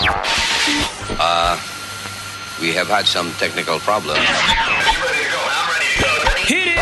Uh, 0.00 1.58
we 2.60 2.72
have 2.72 2.86
had 2.88 3.06
some 3.06 3.32
technical 3.32 3.78
problems. 3.80 4.20
Hit 6.46 6.68
it! 6.68 6.78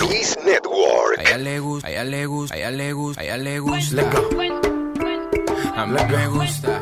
Luis 0.00 0.36
Network. 0.44 1.18
A 1.18 1.22
ella 1.22 1.38
le 1.38 1.58
gusta, 1.58 1.86
a 1.86 1.90
ella 1.90 2.02
le 2.04 2.26
gusta, 2.26 2.54
a 2.54 2.58
ella 2.58 2.70
le 2.70 2.92
gusta, 2.92 3.20
a 3.20 3.24
ella 3.24 3.36
le 3.36 3.58
gusta. 3.58 4.71
A 5.74 5.86
mí 5.86 5.96
me 6.10 6.26
gusta. 6.28 6.78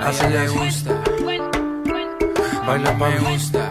A 0.00 0.10
ella 0.10 0.28
le 0.28 0.48
gusta. 0.48 0.92
Baila 2.66 2.92
me 2.94 3.18
gusta. 3.18 3.68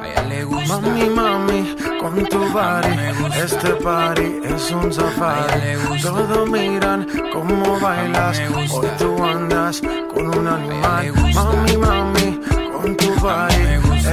A 0.00 0.08
ella 0.08 0.22
le 0.28 0.44
gusta. 0.44 0.80
Mami, 0.80 1.10
mami, 1.10 1.76
con 2.00 2.24
tu 2.26 2.38
body, 2.52 2.94
este 3.42 3.70
party 3.82 4.40
es 4.44 4.70
un 4.70 4.92
safari. 4.92 6.00
Todos 6.00 6.48
miran 6.48 7.06
cómo 7.32 7.80
bailas, 7.80 8.40
hoy 8.54 8.88
tú 8.98 9.24
andas 9.24 9.82
con 10.14 10.38
un 10.38 10.46
animal. 10.46 11.12
Mami, 11.34 11.76
mami, 11.76 12.40
con 12.72 12.96
tu 12.96 13.14
body, 13.20 13.64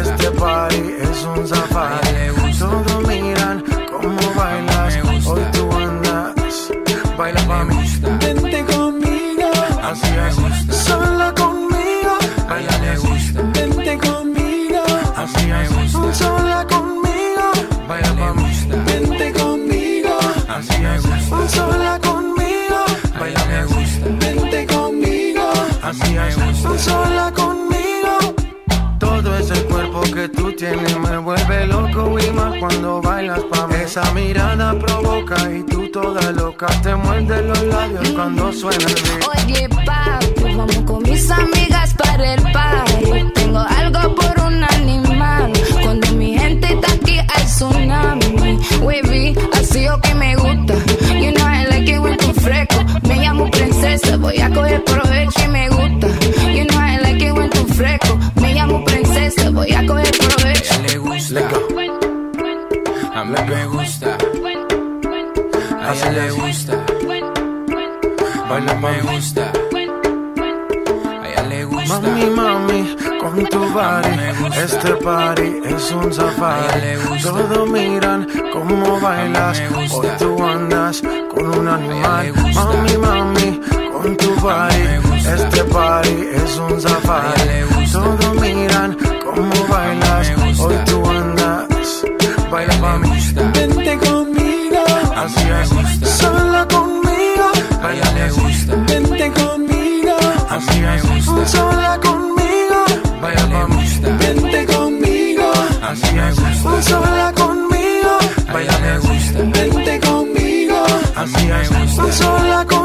este 0.02 0.32
party 0.32 0.96
es 1.00 1.23
un 1.26 1.48
safari. 1.48 2.58
Todos 2.58 3.08
miran 3.08 3.64
cómo 3.92 4.34
bailas, 4.36 4.98
hoy 5.28 5.42
tú. 5.54 5.67
Baila 7.18 7.42
pa' 7.48 7.64
me 7.64 7.74
mí, 7.74 7.76
vente 8.22 8.64
conmigo, 8.66 9.50
así 9.82 10.08
me 10.12 10.34
gusta. 10.34 10.74
sola 10.74 11.34
conmigo, 11.34 12.14
baila 12.48 12.78
así. 12.94 13.08
gusta. 13.08 13.42
Vente 13.56 13.98
conmigo, 13.98 14.84
así 15.16 15.46
me 15.48 15.68
gusta. 15.68 16.14
sola 16.14 16.66
conmigo, 16.70 17.48
baila 17.88 18.14
mí. 18.34 18.70
Vente 18.86 19.34
conmigo, 19.34 20.16
así 20.48 20.78
me 20.80 21.00
gusta. 21.00 21.50
sola 21.50 22.00
conmigo, 22.00 22.80
baila 23.20 23.46
me 23.46 23.66
gusta. 23.66 24.06
Vente 24.20 24.68
conmigo, 24.68 25.52
así 25.81 26.14
me 26.14 26.36
gusta. 26.36 26.78
sola 26.78 27.37
tienes 30.58 30.97
me 30.97 31.17
vuelve 31.19 31.67
loco 31.67 32.17
y 32.19 32.31
más 32.31 32.58
cuando 32.59 33.02
bailas 33.02 33.39
pa' 33.52 33.67
mí. 33.67 33.75
Esa 33.86 34.11
mirada 34.13 34.77
provoca 34.77 35.36
y 35.52 35.63
tú 35.63 35.89
toda 35.91 36.31
loca 36.31 36.67
te 36.81 36.95
muerde 36.95 37.44
los 37.44 37.63
labios 37.63 38.09
cuando 38.09 38.52
suena 38.52 38.85
el 38.85 38.95
beat. 38.95 39.45
Oye, 39.45 39.69
papi, 39.69 40.55
vamos 40.55 40.78
con 40.85 41.03
mis 41.03 41.30
amigas 41.30 41.94
para 41.94 42.33
el 42.33 42.41
party. 42.52 43.31
Tengo 43.35 43.59
algo 43.59 44.16
por 44.16 44.45
un 44.45 44.63
animal. 44.63 45.53
Cuando 45.83 46.11
mi 46.13 46.38
gente 46.38 46.73
está 46.73 46.91
aquí, 46.91 47.19
hay 47.19 47.45
tsunami. 47.45 48.59
Wavy, 48.81 49.35
así 49.53 49.88
o 49.88 50.02
que 50.02 50.16
me 50.16 50.35
gusta. 50.35 50.73
You 51.22 51.31
know 51.33 51.47
I 51.47 51.67
like 51.69 51.91
it 51.91 52.00
when 52.00 52.17
tú 52.17 52.33
fresco. 52.33 52.83
Me 53.08 53.17
llamo 53.17 53.50
princesa, 53.52 54.17
voy 54.17 54.39
a 54.39 54.50
coger 54.50 54.83
provecho 54.83 55.17
mí 63.28 63.36
me 63.50 63.66
gusta. 63.67 64.17
A 65.81 65.94
ella 65.94 66.11
le 66.11 66.31
gusta. 66.31 66.73
Me 68.81 69.02
gusta. 69.02 69.52
A 71.22 71.28
ella 71.28 71.44
le 71.50 71.66
gusta. 71.66 72.00
Mami, 72.00 72.25
mami, 72.30 72.95
con 73.22 73.45
tu 73.47 73.59
body, 73.73 74.14
este 74.64 74.94
party 75.03 75.61
es 75.66 75.92
un 75.92 76.14
safari. 76.14 77.22
Todos 77.22 77.69
miran 77.69 78.28
cómo 78.53 79.00
bailas, 79.00 79.62
hoy 79.91 80.07
tú 80.19 80.44
andas 80.44 81.02
con 81.34 81.59
un 81.59 81.68
animal. 81.68 82.34
Mami, 82.53 82.97
mami, 82.97 83.62
con 83.91 84.18
tu 84.18 84.35
body, 84.35 84.84
este 85.35 85.63
party 85.66 86.16
es 86.34 86.57
un 86.57 86.81
safari. 86.81 87.66
Todos 87.91 88.35
miran 88.41 88.97
cómo 89.25 89.68
bailas, 89.69 90.31
hoy 90.59 90.75
tú 90.85 91.06
andas. 91.09 91.68
Baila 92.50 92.73
pa' 92.79 92.97
mí, 93.00 93.16
gusta. 93.38 93.59
vente 93.59 93.98
conmigo, 93.98 94.84
así 95.16 95.46
me 95.46 95.68
gusta. 95.68 96.08
sola 96.08 96.68
conmigo, 96.68 97.52
A 97.81 97.94
ella 97.94 98.12
le 98.14 98.30
gusta. 98.31 98.75
Vente 98.88 99.31
conmigo, 99.31 100.18
así 100.50 100.80
me 100.81 101.02
gusta. 101.02 101.46
sola 101.47 102.00
conmigo, 102.00 102.86
baila 103.22 103.44
le 103.44 103.53
pa' 103.53 103.68
mí. 103.68 103.76
gusta. 103.76 104.09
Vente 104.18 104.66
conmigo, 104.66 105.52
así 105.81 106.14
me 106.14 106.31
gusta. 106.31 106.81
sola 106.84 107.34
conmigo, 107.36 108.18
baila 108.53 108.80
le 108.80 108.97
gusta. 109.00 109.40
Vente 109.44 110.00
conmigo, 110.00 110.86
así 111.16 111.46
me 111.46 111.68
gusta. 111.68 112.12
sola 112.14 112.66
conmigo. 112.66 112.77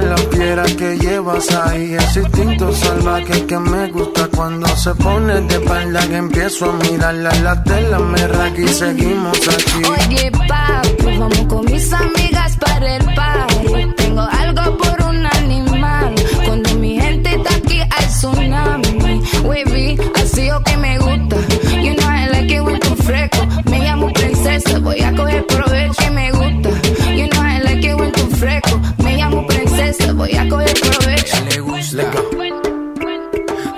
La 0.00 0.14
piedra 0.30 0.64
que 0.64 0.98
llevas 0.98 1.50
ahí, 1.54 1.94
ese 1.94 2.20
instinto 2.20 2.70
salvaje 2.72 3.46
que 3.46 3.58
me 3.58 3.90
gusta 3.90 4.28
cuando 4.36 4.66
se 4.76 4.94
pone 4.94 5.40
de 5.40 5.54
espalda 5.54 6.06
que 6.06 6.16
empiezo 6.16 6.70
a 6.70 6.72
mirarla, 6.74 7.30
la 7.42 7.64
tela 7.64 7.98
me 7.98 8.28
raca 8.28 8.60
y 8.60 8.68
seguimos 8.68 9.38
aquí. 9.48 9.82
Oye, 9.88 10.30
papi, 10.30 11.18
vamos 11.18 11.46
con 11.48 11.64
mis 11.64 11.90
amigas 11.92 12.56
para 12.58 12.96
el 12.96 13.04
party. 13.14 13.94
Tengo 13.96 14.20
algo 14.20 14.76
por 14.76 15.02
un 15.06 15.26
animal. 15.26 16.14
Cuando 16.44 16.74
mi 16.74 17.00
gente 17.00 17.34
está 17.34 17.54
aquí, 17.56 17.80
hay 17.80 18.06
tsunami. 18.06 19.22
Wavy, 19.44 19.98
así 20.22 20.50
o 20.50 20.60
que 20.62 20.76
me 20.76 20.98
gusta. 20.98 21.36
You 21.82 21.94
know 21.94 22.10
I 22.10 22.28
like 22.30 22.54
it 22.54 22.60
when 22.60 22.78
tú 22.80 22.94
fresco. 22.96 23.46
Me 23.70 23.80
llamo 23.80 24.12
princesa, 24.12 24.78
voy 24.78 25.00
a 25.00 25.12
coger 25.14 25.46
provecho 25.46 25.65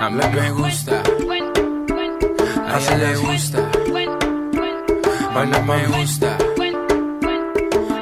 A 0.09 0.11
mí 0.11 0.25
me 0.33 0.49
gusta. 0.49 1.03
A 2.67 2.79
ella 2.79 2.97
le 2.97 3.15
gusta. 3.17 3.59
Baila 5.35 5.59
pa' 5.59 5.65
Me 5.77 5.87
mí. 5.87 5.93
gusta. 6.01 6.35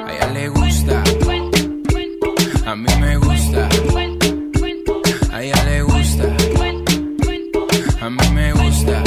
A 0.06 0.12
ella 0.14 0.26
le 0.32 0.48
gusta. 0.48 1.02
A 2.64 2.74
mí 2.76 2.88
me 2.98 3.16
gusta. 3.18 3.68
A 5.30 5.42
ella 5.42 5.64
le 5.64 5.82
gusta. 5.82 6.24
A 8.00 8.08
mí 8.08 8.28
me 8.32 8.52
gusta. 8.54 9.02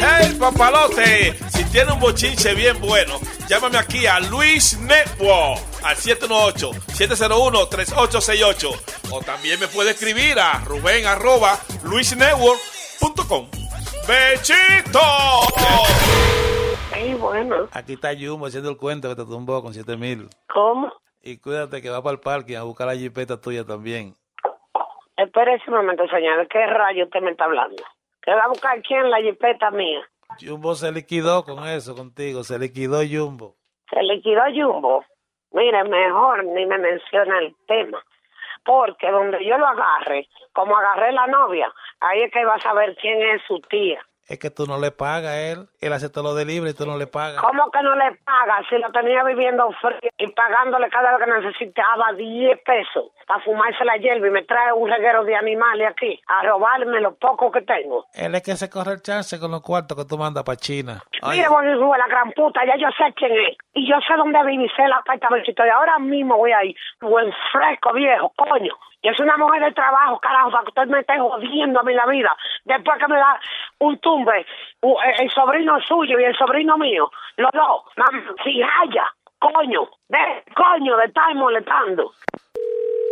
Hey, 0.00 0.34
papalote, 0.40 1.36
si 1.54 1.64
tiene 1.64 1.92
un 1.92 2.00
bochinche 2.00 2.54
bien 2.54 2.80
bueno, 2.80 3.20
llámame 3.46 3.76
aquí 3.76 4.06
a 4.06 4.20
Luis 4.20 4.78
Network 4.78 5.60
al 5.82 5.96
718-701-3868. 5.98 8.97
O 9.18 9.20
también 9.20 9.58
me 9.58 9.66
puede 9.66 9.90
escribir 9.90 10.38
a 10.38 10.60
Rubén 10.64 11.04
arroba 11.04 11.58
luisnetwork.com. 11.82 13.48
¡Bechito! 14.06 15.00
Sí, 16.94 17.14
bueno. 17.14 17.68
Aquí 17.72 17.94
está 17.94 18.10
Jumbo 18.16 18.46
haciendo 18.46 18.70
el 18.70 18.76
cuento 18.76 19.08
que 19.08 19.16
te 19.16 19.24
tumbó 19.24 19.60
con 19.60 19.74
7 19.74 19.96
mil. 19.96 20.28
¿Cómo? 20.52 20.92
Y 21.20 21.38
cuídate 21.38 21.82
que 21.82 21.90
va 21.90 22.00
para 22.00 22.14
el 22.14 22.20
parque 22.20 22.56
a 22.56 22.62
buscar 22.62 22.86
la 22.86 22.94
jipeta 22.94 23.40
tuya 23.40 23.64
también. 23.64 24.14
Espérese 25.16 25.64
un 25.68 25.78
momento, 25.78 26.06
señor. 26.06 26.38
¿De 26.38 26.46
qué 26.46 26.64
rayo 26.66 27.04
usted 27.06 27.20
me 27.20 27.32
está 27.32 27.46
hablando? 27.46 27.82
¿Que 28.22 28.32
va 28.32 28.44
a 28.44 28.48
buscar 28.48 28.80
quién 28.82 29.10
la 29.10 29.18
jipeta 29.18 29.72
mía? 29.72 30.00
Jumbo 30.40 30.76
se 30.76 30.92
liquidó 30.92 31.44
con 31.44 31.66
eso 31.66 31.96
contigo, 31.96 32.44
se 32.44 32.56
liquidó 32.56 33.00
Jumbo. 33.00 33.56
Se 33.90 34.00
liquidó 34.00 34.42
Jumbo. 34.54 35.04
Mire, 35.50 35.82
mejor 35.82 36.44
ni 36.44 36.66
me 36.66 36.78
menciona 36.78 37.40
el 37.40 37.56
tema. 37.66 38.00
Porque 38.68 39.10
donde 39.10 39.42
yo 39.46 39.56
lo 39.56 39.66
agarre, 39.66 40.28
como 40.52 40.76
agarré 40.76 41.10
la 41.12 41.26
novia, 41.26 41.72
ahí 42.00 42.20
es 42.20 42.30
que 42.30 42.44
va 42.44 42.56
a 42.56 42.60
saber 42.60 42.94
quién 43.00 43.18
es 43.22 43.40
su 43.48 43.58
tía. 43.60 43.98
Es 44.28 44.38
que 44.38 44.50
tú 44.50 44.66
no 44.66 44.78
le 44.78 44.90
pagas 44.90 45.32
a 45.32 45.40
él. 45.40 45.68
Él 45.80 45.92
hace 45.94 46.10
todo 46.10 46.24
lo 46.24 46.34
de 46.34 46.44
libre 46.44 46.70
y 46.70 46.74
tú 46.74 46.84
no 46.84 46.98
le 46.98 47.06
pagas. 47.06 47.40
¿Cómo 47.40 47.70
que 47.70 47.82
no 47.82 47.96
le 47.96 48.12
paga 48.24 48.60
si 48.68 48.76
lo 48.76 48.92
tenía 48.92 49.24
viviendo 49.24 49.70
frío 49.80 50.10
y 50.18 50.26
pagándole 50.32 50.90
cada 50.90 51.16
vez 51.16 51.26
que 51.26 51.40
necesitaba 51.40 52.12
10 52.12 52.60
pesos 52.62 53.10
para 53.26 53.42
fumarse 53.42 53.82
la 53.86 53.96
hierba 53.96 54.26
y 54.26 54.30
me 54.30 54.42
trae 54.44 54.72
un 54.74 54.90
reguero 54.90 55.24
de 55.24 55.34
animales 55.34 55.88
aquí 55.90 56.20
a 56.26 56.42
robarme 56.42 57.00
lo 57.00 57.14
poco 57.14 57.50
que 57.50 57.62
tengo? 57.62 58.04
Él 58.12 58.34
es 58.34 58.42
que 58.42 58.54
se 58.56 58.68
corre 58.68 58.92
el 58.92 59.02
chance 59.02 59.40
con 59.40 59.50
los 59.50 59.62
cuartos 59.62 59.96
que 59.96 60.04
tú 60.04 60.18
mandas 60.18 60.44
para 60.44 60.56
China. 60.56 61.02
Mire, 61.26 61.48
Bonnie 61.48 61.74
la 61.74 62.06
gran 62.06 62.30
puta, 62.32 62.60
ya 62.66 62.76
yo 62.76 62.88
sé 62.98 63.14
quién 63.14 63.32
es. 63.32 63.56
Y 63.72 63.88
yo 63.88 63.96
sé 64.06 64.14
dónde 64.14 64.44
vive, 64.44 64.68
sé 64.76 64.84
el 64.84 64.92
apartamentito. 64.92 65.64
Y 65.64 65.70
ahora 65.70 65.98
mismo 65.98 66.36
voy 66.36 66.52
ahí. 66.52 66.74
Buen 67.00 67.32
fresco, 67.50 67.94
viejo, 67.94 68.30
coño. 68.36 68.74
Yo 69.02 69.12
soy 69.16 69.26
una 69.26 69.36
mujer 69.36 69.62
de 69.62 69.72
trabajo, 69.72 70.18
carajo, 70.18 70.50
para 70.50 70.64
que 70.64 70.68
usted 70.70 70.86
me 70.88 71.00
esté 71.00 71.18
jodiendo 71.18 71.80
a 71.80 71.82
mí 71.84 71.94
la 71.94 72.06
vida. 72.06 72.36
Después 72.64 72.98
que 72.98 73.06
me 73.08 73.16
da 73.16 73.38
un 73.78 73.98
tumbe, 74.00 74.44
u- 74.82 74.98
el, 75.20 75.30
sobrino 75.30 75.80
suyo 75.82 76.18
y 76.18 76.24
el 76.24 76.36
sobrino 76.36 76.76
mío, 76.76 77.08
los 77.36 77.50
dos, 77.52 77.82
si 78.44 78.60
haya. 78.62 79.04
coño, 79.38 79.88
de 80.08 80.44
coño 80.56 80.96
de 80.96 81.04
estar 81.04 81.32
molestando. 81.36 82.10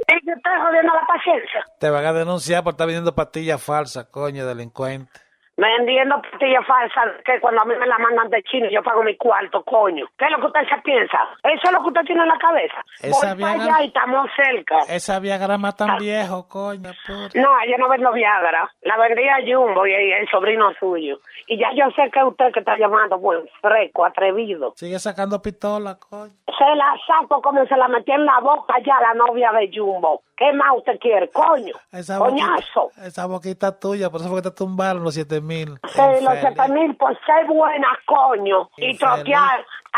Es 0.08 0.20
que 0.24 0.32
estoy 0.32 0.52
jodiendo 0.60 0.92
la 0.94 1.06
paciencia. 1.06 1.64
Te 1.80 1.90
van 1.90 2.04
a 2.04 2.12
denunciar 2.12 2.62
por 2.64 2.72
estar 2.72 2.86
vendiendo 2.86 3.14
pastillas 3.14 3.64
falsas, 3.64 4.06
coño, 4.10 4.44
delincuente. 4.46 5.20
Vendiendo 5.56 6.20
pastillas 6.20 6.66
falsas 6.66 7.22
que 7.24 7.40
cuando 7.40 7.62
a 7.62 7.64
mí 7.64 7.74
me 7.80 7.86
la 7.86 7.96
mandan 7.98 8.28
de 8.28 8.42
chino 8.42 8.68
yo 8.70 8.82
pago 8.82 9.02
mi 9.02 9.16
cuarto, 9.16 9.62
coño. 9.64 10.06
¿Qué 10.18 10.26
es 10.26 10.30
lo 10.30 10.38
que 10.38 10.46
usted 10.48 10.68
se 10.68 10.82
piensa? 10.82 11.18
Eso 11.42 11.62
es 11.64 11.72
lo 11.72 11.80
que 11.80 11.88
usted 11.88 12.02
tiene 12.02 12.22
en 12.22 12.28
la 12.28 12.38
cabeza. 12.38 12.84
Esa 13.00 13.34
Voy 13.34 13.42
para 13.42 13.54
Viagra- 13.56 13.64
allá 13.76 13.82
y 13.84 13.86
estamos 13.86 14.30
cerca. 14.36 14.78
Esa 14.88 15.18
Viagra 15.18 15.56
más 15.56 15.74
tan 15.76 15.96
viejo, 15.96 16.46
coño, 16.46 16.90
puta. 17.06 17.40
No, 17.40 17.48
yo 17.66 17.78
no 17.78 17.88
vendo 17.88 18.12
Viagra. 18.12 18.70
La 18.82 18.98
vendría 18.98 19.36
Jumbo 19.46 19.86
y 19.86 19.92
el 19.94 20.28
sobrino 20.28 20.72
suyo. 20.78 21.20
Y 21.48 21.58
ya 21.58 21.68
yo 21.74 21.90
sé 21.94 22.10
que 22.10 22.22
usted 22.24 22.52
que 22.52 22.60
está 22.60 22.76
llamando, 22.76 23.18
buen 23.18 23.48
fresco, 23.60 24.04
atrevido. 24.04 24.72
Sigue 24.76 24.98
sacando 24.98 25.40
pistola, 25.40 25.96
coño. 25.98 26.32
Se 26.58 26.74
la 26.74 26.94
saco 27.06 27.40
como 27.42 27.64
se 27.66 27.76
la 27.76 27.88
metí 27.88 28.10
en 28.12 28.24
la 28.24 28.40
boca 28.40 28.74
ya 28.84 29.00
la 29.00 29.14
novia 29.14 29.52
de 29.52 29.70
Jumbo. 29.72 30.22
¿Qué 30.36 30.52
más 30.52 30.68
usted 30.76 30.98
quiere, 30.98 31.30
coño? 31.30 31.72
Esa 31.92 32.18
Coñazo. 32.18 32.82
boquita, 32.82 33.06
esa 33.06 33.26
boquita 33.26 33.78
tuya, 33.78 34.10
por 34.10 34.20
eso 34.20 34.28
fue 34.28 34.42
que 34.42 34.50
te 34.50 34.56
tumbaron 34.56 35.02
los 35.02 35.14
siete 35.14 35.40
mil. 35.40 35.78
Sí, 35.88 36.02
los 36.22 36.34
siete 36.40 36.68
mil 36.72 36.94
por 36.96 37.16
ser 37.24 37.46
buena, 37.46 37.88
coño. 38.06 38.68
Y 38.76 38.90
Infeliz. 38.90 39.36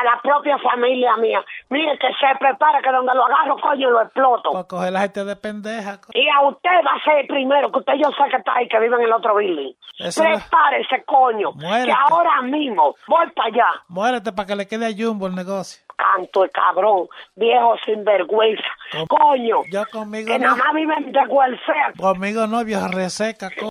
A 0.00 0.04
la 0.04 0.20
propia 0.22 0.56
familia 0.58 1.16
mía. 1.16 1.44
Mire 1.70 1.98
que 1.98 2.08
se 2.08 2.38
prepara 2.38 2.80
que 2.82 2.90
donde 2.92 3.14
lo 3.14 3.24
agarro, 3.26 3.56
coño, 3.60 3.90
lo 3.90 4.02
exploto. 4.02 4.50
Por 4.52 4.66
coger 4.66 4.92
la 4.92 5.00
gente 5.00 5.24
de 5.24 5.36
pendeja. 5.36 6.00
Y 6.14 6.28
a 6.28 6.46
usted 6.48 6.70
va 6.86 6.92
a 7.00 7.04
ser 7.04 7.18
el 7.20 7.26
primero, 7.26 7.70
que 7.72 7.78
usted 7.78 7.94
yo 8.02 8.10
sé 8.12 8.30
que 8.30 8.36
está 8.36 8.54
ahí, 8.54 8.68
que 8.68 8.78
vive 8.80 8.96
en 8.96 9.02
el 9.02 9.12
otro 9.12 9.34
building. 9.36 9.72
Eso 9.98 10.22
Prepárese, 10.22 11.04
coño. 11.06 11.52
Muérete. 11.52 11.86
Que 11.86 11.96
ahora 12.10 12.42
mismo 12.42 12.94
voy 13.06 13.26
para 13.34 13.48
allá. 13.48 13.68
Muérete 13.88 14.32
para 14.32 14.46
que 14.46 14.56
le 14.56 14.66
quede 14.68 14.86
a 14.86 14.90
Jumbo 14.96 15.26
el 15.26 15.34
negocio. 15.34 15.82
Canto 15.96 16.44
el 16.44 16.50
cabrón, 16.52 17.08
viejo 17.34 17.74
sinvergüenza. 17.84 18.62
Com- 18.92 19.06
Coño. 19.08 19.62
Yo 19.72 19.82
conmigo 19.90 20.28
Que 20.28 20.38
no. 20.38 20.46
nada 20.50 20.56
más 20.64 20.74
viven 20.74 21.10
de 21.10 21.20
welfare. 21.26 21.94
Conmigo 21.98 22.46
no, 22.46 22.64
vieja 22.64 22.86
reseca, 22.86 23.48
coño. 23.50 23.68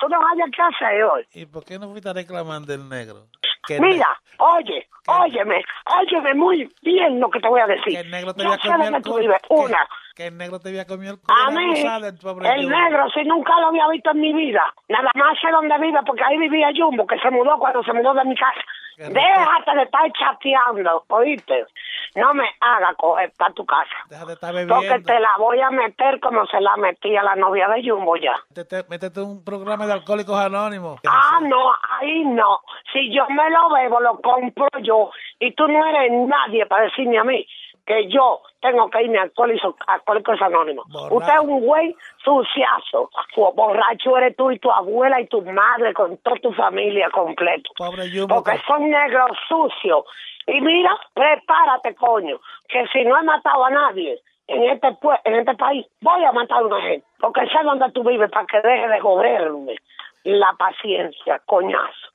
Tú 0.00 0.08
no 0.08 0.18
hayas 0.28 0.50
que 0.54 0.62
hacer 0.62 1.02
hoy. 1.04 1.26
¿Y 1.34 1.46
por 1.46 1.64
qué 1.64 1.78
no 1.78 1.88
fuiste 1.90 2.08
a 2.08 2.12
reclamar 2.12 2.60
del 2.62 2.88
negro? 2.88 3.26
Que 3.66 3.80
Mira, 3.80 4.08
oye, 4.38 4.86
óyeme, 5.08 5.64
óyeme 6.00 6.34
muy 6.34 6.68
bien 6.82 7.20
lo 7.20 7.30
que 7.30 7.40
te 7.40 7.48
voy 7.48 7.60
a 7.60 7.66
Que 7.66 7.72
decir. 7.74 7.98
el 7.98 8.10
negro 8.10 8.34
te 8.34 8.42
Yo 8.44 8.50
sé 8.50 8.56
tú 9.02 9.18
vives. 9.18 9.40
Que- 9.42 9.54
Una. 9.54 9.88
Que 10.16 10.28
el 10.28 10.38
negro 10.38 10.58
te 10.58 10.70
había 10.70 10.86
comido 10.86 11.12
el 11.12 11.20
culo. 11.20 11.34
A 11.38 11.50
mí, 11.50 11.78
el 11.78 12.68
negro, 12.70 13.10
si 13.10 13.22
nunca 13.24 13.52
lo 13.60 13.66
había 13.66 13.86
visto 13.88 14.12
en 14.12 14.20
mi 14.20 14.32
vida, 14.32 14.64
nada 14.88 15.10
más 15.14 15.38
sé 15.38 15.50
dónde 15.50 15.76
vive, 15.78 15.98
porque 16.06 16.24
ahí 16.24 16.38
vivía 16.38 16.70
Jumbo, 16.74 17.06
que 17.06 17.18
se 17.18 17.30
mudó 17.30 17.58
cuando 17.58 17.82
se 17.84 17.92
mudó 17.92 18.14
de 18.14 18.24
mi 18.24 18.34
casa. 18.34 18.62
Déjate 18.96 19.76
de 19.76 19.82
estar 19.82 20.10
chateando, 20.12 21.04
¿oíste? 21.08 21.66
No 22.14 22.32
me 22.32 22.48
haga 22.60 22.94
coger 22.94 23.30
para 23.36 23.52
tu 23.52 23.66
casa. 23.66 23.90
Deja 24.08 24.24
de 24.24 24.32
estar 24.32 24.54
Porque 24.54 24.64
bebiendo. 24.88 25.06
te 25.06 25.20
la 25.20 25.36
voy 25.38 25.60
a 25.60 25.70
meter 25.70 26.18
como 26.20 26.46
se 26.46 26.62
la 26.62 26.74
metí 26.78 27.14
a 27.14 27.22
la 27.22 27.36
novia 27.36 27.68
de 27.68 27.86
Jumbo 27.86 28.16
ya. 28.16 28.36
Métete, 28.48 28.88
métete 28.88 29.20
un 29.20 29.44
programa 29.44 29.86
de 29.86 29.92
alcohólicos 29.92 30.34
anónimos. 30.34 30.98
Ah, 31.06 31.40
no, 31.42 31.72
ahí 32.00 32.24
no. 32.24 32.60
Si 32.90 33.14
yo 33.14 33.26
me 33.28 33.50
lo 33.50 33.68
bebo, 33.68 34.00
lo 34.00 34.18
compro 34.22 34.68
yo. 34.80 35.10
Y 35.40 35.52
tú 35.52 35.68
no 35.68 35.84
eres 35.84 36.10
nadie 36.26 36.64
para 36.64 36.84
decirme 36.84 37.18
a 37.18 37.24
mí 37.24 37.46
que 37.86 38.08
yo 38.08 38.40
tengo 38.60 38.90
que 38.90 39.02
irme 39.02 39.18
a 39.18 39.22
Alcohólicos, 39.22 40.42
Anónimos. 40.42 40.84
Usted 41.16 41.34
es 41.34 41.40
un 41.40 41.60
güey 41.60 41.96
suciazo. 42.24 43.10
Borracho 43.54 44.16
eres 44.18 44.36
tú 44.36 44.50
y 44.50 44.58
tu 44.58 44.70
abuela 44.70 45.20
y 45.20 45.26
tu 45.28 45.40
madre 45.42 45.94
con 45.94 46.16
toda 46.18 46.36
tu 46.40 46.52
familia 46.52 47.08
completo. 47.10 47.70
Pobre. 47.78 48.08
Porque 48.26 48.52
que- 48.58 48.62
son 48.66 48.90
negros 48.90 49.30
sucios. 49.48 50.04
Y 50.48 50.60
mira, 50.60 50.96
prepárate, 51.14 51.94
coño, 51.94 52.38
que 52.68 52.86
si 52.88 53.04
no 53.04 53.18
he 53.18 53.22
matado 53.22 53.64
a 53.64 53.70
nadie 53.70 54.20
en 54.48 54.62
este 54.64 54.88
pue- 55.00 55.20
en 55.24 55.34
este 55.36 55.54
país, 55.54 55.86
voy 56.00 56.24
a 56.24 56.32
matar 56.32 56.58
a 56.62 56.66
una 56.66 56.80
gente. 56.82 57.06
Porque 57.20 57.46
sé 57.46 57.58
dónde 57.64 57.90
tú 57.92 58.02
vives 58.04 58.30
para 58.30 58.46
que 58.46 58.60
deje 58.60 58.88
de 58.88 59.00
joderme 59.00 59.76
la 60.24 60.52
paciencia, 60.58 61.40
coñazo. 61.46 62.08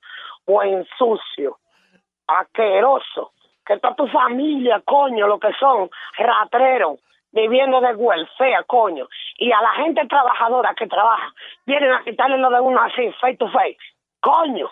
Buen 0.46 0.86
sucio, 0.98 1.58
asqueroso. 2.28 3.32
Que 3.66 3.78
toda 3.78 3.96
tu 3.96 4.08
familia, 4.08 4.82
coño, 4.86 5.28
lo 5.28 5.40
que 5.40 5.52
son, 5.60 5.90
ratreros, 6.18 7.00
viviendo 7.32 7.80
de 7.82 7.96
welfare, 7.96 8.64
coño. 8.68 9.08
Y 9.38 9.52
a 9.52 9.62
la 9.62 9.74
gente 9.74 10.06
trabajadora 10.08 10.74
que 10.76 10.88
trabaja, 10.88 11.32
vienen 11.66 11.94
a 11.94 12.04
quitarle 12.04 12.38
lo 12.38 12.50
de 12.50 12.60
uno 12.60 12.82
así, 12.82 13.12
face 13.20 13.38
to 13.38 13.48
face. 13.50 13.78
Coño. 14.20 14.70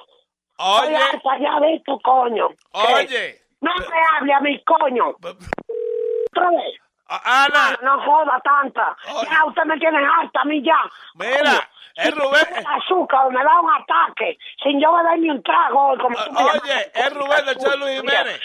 Oye, 0.58 0.98
Estoy 1.14 1.42
ya 1.42 1.60
de 1.60 1.76
esto, 1.76 2.00
coño. 2.04 2.50
Oye. 2.74 3.08
¿Qué? 3.08 3.40
No 3.62 3.72
me 3.76 4.18
hable 4.18 4.34
a 4.34 4.40
mi 4.40 4.64
coño. 4.64 5.10
Otra 5.10 6.50
vez. 6.52 6.80
A- 7.10 7.44
Ana, 7.46 7.78
No, 7.82 7.98
no 7.98 8.04
joda 8.06 8.40
tanta. 8.44 8.96
Ya 9.30 9.46
usted 9.46 9.64
me 9.66 9.78
tiene 9.78 9.98
harta 10.06 10.42
a 10.42 10.46
mí 10.46 10.62
ya. 10.64 10.78
mira, 11.16 11.68
es 11.96 12.16
Rubén. 12.16 12.68
Azúcar 12.68 13.26
o 13.28 13.32
me 13.32 13.44
da 13.44 13.60
un 13.60 13.72
ataque 13.74 14.38
sin 14.64 14.80
yo 14.80 14.94
beber 14.94 15.20
ni 15.20 15.30
un 15.32 15.44
trago. 15.44 15.98
Como 15.98 16.10
me 16.10 16.24
Oye, 16.24 16.28
llamaste. 16.38 16.92
es 17.00 17.14
Rubén 17.14 17.46
de 17.46 17.78
Luis 17.78 18.04
Mira, 18.04 18.18
Jiménez. 18.20 18.42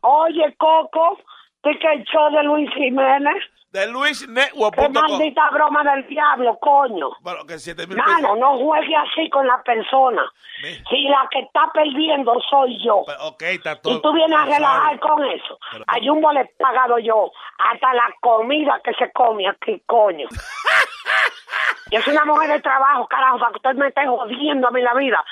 oye, 0.00 0.54
Coco, 0.56 1.18
¿tú 1.72 1.78
que 1.78 1.92
el 1.92 2.04
show 2.04 2.30
de 2.30 2.42
Luis 2.44 2.70
Jiménez? 2.74 3.36
De 3.72 3.80
Qué 3.80 3.86
luisnetwork.com. 3.88 4.92
maldita 4.92 5.50
broma 5.50 5.82
del 5.84 6.06
diablo, 6.06 6.56
coño. 6.60 7.10
Bueno, 7.20 7.44
que 7.44 7.58
7 7.58 7.86
mil 7.86 7.96
pesos. 7.96 8.10
Mano, 8.22 8.36
no 8.36 8.58
juegue 8.58 8.94
así 8.96 9.28
con 9.28 9.46
la 9.46 9.60
persona. 9.62 10.22
Si 10.88 11.02
la 11.08 11.28
que 11.30 11.40
está 11.40 11.70
perdiendo 11.74 12.32
soy 12.48 12.82
yo. 12.82 13.02
Pero, 13.06 13.18
Ok, 13.26 13.42
está 13.42 13.76
todo. 13.80 13.98
Y 13.98 14.00
tú 14.02 14.12
vienes 14.14 14.38
a 14.38 14.44
relajar 14.46 14.98
con 15.00 15.22
eso. 15.24 15.58
Pero- 15.72 15.84
A 15.88 15.94
Jumbo 16.02 16.32
le 16.32 16.40
he 16.42 16.46
pagado 16.58 16.98
yo 17.00 17.30
hasta 17.58 17.92
la 17.92 18.08
comida 18.20 18.80
que 18.82 18.94
se 18.94 19.12
come 19.12 19.46
aquí, 19.48 19.82
coño. 19.86 20.26
Yo 21.90 22.00
soy 22.02 22.14
una 22.14 22.24
mujer 22.24 22.50
de 22.50 22.60
trabajo, 22.60 23.06
carajo, 23.06 23.38
para 23.38 23.52
que 23.52 23.56
usted 23.58 23.74
me 23.74 23.86
esté 23.88 24.04
jodiendo 24.06 24.66
a 24.66 24.70
mí 24.72 24.82
la 24.82 24.94
vida. 24.94 25.24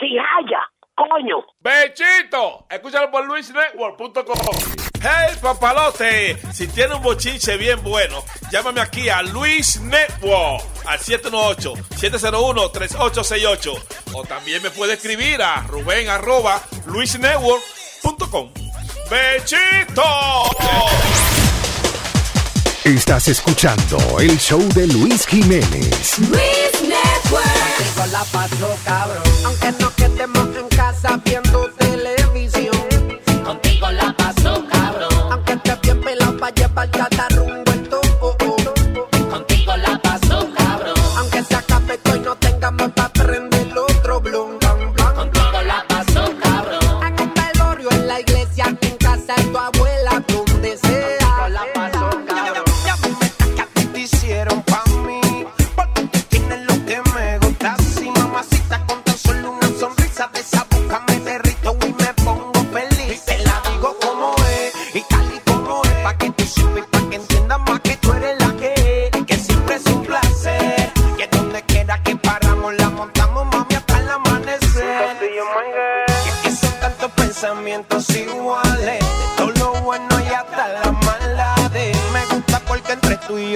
Si 0.00 0.18
haya, 0.18 0.68
coño. 0.98 1.44
Bechito, 1.60 2.66
escúchalo 2.68 3.10
por 3.10 3.24
luisnetwork.com. 3.26 4.56
Hey, 5.00 5.36
papalote, 5.40 6.36
si 6.52 6.66
tiene 6.68 6.96
un 6.96 7.02
bochinche 7.02 7.56
bien 7.56 7.80
bueno, 7.84 8.24
llámame 8.50 8.80
aquí 8.80 9.08
a 9.08 9.22
Luis 9.22 9.80
Network 9.80 10.64
al 10.86 10.98
718-701-3868. 10.98 13.80
O 14.14 14.24
también 14.24 14.60
me 14.62 14.70
puede 14.70 14.94
escribir 14.94 15.40
a 15.40 15.62
Rubén 15.62 16.08
arroba 16.08 16.60
luisnetwork.com. 16.86 18.50
Bechito. 19.08 20.02
Estás 22.88 23.28
escuchando 23.28 23.98
el 24.18 24.38
show 24.38 24.66
de 24.74 24.86
Luis 24.86 25.26
Jiménez. 25.26 26.18
Luis 26.20 26.72
Network. 26.80 27.44
Contigo 27.76 28.06
la 28.10 28.24
paso 28.24 28.78
cabrón. 28.82 29.22
Aunque 29.44 29.72
no 29.72 29.94
quedemos 29.94 30.48
en 30.56 30.68
casa 30.68 31.20
viendo 31.22 31.68
televisión. 31.76 32.74
Contigo 33.44 33.90
la 33.90 34.16
paso 34.16 34.64
cabrón. 34.72 35.32
Aunque 35.32 35.52
estés 35.52 35.80
bien 35.82 36.00
pelado 36.00 36.38
pa' 36.38 36.50
llevar 36.50 36.90
cada 36.90 37.28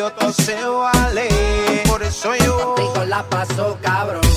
yo 0.02 0.10
todo 0.10 0.32
se 0.32 0.56
vale. 0.64 1.28
Por 1.86 2.02
eso 2.02 2.34
yo 2.34 2.74
la 3.06 3.22
paso 3.22 3.78
cabrón. 3.80 4.31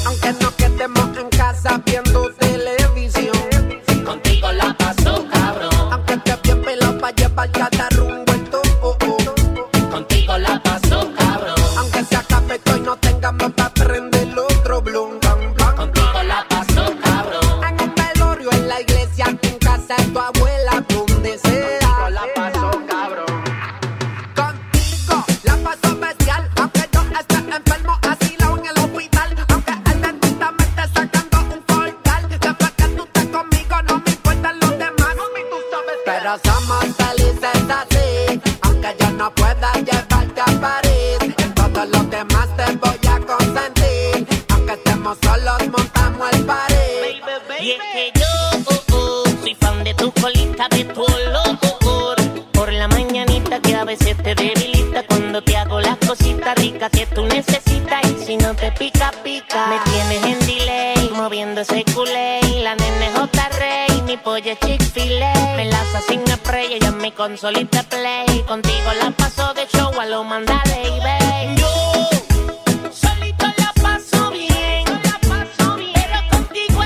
Play. 67.27 68.43
Contigo 68.47 68.93
la 69.01 69.09
paso 69.09 69.51
de 69.55 69.65
show 69.67 69.91
a 69.99 70.05
lo 70.05 70.23
mandale 70.23 70.83
y 70.83 70.99
ve. 70.99 71.17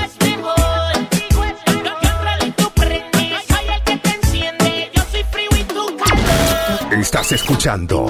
Es 0.02 0.16
mejor. 0.24 0.92
Que 3.84 3.96
te 3.98 4.10
enciende. 4.10 4.90
Yo 4.94 5.02
soy. 5.10 5.24
Estás 7.00 7.32
escuchando 7.32 8.06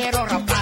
quiero 0.00 0.24
rapar. 0.26 0.57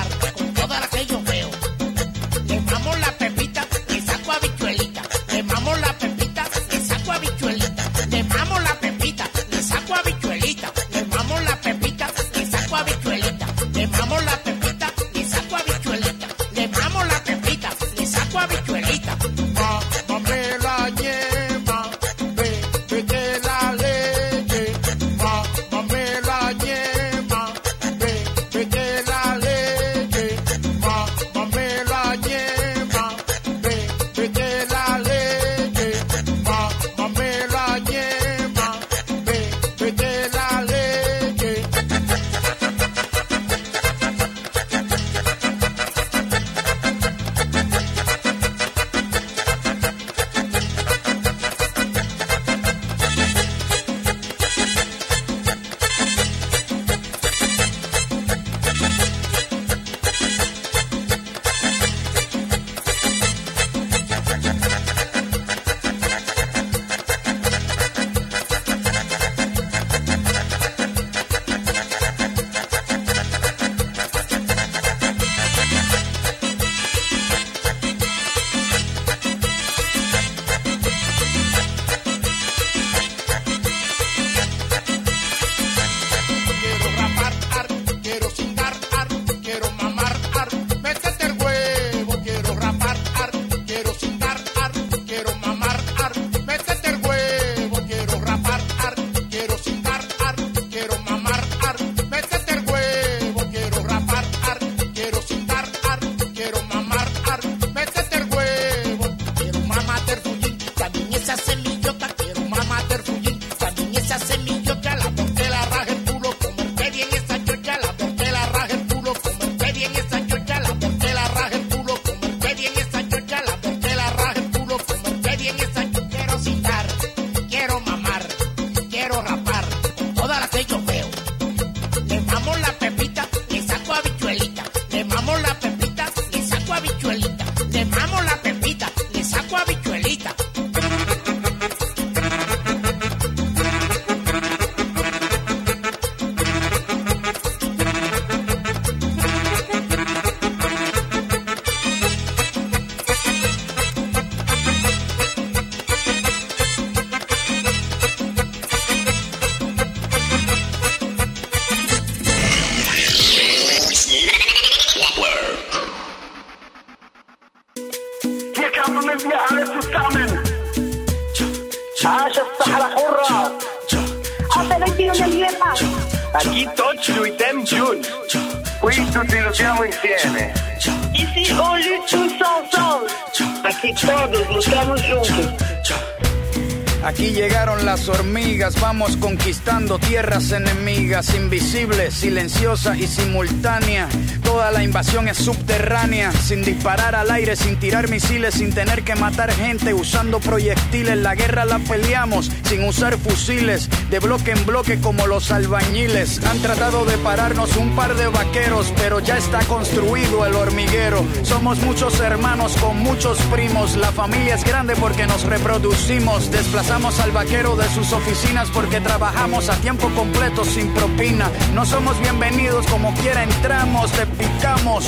Aquí 187.06 187.30
llegaron 187.30 187.84
las 187.84 188.08
hormigas, 188.08 188.80
vamos 188.80 189.16
conquistando 189.16 190.00
tierras 190.00 190.50
enemigas, 190.50 191.32
invisible, 191.36 192.10
silenciosa 192.10 192.96
y 192.96 193.06
simultánea. 193.06 194.08
Toda 194.42 194.72
la 194.72 194.82
invasión 194.82 195.28
es 195.28 195.36
subterránea, 195.36 196.32
sin 196.32 196.64
disparar 196.64 197.14
al 197.14 197.30
aire, 197.30 197.54
sin 197.54 197.78
tirar 197.78 198.08
misiles, 198.08 198.54
sin 198.54 198.72
tener 198.72 199.04
que 199.04 199.14
matar 199.14 199.52
gente, 199.52 199.94
usando 199.94 200.40
proyectiles. 200.40 201.16
La 201.18 201.36
guerra 201.36 201.64
la 201.64 201.78
peleamos 201.78 202.50
sin 202.64 202.82
usar 202.82 203.16
fusiles, 203.18 203.88
de 204.10 204.18
bloque 204.18 204.52
en 204.52 204.66
bloque 204.66 205.00
como 205.00 205.26
los 205.26 205.50
albañiles. 205.50 206.44
Han 206.44 206.60
tratado 206.60 207.04
de 207.04 207.16
pararnos 207.18 207.76
un 207.76 207.94
par 207.96 208.14
de 208.14 208.28
vaqueros, 208.28 208.92
pero 208.96 209.20
ya 209.20 209.36
está 209.36 209.60
construido 209.66 210.46
el 210.46 210.54
hormiguero. 210.54 211.24
Somos 211.42 211.78
muchos 211.80 212.20
hermanos 212.20 212.76
con 212.76 212.98
muchos 212.98 213.38
primos, 213.52 213.96
la 213.96 214.12
familia 214.12 214.54
es 214.54 214.64
grande 214.64 214.94
porque 214.96 215.26
nos 215.26 215.44
reproducimos, 215.44 216.50
desplazamos 216.50 217.18
al 217.20 217.32
vaquero 217.32 217.76
de 217.76 217.88
sus 217.88 218.12
oficinas 218.12 218.70
porque 218.70 219.00
trabajamos 219.00 219.68
a 219.68 219.76
tiempo 219.76 220.08
completo 220.10 220.64
sin 220.64 220.92
propina. 220.94 221.50
No 221.74 221.84
somos 221.84 222.18
bienvenidos 222.20 222.86
como 222.86 223.14
quiera 223.14 223.42
entramos, 223.42 224.12
te 224.12 224.26
picamos 224.26 225.06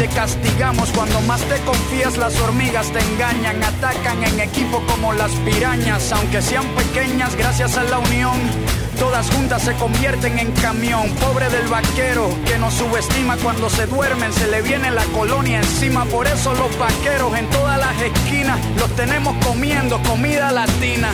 te 0.00 0.08
castigamos. 0.08 0.88
Cuando 0.92 1.20
más 1.22 1.42
te 1.42 1.60
confías 1.60 2.16
las 2.16 2.34
hormigas 2.40 2.90
te 2.90 3.00
engañan, 3.00 3.62
atacan 3.62 4.24
en 4.24 4.40
equipo 4.40 4.82
como 4.86 5.12
las 5.12 5.30
pirañas, 5.44 6.10
aunque 6.12 6.40
sean 6.40 6.66
pequeñas 6.68 7.36
gracias 7.36 7.76
a 7.76 7.84
la 7.84 7.98
unión. 7.98 8.38
Todas 8.98 9.30
juntas 9.30 9.60
se 9.62 9.74
convierten 9.74 10.38
en 10.38 10.52
camión. 10.52 11.10
Pobre 11.16 11.50
del 11.50 11.66
vaquero 11.66 12.30
que 12.46 12.56
nos 12.58 12.72
subestima 12.72 13.36
cuando 13.36 13.68
se 13.68 13.86
duermen. 13.86 14.32
Se 14.32 14.46
le 14.46 14.62
viene 14.62 14.90
la 14.90 15.04
colonia 15.04 15.58
encima. 15.58 16.06
Por 16.06 16.26
eso 16.26 16.54
los 16.54 16.78
vaqueros 16.78 17.36
en 17.36 17.50
todas 17.50 17.78
las 17.78 18.00
esquinas 18.00 18.58
los 18.78 18.90
tenemos 18.96 19.36
comiendo 19.44 20.02
comida 20.04 20.50
latina. 20.50 21.10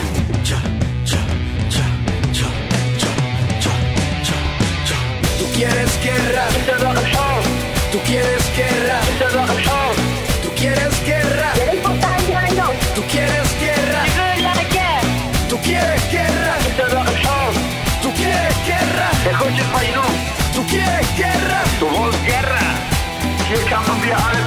Tú 5.39 5.45
quieres 5.53 5.99
guerra. 6.01 7.56
Tú 7.91 7.99
quieres 8.05 8.43
guerra. 8.55 8.99
Tú 10.43 10.49
quieres 10.55 11.05
guerra. 11.05 11.53
Tú 12.95 13.01
quieres 13.09 13.59
guerra. 13.59 14.03
Tú 15.49 15.57
quieres 15.61 16.11
guerra. 16.11 16.57
Tú 18.01 18.11
quieres 18.13 18.55
guerra. 18.65 19.09
País, 19.71 19.95
Tú 20.53 20.65
quieres 20.67 21.17
guerra. 21.17 21.63
Tu 21.79 21.87
voz 21.87 22.15
guerra. 22.23 22.59
Kamen 23.69 24.01
wir 24.01 24.46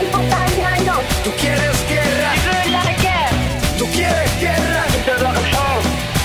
Tú 1.41 1.47
quieres 1.47 1.81
guerra. 4.39 4.83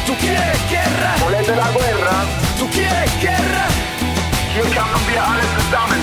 Tú 0.05 0.14
quieres 0.18 0.70
guerra. 0.70 1.16
Volver 1.22 1.57
la 1.57 1.70
guerra. 1.70 2.26
Tú 2.59 2.68
quieres 2.68 3.11
guerra. 3.22 3.66
Alle 5.18 5.42
zusammen. 5.57 5.79
Un 5.79 5.87
país 5.87 5.95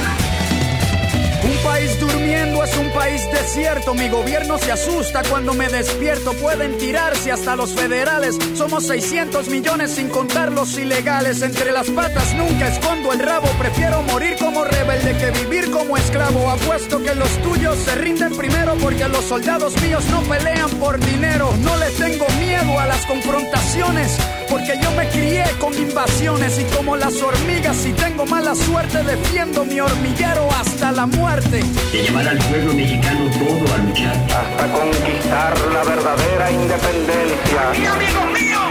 es 2.63 2.77
un 2.77 2.89
país 2.91 3.27
desierto. 3.31 3.93
Mi 3.93 4.09
gobierno 4.09 4.57
se 4.57 4.71
asusta 4.71 5.21
cuando 5.29 5.53
me 5.53 5.67
despierto. 5.67 6.33
Pueden 6.33 6.77
tirarse 6.77 7.31
hasta 7.31 7.55
los 7.55 7.73
federales. 7.73 8.37
Somos 8.55 8.85
600 8.87 9.47
millones 9.49 9.91
sin 9.91 10.09
contar 10.09 10.51
los 10.51 10.77
ilegales. 10.77 11.41
Entre 11.41 11.71
las 11.71 11.89
patas 11.89 12.33
nunca 12.35 12.67
escondo 12.67 13.11
el 13.11 13.19
rabo. 13.19 13.47
Prefiero 13.59 14.01
morir 14.03 14.35
como 14.39 14.63
rebelde 14.63 15.17
que 15.17 15.31
vivir 15.43 15.71
como 15.71 15.97
esclavo. 15.97 16.49
Apuesto 16.49 17.01
que 17.03 17.15
los 17.15 17.29
tuyos 17.41 17.77
se 17.79 17.95
rinden 17.95 18.35
primero 18.35 18.75
porque 18.81 19.07
los 19.07 19.25
soldados 19.25 19.79
míos 19.81 20.03
no 20.09 20.21
pelean 20.21 20.69
por 20.79 20.99
dinero. 20.99 21.53
No 21.61 21.75
les 21.77 21.95
tengo 21.97 22.25
miedo 22.39 22.79
a 22.79 22.85
las 22.85 23.05
confrontaciones 23.05 24.17
porque 24.53 24.77
yo 24.79 24.91
me 24.91 25.07
crié 25.09 25.43
con 25.59 25.73
invasiones 25.73 26.59
y 26.59 26.63
como 26.75 26.95
las 26.95 27.19
hormigas 27.23 27.75
si 27.75 27.91
tengo 27.93 28.23
mala 28.27 28.53
suerte 28.53 29.01
defiendo 29.01 29.65
mi 29.65 29.79
hormiguero 29.79 30.47
hasta 30.51 30.91
la 30.91 31.07
muerte. 31.07 31.63
de 31.91 32.03
llevar 32.03 32.27
al 32.27 32.37
pueblo 32.37 32.71
mexicano 32.75 33.31
todo 33.31 33.73
a 33.73 33.77
luchar. 33.79 34.15
Hasta 34.15 34.71
conquistar 34.71 35.59
la 35.73 35.83
verdadera 35.83 36.51
independencia. 36.51 37.61
Y 37.81 37.85
amigos 37.87 38.25
míos, 38.31 38.63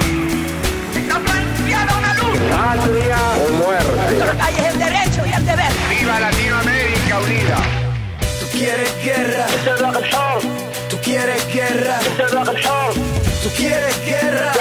está 0.95 1.19
planteada 1.19 1.99
una 1.99 2.15
lucha. 2.15 2.57
Patria 2.57 3.19
o 3.43 3.53
muerte. 3.65 4.41
Hay 4.41 4.55
el 4.65 4.79
derecho 4.79 5.27
y 5.27 5.33
el 5.33 5.47
deber. 5.47 5.73
Viva 5.91 6.21
Latinoamérica 6.21 7.19
unida. 7.19 7.57
Tú 8.39 8.47
quieres 8.57 8.95
guerra, 9.05 9.47
tú 10.89 10.97
quieres 11.03 11.53
guerra, 11.53 11.99
tú 13.43 13.49
quieres 13.57 14.07
guerra, 14.07 14.52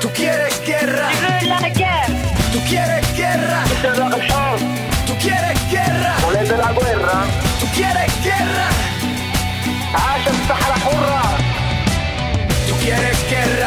tú 0.00 0.08
quieres 0.14 0.60
guerra, 0.64 1.08
tú 2.52 2.60
quieres 2.68 3.16
guerra, 3.16 3.64
tú 5.06 5.14
quieres 5.20 5.70
guerra, 5.70 6.14
Volver 6.24 6.58
la 6.58 6.72
guerra. 6.72 7.26
tú 7.60 7.66
quieres 7.74 8.12
guerra, 8.22 8.68
عاش 9.94 10.24
الصحراء 10.28 10.78
حرة. 10.84 11.22
tú 12.68 12.74
quieres 12.82 13.18
guerra, 13.28 13.57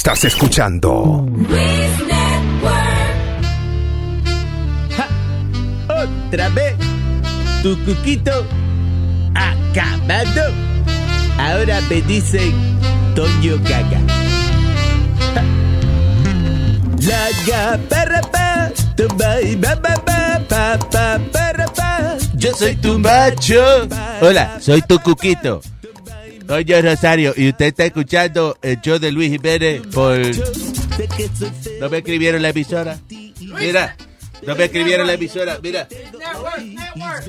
Estás 0.00 0.24
escuchando 0.24 1.26
Otra 5.88 6.48
vez, 6.48 6.74
tu 7.62 7.78
cuquito 7.84 8.46
acabado. 9.34 10.54
Ahora 11.36 11.82
me 11.90 12.00
dicen 12.00 12.50
Toño 13.14 13.58
Gaga. 13.58 14.00
Ja. 15.34 15.42
La 17.06 17.28
ga, 17.46 17.78
para, 17.90 18.22
pa, 18.22 18.70
y 19.42 19.56
ba, 19.56 19.74
ba, 19.74 19.94
pa, 19.96 20.78
pa, 20.90 21.18
para, 21.30 21.66
pa. 21.66 22.16
Yo 22.36 22.54
soy 22.54 22.74
tu 22.76 22.98
macho. 22.98 23.86
Hola, 24.22 24.56
soy 24.60 24.80
tu 24.80 24.98
cuquito. 24.98 25.60
Soy 26.50 26.64
yo 26.64 26.82
Rosario 26.82 27.32
y 27.36 27.50
usted 27.50 27.66
está 27.66 27.84
escuchando 27.84 28.58
el 28.60 28.80
show 28.80 28.98
de 28.98 29.12
Luis 29.12 29.30
Jiménez 29.30 29.82
por... 29.94 30.18
¿No 31.78 31.88
me 31.88 31.98
escribieron 31.98 32.42
la 32.42 32.48
emisora? 32.48 32.98
Mira, 33.38 33.96
no 34.42 34.56
me 34.56 34.64
escribieron 34.64 35.06
la 35.06 35.12
emisora. 35.12 35.60
Mira, 35.62 35.86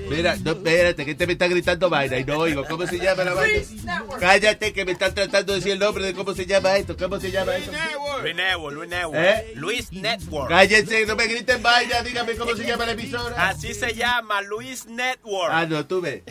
mira, 0.09 0.35
no, 0.37 0.53
espérate, 0.53 1.05
que 1.05 1.13
te 1.13 1.27
me 1.27 1.33
está 1.33 1.47
gritando 1.47 1.87
vaina 1.87 2.17
y 2.17 2.25
no 2.25 2.39
oigo. 2.39 2.65
¿Cómo 2.65 2.87
se 2.87 2.97
llama 2.97 3.23
la 3.23 3.35
vaina? 3.35 3.59
Cállate, 4.19 4.73
que 4.73 4.85
me 4.85 4.93
están 4.93 5.13
tratando 5.13 5.53
de 5.53 5.59
decir 5.59 5.73
el 5.73 5.79
nombre 5.79 6.03
de 6.03 6.13
cómo 6.15 6.33
se 6.33 6.47
llama 6.47 6.77
esto. 6.77 6.97
¿Cómo 6.97 7.19
se 7.19 7.29
llama 7.29 7.55
esto? 7.57 7.71
Luis 8.23 8.35
Network, 8.35 8.75
Luis 8.75 8.89
Network. 8.89 9.23
¿Eh? 9.23 9.51
Luis 9.53 9.91
Network. 9.91 10.49
Cállense, 10.49 11.05
no 11.05 11.15
me 11.15 11.27
griten 11.27 11.61
vaina. 11.61 12.01
Dígame 12.01 12.33
cómo 12.33 12.55
se 12.55 12.65
llama 12.65 12.87
la 12.87 12.93
emisora. 12.93 13.49
Así 13.49 13.75
se 13.75 13.93
llama, 13.93 14.41
Luis 14.41 14.87
Network. 14.87 15.51
Ah, 15.53 15.67
no, 15.67 15.85
tú 15.85 16.01
ves. 16.01 16.23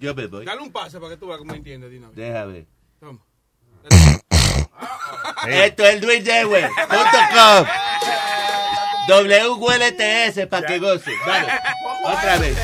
Yo 0.00 0.14
me 0.14 0.26
voy. 0.26 0.44
Dale 0.44 0.60
un 0.60 0.72
pase 0.72 0.98
para 0.98 1.10
que 1.12 1.16
tú 1.16 1.28
veas 1.28 1.38
cómo 1.38 1.54
entiendes, 1.54 1.90
Dino. 1.90 2.10
Déjame. 2.12 2.66
Toma. 3.00 3.20
Esto 5.48 5.84
es 5.86 6.02
luisdewey.com 6.02 7.66
WLTS 9.08 10.46
para 10.48 10.66
que 10.66 10.78
goce. 10.78 11.12
Dale. 11.26 11.52
Otra 12.04 12.38
vez, 12.38 12.56
tu. 12.56 12.60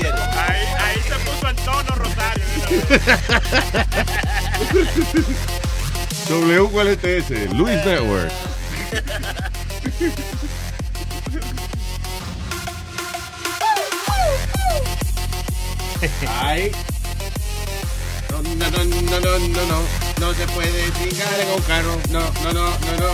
Ahí, 0.00 0.66
ahí 0.78 1.00
se 1.02 1.14
puso 1.24 1.48
en 1.48 1.56
tono 1.56 1.94
Rosario. 1.94 2.44
WLTS, 6.72 7.52
Luis 7.54 7.84
Network. 7.84 8.32
Ay. 16.40 16.70
No, 18.30 18.42
no, 18.42 18.54
no, 18.54 18.84
no, 18.84 19.20
no, 19.20 19.38
no, 19.38 19.66
no. 19.66 19.82
No 20.20 20.34
se 20.34 20.46
puede 20.48 20.92
chingar 20.92 21.40
en 21.40 21.48
un 21.50 21.62
carro. 21.62 22.00
No, 22.10 22.20
no, 22.44 22.52
no, 22.52 22.70
no, 22.70 22.96
no. 22.98 23.10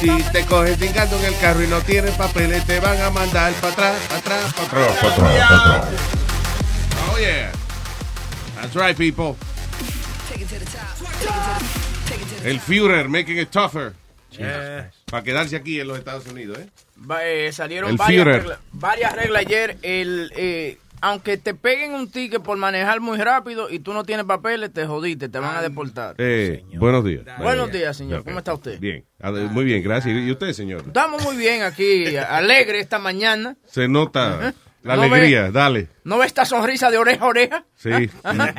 Si 0.00 0.22
te 0.32 0.44
coges 0.46 0.78
chingando 0.78 1.16
en 1.18 1.24
el 1.24 1.36
carro 1.38 1.62
y 1.62 1.66
no 1.66 1.80
tienes 1.80 2.12
papeles, 2.14 2.64
te 2.66 2.78
van 2.80 3.00
a 3.00 3.10
mandar 3.10 3.52
para 3.54 3.72
atrás, 3.72 3.96
para 4.08 4.18
atrás, 4.20 4.54
para 4.54 4.66
atrás. 4.66 4.96
Para 5.00 5.12
atrás, 5.12 5.48
para 5.48 5.76
atrás. 5.76 6.00
Oh, 7.12 7.18
yeah. 7.18 7.50
That's 8.60 8.74
right, 8.74 8.96
people. 8.96 9.36
El 12.44 12.60
Führer 12.60 13.08
making 13.08 13.38
it 13.38 13.50
tougher. 13.50 13.92
Eh. 14.38 14.88
Para 15.10 15.24
quedarse 15.24 15.56
aquí 15.56 15.80
en 15.80 15.88
los 15.88 15.98
Estados 15.98 16.26
Unidos, 16.26 16.58
¿eh? 16.58 16.68
Va- 17.10 17.24
eh, 17.26 17.52
salieron 17.52 17.90
El 17.90 17.96
varias 17.96 18.22
Führer. 18.24 18.36
reglas, 18.42 18.58
varias 18.72 19.12
reglas 19.14 19.40
ayer. 19.46 19.78
El, 19.82 20.32
eh, 20.36 20.78
aunque 21.00 21.36
te 21.36 21.54
peguen 21.54 21.92
un 21.94 22.10
ticket 22.10 22.42
por 22.42 22.56
manejar 22.58 23.00
muy 23.00 23.18
rápido 23.18 23.70
y 23.70 23.78
tú 23.78 23.92
no 23.92 24.04
tienes 24.04 24.26
papeles, 24.26 24.72
te 24.72 24.86
jodiste, 24.86 25.28
te 25.28 25.38
van 25.38 25.56
a 25.56 25.62
deportar. 25.62 26.14
Eh, 26.18 26.64
buenos 26.76 27.04
días. 27.04 27.24
Buenos 27.38 27.70
días, 27.72 27.96
señor. 27.96 28.24
¿Cómo 28.24 28.38
está 28.38 28.54
usted? 28.54 28.78
Bien. 28.80 29.04
Ade- 29.20 29.48
Muy 29.50 29.64
bien, 29.64 29.82
gracias. 29.82 30.16
¿Y 30.16 30.30
usted, 30.30 30.52
señor? 30.52 30.82
Estamos 30.86 31.22
muy 31.24 31.36
bien 31.36 31.62
aquí, 31.62 32.16
alegre 32.16 32.80
esta 32.80 32.98
mañana. 32.98 33.56
Se 33.66 33.88
nota 33.88 34.54
la 34.96 35.06
No 35.06 35.14
alegría. 35.14 35.50
Dale. 35.50 35.88
¿No 36.04 36.18
ve 36.18 36.26
esta 36.26 36.44
sonrisa 36.44 36.90
de 36.90 36.98
oreja 36.98 37.24
a 37.24 37.28
oreja? 37.28 37.64
Sí. 37.76 38.10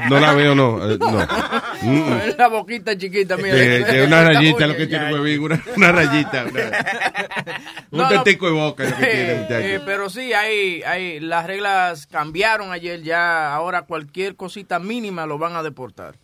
No 0.09 0.19
la 0.19 0.33
veo, 0.33 0.55
no. 0.55 0.91
eh, 0.91 0.97
no. 0.99 1.27
Mm, 1.81 1.87
mm. 1.91 2.21
La 2.37 2.49
boquita 2.49 2.97
chiquita, 2.97 3.37
mira. 3.37 3.55
De, 3.55 3.79
de 3.85 4.03
una 4.05 4.21
rayita 4.25 4.67
lo 4.67 4.73
que 4.75 4.81
Oye, 4.81 4.87
tiene 4.87 5.13
huevín, 5.13 5.39
una, 5.43 5.63
una 5.77 5.91
rayita. 5.93 6.43
una- 6.51 6.61
un 7.91 7.97
No, 7.99 8.03
no. 8.03 8.09
testico 8.09 8.47
de 8.47 8.51
boca 8.51 8.83
lo 8.83 8.97
que 8.97 9.05
tiene, 9.05 9.31
Eh, 9.31 9.35
muchacho. 9.35 9.65
eh, 9.65 9.81
pero 9.85 10.09
sí, 10.09 10.33
hay, 10.33 10.83
hay, 10.83 11.21
las 11.21 11.45
reglas 11.47 12.05
cambiaron 12.07 12.73
ayer 12.73 13.01
ya. 13.01 13.53
Ahora 13.55 13.83
cualquier 13.83 14.35
cosita 14.35 14.77
mínima 14.79 15.25
lo 15.25 15.37
van 15.37 15.55
a 15.55 15.63
deportar. 15.63 16.15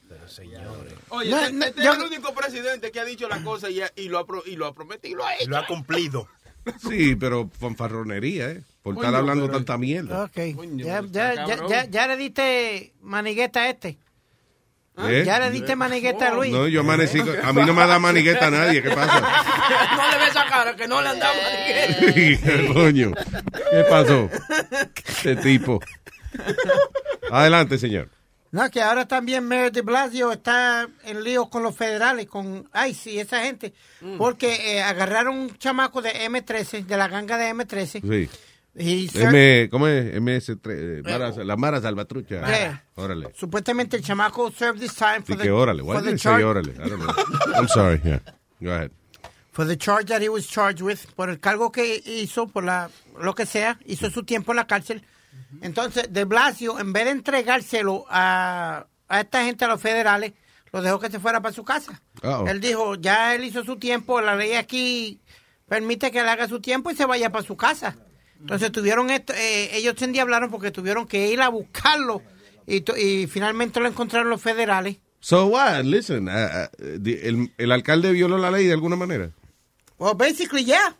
Oye, 1.09 1.29
No, 1.31 1.39
este, 1.39 1.53
no, 1.53 1.65
este 1.65 1.83
yo- 1.83 1.91
es 1.93 1.97
el 1.99 2.03
único 2.03 2.33
presidente 2.33 2.91
que 2.91 2.99
ha 2.99 3.05
dicho 3.05 3.29
la 3.29 3.41
cosa 3.41 3.69
y, 3.69 3.81
y 3.95 4.09
lo, 4.09 4.19
ha, 4.19 4.25
pro- 4.25 4.43
y 4.45 4.57
lo 4.57 4.65
ha 4.65 4.73
prometido 4.73 5.13
y 5.13 5.15
lo 5.17 5.25
ha 5.25 5.35
hecho. 5.35 5.49
Lo 5.49 5.57
ha 5.57 5.65
cumplido. 5.65 6.27
Sí, 6.89 7.15
pero 7.15 7.49
fanfarronería, 7.59 8.49
¿eh? 8.49 8.61
Por 8.85 8.95
estar 9.03 9.15
hablando 9.15 9.45
pero- 9.47 9.57
tanta 9.57 9.77
mierda. 9.79 10.25
Ok. 10.25 10.35
Ya, 10.75 11.01
ya, 11.09 11.33
está 11.33 11.33
ya, 11.33 11.45
cabrón. 11.47 11.69
ya, 11.69 11.85
ya 11.85 12.07
le 12.07 12.17
diste 12.17 12.93
manigueta 13.01 13.61
a 13.63 13.69
este. 13.69 13.97
¿Eh? 14.97 15.23
Ya 15.25 15.39
le 15.39 15.49
diste 15.51 15.75
manigueta 15.75 16.29
a 16.29 16.35
Luis. 16.35 16.51
No, 16.53 16.67
yo 16.67 16.81
amanecí. 16.81 17.19
con- 17.19 17.35
A 17.43 17.51
mí 17.51 17.63
no 17.65 17.73
me 17.73 17.85
da 17.87 17.97
manigueta 17.99 18.47
a 18.47 18.51
nadie. 18.51 18.81
¿Qué 18.83 18.91
pasa? 18.91 19.19
no 19.97 20.11
le 20.11 20.17
ves 20.19 20.29
esa 20.29 20.45
cara 20.45 20.75
que 20.75 20.87
no 20.87 21.01
le 21.01 21.09
han 21.09 21.19
dado 21.19 21.33
¿Qué 22.13 22.69
coño? 22.73 23.11
¿Qué 23.71 23.83
pasó? 23.89 24.29
Este 25.07 25.35
tipo. 25.37 25.81
Adelante, 27.31 27.77
señor. 27.77 28.09
No, 28.51 28.69
que 28.69 28.81
ahora 28.81 29.05
también 29.05 29.45
Mayor 29.45 29.71
de 29.73 29.81
Blasio 29.81 30.31
está 30.31 30.87
en 31.03 31.23
líos 31.25 31.49
con 31.49 31.61
los 31.61 31.75
federales, 31.75 32.27
con 32.27 32.69
ICE 32.87 33.11
y 33.11 33.19
esa 33.19 33.41
gente, 33.41 33.73
porque 34.17 34.77
eh, 34.77 34.81
agarraron 34.81 35.37
un 35.37 35.57
chamaco 35.57 36.01
de 36.01 36.13
M13, 36.29 36.85
de 36.85 36.95
la 36.97 37.09
ganga 37.09 37.37
de 37.37 37.53
M13. 37.53 38.01
Sí. 38.01 38.29
M, 38.77 39.69
¿Cómo 39.69 39.87
es? 39.87 40.13
MS3. 40.15 40.59
eh, 40.67 41.01
Mara- 41.03 41.31
la 41.43 41.55
Mara 41.55 41.81
Salvatrucha. 41.81 42.41
Eh. 42.53 42.79
Órale. 42.95 43.29
supuestamente 43.35 43.95
el 43.97 44.03
chamaco 44.03 44.51
served 44.51 44.79
this 44.81 44.93
time 44.95 45.19
Sí 45.25 45.33
for 45.33 45.37
que 45.37 45.43
the, 45.43 45.51
órale. 45.51 45.81
for 45.83 45.95
Why 45.95 46.01
did 46.11 46.17
say 46.19 46.43
órale? 46.43 46.71
I 46.73 46.89
don't 46.89 46.99
know. 46.99 47.13
I'm 47.55 47.67
sorry. 47.69 48.01
Yeah. 48.03 48.19
Go 48.59 48.71
ahead. 48.71 48.91
for 49.51 49.65
the 49.65 49.77
charge 49.77 50.07
that 50.07 50.21
he 50.21 50.27
was 50.27 50.47
charged 50.47 50.81
with, 50.81 50.99
por 51.15 51.29
el 51.29 51.39
cargo 51.39 51.71
que 51.71 52.01
hizo, 52.05 52.47
por 52.47 52.65
la 52.65 52.89
lo 53.21 53.33
que 53.33 53.45
sea, 53.45 53.79
hizo 53.85 54.09
su 54.09 54.23
tiempo 54.23 54.51
en 54.51 54.57
la 54.57 54.67
cárcel. 54.67 55.01
Entonces, 55.61 56.11
de 56.11 56.25
Blasio, 56.25 56.77
en 56.77 56.91
vez 56.91 57.05
de 57.05 57.11
entregárselo 57.11 58.05
a, 58.09 58.85
a 59.07 59.21
esta 59.21 59.45
gente, 59.45 59.63
a 59.63 59.69
los 59.69 59.79
federales, 59.79 60.33
lo 60.73 60.81
dejó 60.81 60.99
que 60.99 61.09
se 61.09 61.19
fuera 61.21 61.39
para 61.39 61.53
su 61.55 61.63
casa. 61.63 62.01
Uh-oh. 62.21 62.45
Él 62.49 62.59
dijo, 62.59 62.95
ya 62.95 63.33
él 63.35 63.45
hizo 63.45 63.63
su 63.63 63.77
tiempo, 63.77 64.19
la 64.19 64.35
ley 64.35 64.53
aquí 64.55 65.21
permite 65.69 66.11
que 66.11 66.19
él 66.19 66.27
haga 66.27 66.49
su 66.49 66.59
tiempo 66.59 66.91
y 66.91 66.95
se 66.97 67.05
vaya 67.05 67.29
para 67.31 67.45
su 67.45 67.55
casa. 67.55 67.95
Entonces 68.39 68.71
tuvieron 68.71 69.09
esto, 69.09 69.33
eh, 69.33 69.75
ellos 69.77 69.95
se 69.97 70.19
hablaron 70.19 70.51
porque 70.51 70.71
tuvieron 70.71 71.07
que 71.07 71.27
ir 71.31 71.41
a 71.41 71.49
buscarlo 71.49 72.21
y, 72.67 72.81
finalmente 73.27 73.79
lo 73.79 73.87
encontraron 73.87 74.29
los 74.29 74.41
federales. 74.41 74.97
So 75.19 75.47
what? 75.47 75.83
Listen, 75.83 76.27
uh, 76.27 76.31
uh, 76.31 76.99
the- 77.01 77.27
el, 77.27 77.51
el 77.57 77.71
alcalde 77.71 78.11
violó 78.11 78.37
la 78.37 78.51
ley 78.51 78.65
de 78.67 78.73
alguna 78.73 78.95
manera. 78.95 79.31
Well, 79.97 80.15
basically, 80.15 80.63
yeah. 80.65 80.95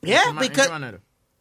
Yeah, 0.00 0.22
¿En 0.30 0.36
qué 0.38 0.48
because, 0.48 0.68
manera? 0.70 1.00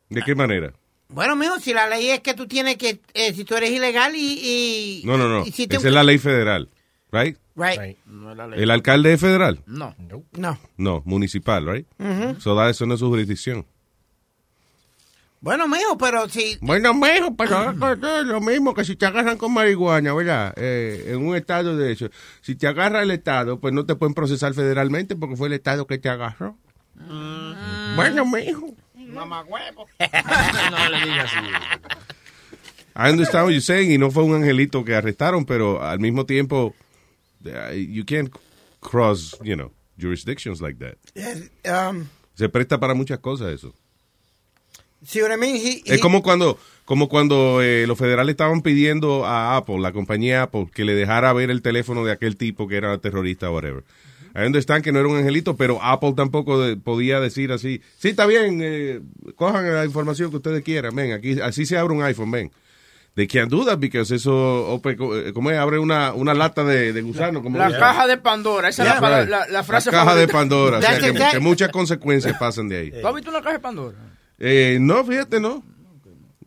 ¿De 0.10 0.22
qué 0.24 0.34
manera? 0.36 0.74
bueno, 1.10 1.36
mijo, 1.36 1.60
si 1.60 1.74
la 1.74 1.88
ley 1.88 2.10
es 2.10 2.22
que 2.22 2.34
tú 2.34 2.48
tienes 2.48 2.78
que, 2.78 3.00
eh, 3.14 3.34
si 3.34 3.44
tú 3.46 3.56
eres 3.56 3.70
ilegal 3.72 4.16
y... 4.16 4.40
y 4.42 5.02
No, 5.06 5.18
no, 5.18 5.28
no. 5.30 5.46
y 5.46 5.52
si 5.52 5.68
te- 5.68 5.76
Esa 5.78 5.88
es 5.90 5.94
la 5.94 6.04
ley 6.04 6.18
federal. 6.18 6.70
Right? 7.12 7.38
Right. 7.56 7.98
No 8.06 8.32
es 8.32 8.38
la 8.38 8.48
ley. 8.48 8.62
¿El 8.62 8.72
alcalde 8.72 9.14
es 9.14 9.22
federal? 9.22 9.62
No. 9.66 9.96
No. 10.34 10.60
No, 10.78 11.02
municipal, 11.06 11.66
right? 11.66 11.88
Ujú. 12.00 12.40
So 12.42 12.56
da 12.56 12.70
eso 12.70 12.86
no 12.86 12.96
es 12.96 13.00
su 13.00 13.08
jurisdicción. 13.08 13.66
Bueno, 15.40 15.68
mijo, 15.68 15.98
pero 15.98 16.28
si... 16.30 16.58
Bueno, 16.62 16.94
mijo, 16.94 17.36
pero 17.36 17.72
es 18.20 18.26
lo 18.26 18.42
mismo 18.42 18.74
que 18.74 18.84
si 18.84 18.96
te 18.96 19.06
agarran 19.06 19.38
con 19.38 19.54
marihuana, 19.54 20.14
¿verdad? 20.14 20.54
Eh, 20.58 21.06
en 21.10 21.28
un 21.28 21.36
estado 21.36 21.78
de 21.78 21.92
eso. 21.92 22.10
Si 22.42 22.56
te 22.56 22.68
agarra 22.68 23.04
el 23.04 23.12
estado, 23.12 23.60
pues 23.60 23.74
no 23.74 23.86
te 23.86 23.96
pueden 23.96 24.16
procesar 24.16 24.54
federalmente 24.54 25.16
porque 25.16 25.36
fue 25.36 25.48
el 25.48 25.54
estado 25.54 25.86
que 25.86 26.00
te 26.00 26.10
agarró. 26.10 26.58
Bueno, 27.96 28.26
mijo. 28.26 28.74
Mamá 28.96 29.44
huevo. 29.44 29.88
no 30.72 30.90
le 30.90 31.06
digas 31.06 31.32
así. 31.34 31.48
I 33.00 33.12
understand 33.12 33.46
what 33.46 33.52
you're 33.52 33.62
saying 33.62 33.92
y 33.92 33.98
no 34.00 34.10
fue 34.10 34.24
un 34.24 34.34
angelito 34.36 34.84
que 34.84 34.96
arrestaron, 34.96 35.46
pero 35.46 35.84
al 35.84 36.00
mismo 36.00 36.26
tiempo, 36.26 36.74
uh, 37.46 37.74
you 37.74 38.04
can't 38.04 38.32
cross, 38.80 39.38
you 39.44 39.56
know, 39.56 39.72
jurisdictions 40.00 40.62
like 40.62 40.80
that. 40.80 40.98
Um, 41.64 42.08
Se 42.34 42.50
presta 42.50 42.80
para 42.80 42.96
muchas 42.96 43.20
cosas 43.20 43.54
eso. 43.54 43.74
See 45.06 45.22
what 45.22 45.32
I 45.34 45.38
mean? 45.38 45.56
He- 45.56 45.82
Es 45.86 46.00
como 46.02 46.22
cuando, 46.24 46.58
como 46.86 47.08
cuando 47.10 47.62
eh, 47.62 47.86
los 47.88 47.98
federales 47.98 48.34
estaban 48.34 48.62
pidiendo 48.62 49.26
a 49.26 49.58
Apple, 49.58 49.80
la 49.80 49.92
compañía 49.92 50.44
Apple, 50.44 50.68
que 50.74 50.86
le 50.86 50.94
dejara 50.96 51.34
ver 51.34 51.50
el 51.52 51.62
teléfono 51.62 52.04
de 52.06 52.12
aquel 52.12 52.38
tipo 52.38 52.68
que 52.68 52.78
era 52.78 52.98
terrorista 52.98 53.50
o 53.50 53.56
whatever. 53.56 53.84
I 54.36 54.46
understand 54.46 54.84
que 54.84 54.92
no 54.92 55.00
era 55.00 55.08
un 55.08 55.18
angelito, 55.18 55.56
pero 55.58 55.82
Apple 55.82 56.14
tampoco 56.16 56.62
de- 56.62 56.78
podía 56.78 57.20
decir 57.20 57.52
así, 57.52 57.82
sí, 57.98 58.10
está 58.10 58.26
bien, 58.28 58.60
eh, 58.62 59.00
cojan 59.36 59.74
la 59.74 59.84
información 59.86 60.30
que 60.30 60.38
ustedes 60.38 60.64
quieran, 60.64 60.94
ven, 60.96 61.12
aquí, 61.14 61.40
así 61.42 61.66
se 61.66 61.78
abre 61.78 61.94
un 61.96 62.04
iPhone, 62.04 62.30
ven. 62.32 62.52
They 63.16 63.26
can't 63.26 63.50
do 63.50 63.66
that 63.66 63.80
because 63.80 64.14
eso, 64.14 64.32
open- 64.70 64.96
eh, 65.00 65.32
¿cómo 65.34 65.50
es? 65.50 65.58
Abre 65.58 65.80
una, 65.80 66.14
una 66.14 66.36
lata 66.36 66.64
de, 66.64 66.94
de 66.94 67.02
gusano. 67.02 67.42
como 67.42 67.58
La 67.58 67.70
Yeah. 67.70 67.80
caja 67.80 68.06
de 68.06 68.18
Pandora. 68.18 68.70
Esa 68.70 68.84
es 68.84 69.02
la, 69.02 69.22
Right. 69.22 69.28
la- 69.30 69.48
la 69.48 69.64
frase 69.64 69.90
La 69.92 69.98
caja 70.04 70.14
de. 70.16 70.28
Pandora. 70.28 70.78
o 70.78 70.82
sea, 70.84 71.00
que 71.32 71.40
muchas 71.40 71.70
consecuencias 71.72 72.38
pasan 72.38 72.70
de 72.70 72.78
ahí. 72.78 72.92
¿Tú 73.02 73.08
has 73.08 73.16
visto 73.16 73.32
una 73.32 73.40
caja 73.42 73.54
de 73.54 73.60
Pandora? 73.60 73.98
Eh, 74.40 74.78
no, 74.80 75.04
fíjate, 75.04 75.40
no. 75.40 75.64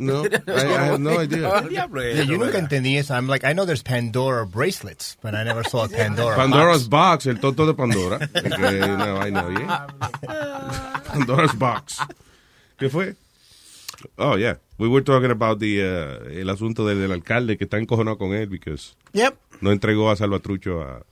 No, 0.01 0.25
I, 0.25 0.29
I 0.47 0.85
have 0.87 0.99
no 0.99 1.21
idea. 1.21 1.63
Yeah, 1.71 2.25
yo 2.25 2.39
nunca 2.39 2.57
entendí 2.59 2.97
eso. 2.97 3.13
I'm 3.13 3.27
like, 3.29 3.45
I 3.45 3.53
know 3.53 3.67
there's 3.67 3.83
Pandora 3.83 4.47
bracelets, 4.47 5.19
but 5.21 5.35
I 5.35 5.45
never 5.45 5.63
saw 5.63 5.85
a 5.85 5.89
Pandora 5.91 6.37
Pandora's 6.37 6.89
box. 6.89 7.27
Box, 7.27 7.27
el 7.27 7.39
tonto 7.39 7.67
de 7.67 7.75
Pandora. 7.75 8.19
No, 8.19 9.15
vaina 9.19 9.43
bien. 9.43 9.69
Pandora's 11.07 11.55
Box. 11.59 11.99
¿Qué 12.79 12.89
fue? 12.89 13.15
Oh, 14.17 14.37
yeah. 14.39 14.55
We 14.79 14.89
were 14.89 15.03
talking 15.05 15.31
about 15.31 15.59
the, 15.59 15.83
uh, 15.83 16.31
el 16.31 16.49
asunto 16.49 16.87
del, 16.87 16.99
del 17.01 17.13
alcalde 17.13 17.59
que 17.59 17.65
está 17.65 17.77
encojonado 17.79 18.17
con 18.17 18.33
él 18.33 18.47
because 18.49 18.95
Yep. 19.13 19.35
no 19.61 19.71
entregó 19.71 20.11
a 20.11 20.17
Salvatrucho 20.17 20.81
a, 20.81 21.03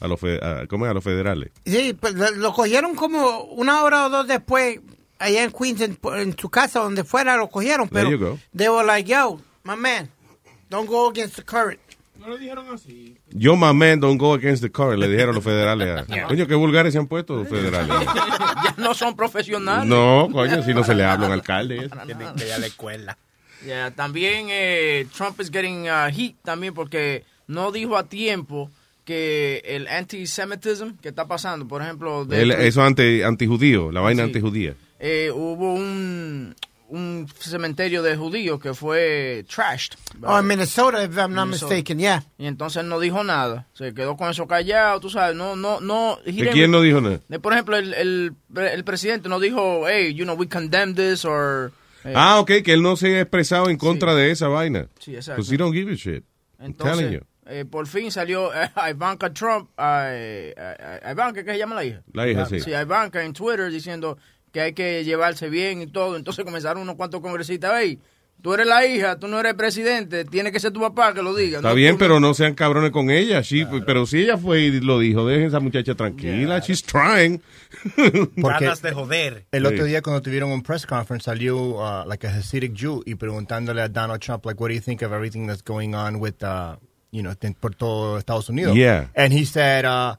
a, 0.00 0.06
los, 0.08 0.20
fe- 0.20 0.38
a, 0.44 0.66
¿cómo 0.66 0.84
es? 0.84 0.90
a 0.90 0.94
los 0.94 1.02
federales. 1.04 1.50
Sí, 1.64 1.96
pues 1.98 2.12
lo, 2.12 2.30
lo 2.32 2.52
cogieron 2.52 2.94
como 2.94 3.44
una 3.44 3.82
hora 3.84 4.04
o 4.04 4.10
dos 4.10 4.28
después, 4.28 4.80
allá 5.18 5.44
en 5.44 5.50
Queens, 5.52 5.80
en, 5.80 5.98
en 6.16 6.36
su 6.38 6.48
casa, 6.50 6.80
donde 6.80 7.04
fuera, 7.04 7.36
lo 7.36 7.48
cogieron. 7.48 7.88
There 7.88 8.04
Pero 8.04 8.10
you 8.10 8.18
go. 8.18 8.38
they 8.56 8.68
were 8.68 8.84
like, 8.86 9.08
yo, 9.08 9.40
my 9.64 9.76
man, 9.76 10.08
don't 10.70 10.88
go 10.88 11.08
against 11.08 11.36
the 11.36 11.42
current. 11.42 11.80
No 12.18 12.28
lo 12.28 12.38
dijeron 12.38 12.66
así. 12.74 13.16
Yo, 13.30 13.54
my 13.56 13.72
man, 13.72 14.00
don't 14.00 14.18
go 14.18 14.32
against 14.34 14.62
the 14.62 14.70
current, 14.70 14.98
le 14.98 15.06
dijeron 15.08 15.34
los 15.34 15.44
federales. 15.44 16.08
A, 16.10 16.26
Coño, 16.26 16.46
qué 16.46 16.54
vulgares 16.54 16.92
se 16.92 16.98
han 16.98 17.06
puesto 17.06 17.36
los 17.36 17.48
federales. 17.48 17.88
ya 18.64 18.74
no 18.78 18.94
son 18.94 19.14
profesionales. 19.14 19.86
No, 19.86 20.28
coño, 20.32 20.62
si 20.64 20.72
no 20.74 20.82
se 20.82 20.94
le 20.94 21.04
habla 21.04 21.26
a 21.26 21.28
un 21.28 21.32
alcalde. 21.34 21.88
Que 22.36 22.46
ya 22.48 22.58
le 22.58 22.70
cuela. 22.72 23.16
Yeah, 23.64 23.90
también 23.90 24.46
eh, 24.50 25.06
Trump 25.16 25.40
is 25.40 25.50
getting 25.50 25.88
uh, 25.88 26.10
heat 26.12 26.34
también 26.42 26.74
porque 26.74 27.24
no 27.46 27.70
dijo 27.72 27.96
a 27.96 28.04
tiempo 28.08 28.70
que 29.04 29.62
el 29.64 29.86
anti-Semitism 29.88 30.96
que 31.00 31.08
está 31.10 31.26
pasando, 31.28 31.66
por 31.68 31.80
ejemplo, 31.82 32.24
de- 32.24 32.42
El- 32.42 32.50
eso 32.52 32.82
anti, 32.82 33.22
antijudío, 33.22 33.92
la 33.92 34.00
vaina 34.00 34.22
Sí. 34.24 34.26
antijudía. 34.28 34.74
Eh, 34.98 35.30
hubo 35.34 35.74
un, 35.74 36.54
un 36.88 37.26
cementerio 37.38 38.02
de 38.02 38.16
judíos 38.16 38.60
que 38.60 38.72
fue 38.74 39.44
trashed. 39.48 39.94
Oh, 40.22 40.38
en 40.38 40.46
Minnesota, 40.46 41.02
if 41.04 41.16
I'm 41.16 41.34
not 41.34 41.46
Minnesota. 41.46 41.74
mistaken, 41.74 41.98
yeah. 41.98 42.22
Y 42.38 42.46
entonces 42.46 42.84
no 42.84 43.00
dijo 43.00 43.22
nada. 43.24 43.66
Se 43.74 43.92
quedó 43.92 44.16
con 44.16 44.30
eso 44.30 44.46
callado, 44.46 45.00
tú 45.00 45.10
sabes. 45.10 45.36
No, 45.36 45.56
no, 45.56 45.80
no. 45.80 46.18
he 46.24 46.32
¿De 46.32 46.42
didn't- 46.44 46.52
quién 46.52 46.70
no 46.70 46.80
dijo 46.80 47.00
nada? 47.00 47.20
de, 47.28 47.38
por 47.40 47.52
ejemplo, 47.52 47.76
el, 47.76 47.92
el, 47.94 48.32
el 48.56 48.84
presidente 48.84 49.28
no 49.28 49.40
dijo, 49.40 49.86
hey, 49.88 50.14
you 50.14 50.24
know, 50.24 50.36
we 50.36 50.48
condemn 50.48 50.94
this 50.94 51.24
or. 51.24 51.72
eh, 52.04 52.12
Ah, 52.14 52.38
ok, 52.40 52.62
que 52.64 52.72
él 52.72 52.82
no 52.82 52.96
se 52.96 53.16
ha 53.16 53.20
expresado 53.22 53.68
en 53.68 53.76
contra 53.78 54.14
de 54.14 54.30
esa 54.30 54.48
vaina. 54.48 54.88
Sí, 55.00 55.14
exacto. 55.16 55.42
Because 55.42 55.52
he 55.54 55.58
don't 55.58 55.74
give 55.74 55.90
a 55.90 55.96
shit. 55.96 56.24
I'm 56.58 56.72
telling 56.72 57.06
Entonces, 57.06 57.12
you. 57.12 57.20
eh, 57.50 57.64
por 57.64 57.86
fin 57.86 58.10
salió 58.10 58.54
eh, 58.54 58.70
Ivanka 58.90 59.30
Trump, 59.32 59.68
eh, 59.76 60.54
eh, 60.56 60.76
eh, 61.04 61.10
Ivanka, 61.12 61.44
¿qué 61.44 61.52
se 61.52 61.58
llama 61.58 61.74
la 61.74 61.84
hija? 61.84 62.02
La 62.12 62.26
hija, 62.28 62.46
sí. 62.46 62.60
Sí, 62.60 62.70
Ivanka 62.70 63.22
en 63.24 63.32
Twitter 63.32 63.70
diciendo 63.70 64.16
que 64.56 64.62
hay 64.62 64.72
que 64.72 65.04
llevarse 65.04 65.50
bien 65.50 65.82
y 65.82 65.86
todo. 65.86 66.16
Entonces 66.16 66.42
comenzaron 66.42 66.80
unos 66.82 66.94
cuantos 66.96 67.20
congresistas, 67.20 67.72
hey, 67.76 67.98
tú 68.40 68.54
eres 68.54 68.66
la 68.66 68.86
hija, 68.86 69.18
tú 69.18 69.28
no 69.28 69.38
eres 69.38 69.52
presidente, 69.52 70.24
tiene 70.24 70.50
que 70.50 70.58
ser 70.60 70.72
tu 70.72 70.80
papá 70.80 71.12
que 71.12 71.20
lo 71.22 71.34
diga. 71.34 71.58
Está 71.58 71.68
no 71.68 71.74
bien, 71.74 71.98
pero 71.98 72.20
no 72.20 72.32
sean 72.32 72.54
cabrones 72.54 72.90
con 72.90 73.10
ella. 73.10 73.42
sí, 73.44 73.66
Pero 73.84 74.06
si 74.06 74.20
ella 74.20 74.38
fue 74.38 74.60
y 74.62 74.80
lo 74.80 74.98
dijo, 74.98 75.26
dejen 75.26 75.44
a 75.44 75.48
esa 75.48 75.60
muchacha 75.60 75.94
tranquila. 75.94 76.60
She's 76.60 76.82
trying. 76.82 77.42
Porque 78.40 78.64
Ganas 78.64 78.80
de 78.80 78.92
joder. 78.92 79.44
El 79.52 79.66
otro 79.66 79.84
Sí. 79.84 79.90
día 79.90 80.00
cuando 80.00 80.22
tuvieron 80.22 80.50
un 80.50 80.62
press 80.62 80.86
conference 80.86 81.24
salió 81.26 81.58
uh, 81.76 82.06
like 82.08 82.26
a 82.26 82.30
Hasidic 82.30 82.72
Jew 82.74 83.02
y 83.04 83.16
preguntándole 83.16 83.82
a 83.82 83.88
Donald 83.88 84.22
Trump 84.22 84.46
like 84.46 84.58
what 84.58 84.68
do 84.70 84.74
you 84.74 84.80
think 84.80 85.02
of 85.02 85.12
everything 85.12 85.46
that's 85.46 85.62
going 85.62 85.94
on 85.94 86.16
with 86.16 86.42
uh, 86.42 86.76
you 87.10 87.22
know 87.22 87.34
por 87.60 87.74
todo 87.74 88.16
Estados 88.16 88.48
Unidos. 88.48 88.74
Yeah. 88.74 89.08
And 89.14 89.34
he 89.34 89.44
said 89.44 89.84
uh, 89.84 90.16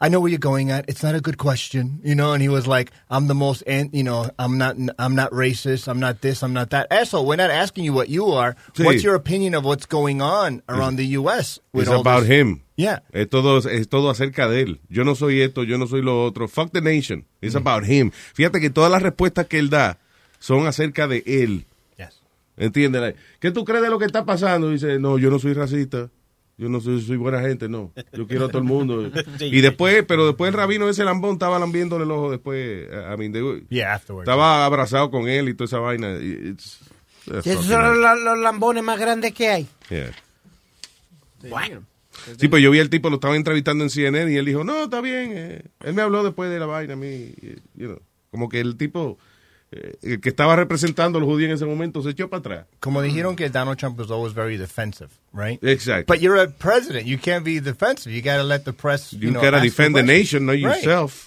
I 0.00 0.08
know 0.08 0.20
where 0.20 0.30
you're 0.30 0.38
going 0.38 0.70
at. 0.70 0.84
It's 0.88 1.02
not 1.02 1.14
a 1.16 1.20
good 1.20 1.38
question, 1.38 2.00
you 2.04 2.14
know. 2.14 2.32
And 2.32 2.40
he 2.40 2.48
was 2.48 2.66
like, 2.68 2.92
"I'm 3.10 3.26
the 3.26 3.34
most, 3.34 3.62
you 3.66 4.04
know, 4.04 4.30
I'm 4.38 4.56
not, 4.56 4.76
I'm 4.98 5.14
not 5.16 5.32
racist. 5.32 5.88
I'm 5.88 5.98
not 5.98 6.20
this. 6.20 6.42
I'm 6.42 6.52
not 6.52 6.70
that." 6.70 6.86
Eso, 6.90 7.20
we're 7.22 7.36
not 7.36 7.50
asking 7.50 7.84
you 7.84 7.92
what 7.92 8.08
you 8.08 8.26
are. 8.32 8.54
Sí. 8.74 8.84
What's 8.84 9.02
your 9.02 9.16
opinion 9.16 9.54
of 9.54 9.64
what's 9.64 9.86
going 9.86 10.20
on 10.22 10.62
around 10.68 10.96
the 10.96 11.06
U.S. 11.18 11.58
with 11.72 11.88
It's 11.88 11.92
about 12.00 12.20
this- 12.20 12.28
him. 12.30 12.62
Yeah. 12.76 13.00
Es 13.12 13.28
todo, 13.28 13.58
es 13.58 13.88
todo 13.88 14.08
acerca 14.08 14.46
de 14.48 14.62
él. 14.62 14.78
Yo 14.88 15.02
no 15.02 15.16
soy 15.16 15.42
esto, 15.42 15.64
yo 15.64 15.78
no 15.78 15.86
soy 15.88 16.00
lo 16.00 16.24
otro. 16.24 16.46
Fuck 16.46 16.70
the 16.72 16.80
nation. 16.80 17.24
It's 17.42 17.56
Mm. 17.56 17.66
about 17.66 17.84
him. 17.84 18.12
Fíjate 18.34 18.60
que 18.60 18.70
todas 18.70 18.92
las 18.92 19.02
respuestas 19.02 19.46
que 19.48 19.58
él 19.58 19.68
da 19.68 19.98
son 20.38 20.68
acerca 20.68 21.08
de 21.08 21.24
él. 21.26 21.64
Yes. 21.96 22.20
¿Entiendes? 22.56 23.16
¿Qué 23.40 23.50
tú 23.50 23.64
crees 23.64 23.82
de 23.82 23.90
lo 23.90 23.98
que 23.98 24.04
está 24.04 24.24
pasando? 24.24 24.70
Dice, 24.70 25.00
no, 25.00 25.18
yo 25.18 25.28
no 25.28 25.40
soy 25.40 25.54
racista. 25.54 26.08
Yo 26.58 26.68
no 26.68 26.80
soy, 26.80 27.00
soy 27.00 27.16
buena 27.16 27.40
gente, 27.40 27.68
no. 27.68 27.92
Yo 28.12 28.26
quiero 28.26 28.46
a 28.46 28.48
todo 28.48 28.58
el 28.58 28.64
mundo. 28.64 29.10
Sí. 29.38 29.44
y 29.46 29.60
después, 29.60 30.04
pero 30.08 30.26
después 30.26 30.48
el 30.48 30.54
rabino 30.54 30.88
ese 30.88 31.04
lambón 31.04 31.34
estaba 31.34 31.58
lambiéndole 31.58 32.04
el 32.04 32.10
ojo 32.10 32.30
después. 32.32 32.88
I 32.90 33.16
mean, 33.16 33.32
they- 33.32 33.64
Yeah, 33.70 33.94
estaba 33.96 34.64
abrazado 34.64 35.10
con 35.10 35.28
él 35.28 35.48
y 35.48 35.54
toda 35.54 35.66
esa 35.66 35.78
vaina. 35.78 36.10
It's- 36.16 36.80
it's 37.26 37.44
Sí, 37.44 37.50
esos 37.50 37.66
son 37.66 38.00
los, 38.00 38.20
los 38.20 38.38
lambones 38.38 38.82
más 38.82 38.98
grandes 38.98 39.32
que 39.34 39.48
hay. 39.48 39.68
Yeah. 39.88 40.10
Sí, 42.38 42.48
pues 42.48 42.62
yo 42.62 42.70
vi 42.70 42.80
al 42.80 42.90
tipo, 42.90 43.08
lo 43.10 43.16
estaba 43.16 43.36
entrevistando 43.36 43.84
en 43.84 43.90
CNN 43.90 44.32
y 44.32 44.36
él 44.36 44.44
dijo, 44.44 44.64
no, 44.64 44.84
está 44.84 45.00
bien. 45.00 45.32
eh, 45.34 45.62
Él 45.80 45.94
me 45.94 46.02
habló 46.02 46.24
después 46.24 46.50
de 46.50 46.58
la 46.58 46.66
vaina 46.66 46.94
a 46.94 46.96
mí. 46.96 47.06
eh, 47.06 47.58
you 47.76 47.86
know, 47.86 48.00
como 48.30 48.48
que 48.48 48.60
el 48.60 48.76
tipo, 48.76 49.18
eh, 49.20 49.27
el 49.70 50.20
que 50.20 50.28
estaba 50.30 50.56
representando 50.56 51.18
a 51.18 51.20
los 51.20 51.28
judíos 51.28 51.50
en 51.50 51.54
ese 51.56 51.66
momento, 51.66 52.02
se 52.02 52.10
echó 52.10 52.28
para 52.30 52.40
atrás. 52.40 52.66
Como 52.80 53.02
dijeron 53.02 53.36
que 53.36 53.50
Donald 53.50 53.76
Trump 53.78 53.98
was 53.98 54.10
always 54.10 54.32
very 54.34 54.56
defensive, 54.56 55.10
right? 55.34 55.62
Exactly. 55.62 56.04
But 56.06 56.20
you're 56.22 56.40
a 56.40 56.48
president. 56.48 57.06
You 57.06 57.18
can't 57.18 57.44
be 57.44 57.60
defensive. 57.60 58.12
You 58.14 58.22
got 58.22 58.38
to 58.38 58.44
let 58.44 58.64
the 58.64 58.72
press. 58.72 59.12
You, 59.12 59.18
You 59.28 59.30
know, 59.32 59.42
gotta 59.42 59.60
defend 59.60 59.94
the 59.94 60.02
nation, 60.02 60.46
not 60.46 60.52
Right. 60.54 60.62
yourself. 60.82 61.26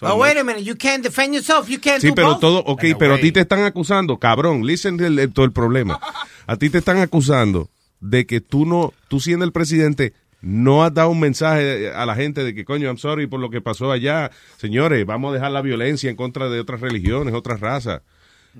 So 0.00 0.06
Oh, 0.08 0.16
wait 0.16 0.36
a 0.36 0.42
minute, 0.42 0.64
you 0.64 0.74
can't 0.74 1.02
defend 1.02 1.32
yourself, 1.34 1.68
you 1.68 1.78
can't 1.78 2.00
Sí, 2.02 2.08
do 2.08 2.14
pero 2.14 2.28
both? 2.30 2.40
todo, 2.40 2.58
ok, 2.66 2.82
a 2.94 2.98
pero 2.98 3.12
a 3.12 3.14
way. 3.16 3.22
ti 3.22 3.32
te 3.32 3.40
están 3.40 3.62
acusando, 3.64 4.18
cabrón, 4.18 4.66
listen 4.66 4.98
el, 4.98 5.18
el- 5.18 5.32
todo 5.32 5.44
el 5.44 5.52
problema. 5.52 6.00
A 6.46 6.56
ti 6.56 6.70
te 6.70 6.78
están 6.78 6.96
acusando 6.98 7.68
de 8.00 8.26
que 8.26 8.40
tú 8.40 8.66
no, 8.66 8.92
tú 9.08 9.20
siendo 9.20 9.44
el 9.44 9.52
presidente, 9.52 10.12
no 10.42 10.84
has 10.84 10.92
dado 10.92 11.10
un 11.10 11.20
mensaje 11.20 11.90
a 11.90 12.04
la 12.04 12.16
gente 12.16 12.42
de 12.42 12.52
que, 12.52 12.64
coño, 12.64 12.88
I'm 12.88 12.98
sorry 12.98 13.28
por 13.28 13.40
lo 13.40 13.48
que 13.48 13.60
pasó 13.60 13.92
allá. 13.92 14.30
Señores, 14.58 15.06
vamos 15.06 15.30
a 15.30 15.34
dejar 15.34 15.52
la 15.52 15.62
violencia 15.62 16.10
en 16.10 16.16
contra 16.16 16.48
de 16.48 16.58
otras 16.58 16.80
religiones, 16.80 17.32
otras 17.32 17.60
razas. 17.60 18.02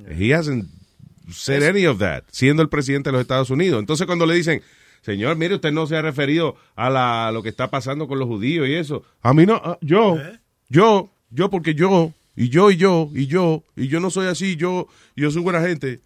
He 0.09 0.33
hasn't 0.33 0.71
said 1.31 1.62
any 1.64 1.85
of 1.85 1.99
that, 1.99 2.23
siendo 2.31 2.62
el 2.62 2.68
presidente 2.68 3.11
de 3.11 3.12
los 3.12 3.21
Estados 3.21 3.51
Unidos. 3.51 3.81
Entonces 3.81 4.07
cuando 4.07 4.27
le 4.27 4.35
dicen, 4.37 4.62
señor, 5.03 5.37
mire, 5.37 5.57
usted 5.57 5.73
no 5.73 5.87
se 5.87 5.97
ha 5.97 6.03
referido 6.03 6.57
a, 6.77 6.88
la, 6.88 7.29
a 7.29 7.33
lo 7.33 7.42
que 7.42 7.49
está 7.49 7.68
pasando 7.68 8.07
con 8.07 8.18
los 8.18 8.29
judíos 8.29 8.68
y 8.68 8.75
eso. 8.75 9.03
A 9.21 9.35
mí 9.35 9.45
no, 9.45 9.61
ah, 9.62 9.77
yo, 9.81 10.18
yo, 10.68 11.11
yo 11.31 11.51
porque 11.51 11.75
yo, 11.75 12.14
y 12.37 12.49
yo, 12.49 12.71
y 12.71 12.77
yo, 12.77 13.11
y 13.12 13.27
yo, 13.27 13.64
y 13.77 13.88
yo 13.88 13.99
no 13.99 14.11
soy 14.11 14.29
así, 14.29 14.55
yo, 14.57 14.87
yo 15.16 15.31
soy 15.33 15.42
buena 15.42 15.61
gente, 15.61 16.01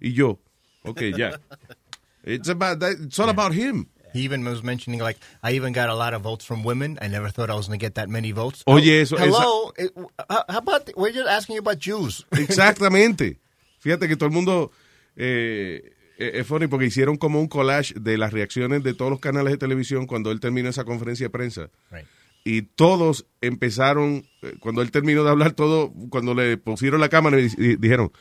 y 0.00 0.12
yo. 0.12 0.38
Ok, 0.82 1.00
ya. 1.16 1.40
It's 2.26 2.48
about 2.48 2.80
that, 2.80 2.92
it's 3.00 3.18
all 3.18 3.28
about 3.28 3.52
him. 3.52 3.86
He 4.14 4.20
even 4.20 4.44
was 4.44 4.62
mentioning 4.62 5.00
like 5.00 5.18
I 5.42 5.52
even 5.56 5.72
got 5.74 5.88
a 5.90 5.94
lot 5.94 6.14
of 6.14 6.22
votes 6.22 6.44
from 6.46 6.62
women. 6.64 6.98
I 7.02 7.08
never 7.08 7.28
thought 7.30 7.50
I 7.50 7.54
was 7.54 7.66
going 7.66 7.78
to 7.78 7.84
get 7.84 7.96
that 7.96 8.08
many 8.08 8.32
votes. 8.32 8.62
Oye, 8.66 9.02
eso- 9.02 9.16
Hello, 9.18 9.72
it- 9.76 9.92
how 10.30 10.44
how 10.48 10.58
about 10.58 10.88
we're 10.96 11.12
just 11.12 11.28
asking 11.28 11.56
you 11.56 11.60
about 11.60 11.78
Jews? 11.80 12.24
Exactamente. 12.32 13.38
Fíjate 13.80 14.06
que 14.08 14.16
todo 14.16 14.28
el 14.28 14.32
mundo 14.32 14.70
eh, 15.16 15.92
eh, 16.18 16.30
es 16.40 16.46
funny 16.46 16.68
porque 16.68 16.86
hicieron 16.86 17.16
como 17.18 17.40
un 17.40 17.48
collage 17.48 17.92
de 18.00 18.16
las 18.16 18.32
reacciones 18.32 18.82
de 18.84 18.94
todos 18.94 19.10
los 19.10 19.20
canales 19.20 19.52
de 19.52 19.58
televisión 19.58 20.06
cuando 20.06 20.30
él 20.30 20.38
terminó 20.40 20.68
esa 20.70 20.84
conferencia 20.84 21.26
de 21.26 21.30
prensa. 21.30 21.70
Right. 21.90 22.06
Y 22.44 22.62
todos 22.62 23.26
empezaron, 23.40 24.26
eh, 24.42 24.54
cuando 24.60 24.80
él 24.82 24.90
terminó 24.90 25.24
de 25.24 25.30
hablar 25.30 25.52
todo, 25.52 25.92
cuando 26.10 26.34
le 26.34 26.56
pusieron 26.56 27.00
la 27.00 27.08
cámara 27.08 27.40
y, 27.40 27.46
y 27.58 27.76
dijeron, 27.76 28.12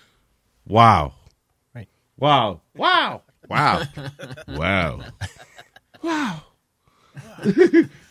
wow, 0.66 1.14
Right. 1.74 1.90
wow, 2.18 2.62
wow, 2.74 3.22
wow, 3.50 3.80
wow, 4.48 5.00
wow. 6.04 6.44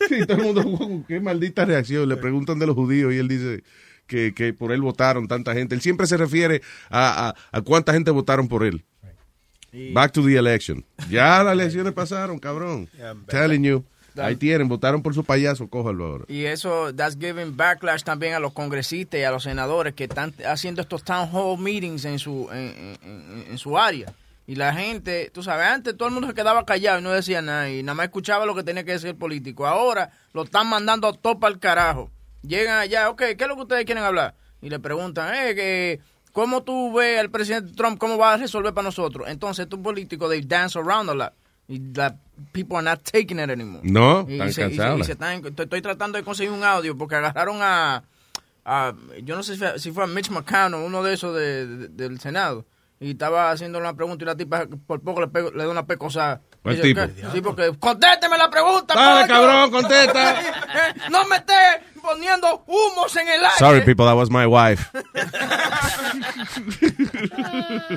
Sí, 0.09 0.25
todo 0.27 0.37
el 0.37 0.43
mundo, 0.43 0.63
wow, 0.63 1.05
qué 1.07 1.19
maldita 1.19 1.65
reacción. 1.65 2.07
Le 2.09 2.17
preguntan 2.17 2.59
de 2.59 2.67
los 2.67 2.75
judíos 2.75 3.13
y 3.13 3.17
él 3.17 3.27
dice 3.27 3.63
que, 4.07 4.33
que 4.33 4.53
por 4.53 4.71
él 4.71 4.81
votaron 4.81 5.27
tanta 5.27 5.53
gente. 5.53 5.75
Él 5.75 5.81
siempre 5.81 6.07
se 6.07 6.17
refiere 6.17 6.61
a, 6.89 7.29
a, 7.29 7.57
a 7.57 7.61
cuánta 7.61 7.93
gente 7.93 8.11
votaron 8.11 8.47
por 8.47 8.63
él. 8.65 8.83
Back 9.93 10.11
to 10.11 10.23
the 10.23 10.35
election. 10.37 10.85
Ya 11.09 11.41
las 11.43 11.53
elecciones 11.53 11.93
pasaron, 11.93 12.37
cabrón. 12.37 12.87
Telling 13.27 13.63
you. 13.63 13.83
Ahí 14.15 14.35
tienen, 14.35 14.67
votaron 14.67 15.01
por 15.01 15.15
su 15.15 15.23
payaso, 15.23 15.67
cójalo 15.67 16.05
ahora. 16.05 16.25
Y 16.27 16.43
eso, 16.45 16.93
that's 16.93 17.17
giving 17.19 17.57
backlash 17.57 18.03
también 18.03 18.35
a 18.35 18.39
los 18.39 18.53
congresistas 18.53 19.19
y 19.19 19.23
a 19.23 19.31
los 19.31 19.41
senadores 19.41 19.95
que 19.95 20.03
están 20.03 20.31
haciendo 20.47 20.83
estos 20.83 21.03
town 21.03 21.27
hall 21.33 21.57
meetings 21.57 22.05
en 22.05 22.19
su, 22.19 22.47
en, 22.51 22.97
en- 23.01 23.45
en 23.49 23.57
su 23.57 23.75
área. 23.75 24.13
Y 24.45 24.55
la 24.55 24.73
gente, 24.73 25.31
tú 25.33 25.41
sabes, 25.41 25.67
antes 25.67 25.95
todo 25.95 26.09
el 26.09 26.13
mundo 26.13 26.27
se 26.27 26.33
quedaba 26.33 26.65
callado 26.65 26.99
y 26.99 27.01
no 27.03 27.11
decía 27.11 27.41
nada 27.41 27.69
y 27.69 27.81
nada 27.81 27.95
más 27.95 28.05
escuchaba 28.07 28.45
lo 28.45 28.53
que 28.53 28.63
tenía 28.63 28.83
que 28.83 28.91
decir 28.91 29.09
el 29.09 29.15
político. 29.15 29.65
Ahora 29.65 30.11
lo 30.33 30.43
están 30.43 30.67
mandando 30.67 31.07
a 31.07 31.13
topa 31.13 31.47
al 31.47 31.59
carajo. 31.59 32.11
Llegan 32.41 32.77
allá, 32.79 33.09
ok, 33.09 33.19
¿qué 33.37 33.37
es 33.39 33.47
lo 33.47 33.55
que 33.55 33.61
ustedes 33.61 33.85
quieren 33.85 34.03
hablar? 34.03 34.35
Y 34.61 34.69
le 34.69 34.79
preguntan, 34.79 35.33
eh, 35.33 35.55
que, 35.55 35.99
¿cómo 36.33 36.61
tú 36.63 36.91
ves 36.93 37.19
al 37.21 37.29
presidente 37.29 37.73
Trump? 37.73 37.97
¿Cómo 37.97 38.17
va 38.17 38.33
a 38.33 38.37
resolver 38.37 38.73
para 38.73 38.83
nosotros? 38.85 39.29
Entonces, 39.29 39.63
estos 39.63 39.79
políticos, 39.79 40.29
they 40.29 40.41
dance 40.41 40.77
around 40.77 41.09
a 41.09 41.13
lot. 41.13 41.33
Y 41.69 41.79
la 41.95 42.13
people 42.51 42.75
are 42.75 42.83
not 42.83 43.01
taking 43.09 43.39
it 43.39 43.49
anymore. 43.49 43.79
No, 43.83 44.25
Y 44.27 44.33
están 44.33 44.51
se- 44.51 44.61
y 44.61 44.71
se- 44.71 44.77
cansados. 44.77 44.99
y 44.99 45.03
se 45.05 45.11
están- 45.13 45.45
estoy, 45.45 45.63
estoy 45.63 45.81
tratando 45.81 46.17
de 46.17 46.25
conseguir 46.25 46.51
un 46.51 46.65
audio 46.65 46.97
porque 46.97 47.15
agarraron 47.15 47.59
a, 47.61 48.03
a- 48.65 48.93
yo 49.23 49.37
no 49.37 49.43
sé 49.43 49.53
si 49.53 49.59
fue, 49.59 49.79
si 49.79 49.91
fue 49.91 50.03
a 50.03 50.07
Mitch 50.07 50.29
McConnell, 50.29 50.81
uno 50.83 51.01
de 51.01 51.13
esos 51.13 51.33
de- 51.33 51.65
de- 51.65 51.87
del 51.87 52.19
Senado, 52.19 52.65
y 52.99 53.11
estaba 53.11 53.51
haciendo 53.51 53.79
una 53.79 53.93
pregunta 53.95 54.23
y 54.23 54.27
la 54.27 54.35
tipa 54.37 54.65
por 54.87 55.01
poco 55.01 55.21
le, 55.21 55.27
pego- 55.27 55.51
le 55.51 55.63
da 55.63 55.69
una 55.69 55.85
pecosa. 55.85 56.41
¿Cuál 56.61 56.79
tipo? 56.79 57.01
¿qué? 57.01 57.25
Sí, 57.33 57.41
porque 57.41 57.71
contésteme 57.77 58.37
la 58.37 58.49
pregunta. 58.49 58.93
Dale, 58.95 59.27
coño. 59.27 59.33
cabrón, 59.41 59.71
contesta. 59.71 60.35
no 61.11 61.25
me 61.27 61.35
esté 61.37 61.53
poniendo 62.01 62.63
humos 62.67 63.13
en 63.17 63.27
el 63.27 63.43
aire. 63.43 63.57
Sorry, 63.57 63.81
people, 63.81 64.05
that 64.05 64.15
was 64.15 64.29
my 64.29 64.45
wife. 64.45 64.89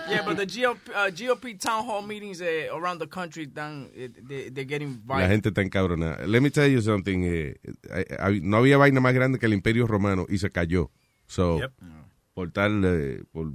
yeah, 0.08 0.22
but 0.24 0.36
the 0.36 0.46
GOP, 0.46 0.76
uh, 0.94 1.10
GOP 1.10 1.58
town 1.60 1.84
hall 1.84 2.02
meetings 2.02 2.40
uh, 2.40 2.68
around 2.74 2.98
the 2.98 3.06
country, 3.06 3.44
eh, 3.56 4.08
they, 4.28 4.50
they're 4.50 4.64
getting 4.64 5.02
La 5.06 5.16
violent. 5.16 5.30
gente 5.32 5.48
está 5.50 5.62
encabronada. 5.62 6.26
Let 6.26 6.40
me 6.40 6.50
tell 6.50 6.68
you 6.70 6.80
something. 6.80 7.22
eh, 7.24 7.56
eh, 7.90 8.04
eh, 8.18 8.40
no 8.42 8.56
había 8.58 8.76
vaina 8.78 9.00
más 9.00 9.14
grande 9.14 9.38
que 9.38 9.46
el 9.46 9.52
Imperio 9.54 9.86
Romano 9.86 10.26
y 10.28 10.38
se 10.38 10.50
cayó. 10.50 10.90
So, 11.26 11.60
por 12.34 12.50
tal, 12.52 12.82
eh, 12.84 13.22
por 13.32 13.52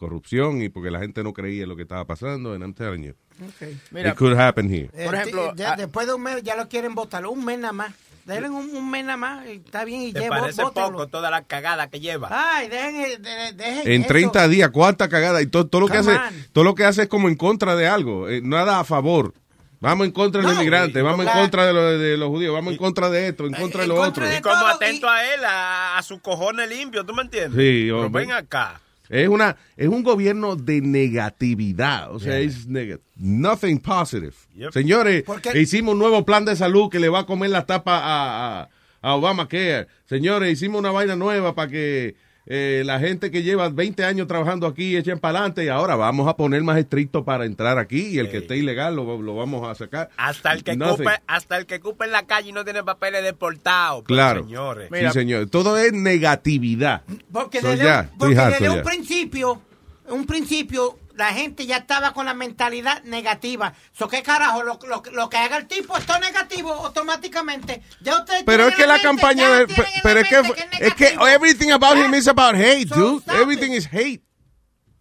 corrupción 0.00 0.62
y 0.62 0.68
porque 0.68 0.90
la 0.90 0.98
gente 0.98 1.22
no 1.22 1.32
creía 1.32 1.66
lo 1.66 1.76
que 1.76 1.82
estaba 1.82 2.04
pasando. 2.06 2.52
And 2.54 2.62
I'm 2.64 2.74
telling 2.74 3.02
you, 3.04 3.14
Okay. 3.54 3.78
it 4.04 4.14
could 4.16 4.36
happen 4.38 4.68
here. 4.68 4.90
Eh, 4.94 5.04
Por 5.06 5.14
ejemplo, 5.14 5.54
ya- 5.54 5.72
ah- 5.74 5.76
después 5.76 6.06
de 6.06 6.14
un 6.14 6.22
mes 6.22 6.42
ya 6.42 6.56
lo 6.56 6.68
quieren 6.68 6.94
votar, 6.94 7.24
un 7.26 7.44
mes 7.44 7.58
nada 7.58 7.72
más. 7.72 7.92
Denle 8.26 8.50
un, 8.50 8.76
un 8.76 8.90
mes 8.90 9.02
nada 9.04 9.16
más, 9.16 9.46
y 9.46 9.52
está 9.52 9.84
bien, 9.84 10.02
y 10.02 10.12
Te 10.12 10.20
llevo, 10.20 10.36
parece 10.36 10.62
bótenlo. 10.62 10.90
poco 10.92 11.06
toda 11.08 11.30
la 11.30 11.42
cagada 11.42 11.88
que 11.88 12.00
lleva. 12.00 12.28
Ay, 12.30 12.68
dejen, 12.68 13.22
de- 13.22 13.52
dejen 13.54 13.90
En 13.92 14.00
eso. 14.02 14.08
30 14.08 14.46
días, 14.48 14.70
cuánta 14.70 15.08
cagada. 15.08 15.40
Y 15.42 15.46
todo, 15.46 15.66
todo 15.68 15.80
lo 15.80 15.88
que 15.88 15.96
hace, 15.96 16.10
on. 16.12 16.18
todo 16.52 16.64
lo 16.64 16.74
que 16.74 16.84
hace 16.84 17.02
es 17.02 17.08
como 17.08 17.28
en 17.28 17.34
contra 17.36 17.76
de 17.76 17.86
algo. 17.88 18.28
eh, 18.28 18.40
nada 18.42 18.78
a 18.80 18.84
favor. 18.84 19.32
Vamos 19.80 20.06
en 20.06 20.12
contra 20.12 20.42
de 20.42 20.46
los 20.46 20.54
No, 20.56 20.60
inmigrantes, 20.60 21.02
vamos 21.02 21.24
en 21.26 21.32
contra 21.32 21.64
de, 21.66 21.72
los- 21.72 21.98
de 21.98 22.16
los 22.18 22.28
judíos, 22.28 22.52
vamos 22.52 22.72
en 22.74 22.78
contra 22.78 23.08
de 23.08 23.28
esto, 23.28 23.46
en 23.46 23.54
contra 23.54 23.80
de 23.82 23.88
lo 23.88 23.94
otro. 23.94 24.30
Y 24.30 24.40
como 24.42 24.66
atento 24.66 25.08
a 25.08 25.24
él, 25.34 25.42
a, 25.42 25.96
a 25.96 26.02
su 26.02 26.20
cojones 26.20 26.68
limpio, 26.68 27.04
¿tú 27.06 27.14
me 27.14 27.22
entiendes? 27.22 27.52
Sí, 27.58 27.86
Pero 27.86 28.10
ven 28.10 28.32
acá. 28.32 28.78
Es 29.10 29.28
una 29.28 29.56
es 29.76 29.88
un 29.88 30.02
gobierno 30.02 30.54
de 30.56 30.80
negatividad, 30.80 32.14
o 32.14 32.18
sea, 32.20 32.38
es 32.38 32.68
neg- 32.68 33.00
nothing 33.16 33.78
positive. 33.80 34.32
Yep. 34.54 34.72
Señores, 34.72 35.24
hicimos 35.56 35.92
un 35.94 35.98
nuevo 35.98 36.24
plan 36.24 36.44
de 36.44 36.54
salud 36.56 36.88
que 36.90 37.00
le 37.00 37.08
va 37.08 37.20
a 37.20 37.26
comer 37.26 37.50
la 37.50 37.66
tapa 37.66 37.98
a, 37.98 38.60
a, 38.62 38.68
a 39.02 39.14
Obamacare. 39.16 39.88
Señores, 40.06 40.52
hicimos 40.52 40.78
una 40.78 40.90
vaina 40.92 41.16
nueva 41.16 41.54
para 41.54 41.70
que 41.70 42.14
eh, 42.46 42.82
la 42.84 42.98
gente 42.98 43.30
que 43.30 43.42
lleva 43.42 43.68
20 43.68 44.04
años 44.04 44.26
trabajando 44.26 44.66
aquí 44.66 44.96
echen 44.96 45.18
para 45.18 45.38
adelante 45.38 45.64
y 45.64 45.68
ahora 45.68 45.94
vamos 45.94 46.26
a 46.26 46.36
poner 46.36 46.62
más 46.62 46.78
estricto 46.78 47.24
para 47.24 47.44
entrar 47.44 47.78
aquí 47.78 48.08
y 48.08 48.18
el 48.18 48.30
que 48.30 48.38
esté 48.38 48.56
ilegal 48.56 48.96
lo, 48.96 49.20
lo 49.22 49.34
vamos 49.36 49.68
a 49.68 49.74
sacar. 49.74 50.10
Hasta 50.16 50.52
el 50.52 50.64
que 50.64 50.76
Nothing. 50.76 51.04
cupe, 51.04 51.20
hasta 51.26 51.56
el 51.58 51.66
que 51.66 51.80
cupe 51.80 52.06
en 52.06 52.12
la 52.12 52.24
calle 52.26 52.48
y 52.48 52.52
no 52.52 52.64
tiene 52.64 52.82
papeles 52.82 53.22
deportados. 53.22 54.02
pues, 54.06 54.16
Claro. 54.16 54.42
señores. 54.42 54.88
sí, 54.92 55.10
señor. 55.12 55.48
Todo 55.50 55.76
es 55.78 55.92
negatividad. 55.92 57.02
Porque 57.32 57.60
So, 57.60 57.68
desde, 57.68 57.84
ya, 57.84 58.08
un- 58.12 58.18
porque 58.18 58.38
harto 58.38 58.50
desde 58.64 58.64
ya. 58.64 58.72
un 58.72 58.82
principio, 58.82 59.62
un 60.08 60.26
principio, 60.26 60.98
la 61.20 61.32
gente 61.32 61.66
ya 61.66 61.76
estaba 61.78 62.12
con 62.12 62.26
la 62.26 62.34
mentalidad 62.34 63.02
negativa. 63.04 63.72
So, 63.92 64.08
¿Qué 64.08 64.22
carajo? 64.22 64.62
Lo, 64.64 64.78
lo- 64.88 65.02
lo 65.12 65.28
que 65.30 65.36
haga 65.36 65.56
el 65.58 65.66
tipo 65.66 65.96
está 65.96 66.18
negativo 66.18 66.72
automáticamente. 66.72 67.82
Ya 68.00 68.18
ustedes 68.18 68.42
Pero 68.44 68.66
es 68.68 68.74
que 68.74 68.86
la 68.86 68.94
mente, 68.94 69.06
campaña 69.06 69.50
de, 69.50 69.66
la 69.68 69.84
pero 70.02 70.20
es 70.20 70.28
que 70.28 70.42
es 70.80 70.94
que 70.94 71.16
everything 71.32 71.70
about 71.70 71.96
him 71.96 72.12
is 72.14 72.26
about 72.26 72.54
hate, 72.56 72.86
dude. 72.88 73.22
Everything 73.32 73.70
is 73.72 73.86
hate. 73.86 74.22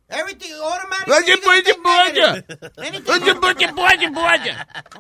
Everything 0.09 0.53
automatically. 0.53 1.13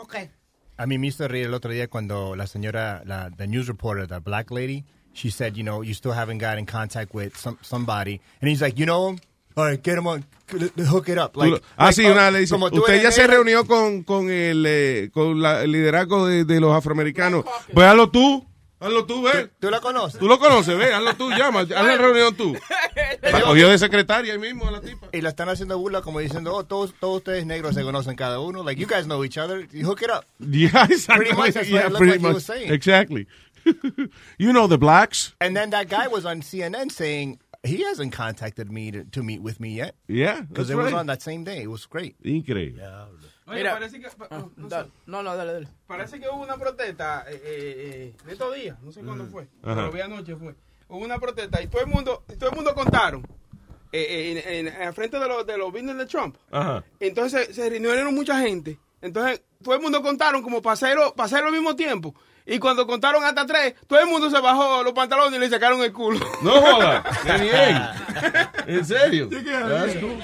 Okay. 0.01 0.29
A 0.77 0.85
mí 0.85 0.97
me 0.97 1.07
hizo 1.07 1.27
reír 1.27 1.47
el 1.47 1.53
otro 1.53 1.71
día 1.71 1.89
cuando 1.89 2.35
la 2.35 2.47
señora, 2.47 3.01
la 3.05 3.29
the 3.31 3.47
news 3.47 3.67
reporter, 3.67 4.07
the 4.07 4.19
black 4.19 4.49
lady, 4.51 4.85
she 5.13 5.29
said, 5.29 5.55
you 5.57 5.63
know, 5.63 5.81
you 5.83 5.93
still 5.93 6.13
haven't 6.13 6.37
got 6.39 6.57
in 6.57 6.65
contact 6.65 7.13
with 7.13 7.35
some, 7.35 7.57
somebody, 7.61 8.21
and 8.39 8.49
he's 8.49 8.61
like, 8.61 8.77
you 8.79 8.85
know 8.85 9.09
him, 9.09 9.19
all 9.59 9.67
right, 9.69 9.83
get 9.83 9.97
him 9.97 10.07
on, 10.07 10.25
hook 10.49 11.09
it 11.09 11.17
up. 11.17 11.33
Tú 11.33 11.39
Like, 11.41 11.51
lo- 11.51 11.61
ah, 11.77 11.85
like, 11.85 11.95
sí, 12.01 12.07
uh, 12.07 12.11
una 12.11 12.31
le 12.31 12.39
dice, 12.39 12.55
usted 12.55 13.01
ya 13.03 13.11
se 13.11 13.21
negro". 13.21 13.35
reunió 13.35 13.65
con, 13.65 14.03
con 14.03 14.29
el, 14.29 14.63
eh, 14.67 15.09
con 15.13 15.41
la- 15.41 15.63
el 15.63 15.71
liderazgo 15.71 16.25
de, 16.27 16.45
de 16.45 16.59
los 16.59 16.73
afroamericanos. 16.73 17.45
Pues 17.73 17.85
hazlo 17.87 18.09
tú, 18.09 18.47
hazlo 18.79 19.05
tú, 19.05 19.21
ve. 19.23 19.49
¿Tú 19.59 19.69
la 19.69 19.79
conoces? 19.81 20.19
Tú 20.19 20.27
lo 20.27 20.39
conoces, 20.39 20.77
ve, 20.77 20.93
hazlo 20.93 21.13
tú, 21.15 21.29
llama, 21.31 21.61
haz 21.61 21.69
la 21.69 21.97
reunión 21.97 22.35
tú. 22.35 22.55
Cogió 23.43 23.69
de 23.69 23.77
secretaria 23.77 24.33
ahí 24.33 24.39
mismo 24.39 24.67
a 24.67 24.71
la 24.71 24.81
tipa. 24.81 25.07
Y 25.11 25.21
la 25.21 25.29
están 25.29 25.49
haciendo 25.49 25.77
burla 25.77 26.01
como 26.01 26.19
diciendo, 26.19 26.53
oh, 26.55 26.63
todos, 26.63 26.93
todos 26.99 27.17
ustedes 27.17 27.45
negros 27.45 27.75
se 27.75 27.83
conocen 27.83 28.15
cada 28.15 28.39
uno. 28.39 28.63
Like, 28.63 28.79
you 28.81 28.87
guys 28.87 29.05
know 29.05 29.23
each 29.25 29.37
other. 29.37 29.67
You 29.71 29.85
hook 29.85 30.01
it 30.03 30.09
up. 30.09 30.25
Yeah, 30.39 30.85
exactly. 30.89 31.25
Pretty 31.25 31.35
much, 31.35 31.53
that's 31.53 31.69
what 31.69 31.81
Yeah, 31.81 31.87
it 31.87 31.91
looked 31.91 32.05
like 32.05 32.19
he 32.19 32.23
much. 32.25 32.33
was 32.35 32.45
saying. 32.45 32.71
Exactly. 32.71 33.27
you 34.37 34.53
know 34.53 34.67
the 34.67 34.77
blacks. 34.77 35.33
And 35.41 35.55
then 35.55 35.71
that 35.71 35.89
guy 35.89 36.07
was 36.07 36.25
on 36.25 36.41
CNN 36.41 36.91
saying 36.91 37.39
he 37.63 37.83
hasn't 37.83 38.13
contacted 38.13 38.71
me 38.71 38.91
to, 38.91 39.03
to 39.05 39.21
meet 39.23 39.41
with 39.41 39.59
me 39.59 39.69
yet. 39.75 39.95
Yeah, 40.07 40.41
Because 40.41 40.69
it 40.69 40.75
was 40.75 40.91
right. 40.91 40.99
on 40.99 41.07
that 41.07 41.21
same 41.21 41.43
day. 41.43 41.61
It 41.63 41.67
was 41.69 41.85
great. 41.87 42.15
Increíble. 42.23 42.81
Oye, 43.47 43.57
Mira. 43.63 43.73
parece 43.73 43.99
que. 43.99 44.07
Ah, 44.29 44.45
no, 44.57 44.67
no, 45.07 45.23
no, 45.23 45.35
dale, 45.35 45.53
dale. 45.53 45.67
Parece 45.87 46.19
que 46.19 46.27
hubo 46.29 46.43
una 46.43 46.55
protesta 46.57 47.25
eh, 47.27 47.41
eh, 47.43 48.13
eh, 48.13 48.25
de 48.25 48.31
estos 48.33 48.55
días, 48.55 48.77
no 48.81 48.91
sé 48.91 49.01
cuándo 49.01 49.25
fue, 49.25 49.47
Ajá. 49.63 49.75
pero 49.75 49.91
vi 49.91 50.01
anoche 50.01 50.35
fue. 50.35 50.55
Hubo 50.87 51.03
una 51.03 51.17
protesta 51.19 51.61
y 51.61 51.67
todo 51.67 51.81
el 51.81 51.87
mundo, 51.87 52.23
todo 52.39 52.49
el 52.51 52.55
mundo 52.55 52.73
contaron 52.75 53.23
eh, 53.91 54.05
eh, 54.07 54.43
en, 54.59 54.67
en, 54.67 54.81
en 54.81 54.93
frente 54.93 55.19
de 55.19 55.27
los 55.27 55.45
de 55.47 55.57
los 55.57 55.71
business 55.71 55.97
de 55.97 56.05
Trump. 56.05 56.35
Ajá. 56.51 56.83
Entonces 56.99 57.55
se 57.55 57.69
reunieron 57.69 58.13
mucha 58.13 58.39
gente. 58.39 58.77
Entonces 59.01 59.41
todo 59.63 59.73
el 59.75 59.81
mundo 59.81 60.01
contaron 60.03 60.43
como 60.43 60.61
para 60.61 60.73
hacerlo, 60.73 61.13
para 61.15 61.25
hacerlo 61.25 61.47
al 61.47 61.53
mismo 61.53 61.75
tiempo. 61.75 62.13
Y 62.45 62.57
cuando 62.59 62.87
contaron 62.87 63.23
hasta 63.23 63.45
tres, 63.45 63.75
todo 63.87 63.99
el 63.99 64.07
mundo 64.07 64.29
se 64.29 64.39
bajó 64.39 64.83
los 64.83 64.93
pantalones 64.93 65.35
y 65.37 65.39
le 65.39 65.49
sacaron 65.49 65.81
el 65.83 65.93
culo. 65.93 66.19
No 66.41 66.51
joda. 66.61 67.03
Qué 67.25 67.33
bien. 67.33 67.89
¿En 68.67 68.85
serio? 68.85 69.27
Sí, 69.31 69.43
que- 69.43 69.51
That's 69.51 69.95
cool. 69.97 70.23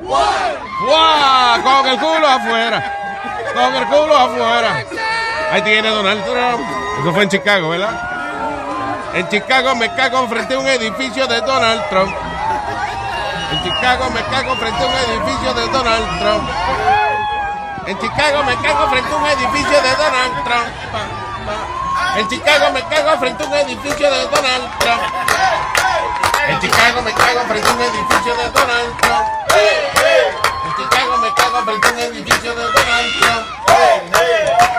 ¡Wow! 0.00 1.62
Con 1.62 1.86
el 1.86 1.98
culo 1.98 2.26
afuera. 2.26 2.96
Con 3.54 3.74
el 3.74 3.86
culo 3.86 4.16
afuera. 4.16 4.84
Ahí 5.52 5.62
tiene 5.62 5.88
Donald 5.88 6.24
Trump. 6.24 6.60
Eso 7.00 7.12
fue 7.12 7.22
en 7.24 7.28
Chicago, 7.28 7.70
¿verdad? 7.70 9.10
En 9.14 9.28
Chicago 9.28 9.74
me 9.74 9.92
cago 9.94 10.26
frente 10.28 10.54
a 10.54 10.58
un 10.58 10.66
edificio 10.68 11.26
de 11.26 11.40
Donald 11.40 11.82
Trump. 11.90 12.14
En 13.50 13.64
Chicago 13.64 14.10
me 14.10 14.22
cago 14.22 14.54
frente 14.56 14.82
a 14.82 14.86
un 14.86 14.94
edificio 14.94 15.54
de 15.54 15.68
Donald 15.68 16.18
Trump. 16.20 16.48
En 17.86 17.98
Chicago 17.98 18.44
me 18.44 18.56
cago 18.56 18.88
frente 18.90 19.12
a 19.12 19.16
un 19.16 19.26
edificio 19.26 19.82
de 19.82 19.90
Donald 19.96 20.44
Trump. 20.44 20.68
En 22.16 22.28
Chicago 22.28 22.70
me 22.72 22.82
cago 22.84 23.18
frente 23.18 23.42
a 23.42 23.46
un 23.46 23.54
edificio 23.54 24.10
de 24.10 24.24
Donald 24.28 24.78
Trump. 24.78 25.02
En 26.48 26.60
Chicago 26.60 27.02
me 27.02 27.12
cago 27.12 27.40
frente 27.48 27.68
a 27.68 27.72
un 27.72 27.80
edificio 27.82 28.36
de 28.36 28.50
Donald 28.50 28.96
Trump. 29.00 29.22
En 30.62 30.76
Chicago 30.76 31.16
me 31.18 31.34
cago 31.34 31.64
frente 31.64 31.88
a 31.88 31.90
un 31.90 31.98
edificio 31.98 32.54
de 32.54 32.62
Donald 32.62 33.20
Trump. 33.20 33.60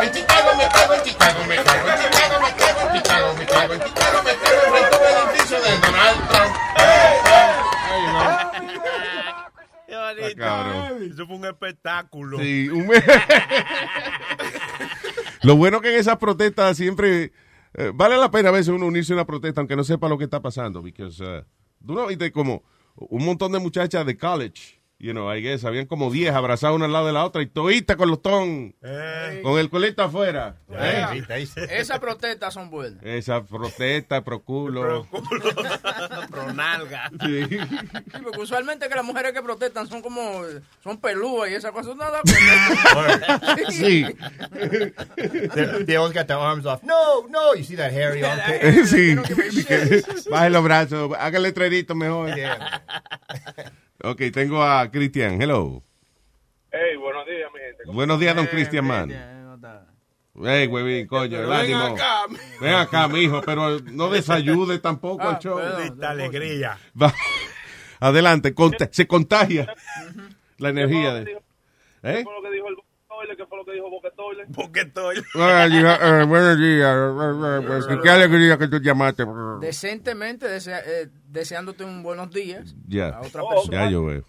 En 0.02 0.12
Chicago 0.14 0.50
me 0.56 0.68
cago, 0.70 0.94
en 0.94 1.04
Chicago 1.04 1.44
me 1.46 1.56
cago, 1.56 1.90
en 1.90 2.00
Chicago 2.00 2.40
me 2.42 2.54
cago, 2.54 2.80
en 2.80 3.04
Chicago 3.04 3.34
me 3.36 3.46
cago, 3.46 3.74
en 3.74 3.82
Chicago 3.84 4.21
Eso 10.20 11.26
fue 11.28 11.36
un 11.36 11.46
espectáculo. 11.46 12.40
Sí, 12.40 12.70
un- 12.70 12.88
Lo 15.44 15.56
bueno 15.56 15.82
que 15.82 15.90
en 15.94 16.00
esas 16.00 16.18
protestas 16.18 16.78
siempre 16.78 17.32
eh, 17.74 17.92
vale 17.94 18.18
la 18.18 18.30
pena 18.30 18.50
a 18.50 18.52
veces 18.52 18.68
uno 18.70 18.86
unirse 18.86 19.14
a 19.14 19.16
una 19.16 19.26
protesta 19.26 19.62
aunque 19.62 19.76
no 19.76 19.84
sepa 19.84 20.08
lo 20.10 20.18
que 20.18 20.26
está 20.26 20.42
pasando. 20.42 20.82
Because, 20.82 21.24
uh, 21.24 21.44
tú 21.86 21.94
no 21.94 22.08
viste 22.08 22.32
como 22.32 22.64
un 22.96 23.26
montón 23.26 23.52
de 23.52 23.60
muchachas 23.60 24.06
de 24.06 24.18
college, 24.18 24.81
you 25.02 25.14
know, 25.14 25.32
I 25.34 25.42
guess, 25.42 25.66
habían 25.66 25.88
como 25.88 26.12
10 26.12 26.34
abrazadas 26.34 26.76
una 26.76 26.86
al 26.86 26.94
lado 26.94 27.08
de 27.08 27.14
la 27.14 27.26
otra 27.26 27.42
y 27.42 27.48
toditas 27.48 27.98
con 27.98 28.10
los 28.10 28.22
ton, 28.22 28.76
con 29.42 29.58
el 29.60 29.70
colito 29.70 30.04
afuera. 30.04 30.58
¿eh? 30.70 31.26
Esas 31.72 32.00
protestas 32.00 32.54
son 32.54 32.70
buenas. 32.70 33.04
Esa 33.04 33.44
protesta, 33.44 34.24
pro 34.24 34.44
culo. 34.44 35.08
Pro 36.30 36.54
nalga. 36.54 37.10
Sí. 37.22 37.46
Sí, 37.50 37.58
porque 38.24 38.40
usualmente 38.40 38.88
que 38.88 38.96
las 38.96 39.04
mujeres 39.04 39.34
que 39.34 39.42
protestan 39.42 39.88
son 39.88 40.02
como, 40.02 40.44
son 40.84 40.98
pelúas 41.00 41.50
y 41.50 41.56
esas 41.56 41.72
cosas. 41.72 41.96
Nada, 41.96 42.22
Sí. 43.70 44.06
they, 45.54 45.86
they 45.86 45.96
always 45.96 46.14
got 46.14 46.28
their 46.28 46.38
arms 46.38 46.66
off. 46.66 46.84
No, 46.84 47.28
no. 47.28 47.56
You 47.56 47.64
see 47.64 47.76
that 47.76 47.92
hairy 47.92 48.24
armpit? 48.24 48.86
sí. 48.86 49.16
Baje 50.30 50.50
los 50.50 50.64
brazos, 50.64 51.12
haga 51.18 51.38
el 51.38 51.44
letrerito 51.44 51.96
mejor. 51.96 52.30
Ok, 54.04 54.22
tengo 54.34 54.64
a 54.64 54.90
Cristian. 54.90 55.42
Hello. 55.42 55.84
Hey, 56.72 56.96
buenos 56.98 57.26
días, 57.26 57.50
mi 57.54 57.60
gente. 57.60 57.84
Buenos 57.86 58.20
días, 58.20 58.36
don 58.36 58.48
Cristian 58.48 58.86
Man. 58.86 59.10
Hey, 60.44 60.68
huevín, 60.68 61.08
coño, 61.08 61.40
el 61.40 61.52
ánimo. 61.52 61.80
acá. 61.84 62.22
Ven 62.62 62.74
acá, 62.74 63.08
mijo, 63.10 63.42
pero 63.46 63.80
no 63.82 64.10
desayude 64.10 64.80
tampoco 64.80 65.28
al 65.28 65.40
show. 65.40 65.60
Maldita 65.60 66.10
alegría. 66.12 66.80
Va. 67.00 67.14
Adelante, 68.00 68.54
conta- 68.56 68.90
se 68.92 69.06
contagia 69.08 69.72
la 70.58 70.70
energía. 70.70 71.14
De, 71.16 71.38
¿Eh? 72.04 72.24
Lo 72.24 72.42
que 72.42 72.56
dijo 72.56 72.68
¿qué 73.36 73.46
fue 73.46 73.58
lo 73.58 73.66
que 73.66 73.74
dijo 73.74 73.90
eh, 76.22 76.26
buenos 76.28 76.58
días. 76.58 76.96
pues, 77.68 78.00
Qué 78.02 78.10
alegría 78.10 78.58
que 78.58 78.68
tú 78.68 78.80
llamaste. 78.80 79.26
Decentemente 79.60 80.48
desea- 80.48 80.84
eh, 80.86 81.08
deseándote 81.28 81.84
un 81.84 82.04
buenos 82.04 82.32
días 82.32 82.76
Ya, 82.88 83.10
a 83.10 83.22
otra 83.22 83.44
Oh, 83.44 83.50
persona. 83.50 83.86
ya 83.86 83.92
yo 83.92 84.06
veo. 84.06 84.24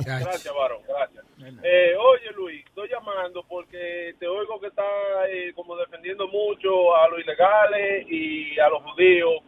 Gracias, 0.00 0.54
varón, 0.54 0.78
gracias. 0.86 1.24
Eh, 1.62 1.94
oye, 1.96 2.32
Luis, 2.36 2.64
estoy 2.66 2.88
llamando 2.88 3.44
porque 3.48 4.14
te 4.18 4.26
oigo 4.28 4.60
que 4.60 4.68
estás 4.68 4.84
eh, 5.28 5.52
como 5.54 5.76
defendiendo 5.76 6.26
mucho 6.28 6.94
a 6.96 7.08
los 7.08 7.20
ilegales 7.20 8.06
y 8.08 8.58
a 8.60 8.68
los 8.68 8.82
judíos. 8.82 9.42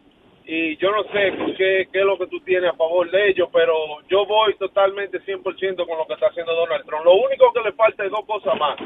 Y 0.52 0.76
yo 0.78 0.90
no 0.90 1.04
sé 1.04 1.30
qué, 1.56 1.88
qué 1.92 2.00
es 2.00 2.04
lo 2.04 2.18
que 2.18 2.26
tú 2.26 2.40
tienes 2.40 2.72
a 2.72 2.76
favor 2.76 3.08
de 3.08 3.28
ellos, 3.28 3.48
pero 3.52 3.72
yo 4.08 4.26
voy 4.26 4.52
totalmente 4.56 5.20
100% 5.20 5.86
con 5.86 5.96
lo 5.96 6.04
que 6.08 6.14
está 6.14 6.26
haciendo 6.26 6.52
Donald 6.52 6.84
Trump. 6.86 7.04
Lo 7.04 7.14
único 7.14 7.52
que 7.52 7.60
le 7.60 7.72
falta 7.74 8.04
es 8.04 8.10
dos 8.10 8.24
cosas 8.26 8.58
más 8.58 8.76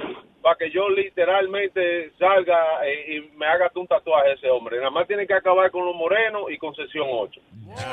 para 0.43 0.57
que 0.57 0.71
yo 0.71 0.91
literalmente 0.91 2.12
salga 2.19 2.85
eh, 2.85 3.15
y 3.17 3.39
me 3.39 3.47
haga 3.47 3.71
un 3.77 3.87
tatuaje 3.87 4.29
a 4.29 4.35
ese 4.35 4.51
hombre. 4.51 4.77
Nada 4.77 4.91
más 4.91 5.07
tiene 5.07 5.27
que 5.27 5.33
acabar 5.33 5.71
con 5.71 5.87
los 5.87 5.97
morenos 5.97 6.51
y 6.51 6.59
con 6.59 6.75
sesión 6.75 7.09
8. 7.11 7.41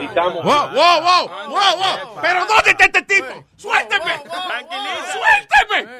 Y 0.01 0.03
estamos... 0.03 0.43
¡Wow, 0.43 0.67
wow, 0.73 1.01
wow! 1.01 1.29
¡Wow, 1.47 1.77
wow! 1.77 2.21
¿Pero 2.21 2.39
dónde 2.39 2.71
está 2.71 2.83
este 2.83 3.03
tipo? 3.03 3.45
¡Suélteme! 3.55 4.11
¡Suélteme! 5.15 5.91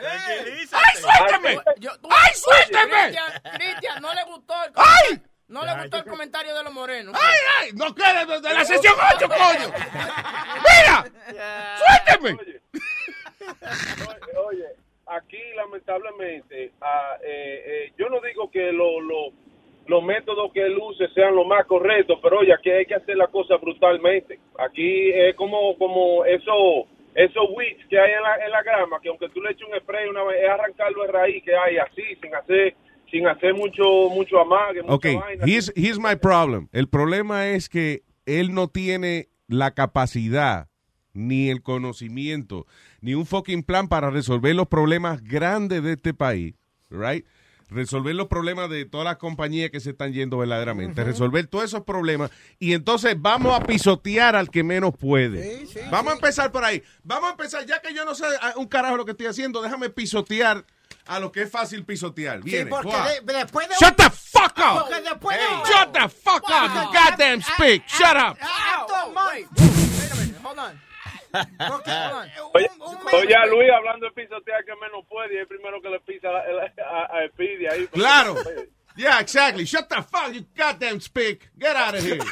¡Ay, 0.74 0.96
suélteme! 1.00 1.62
¡Ay, 2.10 2.32
suélteme! 2.36 3.02
Cristian, 3.08 3.32
Cristian, 3.56 4.02
no 4.02 4.14
le 4.14 4.24
gustó 4.26 4.54
el 4.66 4.72
¡Ay! 4.76 5.31
No 5.52 5.66
le 5.66 5.74
gustó 5.82 5.98
el 5.98 6.06
comentario 6.06 6.56
de 6.56 6.64
los 6.64 6.74
morenos. 6.74 7.16
¡Ay, 7.16 7.38
ay! 7.60 7.70
¡No 7.76 7.94
quede 7.94 8.26
de, 8.26 8.42
de 8.42 8.54
la 8.54 8.64
sesión 8.66 8.94
8, 9.18 9.28
coño! 9.28 9.74
¡Mira! 10.66 11.78
¡Suélteme! 11.78 12.38
Oye, 13.52 14.38
oye, 14.48 14.66
aquí 15.08 15.38
lamentablemente, 15.56 16.72
ah, 16.82 17.18
eh, 17.24 17.64
eh, 17.66 17.94
yo 17.98 18.08
no 18.10 18.20
digo 18.22 18.50
que 18.52 18.72
lo- 18.72 19.02
lo- 19.02 19.32
los 19.88 20.04
métodos 20.04 20.52
que 20.54 20.62
él 20.66 20.78
use 20.78 21.08
sean 21.14 21.36
los 21.36 21.46
más 21.48 21.66
correctos, 21.66 22.20
pero 22.22 22.40
oye, 22.40 22.54
aquí 22.54 22.70
hay 22.70 22.86
que 22.86 22.96
hacer 22.96 23.18
la 23.18 23.28
cosa 23.28 23.58
brutalmente. 23.58 24.40
Aquí 24.60 25.12
es 25.12 25.36
como, 25.36 25.78
como 25.78 26.24
eso, 26.26 26.88
esos 27.16 27.46
weeds 27.52 27.86
que 27.90 28.00
hay 28.00 28.14
en 28.14 28.22
la, 28.22 28.36
en 28.46 28.52
la 28.52 28.62
grama, 28.64 29.00
que 29.02 29.10
aunque 29.10 29.28
tú 29.30 29.42
le 29.42 29.52
eches 29.52 29.68
un 29.68 29.78
spray 29.80 30.08
una 30.08 30.24
vez, 30.24 30.44
es 30.44 30.50
arrancarlo 30.50 31.04
de 31.04 31.12
raíz 31.12 31.44
que 31.44 31.56
hay 31.56 31.78
así, 31.78 32.04
sin 32.22 32.34
hacer, 32.36 32.76
sin 33.12 33.28
hacer 33.28 33.54
mucho, 33.54 33.84
mucho 34.10 34.40
amague, 34.40 34.82
mucha 34.82 34.94
Ok, 34.94 35.06
vaina. 35.22 35.46
here's, 35.46 35.72
here's 35.76 36.00
my 36.00 36.16
problem. 36.16 36.68
El 36.72 36.88
problema 36.88 37.48
es 37.48 37.70
que 37.70 38.04
él 38.26 38.54
no 38.54 38.68
tiene 38.70 39.30
la 39.48 39.72
capacidad, 39.72 40.70
ni 41.14 41.50
el 41.50 41.62
conocimiento, 41.62 42.66
ni 43.02 43.14
un 43.16 43.26
fucking 43.26 43.64
plan 43.64 43.88
para 43.90 44.10
resolver 44.10 44.56
los 44.56 44.68
problemas 44.68 45.22
grandes 45.24 45.84
de 45.84 45.94
este 45.94 46.14
país, 46.14 46.56
right? 46.90 47.26
Resolver 47.70 48.14
los 48.16 48.28
problemas 48.28 48.70
de 48.70 48.84
todas 48.86 49.06
las 49.06 49.16
compañías 49.18 49.70
que 49.72 49.80
se 49.80 49.92
están 49.92 50.12
yendo 50.12 50.38
verdaderamente, 50.38 51.04
resolver 51.06 51.48
todos 51.48 51.66
esos 51.66 51.84
problemas 51.84 52.30
y 52.60 52.74
entonces 52.74 53.16
vamos 53.18 53.58
a 53.58 53.64
pisotear 53.66 54.36
al 54.36 54.50
que 54.50 54.62
menos 54.64 54.94
puede. 54.98 55.66
vamos 55.90 56.12
a 56.12 56.16
empezar 56.16 56.52
por 56.52 56.66
ahí. 56.66 56.84
Vamos 57.04 57.30
a 57.30 57.32
empezar, 57.32 57.66
ya 57.66 57.82
que 57.82 57.94
yo 57.94 58.04
no 58.04 58.14
sé 58.14 58.26
un 58.58 58.68
carajo 58.68 58.98
lo 58.98 59.06
que 59.06 59.12
estoy 59.12 59.28
haciendo, 59.28 59.62
déjame 59.62 59.90
pisotear 59.90 60.66
a 61.08 61.20
lo 61.20 61.32
que 61.32 61.44
es 61.44 61.52
fácil 61.52 61.84
pisotear. 61.86 62.38
Sí, 62.44 62.50
Viene, 62.50 62.70
porque 62.70 62.88
guau. 62.88 63.08
de- 63.08 63.34
después 63.34 63.68
de 63.70 63.76
Shut 63.80 63.96
the 63.96 64.10
fuck 64.10 64.58
up! 64.58 64.80
Porque 64.88 65.02
después 65.02 65.38
de 65.38 65.44
Shut 65.72 65.92
the 65.94 66.10
fuck 66.10 66.44
up, 66.50 66.70
you 66.74 66.84
goddamn 66.94 67.42
speak. 67.42 67.84
Shut 67.88 68.16
up. 68.18 68.38
Hold 70.44 70.60
on. 70.60 70.82
Oye, 72.54 72.70
oye, 73.14 73.36
a 73.36 73.46
Luis 73.46 73.70
hablando 73.72 74.06
de 74.08 74.12
pisotear 74.12 74.66
que 74.66 74.76
menos 74.76 75.06
puede 75.10 75.34
y 75.34 75.38
es 75.38 75.42
el 75.44 75.48
primero 75.48 75.82
que 75.82 75.90
le 75.90 76.00
pisa 76.02 76.28
a, 76.28 76.40
a, 76.42 77.24
a 77.24 77.28
Speedy 77.30 77.68
ahí. 77.68 77.88
Claro. 77.88 78.36
Yeah, 78.98 79.20
exactly. 79.22 79.64
Shut 79.64 79.88
the 79.88 80.02
fuck, 80.04 80.34
you 80.34 80.46
goddamn 80.58 81.00
speak. 81.00 81.50
Get 81.58 81.76
out 81.78 81.96
of 81.96 82.04
here. 82.04 82.20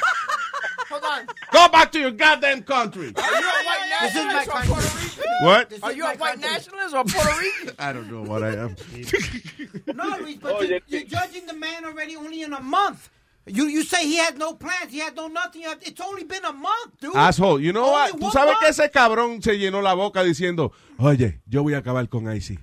Hold 0.90 1.04
on. 1.04 1.26
Go 1.52 1.68
back 1.68 1.92
to 1.92 2.00
your 2.00 2.10
goddamn 2.10 2.62
country. 2.62 3.12
Are 3.16 3.40
you 3.40 3.48
a 3.48 3.64
white 3.64 4.00
This 4.02 4.16
is 4.16 4.24
my 4.24 4.32
nationalist 4.32 4.48
or 4.48 4.62
Puerto 4.64 4.98
Rican? 4.98 5.24
What? 5.42 5.72
Are 5.82 5.92
you 5.92 6.04
a 6.04 6.16
white 6.16 6.38
nationalist 6.40 6.94
or 6.94 7.04
Puerto 7.04 7.38
Rican? 7.38 7.74
I 7.78 7.92
don't 7.92 8.10
know 8.10 8.22
what 8.22 8.42
I 8.42 8.56
am. 8.56 8.76
No, 9.94 10.16
Luis, 10.20 10.36
but 10.36 10.68
you, 10.68 10.80
you're 10.88 11.04
judging 11.04 11.46
the 11.46 11.54
man 11.54 11.84
already 11.84 12.16
only 12.16 12.42
in 12.42 12.52
a 12.52 12.60
month. 12.60 13.08
You 13.46 13.64
you 13.66 13.82
say 13.84 14.04
he 14.04 14.16
had 14.16 14.36
no 14.38 14.54
plans, 14.54 14.90
he 14.92 14.98
had 14.98 15.16
no 15.16 15.28
nothing. 15.28 15.62
It's 15.82 16.00
only 16.00 16.24
been 16.24 16.44
a 16.44 16.52
month, 16.52 17.00
dude. 17.00 17.16
Asshole, 17.16 17.60
you 17.60 17.72
know 17.72 17.84
Only 17.84 18.12
what? 18.12 18.20
Tú 18.20 18.30
sabes 18.32 18.56
que 18.58 18.66
month. 18.68 18.78
ese 18.78 18.90
cabrón 18.90 19.42
se 19.42 19.58
llenó 19.58 19.82
la 19.82 19.94
boca 19.94 20.22
diciendo, 20.22 20.72
oye, 20.98 21.40
yo 21.46 21.62
voy 21.62 21.74
a 21.74 21.78
acabar 21.78 22.08
con 22.08 22.30
IC. 22.30 22.58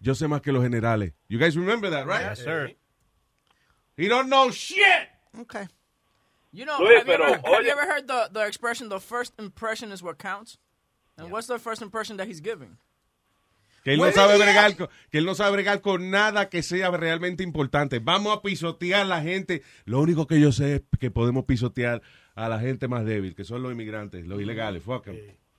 Yo 0.00 0.14
sé 0.14 0.28
más 0.28 0.42
que 0.42 0.52
los 0.52 0.62
generales. 0.62 1.12
You 1.28 1.38
guys 1.38 1.56
remember 1.56 1.90
that, 1.90 2.06
right? 2.06 2.22
Yes, 2.22 2.40
sir. 2.40 2.72
He 3.96 4.08
don't 4.08 4.28
know 4.28 4.50
shit. 4.50 5.08
Okay. 5.40 5.66
You 6.52 6.66
know, 6.66 6.78
Luis, 6.80 6.98
have, 6.98 7.06
you 7.08 7.12
pero, 7.16 7.24
ever, 7.24 7.40
have 7.44 7.64
you 7.64 7.70
ever 7.70 7.86
heard 7.86 8.06
the, 8.06 8.28
the 8.32 8.46
expression, 8.46 8.88
the 8.90 9.00
first 9.00 9.32
impression 9.38 9.90
is 9.90 10.02
what 10.02 10.18
counts? 10.18 10.58
And 11.16 11.30
what's 11.30 11.46
the 11.46 11.58
first 11.58 11.80
impression 11.82 12.16
that 12.18 12.26
he's 12.26 12.40
giving? 12.40 12.76
Que 13.84 13.94
él 13.94 13.98
no 13.98 14.12
sabe 14.12 14.38
yeah. 14.38 14.44
bregar 14.44 14.76
con, 14.76 14.88
que 15.10 15.18
él 15.18 15.24
no 15.26 15.34
sabe 15.34 15.50
bregar 15.56 15.80
con 15.80 16.10
nada 16.10 16.48
que 16.48 16.62
sea 16.62 16.90
realmente 16.90 17.42
importante. 17.42 17.98
Vamos 17.98 18.36
a 18.36 18.40
pisotear 18.42 19.00
a 19.00 19.04
la 19.04 19.20
gente. 19.22 19.62
Lo 19.86 20.00
único 20.00 20.26
que 20.26 20.38
yo 20.38 20.52
sé 20.52 20.76
es 20.76 20.82
que 21.00 21.10
podemos 21.10 21.44
pisotear 21.46 22.00
a 22.36 22.48
la 22.48 22.60
gente 22.60 22.86
más 22.86 23.04
débil, 23.04 23.34
que 23.34 23.44
son 23.44 23.62
los 23.62 23.72
inmigrantes, 23.72 24.24
los 24.26 24.40
ilegales. 24.40 24.82
Fuck 24.84 25.08
'em. 25.08 25.16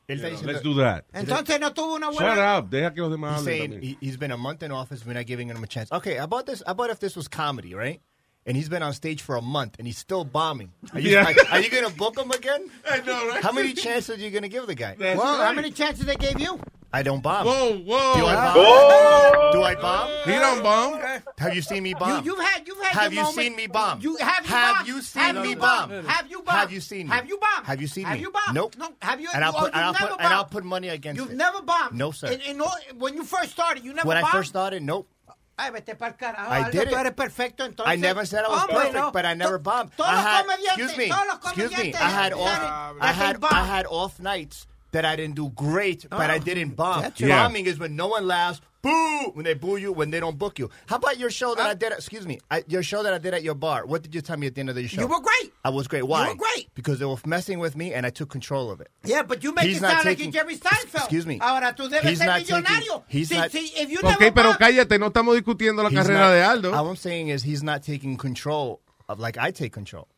Él 0.07 0.17
está 0.17 0.27
diciendo- 0.29 0.51
Let's 0.53 0.63
do 0.63 0.75
that. 0.77 1.03
Entonces 1.13 1.59
no 1.59 1.73
tuvo 1.73 1.95
una 1.95 2.11
Shut 2.11 2.21
buena. 2.21 2.57
up. 2.59 2.69
Deja 2.69 2.93
que 2.93 3.01
los 3.01 3.11
demás 3.11 3.31
He's 3.31 3.39
hablen 3.39 3.57
saying 3.57 3.71
también. 3.71 3.97
he, 4.01 4.05
he's 4.05 4.17
been 4.17 4.31
a 4.31 4.37
month 4.37 4.63
in 4.63 4.71
office. 4.71 5.05
We're 5.05 5.17
not 5.17 5.25
giving 5.27 5.49
him 5.49 5.61
a 5.63 5.67
chance. 5.67 5.91
Okay, 5.91 6.17
how 6.17 6.23
about 6.25 6.45
this? 6.45 6.61
How 6.65 6.71
about 6.73 6.91
if 6.91 6.99
this 6.99 7.15
was 7.17 7.27
comedy, 7.27 7.73
right? 7.73 8.01
And 8.45 8.57
he's 8.57 8.67
been 8.67 8.83
on 8.83 8.93
stage 8.93 9.21
for 9.21 9.35
a 9.37 9.41
month 9.41 9.75
and 9.79 9.87
he's 9.87 9.97
still 9.97 10.25
bombing. 10.25 10.71
Are 10.93 10.99
you, 10.99 11.11
Yeah. 11.11 11.23
like, 11.23 11.37
are 11.51 11.61
you 11.61 11.69
going 11.69 11.89
to 11.89 11.95
book 11.95 12.17
him 12.17 12.29
again? 12.31 12.69
I 12.89 12.99
know, 13.01 13.27
right? 13.29 13.41
How 13.41 13.51
many 13.53 13.73
chances 13.73 14.17
are 14.17 14.21
you 14.21 14.31
going 14.31 14.43
to 14.43 14.49
give 14.49 14.67
the 14.67 14.75
guy? 14.75 14.95
well, 14.99 15.37
how 15.37 15.53
many 15.53 15.71
chances 15.71 16.05
they 16.05 16.15
gave 16.15 16.39
you? 16.39 16.59
I 16.95 17.01
don't 17.01 17.23
bomb. 17.23 17.45
Whoa, 17.47 17.77
whoa. 17.79 18.13
Do 18.15 18.25
I 18.25 18.35
bomb? 18.35 18.55
Whoa. 18.55 19.49
Do 19.53 19.63
I 19.63 19.75
bomb? 19.75 20.09
He 20.25 20.31
don't 20.33 20.61
bomb. 20.61 21.01
Have 21.39 21.55
you 21.55 21.61
seen 21.63 21.81
me 21.83 21.93
bomb? 21.95 22.23
You, 22.23 22.33
you've 22.35 22.45
had, 22.45 22.67
you've 22.67 22.77
had. 22.83 22.91
Have 22.91 23.13
you 23.13 23.19
moment. 23.21 23.35
seen 23.35 23.55
me 23.55 23.65
bomb? 23.67 24.01
You 24.01 24.15
have 24.17 24.43
you 24.45 24.51
Have 24.51 24.75
bombed? 24.75 24.87
you 24.89 25.01
seen 25.01 25.23
Have 25.23 25.35
me 25.43 25.49
you 25.51 25.55
bomb? 25.55 25.89
Have 25.89 26.29
you 26.29 26.41
bombed? 26.43 26.49
Have 26.59 26.71
you 26.71 26.79
seen 26.81 27.07
me? 27.07 27.13
Have 27.15 27.27
you 27.27 27.39
bombed? 27.39 27.65
Have 27.65 27.81
you 27.81 27.87
seen 27.87 28.05
Have 28.05 28.17
me? 28.17 28.21
you 28.21 28.29
bombed? 28.31 28.53
Nope. 28.53 28.75
No. 28.77 28.89
Have 29.01 29.19
you? 29.21 29.29
And 29.33 29.43
I'll 29.43 29.53
put, 29.53 29.63
you've 29.67 29.73
and 29.73 29.83
I'll 29.85 29.93
put, 29.93 30.19
and 30.19 30.27
I'll 30.33 30.45
put 30.45 30.63
money 30.65 30.89
against 30.89 31.19
You've 31.19 31.31
it. 31.31 31.35
never 31.37 31.63
bombed. 31.63 31.97
No, 31.97 32.11
sir. 32.11 32.27
In, 32.27 32.41
in 32.41 32.61
all, 32.61 32.75
when 32.99 33.15
you 33.15 33.23
first 33.23 33.51
started, 33.53 33.83
you 33.83 33.93
never 33.93 34.07
When 34.07 34.17
I 34.17 34.21
bombed. 34.21 34.33
first 34.33 34.49
started, 34.49 34.83
nope. 34.83 35.09
Ay, 35.57 35.69
vete 35.71 35.95
pa'l 35.95 36.15
carajo. 36.17 36.51
I 36.51 36.63
Aldo, 36.63 36.71
did 36.71 36.89
tú 36.89 36.95
eres 36.97 37.13
perfecto, 37.13 37.63
entonces. 37.63 37.85
I 37.93 37.95
never 37.95 38.25
said 38.25 38.43
I 38.43 38.49
was 38.49 38.59
Hombre, 38.61 38.75
perfect, 38.75 38.95
no. 38.95 39.11
but 39.11 39.25
I 39.25 39.33
never 39.35 39.59
bombed. 39.59 39.91
Todos 39.95 40.09
I 40.11 40.15
los 40.15 40.23
had, 40.25 40.45
comediantes, 40.45 40.77
excuse 40.85 40.97
me, 40.97 41.09
todos 41.09 41.27
los 41.27 41.35
excuse 41.45 41.77
me. 41.77 41.93
I 41.93 42.09
had 42.09 42.33
off, 42.33 42.59
que 42.59 42.99
I 43.01 43.11
had. 43.11 43.43
I 43.43 43.63
had 43.63 43.85
off 43.85 44.19
nights 44.19 44.65
that 44.91 45.05
I 45.05 45.15
didn't 45.15 45.35
do 45.35 45.49
great, 45.49 46.07
but 46.09 46.29
I 46.31 46.37
Oh, 46.37 46.39
didn't 46.39 46.75
bomb. 46.75 47.01
that's 47.03 47.21
right. 47.21 47.27
Yeah. 47.29 47.43
Bombing 47.47 47.65
is 47.67 47.77
when 47.77 47.95
no 47.95 48.07
one 48.07 48.25
laughs. 48.27 48.61
Boo! 48.83 49.31
When 49.33 49.45
they 49.45 49.53
boo 49.53 49.77
you, 49.77 49.93
when 49.93 50.11
they 50.11 50.19
don't 50.19 50.37
book 50.37 50.59
you. 50.59 50.69
How 50.87 50.97
about 50.97 51.17
your 51.17 51.29
show 51.29 51.55
that 51.55 51.65
I 51.65 51.73
did? 51.73 51.93
At, 51.93 51.99
excuse 51.99 52.27
me, 52.27 52.39
I, 52.51 52.65
your 52.67 52.83
show 52.83 53.01
that 53.01 53.13
I 53.13 53.17
did 53.17 53.33
at 53.33 53.41
your 53.41 53.55
bar. 53.55 53.85
What 53.85 54.03
did 54.03 54.13
you 54.13 54.19
tell 54.21 54.35
me 54.35 54.47
at 54.47 54.55
the 54.55 54.59
end 54.59 54.69
of 54.69 54.75
the 54.75 54.85
show? 54.87 54.99
You 55.01 55.07
were 55.07 55.21
great. 55.21 55.53
I 55.63 55.69
was 55.69 55.87
great. 55.87 56.03
Why? 56.03 56.23
You 56.25 56.29
were 56.33 56.35
great. 56.35 56.67
Because 56.75 56.99
they 56.99 57.05
were 57.05 57.15
messing 57.25 57.59
with 57.59 57.77
me, 57.77 57.93
and 57.93 58.05
I 58.05 58.09
took 58.09 58.29
control 58.29 58.69
of 58.69 58.81
it. 58.81 58.89
Yeah, 59.05 59.23
but 59.23 59.41
you 59.41 59.53
make 59.53 59.65
He's 59.67 59.77
it 59.77 59.81
not 59.83 59.91
sound 59.93 60.05
like 60.05 60.17
taking- 60.17 60.33
you're 60.33 60.43
Jerry 60.43 60.57
Seinfeld. 60.57 60.95
Excuse 60.95 61.25
me. 61.25 61.39
Ahora 61.39 61.73
tú 61.73 61.89
debes 61.89 62.03
He's 62.09 62.19
ser 62.19 62.25
not 62.25 62.45
taking- 62.45 63.01
he's 63.07 63.29
Si- 63.29 63.37
not- 63.37 63.51
si- 63.51 63.71
if 63.77 63.89
you 63.89 63.99
Ok, 63.99 64.19
never 64.19 64.31
pero 64.33 64.49
bombed- 64.51 64.59
cállate, 64.59 64.99
no 64.99 65.07
estamos 65.11 65.35
discutiendo 65.41 65.81
la 65.81 65.89
carrera 65.89 66.19
not- 66.19 66.31
de 66.33 66.41
Aldo. 66.43 66.73
All 66.73 66.89
I'm 66.89 66.97
saying 66.97 67.29
is 67.29 67.43
he's 67.43 67.63
not 67.63 67.83
taking 67.83 68.17
control 68.17 68.81
of 69.07 69.17
like 69.17 69.37
I 69.37 69.51
take 69.51 69.71
control. 69.71 70.09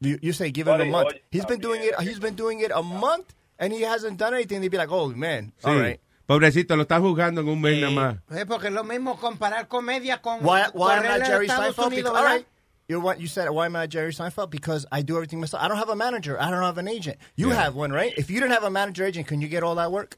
You, 0.00 0.18
you 0.22 0.32
say 0.32 0.50
give 0.50 0.68
him 0.68 0.80
a 0.80 0.84
month. 0.86 1.12
He's 1.30 1.44
been 1.44 1.60
doing 1.60 1.82
it. 1.82 2.00
He's 2.00 2.18
been 2.18 2.34
doing 2.34 2.60
it 2.60 2.70
a 2.74 2.82
month, 2.82 3.34
and 3.58 3.72
he 3.74 3.82
hasn't 3.82 4.16
done 4.18 4.32
anything. 4.34 4.62
They'd 4.62 4.68
be 4.70 4.78
like, 4.78 4.90
oh 4.90 5.08
man, 5.10 5.52
Sí. 5.62 5.68
all 5.68 5.76
right. 5.78 6.00
Pobrecito, 6.26 6.74
lo 6.76 6.82
están 6.84 7.02
juzgando 7.02 7.40
en 7.42 7.48
un 7.48 7.60
mes 7.60 7.78
nada 7.80 7.92
más. 7.92 8.16
Eh, 8.38 8.46
porque 8.46 8.68
es 8.68 8.72
lo 8.72 8.82
mismo 8.84 9.16
comparar 9.18 9.68
comedia 9.68 10.22
con 10.22 10.40
Why? 10.42 10.62
Why 10.72 10.94
am 10.94 11.04
I 11.04 11.24
Jerry 11.24 11.48
Seinfeld? 11.48 11.88
Unidos, 11.88 12.04
Because, 12.12 12.16
all 12.18 12.24
right. 12.24 12.46
You 12.88 13.00
what 13.00 13.18
you 13.20 13.26
said? 13.28 13.48
Why 13.50 13.66
am 13.66 13.76
I 13.76 13.86
Jerry 13.86 14.12
Seinfeld? 14.12 14.50
Because 14.50 14.86
I 14.92 15.02
do 15.02 15.16
everything 15.16 15.40
myself. 15.40 15.62
I 15.62 15.68
don't 15.68 15.78
have 15.78 15.88
a 15.90 15.96
manager. 15.96 16.40
I 16.40 16.50
don't 16.50 16.62
have 16.62 16.78
an 16.78 16.88
agent. 16.88 17.16
You 17.36 17.48
Yeah. 17.48 17.62
have 17.64 17.74
one, 17.74 17.92
right? 17.92 18.12
If 18.16 18.30
you 18.30 18.40
didn't 18.40 18.52
have 18.52 18.64
a 18.64 18.70
manager 18.70 19.04
agent, 19.04 19.26
can 19.26 19.40
you 19.40 19.48
get 19.48 19.62
all 19.62 19.74
that 19.76 19.90
work? 19.92 20.16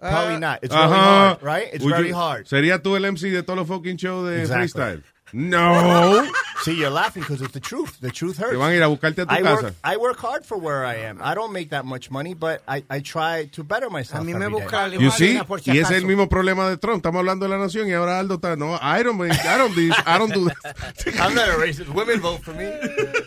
Probably 0.00 0.38
not. 0.38 0.60
It's 0.62 0.74
really 0.74 0.86
Ajá. 0.88 0.94
hard, 1.36 1.42
right? 1.42 1.68
It's 1.74 1.84
Would 1.84 1.94
very 1.94 2.08
you- 2.08 2.14
hard. 2.14 2.46
¿Sería 2.46 2.78
tú 2.82 2.96
el 2.96 3.04
MC 3.04 3.30
de 3.30 3.42
todos 3.42 3.58
los 3.58 3.68
fucking 3.68 3.96
shows 3.98 4.28
de 4.30 4.40
Exactly. 4.40 4.68
freestyle? 4.68 5.02
No. 5.32 6.24
See, 6.62 6.76
you're 6.76 6.90
laughing 6.90 7.22
because 7.22 7.40
it's 7.40 7.54
the 7.54 7.60
truth. 7.60 7.98
The 8.00 8.10
truth 8.10 8.36
hurts. 8.36 8.52
Te 8.52 8.58
van 8.58 8.72
a 8.72 8.74
ir 8.74 8.82
a 8.82 8.88
buscarte 8.88 9.22
a 9.22 9.26
tu 9.26 9.34
I 9.34 9.40
casa. 9.42 9.62
work, 9.62 9.74
I 9.82 9.96
work 9.96 10.18
hard 10.18 10.44
for 10.44 10.58
where 10.58 10.84
I 10.84 10.96
am. 11.08 11.18
I 11.22 11.34
don't 11.34 11.52
make 11.52 11.70
that 11.70 11.86
much 11.86 12.10
money, 12.10 12.34
but 12.34 12.60
I, 12.68 12.84
I 12.90 13.00
try 13.00 13.46
to 13.52 13.64
better 13.64 13.88
myself. 13.88 14.22
A 14.22 14.24
mí 14.24 14.34
me 14.38 14.46
busca 14.46 14.90
You 14.92 15.10
see? 15.10 15.36
igualina 15.36 15.46
por 15.46 15.60
si 15.60 15.70
Y 15.72 15.78
ese 15.78 15.96
es 15.96 16.02
el 16.02 16.06
mismo 16.06 16.28
problema 16.28 16.68
de 16.68 16.76
Trump. 16.76 16.96
Estamos 16.98 17.20
hablando 17.20 17.46
de 17.46 17.50
la 17.50 17.58
nación 17.58 17.88
y 17.88 17.94
ahora 17.94 18.18
Aldo 18.18 18.34
está. 18.34 18.56
No, 18.56 18.74
I 18.74 19.02
don't, 19.02 19.18
I 19.22 19.56
don't, 19.58 19.74
do 19.74 19.80
this, 19.88 19.96
I 20.06 20.18
don't 20.18 20.34
do 20.34 20.44
that. 20.44 21.06
I'm 21.20 21.34
not 21.34 21.48
a 21.48 21.56
racist. 21.56 21.88
Women 21.94 22.20
vote 22.20 22.42
for 22.42 22.52
me. 22.52 22.66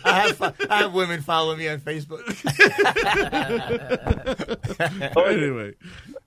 I 0.04 0.28
have 0.28 0.40
I 0.70 0.82
have 0.82 0.94
women 0.94 1.20
follow 1.22 1.56
me 1.56 1.68
on 1.68 1.80
Facebook. 1.80 2.22
anyway. 5.16 5.74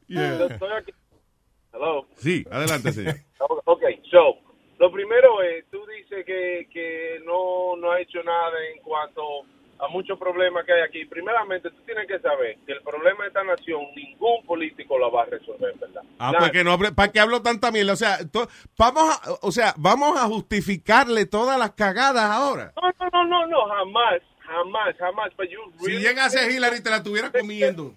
Yeah. 0.08 0.48
Hello. 1.72 2.06
Sí, 2.18 2.46
adelante, 2.50 2.92
señor. 2.92 3.20
Ok, 3.66 3.82
so, 4.10 4.36
lo 4.80 4.92
primero 4.92 5.42
es, 5.44 5.64
tú 6.10 6.16
dices 6.16 6.26
que, 6.26 6.68
que 6.72 7.20
no, 7.26 7.76
no 7.78 7.92
ha 7.92 8.00
hecho 8.02 8.22
nada 8.24 8.54
en 8.76 8.82
cuanto 8.82 9.22
a 9.80 9.88
muchos 9.90 10.18
problemas 10.18 10.66
que 10.66 10.74
hay 10.74 10.82
aquí. 10.82 11.06
Primeramente, 11.06 11.70
tú 11.70 11.78
tienes 11.86 12.08
que 12.08 12.20
saber 12.20 12.58
que 12.66 12.74
el 12.74 12.82
problema 12.82 13.24
de 13.24 13.28
esta 13.28 13.44
nación, 13.44 13.82
ningún 13.96 14.44
político 14.46 14.98
la 14.98 15.08
va 15.10 15.24
a 15.24 15.26
resolver, 15.26 15.74
¿verdad? 15.80 16.02
Ah, 16.18 16.32
Nadie. 16.32 16.40
pues 16.40 16.52
que 16.52 16.64
no, 16.64 16.78
¿para 16.96 17.12
qué 17.12 17.20
hablo 17.20 17.42
tanta 17.44 17.72
mierda? 17.72 17.94
O 17.94 17.96
sea, 17.96 18.18
to- 18.32 18.48
vamos 18.78 19.04
a, 19.04 19.34
o 19.42 19.52
sea, 19.52 19.74
vamos 19.78 20.18
a 20.18 20.26
justificarle 20.26 21.26
todas 21.28 21.60
las 21.60 21.72
cagadas 21.72 22.24
ahora. 22.24 22.74
No, 22.82 22.90
no, 22.90 23.10
no, 23.12 23.26
no, 23.26 23.48
no, 23.48 23.68
jamás, 23.68 24.22
jamás, 24.40 24.96
jamás. 24.98 25.32
But 25.38 25.50
you 25.50 25.60
Si 25.80 25.86
really 25.88 26.04
llegase 26.04 26.40
think- 26.40 26.56
Hillary 26.56 26.82
te 26.82 26.90
la 26.90 26.98
estuviera 26.98 27.32
comiendo. 27.32 27.94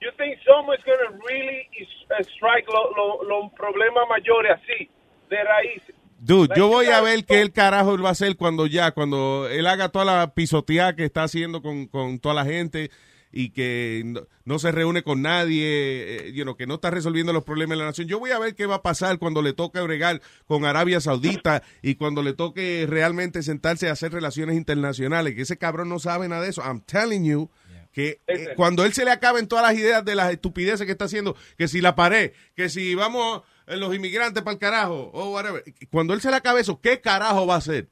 You 0.00 0.10
think 0.16 0.38
someone's 0.44 0.82
going 0.84 0.98
to 0.98 1.26
really 1.26 1.68
uh, 2.10 2.22
strike 2.34 2.66
los 2.68 2.96
lo, 2.96 3.22
los 3.24 3.52
problemas 3.52 4.08
mayores 4.08 4.52
así, 4.52 4.88
de 5.28 5.42
raíz? 5.44 5.82
Dude, 6.20 6.54
yo 6.56 6.66
voy 6.66 6.86
a 6.86 7.00
ver 7.00 7.24
qué 7.24 7.40
el 7.40 7.52
carajo 7.52 7.94
él 7.94 8.04
va 8.04 8.08
a 8.08 8.12
hacer 8.12 8.36
cuando 8.36 8.66
ya, 8.66 8.90
cuando 8.90 9.48
él 9.48 9.66
haga 9.66 9.90
toda 9.90 10.04
la 10.04 10.34
pisoteada 10.34 10.96
que 10.96 11.04
está 11.04 11.22
haciendo 11.22 11.62
con, 11.62 11.86
con 11.86 12.18
toda 12.18 12.34
la 12.34 12.44
gente 12.44 12.90
y 13.30 13.50
que 13.50 14.02
no, 14.04 14.26
no 14.44 14.58
se 14.58 14.72
reúne 14.72 15.02
con 15.02 15.22
nadie, 15.22 16.28
eh, 16.28 16.32
you 16.32 16.42
know, 16.42 16.56
que 16.56 16.66
no 16.66 16.74
está 16.74 16.90
resolviendo 16.90 17.32
los 17.32 17.44
problemas 17.44 17.76
de 17.76 17.84
la 17.84 17.90
nación. 17.90 18.08
Yo 18.08 18.18
voy 18.18 18.32
a 18.32 18.38
ver 18.38 18.54
qué 18.54 18.66
va 18.66 18.76
a 18.76 18.82
pasar 18.82 19.18
cuando 19.18 19.42
le 19.42 19.52
toque 19.52 19.80
bregar 19.80 20.20
con 20.46 20.64
Arabia 20.64 21.00
Saudita 21.00 21.62
y 21.82 21.94
cuando 21.94 22.22
le 22.22 22.32
toque 22.32 22.86
realmente 22.88 23.42
sentarse 23.42 23.88
a 23.88 23.92
hacer 23.92 24.12
relaciones 24.12 24.56
internacionales, 24.56 25.34
que 25.34 25.42
ese 25.42 25.56
cabrón 25.58 25.88
no 25.88 25.98
sabe 25.98 26.28
nada 26.28 26.42
de 26.42 26.50
eso. 26.50 26.62
I'm 26.62 26.80
telling 26.80 27.24
you 27.24 27.50
que 27.92 28.20
eh, 28.26 28.48
cuando 28.56 28.84
él 28.84 28.92
se 28.92 29.04
le 29.04 29.10
acaben 29.10 29.48
todas 29.48 29.64
las 29.64 29.78
ideas 29.78 30.04
de 30.04 30.14
las 30.14 30.30
estupideces 30.32 30.86
que 30.86 30.92
está 30.92 31.06
haciendo, 31.06 31.36
que 31.56 31.68
si 31.68 31.80
la 31.80 31.94
pared, 31.94 32.32
que 32.54 32.68
si 32.68 32.94
vamos 32.94 33.42
los 33.76 33.94
inmigrantes 33.94 34.42
para 34.42 34.52
el 34.54 34.58
carajo, 34.58 35.10
o 35.12 35.30
whatever, 35.30 35.62
cuando 35.90 36.14
él 36.14 36.20
se 36.20 36.30
le 36.30 36.36
acabe 36.36 36.60
eso, 36.60 36.80
¿qué 36.80 37.00
carajo 37.00 37.46
va 37.46 37.54
a 37.54 37.58
hacer? 37.58 37.88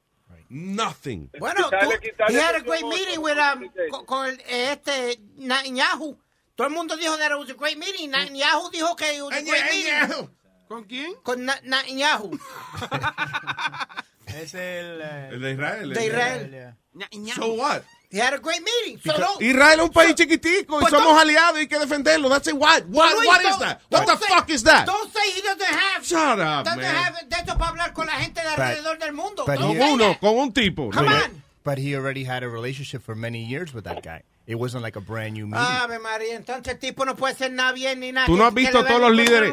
Nothing. 0.48 1.28
Bueno, 1.40 1.68
tú, 1.68 1.90
he 2.28 2.38
had 2.40 2.54
a 2.54 2.60
great 2.60 2.84
meeting 2.84 3.18
with, 3.20 3.36
um, 3.36 3.68
con, 4.06 4.28
eh, 4.46 4.72
este 4.72 5.18
Netanyahu. 5.36 6.16
Todo 6.54 6.68
el 6.68 6.72
mundo 6.72 6.96
dijo 6.96 7.16
that 7.18 7.32
it 7.32 7.38
was 7.38 7.50
a 7.50 7.54
great 7.54 7.76
meeting. 7.76 8.10
Netanyahu 8.10 8.70
dijo 8.70 8.94
que 8.96 9.16
it 9.16 9.22
was 9.22 9.36
a 9.36 9.42
great 9.42 9.64
meeting. 9.70 10.30
¿Con 10.68 10.84
quién? 10.84 11.14
Con 11.22 11.44
Netanyahu. 11.44 12.38
Es 14.26 14.54
el... 14.54 15.00
eh, 15.00 15.28
El 15.32 15.40
de 15.40 15.52
Israel. 15.52 15.90
De 15.94 16.00
el- 16.06 16.06
Israel. 16.12 16.74
So 17.36 17.54
what? 17.54 17.82
He 18.10 18.18
had 18.20 18.34
a 18.34 18.38
great 18.38 18.62
meeting. 18.62 19.00
So 19.04 19.12
don't- 19.18 19.40
Israel 19.42 19.80
es 19.80 19.84
un 19.86 19.90
país 19.92 20.14
chiquitico 20.14 20.80
y 20.80 20.86
somos 20.90 21.08
don't- 21.14 21.20
aliados 21.20 21.56
y 21.56 21.60
hay 21.62 21.66
que 21.68 21.78
defenderlo. 21.78 22.28
That's 22.28 22.46
it. 22.46 22.54
What? 22.54 22.84
What, 22.88 23.14
Luis, 23.16 23.26
what 23.26 23.40
is 23.44 23.58
that? 23.58 23.80
What 23.90 24.06
the 24.06 24.16
say- 24.16 24.26
fuck 24.28 24.48
is 24.50 24.62
that? 24.62 24.86
Don't 24.86 25.12
say 25.12 25.30
he 25.34 25.42
doesn't 25.42 25.62
have. 25.62 26.04
Shut 26.04 26.38
up, 26.38 26.64
doesn't 26.64 26.80
man. 26.80 26.94
have 26.94 27.26
de 27.28 27.36
esto 27.36 27.58
para 27.58 27.70
hablar 27.70 27.92
con 27.92 28.06
la 28.06 28.12
gente 28.14 28.40
de 28.40 28.48
alrededor 28.48 28.98
del 28.98 29.12
mundo. 29.12 29.44
Con 29.44 29.62
uno, 29.62 30.16
con 30.20 30.36
un 30.36 30.52
tipo. 30.52 30.90
Come 30.90 31.08
on. 31.08 31.42
But 31.64 31.78
he 31.78 31.96
already 31.96 32.24
had 32.24 32.44
a 32.44 32.48
relationship 32.48 33.02
for 33.02 33.16
many 33.16 33.44
years 33.44 33.74
with 33.74 33.82
that 33.84 34.00
guy. 34.04 34.22
It 34.46 34.54
wasn't 34.54 34.84
like 34.84 34.96
a 34.96 35.00
brand 35.00 35.34
new 35.34 35.48
meeting. 35.48 35.66
Ave 35.66 35.98
María, 35.98 36.36
entonces 36.36 36.74
el 36.74 36.78
tipo 36.78 37.04
no 37.04 37.16
puede 37.16 37.34
ser 37.34 37.50
nada 37.50 37.72
bien 37.72 37.98
ni 37.98 38.12
nada. 38.12 38.26
Tú 38.28 38.36
no 38.36 38.46
has 38.46 38.54
visto 38.54 38.84
todos 38.84 39.00
los 39.00 39.10
líderes. 39.10 39.52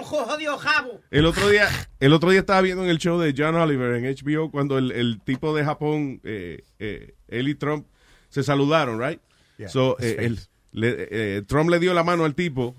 El 1.09 1.25
otro 1.25 1.49
día, 1.49 1.67
el 1.99 2.13
otro 2.13 2.29
día 2.29 2.41
estaba 2.41 2.61
viendo 2.61 2.83
en 2.83 2.91
el 2.91 2.99
show 2.99 3.19
de 3.19 3.33
John 3.35 3.55
Oliver 3.55 3.95
en 3.95 4.05
HBO 4.05 4.51
cuando 4.51 4.77
el, 4.77 4.91
el 4.91 5.19
tipo 5.21 5.55
de 5.55 5.65
Japón, 5.65 6.21
eh, 6.23 6.63
eh, 6.77 7.15
él 7.27 7.47
y 7.47 7.55
Trump 7.55 7.87
se 8.33 8.43
saludaron, 8.43 8.99
right? 8.99 9.19
Yeah, 9.57 9.69
so, 9.69 9.95
eh, 9.99 10.15
el- 10.19 10.39
le- 10.71 11.07
eh, 11.37 11.41
Trump 11.47 11.69
le 11.69 11.79
dio 11.79 11.93
la 11.93 12.03
mano 12.03 12.25
al 12.25 12.33
tipo 12.35 12.75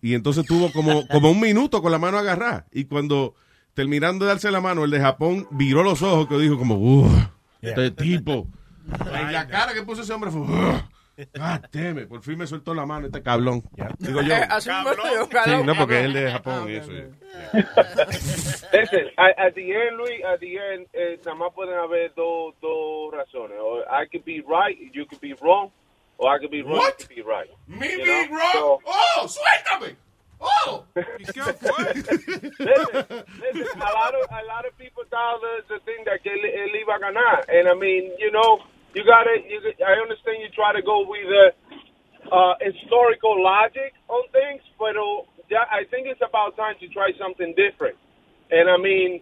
y 0.00 0.14
entonces 0.14 0.44
tuvo 0.44 0.72
como, 0.72 1.06
como 1.08 1.30
un 1.30 1.40
minuto 1.40 1.80
con 1.80 1.92
la 1.92 1.98
mano 1.98 2.18
agarrada 2.18 2.66
y 2.72 2.84
cuando 2.84 3.34
terminando 3.74 4.24
de 4.24 4.30
darse 4.32 4.50
la 4.50 4.60
mano, 4.60 4.84
el 4.84 4.90
de 4.90 5.00
Japón 5.00 5.46
viró 5.52 5.82
los 5.82 6.02
ojos 6.02 6.26
que 6.28 6.36
dijo 6.38 6.58
como, 6.58 6.74
uff, 6.76 7.12
este 7.62 7.90
tipo. 7.92 8.48
Y 9.28 9.32
la 9.32 9.46
cara 9.46 9.72
que 9.72 9.82
puso 9.82 10.02
ese 10.02 10.12
hombre 10.12 10.30
fue, 10.32 10.40
"Ugh". 10.40 10.82
God 11.34 11.68
damn 11.72 11.98
it, 11.98 12.08
por 12.08 12.22
fin 12.22 12.38
me 12.38 12.46
soltó 12.46 12.74
la 12.74 12.84
mano 12.86 13.06
este 13.06 13.22
cablón. 13.22 13.62
Digo 13.98 14.20
yo. 14.22 14.34
Eh, 14.34 14.46
yo, 14.50 14.60
Sí, 14.60 14.68
cabrón. 15.30 15.66
no, 15.66 15.74
porque 15.74 16.00
él 16.00 16.12
de 16.12 16.30
Japón 16.30 16.68
y 16.70 16.76
eso. 16.76 16.90
Listen, 18.72 19.06
at, 19.18 19.54
the 19.54 19.72
end, 19.72 19.96
Luis, 19.98 20.22
at 20.24 20.40
the 20.40 20.58
end, 20.58 20.86
eh, 20.94 21.18
nada 21.24 21.34
más 21.36 21.52
pueden 21.54 21.78
haber 21.78 22.12
dos, 22.14 22.54
dos 22.60 23.12
razones. 23.12 23.58
Or 23.60 23.84
I 23.90 24.06
could 24.10 24.24
be 24.24 24.40
right, 24.42 24.76
you 24.92 25.04
could 25.06 25.20
be 25.20 25.34
wrong, 25.34 25.70
or 26.18 26.34
I 26.34 26.38
could 26.38 26.50
be 26.50 26.62
wrong, 26.62 26.78
What? 26.78 27.00
you 27.00 27.06
could 27.06 27.16
be 27.16 27.22
right. 27.22 27.50
Me 27.68 27.90
You 27.90 28.04
being 28.04 28.30
know? 28.30 28.36
wrong? 28.38 28.52
So- 28.52 28.80
Oh, 28.86 29.26
suéltame. 29.28 29.96
Oh. 30.44 30.84
listen, 30.96 31.54
listen, 33.54 33.80
a 33.80 33.92
lot 33.94 34.12
of 34.12 34.26
a 34.28 34.42
lot 34.48 34.66
of 34.66 34.76
people 34.76 35.04
thought 35.08 35.38
the, 35.40 35.62
the 35.74 35.78
thing 35.84 36.02
that 36.04 36.18
él, 36.24 36.42
él 36.42 36.74
iba 36.82 36.96
a 36.96 36.98
ganar, 36.98 37.44
and 37.48 37.68
I 37.68 37.74
mean, 37.74 38.10
you 38.18 38.32
know, 38.32 38.58
you 38.94 39.04
got 39.04 39.24
to 39.24 39.34
You, 39.42 39.60
I 39.84 40.00
understand 40.00 40.42
you 40.42 40.48
try 40.54 40.72
to 40.72 40.82
go 40.82 41.06
with 41.06 41.26
the 41.28 41.46
uh, 42.30 42.54
historical 42.60 43.42
logic 43.42 43.94
on 44.08 44.22
things, 44.30 44.62
but 44.78 44.96
uh, 44.96 45.26
yeah, 45.50 45.66
I 45.70 45.84
think 45.90 46.06
it's 46.06 46.22
about 46.22 46.56
time 46.56 46.76
to 46.80 46.88
try 46.88 47.12
something 47.18 47.54
different. 47.56 47.96
And 48.50 48.68
I 48.68 48.76
mean, 48.76 49.20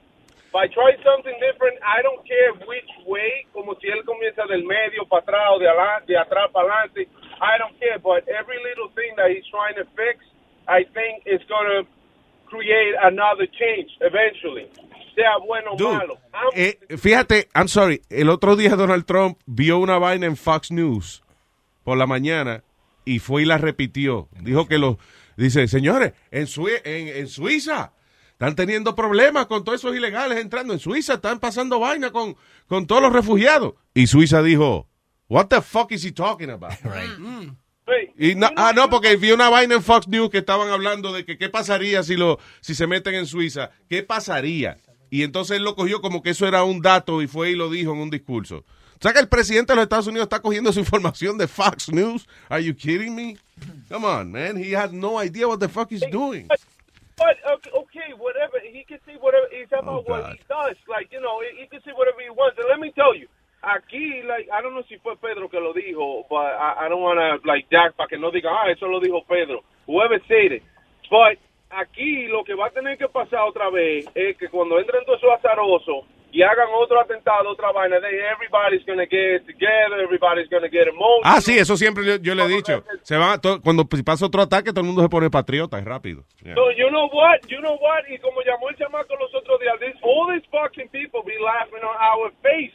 by 0.52 0.66
try 0.66 0.98
something 1.06 1.34
different, 1.38 1.78
I 1.86 2.02
don't 2.02 2.26
care 2.26 2.52
which 2.66 2.90
way, 3.06 3.46
como 3.54 3.74
si 3.80 3.86
él 3.88 4.02
comienza 4.04 4.46
del 4.46 4.66
medio 4.66 5.06
para 5.06 5.22
atrás 5.22 5.46
o 5.54 5.58
de, 5.58 5.66
de 6.06 6.18
atrás 6.18 6.50
para 6.52 6.66
adelante. 6.66 7.06
I 7.40 7.56
don't 7.58 7.78
care, 7.78 7.98
but 7.98 8.26
every 8.28 8.58
little 8.62 8.90
thing 8.94 9.14
that 9.16 9.30
he's 9.30 9.46
trying 9.46 9.76
to 9.76 9.86
fix, 9.94 10.18
I 10.66 10.84
think 10.94 11.22
is 11.26 11.40
going 11.48 11.70
to 11.70 11.86
create 12.46 12.94
another 13.02 13.46
change 13.46 13.90
eventually. 14.00 14.66
Sea 15.14 15.36
bueno 15.46 15.72
o 15.72 15.76
malo. 15.92 16.18
I'm- 16.32 16.50
eh, 16.54 16.78
fíjate, 16.98 17.48
I'm 17.54 17.68
sorry, 17.68 18.02
el 18.10 18.28
otro 18.30 18.56
día 18.56 18.76
Donald 18.76 19.04
Trump 19.04 19.38
vio 19.46 19.78
una 19.78 19.98
vaina 19.98 20.26
en 20.26 20.36
Fox 20.36 20.70
News 20.70 21.22
por 21.84 21.96
la 21.98 22.06
mañana 22.06 22.62
y 23.04 23.18
fue 23.18 23.42
y 23.42 23.44
la 23.44 23.58
repitió. 23.58 24.28
Dijo 24.40 24.66
que 24.68 24.78
los, 24.78 24.96
dice, 25.36 25.66
señores, 25.68 26.12
en, 26.30 26.46
Sui- 26.46 26.80
en, 26.84 27.08
en 27.08 27.28
Suiza 27.28 27.92
están 28.32 28.54
teniendo 28.54 28.94
problemas 28.94 29.46
con 29.46 29.64
todos 29.64 29.80
esos 29.80 29.94
ilegales 29.96 30.38
entrando. 30.38 30.72
En 30.72 30.78
Suiza 30.78 31.14
están 31.14 31.40
pasando 31.40 31.78
vaina 31.80 32.10
con, 32.10 32.36
con 32.66 32.86
todos 32.86 33.02
los 33.02 33.12
refugiados. 33.12 33.74
Y 33.94 34.06
Suiza 34.06 34.42
dijo, 34.42 34.86
what 35.28 35.46
the 35.48 35.60
fuck 35.60 35.90
is 35.92 36.04
he 36.04 36.12
talking 36.12 36.50
about? 36.50 36.72
Y 38.16 38.36
no, 38.36 38.48
ah, 38.56 38.72
no, 38.74 38.88
porque 38.88 39.16
vi 39.16 39.32
una 39.32 39.48
vaina 39.48 39.74
en 39.74 39.82
Fox 39.82 40.06
News 40.06 40.30
que 40.30 40.38
estaban 40.38 40.68
hablando 40.68 41.12
de 41.12 41.24
que 41.24 41.36
qué 41.36 41.48
pasaría 41.48 42.02
si 42.04 42.14
lo 42.16 42.38
si 42.60 42.74
se 42.76 42.86
meten 42.86 43.14
en 43.16 43.26
Suiza. 43.26 43.70
¿Qué 43.88 44.04
pasaría? 44.04 44.76
Y 45.10 45.22
entonces 45.24 45.56
él 45.56 45.64
lo 45.64 45.74
cogió 45.74 46.00
como 46.00 46.22
que 46.22 46.30
eso 46.30 46.46
era 46.46 46.62
un 46.64 46.80
dato 46.80 47.20
y 47.22 47.26
fue 47.26 47.50
y 47.50 47.56
lo 47.56 47.68
dijo 47.68 47.92
en 47.92 47.98
un 47.98 48.10
discurso. 48.10 48.58
O 48.58 49.02
sea 49.02 49.12
que 49.12 49.18
el 49.18 49.28
presidente 49.28 49.72
de 49.72 49.76
los 49.76 49.82
Estados 49.84 50.06
Unidos 50.06 50.24
está 50.26 50.40
cogiendo 50.40 50.72
su 50.72 50.78
información 50.86 51.36
de 51.38 51.48
Fox 51.48 51.90
News. 51.92 52.28
Are 52.48 52.62
you 52.62 52.74
kidding 52.74 53.14
me? 53.14 53.36
Come 53.88 54.04
on, 54.06 54.30
man. 54.30 54.56
He 54.56 54.74
has 54.76 54.92
no 54.92 55.18
idea 55.20 55.48
what 55.48 55.58
the 55.58 55.68
fuck 55.68 55.90
he's 55.90 56.04
doing. 56.10 56.48
But 56.48 57.36
okay, 57.44 58.14
whatever 58.16 58.60
he 58.62 58.84
can 58.84 58.98
say, 59.04 59.16
whatever 59.20 59.46
it's 59.52 59.72
about 59.72 59.88
Oh, 59.88 60.02
what 60.06 60.22
God. 60.22 60.32
he 60.36 60.44
does. 60.48 60.76
Like 60.88 61.08
you 61.12 61.20
know, 61.20 61.40
he 61.58 61.66
can 61.66 61.80
say 61.84 61.92
whatever 61.92 62.16
he 62.22 62.30
wants. 62.30 62.56
And 62.58 62.68
let 62.70 62.80
me 62.80 62.92
tell 62.96 63.14
you, 63.14 63.28
aquí, 63.62 64.24
like 64.26 64.48
I 64.48 64.62
don't 64.62 64.72
know 64.72 64.84
si 64.88 64.96
fue 65.02 65.16
Pedro 65.20 65.48
que 65.48 65.60
lo 65.60 65.74
dijo, 65.74 66.24
but 66.30 66.48
I, 66.56 66.86
I 66.86 66.88
don't 66.88 67.02
want 67.02 67.18
to 67.20 67.46
like 67.46 67.68
Jack 67.70 67.96
para 67.96 68.08
que 68.08 68.16
no 68.16 68.30
diga, 68.30 68.48
ah, 68.48 68.70
eso 68.70 68.86
lo 68.86 69.00
dijo 69.00 69.20
Pedro. 69.28 69.60
Whoever 69.86 70.16
said 70.28 70.52
it. 70.52 70.62
But 71.10 71.36
aquí 71.70 72.26
lo 72.26 72.44
que 72.44 72.54
va 72.54 72.66
a 72.66 72.70
tener 72.70 72.98
que 72.98 73.08
pasar 73.08 73.40
otra 73.48 73.70
vez 73.70 74.06
es 74.14 74.36
que 74.36 74.48
cuando 74.48 74.78
entren 74.78 75.04
todos 75.04 75.18
esos 75.18 75.32
azarosos 75.38 76.04
y 76.32 76.42
hagan 76.42 76.68
otro 76.80 77.00
atentado, 77.00 77.48
otra 77.50 77.72
vaina, 77.72 78.00
then 78.00 78.14
everybody's 78.14 78.84
gonna 78.86 79.04
get 79.04 79.44
together, 79.46 79.98
everybody's 80.00 80.48
gonna 80.48 80.68
get 80.68 80.86
emotional. 80.86 81.22
Ah, 81.24 81.40
sí, 81.40 81.58
eso 81.58 81.76
siempre 81.76 82.04
yo, 82.04 82.16
yo 82.22 82.34
le 82.36 82.44
he 82.44 82.48
dicho. 82.48 82.84
Se 83.02 83.16
va, 83.16 83.38
to- 83.40 83.60
cuando 83.60 83.84
pasa 84.04 84.26
otro 84.26 84.42
ataque, 84.42 84.70
todo 84.70 84.80
el 84.82 84.86
mundo 84.86 85.02
se 85.02 85.08
pone 85.08 85.28
patriota, 85.28 85.78
es 85.78 85.84
rápido. 85.84 86.22
Yeah. 86.44 86.54
So 86.54 86.70
you 86.70 86.88
know 86.90 87.08
what? 87.10 87.40
You 87.48 87.58
know 87.60 87.74
what? 87.80 88.06
Y 88.08 88.18
como 88.18 88.42
llamó 88.42 88.68
el 88.70 88.76
chamaco 88.76 89.16
los 89.16 89.34
otros 89.34 89.58
días, 89.58 89.74
this, 89.80 89.96
all 90.02 90.28
these 90.32 90.46
fucking 90.52 90.88
people 90.90 91.22
be 91.26 91.34
laughing 91.42 91.82
on 91.82 91.96
our 91.98 92.30
face. 92.42 92.74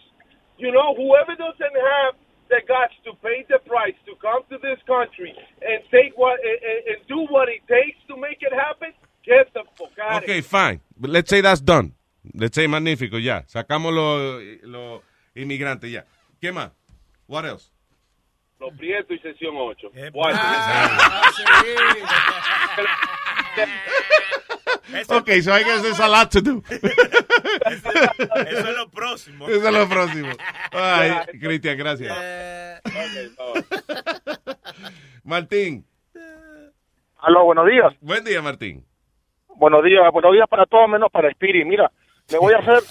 You 0.57 0.71
know, 0.71 0.93
whoever 0.95 1.35
doesn't 1.35 1.75
have 1.75 2.15
the 2.49 2.61
guts 2.67 2.93
to 3.05 3.13
pay 3.23 3.45
the 3.49 3.59
price 3.65 3.95
to 4.05 4.15
come 4.21 4.43
to 4.49 4.57
this 4.59 4.79
country 4.87 5.33
and 5.61 5.83
take 5.91 6.15
what 6.17 6.39
and, 6.39 6.59
and- 6.63 6.87
and 6.95 7.07
do 7.07 7.25
what 7.33 7.49
it 7.49 7.61
takes 7.67 7.97
to 8.07 8.15
make 8.17 8.37
it 8.41 8.53
happen, 8.53 8.93
get 9.23 9.51
the 9.53 9.63
fuck 9.77 9.97
out 9.99 10.23
Okay, 10.23 10.33
here. 10.33 10.41
fine. 10.43 10.81
But 10.97 11.09
let's 11.11 11.29
say 11.29 11.41
that's 11.41 11.61
done. 11.61 11.93
Let's 12.33 12.55
say 12.55 12.67
magnífico, 12.67 13.17
ya. 13.19 13.43
Sacamos 13.47 13.93
los 13.93 14.41
los 14.63 15.01
inmigrantes, 15.35 15.91
ya. 15.91 16.03
¿Qué 16.41 16.51
más? 16.51 16.71
What 17.27 17.45
else? 17.45 17.69
Los 18.59 18.73
prietos 18.77 19.11
y 19.11 19.19
sesión 19.19 19.55
8. 19.57 19.91
Okay, 25.09 25.41
so 25.41 25.51
I 25.51 25.63
guess 25.63 25.81
there's 25.81 25.99
a 25.99 26.07
lot 26.07 26.31
to 26.31 26.41
do. 26.41 26.63
Eso 26.69 26.79
es 28.69 28.77
lo 28.77 28.89
próximo. 28.89 29.47
Eso 29.47 29.67
es 29.67 29.73
lo 29.73 29.87
próximo. 29.89 30.29
Ay, 30.71 31.11
Cristian, 31.39 31.77
gracias. 31.77 32.15
Martín. 35.23 35.85
Aló, 37.19 37.45
buenos 37.45 37.65
días. 37.67 37.93
Buen 38.01 38.23
día, 38.23 38.41
Martín. 38.41 38.85
Buenos 39.55 39.83
días, 39.83 40.03
buenos 40.11 40.31
días 40.33 40.47
para 40.47 40.65
todos 40.65 40.87
menos 40.89 41.11
para 41.11 41.31
Spiri. 41.31 41.65
Mira, 41.65 41.91
le 42.29 42.37
voy 42.37 42.53
a 42.53 42.57
hacer 42.59 42.83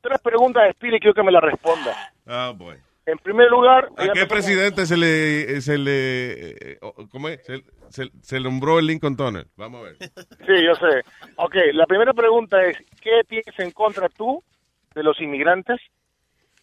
tres 0.00 0.18
preguntas 0.20 0.64
a 0.68 0.72
Spiri 0.72 0.96
y 0.96 1.00
quiero 1.00 1.14
que 1.14 1.22
me 1.22 1.32
las 1.32 1.42
responda. 1.42 1.94
Ah, 2.26 2.52
boy. 2.56 2.76
En 3.06 3.18
primer 3.18 3.48
lugar, 3.50 3.88
¿A 3.96 4.08
qué 4.12 4.26
presidente 4.26 4.84
se 4.84 4.96
le, 4.96 5.60
se 5.60 5.78
le, 5.78 6.72
eh, 6.72 6.78
¿cómo 7.10 7.28
es? 7.28 7.40
Se, 7.46 7.62
se- 7.88 8.10
se 8.20 8.40
nombró 8.40 8.80
el 8.80 8.86
Lincoln 8.86 9.16
Tunnel. 9.16 9.46
Vamos 9.56 9.80
a 9.80 9.84
ver. 9.84 9.96
Sí, 9.98 10.64
yo 10.64 10.74
sé. 10.74 11.02
Ok, 11.36 11.54
la 11.72 11.86
primera 11.86 12.12
pregunta 12.12 12.60
es, 12.64 12.76
¿qué 13.00 13.20
tienes 13.28 13.56
en 13.58 13.70
contra 13.70 14.08
tú 14.08 14.42
de 14.94 15.02
los 15.04 15.20
inmigrantes? 15.20 15.80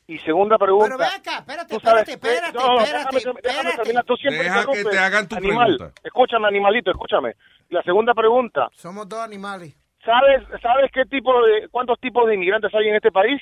Y 0.06 0.18
segunda 0.20 0.58
pregunta... 0.58 0.98
Pero 0.98 0.98
ve 0.98 1.06
acá, 1.06 1.38
espérate, 1.40 1.74
¿tú 1.76 1.80
sabes 1.80 2.10
espérate, 2.10 2.48
espérate, 2.48 2.58
No, 2.58 2.80
espérate, 2.82 3.16
déjame, 3.16 3.40
déjame 3.42 3.70
espérate. 3.70 4.06
tú 4.08 4.16
siempre 4.18 4.44
Deja 4.44 4.66
que 4.66 4.84
te 4.84 5.00
hagan 5.00 5.28
tu 5.30 5.36
animal. 5.38 5.78
pregunta. 5.78 6.02
Escúchame, 6.04 6.48
animalito, 6.50 6.92
escúchame. 6.92 7.36
La 7.70 7.82
segunda 7.84 8.14
pregunta, 8.14 8.68
Somos 8.74 9.08
dos 9.08 9.22
animales. 9.22 9.74
¿sabes, 10.04 10.44
sabes 10.62 10.92
qué 10.94 11.06
tipo 11.06 11.32
de, 11.46 11.70
cuántos 11.70 11.98
tipos 12.02 12.28
de 12.28 12.36
inmigrantes 12.36 12.70
hay 12.76 12.90
en 12.90 12.96
este 12.96 13.12
país? 13.14 13.42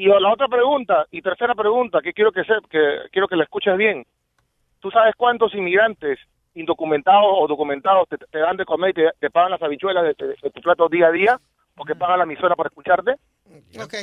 Y 0.00 0.06
la 0.06 0.32
otra 0.32 0.48
pregunta, 0.48 1.04
y 1.10 1.20
tercera 1.20 1.54
pregunta, 1.54 2.00
que 2.00 2.12
quiero 2.14 2.32
que, 2.32 2.42
se, 2.44 2.54
que 2.70 3.00
quiero 3.12 3.28
que 3.28 3.36
la 3.36 3.44
escuches 3.44 3.76
bien. 3.76 4.06
¿Tú 4.80 4.90
sabes 4.90 5.14
cuántos 5.14 5.54
inmigrantes 5.54 6.18
indocumentados 6.54 7.26
o 7.38 7.46
documentados 7.46 8.08
te, 8.08 8.16
te 8.16 8.38
dan 8.38 8.56
de 8.56 8.64
comer 8.64 8.90
y 8.90 8.94
te, 8.94 9.10
te 9.18 9.30
pagan 9.30 9.50
las 9.50 9.62
habichuelas 9.62 10.04
de, 10.04 10.14
de- 10.26 10.36
de 10.42 10.50
tu 10.50 10.60
plato 10.62 10.88
día 10.88 11.08
a 11.08 11.12
día? 11.12 11.38
Porque 11.76 11.94
pagan 11.94 12.18
la 12.18 12.24
emisora 12.24 12.56
para 12.56 12.68
escucharte. 12.68 13.14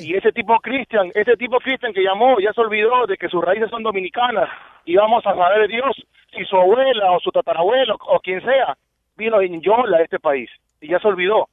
Y 0.04 0.14
ese 0.16 0.32
tipo 0.32 0.60
Cristian, 0.60 1.12
ese 1.16 1.36
tipo 1.36 1.58
Cristian 1.60 1.94
que 1.94 2.04
llamó, 2.04 2.40
ya 2.40 2.54
se 2.54 2.62
olvidó 2.62 3.08
de 3.08 3.18
que 3.18 3.28
sus 3.30 3.44
raíces 3.44 3.70
son 3.72 3.82
dominicanas 3.84 4.50
y 4.86 4.96
vamos 4.96 5.26
a 5.26 5.34
saber 5.36 5.62
de 5.68 5.76
Dios 5.78 5.96
si 6.32 6.46
su 6.46 6.56
abuela 6.58 7.12
o 7.12 7.20
su 7.20 7.32
tatarabuelo 7.32 7.96
o 8.08 8.20
quien 8.20 8.42
sea 8.42 8.78
vino 9.16 9.42
en 9.42 9.62
Yola 9.62 9.98
a 9.98 10.02
este 10.04 10.20
país 10.20 10.50
y 10.80 10.90
ya 10.90 11.00
se 11.00 11.08
olvidó. 11.08 11.48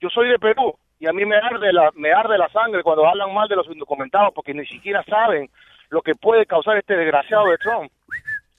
Yo 0.00 0.08
soy 0.10 0.28
de 0.28 0.38
Perú 0.38 0.76
y 1.00 1.06
a 1.06 1.12
mí 1.12 1.24
me 1.24 1.36
arde 1.36 1.72
la 1.72 1.90
me 1.94 2.12
arde 2.12 2.36
la 2.38 2.48
sangre 2.50 2.82
cuando 2.82 3.06
hablan 3.06 3.32
mal 3.32 3.48
de 3.48 3.56
los 3.56 3.66
indocumentados 3.68 4.32
porque 4.34 4.52
ni 4.54 4.66
siquiera 4.66 5.04
saben 5.04 5.48
lo 5.90 6.02
que 6.02 6.14
puede 6.14 6.44
causar 6.46 6.76
este 6.76 6.96
desgraciado 6.96 7.48
de 7.48 7.58
Trump 7.58 7.90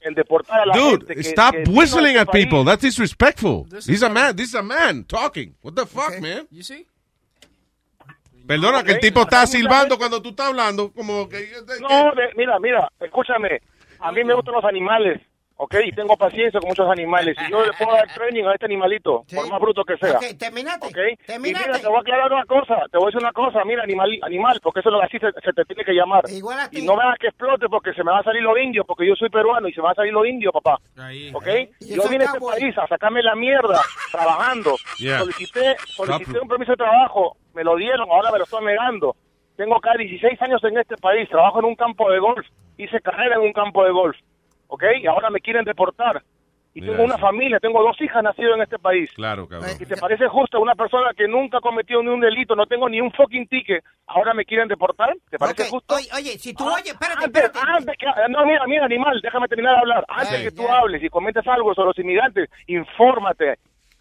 en 0.01 0.13
deportar 0.13 0.61
a 0.61 0.65
la 0.65 0.73
gente. 0.73 1.05
Dude, 1.05 1.13
que- 1.15 1.19
stop 1.21 1.51
que 1.51 1.63
a 1.67 1.71
whistling 1.71 2.07
este 2.15 2.19
at 2.19 2.27
país. 2.27 2.45
people. 2.45 2.63
That's 2.65 2.81
disrespectful. 2.81 3.65
He's 3.85 4.01
a 4.01 4.09
man. 4.09 4.35
This 4.35 4.47
is 4.49 4.55
a 4.55 4.63
man 4.63 5.03
talking. 5.03 5.55
What 5.61 5.73
the 5.75 5.85
fuck, 5.85 6.19
man? 6.21 6.47
You 6.51 6.63
see? 6.63 6.87
Perdona 8.47 8.83
que 8.83 8.93
el 8.93 8.99
tipo 8.99 9.21
está 9.21 9.45
silbando 9.45 9.97
cuando 9.97 10.21
tú 10.21 10.29
estás 10.29 10.47
hablando, 10.47 10.91
como 10.91 11.29
que... 11.29 11.51
No, 11.81 12.11
de- 12.15 12.31
mira, 12.35 12.57
mira, 12.59 12.89
escúchame. 12.99 13.61
A 13.99 14.11
mí 14.11 14.23
me 14.23 14.33
gustan 14.33 14.55
los 14.55 14.63
animales, 14.63 15.21
¿ok? 15.61 15.75
Y 15.85 15.91
tengo 15.91 16.15
paciencia 16.15 16.59
con 16.59 16.69
muchos 16.69 16.89
animales. 16.89 17.35
Y 17.45 17.51
yo 17.51 17.63
le 17.65 17.71
puedo 17.73 17.91
dar 17.95 18.07
training 18.13 18.45
a 18.45 18.53
este 18.53 18.65
animalito, 18.65 19.25
por 19.33 19.49
más 19.49 19.59
bruto 19.59 19.83
que 19.83 19.97
sea. 19.97 20.17
Ok, 20.17 20.37
terminate. 20.39 20.87
¿ok? 20.87 20.97
Y 21.11 21.15
Terminate. 21.25 21.67
mira, 21.67 21.79
te 21.79 21.87
voy 21.87 21.97
a 21.97 21.99
aclarar 21.99 22.31
una 22.31 22.45
cosa, 22.45 22.75
te 22.89 22.97
voy 22.97 23.05
a 23.05 23.09
decir 23.11 23.21
una 23.21 23.31
cosa, 23.33 23.63
mira, 23.65 23.83
animal, 23.83 24.09
animal 24.23 24.59
porque 24.63 24.79
eso 24.79 24.89
es 24.89 24.93
lo 24.93 24.99
que 25.01 25.05
así 25.07 25.19
se, 25.19 25.31
se 25.41 25.53
te 25.53 25.65
tiene 25.65 25.83
que 25.83 25.93
llamar. 25.93 26.23
Igual 26.29 26.59
a 26.59 26.69
ti. 26.69 26.79
Y 26.79 26.85
no 26.85 26.95
me 26.95 27.03
hagas 27.03 27.19
que 27.19 27.27
explote 27.27 27.67
porque 27.67 27.93
se 27.93 28.03
me 28.03 28.11
va 28.11 28.19
a 28.19 28.23
salir 28.23 28.41
los 28.41 28.57
indios, 28.57 28.85
porque 28.87 29.05
yo 29.07 29.15
soy 29.15 29.29
peruano 29.29 29.67
y 29.67 29.73
se 29.73 29.81
me 29.81 29.85
va 29.85 29.91
a 29.91 29.95
salir 29.95 30.13
los 30.13 30.25
indios, 30.25 30.53
papá. 30.53 30.77
¿Ok? 31.33 31.47
Y 31.81 31.95
Yo 31.95 32.07
vine 32.09 32.23
a 32.23 32.27
este 32.27 32.39
país 32.39 32.77
a 32.77 32.87
sacarme 32.87 33.21
la 33.21 33.35
mierda 33.35 33.81
trabajando. 34.11 34.75
Yeah. 34.97 35.19
Solicité, 35.19 35.75
solicité 35.85 36.39
un 36.39 36.47
permiso 36.47 36.71
de 36.71 36.77
trabajo, 36.77 37.35
me 37.53 37.63
lo 37.63 37.75
dieron, 37.75 38.09
ahora 38.09 38.31
me 38.31 38.37
lo 38.39 38.45
estoy 38.45 38.63
negando. 38.65 39.15
Tengo 39.57 39.75
acá 39.75 39.91
16 39.97 40.41
años 40.41 40.63
en 40.63 40.77
este 40.77 40.95
país, 40.95 41.27
trabajo 41.27 41.59
en 41.59 41.65
un 41.65 41.75
campo 41.75 42.09
de 42.09 42.19
golf, 42.19 42.47
hice 42.77 43.01
carrera 43.01 43.35
en 43.35 43.41
un 43.41 43.51
campo 43.51 43.83
de 43.83 43.91
golf, 43.91 44.15
¿ok? 44.69 44.83
Y 45.01 45.07
ahora 45.07 45.29
me 45.29 45.41
quieren 45.41 45.65
deportar. 45.65 46.23
Y 46.71 46.81
tengo 46.81 47.03
una 47.03 47.15
eso. 47.15 47.25
familia, 47.25 47.59
tengo 47.59 47.81
dos 47.81 47.99
hijas 47.99 48.23
nacidas 48.23 48.55
en 48.55 48.61
este 48.61 48.77
país. 48.77 49.11
Claro, 49.15 49.47
cabrón. 49.47 49.71
¿Y 49.79 49.85
te 49.85 49.97
parece 49.97 50.27
justo 50.27 50.61
una 50.61 50.75
persona 50.75 51.11
que 51.17 51.27
nunca 51.27 51.59
cometió 51.59 52.01
ni 52.03 52.09
un 52.09 52.19
delito, 52.21 52.55
no 52.55 52.67
tengo 52.67 52.87
ni 52.87 53.01
un 53.01 53.11
fucking 53.11 53.47
ticket, 53.47 53.83
ahora 54.05 54.35
me 54.35 54.45
quieren 54.45 54.67
deportar? 54.67 55.15
¿Te 55.31 55.37
parece 55.39 55.67
justo? 55.67 55.95
Oye, 55.95 56.07
oye, 56.15 56.37
si 56.37 56.53
tú 56.53 56.63
Ah, 56.69 56.75
oyes, 56.75 56.93
espérate, 56.93 57.25
antes, 57.25 57.43
espérate. 57.43 57.71
antes 57.75 57.97
que, 57.97 58.05
no, 58.29 58.45
mira, 58.45 58.65
mira, 58.67 58.85
animal, 58.85 59.19
déjame 59.21 59.47
terminar 59.47 59.73
de 59.73 59.79
hablar. 59.79 60.05
Antes 60.07 60.43
que 60.43 60.51
tú 60.51 60.69
hables 60.69 61.03
y 61.03 61.09
comentes 61.09 61.45
algo 61.47 61.73
sobre 61.73 61.87
los 61.87 61.99
inmigrantes, 61.99 62.49
infórmate. 62.67 63.55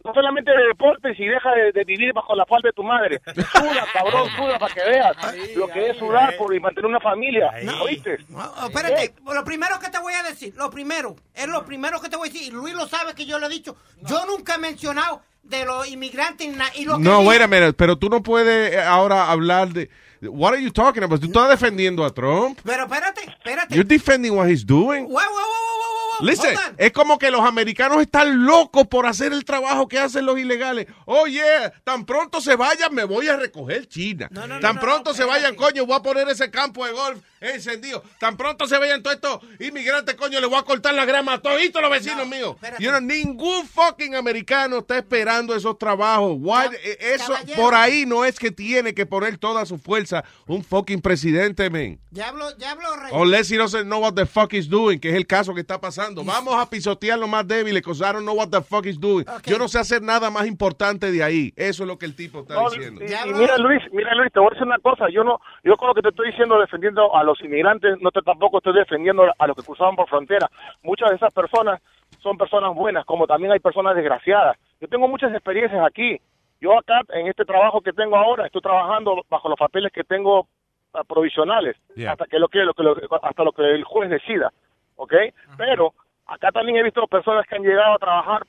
No 0.05 0.15
solamente 0.15 0.51
de 0.51 0.69
deportes 0.69 1.19
y 1.19 1.27
deja 1.27 1.51
de, 1.53 1.73
de 1.73 1.85
vivir 1.85 2.13
bajo 2.13 2.35
la 2.35 2.47
falda 2.47 2.69
de 2.69 2.73
tu 2.73 2.85
madre. 2.85 3.21
Suda, 3.35 3.85
cabrón, 3.93 4.29
suda 4.37 4.59
para 4.59 4.73
que 4.73 4.85
veas 4.85 5.17
lo 5.57 5.69
que 5.69 5.91
es 5.91 5.97
sudar 5.97 6.37
por 6.37 6.55
y 6.55 6.61
mantener 6.61 6.87
una 6.87 7.01
familia. 7.01 7.51
¿Oíste? 7.83 8.19
Oh, 8.35 8.67
espérate, 8.67 9.15
lo 9.25 9.45
primero 9.45 9.79
que 9.81 9.91
te 9.91 9.99
voy 9.99 10.15
a 10.15 10.23
decir, 10.23 10.55
lo 10.57 10.71
primero, 10.71 11.17
es 11.35 11.49
lo 11.49 11.65
primero 11.65 12.01
que 12.01 12.09
te 12.09 12.17
voy 12.17 12.29
a 12.29 12.33
decir, 12.33 12.49
y 12.49 12.51
Luis 12.53 12.75
lo 12.75 12.87
sabe 12.87 13.15
que 13.15 13.27
yo 13.27 13.39
lo 13.39 13.47
he 13.47 13.51
dicho, 13.51 13.77
yo 14.03 14.25
nunca 14.27 14.55
he 14.55 14.59
mencionado 14.59 15.23
de 15.43 15.65
los 15.65 15.89
inmigrantes 15.89 16.47
y 16.77 16.85
lo 16.85 16.97
que 16.97 17.03
No, 17.03 17.21
wait 17.21 17.41
a 17.41 17.47
minute, 17.47 17.73
pero 17.73 17.97
tú 17.97 18.09
no 18.09 18.23
puedes 18.23 18.75
eh, 18.75 18.81
ahora 18.81 19.31
hablar 19.31 19.69
de... 19.69 19.91
What 20.21 20.53
are 20.53 20.63
you 20.63 20.73
talking 20.73 21.03
about? 21.05 21.21
Tú 21.21 21.27
estás 21.27 21.49
defendiendo 21.49 22.05
a 22.05 22.11
Trump. 22.11 22.59
Pero 22.65 22.85
espérate, 22.85 23.21
espérate. 23.25 23.75
You're 23.75 23.89
defending 23.89 24.37
what 24.37 24.49
he's 24.49 24.65
doing. 24.67 25.05
Wow, 25.05 25.13
wow, 25.13 25.21
wow, 25.21 25.78
Listen, 26.21 26.57
es 26.77 26.93
como 26.93 27.19
que 27.19 27.31
los 27.31 27.41
americanos 27.43 28.01
están 28.01 28.45
locos 28.45 28.87
por 28.89 29.07
hacer 29.07 29.33
el 29.33 29.45
trabajo 29.45 29.89
que 29.89 29.99
hacen 29.99 30.27
los 30.27 30.39
ilegales. 30.39 30.87
Oye, 31.05 31.43
tan 31.85 32.05
pronto 32.05 32.41
se 32.41 32.57
vayan, 32.57 32.95
me 32.95 33.05
voy 33.05 33.29
a 33.29 33.37
recoger 33.37 33.87
China. 33.89 34.29
tan 34.61 34.79
pronto 34.81 35.15
se 35.15 35.25
vayan, 35.25 35.55
coño, 35.55 35.87
voy 35.87 35.97
a 35.97 36.03
poner 36.03 36.29
ese 36.29 36.51
campo 36.51 36.85
de 36.87 36.93
golf 36.93 37.23
encendido. 37.41 38.03
Tan 38.19 38.37
pronto 38.37 38.67
se 38.67 38.77
vayan 38.79 39.03
todos 39.03 39.17
estos 39.17 39.41
inmigrantes, 39.61 40.15
coño, 40.17 40.41
le 40.41 40.47
voy 40.47 40.59
a 40.59 40.63
cortar 40.63 40.95
la 40.95 41.05
grama 41.05 41.35
a 41.35 41.39
todos 41.41 41.57
los 41.81 41.91
vecinos 41.91 42.27
míos. 42.27 42.57
You 42.79 42.91
know, 42.91 43.01
ningún 43.01 43.67
fucking 43.67 44.15
americano 44.17 44.79
está 44.79 44.99
esperando 44.99 45.55
esos 45.55 45.79
trabajos. 45.79 46.37
Why- 46.39 46.75
eh, 46.83 46.99
eso, 47.15 47.33
caballero. 47.33 47.63
por 47.63 47.75
ahí 47.75 48.07
no 48.07 48.25
es 48.25 48.39
que 48.39 48.51
tiene 48.51 48.95
que 48.95 49.07
poner 49.07 49.39
toda 49.39 49.65
su 49.67 49.79
fuerza 49.79 50.25
un 50.47 50.65
fucking 50.65 51.01
presidente, 51.01 51.71
men. 51.71 52.01
Ya 52.11 52.29
hablo, 52.29 52.57
ya 52.59 52.73
hablo. 52.73 52.89
Unless 53.13 53.51
he 53.53 53.57
doesn't 53.57 53.85
know 53.85 54.01
what 54.01 54.15
the 54.15 54.27
fuck 54.27 54.53
he's 54.53 54.69
doing, 54.69 54.99
que 54.99 55.11
es 55.11 55.15
el 55.15 55.27
caso 55.27 55.55
que 55.55 55.61
está 55.61 55.81
pasando. 55.81 56.08
Vamos 56.15 56.55
a 56.55 56.69
pisotear 56.69 57.19
lo 57.19 57.27
más 57.29 57.47
débiles, 57.47 57.83
because 57.83 58.01
I 58.03 58.13
don't 58.13 58.23
know 58.25 58.35
what 58.37 58.49
the 58.49 58.61
fuck 58.63 58.85
he's 58.85 58.99
doing. 59.01 59.25
Yo 59.45 59.59
no 59.59 59.69
sé 59.69 59.79
hacer 59.79 60.03
nada 60.03 60.31
más 60.31 60.47
importante 60.47 61.11
de 61.11 61.23
ahí. 61.23 61.53
Eso 61.57 61.83
es 61.85 61.89
lo 61.89 61.99
que 61.99 62.07
el 62.07 62.15
tipo 62.17 62.41
está 62.41 62.55
No, 62.55 62.71
diciendo. 62.71 63.01
y, 63.05 63.07
y 63.31 63.35
mira 63.35 63.57
Luis, 63.59 63.83
mira 63.93 64.15
Luis, 64.15 64.33
te 64.33 64.41
voy 64.41 64.49
a 64.49 64.51
decir 64.51 64.67
una 64.67 64.79
cosa, 64.79 65.09
yo 65.11 65.25
no, 65.25 65.41
yo 65.65 65.77
con 65.77 65.89
lo 65.89 65.95
que 65.95 66.03
te 66.03 66.09
estoy 66.11 66.31
diciendo 66.31 66.59
defendiendo 66.59 67.15
a 67.17 67.23
los 67.25 67.41
inmigrantes, 67.43 68.01
no 68.01 68.11
te 68.11 68.23
tampoco 68.23 68.59
estoy 68.59 68.75
defendiendo 68.75 69.25
a 69.39 69.47
los 69.47 69.57
que 69.57 69.63
cruzaban 69.63 69.97
por 69.97 70.09
frontera. 70.09 70.51
Muchas 70.83 71.11
de 71.11 71.17
esas 71.17 71.33
personas 71.33 71.81
son 72.21 72.37
personas 72.37 72.75
buenas, 72.75 73.05
como 73.05 73.27
también 73.27 73.53
hay 73.53 73.61
personas 73.61 73.95
desgraciadas. 73.95 74.57
Yo 74.81 74.89
tengo 74.89 75.09
muchas 75.09 75.33
experiencias 75.33 75.85
aquí. 75.87 76.21
Yo 76.61 76.77
acá 76.77 77.03
en 77.11 77.29
este 77.29 77.45
trabajo 77.45 77.81
que 77.81 77.93
tengo 77.93 78.17
ahora 78.17 78.47
estoy 78.47 78.61
trabajando 78.63 79.23
bajo 79.31 79.49
los 79.49 79.59
papeles 79.59 79.93
que 79.93 80.03
tengo 80.03 80.49
ah, 80.95 81.05
provisionales 81.05 81.77
Yeah. 81.95 82.13
hasta 82.13 82.27
que 82.27 82.39
lo 82.39 82.49
que, 82.49 82.59
lo 82.61 82.75
que 82.75 82.83
lo- 82.83 82.97
hasta 83.23 83.45
lo 83.45 83.53
que 83.53 83.63
el 83.63 83.85
juez 83.85 84.11
decida, 84.11 84.53
¿ok? 84.97 85.13
Pero 85.57 85.95
acá 86.29 86.53
también 86.53 86.79
he 86.79 86.83
visto 86.83 87.07
personas 87.07 87.47
que 87.47 87.57
han 87.57 87.63
llegado 87.63 87.95
a 87.95 87.99
trabajar 87.99 88.43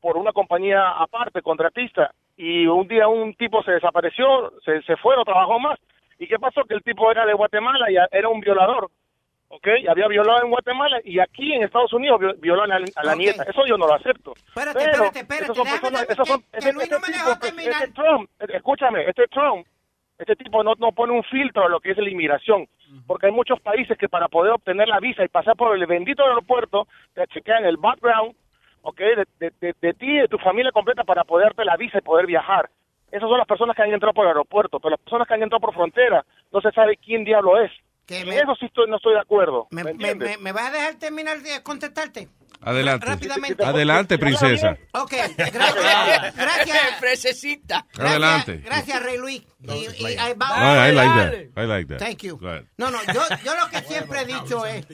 por 0.00 0.16
una 0.16 0.32
compañía 0.32 0.88
aparte, 0.90 1.42
contratista, 1.42 2.10
y 2.36 2.66
un 2.66 2.86
día 2.88 3.08
un 3.08 3.34
tipo 3.34 3.62
se 3.62 3.72
desapareció, 3.72 4.52
se, 4.64 4.82
se 4.82 4.96
fue, 4.96 5.16
no 5.16 5.24
trabajó 5.24 5.58
más. 5.60 5.78
¿Y 6.18 6.26
qué 6.26 6.38
pasó? 6.38 6.62
Que 6.64 6.74
el 6.74 6.82
tipo 6.82 7.10
era 7.10 7.24
de 7.26 7.32
Guatemala 7.34 7.90
y 7.90 7.96
era 8.10 8.28
un 8.28 8.40
violador, 8.40 8.90
¿ok? 9.48 9.66
Y 9.82 9.88
había 9.88 10.06
violado 10.08 10.42
en 10.42 10.50
Guatemala 10.50 11.00
y 11.04 11.18
aquí 11.20 11.52
en 11.54 11.62
Estados 11.64 11.92
Unidos 11.92 12.20
vi- 12.20 12.40
violó 12.40 12.62
a 12.62 12.66
la, 12.66 12.76
a 12.76 13.04
la 13.04 13.12
Ok. 13.12 13.18
nieta. 13.18 13.42
Eso 13.44 13.62
yo 13.66 13.76
no 13.76 13.86
lo 13.86 13.94
acepto. 13.94 14.32
Espérate, 14.36 14.78
Pero 14.78 14.90
espérate, 14.92 15.18
espérate, 15.20 15.44
esos 15.44 15.56
son 15.56 15.66
personas- 15.66 16.06
esos 16.08 16.28
son- 16.28 16.42
que- 16.42 16.58
que 16.60 16.72
Luis 16.72 16.90
no 16.90 16.98
me 17.00 17.06
tipo, 17.06 17.18
dejó 17.26 17.38
terminar. 17.40 17.72
este 17.82 17.92
Trump, 17.92 18.30
escúchame, 18.38 19.08
este 19.08 19.26
Trump, 19.28 19.66
este 20.18 20.36
tipo 20.36 20.62
no, 20.62 20.74
no 20.78 20.92
pone 20.92 21.12
un 21.12 21.24
filtro 21.24 21.64
a 21.64 21.68
lo 21.68 21.80
que 21.80 21.90
es 21.90 21.98
la 21.98 22.08
inmigración, 22.10 22.66
porque 23.06 23.26
hay 23.26 23.32
muchos 23.32 23.60
países 23.60 23.98
que 23.98 24.08
para 24.08 24.28
poder 24.28 24.52
obtener 24.52 24.86
la 24.88 25.00
visa 25.00 25.24
y 25.24 25.28
pasar 25.28 25.56
por 25.56 25.76
el 25.76 25.86
bendito 25.86 26.22
aeropuerto, 26.24 26.86
te 27.14 27.26
chequean 27.28 27.64
el 27.64 27.76
background, 27.76 28.34
¿ok? 28.82 28.98
De, 28.98 29.26
de, 29.40 29.52
de- 29.60 29.74
de 29.80 29.94
ti 29.94 30.06
y 30.06 30.18
de 30.18 30.28
tu 30.28 30.38
familia 30.38 30.70
completa 30.72 31.02
para 31.04 31.24
poder 31.24 31.46
darte 31.48 31.64
la 31.64 31.76
visa 31.76 31.98
y 31.98 32.02
poder 32.02 32.26
viajar. 32.26 32.68
Esas 33.10 33.28
son 33.28 33.38
las 33.38 33.46
personas 33.46 33.74
que 33.76 33.82
han 33.82 33.92
entrado 33.92 34.12
por 34.14 34.24
el 34.24 34.28
aeropuerto, 34.30 34.78
pero 34.80 34.90
las 34.90 35.00
personas 35.00 35.26
que 35.28 35.34
han 35.34 35.42
entrado 35.42 35.60
por 35.60 35.74
frontera, 35.74 36.24
no 36.52 36.60
se 36.60 36.70
sabe 36.72 36.96
quién 36.96 37.24
diablo 37.24 37.60
es. 37.60 37.70
En 38.08 38.28
me- 38.28 38.36
eso 38.36 38.54
sí 38.60 38.66
estoy, 38.66 38.88
no 38.88 38.96
estoy 38.96 39.14
de 39.14 39.20
acuerdo. 39.20 39.66
¿Me, 39.70 39.82
¿me 39.84 40.14
me, 40.14 40.36
me, 40.38 40.52
vas 40.52 40.66
a 40.68 40.70
dejar 40.72 40.94
terminar 40.96 41.40
de 41.42 41.62
contestarte? 41.62 42.28
Adelante. 42.60 43.04
Rápidamente. 43.06 43.62
Adelante, 43.64 44.18
princesa. 44.18 44.76
Ok, 44.92 45.12
gracias. 45.36 46.34
gracias. 46.36 46.78
Fresecita. 46.98 47.86
Adelante. 47.98 48.58
Gracias, 48.64 49.02
Rey 49.02 49.18
Luis. 49.18 49.42
Y, 49.62 49.70
y- 49.72 50.16
Oh, 50.16 50.86
I 50.86 50.92
like 50.92 51.14
that. 51.14 51.34
I 51.62 51.66
like 51.66 51.88
that. 51.88 51.98
Thank 51.98 52.22
you. 52.22 52.38
No, 52.78 52.90
no, 52.90 52.98
yo, 53.12 53.22
yo 53.44 53.54
lo 53.56 53.68
que 53.70 53.80
siempre 53.82 54.20
he 54.22 54.24
dicho 54.26 54.64
es 54.66 54.86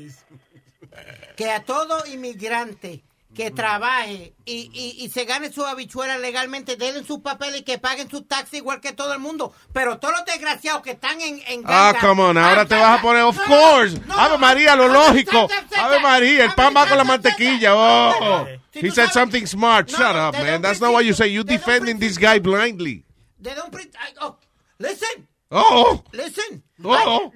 que 1.37 1.51
a 1.51 1.65
todo 1.65 2.05
inmigrante 2.07 3.05
que 3.35 3.51
trabaje 3.51 4.35
y, 4.45 4.71
y, 4.73 5.05
y 5.05 5.09
se 5.11 5.25
gane 5.25 5.53
su 5.53 5.65
habichuela 5.65 6.19
legalmente, 6.19 6.77
den 6.77 7.07
sus 7.07 7.21
papeles 7.21 7.61
y 7.61 7.63
que 7.63 7.79
paguen 7.79 8.11
sus 8.11 8.27
taxes 8.27 8.55
igual 8.55 8.81
que 8.81 8.93
todo 8.93 9.13
el 9.13 9.21
mundo. 9.21 9.53
Pero 9.73 9.99
todos 9.99 10.15
los 10.15 10.25
desgraciados 10.25 10.83
que 10.83 10.93
están 10.93 11.21
en, 11.21 11.41
en 11.47 11.63
Ah, 11.65 11.95
come 12.01 12.23
on, 12.23 12.37
ahora 12.37 12.67
te 12.67 12.75
vas 12.75 12.99
a 12.99 13.03
poner, 13.03 13.23
of 13.23 13.39
course. 13.47 14.01
Ave 14.11 14.37
María, 14.39 14.75
lo 14.75 14.89
lógico. 14.89 15.49
Ave 15.77 16.01
María, 16.01 16.45
el 16.45 16.55
pan 16.55 16.75
va 16.77 16.87
con 16.87 16.99
la 16.99 17.05
mantequilla. 17.05 17.75
Oh, 17.77 18.47
he 18.73 18.91
said 18.91 19.11
something 19.11 19.47
smart. 19.47 19.89
Shut 19.89 20.17
up, 20.17 20.35
man. 20.35 20.61
That's 20.61 20.81
not 20.81 20.93
what 20.93 21.05
you 21.05 21.15
say. 21.15 21.29
You 21.29 21.45
defending 21.45 21.99
this 21.99 22.19
guy 22.19 22.41
blindly. 22.41 23.05
They 23.41 23.55
don't 23.55 23.75
oh, 24.21 24.37
listen. 24.79 25.29
Oh. 25.51 26.03
Listen. 26.13 26.63
Oh. 26.85 27.33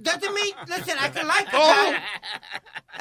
Doesn't 0.00 0.34
mean, 0.34 0.54
listen, 0.68 0.96
I 0.98 1.08
can 1.08 1.26
like 1.26 1.48
a 1.52 1.56
Oh. 1.56 1.72
guy. 1.74 2.02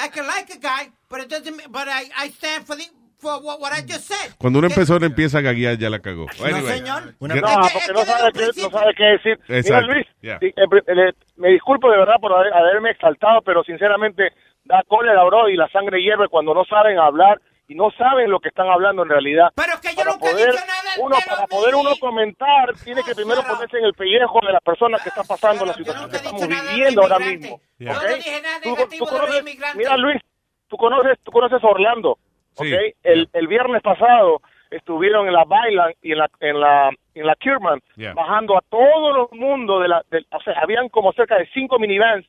I 0.06 0.08
can 0.10 0.26
like 0.28 0.50
a 0.52 0.60
guy, 0.60 0.92
but 1.10 1.22
it 1.22 1.30
doesn't 1.30 1.56
mean, 1.56 1.68
but 1.70 1.88
I, 1.88 2.04
I 2.18 2.30
stand 2.30 2.66
for 2.66 2.76
the, 2.76 2.84
for 3.20 3.42
what, 3.44 3.60
what 3.60 3.74
I 3.74 3.82
just 3.82 4.06
said. 4.08 4.34
Cuando 4.38 4.60
una 4.60 4.70
persona 4.70 5.06
empieza 5.06 5.40
a 5.40 5.42
gaguear, 5.42 5.78
ya 5.78 5.90
la 5.90 6.00
cagó. 6.00 6.28
Anyway. 6.44 6.80
señor. 6.80 7.16
Una- 7.20 7.36
No, 7.36 7.42
porque 7.42 7.94
no 7.94 8.06
sabe, 8.06 8.32
qué, 8.34 8.62
no 8.62 8.70
sabe 8.70 8.94
qué 8.96 9.04
decir. 9.04 9.40
Mira, 9.48 9.60
Exacto, 9.60 9.88
Luis, 9.94 10.06
yeah. 10.22 10.38
eh, 10.42 11.12
me 11.38 11.50
disculpo 11.50 11.90
de 11.92 11.98
verdad 11.98 12.16
por 12.22 12.32
haber- 12.34 12.54
haberme 12.54 12.92
exaltado, 12.92 13.42
pero 13.42 13.64
sinceramente 13.64 14.30
da 14.66 14.82
cólera, 14.88 15.24
bro, 15.24 15.50
y 15.50 15.56
la 15.58 15.68
sangre 15.70 16.02
hierve 16.02 16.28
cuando 16.30 16.54
no 16.54 16.64
saben 16.66 16.98
hablar 16.98 17.40
y 17.68 17.76
no 17.76 17.90
saben 17.92 18.30
lo 18.30 18.40
que 18.40 18.50
están 18.50 18.68
hablando 18.70 19.04
en 19.04 19.10
realidad. 19.10 19.50
Pero 19.56 19.74
que 19.82 19.90
yo 19.90 19.96
para 19.98 20.12
nunca 20.12 20.28
he 20.30 20.32
poder, 20.34 20.52
dicho 20.52 20.66
nada 20.66 20.90
uno, 21.00 21.16
para 21.28 21.48
poder 21.48 21.76
uno 21.76 21.90
comentar, 22.00 22.74
tiene 22.84 23.02
que 23.04 23.16
primero 23.16 23.42
ponerse 23.44 23.78
en 23.80 23.86
el 23.86 23.94
pellejo 23.94 24.40
de 24.46 24.54
las 24.54 24.62
personas 24.62 25.02
que 25.02 25.10
están 25.10 25.26
pasando 25.28 25.66
la 25.66 25.74
situación 25.74 26.10
que 26.10 26.16
estamos 26.18 26.48
viviendo 26.48 27.02
ahora 27.02 27.20
mismo. 27.20 27.60
Yo 27.80 27.92
¿ok? 27.92 27.98
no 28.04 28.16
dije 28.16 28.42
nada 28.42 28.60
Tú- 28.62 28.70
negativo 28.70 29.06
tú 29.06 29.12
de 29.14 29.18
los 29.20 29.28
conoces- 29.28 29.42
inmigrantes. 29.42 29.78
Mira, 29.78 29.98
Luis, 29.98 30.22
tú 30.68 30.78
conoces, 30.78 31.20
tú 31.24 31.32
conoces 31.32 31.64
a 31.64 31.68
Orlando, 31.68 32.12
¿ok? 32.56 32.66
Sí. 32.66 32.76
El, 33.04 33.30
el 33.34 33.48
viernes 33.48 33.82
pasado 33.82 34.42
estuvieron 34.70 35.28
en 35.28 35.34
la 35.34 35.44
Bailan 35.46 35.94
y 36.02 36.12
en 36.12 36.18
la 36.20 36.30
en 36.40 36.60
la 36.60 36.90
en 37.14 37.26
la 37.26 37.36
Kierman 37.36 37.80
Yeah. 37.96 38.14
bajando 38.14 38.58
a 38.58 38.62
todo 38.70 39.30
el 39.32 39.40
mundo 39.40 39.80
de 39.80 39.88
la, 39.88 40.04
del- 40.12 40.28
o 40.32 40.42
sea, 40.42 40.54
habían 40.62 40.90
como 40.90 41.14
cerca 41.14 41.38
de 41.38 41.48
cinco 41.54 41.80
minivans 41.80 42.26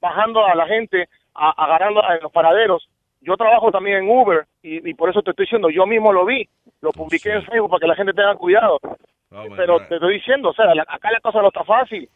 bajando 0.00 0.44
a 0.46 0.54
la 0.54 0.66
gente, 0.66 1.08
a- 1.34 1.50
agarrando 1.62 2.02
a- 2.04 2.16
en 2.16 2.22
los 2.22 2.32
paraderos. 2.32 2.88
Yo 3.20 3.36
trabajo 3.36 3.70
también 3.70 3.98
en 4.04 4.10
Uber 4.10 4.46
y, 4.62 4.88
y 4.88 4.94
por 4.94 5.10
eso 5.10 5.20
te 5.22 5.30
estoy 5.30 5.44
diciendo, 5.44 5.68
yo 5.70 5.86
mismo 5.86 6.12
lo 6.12 6.24
vi, 6.24 6.48
lo 6.80 6.90
publiqué 6.90 7.32
en 7.32 7.44
Facebook 7.44 7.70
para 7.70 7.80
que 7.80 7.86
la 7.86 7.94
gente 7.96 8.12
tenga 8.14 8.34
cuidado. 8.36 8.78
Oh, 9.32 9.44
Pero 9.56 9.78
te 9.86 9.94
estoy 9.96 10.14
diciendo, 10.14 10.48
o 10.50 10.54
sea, 10.54 10.74
la- 10.74 10.84
acá 10.88 11.10
la 11.12 11.20
cosa 11.20 11.40
no 11.42 11.48
está 11.48 11.62
fácil. 11.64 12.08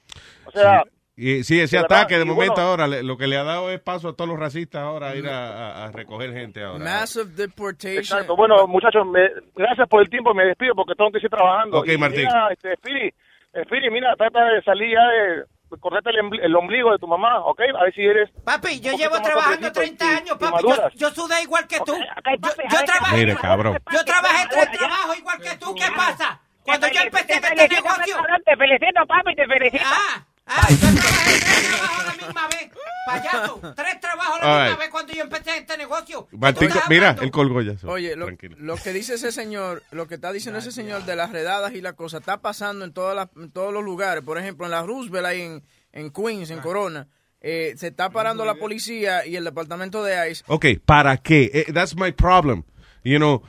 O 0.46 0.50
sea, 0.50 0.82
Y 1.16 1.44
sí, 1.44 1.60
ese 1.60 1.76
De 1.76 1.82
verdad, 1.82 1.98
ataque 2.00 2.18
de 2.18 2.24
momento 2.24 2.54
bueno- 2.54 2.68
ahora, 2.70 2.88
le- 2.88 3.04
lo 3.04 3.16
que 3.16 3.28
le 3.28 3.36
ha 3.36 3.44
dado 3.44 3.70
es 3.70 3.78
paso 3.80 4.08
a 4.08 4.16
todos 4.16 4.28
los 4.28 4.36
racistas 4.40 4.82
ahora 4.82 5.10
a 5.10 5.14
ir 5.16 5.28
a, 5.28 5.46
a- 5.46 5.84
a 5.86 5.92
recoger 5.92 6.32
gente 6.32 6.60
ahora. 6.64 6.82
Massive 6.82 7.26
deportation. 7.36 7.98
Exacto. 7.98 8.34
Bueno, 8.34 8.66
muchachos, 8.66 9.06
me- 9.06 9.30
gracias 9.54 9.88
por 9.88 10.02
el 10.02 10.08
tiempo. 10.10 10.34
Me 10.34 10.44
despido 10.46 10.74
porque 10.74 10.94
tengo 10.96 11.12
que 11.12 11.18
seguir 11.20 11.30
trabajando. 11.30 11.78
Ok, 11.78 11.88
Y 11.88 11.98
Martín. 11.98 12.20
Mira, 12.26 12.48
este, 12.50 12.74
Spiri, 12.78 13.14
Spiri, 13.62 13.90
mira, 13.90 14.16
trata 14.16 14.44
de 14.44 14.62
salir 14.62 14.90
ya 14.92 15.06
de... 15.06 15.44
Correte 15.80 16.10
el, 16.10 16.40
el 16.40 16.54
ombligo 16.56 16.92
de 16.92 16.98
tu 16.98 17.06
mamá, 17.08 17.40
¿ok? 17.40 17.60
A 17.78 17.84
ver 17.84 17.94
si 17.94 18.02
eres... 18.02 18.30
Papi, 18.44 18.80
yo 18.80 18.92
llevo 18.92 19.20
trabajando 19.20 19.72
suavecito 19.72 19.80
30 19.98 20.04
y- 20.04 20.08
años, 20.16 20.38
papi. 20.38 20.62
Yo, 20.62 20.88
yo 20.94 21.10
sudé 21.10 21.42
igual 21.42 21.66
que 21.66 21.78
tú. 21.80 21.96
papi, 21.96 22.62
yo, 22.70 22.78
yo 22.78 22.84
trabajé, 22.84 23.16
Mire, 23.16 23.36
cabrón. 23.36 23.78
yo 23.92 24.04
trabajé 24.04 24.48
tres 24.50 24.70
trabajos 24.70 25.18
igual 25.18 25.40
que 25.40 25.56
tú. 25.56 25.74
¿Qué 25.74 25.86
pasa? 25.96 26.40
Cuando 26.64 26.86
yo 26.88 27.00
empecé 27.00 27.34
este 27.34 27.68
negocio. 27.68 28.16
te 28.44 28.56
felicito, 28.56 29.06
papi, 29.06 29.34
te 29.34 29.46
felicito. 29.46 29.84
Ah, 29.86 30.24
ah, 30.46 30.68
yo 30.70 30.76
trabajé 30.78 31.40
tres 31.40 31.68
trabajos 31.70 31.98
a 32.00 32.04
la 32.04 32.26
misma 32.26 32.48
vez. 32.48 32.70
Payaso, 33.06 33.60
tres 33.76 34.00
trabajos 34.00 34.38
a 34.40 34.46
la 34.46 34.54
misma 34.54 34.68
right. 34.70 34.78
vez 34.78 34.88
cuando 34.90 35.12
yo 35.12 35.22
empecé 35.22 35.58
este 35.58 35.76
negocio. 35.76 36.26
Martín, 36.32 36.68
¿Tú 36.68 36.74
estás 36.74 36.88
mira, 36.88 37.16
él 37.20 37.30
colgó 37.30 37.60
ya. 37.60 37.74
Oye, 37.86 38.16
lo, 38.16 38.26
Tranquilo. 38.26 38.56
lo 38.58 38.76
que 38.76 38.92
dice 38.94 39.14
ese 39.14 39.30
señor, 39.30 39.82
lo 39.90 40.06
que 40.08 40.14
está 40.14 40.32
diciendo 40.32 40.58
ese 40.58 40.72
señor 40.72 41.04
de 41.04 41.14
las 41.14 41.30
redadas 41.30 41.72
y 41.74 41.80
la 41.82 41.92
cosa, 41.92 42.18
está 42.18 42.38
pasando 42.40 42.84
en, 42.84 42.92
todas 42.94 43.14
las- 43.14 43.28
en 43.36 43.50
todos 43.50 43.72
los 43.74 43.84
lugares. 43.84 44.24
Por 44.24 44.38
ejemplo, 44.38 44.64
en 44.64 44.70
la 44.72 44.82
Roosevelt, 44.82 45.26
ahí 45.26 45.42
en, 45.42 45.62
en 45.92 46.10
Queens, 46.10 46.50
en 46.50 46.60
Corona, 46.60 47.08
eh, 47.42 47.74
se 47.76 47.88
está 47.88 48.08
parando 48.08 48.46
la 48.46 48.54
policía 48.54 49.26
y 49.26 49.36
el 49.36 49.44
departamento 49.44 50.02
de 50.02 50.30
ICE. 50.30 50.44
Ok, 50.46 50.66
¿para 50.86 51.18
qué? 51.18 51.50
Eh, 51.52 51.72
that's 51.74 51.94
my 51.94 52.10
problem. 52.10 52.62
You 53.02 53.18
know, 53.18 53.42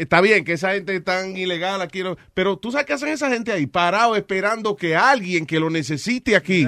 está 0.00 0.20
bien 0.20 0.44
que 0.44 0.52
esa 0.54 0.72
gente 0.72 0.96
es 0.96 1.04
tan 1.04 1.36
ilegal 1.36 1.80
aquí, 1.82 2.02
pero 2.34 2.56
tú 2.56 2.70
sabes 2.72 2.86
qué 2.86 2.92
hacen 2.94 3.08
esa 3.08 3.28
gente 3.30 3.52
ahí, 3.52 3.66
parado 3.66 4.16
esperando 4.16 4.76
que 4.76 4.96
alguien 4.96 5.46
que 5.46 5.60
lo 5.60 5.70
necesite 5.70 6.36
aquí 6.36 6.66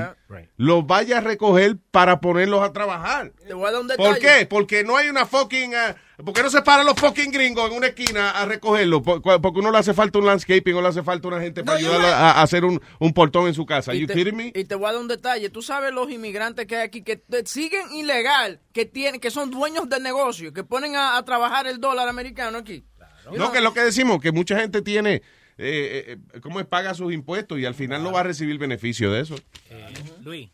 los 0.56 0.84
vaya 0.86 1.18
a 1.18 1.20
recoger 1.20 1.76
para 1.92 2.20
ponerlos 2.20 2.62
a 2.62 2.72
trabajar. 2.72 3.30
Te 3.46 3.54
voy 3.54 3.68
a 3.68 3.72
dar 3.72 3.80
un 3.82 3.88
¿Por 3.88 4.18
qué? 4.18 4.46
Porque 4.50 4.82
no 4.82 4.96
hay 4.96 5.08
una 5.08 5.26
fucking... 5.26 5.74
ah, 5.76 5.94
¿Por 6.24 6.32
qué 6.32 6.42
no 6.42 6.50
se 6.50 6.62
paran 6.62 6.86
los 6.86 6.94
fucking 6.96 7.30
gringos 7.32 7.70
en 7.70 7.76
una 7.76 7.88
esquina 7.88 8.30
a 8.30 8.44
recogerlo? 8.44 9.02
Por- 9.02 9.20
Porque 9.22 9.58
uno 9.60 9.70
le 9.72 9.78
hace 9.78 9.94
falta 9.94 10.18
un 10.18 10.26
landscaping 10.26 10.74
o 10.74 10.82
le 10.82 10.88
hace 10.88 11.02
falta 11.04 11.26
una 11.28 11.40
gente 11.40 11.62
para 11.64 11.78
No, 11.80 11.86
ayudarlo 11.86 12.06
a, 12.08 12.30
a 12.32 12.42
hacer 12.42 12.64
un, 12.64 12.80
un 13.00 13.12
portón 13.12 13.46
en 13.48 13.54
su 13.54 13.64
casa. 13.66 13.94
Y 13.94 14.00
you 14.00 14.06
te, 14.06 14.32
me? 14.32 14.52
y 14.54 14.64
te 14.64 14.74
voy 14.76 14.88
a 14.88 14.92
dar 14.92 15.00
un 15.00 15.08
detalle. 15.08 15.50
Tú 15.50 15.60
sabes 15.62 15.92
los 15.92 16.10
inmigrantes 16.10 16.66
que 16.66 16.76
hay 16.76 16.82
aquí 16.82 17.02
que 17.02 17.16
te- 17.16 17.44
siguen 17.46 17.92
ilegal, 17.92 18.60
que 18.72 18.86
tienen, 18.86 19.20
que 19.20 19.30
son 19.30 19.50
dueños 19.50 19.88
del 19.88 20.02
negocio, 20.04 20.52
que 20.52 20.62
ponen 20.64 20.94
a, 20.96 21.16
a 21.16 21.24
trabajar 21.24 21.66
el 21.66 21.80
dólar 21.80 22.08
americano 22.08 22.58
aquí. 22.58 22.84
No, 23.32 23.50
que 23.52 23.58
es 23.58 23.64
lo 23.64 23.72
que 23.74 23.80
decimos, 23.80 24.20
que 24.20 24.32
mucha 24.32 24.58
gente 24.60 24.82
tiene, 24.82 25.14
eh, 25.14 25.22
eh, 25.58 26.18
eh, 26.34 26.40
¿cómo 26.40 26.60
es? 26.60 26.66
Paga 26.66 26.94
sus 26.94 27.12
impuestos 27.12 27.58
y 27.58 27.64
al 27.64 27.74
final 27.74 28.02
no 28.02 28.12
va 28.12 28.20
a 28.20 28.24
recibir 28.24 28.58
beneficio 28.58 29.10
de 29.12 29.20
eso. 29.22 29.34
Luis. 30.22 30.50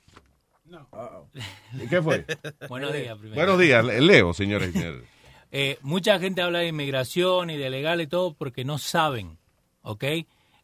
¿Y 1.75 1.87
¿Qué 1.89 2.01
fue? 2.03 2.25
Buenos 2.69 2.93
días, 2.93 3.17
primero. 3.19 3.35
Buenos 3.35 3.59
días, 3.59 3.85
Le- 3.85 4.01
Leo, 4.01 4.33
señores 4.33 4.71
y 4.71 4.73
señores. 4.73 5.03
Eh, 5.53 5.79
mucha 5.83 6.21
gente 6.21 6.43
habla 6.43 6.61
de 6.61 6.69
inmigración 6.69 7.51
y 7.51 7.57
de 7.57 7.71
legal 7.71 8.01
y 8.01 8.07
todo 8.07 8.35
porque 8.35 8.65
no 8.65 8.79
saben, 8.79 9.37
¿ok? 9.83 10.05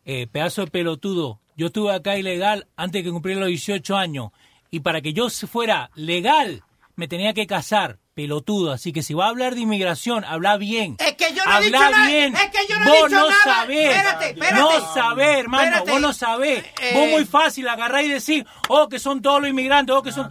Eh, 0.05 0.29
pedazo 0.31 0.65
de 0.65 0.71
pelotudo. 0.71 1.41
Yo 1.57 1.67
estuve 1.67 1.93
acá 1.93 2.17
ilegal 2.17 2.69
antes 2.77 3.01
de 3.01 3.09
que 3.09 3.11
cumpliera 3.11 3.41
los 3.41 3.49
18 3.49 3.97
años 3.97 4.31
y 4.71 4.79
para 4.79 5.01
que 5.01 5.13
yo 5.13 5.29
fuera 5.29 5.91
legal 5.97 6.63
me 6.95 7.09
tenía 7.09 7.35
que 7.35 7.49
casar, 7.49 7.99
pelotudo. 8.17 8.73
Así 8.73 8.93
que 8.95 9.03
si 9.03 9.13
va 9.15 9.27
a 9.27 9.29
hablar 9.29 9.55
de 9.55 9.61
inmigración, 9.61 10.25
habla 10.25 10.57
bien. 10.57 10.97
Es 10.99 11.13
que 11.17 11.35
yo 11.35 11.45
no 11.45 11.59
he 11.59 11.65
dicho 11.67 11.77
habla 11.77 11.91
nada. 11.91 12.07
bien. 12.09 12.35
Es 12.35 12.51
que 12.51 12.67
yo 12.67 12.79
no 12.81 12.85
he 12.87 12.89
Vos 12.89 13.11
dicho 13.11 13.21
no 13.21 13.29
nada. 13.29 13.43
sabés. 13.45 13.91
Espérate, 13.95 14.27
espérate. 14.31 14.55
No 14.57 14.95
sabés, 14.95 15.37
hermano. 15.39 15.65
Espérate. 15.65 15.91
Vos 15.91 16.01
no 16.01 16.13
sabés. 16.15 16.65
Eh, 16.81 16.93
Vos 16.95 17.09
muy 17.11 17.25
fácil 17.27 17.69
agarrar 17.69 18.03
y 18.05 18.09
decir, 18.09 18.47
oh, 18.69 18.89
que 18.89 18.99
son 18.99 19.21
todos 19.21 19.41
los 19.43 19.51
inmigrantes, 19.51 19.95
oh, 19.95 20.03
que 20.03 20.13
son 20.13 20.31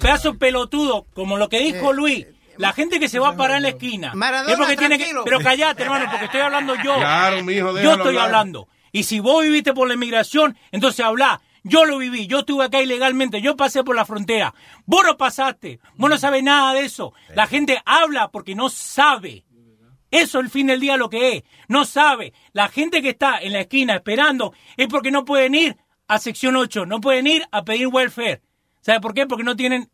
pedazo 0.00 0.32
de 0.32 0.38
pelotudo, 0.38 1.06
como 1.12 1.36
lo 1.36 1.48
que 1.48 1.58
dijo 1.58 1.90
Eh, 1.90 1.94
Luis. 1.94 2.26
La 2.56 2.72
gente 2.72 3.00
que 3.00 3.08
se 3.08 3.18
va 3.18 3.30
a 3.30 3.36
parar 3.36 3.56
en 3.56 3.64
la 3.64 3.70
esquina. 3.70 4.12
Maradona, 4.14 4.52
es 4.52 4.56
porque 4.58 4.76
tiene 4.76 4.96
que. 4.96 5.12
Pero 5.24 5.40
callate, 5.40 5.82
hermano, 5.82 6.06
porque 6.08 6.26
estoy 6.26 6.40
hablando 6.40 6.76
yo. 6.84 6.94
Claro, 6.98 7.42
mijo, 7.42 7.72
Yo 7.80 7.90
estoy 7.94 8.08
hablar. 8.10 8.26
hablando. 8.26 8.68
Y 8.92 9.02
si 9.02 9.18
vos 9.18 9.42
viviste 9.42 9.72
por 9.74 9.88
la 9.88 9.94
inmigración, 9.94 10.56
entonces 10.70 11.04
habla. 11.04 11.40
Yo 11.66 11.86
lo 11.86 11.96
viví, 11.96 12.26
yo 12.26 12.40
estuve 12.40 12.66
acá 12.66 12.82
ilegalmente, 12.82 13.40
yo 13.40 13.56
pasé 13.56 13.82
por 13.82 13.96
la 13.96 14.04
frontera. 14.04 14.54
Vos 14.84 15.02
no 15.04 15.16
pasaste, 15.16 15.80
vos 15.96 16.10
no 16.10 16.18
sabés 16.18 16.42
nada 16.42 16.74
de 16.74 16.84
eso. 16.84 17.14
La 17.34 17.46
gente 17.46 17.80
habla 17.86 18.28
porque 18.28 18.54
no 18.54 18.68
sabe. 18.68 19.44
Eso 20.10 20.40
el 20.40 20.50
fin 20.50 20.66
del 20.66 20.78
día 20.78 20.98
lo 20.98 21.08
que 21.08 21.38
es. 21.38 21.42
No 21.66 21.86
sabe. 21.86 22.34
La 22.52 22.68
gente 22.68 23.00
que 23.00 23.08
está 23.08 23.38
en 23.38 23.54
la 23.54 23.62
esquina 23.62 23.94
esperando 23.94 24.52
es 24.76 24.86
porque 24.88 25.10
no 25.10 25.24
pueden 25.24 25.54
ir 25.54 25.76
a 26.06 26.18
sección 26.18 26.54
8, 26.54 26.84
no 26.84 27.00
pueden 27.00 27.26
ir 27.26 27.44
a 27.50 27.64
pedir 27.64 27.88
welfare. 27.88 28.42
¿Sabe 28.82 29.00
por 29.00 29.14
qué? 29.14 29.26
Porque 29.26 29.42
no 29.42 29.56
tienen 29.56 29.90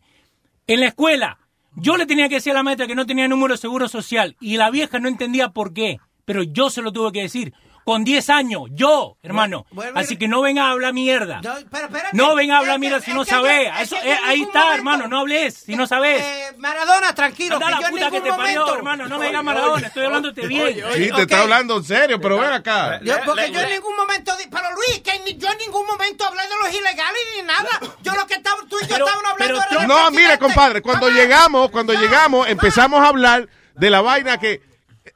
en 0.67 0.81
la 0.81 0.89
escuela. 0.89 1.39
Yo 1.77 1.97
le 1.97 2.05
tenía 2.05 2.29
que 2.29 2.35
decir 2.37 2.51
a 2.51 2.57
la 2.57 2.63
maestra 2.65 2.89
que 2.89 2.97
no 2.97 3.07
tenía 3.07 3.29
número 3.29 3.55
de 3.55 3.59
seguro 3.59 3.89
social 3.89 4.37
y 4.41 4.57
la 4.57 4.71
vieja 4.71 4.99
no 4.99 5.09
entendía 5.09 5.51
por 5.51 5.73
qué, 5.73 5.99
pero 6.25 6.43
yo 6.43 6.69
se 6.69 6.83
lo 6.83 6.91
tuve 6.93 7.13
que 7.13 7.23
decir. 7.23 7.55
Con 7.85 8.05
10 8.05 8.31
años, 8.31 8.63
yo, 8.73 9.17
hermano. 9.23 9.67
Bueno, 9.71 9.99
Así 9.99 10.17
que 10.17 10.29
no 10.29 10.43
venga 10.43 10.67
a 10.67 10.71
hablar 10.73 10.93
mierda. 10.93 11.41
No, 11.43 11.55
pero 11.71 11.87
espérate. 11.87 12.17
No 12.17 12.35
venga 12.35 12.57
a 12.57 12.59
hablar 12.59 12.75
que- 12.77 12.81
mierda 12.81 13.01
si 13.01 13.13
no 13.13 13.25
que 13.25 13.31
sabés. 13.31 13.67
yo- 13.69 13.75
es 13.75 13.81
Eso, 13.83 13.97
que 14.01 14.07
yo 14.09 14.13
en 14.13 14.25
ahí 14.25 14.43
está, 14.43 14.59
momento- 14.61 14.75
hermano. 14.79 15.09
No 15.09 15.21
hables 15.21 15.55
si 15.55 15.75
no 15.75 15.87
sabés. 15.87 16.23
Eh, 16.23 16.55
Maradona, 16.59 17.15
tranquilo. 17.15 17.55
Anda 17.57 17.67
que 17.67 17.73
la 17.73 17.81
yo 17.81 17.87
en 17.87 17.93
puta 17.93 18.11
que 18.11 18.21
te 18.21 18.31
parió, 18.33 18.75
hermano. 18.75 19.09
No 19.09 19.19
me 19.19 19.27
digas 19.27 19.43
Maradona. 19.45 19.87
Estoy 19.89 20.05
hablándote 20.07 20.47
bien. 20.47 20.75
Sí, 20.95 21.11
te 21.15 21.23
está 21.23 21.41
hablando 21.43 21.77
en 21.79 21.85
serio, 21.85 22.21
pero 22.21 22.39
ven 22.39 22.53
acá. 22.53 23.01
Yo- 23.03 23.15
porque 23.25 23.51
yo 23.51 23.61
en 23.61 23.71
ningún 23.71 23.97
momento, 23.97 24.33
pero 24.51 24.65
Luis, 24.75 25.01
que 25.01 25.19
ni- 25.25 25.37
yo 25.39 25.49
en 25.51 25.59
ningún 25.59 25.87
momento 25.87 26.27
hablé 26.27 26.43
de 26.43 26.57
los 26.63 26.69
ilegales 26.75 27.21
ni 27.37 27.43
nada. 27.43 27.69
Yo 28.03 28.13
lo 28.15 28.27
que 28.27 28.35
estaba, 28.35 28.59
tú 28.69 28.77
y 28.83 28.87
yo 28.87 28.97
estábamos 28.97 29.25
hablando 29.33 29.57
era 29.69 29.79
del 29.81 29.89
No, 29.89 30.11
mire, 30.11 30.39
compadre, 30.39 30.83
cuando 30.83 31.09
llegamos, 31.09 31.71
cuando 31.71 31.93
llegamos, 31.95 32.47
empezamos 32.49 33.01
a 33.03 33.09
hablar 33.09 33.49
de 33.75 33.91
la 33.91 34.01
vaina 34.03 34.39
que 34.39 34.61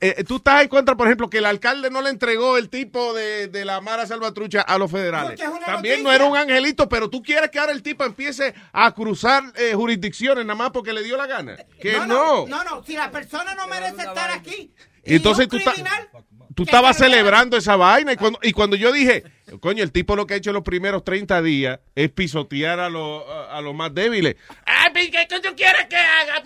eh, 0.00 0.24
tú 0.24 0.36
estás 0.36 0.62
en 0.62 0.68
contra, 0.68 0.96
por 0.96 1.06
ejemplo, 1.06 1.28
que 1.28 1.38
el 1.38 1.46
alcalde 1.46 1.90
no 1.90 2.00
le 2.00 2.10
entregó 2.10 2.56
el 2.56 2.70
tipo 2.70 3.12
de, 3.12 3.48
de 3.48 3.64
la 3.64 3.80
Mara 3.80 4.06
Salvatrucha 4.06 4.62
a 4.62 4.78
los 4.78 4.90
federales. 4.90 5.38
También 5.66 6.02
no 6.02 6.10
era 6.10 6.24
un 6.24 6.36
angelito, 6.36 6.88
pero 6.88 7.10
tú 7.10 7.22
quieres 7.22 7.50
que 7.50 7.58
ahora 7.58 7.72
el 7.72 7.82
tipo 7.82 8.04
empiece 8.04 8.54
a 8.72 8.92
cruzar 8.94 9.42
eh, 9.56 9.74
jurisdicciones 9.74 10.44
nada 10.44 10.56
más 10.56 10.70
porque 10.70 10.92
le 10.92 11.02
dio 11.02 11.16
la 11.16 11.26
gana. 11.26 11.56
Que 11.80 11.98
no. 12.06 12.46
No, 12.46 12.64
no, 12.64 12.82
si 12.84 12.94
la 12.94 13.10
persona 13.10 13.54
no 13.54 13.66
merece 13.66 14.02
estar 14.02 14.30
aquí. 14.30 14.72
Y 15.04 15.16
entonces 15.16 15.44
un 15.44 15.50
tú 15.50 15.70
criminal, 15.70 16.08
tú 16.54 16.62
estabas 16.64 16.96
celebrando 16.96 17.56
esa 17.56 17.76
vaina 17.76 18.12
y 18.12 18.16
cuando, 18.16 18.38
y 18.42 18.52
cuando 18.52 18.76
yo 18.76 18.92
dije, 18.92 19.24
coño, 19.60 19.82
el 19.82 19.92
tipo 19.92 20.16
lo 20.16 20.26
que 20.26 20.34
ha 20.34 20.36
hecho 20.36 20.52
los 20.52 20.62
primeros 20.62 21.04
30 21.04 21.42
días 21.42 21.80
es 21.94 22.10
pisotear 22.10 22.80
a 22.80 22.88
los 22.88 23.22
a, 23.28 23.58
a 23.58 23.60
los 23.60 23.74
más 23.74 23.92
débiles. 23.94 24.36
Ay, 24.64 25.10
¿qué 25.10 25.26
tú 25.28 25.54
quieres 25.56 25.86
que 25.88 25.96
haga? 25.96 26.42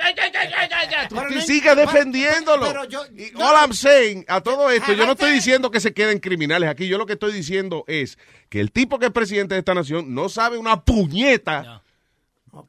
Tú 1.08 1.40
sigue 1.40 1.74
defendiéndolo. 1.74 2.66
Y 3.16 3.34
all 3.36 3.56
I'm 3.56 3.72
saying, 3.72 4.24
a 4.28 4.40
todo 4.40 4.70
esto, 4.70 4.92
yo 4.92 5.06
no 5.06 5.12
estoy 5.12 5.32
diciendo 5.32 5.70
que 5.70 5.80
se 5.80 5.92
queden 5.92 6.18
criminales 6.18 6.68
aquí. 6.68 6.88
Yo 6.88 6.98
lo 6.98 7.06
que 7.06 7.14
estoy 7.14 7.32
diciendo 7.32 7.84
es 7.86 8.18
que 8.48 8.60
el 8.60 8.72
tipo 8.72 8.98
que 8.98 9.06
es 9.06 9.12
presidente 9.12 9.54
de 9.54 9.60
esta 9.60 9.74
nación 9.74 10.14
no 10.14 10.28
sabe 10.28 10.58
una 10.58 10.82
puñeta 10.82 11.82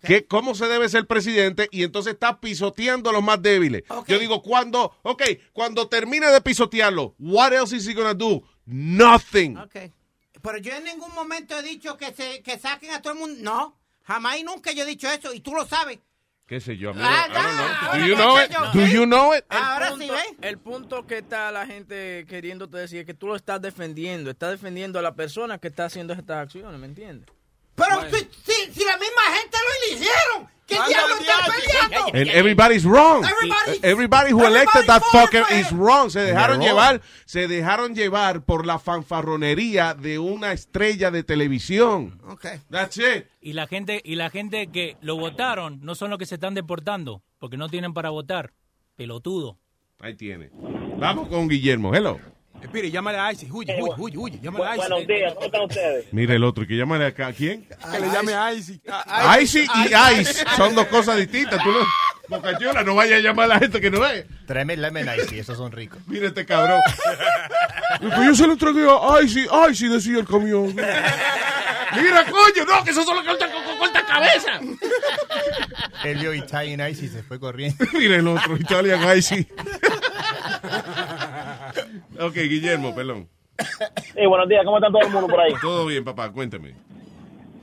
que 0.02 0.26
cómo 0.26 0.56
se 0.56 0.68
debe 0.68 0.90
ser 0.90 1.06
presidente 1.08 1.68
y 1.72 1.84
entonces 1.84 2.14
está 2.14 2.40
pisoteando 2.40 3.10
a 3.10 3.14
los 3.14 3.24
más 3.24 3.42
débiles. 3.42 3.84
Yo 4.08 4.20
digo, 4.20 4.42
cuando, 4.42 4.96
ok, 5.04 5.24
cuando 5.54 5.88
termine 5.88 6.28
de 6.28 6.42
pisotearlo, 6.42 7.16
what 7.20 7.54
else 7.54 7.76
is 7.76 7.88
he 7.88 7.94
gonna 7.94 8.14
do? 8.14 8.42
Nothing. 8.66 9.58
Ok. 9.58 9.76
Pero 10.42 10.58
yo 10.60 10.74
en 10.74 10.84
ningún 10.86 11.14
momento 11.14 11.58
he 11.60 11.64
dicho 11.64 11.98
que 11.98 12.14
se 12.14 12.42
que 12.42 12.58
saquen 12.58 12.92
a 12.92 13.02
todo 13.02 13.14
el 13.14 13.20
mundo. 13.20 13.38
No, 13.42 13.78
jamás 14.04 14.38
y 14.40 14.44
nunca 14.44 14.72
yo 14.72 14.84
he 14.84 14.88
dicho 14.88 15.10
eso 15.10 15.34
y 15.34 15.42
tú 15.42 15.54
lo 15.54 15.66
sabes. 15.66 16.00
¿Qué 16.48 16.60
sé 16.60 16.78
yo? 16.78 16.92
Ah, 16.96 17.28
I 17.30 17.32
don't 17.32 17.56
know. 17.58 17.68
ya, 17.68 18.00
Do 18.00 18.08
you 18.08 18.16
ahora 18.16 18.24
know 18.24 18.40
it? 18.42 18.52
yo- 18.52 18.80
Do 18.82 18.88
you 18.88 19.06
know 19.06 19.36
it? 19.36 19.44
Ahora 19.50 19.88
el 19.90 19.94
punto, 19.98 20.06
sí, 20.06 20.12
¿ves? 20.12 20.38
El 20.50 20.58
punto 20.58 21.06
que 21.06 21.18
está 21.20 21.52
la 21.52 21.68
gente 21.68 22.26
queriéndote 22.28 22.78
decir 22.78 23.00
es 23.02 23.06
que 23.06 23.14
tú 23.14 23.28
lo 23.28 23.36
estás 23.36 23.62
defendiendo. 23.62 24.32
Estás 24.32 24.52
defendiendo 24.52 24.98
a 24.98 25.04
la 25.04 25.14
persona 25.14 25.60
que 25.60 25.68
está 25.68 25.86
haciendo 25.86 26.14
estas 26.14 26.38
acciones, 26.38 26.80
¿me 26.80 26.88
entiendes? 26.88 27.30
Pero 27.80 28.02
si, 28.12 28.30
si, 28.46 28.74
si 28.74 28.86
la 28.86 28.98
misma 28.98 29.22
gente 29.40 29.58
lo 29.58 29.88
eligieron, 29.88 30.50
¿qué 30.68 30.76
Anda 30.76 30.88
diablo 30.88 31.16
están 31.16 31.52
peleando? 31.90 32.18
And 32.18 32.28
everybody's 32.38 32.84
wrong. 32.86 33.24
Everybody- 33.26 33.80
Everybody 33.82 34.32
who 34.34 34.46
elected 34.46 34.86
that 34.88 35.02
fucker 35.12 35.44
is 35.52 35.72
wrong. 35.72 36.10
Se 36.10 36.20
dejaron 36.20 36.60
They're 36.60 36.70
llevar, 36.72 37.02
se 37.26 37.48
dejaron 37.48 37.96
llevar 37.96 38.44
por 38.44 38.66
la 38.66 38.78
fanfarronería 38.80 39.94
de 39.94 40.20
una 40.20 40.52
estrella 40.52 41.12
de 41.12 41.24
televisión. 41.24 42.22
Okay. 42.30 42.60
That's 42.70 42.98
it. 42.98 43.26
Y 43.42 43.54
la 43.54 43.68
gente 43.68 44.02
y 44.04 44.16
la 44.16 44.30
gente 44.30 44.68
que 44.68 44.98
lo 45.02 45.18
votaron 45.18 45.80
no 45.82 45.96
son 45.96 46.10
los 46.10 46.20
que 46.20 46.26
se 46.26 46.36
están 46.36 46.54
deportando 46.54 47.24
porque 47.40 47.58
no 47.58 47.70
tienen 47.70 47.94
para 47.94 48.10
votar. 48.10 48.52
Pelotudo. 48.96 49.58
Ahí 50.02 50.14
tiene. 50.16 50.50
Vamos 50.98 51.28
con 51.30 51.48
Guillermo. 51.48 51.94
Hello. 51.96 52.20
Espire, 52.62 52.92
llámale 52.92 53.18
a 53.18 53.32
Icy. 53.32 53.50
Huye, 53.52 53.76
huye, 53.82 53.94
huye, 53.98 54.18
huye. 54.18 54.40
Llámale 54.42 54.66
a 54.66 54.76
Icy. 54.76 54.88
Buenos 54.88 55.08
días, 55.08 55.34
¿cómo 55.34 55.46
están 55.46 55.62
ustedes? 55.62 56.06
Mire 56.14 56.36
el 56.36 56.44
otro, 56.44 56.68
que 56.68 56.76
llámale 56.76 57.06
acá. 57.06 57.28
¿A 57.28 57.34
quién? 57.34 57.68
Que 57.92 58.00
le 58.00 58.10
llame 58.12 58.34
a 58.34 58.54
Icy. 58.54 58.82
Icy 59.42 59.60
y 59.60 60.20
Ice 60.20 60.46
son 60.56 60.76
dos 60.76 60.88
cosas 60.88 61.18
distintas. 61.18 61.62
Tú 61.64 61.72
no, 61.72 61.80
Bocachula, 62.30 62.84
no 62.84 62.96
vaya 62.96 63.16
a 63.16 63.20
llamar 63.20 63.46
a 63.46 63.56
la 63.56 63.60
gente 63.60 63.82
que 63.82 63.90
no 63.90 64.06
es. 64.06 64.26
Tráeme 64.46 64.78
lemon 64.78 65.08
icy, 65.18 65.40
esos 65.40 65.58
son 65.58 65.72
ricos. 65.72 66.00
Mira 66.06 66.28
este 66.28 66.46
cabrón. 66.46 66.80
Yo 68.24 68.36
se 68.36 68.46
lo 68.46 68.56
tragué 68.56 68.88
a 68.88 69.22
Icy. 69.24 69.48
Icy 69.72 69.88
decía 69.88 70.20
el 70.20 70.28
camión. 70.28 70.76
Mira, 70.76 72.26
coño, 72.26 72.66
no, 72.68 72.84
que 72.84 72.92
eso 72.92 73.04
solo 73.04 73.26
corta, 73.26 73.50
corta 73.80 74.06
cabeza. 74.06 74.60
Él 76.04 76.20
vio 76.20 76.34
Italian 76.34 76.88
icy 76.92 77.06
y 77.06 77.10
se 77.10 77.24
fue 77.24 77.40
corriendo. 77.40 77.84
Mira 77.94 78.18
el 78.18 78.28
otro, 78.28 78.56
Italian 78.58 79.18
Icy. 79.18 79.48
Ok, 82.20 82.34
Guillermo, 82.34 82.94
perdón. 82.96 83.28
Sí, 84.14 84.26
buenos 84.26 84.48
días, 84.48 84.64
¿cómo 84.64 84.78
está 84.78 84.90
todo 84.90 85.02
el 85.02 85.12
mundo 85.12 85.28
por 85.28 85.40
ahí? 85.42 85.54
Todo 85.62 85.86
bien, 85.86 86.04
papá, 86.06 86.32
cuéntame. 86.32 86.74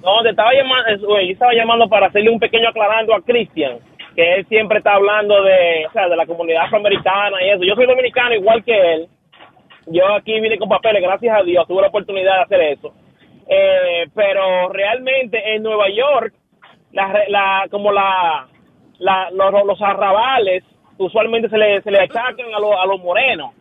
No, 0.03 0.23
te 0.23 0.31
estaba 0.31 0.53
llamando, 0.53 1.09
yo 1.09 1.19
estaba 1.19 1.53
llamando 1.55 1.89
para 1.89 2.07
hacerle 2.07 2.31
un 2.31 2.39
pequeño 2.39 2.69
aclarando 2.69 3.15
a 3.15 3.23
Cristian, 3.23 3.79
que 4.15 4.35
él 4.35 4.47
siempre 4.47 4.79
está 4.79 4.95
hablando 4.95 5.43
de, 5.43 5.87
o 5.89 5.93
sea, 5.93 6.09
de 6.09 6.17
la 6.17 6.27
comunidad 6.27 6.65
afroamericana 6.65 7.43
y 7.43 7.51
eso. 7.51 7.65
Yo 7.65 7.75
soy 7.75 7.87
dominicano 7.87 8.35
igual 8.35 8.63
que 8.63 8.95
él. 8.95 9.09
Yo 9.87 10.07
aquí 10.15 10.39
vine 10.41 10.59
con 10.59 10.69
papeles, 10.69 11.03
gracias 11.03 11.37
a 11.39 11.43
Dios, 11.43 11.67
tuve 11.67 11.83
la 11.83 11.89
oportunidad 11.89 12.37
de 12.37 12.43
hacer 12.43 12.61
eso. 12.61 12.93
Eh, 13.49 14.07
pero 14.15 14.69
realmente 14.69 15.55
en 15.55 15.63
Nueva 15.63 15.89
York, 15.89 16.35
la, 16.93 17.25
la, 17.29 17.67
como 17.71 17.93
la, 17.93 18.49
la, 18.99 19.31
los, 19.31 19.67
los 19.67 19.83
arrabales 19.83 20.65
usualmente 20.99 21.49
se 21.49 21.59
le, 21.59 21.83
se 21.83 21.91
le 21.91 22.01
achacan 22.01 22.55
a, 22.55 22.61
los 22.61 22.73
a 22.73 22.87
los 22.87 23.01
morenos. 23.01 23.53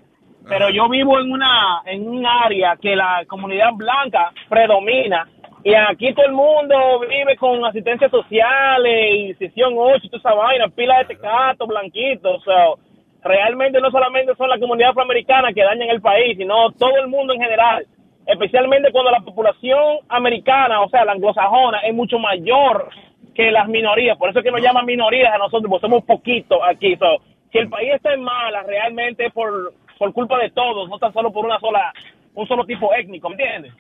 Pero 0.48 0.70
yo 0.70 0.88
vivo 0.90 1.20
en 1.20 1.32
una 1.32 1.82
en 1.86 2.08
un 2.08 2.26
área 2.26 2.76
que 2.78 2.96
la 2.96 3.24
comunidad 3.28 3.74
blanca 3.74 4.32
predomina 4.48 5.28
y 5.66 5.74
aquí 5.74 6.14
todo 6.14 6.28
el 6.28 6.34
mundo 6.34 7.00
vive 7.10 7.36
con 7.38 7.66
asistencia 7.66 8.08
sociales 8.08 9.16
y 9.16 9.34
sesión 9.34 9.74
8 9.76 10.00
y 10.04 10.10
toda 10.10 10.20
esa 10.20 10.34
vaina, 10.36 10.68
pila 10.68 11.00
de 11.00 11.06
tecato, 11.06 11.66
blanquitos. 11.66 12.44
So, 12.44 12.78
realmente 13.24 13.82
no 13.82 13.90
solamente 13.90 14.36
son 14.36 14.48
la 14.48 14.60
comunidad 14.60 14.92
afroamericana 14.92 15.54
que 15.54 15.64
dañan 15.64 15.90
el 15.90 16.02
país, 16.02 16.38
sino 16.38 16.72
todo 16.74 16.96
el 16.98 17.08
mundo 17.08 17.34
en 17.34 17.42
general. 17.42 17.84
Especialmente 18.28 18.92
cuando 18.92 19.10
la 19.10 19.22
población 19.22 20.02
americana, 20.08 20.82
o 20.82 20.90
sea, 20.90 21.04
la 21.04 21.14
anglosajona, 21.14 21.80
es 21.80 21.96
mucho 21.96 22.20
mayor 22.20 22.90
que 23.34 23.50
las 23.50 23.68
minorías. 23.68 24.20
Por 24.20 24.30
eso 24.30 24.40
es 24.40 24.46
que 24.46 24.52
nos 24.52 24.62
llaman 24.62 24.86
minorías 24.86 25.34
a 25.34 25.40
nosotros, 25.40 25.68
porque 25.68 25.88
somos 25.88 26.04
poquitos 26.04 26.60
aquí. 26.64 26.96
So, 26.98 27.24
si 27.52 27.58
el 27.58 27.70
país 27.70 27.92
está 27.96 28.14
en 28.14 28.22
mala, 28.22 28.62
realmente 28.62 29.26
es 29.26 29.34
por, 29.34 29.74
por 29.98 30.12
culpa 30.14 30.38
de 30.40 30.50
todos, 30.52 30.90
no 30.90 30.98
tan 31.00 31.14
solo 31.14 31.32
por 31.32 31.46
una 31.46 31.60
sola, 31.60 31.94
un 32.34 32.48
solo 32.48 32.66
tipo 32.66 32.94
étnico, 32.94 33.30
¿me 33.30 33.36
entiendes? 33.36 33.74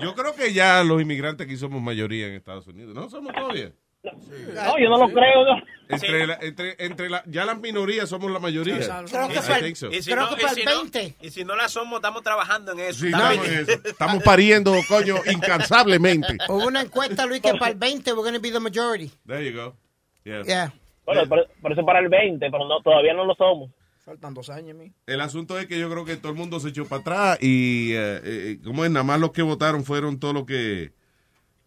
Yo 0.00 0.14
creo 0.14 0.34
que 0.34 0.52
ya 0.52 0.82
los 0.82 1.00
inmigrantes 1.02 1.46
aquí 1.46 1.56
somos 1.56 1.82
mayoría 1.82 2.26
en 2.26 2.34
Estados 2.34 2.66
Unidos. 2.66 2.94
¿No 2.94 3.08
somos 3.10 3.32
todavía? 3.34 3.72
No, 4.02 4.78
yo 4.78 4.88
no 4.88 4.98
lo 4.98 5.08
creo. 5.12 5.44
no. 5.44 5.62
Entre, 5.88 6.26
la- 6.26 6.38
entre, 6.40 6.74
entre 6.78 7.08
la, 7.10 7.22
ya 7.26 7.44
las 7.44 7.60
minorías 7.60 8.08
somos 8.08 8.30
la 8.32 8.38
mayoría. 8.40 8.78
Creo 8.78 9.28
que 9.28 9.34
para 9.40 9.58
el- 9.58 9.64
think 9.64 9.76
so. 9.76 9.90
Y 9.92 10.02
si, 10.02 10.10
Creo 10.10 10.24
no, 10.24 10.30
que 10.34 10.40
y, 10.40 10.42
para 10.42 10.54
si 10.54 10.60
el 10.62 10.66
no, 10.66 10.76
20. 10.82 11.14
y 11.20 11.30
si 11.30 11.44
no 11.44 11.54
la 11.54 11.68
somos, 11.68 11.96
estamos 11.96 12.22
trabajando 12.22 12.72
en 12.72 12.80
eso. 12.80 13.00
Sí, 13.00 13.06
estamos, 13.08 13.46
en 13.48 13.54
eso. 13.60 13.72
Estamos 13.84 14.22
pariendo, 14.24 14.72
coño, 14.88 15.16
incansablemente. 15.30 16.36
Hubo 16.48 16.66
una 16.66 16.80
encuesta, 16.80 17.26
Luis, 17.26 17.42
que 17.42 17.52
para 17.54 17.72
el 17.72 17.78
20 17.78 18.12
we're 18.14 18.22
going 18.22 18.34
to 18.34 18.40
be 18.40 18.50
the 18.50 18.58
majority. 18.58 19.10
There 19.26 19.44
you 19.48 19.56
go. 19.56 19.76
Yeah. 20.24 20.42
Yeah. 20.44 20.72
Bueno, 21.04 21.26
por, 21.28 21.46
por 21.60 21.72
eso 21.72 21.84
para 21.84 21.98
el 22.00 22.08
20, 22.08 22.50
pero 22.50 22.66
no, 22.66 22.80
todavía 22.80 23.12
no 23.12 23.24
lo 23.24 23.34
somos. 23.34 23.70
Faltan 24.04 24.34
dos 24.34 24.50
años, 24.50 24.76
mi. 24.76 24.92
El 25.06 25.20
asunto 25.20 25.58
es 25.58 25.66
que 25.66 25.78
yo 25.78 25.88
creo 25.88 26.04
que 26.04 26.16
todo 26.16 26.32
el 26.32 26.38
mundo 26.38 26.58
se 26.58 26.70
echó 26.70 26.86
para 26.86 27.00
atrás 27.00 27.38
y, 27.40 27.92
eh, 27.92 28.20
eh, 28.24 28.58
como 28.64 28.84
es, 28.84 28.90
nada 28.90 29.04
más 29.04 29.20
los 29.20 29.30
que 29.30 29.42
votaron 29.42 29.84
fueron 29.84 30.18
todos 30.18 30.34
los 30.34 30.44
que, 30.44 30.92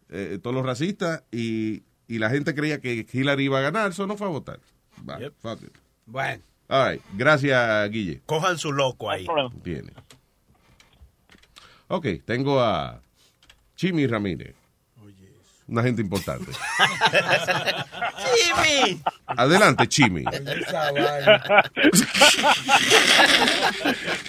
eh, 0.10 0.40
todos 0.44 0.54
los 0.54 0.66
racistas 0.66 1.24
y, 1.32 1.84
y 2.08 2.20
la 2.20 2.30
gente 2.30 2.54
creía 2.54 2.82
que 2.82 3.06
Hillary 3.12 3.46
iba 3.46 3.60
a 3.60 3.62
ganar, 3.62 3.92
eso 3.92 4.06
no 4.06 4.18
fue 4.18 4.28
a 4.28 4.32
votar. 4.32 4.60
Va, 5.08 5.18
fuck 5.40 5.62
it. 5.64 5.78
Bueno, 6.06 6.44
All 6.68 6.92
right. 6.92 7.02
Gracias, 7.14 7.90
Guille. 7.92 8.22
cojan 8.26 8.58
su 8.58 8.72
loco 8.74 9.10
ahí. 9.10 9.28
Tiene. 9.64 9.94
Ok, 11.88 12.08
tengo 12.26 12.60
a 12.62 13.02
Chimi 13.76 14.08
Ramírez. 14.08 14.56
Una 15.68 15.82
gente 15.82 16.00
importante. 16.02 16.46
Jimmy. 18.36 19.00
Adelante, 19.26 19.88
Chimi. 19.88 20.24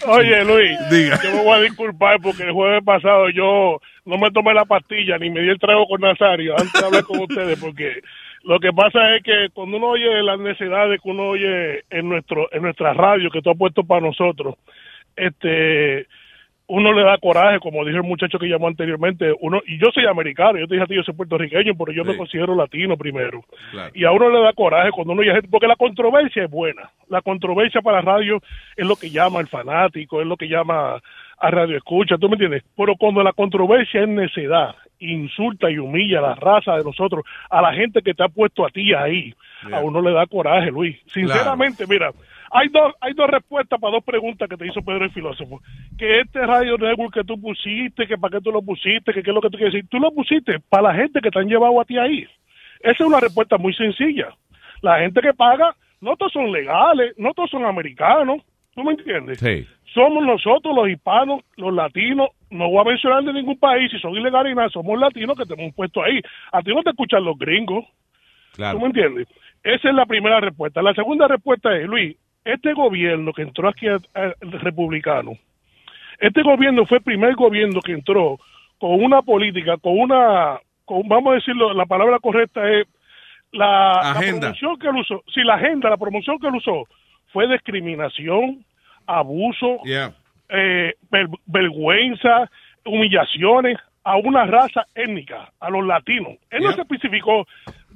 Oye, 0.06 0.44
Luis, 0.44 0.78
Diga. 0.90 1.20
yo 1.22 1.32
me 1.32 1.44
voy 1.44 1.58
a 1.58 1.60
disculpar 1.60 2.18
porque 2.22 2.44
el 2.44 2.52
jueves 2.52 2.82
pasado 2.84 3.28
yo 3.30 3.78
no 4.06 4.16
me 4.16 4.30
tomé 4.30 4.54
la 4.54 4.64
pastilla 4.64 5.18
ni 5.18 5.28
me 5.28 5.42
di 5.42 5.50
el 5.50 5.58
trago 5.58 5.86
con 5.86 6.00
Nazario 6.00 6.54
antes 6.58 6.72
de 6.72 6.86
hablar 6.86 7.04
con 7.04 7.20
ustedes 7.20 7.58
porque 7.58 8.00
lo 8.42 8.58
que 8.58 8.72
pasa 8.72 9.16
es 9.16 9.22
que 9.22 9.48
cuando 9.52 9.76
uno 9.76 9.88
oye 9.88 10.22
las 10.22 10.38
necesidades 10.38 10.98
que 11.02 11.10
uno 11.10 11.28
oye 11.30 11.84
en 11.90 12.08
nuestro 12.08 12.48
en 12.52 12.62
nuestra 12.62 12.94
radio 12.94 13.30
que 13.30 13.42
tú 13.42 13.50
has 13.50 13.58
puesto 13.58 13.84
para 13.84 14.00
nosotros, 14.00 14.54
este 15.16 16.06
uno 16.68 16.92
le 16.92 17.04
da 17.04 17.18
coraje, 17.18 17.60
como 17.60 17.84
dijo 17.84 17.98
el 17.98 18.02
muchacho 18.02 18.38
que 18.38 18.48
llamó 18.48 18.66
anteriormente, 18.66 19.32
uno 19.40 19.60
y 19.66 19.78
yo 19.78 19.90
soy 19.92 20.06
americano, 20.06 20.58
yo 20.58 20.66
te 20.66 20.74
dije 20.74 20.84
a 20.84 20.86
ti, 20.86 20.94
yo 20.96 21.02
soy 21.04 21.14
puertorriqueño, 21.14 21.74
pero 21.76 21.92
yo 21.92 22.04
me 22.04 22.16
considero 22.16 22.56
latino 22.56 22.96
primero. 22.96 23.44
Claro. 23.70 23.92
Y 23.94 24.04
a 24.04 24.10
uno 24.10 24.28
le 24.30 24.40
da 24.40 24.52
coraje 24.52 24.90
cuando 24.90 25.12
uno 25.12 25.22
gente, 25.22 25.48
porque 25.48 25.68
la 25.68 25.76
controversia 25.76 26.44
es 26.44 26.50
buena. 26.50 26.90
La 27.08 27.22
controversia 27.22 27.80
para 27.82 28.02
la 28.02 28.12
radio 28.12 28.42
es 28.76 28.86
lo 28.86 28.96
que 28.96 29.10
llama 29.10 29.40
el 29.40 29.46
fanático, 29.46 30.20
es 30.20 30.26
lo 30.26 30.36
que 30.36 30.48
llama 30.48 31.00
a 31.38 31.50
radio 31.50 31.76
escucha, 31.76 32.16
¿tú 32.18 32.28
me 32.28 32.34
entiendes? 32.34 32.64
Pero 32.76 32.96
cuando 32.96 33.22
la 33.22 33.32
controversia 33.32 34.02
es 34.02 34.08
necedad, 34.08 34.74
insulta 34.98 35.70
y 35.70 35.78
humilla 35.78 36.18
a 36.18 36.22
la 36.22 36.34
raza 36.34 36.76
de 36.76 36.84
nosotros, 36.84 37.24
a 37.50 37.60
la 37.62 37.74
gente 37.74 38.02
que 38.02 38.14
te 38.14 38.24
ha 38.24 38.28
puesto 38.28 38.66
a 38.66 38.70
ti 38.70 38.92
ahí, 38.94 39.34
a 39.70 39.80
uno 39.80 40.00
le 40.00 40.12
da 40.12 40.26
coraje, 40.26 40.70
Luis. 40.70 40.96
Sinceramente, 41.06 41.84
mira, 41.86 42.10
hay 42.56 42.68
dos, 42.68 42.94
hay 43.00 43.12
dos 43.12 43.28
respuestas 43.28 43.78
para 43.78 43.92
dos 43.92 44.04
preguntas 44.04 44.48
que 44.48 44.56
te 44.56 44.66
hizo 44.66 44.80
Pedro 44.80 45.04
el 45.04 45.10
filósofo. 45.10 45.60
Que 45.98 46.20
este 46.20 46.44
radio 46.46 46.78
network 46.78 47.12
que 47.12 47.24
tú 47.24 47.38
pusiste, 47.38 48.06
que 48.06 48.16
para 48.16 48.38
qué 48.38 48.40
tú 48.42 48.50
lo 48.50 48.62
pusiste, 48.62 49.12
que 49.12 49.22
qué 49.22 49.30
es 49.30 49.34
lo 49.34 49.42
que 49.42 49.50
tú 49.50 49.58
quieres 49.58 49.74
decir. 49.74 49.88
Tú 49.90 49.98
lo 49.98 50.10
pusiste 50.10 50.58
para 50.70 50.84
la 50.84 50.94
gente 50.94 51.20
que 51.20 51.30
te 51.30 51.38
han 51.38 51.48
llevado 51.48 51.78
a 51.78 51.84
ti 51.84 51.98
ahí. 51.98 52.26
Esa 52.80 52.92
es 52.92 53.00
una 53.00 53.20
respuesta 53.20 53.58
muy 53.58 53.74
sencilla. 53.74 54.28
La 54.80 55.00
gente 55.00 55.20
que 55.20 55.34
paga, 55.34 55.74
no 56.00 56.16
todos 56.16 56.32
son 56.32 56.50
legales, 56.50 57.14
no 57.18 57.34
todos 57.34 57.50
son 57.50 57.66
americanos. 57.66 58.42
¿Tú 58.74 58.82
me 58.82 58.92
entiendes? 58.92 59.38
Sí. 59.38 59.66
Somos 59.92 60.24
nosotros 60.24 60.74
los 60.74 60.88
hispanos, 60.88 61.42
los 61.56 61.74
latinos, 61.74 62.28
no 62.50 62.70
voy 62.70 62.80
a 62.80 62.90
mencionar 62.90 63.22
de 63.22 63.32
ningún 63.32 63.58
país, 63.58 63.90
si 63.90 63.98
son 63.98 64.14
ilegales 64.14 64.52
y 64.52 64.54
nada, 64.54 64.68
somos 64.70 64.98
latinos 64.98 65.36
que 65.36 65.44
te 65.44 65.54
hemos 65.54 65.74
puesto 65.74 66.02
ahí. 66.02 66.20
A 66.52 66.62
ti 66.62 66.74
no 66.74 66.82
te 66.82 66.90
escuchan 66.90 67.24
los 67.24 67.38
gringos. 67.38 67.84
Claro. 68.54 68.78
¿Tú 68.78 68.80
me 68.82 68.86
entiendes? 68.88 69.28
Esa 69.62 69.88
es 69.88 69.94
la 69.94 70.06
primera 70.06 70.40
respuesta. 70.40 70.80
La 70.80 70.94
segunda 70.94 71.26
respuesta 71.26 71.76
es, 71.76 71.86
Luis, 71.86 72.16
este 72.46 72.72
gobierno 72.72 73.32
que 73.32 73.42
entró 73.42 73.68
aquí, 73.68 73.88
a- 73.88 73.96
a- 74.14 74.34
republicano, 74.40 75.32
este 76.18 76.42
gobierno 76.42 76.86
fue 76.86 76.98
el 76.98 77.04
primer 77.04 77.34
gobierno 77.34 77.80
que 77.80 77.92
entró 77.92 78.38
con 78.78 79.02
una 79.02 79.20
política, 79.22 79.76
con 79.78 79.98
una, 79.98 80.58
con, 80.84 81.06
vamos 81.08 81.32
a 81.32 81.34
decirlo, 81.36 81.74
la 81.74 81.84
palabra 81.86 82.18
correcta 82.20 82.60
es 82.70 82.86
la, 83.52 84.14
promoción 84.18 84.78
que 84.78 84.88
él 84.88 84.96
usó. 84.96 85.22
Sí, 85.34 85.40
la 85.42 85.54
agenda, 85.54 85.90
la 85.90 85.96
promoción 85.96 86.38
que 86.38 86.46
él 86.48 86.54
usó 86.56 86.84
fue 87.32 87.46
discriminación, 87.48 88.64
abuso, 89.06 89.78
Yeah. 89.84 90.12
eh, 90.48 90.94
ver- 91.10 91.28
vergüenza, 91.46 92.50
humillaciones 92.84 93.78
a 94.04 94.16
una 94.16 94.46
raza 94.46 94.86
étnica, 94.94 95.50
a 95.58 95.68
los 95.70 95.84
latinos. 95.84 96.34
Él 96.50 96.60
no 96.62 96.68
Yeah. 96.68 96.74
se 96.76 96.80
especificó 96.82 97.46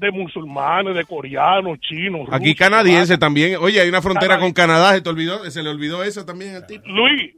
de 0.01 0.11
musulmanes, 0.11 0.95
de 0.95 1.05
coreanos, 1.05 1.79
chinos, 1.81 2.29
Aquí 2.33 2.55
canadiense 2.55 3.19
también. 3.19 3.57
Oye, 3.61 3.81
hay 3.81 3.89
una 3.89 4.03
frontera 4.03 4.39
con 4.39 4.53
Canadá, 4.53 4.93
se 4.95 5.03
te 5.03 5.09
olvidó, 5.11 5.45
se 5.51 5.63
le 5.63 5.69
olvidó 5.71 6.03
eso 6.03 6.25
también 6.25 6.57
al 6.57 6.67
tipo. 6.67 6.83
Luis, 6.89 7.35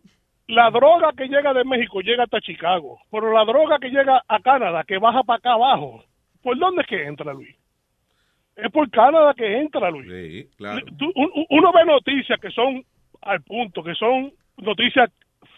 la 0.47 0.71
droga 0.71 1.11
que 1.17 1.27
llega 1.29 1.53
de 1.53 1.65
México 1.65 2.01
llega 2.01 2.25
hasta 2.25 2.41
Chicago, 2.41 2.99
pero 3.11 3.33
la 3.33 3.45
droga 3.45 3.79
que 3.81 3.89
llega 3.91 4.23
a 4.29 4.41
Canadá, 4.41 4.85
que 4.87 4.99
baja 4.99 5.23
para 5.25 5.39
acá 5.39 5.53
abajo, 5.53 6.05
¿por 6.43 6.59
dónde 6.59 6.83
es 6.83 6.89
que 6.89 7.05
entra, 7.05 7.33
Luis? 7.35 7.55
Es 8.57 8.71
por 8.71 8.89
Canadá 8.91 9.33
que 9.37 9.59
entra, 9.61 9.91
Luis. 9.91 10.07
Sí, 10.11 10.49
claro. 10.57 10.81
Tú- 10.99 11.13
un- 11.15 11.31
un- 11.35 11.47
uno 11.51 11.73
ve 11.73 11.85
noticias 11.85 12.39
que 12.41 12.51
son 12.51 12.85
al 13.23 13.41
punto, 13.43 13.83
que 13.83 13.95
son 13.95 14.33
noticias 14.59 15.11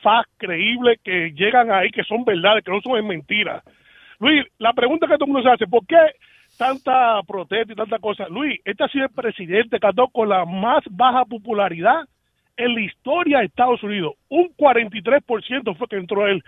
fact 0.03 0.31
creíbles, 0.37 1.01
que 1.03 1.33
llegan 1.35 1.71
ahí, 1.73 1.91
que 1.91 2.05
son 2.05 2.25
verdades, 2.25 2.63
que 2.65 2.71
no 2.71 2.81
son 2.81 3.07
mentiras. 3.07 3.63
Luis, 4.21 4.45
la 4.59 4.73
pregunta 4.75 5.07
que 5.09 5.15
todo 5.15 5.25
el 5.27 5.33
mundo 5.33 5.49
se 5.49 5.55
hace, 5.55 5.67
¿por 5.67 5.85
qué 5.87 5.97
tanta 6.59 7.23
protesta 7.27 7.73
y 7.73 7.77
tanta 7.77 7.99
cosa? 7.99 8.29
Luis, 8.29 8.61
este 8.65 8.85
ha 8.85 8.89
sido 8.89 9.05
el 9.07 9.11
presidente 9.13 9.79
que 9.79 9.87
andó 9.87 10.09
con 10.09 10.29
la 10.29 10.45
más 10.45 10.83
baja 10.91 11.25
popularidad 11.25 12.03
en 12.57 12.75
la 12.75 12.81
historia 12.83 13.39
de 13.39 13.47
Estados 13.47 13.83
Unidos. 13.83 14.15
Un 14.29 14.49
43% 14.57 15.77
fue 15.77 15.89
que 15.89 15.97
entró 15.97 16.27
él 16.27 16.43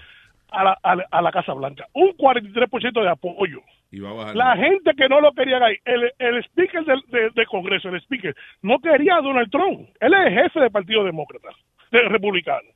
a 0.51 0.63
la, 0.65 0.79
a 0.83 0.97
la- 0.97 1.07
a 1.11 1.23
la 1.23 1.33
Casa 1.33 1.53
Blanca. 1.55 1.87
Un 1.93 2.11
43% 2.17 3.03
de 3.03 3.09
apoyo. 3.09 3.61
Y 3.91 4.01
va 4.01 4.11
a 4.11 4.15
bajar. 4.15 4.37
La 4.37 4.57
gente 4.57 4.93
que 4.97 5.09
no 5.09 5.21
lo 5.21 5.33
quería 5.33 5.59
ahí, 5.65 5.77
el, 5.85 6.13
el 6.19 6.39
speaker 6.45 6.85
del, 6.85 7.01
de- 7.09 7.31
del 7.31 7.47
Congreso, 7.47 7.89
el 7.89 7.97
speaker, 8.03 8.35
no 8.63 8.79
quería 8.79 9.17
a 9.17 9.21
Donald 9.23 9.51
Trump. 9.51 9.89
Él 10.01 10.15
es 10.15 10.27
el 10.27 10.33
jefe 10.35 10.61
del 10.61 10.71
Partido 10.71 11.05
Demócrata, 11.05 11.49
del 11.91 12.09
Republicano. 12.11 12.69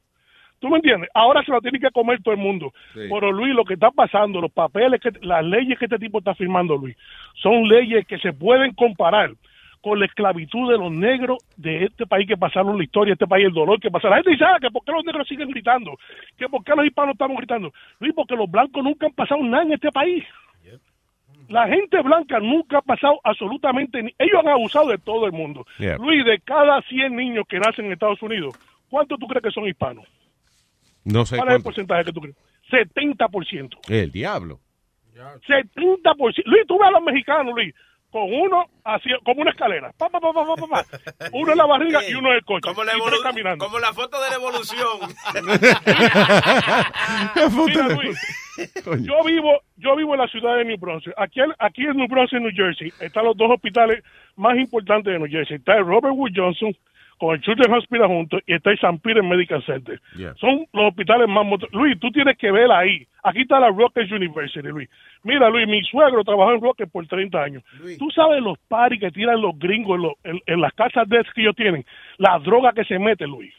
¿Tú 0.60 0.68
me 0.68 0.76
entiendes? 0.76 1.10
Ahora 1.14 1.42
se 1.42 1.50
lo 1.50 1.60
tiene 1.60 1.80
que 1.80 1.90
comer 1.90 2.22
todo 2.22 2.34
el 2.34 2.40
mundo. 2.40 2.72
Sí. 2.92 3.00
Pero 3.10 3.32
Luis, 3.32 3.54
lo 3.54 3.64
que 3.64 3.74
está 3.74 3.90
pasando, 3.90 4.40
los 4.40 4.52
papeles, 4.52 5.00
que 5.00 5.10
las 5.22 5.44
leyes 5.44 5.78
que 5.78 5.86
este 5.86 5.98
tipo 5.98 6.18
está 6.18 6.34
firmando, 6.34 6.76
Luis, 6.76 6.96
son 7.34 7.66
leyes 7.66 8.06
que 8.06 8.18
se 8.18 8.32
pueden 8.32 8.74
comparar 8.74 9.30
con 9.80 9.98
la 9.98 10.04
esclavitud 10.04 10.70
de 10.70 10.76
los 10.76 10.92
negros 10.92 11.38
de 11.56 11.84
este 11.84 12.06
país 12.06 12.28
que 12.28 12.36
pasaron 12.36 12.76
la 12.76 12.84
historia, 12.84 13.14
este 13.14 13.26
país, 13.26 13.46
el 13.46 13.54
dolor 13.54 13.80
que 13.80 13.90
pasaron. 13.90 14.10
La 14.10 14.16
gente 14.16 14.32
dice, 14.32 14.44
ah, 14.44 14.58
que 14.60 14.70
por 14.70 14.84
qué 14.84 14.92
los 14.92 15.04
negros 15.04 15.26
siguen 15.26 15.48
gritando, 15.48 15.96
que 16.36 16.48
por 16.48 16.62
qué 16.62 16.74
los 16.76 16.84
hispanos 16.84 17.14
estamos 17.14 17.38
gritando. 17.38 17.72
Luis, 17.98 18.12
porque 18.14 18.36
los 18.36 18.50
blancos 18.50 18.84
nunca 18.84 19.06
han 19.06 19.12
pasado 19.12 19.42
nada 19.42 19.62
en 19.62 19.72
este 19.72 19.90
país. 19.90 20.24
La 21.48 21.66
gente 21.66 22.00
blanca 22.02 22.38
nunca 22.38 22.78
ha 22.78 22.82
pasado 22.82 23.18
absolutamente 23.24 24.00
ni... 24.02 24.14
Ellos 24.18 24.38
han 24.38 24.48
abusado 24.48 24.90
de 24.90 24.98
todo 24.98 25.26
el 25.26 25.32
mundo. 25.32 25.66
Yeah. 25.78 25.96
Luis, 25.96 26.24
de 26.24 26.38
cada 26.38 26.80
100 26.82 27.16
niños 27.16 27.44
que 27.48 27.58
nacen 27.58 27.86
en 27.86 27.92
Estados 27.92 28.22
Unidos, 28.22 28.54
¿cuántos 28.88 29.18
tú 29.18 29.26
crees 29.26 29.42
que 29.42 29.50
son 29.50 29.66
hispanos? 29.66 30.06
No 31.04 31.26
sé 31.26 31.36
¿Cuál 31.36 31.48
es 31.48 31.56
el 31.56 31.62
porcentaje 31.62 32.04
que 32.04 32.12
tú 32.12 32.20
crees? 32.20 32.36
70%. 32.70 33.78
El 33.88 34.12
diablo. 34.12 34.60
70%. 35.14 36.42
Luis, 36.44 36.66
tú 36.66 36.78
ves 36.78 36.88
a 36.88 36.90
los 36.90 37.02
mexicanos, 37.02 37.54
Luis, 37.54 37.74
con 38.10 38.22
uno 38.32 38.66
así, 38.84 39.10
como 39.24 39.42
una 39.42 39.50
escalera. 39.50 39.92
Pa, 39.96 40.08
pa, 40.08 40.20
pa, 40.20 40.32
pa, 40.32 40.44
pa, 40.44 40.56
pa, 40.56 40.66
pa. 40.66 40.84
Uno 41.32 41.52
en 41.52 41.58
la 41.58 41.66
barriga 41.66 42.00
y 42.08 42.14
uno 42.14 42.30
en 42.30 42.36
el 42.36 42.44
coche. 42.44 42.62
Como 42.62 42.82
la, 42.82 42.92
caminando. 43.22 43.64
como 43.64 43.78
la 43.78 43.92
foto 43.92 44.20
de 44.20 44.30
la 44.30 44.36
evolución. 44.36 44.98
Mira, 47.66 47.88
Luis, 47.94 48.18
yo 49.06 49.22
vivo, 49.24 49.60
yo 49.76 49.94
vivo 49.96 50.14
en 50.14 50.20
la 50.20 50.28
ciudad 50.28 50.56
de 50.56 50.64
New 50.64 50.78
Brunswick. 50.78 51.14
Aquí, 51.16 51.40
aquí 51.58 51.82
en 51.82 51.96
New 51.96 52.08
Brunswick, 52.08 52.42
New 52.42 52.52
Jersey, 52.52 52.92
están 53.00 53.24
los 53.24 53.36
dos 53.36 53.50
hospitales 53.52 54.02
más 54.36 54.56
importantes 54.58 55.12
de 55.12 55.18
New 55.18 55.30
Jersey. 55.30 55.58
Está 55.58 55.76
el 55.76 55.86
Robert 55.86 56.14
Wood 56.14 56.32
Johnson 56.34 56.74
con 57.20 57.34
el 57.36 57.40
Children's 57.42 57.76
Hospital 57.78 58.08
juntos 58.08 58.40
y 58.46 58.54
está 58.54 58.70
el 58.70 58.76
St. 58.76 58.98
Peter 59.02 59.22
Medical 59.22 59.62
Center. 59.64 60.00
Yeah. 60.16 60.34
Son 60.36 60.66
los 60.72 60.86
hospitales 60.88 61.28
más... 61.28 61.46
Luis, 61.72 62.00
tú 62.00 62.10
tienes 62.10 62.36
que 62.38 62.50
ver 62.50 62.72
ahí. 62.72 63.06
Aquí 63.22 63.42
está 63.42 63.60
la 63.60 63.68
Rutgers 63.68 64.10
University, 64.10 64.66
Luis. 64.66 64.88
Mira, 65.22 65.50
Luis, 65.50 65.68
mi 65.68 65.82
suegro 65.84 66.24
trabajó 66.24 66.54
en 66.54 66.60
Rutgers 66.62 66.90
por 66.90 67.06
30 67.06 67.42
años. 67.42 67.62
Tú 67.98 68.10
sabes 68.10 68.42
los 68.42 68.58
paris 68.68 68.98
que 68.98 69.10
tiran 69.10 69.40
los 69.40 69.56
gringos 69.58 69.96
en, 69.96 70.02
los- 70.02 70.14
en- 70.24 70.40
en 70.46 70.60
las 70.60 70.72
casas 70.72 71.06
de 71.08 71.22
que 71.34 71.42
ellos 71.42 71.54
tienen. 71.54 71.84
La 72.16 72.38
droga 72.38 72.72
que 72.72 72.84
se 72.84 72.98
mete, 72.98 73.26
Luis. 73.26 73.52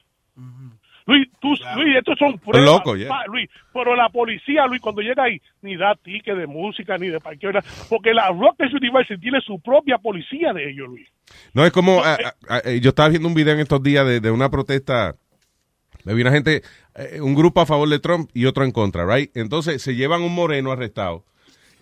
Luis, 1.11 1.27
tú, 1.41 1.49
Luis, 1.75 1.97
estos 1.97 2.17
son 2.17 2.37
pruebas. 2.39 2.65
loco, 2.65 2.95
pa- 3.07 3.25
Luis, 3.27 3.49
pero 3.73 3.95
la 3.95 4.09
policía, 4.09 4.65
Luis, 4.67 4.81
cuando 4.81 5.01
llega 5.01 5.23
ahí, 5.23 5.41
ni 5.61 5.75
da 5.75 5.95
ticket 5.95 6.37
de 6.37 6.47
música, 6.47 6.97
ni 6.97 7.07
de 7.09 7.19
parqueo, 7.19 7.51
porque 7.89 8.13
la 8.13 8.29
Rutgers 8.29 8.73
University 8.73 9.19
tiene 9.19 9.41
su 9.41 9.59
propia 9.59 9.97
policía 9.97 10.53
de 10.53 10.69
ellos, 10.71 10.87
Luis. 10.87 11.07
No, 11.53 11.65
es 11.65 11.71
como, 11.71 12.01
ah, 12.03 12.17
ah, 12.49 12.61
yo 12.81 12.89
estaba 12.89 13.09
viendo 13.09 13.27
un 13.27 13.33
video 13.33 13.53
en 13.53 13.59
estos 13.59 13.81
días 13.83 14.05
de, 14.05 14.19
de 14.19 14.31
una 14.31 14.49
protesta, 14.49 15.15
me 16.03 16.13
vi 16.13 16.21
una 16.21 16.31
gente, 16.31 16.61
eh, 16.95 17.21
un 17.21 17.35
grupo 17.35 17.61
a 17.61 17.65
favor 17.65 17.87
de 17.87 17.99
Trump 17.99 18.29
y 18.33 18.45
otro 18.45 18.63
en 18.63 18.71
contra, 18.71 19.05
right? 19.05 19.35
Entonces 19.37 19.81
se 19.81 19.95
llevan 19.95 20.21
un 20.23 20.33
moreno 20.33 20.71
arrestado, 20.71 21.23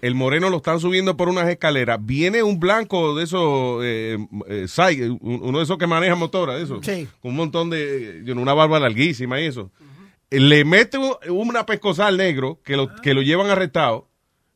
el 0.01 0.15
moreno 0.15 0.49
lo 0.49 0.57
están 0.57 0.79
subiendo 0.79 1.17
por 1.17 1.29
unas 1.29 1.47
escaleras, 1.49 1.99
viene 2.01 2.41
un 2.43 2.59
blanco 2.59 3.15
de 3.15 3.23
esos, 3.25 3.81
eh, 3.83 4.17
eh, 4.47 4.67
uno 5.21 5.57
de 5.57 5.63
esos 5.63 5.77
que 5.77 5.87
maneja 5.87 6.15
motora, 6.15 6.55
de 6.55 6.63
esos, 6.63 6.85
Sí. 6.85 7.07
con 7.21 7.31
un 7.31 7.37
montón 7.37 7.69
de, 7.69 8.21
know, 8.33 8.41
una 8.41 8.53
barba 8.53 8.79
larguísima 8.79 9.39
y 9.41 9.45
eso, 9.45 9.71
Eh, 10.31 10.39
le 10.39 10.63
mete 10.63 10.97
un- 10.99 11.15
una 11.29 11.65
pescosa 11.65 12.05
al 12.07 12.17
negro 12.17 12.59
que 12.63 12.77
lo, 12.77 12.93
que 13.01 13.13
lo 13.15 13.21
llevan 13.23 13.49
arrestado 13.49 14.07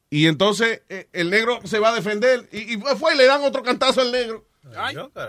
y 0.09 0.27
entonces 0.27 0.83
eh, 0.87 1.07
el 1.13 1.31
negro 1.31 1.59
se 1.63 1.79
va 1.79 1.89
a 1.89 1.95
defender 1.95 2.47
y, 2.51 2.75
y 2.75 2.77
fue 2.99 3.15
y 3.15 3.17
le 3.17 3.25
dan 3.25 3.41
otro 3.43 3.63
cantazo 3.63 4.01
al 4.01 4.11
negro. 4.11 4.45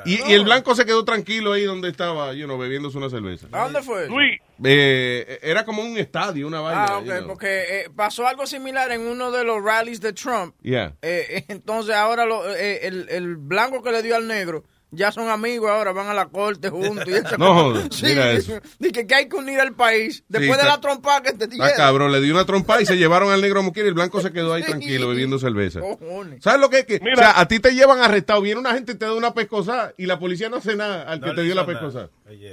Y, 0.05 0.21
y 0.31 0.33
el 0.33 0.45
blanco 0.45 0.75
se 0.75 0.85
quedó 0.87 1.05
tranquilo 1.05 1.53
ahí 1.53 1.65
donde 1.65 1.89
estaba, 1.89 2.33
you 2.35 2.45
know, 2.47 2.57
bebiéndose 2.57 2.97
una 2.99 3.11
cerveza. 3.11 3.49
¿A 3.53 3.65
dónde 3.65 3.83
fue? 3.83 4.07
Luis, 4.09 4.41
Eh, 4.65 5.39
era 5.43 5.65
como 5.65 5.83
un 5.83 5.99
estadio, 5.99 6.47
una 6.47 6.61
vaina. 6.61 6.85
Ah, 6.89 6.99
ok, 6.99 7.05
you 7.05 7.13
know. 7.13 7.27
porque 7.27 7.47
eh, 7.81 7.91
pasó 7.95 8.27
algo 8.27 8.47
similar 8.47 8.91
en 8.93 9.01
uno 9.03 9.31
de 9.33 9.43
los 9.45 9.63
rallies 9.63 10.01
de 10.01 10.13
Trump. 10.13 10.55
Yeah. 10.63 10.95
Eh, 11.03 11.45
entonces 11.49 11.95
ahora 11.95 12.25
lo- 12.25 12.49
eh, 12.55 12.87
el, 12.87 13.09
el 13.11 13.37
blanco 13.37 13.83
que 13.83 13.91
le 13.91 14.03
dio 14.03 14.15
al 14.17 14.29
negro 14.29 14.65
ya 14.95 15.13
son 15.13 15.29
amigos 15.29 15.71
ahora, 15.71 15.93
van 15.93 16.09
a 16.09 16.15
la 16.15 16.27
corte 16.27 16.71
juntos. 16.71 17.05
Y 17.09 17.13
esa 17.15 17.37
No 17.37 17.47
cosa. 17.49 17.55
jodas, 17.63 17.89
sí, 17.91 18.07
mira 18.07 18.33
eso. 18.33 18.53
Dice 18.79 19.07
que 19.07 19.15
hay 19.15 19.29
que 19.29 19.37
unir 19.37 19.61
al 19.61 19.75
país 19.75 20.25
después 20.29 20.59
de 20.61 20.65
la 20.67 20.81
trompa 20.81 21.23
que 21.23 21.33
te 21.33 21.45
Ah, 21.45 21.49
dieron. 21.49 21.71
cabrón, 21.77 22.13
le 22.13 22.21
dio 22.21 22.35
una 22.35 22.45
trompa 22.45 22.81
y 22.81 22.87
se 22.87 22.97
llevaron 22.99 23.31
al 23.33 23.41
negro 23.41 23.61
a 23.61 23.63
Muquir 23.63 23.85
y 23.85 23.89
el 23.89 23.95
blanco 23.95 24.21
se 24.21 24.33
quedó 24.33 24.55
ahí 24.55 24.63
Sí. 24.63 24.71
tranquilo 24.71 25.09
bebiendo 25.09 25.39
cerveza. 25.39 25.81
Cojones. 25.81 26.43
¿Sabes 26.43 26.61
lo 26.61 26.71
que 26.71 26.79
es? 26.81 26.87
Que, 26.87 27.01
Mira. 27.01 27.13
o 27.15 27.17
sea, 27.17 27.41
a 27.41 27.47
ti 27.49 27.61
te 27.61 27.75
llevan 27.75 28.01
arrestado, 28.01 28.41
viene 28.43 28.61
una 28.61 28.73
gente 28.75 28.93
y 28.93 28.99
te 28.99 29.05
da 29.07 29.15
una 29.15 29.35
pescosa 29.35 29.93
y 29.99 30.07
la 30.07 30.19
policía 30.19 30.49
no 30.49 30.57
hace 30.57 30.77
nada 30.77 31.03
al 31.05 31.21
que 31.21 31.27
No 31.27 31.35
te 31.35 31.43
dio 31.43 31.55
la 31.55 31.67
pescosa. 31.67 32.11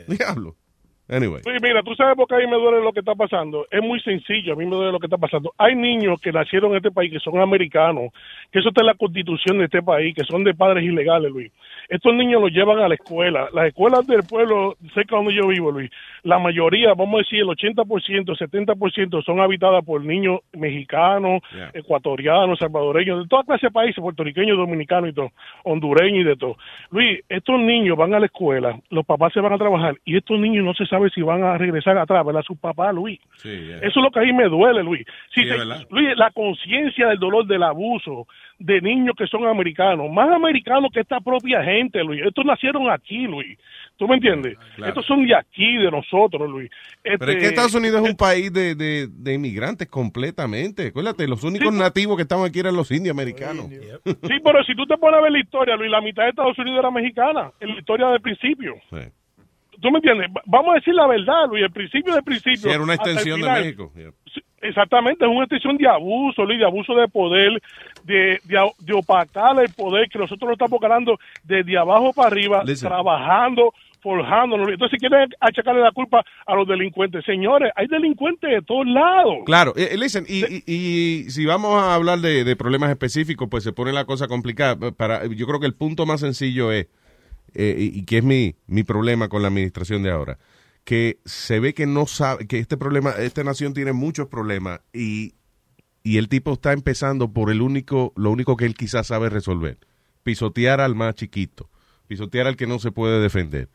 Diablo. 0.08 0.56
Anyway. 1.10 1.42
Mira, 1.62 1.84
tú 1.84 1.94
sabes 1.96 2.16
por 2.16 2.26
qué 2.26 2.36
a 2.36 2.38
mí 2.38 2.48
me 2.48 2.56
duele 2.56 2.82
lo 2.82 2.94
que 2.94 3.02
está 3.02 3.14
pasando. 3.16 3.68
Es 3.70 3.82
muy 3.82 4.00
sencillo, 4.00 4.54
a 4.54 4.56
mí 4.56 4.64
me 4.66 4.74
duele 4.78 4.94
lo 4.94 5.00
que 5.00 5.08
está 5.08 5.18
pasando. 5.18 5.54
Hay 5.58 5.76
niños 5.76 6.22
que 6.22 6.32
nacieron 6.32 6.72
en 6.72 6.78
este 6.78 6.90
país, 6.92 7.12
que 7.12 7.20
son 7.20 7.38
americanos, 7.42 8.14
que 8.50 8.60
eso 8.60 8.70
está 8.70 8.80
en 8.80 8.88
la 8.88 8.94
constitución 8.96 9.58
de 9.58 9.66
este 9.66 9.82
país, 9.82 10.16
que 10.16 10.24
son 10.24 10.46
de 10.46 10.54
padres 10.54 10.86
ilegales, 10.86 11.30
Luis. 11.30 11.52
Estos 11.92 12.14
niños 12.16 12.42
los 12.42 12.52
llevan 12.52 12.80
a 12.80 12.88
la 12.88 12.96
escuela. 12.96 13.50
Las 13.54 13.68
escuelas 13.68 14.08
del 14.08 14.24
pueblo, 14.24 14.78
cerca 14.94 15.18
donde 15.18 15.34
yo 15.36 15.46
vivo, 15.48 15.72
Luis, 15.72 15.92
la 16.24 16.40
mayoría, 16.40 16.94
vamos 16.94 17.16
a 17.16 17.18
decir 17.24 17.40
el 17.40 17.48
80%, 17.48 18.34
70% 18.38 19.22
son 19.26 19.42
habitadas 19.42 19.84
por 19.84 20.02
niños 20.04 20.40
mexicanos, 20.54 21.42
Yeah. 21.54 21.70
ecuatorianos, 21.74 22.60
salvadoreños, 22.60 23.24
de 23.24 23.28
toda 23.28 23.44
clase 23.44 23.68
de 23.68 23.72
países, 23.72 24.02
puertorriqueños, 24.02 24.58
dominicanos 24.58 25.10
y 25.10 25.14
todo, 25.14 25.32
hondureños 25.66 26.22
y 26.22 26.24
de 26.24 26.36
todo. 26.38 26.56
Luis, 26.92 27.20
estos 27.28 27.60
niños 27.60 27.98
van 27.98 28.14
a 28.14 28.20
la 28.20 28.28
escuela, 28.28 28.80
los 28.90 29.06
papás 29.06 29.34
se 29.34 29.42
van 29.42 29.52
a 29.52 29.58
trabajar 29.58 29.96
y 30.06 30.16
estos 30.16 30.40
niños 30.40 30.64
no 30.64 30.74
se 30.74 30.86
sabe 30.86 31.10
si 31.10 31.22
van 31.22 31.44
a 31.44 31.58
regresar 31.58 31.98
atrás, 31.98 32.26
¿verdad? 32.26 32.42
Sus 32.44 32.58
papás, 32.58 32.96
Luis. 32.96 33.20
Sí, 33.36 33.50
yeah. 33.50 33.78
Eso 33.80 34.00
es 34.00 34.04
lo 34.04 34.12
que 34.12 34.20
ahí 34.22 34.32
me 34.32 34.46
duele, 34.48 34.82
Luis. 34.82 35.06
Si 35.36 35.44
Sí. 35.44 35.50
Luis, 35.90 36.16
la 36.16 36.32
conciencia 36.32 37.08
del 37.08 37.20
dolor 37.20 37.46
del 37.46 37.64
abuso 37.64 38.28
de 38.64 38.80
niños 38.82 39.16
que 39.18 39.26
son 39.28 39.46
americanos, 39.48 40.10
más 40.12 40.30
americanos 40.30 40.92
que 40.94 41.00
esta 41.02 41.20
propia 41.20 41.64
gente, 41.64 42.04
Luis. 42.04 42.22
Estos 42.26 42.46
nacieron 42.46 42.90
aquí, 42.90 43.26
Luis. 43.28 43.58
¿Tú 43.98 44.08
me 44.08 44.16
entiendes? 44.16 44.58
Claro. 44.76 44.90
Estos 44.90 45.06
son 45.06 45.26
de 45.26 45.36
aquí, 45.36 45.78
de 45.78 45.90
nosotros, 45.92 46.50
Luis. 46.50 46.70
Pero 47.04 47.16
es 47.16 47.22
Este, 47.22 47.38
que 47.38 47.46
Estados 47.48 47.76
Unidos 47.76 48.02
es 48.04 48.10
un 48.10 48.16
país 48.18 48.52
de, 48.54 48.76
de, 48.76 49.08
de 49.08 49.34
inmigrantes 49.34 49.88
completamente. 49.88 50.88
Acuérdate, 50.88 51.28
los 51.28 51.44
únicos 51.44 51.74
nativos 51.74 52.16
que 52.18 52.24
estaban 52.24 52.46
aquí 52.46 52.60
eran 52.60 52.76
los 52.76 52.90
indios 52.92 53.14
americanos. 53.14 53.66
Sí, 53.70 54.40
pero 54.44 54.64
si 54.64 54.76
tú 54.76 54.86
te 54.86 54.98
pones 54.98 55.20
a 55.20 55.22
ver 55.22 55.32
la 55.32 55.40
historia, 55.40 55.76
Luis, 55.76 55.92
la 55.92 56.02
mitad 56.02 56.24
de 56.24 56.30
Estados 56.30 56.58
Unidos 56.58 56.80
era 56.80 56.92
mexicana, 56.92 57.52
en 57.60 57.70
la 57.70 57.80
historia 57.80 58.08
del 58.08 58.22
principio. 58.22 58.76
Sí. 58.90 58.98
¿Tú 59.82 59.90
me 59.90 59.98
entiendes? 59.98 60.28
Va- 60.36 60.44
Vamos 60.46 60.74
a 60.74 60.76
decir 60.76 60.94
la 60.94 61.08
verdad, 61.08 61.48
Luis, 61.50 61.64
el 61.64 61.72
principio 61.72 62.14
del 62.14 62.24
principio. 62.24 62.58
Sí, 62.62 62.70
era 62.70 62.84
una 62.84 62.94
extensión 62.96 63.42
de. 63.42 63.50
México. 63.50 63.92
Yeah. 63.96 64.12
Exactamente, 64.62 65.26
es 65.26 65.32
una 65.32 65.44
extensión 65.46 65.78
de 65.78 65.88
abuso, 65.88 66.46
Luis, 66.46 66.60
de 66.60 66.66
abuso 66.66 66.94
de 66.96 67.08
poder, 67.08 67.62
de, 68.04 68.40
de, 68.44 68.72
de 68.80 68.94
opacar 68.94 69.60
el 69.60 69.70
poder 69.74 70.08
que 70.10 70.20
nosotros 70.20 70.48
lo 70.50 70.54
estamos 70.54 70.80
ganando 70.80 71.18
desde 71.44 71.78
abajo 71.78 72.14
para 72.14 72.28
arriba, 72.28 72.64
Listen. 72.64 72.90
trabajando 72.90 73.74
forjándonos. 74.02 74.68
Entonces 74.70 75.00
quieren 75.00 75.30
achacarle 75.40 75.82
la 75.82 75.92
culpa 75.92 76.24
a 76.48 76.56
los 76.56 76.68
delincuentes. 76.68 77.24
Señores, 77.24 77.72
hay 77.76 77.86
delincuentes 77.86 78.50
de 78.50 78.62
todos 78.64 78.88
lados. 78.88 79.38
Claro, 79.46 79.74
eh, 79.76 79.96
listen, 79.96 80.26
y, 80.28 80.44
y- 80.44 80.64
y 80.66 81.30
si 81.30 81.46
vamos 81.46 81.76
a 81.80 81.94
hablar 81.94 82.18
de, 82.18 82.44
de 82.44 82.56
problemas 82.56 82.90
específicos, 82.90 83.48
pues 83.50 83.64
se 83.64 83.74
pone 83.74 83.94
la 83.94 84.06
cosa 84.06 84.28
complicada. 84.28 84.92
Para, 84.92 85.28
yo 85.28 85.46
creo 85.46 85.60
que 85.60 85.68
el 85.68 85.76
punto 85.76 86.08
más 86.08 86.20
sencillo 86.22 86.72
es, 86.72 86.88
eh, 87.54 87.76
y, 87.78 88.00
y 88.00 88.06
que 88.06 88.18
es 88.18 88.24
mi, 88.24 88.56
mi 88.66 88.82
problema 88.84 89.28
con 89.30 89.44
la 89.44 89.50
administración 89.50 90.02
de 90.02 90.10
ahora, 90.10 90.40
que 90.84 91.20
se 91.26 91.60
ve 91.60 91.74
que 91.74 91.86
no 91.86 92.06
sabe, 92.06 92.48
que 92.48 92.60
este 92.60 92.78
problema, 92.78 93.12
esta 93.12 93.44
nación 93.44 93.74
tiene 93.74 93.94
muchos 93.94 94.28
problemas 94.28 94.82
y, 94.94 95.34
y 96.04 96.18
el 96.18 96.28
tipo 96.28 96.54
está 96.54 96.74
empezando 96.74 97.32
por 97.32 97.52
el 97.52 97.62
único, 97.62 98.14
lo 98.16 98.32
único 98.32 98.58
que 98.58 98.66
él 98.66 98.76
quizás 98.76 99.08
sabe 99.08 99.30
resolver, 99.30 99.78
pisotear 100.24 100.82
al 100.82 100.96
más 100.96 101.16
chiquito, 101.16 101.70
pisotear 102.08 102.48
al 102.48 102.58
que 102.58 102.68
no 102.68 102.80
se 102.80 102.92
puede 102.92 103.22
defender. 103.22 103.70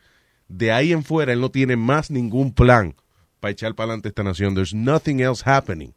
De 0.48 0.72
ahí 0.72 0.92
en 0.92 1.02
fuera 1.02 1.32
él 1.32 1.40
no 1.40 1.50
tiene 1.50 1.76
más 1.76 2.10
ningún 2.10 2.54
plan 2.54 2.94
para 3.40 3.52
echar 3.52 3.74
para 3.74 3.86
adelante 3.86 4.08
esta 4.08 4.22
nación. 4.22 4.54
There's 4.54 4.74
nothing 4.74 5.20
else 5.20 5.42
happening. 5.44 5.92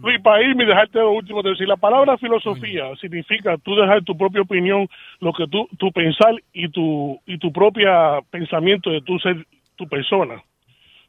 Luis, 0.00 0.20
para 0.20 0.42
irme 0.42 0.62
y 0.62 0.66
dejarte 0.66 0.98
lo 0.98 1.12
último 1.12 1.42
de 1.42 1.50
decir, 1.50 1.66
la 1.66 1.76
palabra 1.76 2.16
filosofía 2.18 2.84
significa 3.00 3.56
tú 3.58 3.74
dejar 3.74 4.04
tu 4.04 4.16
propia 4.16 4.42
opinión, 4.42 4.88
lo 5.18 5.32
que 5.32 5.46
tú, 5.48 5.68
tu 5.76 5.90
pensar 5.90 6.34
y 6.52 6.68
tu, 6.68 7.20
y 7.26 7.38
tu 7.38 7.52
propia 7.52 8.20
pensamiento 8.30 8.90
de 8.90 9.00
tu 9.00 9.18
ser, 9.18 9.44
tu 9.78 9.88
persona. 9.88 10.42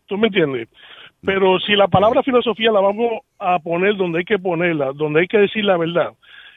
¿Tú 0.07 0.17
me 0.17 0.27
entiendes? 0.27 0.69
Pero 1.25 1.59
si 1.59 1.75
la 1.75 1.87
palabra 1.89 2.23
filosofía 2.23 2.71
la 2.71 2.79
vamos 2.79 3.21
a 3.37 3.59
poner 3.59 3.97
donde 3.97 4.19
hay 4.19 4.25
que 4.25 4.39
ponerla, 4.39 4.93
donde 4.93 5.21
hay 5.21 5.27
que 5.27 5.39
decir 5.39 5.65
la 5.65 5.75
verdad. 5.75 6.11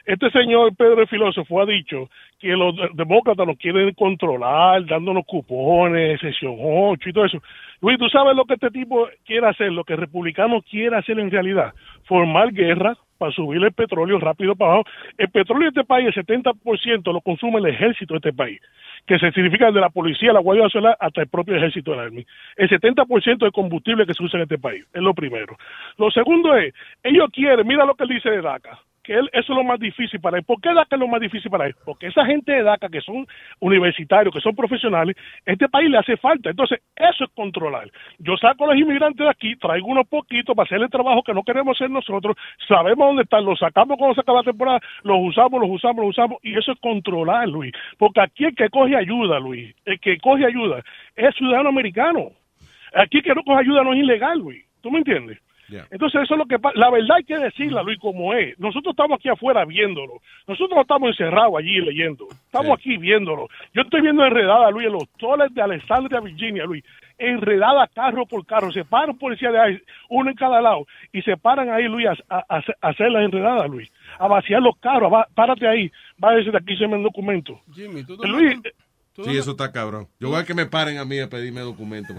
Este 0.05 0.31
señor 0.31 0.75
Pedro 0.77 1.01
el 1.03 1.09
filósofo 1.09 1.61
ha 1.61 1.67
dicho 1.67 2.09
que 2.41 2.49
los 2.49 2.77
de- 2.77 2.91
demócratas 2.95 3.47
nos 3.47 3.57
quieren 3.57 3.93
controlar, 3.95 4.85
dándonos 4.87 5.25
cupones, 5.27 6.21
sesión 6.21 6.57
8 6.61 7.09
y 7.09 7.13
todo 7.13 7.25
eso. 7.25 7.39
Luis, 7.81 7.99
¿tú 7.99 8.09
sabes 8.09 8.35
lo 8.37 8.45
que 8.45 8.55
este 8.55 8.71
tipo 8.71 9.09
quiere 9.25 9.47
hacer? 9.49 9.73
Lo 9.73 9.85
que 9.85 9.93
el 9.95 10.01
republicano 10.01 10.61
quiere 10.63 10.97
hacer 10.97 11.19
en 11.21 11.31
realidad. 11.31 11.73
Formar 12.05 12.53
guerra 12.53 12.97
para 13.23 13.33
subir 13.33 13.63
el 13.63 13.73
petróleo 13.73 14.19
rápido 14.19 14.57
para 14.57 14.73
abajo. 14.73 14.89
El 15.17 15.29
petróleo 15.29 15.71
de 15.71 15.81
este 15.81 15.85
país, 15.85 16.09
el 16.09 16.27
70% 16.27 17.13
lo 17.13 17.21
consume 17.21 17.61
el 17.61 17.67
ejército 17.67 18.15
de 18.15 18.19
este 18.19 18.33
país, 18.33 18.61
que 19.07 19.17
se 19.17 19.31
significa 19.31 19.71
de 19.71 19.81
la 19.81 19.91
policía, 19.91 20.33
la 20.33 20.41
Guardia 20.41 20.65
Nacional, 20.65 20.97
hasta 20.99 21.21
el 21.21 21.29
propio 21.29 21.55
ejército 21.55 21.93
del 21.93 22.01
Army. 22.01 22.27
El 22.57 22.69
70% 22.69 23.39
del 23.39 23.53
combustible 23.53 24.07
que 24.07 24.15
se 24.15 24.25
usa 24.25 24.39
en 24.39 24.43
este 24.43 24.59
país, 24.59 24.85
es 24.93 25.01
lo 25.01 25.15
primero. 25.15 25.57
Lo 25.99 26.11
segundo 26.11 26.57
es, 26.57 26.75
ellos 27.05 27.29
quieren, 27.33 27.65
mira 27.65 27.85
lo 27.85 27.95
que 27.95 28.07
dice 28.07 28.29
de 28.29 28.43
DACA, 28.43 28.81
que 29.03 29.15
él, 29.15 29.29
eso 29.33 29.53
es 29.53 29.57
lo 29.57 29.65
más 29.65 29.79
difícil 29.79 30.21
para 30.21 30.39
él. 30.39 30.45
¿Por 30.45 30.61
qué 30.61 30.73
DACA 30.73 30.97
es 30.97 31.01
lo 31.01 31.09
más 31.09 31.21
difícil 31.21 31.51
para 31.51 31.67
él? 31.67 31.75
Porque 31.85 32.07
esa 32.07 32.25
gente 32.25 32.53
de 32.53 32.63
DACA 32.63 32.89
que 32.89 33.01
son 33.01 33.27
universitarios, 33.61 34.33
que 34.33 34.41
son 34.41 34.55
profesionales, 34.55 35.17
este 35.45 35.69
país 35.69 35.91
le 35.91 35.99
hace 35.99 36.17
falta. 36.17 36.51
Entonces, 36.51 36.81
eso 36.97 37.25
es 37.25 37.31
controlar. 37.35 37.91
Yo 38.19 38.37
saco 38.37 38.65
a 38.65 38.69
los 38.69 38.79
inmigrantes 38.79 39.25
de 39.25 39.31
aquí, 39.31 39.57
traigo 39.57 39.89
unos 39.89 40.07
poquitos 40.09 40.55
para 40.55 40.67
hacer 40.67 40.81
el 40.81 40.91
trabajo 40.91 41.23
que 41.23 41.35
no 41.35 41.43
queremos 41.43 41.77
hacer 41.77 41.91
nosotros, 41.91 42.37
sabemos 42.69 43.09
dónde 43.09 43.23
están, 43.23 43.45
los 43.45 43.59
sacamos 43.59 43.97
cuando 43.99 44.15
se 44.15 44.21
acaba 44.21 44.39
la 44.39 44.45
temporada, 44.45 44.81
los 45.03 45.19
usamos, 45.21 45.61
los 45.61 45.71
usamos, 45.71 46.05
los 46.05 46.11
usamos, 46.11 46.39
y 46.43 46.57
eso 46.57 46.73
es 46.73 46.81
controlar, 46.81 47.49
Luis. 47.49 47.73
Porque 47.99 48.21
aquí 48.21 48.45
el 48.45 48.55
que 48.55 48.69
coge 48.69 48.97
ayuda, 48.97 49.39
Luis, 49.39 49.75
el 49.85 49.99
que 50.01 50.19
coge 50.19 50.47
ayuda 50.47 50.83
es 51.17 51.35
ciudadano 51.35 51.69
americano. 51.69 52.31
Aquí 52.95 53.19
el 53.19 53.25
que 53.25 53.35
no 53.35 53.43
coge 53.43 53.61
ayuda 53.61 53.83
no 53.83 53.93
es 53.95 54.01
ilegal, 54.01 54.39
Luis. 54.39 54.65
¿Tú 54.81 54.91
me 54.91 54.99
entiendes? 54.99 55.39
Entonces 55.91 56.23
eso 56.23 56.35
es 56.35 56.39
lo 56.39 56.47
que 56.47 56.59
pasa. 56.59 56.79
La 56.79 56.91
verdad 56.91 57.17
hay 57.17 57.25
que 57.25 57.39
decirla, 57.39 57.83
Luis, 57.83 57.99
como 57.99 58.33
es. 58.35 58.59
Nosotros 58.59 58.93
estamos 58.93 59.19
aquí 59.19 59.29
afuera 59.29 59.65
viéndolo. 59.65 60.15
Nosotros 60.47 60.77
no 60.77 60.83
estamos 60.83 61.11
encerrados 61.11 61.55
allí 61.59 61.81
leyendo. 61.81 62.27
Estamos 62.47 62.79
aquí 62.79 62.97
viéndolo. 62.97 63.49
Yo 63.75 63.83
estoy 63.83 64.01
viendo 64.03 64.25
enredada, 64.25 64.71
Luis, 64.71 64.87
en 64.87 64.93
los 64.93 65.09
toles 65.19 65.53
de 65.55 65.63
Alexandria, 65.63 66.21
Virginia, 66.21 66.65
Luis. 66.65 66.85
Enredada 67.19 67.87
carro 67.89 68.27
por 68.27 68.45
carro. 68.47 68.73
Se 68.73 68.85
para 68.85 69.13
un 69.13 69.19
policía 69.19 69.51
de 69.53 69.61
ahí, 69.61 69.79
uno 70.09 70.31
en 70.31 70.37
cada 70.37 70.61
lado. 70.61 70.87
Y 71.13 71.23
se 71.23 71.37
paran 71.37 71.71
ahí, 71.71 71.85
Luis, 71.85 72.07
a, 72.09 72.13
a- 72.29 72.45
a 72.49 72.57
hacer- 72.59 72.77
a 72.81 72.89
hacer 72.89 73.11
las 73.13 73.25
enredadas, 73.25 73.69
Luis. 73.71 73.91
A 74.19 74.27
vaciar 74.27 74.61
los 74.63 74.77
carros. 74.79 75.13
Va- 75.13 75.27
párate 75.35 75.69
ahí. 75.69 75.91
Va 76.23 76.31
a 76.31 76.35
decir 76.35 76.55
aquí 76.57 76.77
se 76.77 76.87
me 76.89 76.97
el 76.97 77.03
documento. 77.03 77.61
Jimmy, 77.73 78.05
tú 78.05 78.17
Luis, 78.29 78.59
Sí, 79.15 79.37
eso 79.37 79.51
está 79.53 79.71
cabrón. 79.73 80.09
Yo 80.19 80.29
voy 80.29 80.39
a 80.41 80.45
que 80.45 80.55
me 80.55 80.67
paren 80.67 80.99
a 80.99 81.05
mí 81.05 81.19
a 81.21 81.29
pedirme 81.29 81.61
documentos. 81.61 82.17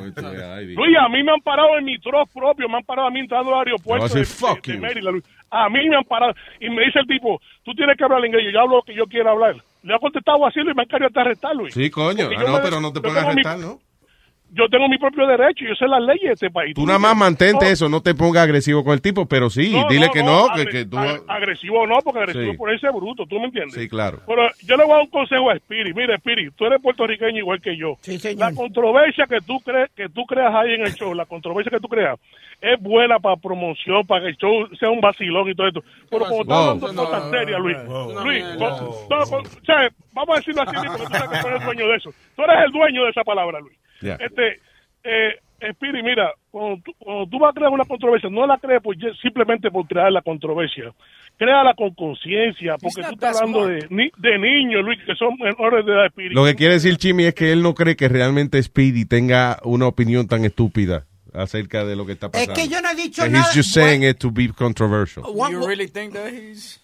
Luis, 0.76 0.98
a 1.00 1.10
mí 1.10 1.24
me 1.24 1.32
han 1.32 1.42
parado 1.42 1.78
en 1.80 1.86
mi 1.86 1.98
troz 2.00 2.30
propio, 2.34 2.70
me 2.70 2.78
han 2.78 2.84
parado 2.84 3.08
a 3.08 3.12
mí 3.12 3.20
entrando 3.20 3.54
al 3.54 3.66
aeropuerto 3.68 4.06
a 4.06 4.08
de, 4.10 4.20
de- 4.20 4.26
de. 4.74 4.78
Maryland. 4.80 5.24
A 5.50 5.70
mí 5.70 5.90
me 5.90 5.96
han 5.98 6.04
parado 6.04 6.34
y 6.60 6.70
me 6.70 6.84
dice 6.86 7.00
el 7.00 7.08
tipo, 7.08 7.40
tú 7.64 7.74
tienes 7.74 7.98
que 7.98 8.04
hablar 8.04 8.24
inglés, 8.26 8.44
yo 8.54 8.60
hablo 8.62 8.78
lo 8.78 8.84
que 8.84 8.96
yo 8.96 9.06
quiera 9.06 9.32
hablar. 9.32 9.56
Le 9.84 9.96
he 9.96 10.00
contestado 10.00 10.46
así 10.46 10.60
y 10.60 10.64
me 10.66 10.82
han 10.82 10.88
querido 10.88 11.08
hasta 11.08 11.22
arrestar, 11.22 11.56
Luis. 11.56 11.74
Sí, 11.74 11.90
coño. 11.90 12.30
Ah, 12.38 12.44
no, 12.44 12.54
me- 12.54 12.60
pero 12.60 12.80
no 12.80 12.94
te 12.94 13.02
pueden 13.02 13.24
mi- 13.24 13.30
arrestar, 13.32 13.58
¿no? 13.60 13.80
Yo 14.56 14.70
tengo 14.70 14.88
mi 14.88 15.00
propio 15.00 15.26
derecho, 15.26 15.66
yo 15.66 15.74
sé 15.74 15.88
las 15.88 16.02
leyes 16.04 16.24
de 16.28 16.34
este 16.34 16.52
país. 16.52 16.76
Tú 16.76 16.86
nada 16.86 17.00
más 17.00 17.18
mantente 17.18 17.72
eso, 17.72 17.90
no 17.90 18.02
te 18.02 18.14
pongas 18.14 18.44
agresivo 18.44 18.84
con 18.84 18.94
el 18.94 19.02
tipo, 19.02 19.26
pero 19.26 19.50
sí, 19.50 19.72
No, 19.72 19.88
dile 19.90 20.06
no, 20.08 20.12
que 20.12 20.22
no, 20.24 20.48
no, 20.48 20.54
que, 20.56 20.66
que 20.68 20.86
tú... 20.86 20.96
ag- 20.98 21.24
agresivo 21.28 21.88
no, 21.88 21.96
porque 22.04 22.20
agresivo 22.20 22.52
Sí. 22.52 22.58
por 22.58 22.72
ese 22.72 22.88
bruto, 22.92 23.26
¿tú 23.26 23.40
me 23.40 23.46
entiendes? 23.46 23.74
Sí, 23.74 23.90
claro. 23.90 24.20
Pero 24.28 24.44
yo 24.64 24.78
le 24.78 24.84
voy 24.84 24.92
a 24.94 24.96
dar 24.98 25.04
un 25.06 25.10
consejo 25.10 25.50
a 25.50 25.54
Spirit. 25.56 25.96
Mira, 25.96 26.16
Spirit, 26.18 26.54
tú 26.56 26.66
eres 26.66 26.80
puertorriqueño 26.82 27.38
igual 27.40 27.62
que 27.62 27.76
yo. 27.76 27.98
La 28.38 28.54
controversia 28.54 29.26
que 29.28 29.40
tú 29.42 29.60
crees 29.62 29.90
que 29.96 30.08
tú 30.10 30.24
creas 30.26 30.54
ahí 30.54 30.74
en 30.76 30.82
el 30.82 30.94
show, 30.94 31.14
la 31.16 31.26
controversia 31.26 31.72
que 31.72 31.80
tú 31.80 31.88
creas, 31.88 32.20
es 32.62 32.80
buena 32.80 33.18
para 33.20 33.36
promoción, 33.38 34.06
para 34.06 34.22
que 34.22 34.28
el 34.30 34.38
show 34.38 34.68
sea 34.80 34.90
un 34.92 35.02
vacilón 35.02 35.50
y 35.50 35.56
todo 35.56 35.68
esto. 35.68 35.84
Pero 36.12 36.26
como 36.26 36.42
estás 36.44 36.58
Wow. 36.58 36.58
hablando 36.70 36.88
de 36.90 36.96
cosas 36.96 37.30
serias, 37.32 37.60
Luis, 37.60 37.78
Luis, 38.24 38.44
vamos 40.14 40.30
a 40.30 40.36
decirlo 40.40 40.62
así, 40.62 40.76
Luis, 40.76 40.90
porque 40.92 41.06
tú 41.06 41.12
sabes 41.18 41.30
que 41.30 41.42
tú 41.42 41.48
eres 41.48 41.60
el 41.60 41.66
dueño 41.66 41.88
de 41.88 41.96
eso. 41.98 42.10
Tú 42.36 42.42
eres 42.44 42.56
el 42.66 42.72
dueño 42.72 43.04
de 43.06 43.10
esa 43.10 43.24
palabra, 43.24 43.60
Luis. 43.60 43.78
Ya. 44.04 44.16
Este, 44.20 44.60
eh, 45.04 45.40
Spirit, 45.62 46.04
mira, 46.04 46.32
cuando 46.52 46.82
tú, 46.84 46.92
cuando 47.00 47.26
tú 47.28 47.40
vas 47.40 47.52
a 47.52 47.54
crear 47.54 47.72
una 47.72 47.86
controversia, 47.86 48.30
no 48.30 48.46
la 48.46 48.58
crees 48.58 48.82
por, 48.82 48.96
simplemente 49.22 49.72
por 49.72 49.88
crear 49.88 50.12
la 50.12 50.22
controversia. 50.22 50.92
Créala 51.38 51.74
con 51.74 51.94
conciencia, 51.96 52.76
porque 52.78 53.02
tú 53.02 53.14
estás 53.14 53.40
hablando 53.42 53.68
de, 53.68 53.88
ni- 53.90 54.12
de 54.18 54.38
niños, 54.38 54.84
Luis, 54.84 55.00
que 55.06 55.16
son 55.16 55.36
menores 55.40 55.86
de 55.86 55.92
edad, 55.94 56.06
Spirit. 56.08 56.34
Lo 56.34 56.44
que 56.46 56.56
quiere 56.56 56.74
decir 56.74 56.98
Chimi 56.98 57.24
es 57.24 57.34
que 57.34 57.52
él 57.54 57.62
no 57.64 57.74
cree 57.74 57.96
que 57.96 58.08
realmente 58.10 58.62
Speedy 58.62 59.06
tenga 59.06 59.58
una 59.64 59.88
opinión 59.88 60.28
tan 60.28 60.44
estúpida 60.46 61.06
acerca 61.34 61.86
de 61.86 61.96
lo 61.96 62.06
que 62.06 62.12
está 62.12 62.28
Es 62.28 62.32
pasando. 62.34 62.54
que 62.54 62.68
yo 62.68 62.82
no 62.82 62.90
he 62.92 62.96
dicho 62.96 63.22
That 63.24 63.32
nada. 63.32 63.46
He's 63.46 63.56
just 63.56 63.74
saying 63.74 64.04
it 64.04 64.18
to 64.20 64.30
be 64.32 64.50
controversial. 64.50 65.24
You 65.50 65.66
really 65.66 65.88
think 65.88 66.14
that 66.14 66.32
he's... 66.34 66.80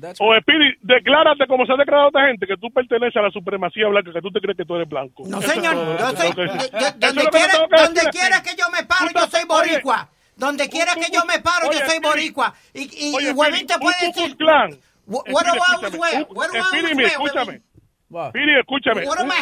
That's 0.00 0.20
O 0.20 0.34
Spirit, 0.36 0.78
declárate 0.82 1.46
como 1.46 1.64
se 1.66 1.72
ha 1.72 1.76
declarado 1.76 2.08
otra 2.08 2.26
gente, 2.28 2.46
que 2.46 2.56
tú 2.56 2.70
perteneces 2.70 3.16
a 3.16 3.22
la 3.22 3.30
supremacía 3.30 3.88
blanca, 3.88 4.12
que 4.12 4.20
tú 4.20 4.30
te 4.30 4.40
crees 4.40 4.56
que 4.56 4.64
tú 4.64 4.74
eres 4.76 4.88
blanco. 4.88 5.22
No, 5.26 5.38
Eso 5.38 5.48
señor, 5.50 5.74
yo 5.74 6.10
soy, 6.10 6.28
yo- 6.36 6.44
yo- 6.44 6.86
es 6.86 7.00
donde 7.00 7.26
quiera, 7.30 7.52
que 7.68 7.82
donde 7.82 8.00
quiera 8.10 8.42
que 8.42 8.56
yo 8.56 8.64
me 8.70 8.84
paro, 8.86 9.10
yo 9.14 9.26
soy 9.26 9.44
boricua. 9.46 10.08
Donde 10.36 10.68
quiera 10.68 10.92
que 10.94 11.10
yo 11.12 11.24
me 11.24 11.40
paro, 11.40 11.72
yo 11.72 11.78
soy 11.86 11.98
boricua. 12.00 12.52
Y, 12.74 12.82
y, 12.82 13.14
Oye, 13.14 13.30
y 13.30 13.32
Huevín 13.32 13.54
Speedy, 13.60 13.66
te 13.66 13.78
puede 13.78 13.96
decir... 14.06 14.36
Klan. 14.36 14.70
What, 15.06 15.22
escúchame, 15.26 15.98
wear? 15.98 16.26
un- 16.28 16.36
What 16.36 16.48
do 16.48 16.58
I 16.58 16.62
Speedy, 16.62 16.78
always 16.82 16.96
mira, 16.96 17.08
wear, 17.08 17.12
escúchame. 17.12 17.62
Huevín? 18.10 18.30
Speedy, 18.30 18.52
escúchame. 18.60 19.06
What 19.06 19.24
my 19.24 19.32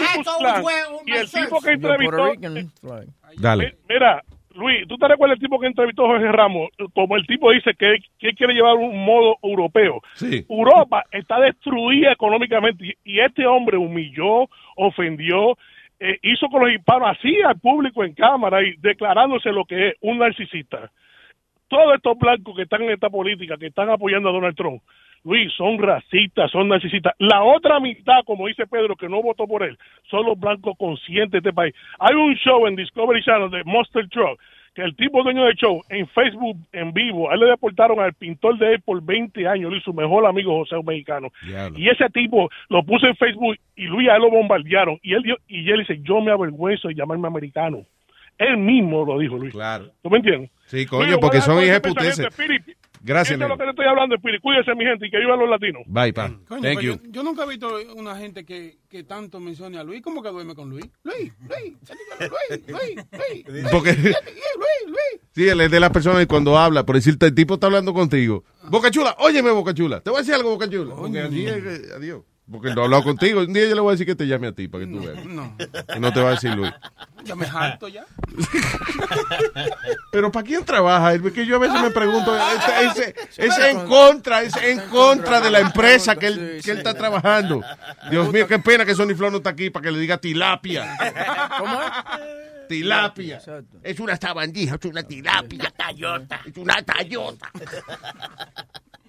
Y 1.06 1.12
el 1.16 1.30
tipo 1.30 1.60
que 1.60 1.70
entrevistó... 1.72 2.32
flag. 2.80 3.06
Dale. 3.38 3.76
Mira, 3.88 4.22
Luis, 4.54 4.86
¿tú 4.86 4.96
te 4.96 5.08
recuerdas 5.08 5.36
el 5.36 5.42
tipo 5.42 5.58
que 5.58 5.66
entrevistó 5.66 6.04
a 6.04 6.08
Jorge 6.08 6.30
Ramos? 6.30 6.70
Como 6.94 7.16
el 7.16 7.26
tipo 7.26 7.50
dice 7.50 7.74
que, 7.78 7.98
que 8.18 8.34
quiere 8.34 8.54
llevar 8.54 8.76
un 8.76 9.04
modo 9.04 9.36
europeo. 9.42 10.00
Sí. 10.14 10.44
Europa 10.48 11.04
está 11.10 11.40
destruida 11.40 12.12
económicamente 12.12 12.86
y, 12.86 12.94
y 13.04 13.20
este 13.20 13.46
hombre 13.46 13.76
humilló, 13.76 14.48
ofendió, 14.76 15.56
eh, 16.00 16.18
hizo 16.22 16.48
con 16.48 16.62
los 16.62 16.72
hispanos 16.72 17.16
así 17.16 17.40
al 17.42 17.58
público 17.58 18.04
en 18.04 18.14
cámara 18.14 18.62
y 18.62 18.74
declarándose 18.76 19.50
lo 19.50 19.64
que 19.64 19.88
es 19.88 19.94
un 20.00 20.18
narcisista. 20.18 20.90
Todos 21.68 21.94
estos 21.94 22.18
blancos 22.18 22.54
que 22.54 22.62
están 22.62 22.82
en 22.82 22.90
esta 22.90 23.10
política, 23.10 23.56
que 23.56 23.68
están 23.68 23.90
apoyando 23.90 24.28
a 24.28 24.32
Donald 24.32 24.56
Trump, 24.56 24.82
Luis, 25.24 25.52
son 25.56 25.78
racistas, 25.78 26.50
son 26.50 26.68
narcisistas. 26.68 27.14
La 27.18 27.42
otra 27.42 27.80
mitad, 27.80 28.20
como 28.26 28.46
dice 28.46 28.66
Pedro, 28.66 28.94
que 28.94 29.08
no 29.08 29.22
votó 29.22 29.46
por 29.46 29.62
él, 29.62 29.78
son 30.10 30.26
los 30.26 30.38
blancos 30.38 30.74
conscientes 30.78 31.32
de 31.32 31.38
este 31.38 31.52
país. 31.52 31.74
Hay 31.98 32.14
un 32.14 32.34
show 32.36 32.66
en 32.66 32.76
Discovery 32.76 33.22
Channel 33.22 33.50
de 33.50 33.64
Monster 33.64 34.06
Truck, 34.08 34.38
que 34.74 34.82
el 34.82 34.94
tipo 34.96 35.22
dueño 35.22 35.44
del 35.44 35.54
show, 35.54 35.80
en 35.88 36.06
Facebook, 36.08 36.56
en 36.72 36.92
vivo, 36.92 37.30
a 37.30 37.34
él 37.34 37.40
le 37.40 37.46
deportaron 37.46 38.00
al 38.00 38.12
pintor 38.12 38.58
de 38.58 38.74
él 38.74 38.80
por 38.82 39.00
20 39.02 39.46
años, 39.46 39.70
Luis, 39.70 39.84
su 39.84 39.94
mejor 39.94 40.26
amigo 40.26 40.58
José, 40.58 40.76
un 40.76 40.84
mexicano. 40.84 41.28
Y 41.76 41.88
ese 41.88 42.08
tipo 42.10 42.50
lo 42.68 42.82
puso 42.82 43.06
en 43.06 43.14
Facebook 43.16 43.56
y 43.76 43.84
Luis 43.84 44.08
a 44.08 44.16
él 44.16 44.22
lo 44.22 44.30
bombardearon. 44.30 44.98
Y 45.02 45.14
él, 45.14 45.22
dio- 45.22 45.38
y 45.48 45.70
él 45.70 45.78
dice, 45.80 46.00
yo 46.02 46.20
me 46.20 46.32
avergüenzo 46.32 46.88
de 46.88 46.94
llamarme 46.96 47.28
americano. 47.28 47.84
Él 48.36 48.56
mismo 48.56 49.04
lo 49.06 49.16
dijo, 49.18 49.36
Luis. 49.38 49.52
Claro. 49.52 49.86
¿Tú 50.02 50.10
me 50.10 50.16
entiendes? 50.18 50.50
Sí, 50.66 50.84
coño, 50.86 51.18
porque 51.20 51.40
son 51.40 51.62
hijas 51.62 51.80
Gracias, 53.06 53.36
Eso 53.36 53.44
es 53.44 53.50
lo 53.50 53.58
que 53.58 53.64
le 53.64 53.70
estoy 53.70 53.84
hablando, 53.86 54.14
Spirit. 54.16 54.40
Cuídense, 54.40 54.74
mi 54.74 54.84
gente, 54.84 55.06
y 55.06 55.10
que 55.10 55.18
vivan 55.18 55.38
los 55.38 55.48
latinos. 55.50 55.82
Bye, 55.86 56.12
pa. 56.14 56.32
Coño, 56.48 56.62
Thank 56.62 56.80
you. 56.80 56.92
Yo, 56.94 57.10
yo 57.10 57.22
nunca 57.22 57.44
he 57.44 57.48
visto 57.48 57.68
una 57.94 58.16
gente 58.16 58.44
que, 58.46 58.78
que 58.88 59.04
tanto 59.04 59.40
mencione 59.40 59.76
a 59.78 59.84
Luis. 59.84 60.00
¿Cómo 60.00 60.22
que 60.22 60.30
duerme 60.30 60.54
con 60.54 60.70
Luis? 60.70 60.86
Luis, 61.02 61.30
Luis, 61.40 61.76
Luis, 62.18 62.66
Luis, 62.68 62.96
Luis. 63.12 63.66
Porque- 63.70 63.92
Luis, 63.92 64.14
Luis. 64.86 65.20
Sí, 65.32 65.46
él 65.48 65.60
es 65.60 65.70
de 65.70 65.80
las 65.80 65.90
personas 65.90 66.20
que 66.20 66.26
cuando 66.26 66.56
habla, 66.58 66.86
por 66.86 66.94
decirte, 66.94 67.26
el 67.26 67.34
tipo 67.34 67.54
está 67.54 67.66
hablando 67.66 67.92
contigo. 67.92 68.44
Boca 68.70 68.90
Chula, 68.90 69.14
óyeme, 69.18 69.50
Boca 69.50 69.74
Chula. 69.74 70.00
Te 70.00 70.08
voy 70.10 70.18
a 70.18 70.22
decir 70.22 70.34
algo, 70.34 70.50
Boca 70.50 70.70
Chula. 70.70 70.94
Porque 70.94 71.20
así 71.20 71.46
es, 71.46 71.64
eh, 71.64 71.82
adiós. 71.96 72.22
Porque 72.50 72.74
no 72.74 72.82
he 72.82 72.84
hablado 72.84 73.02
contigo. 73.04 73.40
Un 73.40 73.52
día 73.54 73.66
yo 73.68 73.74
le 73.74 73.80
voy 73.80 73.90
a 73.90 73.92
decir 73.92 74.06
que 74.06 74.14
te 74.14 74.26
llame 74.26 74.48
a 74.48 74.52
ti 74.52 74.68
para 74.68 74.84
que 74.84 74.90
tú 74.92 75.00
veas. 75.02 75.24
No. 75.24 75.56
Y 75.96 75.98
no 76.00 76.12
te 76.12 76.20
va 76.20 76.28
a 76.28 76.32
decir 76.32 76.54
Luis. 76.54 76.70
Ya 77.24 77.34
me 77.34 77.46
harto 77.46 77.88
ya. 77.88 78.04
Pero 80.12 80.30
¿para 80.30 80.46
quién 80.46 80.64
trabaja? 80.64 81.14
Es 81.14 81.22
que 81.32 81.46
yo 81.46 81.56
a 81.56 81.58
veces 81.58 81.80
me 81.80 81.90
pregunto, 81.90 82.36
es, 82.36 82.98
es- 82.98 83.14
es 83.38 83.58
en 83.58 83.86
contra, 83.86 84.42
es 84.42 84.54
en 84.56 84.80
contra 84.88 85.40
de 85.40 85.50
la 85.50 85.60
empresa 85.60 86.16
que 86.16 86.26
él, 86.26 86.60
que 86.62 86.70
él 86.72 86.78
está 86.78 86.92
trabajando. 86.94 87.62
Dios 88.10 88.30
mío, 88.32 88.46
qué 88.46 88.58
pena 88.58 88.84
que 88.84 88.94
Sonny 88.94 89.14
Flow 89.14 89.30
no 89.30 89.38
está 89.38 89.50
aquí 89.50 89.70
para 89.70 89.84
que 89.84 89.92
le 89.92 89.98
diga 89.98 90.18
tilapia. 90.18 90.96
¿Cómo 91.58 91.80
es? 91.80 91.88
Tilapia. 92.68 93.40
Es 93.82 94.00
una 94.00 94.16
sabandija, 94.16 94.74
es 94.76 94.84
una 94.84 95.02
tilapia. 95.02 95.72
Tayota. 95.76 96.40
Es 96.44 96.56
una 96.56 96.82
tayota. 96.82 97.50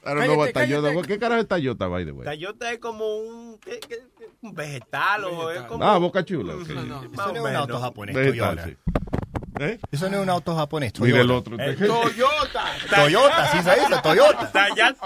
I 0.05 0.13
don't 0.13 0.25
know 0.25 0.37
what 0.37 0.49
Toyota- 0.53 1.01
¿Qué 1.07 1.17
carajo 1.19 1.41
es 1.41 1.47
Toyota, 1.47 1.87
by 1.87 2.05
the 2.05 2.11
way? 2.11 2.25
Tayota 2.25 2.71
es 2.71 2.79
como 2.79 3.17
un, 3.17 3.57
¿qué- 3.59 3.79
qué- 3.79 4.03
un 4.41 4.53
vegetal 4.53 5.23
o 5.25 5.49
es 5.51 5.61
como... 5.63 5.83
Ah, 5.83 5.97
Boca 5.97 6.23
Chula. 6.23 6.53
ok. 6.55 6.59
Más 6.69 6.69
Eso 6.69 7.23
o 7.29 7.31
no 7.33 7.35
es 7.35 7.41
un 7.51 7.55
auto 7.55 7.79
japonés, 7.79 8.15
Vegetal, 8.15 8.55
Toyota. 8.55 8.65
sí. 8.69 8.77
¿Eh? 9.59 9.79
Eso 9.91 10.09
no 10.09 10.17
es 10.17 10.23
un 10.23 10.29
auto 10.29 10.55
japonés, 10.55 10.91
Mira 10.99 11.17
Toyota. 11.17 11.21
el 11.21 11.31
otro. 11.31 11.57
El 11.59 11.77
Toyota. 11.87 12.63
Toyota, 12.93 13.51
sí 13.51 13.57
se 13.63 13.75
dice, 13.75 14.01
Toyota. 14.03 14.51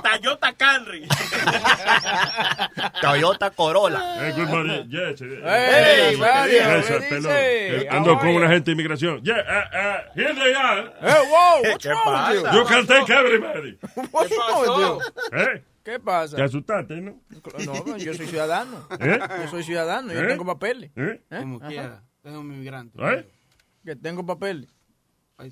Toyota 0.02 0.54
Camry. 0.54 1.08
Toyota 3.02 3.52
Corolla. 3.52 4.28
Eh, 4.28 4.34
good 4.36 4.48
morning. 4.48 4.84
Yes. 4.90 5.22
eh, 5.22 5.42
Hey, 5.44 6.10
yes, 6.12 6.20
Mario, 6.20 6.54
yes, 6.54 6.86
¿qué 6.88 6.94
pelón. 7.10 7.22
dice? 7.22 7.76
Eh, 7.84 7.88
Ando 7.90 8.18
con 8.20 8.30
una 8.30 8.48
gente 8.50 8.66
de 8.66 8.72
inmigración. 8.72 9.22
Yeah, 9.24 9.36
uh, 9.36 9.40
uh, 9.40 10.20
here 10.20 10.34
they 10.34 10.54
are. 10.56 10.94
Hey, 11.02 11.28
wow, 11.30 11.62
what's 11.72 11.84
¿Qué 11.86 11.90
wrong 11.94 12.30
with 12.32 12.54
you? 12.54 12.66
can 12.66 12.88
take 12.88 13.10
everybody. 13.14 13.78
What's 14.12 14.32
wrong 14.36 14.62
with 14.62 14.70
you? 14.80 15.38
¿Eh? 15.38 15.64
¿Qué 15.84 16.00
pasa? 16.00 16.36
Te 16.36 16.44
asustaste, 16.44 16.96
¿no? 17.02 17.20
No, 17.66 17.98
yo 17.98 18.14
soy 18.14 18.28
ciudadano. 18.28 18.88
¿Eh? 19.00 19.20
Yo 19.44 19.48
soy 19.50 19.64
ciudadano, 19.64 20.12
yo 20.14 20.20
¿Eh? 20.22 20.28
tengo 20.28 20.46
papeles. 20.46 20.92
¿Eh? 20.96 21.22
¿Eh? 21.30 21.38
Como 21.40 21.60
quiera. 21.60 22.04
Es 22.24 22.32
un 22.34 22.52
inmigrante. 22.54 22.98
¿Eh? 23.02 23.26
Que 23.90 23.96
tengo 23.96 24.24
papeles. 24.24 24.70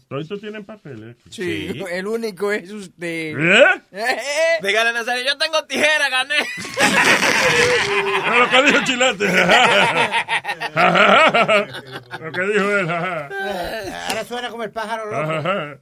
Todos 0.07 0.27
tienen 0.39 0.63
papeles. 0.63 1.17
Sí, 1.31 1.71
Sí. 1.73 1.83
el 1.91 2.05
único 2.05 2.51
es 2.51 2.69
usted. 2.69 3.35
¿Eh? 3.35 3.63
Eh, 3.91 4.17
Dígale, 4.61 4.93
Nazario, 4.93 5.25
yo 5.25 5.35
tengo 5.39 5.65
tijera, 5.65 6.07
gané. 6.11 6.35
No, 8.29 8.39
lo 8.41 8.49
que 8.51 8.61
dijo 8.61 8.77
Chilate. 8.85 9.25
lo 12.19 12.31
que 12.31 12.41
dijo 12.41 12.77
él. 12.77 12.89
Ahora 12.91 14.23
suena 14.27 14.49
como 14.51 14.63
el 14.65 14.69
pájaro 14.71 15.05
loco. 15.09 15.79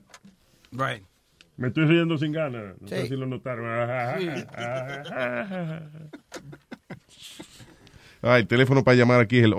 Right. 0.72 1.03
Me 1.57 1.68
estoy 1.68 1.86
riendo 1.88 2.18
sin 2.18 2.32
ganas. 2.32 2.76
No 2.80 2.88
sé 2.88 3.02
Sí. 3.02 3.07
si 3.10 3.15
lo 3.18 3.26
notaron. 3.26 3.65
Sí. 4.22 4.30
Ah, 8.22 8.38
el 8.40 8.48
teléfono 8.48 8.82
para 8.86 8.95
llamar 8.95 9.19
aquí 9.19 9.40
es 9.40 9.44
el 9.44 9.53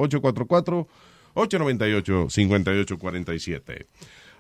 844-898-5847. 1.36 3.86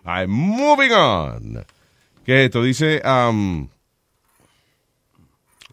I'm 0.04 0.30
moving 0.30 0.92
on. 0.92 1.64
¿Qué 2.24 2.40
es 2.40 2.46
esto? 2.46 2.62
Dice, 2.62 3.02
um, 3.04 3.68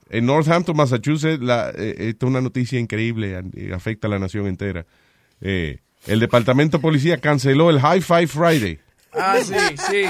en 0.10 0.26
Northampton, 0.26 0.76
Massachusetts, 0.78 1.42
la, 1.42 1.72
eh, 1.72 2.10
esto 2.10 2.28
es 2.28 2.30
una 2.30 2.42
noticia 2.42 2.80
increíble, 2.80 3.42
eh, 3.56 3.72
afecta 3.74 4.08
a 4.08 4.12
la 4.12 4.20
nación 4.20 4.48
entera. 4.48 4.86
Eh, 5.42 5.80
el 6.06 6.20
departamento 6.20 6.78
de 6.78 6.82
policía 6.82 7.18
canceló 7.18 7.70
el 7.70 7.80
High 7.80 8.02
Five 8.02 8.28
Friday. 8.28 8.80
Ah, 9.16 9.38
sí, 9.42 9.54
sí. 9.90 10.06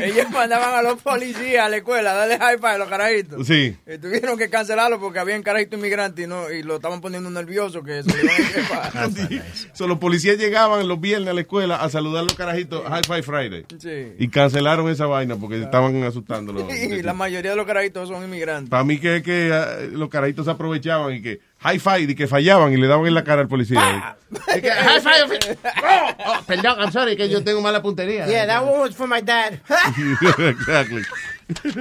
Ellos 0.00 0.30
mandaban 0.30 0.74
a 0.74 0.82
los 0.82 1.00
policías 1.02 1.66
a 1.66 1.68
la 1.68 1.78
escuela 1.78 2.12
a 2.12 2.14
darle 2.14 2.38
high 2.38 2.56
five 2.58 2.70
a 2.70 2.78
los 2.78 2.88
carajitos. 2.88 3.46
Sí. 3.46 3.76
Y 3.86 3.98
tuvieron 3.98 4.38
que 4.38 4.48
cancelarlo 4.48 5.00
porque 5.00 5.18
habían 5.18 5.42
carajitos 5.42 5.78
inmigrantes 5.78 6.24
y, 6.24 6.28
no, 6.28 6.50
y 6.50 6.62
lo 6.62 6.76
estaban 6.76 7.00
poniendo 7.00 7.30
nervioso 7.30 7.82
que 7.82 8.02
se 8.02 8.12
le 8.12 8.22
iban 8.24 8.34
a 8.34 8.38
escapar. 8.38 9.10
So, 9.72 9.86
los 9.86 9.98
policías 9.98 10.38
llegaban 10.38 10.86
los 10.86 11.00
viernes 11.00 11.28
a 11.30 11.32
la 11.32 11.40
escuela 11.40 11.76
a 11.76 11.88
saludar 11.88 12.20
a 12.20 12.24
los 12.24 12.34
carajitos 12.34 12.84
High 12.86 13.02
Five 13.04 13.22
Friday. 13.22 13.66
Sí. 13.78 14.14
Y 14.18 14.28
cancelaron 14.28 14.88
esa 14.88 15.06
vaina 15.06 15.36
porque 15.36 15.62
estaban 15.62 16.02
asustándolos. 16.04 16.64
Y 16.74 17.02
la 17.02 17.14
mayoría 17.14 17.52
de 17.52 17.56
los 17.56 17.66
carajitos 17.66 18.08
son 18.08 18.22
inmigrantes. 18.22 18.70
Para 18.70 18.84
mí 18.84 18.98
que, 18.98 19.22
que 19.22 19.50
ah, 19.52 19.78
los 19.90 20.08
carajitos 20.08 20.44
se 20.44 20.50
aprovechaban 20.50 21.14
y 21.14 21.22
que 21.22 21.40
high 21.64 21.78
five 21.78 22.12
y 22.12 22.14
que 22.14 22.28
fallaban 22.28 22.72
y 22.72 22.76
le 22.76 22.86
daban 22.86 23.06
en 23.06 23.14
la 23.14 23.24
cara 23.24 23.40
al 23.40 23.48
policía. 23.48 24.16
Five. 24.30 25.48
Oh, 25.82 26.10
oh, 26.26 26.42
perdón, 26.46 26.78
I'm 26.78 26.92
sorry, 26.92 27.16
que 27.16 27.28
yo 27.28 27.42
tengo 27.42 27.60
mala 27.60 27.82
puntería. 27.82 28.26
Yeah, 28.26 28.46
that 28.46 28.62
one 28.62 28.80
was 28.80 28.94
for 28.94 29.08
my 29.08 29.20
dad. 29.20 29.60
exactly. 30.38 31.02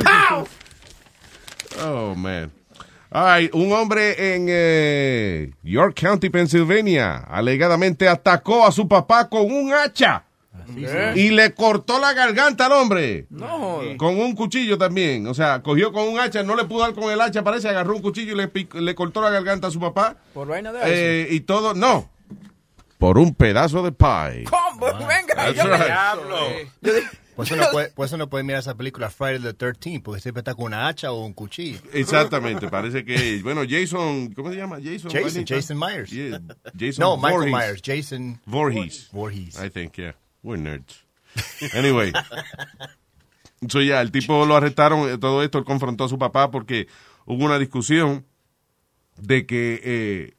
Pow! 0.03 0.47
Oh, 1.79 2.15
man. 2.15 2.51
All 3.11 3.25
right, 3.25 3.53
un 3.53 3.71
hombre 3.71 4.33
en 4.33 4.47
eh, 4.49 5.51
York 5.61 5.95
County, 5.95 6.29
Pennsylvania, 6.29 7.17
alegadamente 7.29 8.07
atacó 8.07 8.65
a 8.65 8.71
su 8.71 8.87
papá 8.87 9.29
con 9.29 9.51
un 9.51 9.71
hacha. 9.73 10.23
Y 11.15 11.29
le 11.29 11.53
cortó 11.53 11.99
la 11.99 12.13
garganta 12.13 12.65
al 12.67 12.71
hombre. 12.73 13.25
No. 13.29 13.81
Con 13.97 14.19
un 14.19 14.33
cuchillo 14.35 14.77
también. 14.77 15.27
O 15.27 15.33
sea, 15.33 15.61
cogió 15.61 15.91
con 15.91 16.07
un 16.07 16.19
hacha, 16.19 16.43
no 16.43 16.55
le 16.55 16.65
pudo 16.65 16.81
dar 16.81 16.93
con 16.93 17.11
el 17.11 17.19
hacha, 17.21 17.43
parece, 17.43 17.69
agarró 17.69 17.95
un 17.95 18.01
cuchillo 18.01 18.33
y 18.33 18.35
le, 18.35 18.81
le 18.81 18.95
cortó 18.95 19.21
la 19.21 19.29
garganta 19.29 19.67
a 19.67 19.71
su 19.71 19.79
papá. 19.79 20.17
Por 20.33 20.47
vaina 20.47 20.71
de 20.71 20.79
Eh, 20.85 21.27
y 21.31 21.41
todo, 21.41 21.73
no. 21.73 22.09
Por 22.97 23.17
un 23.17 23.33
pedazo 23.35 23.83
de 23.83 23.91
pie. 23.91 24.45
¿Cómo? 24.49 24.85
Venga, 25.07 25.35
That's 25.35 25.55
yo 25.55 25.65
me- 25.65 25.75
right. 25.77 25.85
Diablo. 25.85 26.37
Por 27.35 27.47
eso, 27.47 27.55
no 27.55 27.65
puede, 27.71 27.89
por 27.89 28.05
eso 28.05 28.15
no 28.15 28.29
puede 28.29 28.43
mirar 28.43 28.59
esa 28.59 28.75
película 28.75 29.09
Friday 29.09 29.39
the 29.39 29.53
13 29.55 30.01
porque 30.03 30.21
siempre 30.21 30.41
está 30.41 30.53
con 30.53 30.65
una 30.65 30.87
hacha 30.87 31.11
o 31.11 31.25
un 31.25 31.33
cuchillo. 31.33 31.79
Exactamente, 31.91 32.67
parece 32.69 33.03
que, 33.03 33.41
bueno, 33.41 33.63
Jason, 33.67 34.31
¿cómo 34.33 34.51
se 34.51 34.57
llama? 34.57 34.77
Jason, 34.77 35.09
Jason? 35.11 35.43
Jason 35.47 35.79
Myers. 35.79 36.11
Yeah, 36.11 36.39
Jason 36.79 36.99
No, 37.01 37.17
Michael. 37.17 37.49
Myers. 37.51 37.81
Jason 37.83 38.39
Voorhees. 38.45 39.09
Voorhees. 39.11 39.59
I 39.59 39.71
think, 39.71 39.93
yeah. 39.97 40.13
We're 40.43 40.61
nerds. 40.61 41.03
Anyway. 41.73 42.11
So, 43.69 43.81
ya, 43.81 44.01
el 44.01 44.11
tipo 44.11 44.45
lo 44.45 44.55
arrestaron, 44.55 45.09
eh, 45.09 45.17
todo 45.17 45.41
esto, 45.41 45.57
él 45.57 45.63
confrontó 45.63 46.03
a 46.03 46.09
su 46.09 46.19
papá 46.19 46.51
porque 46.51 46.87
hubo 47.25 47.45
una 47.45 47.57
discusión 47.57 48.25
de 49.17 49.45
que, 49.45 49.79
eh, 49.83 50.33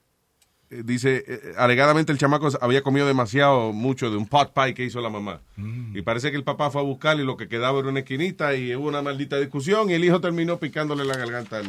dice, 0.83 1.25
eh, 1.27 1.55
alegadamente 1.57 2.11
el 2.13 2.19
chamaco 2.19 2.49
había 2.61 2.83
comido 2.83 3.07
demasiado 3.07 3.73
mucho 3.73 4.11
de 4.11 4.17
un 4.17 4.27
pot 4.27 4.53
pie 4.53 4.75
que 4.75 4.85
hizo 4.85 5.01
la 5.01 5.11
mamá. 5.11 5.41
Y 5.57 6.03
parece 6.03 6.31
que 6.31 6.37
el 6.37 6.45
papá 6.45 6.71
fue 6.71 6.81
a 6.81 6.85
buscar 6.85 7.19
y 7.21 7.25
lo 7.25 7.37
que 7.37 7.49
quedaba 7.49 7.79
era 7.79 7.89
una 7.89 8.01
esquinita 8.01 8.55
y 8.55 8.75
hubo 8.75 8.89
una 8.89 9.03
maldita 9.03 9.37
discusión 9.39 9.91
y 9.91 9.95
el 9.95 10.05
hijo 10.05 10.21
terminó 10.21 10.59
picándole 10.59 11.05
la 11.05 11.17
garganta 11.17 11.59
al, 11.59 11.67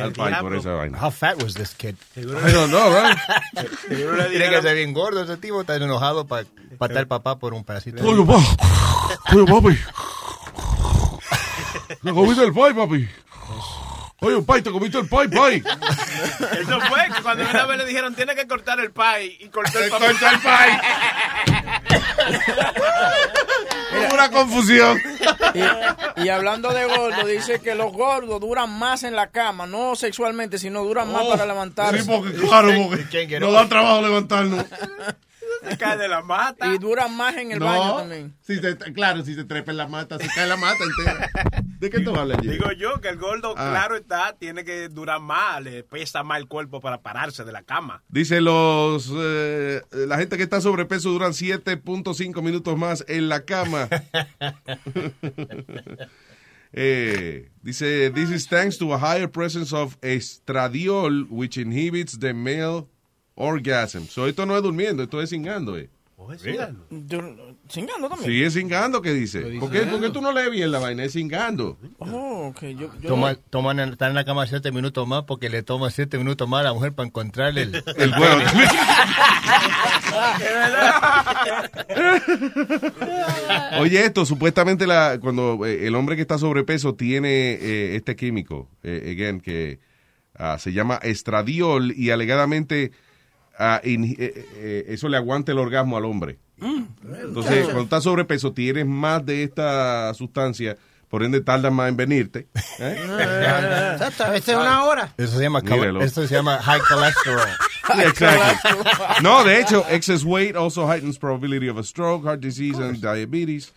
al 0.00 0.12
pie 0.12 0.24
por 0.40 0.54
esa 0.56 0.72
vaina. 0.72 0.98
How 1.00 1.10
fat 1.10 1.42
was 1.42 1.54
this 1.54 1.74
kid? 1.74 1.94
I 2.16 2.22
don't 2.22 2.70
know, 2.70 2.90
right? 2.92 3.16
Tiene 4.30 4.50
que 4.50 4.62
ser 4.62 4.74
bien 4.74 4.92
gordo 4.92 5.22
ese 5.22 5.36
tipo, 5.36 5.60
está 5.60 5.76
enojado 5.76 6.26
para 6.26 6.46
patar 6.78 6.98
al 6.98 7.06
papá 7.06 7.38
por 7.38 7.54
un 7.54 7.64
pedacito. 7.64 8.02
Oye, 8.04 8.24
pa. 8.24 8.36
Oye, 9.34 9.46
papi. 9.46 9.78
¿Te 12.02 12.10
comiste 12.12 12.44
el 12.44 12.52
pie, 12.52 12.74
papi? 12.74 13.08
Oye, 14.22 14.40
pai, 14.42 14.62
te 14.62 14.70
comiste 14.70 14.98
el 14.98 15.08
pie, 15.08 15.28
pai. 15.28 15.62
Eso 16.60 16.80
fue 16.82 17.08
que 17.14 17.22
cuando 17.22 17.44
una 17.48 17.66
vez 17.66 17.78
le 17.78 17.84
dijeron, 17.86 18.14
tiene 18.14 18.34
que 18.34 18.46
cortar 18.46 18.78
el 18.80 18.90
pie. 18.92 19.36
Y 19.40 19.48
cortó 19.48 19.78
el 19.80 19.84
pie. 19.90 19.98
cortó 19.98 20.06
el 20.10 20.16
Hubo 23.92 24.14
una 24.14 24.30
confusión. 24.30 24.98
Y, 25.54 26.22
y 26.24 26.28
hablando 26.28 26.72
de 26.72 26.86
gordo, 26.86 27.26
dice 27.26 27.60
que 27.60 27.74
los 27.74 27.92
gordos 27.92 28.40
duran 28.40 28.70
más 28.70 29.02
en 29.02 29.14
la 29.14 29.26
cama, 29.28 29.66
no 29.66 29.94
sexualmente, 29.96 30.58
sino 30.58 30.82
duran 30.84 31.12
más 31.12 31.22
Oh, 31.24 31.30
para 31.30 31.44
levantarse. 31.46 32.02
sí, 32.02 32.08
porque 32.08 32.32
claro, 32.34 32.70
porque 32.88 33.38
nos 33.40 33.52
da 33.52 33.68
trabajo 33.68 34.00
levantarnos. 34.02 34.64
Se 35.68 35.76
cae 35.78 35.96
de 35.98 36.08
la 36.08 36.22
mata. 36.22 36.66
Y 36.74 36.78
duran 36.78 37.16
más 37.16 37.36
en 37.36 37.52
el 37.52 37.58
No, 37.58 37.66
baño 37.66 37.96
también. 37.98 38.34
Si 38.42 38.58
se, 38.58 38.76
claro, 38.92 39.24
si 39.24 39.34
se 39.34 39.44
trepa 39.44 39.70
en 39.70 39.76
la 39.76 39.86
mata, 39.88 40.18
se 40.18 40.28
cae 40.34 40.48
la 40.48 40.56
mata 40.56 40.82
entera. 40.84 41.30
¿De 41.78 41.90
qué 41.90 42.00
tú 42.00 42.14
hablas? 42.14 42.40
Digo 42.42 42.70
yo 42.72 43.00
que 43.00 43.08
el 43.08 43.16
gordo, 43.18 43.54
Ah. 43.56 43.70
claro 43.70 43.96
está, 43.96 44.34
tiene 44.38 44.64
que 44.64 44.88
durar 44.88 45.20
más, 45.20 45.62
le 45.62 45.82
pesa 45.84 46.22
más 46.22 46.38
el 46.38 46.46
cuerpo 46.48 46.80
para 46.80 47.00
pararse 47.00 47.44
de 47.44 47.52
la 47.52 47.62
cama. 47.62 48.02
Dice 48.08 48.40
los 48.40 49.10
eh, 49.14 49.82
la 49.92 50.16
gente 50.18 50.36
que 50.36 50.42
está 50.44 50.60
sobrepeso 50.60 51.10
duran 51.10 51.32
7.5 51.32 52.40
minutos 52.42 52.76
más 52.78 53.04
en 53.08 53.28
la 53.28 53.44
cama. 53.44 53.88
Eh, 56.74 57.50
dice 57.62 58.10
this 58.14 58.30
is 58.30 58.46
thanks 58.46 58.78
to 58.78 58.94
a 58.94 58.98
higher 58.98 59.28
presence 59.28 59.74
of 59.74 60.00
estradiol 60.00 61.28
which 61.28 61.58
inhibits 61.58 62.18
the 62.18 62.32
male 62.32 62.88
orgasm. 63.34 64.04
So 64.08 64.26
esto 64.26 64.46
no 64.46 64.56
es 64.56 64.62
durmiendo, 64.62 65.02
esto 65.02 65.20
es 65.22 65.30
cingando, 65.30 65.76
eh. 65.76 65.88
Dur- 66.24 67.56
Cingando 67.68 68.08
también. 68.08 68.30
Sí, 68.30 68.44
es 68.44 68.54
cingando 68.54 69.02
que 69.02 69.12
dice. 69.12 69.40
¿Por 69.58 69.72
qué, 69.72 69.80
por 69.80 70.00
qué 70.00 70.10
tú 70.10 70.20
no 70.22 70.30
lees 70.30 70.52
bien 70.52 70.70
la 70.70 70.78
vaina? 70.78 71.02
Es 71.02 71.14
cingando. 71.14 71.76
Oh, 71.98 72.46
ok. 72.48 72.60
Yo, 72.62 72.90
yo 73.00 73.08
Toma, 73.08 73.34
toman, 73.34 73.80
están 73.80 74.10
en 74.10 74.14
la 74.14 74.24
cama 74.24 74.46
siete 74.46 74.70
minutos 74.70 75.06
más 75.08 75.24
porque 75.24 75.48
le 75.48 75.64
toma 75.64 75.90
siete 75.90 76.18
minutos 76.18 76.48
más 76.48 76.60
a 76.60 76.64
la 76.64 76.72
mujer 76.74 76.92
para 76.92 77.08
encontrarle 77.08 77.62
el, 77.62 77.74
El 77.96 78.10
huevo. 78.12 78.40
Oye, 83.80 84.04
esto, 84.04 84.24
supuestamente 84.26 84.86
la, 84.86 85.18
cuando 85.20 85.64
eh, 85.66 85.86
el 85.86 85.94
hombre 85.94 86.16
que 86.16 86.22
está 86.22 86.38
sobrepeso 86.38 86.94
tiene 86.94 87.52
eh, 87.54 87.96
este 87.96 88.16
químico, 88.16 88.68
eh, 88.82 89.14
again, 89.16 89.40
que 89.40 89.80
Ah, 90.34 90.56
se 90.58 90.72
llama 90.72 90.98
estradiol 91.02 91.92
y 91.94 92.08
alegadamente 92.08 92.90
ah, 93.58 93.80
in- 93.84 94.16
eh, 94.18 94.46
eh, 94.56 94.84
eso 94.88 95.08
le 95.08 95.16
aguanta 95.16 95.52
el 95.52 95.58
orgasmo 95.58 95.96
al 95.96 96.04
hombre. 96.04 96.38
Entonces, 96.60 97.64
cuando 97.64 97.82
estás 97.82 98.04
sobrepeso, 98.04 98.52
tienes 98.52 98.86
más 98.86 99.24
de 99.26 99.42
esta 99.42 100.14
sustancia, 100.14 100.76
por 101.08 101.22
ende 101.24 101.40
tardas 101.40 101.72
más 101.72 101.88
en 101.88 101.96
venirte. 101.96 102.46
¿eh? 102.78 102.96
Exacto, 103.94 104.24
a 104.24 104.30
veces 104.30 104.54
una 104.56 104.84
hora. 104.84 105.12
Eso 105.18 105.36
se 105.36 105.42
llama, 105.42 105.60
eso 106.00 106.26
se 106.26 106.34
llama 106.34 106.58
high 106.62 106.80
cholesterol. 106.88 107.48
Exactly. 108.06 108.70
No, 109.22 109.42
de 109.44 109.60
hecho, 109.60 109.84
excess 109.90 110.22
weight 110.24 110.54
also 110.56 110.86
heightens 110.86 111.18
probability 111.18 111.68
of 111.68 111.78
a 111.78 111.82
stroke, 111.82 112.24
heart 112.24 112.40
disease, 112.40 112.78
and 112.78 113.00
diabetes. 113.00 113.72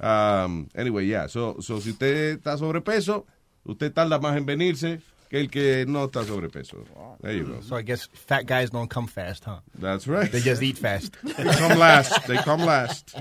Um, 0.00 0.68
anyway, 0.76 1.06
yeah. 1.06 1.26
So, 1.26 1.56
so 1.60 1.80
si 1.80 1.90
usted 1.90 2.38
está 2.38 2.56
sobrepeso, 2.56 3.26
usted 3.64 3.92
tarda 3.92 4.20
más 4.20 4.36
en 4.36 4.46
venirse 4.46 5.00
que 5.28 5.40
el 5.40 5.50
que 5.50 5.84
no 5.86 6.04
está 6.04 6.24
sobrepeso. 6.24 6.84
There 7.20 7.36
you 7.36 7.44
go. 7.44 7.60
So 7.62 7.76
I 7.76 7.82
guess 7.82 8.08
fat 8.12 8.46
guys 8.46 8.70
don't 8.70 8.88
come 8.88 9.06
fast, 9.06 9.44
huh? 9.44 9.60
That's 9.78 10.06
right. 10.06 10.30
They 10.30 10.40
just 10.40 10.62
eat 10.62 10.78
fast. 10.78 11.16
They 11.22 11.44
come 11.44 11.78
last. 11.78 12.26
They 12.26 12.38
come 12.38 12.64
last. 12.64 13.14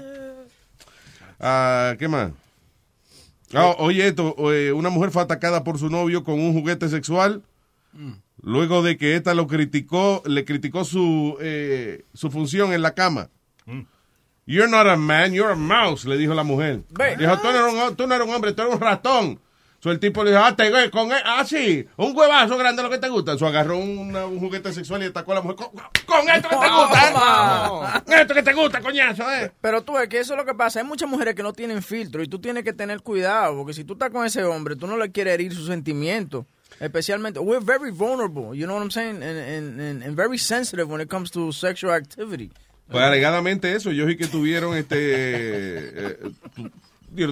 Ah, 1.39 1.95
¿Qué 1.99 2.07
más? 2.07 2.31
Ah, 3.53 3.75
oye, 3.79 4.07
esto, 4.07 4.35
eh, 4.51 4.73
una 4.73 4.89
mujer 4.89 5.11
fue 5.11 5.21
atacada 5.21 5.63
por 5.63 5.77
su 5.79 5.89
novio 5.89 6.23
con 6.23 6.39
un 6.39 6.53
juguete 6.53 6.89
sexual. 6.89 7.43
Luego 8.41 8.84
de 8.84 8.97
que 8.97 9.15
esta 9.15 9.34
lo 9.34 9.47
criticó, 9.47 10.21
le 10.25 10.45
criticó 10.45 10.84
su, 10.85 11.38
eh, 11.41 12.05
su 12.13 12.29
función 12.29 12.73
en 12.73 12.81
la 12.81 12.93
cama. 12.93 13.29
You're 14.45 14.69
not 14.69 14.88
a 14.88 14.95
man, 14.95 15.34
you're 15.34 15.51
a 15.51 15.55
mouse, 15.55 16.05
le 16.05 16.17
dijo 16.17 16.34
la 16.34 16.43
mujer. 16.43 16.84
Dijo, 17.17 17.38
tú 17.38 17.47
no, 17.51 17.59
eres 17.59 17.73
un, 17.73 17.95
tú 17.95 18.07
no 18.07 18.15
eres 18.15 18.27
un 18.27 18.34
hombre, 18.34 18.53
tú 18.53 18.61
eres 18.61 18.75
un 18.75 18.81
ratón. 18.81 19.39
So 19.79 19.91
el 19.91 19.99
tipo 19.99 20.23
le 20.23 20.31
dijo, 20.31 20.43
ah, 20.43 20.55
te, 20.55 20.71
con, 20.89 21.09
ah, 21.11 21.45
sí, 21.45 21.85
un 21.97 22.17
huevazo 22.17 22.57
grande 22.57 22.81
lo 22.81 22.89
que 22.89 22.97
te 22.97 23.09
gusta. 23.09 23.37
So 23.37 23.45
agarró 23.45 23.77
una- 23.77 24.25
un 24.25 24.39
juguete 24.39 24.73
sexual 24.73 25.03
y 25.03 25.05
atacó 25.05 25.33
a 25.33 25.35
la 25.35 25.41
mujer. 25.41 25.55
Con, 25.55 25.69
con 25.69 26.29
esto 26.29 26.49
que 26.49 26.55
te 26.55 26.67
gusta, 26.69 27.09
¿eh? 27.09 28.01
Con 28.05 28.13
esto 28.19 28.33
que 28.33 28.43
te 28.43 28.53
gusta, 28.53 28.81
coñazo, 28.81 29.31
¿eh? 29.31 29.51
Pero 29.61 29.83
tú 29.83 29.93
ves 29.93 30.09
que 30.09 30.19
eso 30.19 30.33
es 30.33 30.37
lo 30.37 30.45
que 30.45 30.55
pasa. 30.55 30.79
Hay 30.79 30.85
muchas 30.85 31.07
mujeres 31.07 31.35
que 31.35 31.43
no 31.43 31.53
tienen 31.53 31.83
filtro 31.83 32.23
y 32.23 32.27
tú 32.27 32.39
tienes 32.39 32.63
que 32.63 32.73
tener 32.73 33.01
cuidado 33.01 33.55
porque 33.55 33.73
si 33.73 33.83
tú 33.83 33.93
estás 33.93 34.09
con 34.09 34.25
ese 34.25 34.43
hombre, 34.43 34.75
tú 34.75 34.87
no 34.87 34.97
le 34.97 35.11
quieres 35.11 35.35
herir 35.35 35.53
sus 35.53 35.67
sentimientos. 35.67 36.45
Especialmente, 36.79 37.39
we're 37.39 37.63
very 37.63 37.91
vulnerable, 37.91 38.55
you 38.57 38.65
know 38.65 38.75
what 38.75 38.83
I'm 38.83 38.91
saying? 38.91 39.23
And, 39.23 39.39
and, 39.39 39.79
and, 39.79 40.03
and 40.03 40.15
very 40.15 40.37
sensitive 40.37 40.87
when 40.89 41.01
it 41.01 41.09
comes 41.09 41.31
to 41.31 41.51
sexual 41.51 41.91
activity. 41.93 42.51
Pues 42.89 43.03
alegadamente 43.03 43.73
eso, 43.75 43.89
ellos 43.91 44.07
sí 44.09 44.15
que 44.17 44.27
tuvieron 44.27 44.75
este 44.75 44.95
eh, 44.99 46.17
digo, 46.55 46.69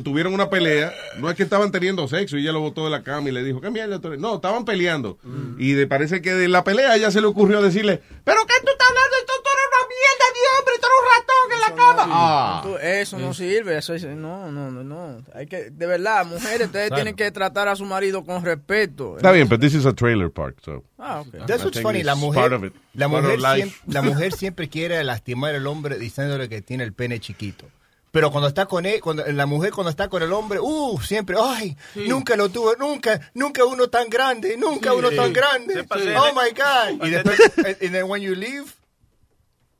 tuvieron 0.01 0.33
una 0.33 0.49
pelea, 0.49 0.93
no 1.17 1.29
es 1.29 1.35
que 1.35 1.43
estaban 1.43 1.71
teniendo 1.71 2.07
sexo 2.07 2.37
y 2.37 2.41
ella 2.41 2.51
lo 2.51 2.59
botó 2.61 2.85
de 2.85 2.89
la 2.91 3.03
cama 3.03 3.29
y 3.29 3.31
le 3.31 3.43
dijo, 3.43 3.61
¿qué 3.61 3.69
mierda? 3.69 3.99
tú 3.99 4.07
eres?". 4.09 4.19
No, 4.19 4.35
estaban 4.35 4.65
peleando. 4.65 5.17
Y 5.57 5.73
de, 5.73 5.87
parece 5.87 6.21
que 6.21 6.33
de 6.33 6.47
la 6.47 6.63
pelea 6.63 6.91
a 6.91 6.95
ella 6.95 7.11
se 7.11 7.21
le 7.21 7.27
ocurrió 7.27 7.61
decirle, 7.61 8.01
¿pero 8.23 8.41
qué 8.45 8.53
tú 8.65 8.71
estás 8.71 8.87
hablando? 8.89 9.15
Esto 9.19 9.33
tú 9.43 9.49
eres 9.53 9.65
una 9.71 9.87
mierda 9.89 10.25
de 10.33 10.59
hombre, 10.59 10.73
tú 10.81 10.87
eres 10.87 10.97
un 10.99 11.07
ratón 11.15 11.53
en 11.53 11.59
la 11.59 11.83
cama. 11.83 12.13
Ah. 12.17 12.61
Tú- 12.63 12.77
Eso 12.77 13.17
no 13.19 13.33
sirve, 13.33 13.77
eso 13.77 13.93
es, 13.93 14.03
no, 14.05 14.51
no, 14.51 14.71
no, 14.71 14.83
no. 14.83 15.23
Hay 15.33 15.47
que, 15.47 15.69
de 15.71 15.85
verdad, 15.85 16.25
mujeres, 16.25 16.67
ustedes 16.67 16.91
tienen 16.93 17.15
que 17.15 17.31
tratar 17.31 17.67
a 17.67 17.75
su 17.75 17.85
marido 17.85 18.23
con 18.25 18.43
respeto. 18.43 19.17
Está 19.17 19.31
bien, 19.31 19.47
pero 19.47 19.59
this 19.59 19.73
is 19.73 19.85
a 19.85 19.93
trailer 19.93 20.29
park, 20.31 20.57
so. 20.63 20.83
Ah, 20.97 21.21
ok. 21.21 21.45
That's 21.45 21.63
what's 21.63 21.81
funny. 21.81 22.03
La 22.03 22.15
mujer, 22.15 22.51
la, 22.93 23.07
mujer 23.07 23.39
siempre, 23.39 23.77
la 23.87 24.01
mujer 24.01 24.31
siempre 24.33 24.69
quiere 24.69 25.03
lastimar 25.03 25.53
al 25.55 25.67
hombre 25.67 25.97
diciéndole 25.99 26.49
que 26.49 26.61
tiene 26.61 26.83
el 26.83 26.93
pene 26.93 27.19
chiquito. 27.19 27.65
Pero 28.15 28.31
cuando 28.31 28.47
está 28.47 28.65
con 28.65 28.85
él, 28.85 29.01
cuando 29.01 29.25
la 29.27 29.45
mujer 29.45 29.71
cuando 29.73 29.89
está 29.89 30.07
con 30.07 30.23
el 30.23 30.31
hombre, 30.31 30.57
uh, 30.61 30.97
siempre, 31.01 31.35
ay, 31.37 31.75
nunca 31.95 32.37
lo 32.37 32.47
tuvo, 32.47 32.73
nunca, 32.77 33.19
nunca 33.33 33.65
uno 33.65 33.89
tan 33.89 34.07
grande, 34.09 34.55
nunca 34.55 34.91
Sí. 34.91 34.95
uno 34.97 35.11
tan 35.11 35.27
Sí. 35.27 35.33
grande. 35.33 35.85
Oh 36.17 36.31
my 36.33 36.49
God. 36.51 37.05
Y 37.05 37.09
después, 37.09 37.37
and 37.81 37.91
then 37.91 38.05
when 38.07 38.21
you 38.21 38.33
leave, 38.33 38.73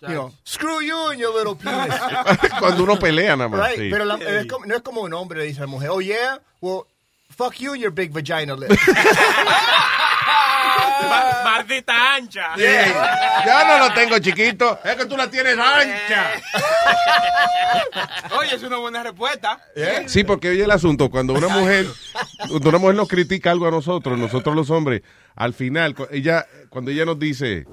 you 0.02 0.10
know, 0.10 0.34
screw 0.44 0.82
you 0.82 1.12
and 1.12 1.20
your 1.22 1.34
little 1.34 1.56
penis. 1.56 1.96
Cuando 2.60 2.84
uno 2.84 3.00
pelea 3.00 3.38
nada 3.38 3.48
más. 3.48 3.70
Right, 3.70 3.80
sí. 3.80 3.90
pero 3.90 4.04
la- 4.04 4.16
es 4.18 4.48
como- 4.48 4.66
no 4.66 4.76
es 4.76 4.82
como 4.82 5.00
un 5.04 5.14
hombre 5.14 5.40
le 5.40 5.46
dice 5.46 5.60
a 5.60 5.62
la 5.62 5.68
mujer, 5.68 5.90
oh 5.92 6.02
yeah, 6.02 6.42
well, 6.60 6.82
fuck 7.38 7.54
you 7.56 7.72
and 7.72 7.82
your 7.82 7.94
big 7.94 8.12
vagina 8.12 8.54
lip. 8.58 8.70
Ma- 11.10 11.42
Maldita 11.44 12.16
ancha. 12.16 12.50
Ya 12.58 13.64
no 13.68 13.88
lo 13.88 13.94
tengo 13.94 14.20
chiquito, 14.20 14.80
es 14.84 14.96
que 14.96 15.06
tú 15.06 15.16
la 15.18 15.30
tienes 15.30 15.58
ancha. 15.58 16.32
Oye, 18.40 18.56
es 18.56 18.64
una 18.64 18.78
buena 18.78 19.04
respuesta. 19.04 19.60
Sí, 20.08 20.24
porque 20.24 20.50
oye 20.50 20.64
el 20.64 20.72
asunto, 20.72 21.10
cuando 21.10 21.34
una 21.34 21.48
mujer, 21.48 21.86
cuando 22.50 22.70
una 22.70 22.78
mujer 22.78 22.96
nos 22.96 23.08
critica 23.08 23.52
algo 23.52 23.68
a 23.68 23.72
nosotros, 23.72 24.18
nosotros 24.18 24.56
los 24.56 24.70
hombres, 24.70 25.02
al 25.36 25.54
final, 25.54 25.96
ella, 26.12 26.46
cuando 26.70 26.92
ella 26.92 27.06
nos 27.06 27.20
dice, 27.20 27.66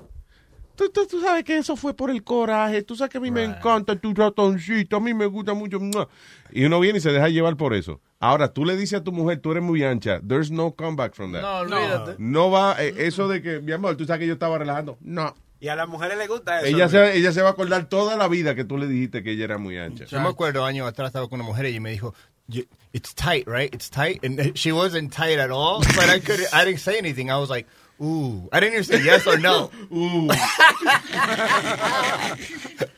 tú, 0.77 0.91
tú- 0.91 1.07
tú 1.07 1.21
sabes 1.21 1.45
que 1.45 1.57
eso 1.59 1.77
fue 1.77 1.95
por 1.95 2.11
el 2.11 2.23
coraje, 2.23 2.83
tú 2.83 2.97
sabes 2.97 3.11
que 3.11 3.19
a 3.19 3.21
mí 3.21 3.31
me 3.31 3.45
encanta 3.45 3.97
tu 3.97 4.13
ratoncito, 4.15 4.97
a 4.97 5.01
mí 5.01 5.15
me 5.15 5.27
gusta 5.27 5.55
mucho, 5.55 5.79
¡mua!". 5.81 6.09
y 6.51 6.65
uno 6.65 6.81
viene 6.81 6.99
y 6.99 7.01
se 7.01 7.11
deja 7.13 7.29
llevar 7.29 7.57
por 7.57 7.75
eso. 7.75 8.01
Ahora, 8.21 8.53
tú 8.53 8.65
le 8.65 8.77
dices 8.77 9.01
a 9.01 9.05
tu 9.05 9.11
mujer, 9.13 9.41
tú 9.41 9.51
eres 9.51 9.63
muy 9.63 9.83
ancha, 9.83 10.21
there's 10.27 10.51
no 10.51 10.73
comeback 10.75 11.15
from 11.15 11.33
that. 11.33 11.43
No, 11.43 11.59
olvídate. 11.59 12.15
No 12.19 12.51
va, 12.51 12.77
eh, 12.79 12.95
eso 12.99 13.27
de 13.29 13.43
que, 13.43 13.61
mi 13.61 13.73
amor, 13.73 13.97
tú 13.97 14.05
sabes 14.05 14.21
que 14.21 14.27
yo 14.27 14.35
estaba 14.35 14.59
relajando, 14.59 14.97
no. 15.01 15.35
Y 15.61 15.69
a 15.69 15.77
las 15.77 15.87
mujeres 15.89 16.19
les 16.19 16.27
gusta 16.29 16.59
eso. 16.61 16.67
Ella 16.67 16.89
se, 16.89 17.17
ella 17.17 17.33
se 17.33 17.41
va 17.43 17.51
a 17.51 17.53
acordar 17.53 17.89
toda 17.89 18.17
la 18.17 18.27
vida 18.29 18.55
que 18.57 18.65
tú 18.65 18.79
le 18.79 18.87
dijiste 18.89 19.23
que 19.23 19.31
ella 19.33 19.45
era 19.45 19.59
muy 19.59 19.79
ancha. 19.79 20.07
Yo 20.07 20.21
me 20.21 20.29
acuerdo 20.29 20.65
años 20.65 20.89
atrás 20.89 21.09
estaba 21.09 21.29
con 21.29 21.41
una 21.41 21.49
mujer 21.49 21.67
y 21.67 21.79
me 21.79 21.93
dijo, 21.93 22.15
"You- 22.49 22.67
"It's 22.93 23.15
tight, 23.15 23.47
right? 23.47 23.73
It's 23.73 23.89
tight." 23.89 24.25
And 24.25 24.55
she 24.57 24.73
wasn't 24.73 25.15
tight 25.15 25.39
at 25.39 25.51
all, 25.53 25.79
but 25.95 26.07
I 26.13 26.21
could 26.21 26.41
I 26.53 26.65
didn't 26.65 26.81
say 26.81 26.99
anything. 26.99 27.29
I 27.29 27.37
was 27.37 27.49
like, 27.49 27.69
"Ooh." 28.03 28.49
I 28.53 28.61
didn't 28.61 28.73
even 28.75 28.85
say 28.85 29.01
yes 29.03 29.27
or 29.27 29.39
no. 29.39 29.71
Ooh. 29.93 30.29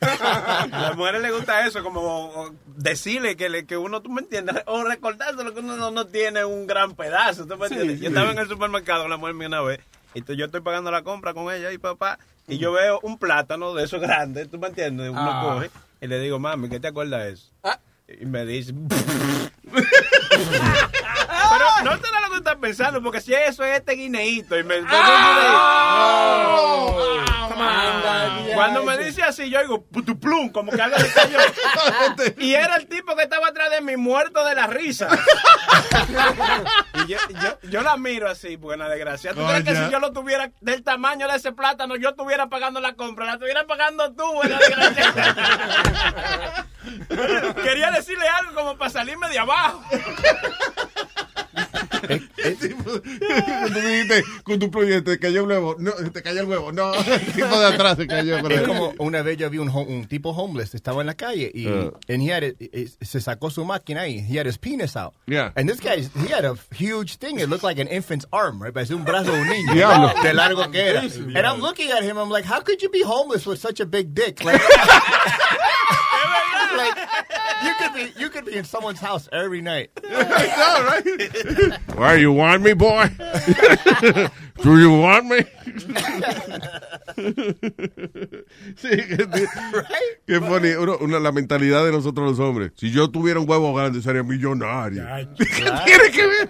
A 0.01 0.67
las 0.71 0.97
mujeres 0.97 1.21
les 1.23 1.33
gusta 1.33 1.67
eso, 1.67 1.83
como 1.83 2.51
decirle 2.67 3.37
que, 3.37 3.49
le- 3.49 3.67
que 3.67 3.77
uno, 3.77 4.01
tú 4.03 4.11
me 4.11 4.21
entiendes, 4.23 4.57
o 4.67 4.83
recordárselo 4.85 5.53
que 5.53 5.61
uno 5.61 5.77
no, 5.77 5.91
no 5.91 6.07
tiene 6.07 6.45
un 6.45 6.67
gran 6.67 6.95
pedazo, 6.95 7.47
tú 7.47 7.57
me 7.57 7.67
entiendes. 7.67 8.01
Yo 8.01 8.09
estaba 8.09 8.31
en 8.33 8.39
el 8.39 8.49
supermercado 8.49 9.03
con 9.03 9.11
la 9.11 9.17
mujer 9.17 9.35
mía 9.35 9.49
una 9.49 9.61
vez, 9.63 9.81
y 10.15 10.23
tú- 10.23 10.35
yo 10.35 10.47
estoy 10.47 10.61
pagando 10.63 10.91
la 10.91 11.03
compra 11.03 11.35
con 11.35 11.53
ella 11.53 11.71
y 11.73 11.79
papá, 11.79 12.19
y 12.49 12.59
yo 12.59 12.73
veo 12.73 13.01
un 13.03 13.19
plátano 13.19 13.75
de 13.75 13.85
esos 13.85 14.01
grandes, 14.01 14.51
tú 14.51 14.59
me 14.59 14.69
entiendes, 14.69 15.11
uno 15.11 15.21
Ah. 15.21 15.43
coge, 15.55 15.71
y 16.01 16.07
le 16.07 16.19
digo, 16.21 16.39
mami, 16.39 16.69
¿qué 16.69 16.81
te 16.81 16.89
acuerdas 16.89 17.25
de 17.25 17.33
eso? 17.33 17.51
Y 18.21 18.27
me 18.27 18.45
dice... 18.45 18.73
No 21.85 21.99
te 21.99 22.11
da 22.11 22.21
lo 22.21 22.31
que 22.31 22.39
estás 22.39 22.57
pensando, 22.57 23.03
porque 23.03 23.21
si 23.21 23.35
eso 23.35 23.65
es 23.65 23.79
este 23.79 23.93
guineíto 23.93 24.59
y 24.59 24.65
me... 24.65 24.81
Cuando 28.55 28.85
me 28.85 28.97
dice 28.99 29.23
así, 29.23 29.51
yo 29.51 29.61
digo, 29.61 29.85
putuplum, 29.85 30.51
como 30.51 30.73
que 30.73 30.81
algo 30.81 30.97
le 30.97 31.11
cayó. 31.11 31.39
y 32.39 32.55
era 32.55 32.77
el 32.77 32.87
tipo 32.87 33.15
que 33.17 33.25
estaba 33.25 33.49
atrás 33.49 33.71
de 33.71 33.81
mí, 33.81 33.97
muerto 33.97 34.45
de 34.45 34.55
la 34.55 34.67
risa. 34.67 35.09
y 37.05 37.09
yo, 37.09 37.19
yo, 37.43 37.59
yo 37.69 37.83
la 37.83 37.97
miro 37.97 38.31
así, 38.31 38.57
buena 38.57 38.89
desgracia. 38.89 39.35
¿Tú 39.35 39.45
crees 39.47 39.65
que 39.65 39.75
si 39.75 39.91
yo 39.91 39.99
lo 39.99 40.13
tuviera 40.13 40.51
del 40.61 40.83
tamaño 40.83 41.29
de 41.29 41.37
ese 41.37 41.53
plátano, 41.53 41.97
yo 41.97 42.11
estuviera 42.11 42.49
pagando 42.49 42.81
la 42.81 42.95
compra? 42.95 43.27
La 43.27 43.33
estuviera 43.35 43.67
pagando 43.67 44.13
tú, 44.15 44.25
buena 44.35 44.59
desgracia. 44.59 46.67
Quería 47.63 47.91
decirle 47.91 48.27
algo 48.29 48.55
como 48.55 48.77
para 48.77 48.91
salirme 48.91 49.29
de 49.29 49.39
abajo. 49.39 49.83
Cuando 52.85 53.81
dijiste, 53.81 54.23
con 54.45 54.59
tu 54.59 54.71
proyecto, 54.71 55.11
te 55.11 55.19
cayó 55.19 55.41
el 55.43 55.47
huevo. 55.49 55.77
No, 55.79 55.93
te 55.93 56.23
cayó 56.23 56.41
el 56.41 56.47
huevo. 56.49 56.73
No, 56.73 56.95
el 57.07 57.33
tipo 57.33 57.59
de 57.59 57.67
atrás 57.67 57.97
se 57.97 58.07
cayó. 58.07 58.37
Es 58.49 58.63
como 58.63 58.93
una 58.99 59.23
vez 59.23 59.37
yo 59.39 59.49
vi 59.51 59.59
un, 59.59 59.69
un 59.71 60.07
tipo 60.07 60.31
homeless, 60.31 60.75
estaba 60.75 61.01
en 61.01 61.07
la 61.07 61.15
calle 61.15 61.51
y 61.55 61.65
Uh. 61.67 61.91
and 62.09 62.23
he 62.23 62.31
had 62.31 62.43
it- 62.45 62.91
se 63.03 63.21
sacó 63.21 63.51
su 63.51 63.65
máquina 63.65 64.07
y 64.07 64.19
he 64.21 64.39
had 64.39 64.47
his 64.47 64.59
penis 64.59 64.97
out. 64.97 65.15
Yeah. 65.27 65.53
And 65.57 65.69
this 65.69 65.81
guy, 65.81 66.03
he 66.03 66.29
had 66.33 66.45
a 66.45 66.55
huge 66.75 67.17
thing. 67.17 67.39
It 67.41 67.49
looked 67.49 67.65
like 67.65 67.79
an 67.81 67.89
infant's 67.89 68.27
arm, 68.33 68.63
right? 68.63 68.73
Parecía 68.73 68.97
un 68.97 69.05
brazo 69.05 69.33
de 69.33 69.41
un 69.41 69.49
niño. 69.49 69.73
Diablo. 69.75 70.13
De 70.23 70.33
largo 70.35 70.71
que 70.71 70.81
era. 70.81 71.01
And 71.01 71.47
I'm 71.47 71.61
looking 71.61 71.91
at 71.91 72.03
him, 72.03 72.19
I'm 72.19 72.31
like, 72.31 72.45
how 72.45 72.61
could 72.61 72.83
you 72.83 72.91
be 72.91 73.03
homeless 73.03 73.47
with 73.47 73.59
such 73.61 73.81
a 73.81 73.87
big 73.87 74.15
dick? 74.15 74.45
Like, 74.45 74.61
like 76.77 76.97
you 77.65 77.75
could 77.79 77.95
be 77.95 78.13
you 78.21 78.29
could 78.31 78.45
be 78.45 78.57
in 78.57 78.65
someone's 78.65 79.01
house 79.01 79.29
every 79.33 79.63
night. 79.63 79.91
Why, 81.97 82.17
you 82.21 82.33
want 82.33 82.63
me, 82.63 82.73
boy? 82.75 83.09
Do 84.63 84.79
you 84.79 84.91
want 85.01 85.27
me? 85.27 85.37
sí, 88.77 88.89
que, 88.89 89.29
qué 90.27 90.41
funny. 90.41 90.71
Uno- 90.71 90.97
una, 91.01 91.19
la 91.19 91.33
mentalidad 91.33 91.85
de 91.85 91.93
nosotros 91.93 92.31
los 92.31 92.39
hombres. 92.39 92.73
Si 92.77 92.91
yo 92.91 93.11
tuviera 93.11 93.41
un 93.41 93.49
huevo 93.49 93.75
grande, 93.75 94.01
sería 94.01 94.23
millonario. 94.23 95.05
¿Qué 95.39 95.45
tiene 95.85 96.11
que 96.11 96.27
ver? 96.27 96.49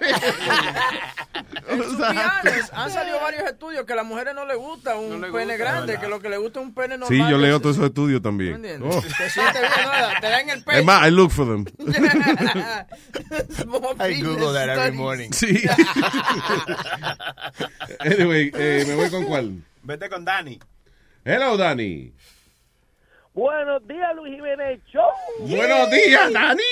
han 2.72 2.90
salido 2.90 3.20
varios 3.20 3.44
estudios 3.44 3.84
que 3.84 3.92
a 3.94 3.96
las 3.96 4.06
mujeres 4.06 4.34
no 4.34 4.44
les 4.46 4.56
gusta 4.56 4.96
un 4.96 5.20
pene 5.32 5.56
grande, 5.56 5.98
que 5.98 6.06
lo 6.08 6.20
que 6.20 6.28
les 6.28 6.38
gusta 6.38 6.60
es 6.60 6.66
un 6.66 6.74
pene 6.74 6.98
normal. 6.98 7.08
Sí, 7.08 7.30
yo 7.30 7.38
leo 7.38 7.60
todos 7.60 7.76
esos 7.76 7.88
estudios 7.88 8.22
también. 8.22 8.56
¿Entiendes? 8.56 8.96
Oh. 8.96 9.00
Te 9.00 9.30
sientes 9.30 9.60
bien, 9.60 9.72
¿no? 9.84 10.20
te 10.20 10.28
dan 10.28 10.50
el 10.50 10.62
pecho. 10.62 10.78
Es 10.78 10.84
más, 10.84 11.08
I 11.08 11.10
look 11.10 11.30
for 11.30 11.46
them. 11.46 11.64
I 14.00 14.22
Google 14.22 14.52
that 14.52 14.68
every 14.68 14.96
morning. 14.96 15.30
Sí. 15.34 15.66
anyway, 17.98 18.52
eh, 18.54 18.84
me 18.86 18.94
voy 18.94 19.10
con 19.10 19.24
cuál. 19.24 19.62
Vete 19.82 20.08
con 20.08 20.24
Dani. 20.24 20.60
Hello, 21.24 21.56
Dani. 21.56 22.12
Buenos 23.34 23.84
días, 23.88 24.14
Luis 24.14 24.36
Jiménez 24.36 24.80
Show. 24.92 25.10
Buenos 25.40 25.90
días, 25.90 26.32
Dani. 26.32 26.62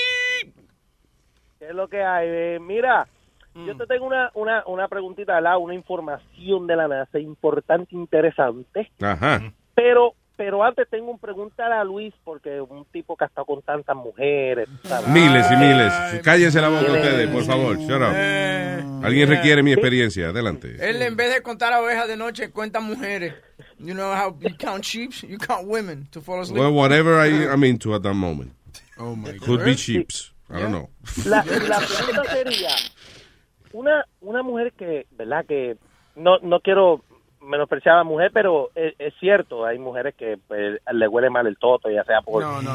¿Qué 1.59 1.67
es 1.67 1.75
lo 1.75 1.89
que 1.89 2.01
hay? 2.01 2.27
Eh, 2.29 2.59
mira, 2.61 3.05
yo 3.53 3.75
te 3.75 3.85
tengo 3.85 4.05
una, 4.05 4.31
una, 4.33 4.63
una 4.65 4.87
preguntita 4.87 5.41
lado, 5.41 5.59
una 5.59 5.73
información 5.73 6.65
de 6.65 6.75
la 6.77 6.87
NASA 6.87 7.19
importante, 7.19 7.93
interesante. 7.93 8.89
Ajá. 9.01 9.41
Pero 9.75 10.15
pero 10.35 10.63
antes 10.63 10.87
tengo 10.89 11.11
un 11.11 11.19
preguntar 11.19 11.71
a 11.71 11.83
Luis, 11.83 12.13
porque 12.23 12.59
un 12.59 12.85
tipo 12.85 13.15
que 13.15 13.25
ha 13.25 13.27
estado 13.27 13.45
con 13.45 13.61
tantas 13.61 13.95
mujeres. 13.95 14.67
¿sabes? 14.83 15.07
Miles 15.09 15.45
y 15.51 15.55
miles. 15.55 15.93
Cállense 16.23 16.59
la 16.59 16.69
boca 16.69 16.91
ustedes, 16.91 17.29
por 17.29 17.43
favor. 17.43 17.77
Shut 17.77 18.01
up. 18.01 18.13
Eh, 18.15 18.83
Alguien 19.03 19.29
requiere 19.29 19.61
mi 19.61 19.73
experiencia. 19.73 20.29
Adelante. 20.29 20.77
Él 20.79 21.01
en 21.01 21.15
vez 21.15 21.33
de 21.33 21.41
contar 21.43 21.73
ovejas 21.73 22.07
de 22.07 22.17
noche 22.17 22.51
cuenta 22.51 22.79
mujeres. 22.79 23.35
You 23.77 23.93
know 23.93 24.13
how 24.13 24.35
you 24.39 24.55
count 24.57 24.83
sheep, 24.83 25.11
you 25.27 25.37
count 25.37 25.67
women 25.67 26.07
to 26.11 26.21
fall 26.21 26.41
asleep. 26.41 26.59
Well, 26.59 26.73
whatever 26.73 27.19
I, 27.19 27.51
I'm 27.51 27.63
into 27.63 27.93
at 27.93 28.01
that 28.03 28.13
moment. 28.13 28.53
Oh 28.97 29.15
my 29.15 29.37
Could 29.37 29.65
be 29.65 29.75
sheeps. 29.75 30.31
I 30.49 30.61
don't 30.61 30.71
know. 30.71 30.89
La, 31.25 31.43
la 31.43 31.79
pregunta 31.79 32.23
sería, 32.31 32.69
una, 33.73 34.05
una 34.21 34.43
mujer 34.43 34.71
que, 34.77 35.05
¿verdad? 35.11 35.45
Que 35.47 35.77
no, 36.15 36.37
no 36.39 36.59
quiero 36.59 37.03
menospreciar 37.43 37.95
a 37.95 37.97
la 37.99 38.03
mujer, 38.03 38.31
pero 38.33 38.69
es, 38.75 38.93
es 38.99 39.13
cierto, 39.19 39.65
hay 39.65 39.77
mujeres 39.79 40.15
que 40.15 40.37
pues, 40.47 40.79
le 40.91 41.07
huele 41.07 41.29
mal 41.29 41.45
el 41.47 41.57
toto, 41.57 41.89
ya 41.89 42.03
sea 42.03 42.21
por... 42.21 42.41
No, 42.43 42.61
no, 42.61 42.71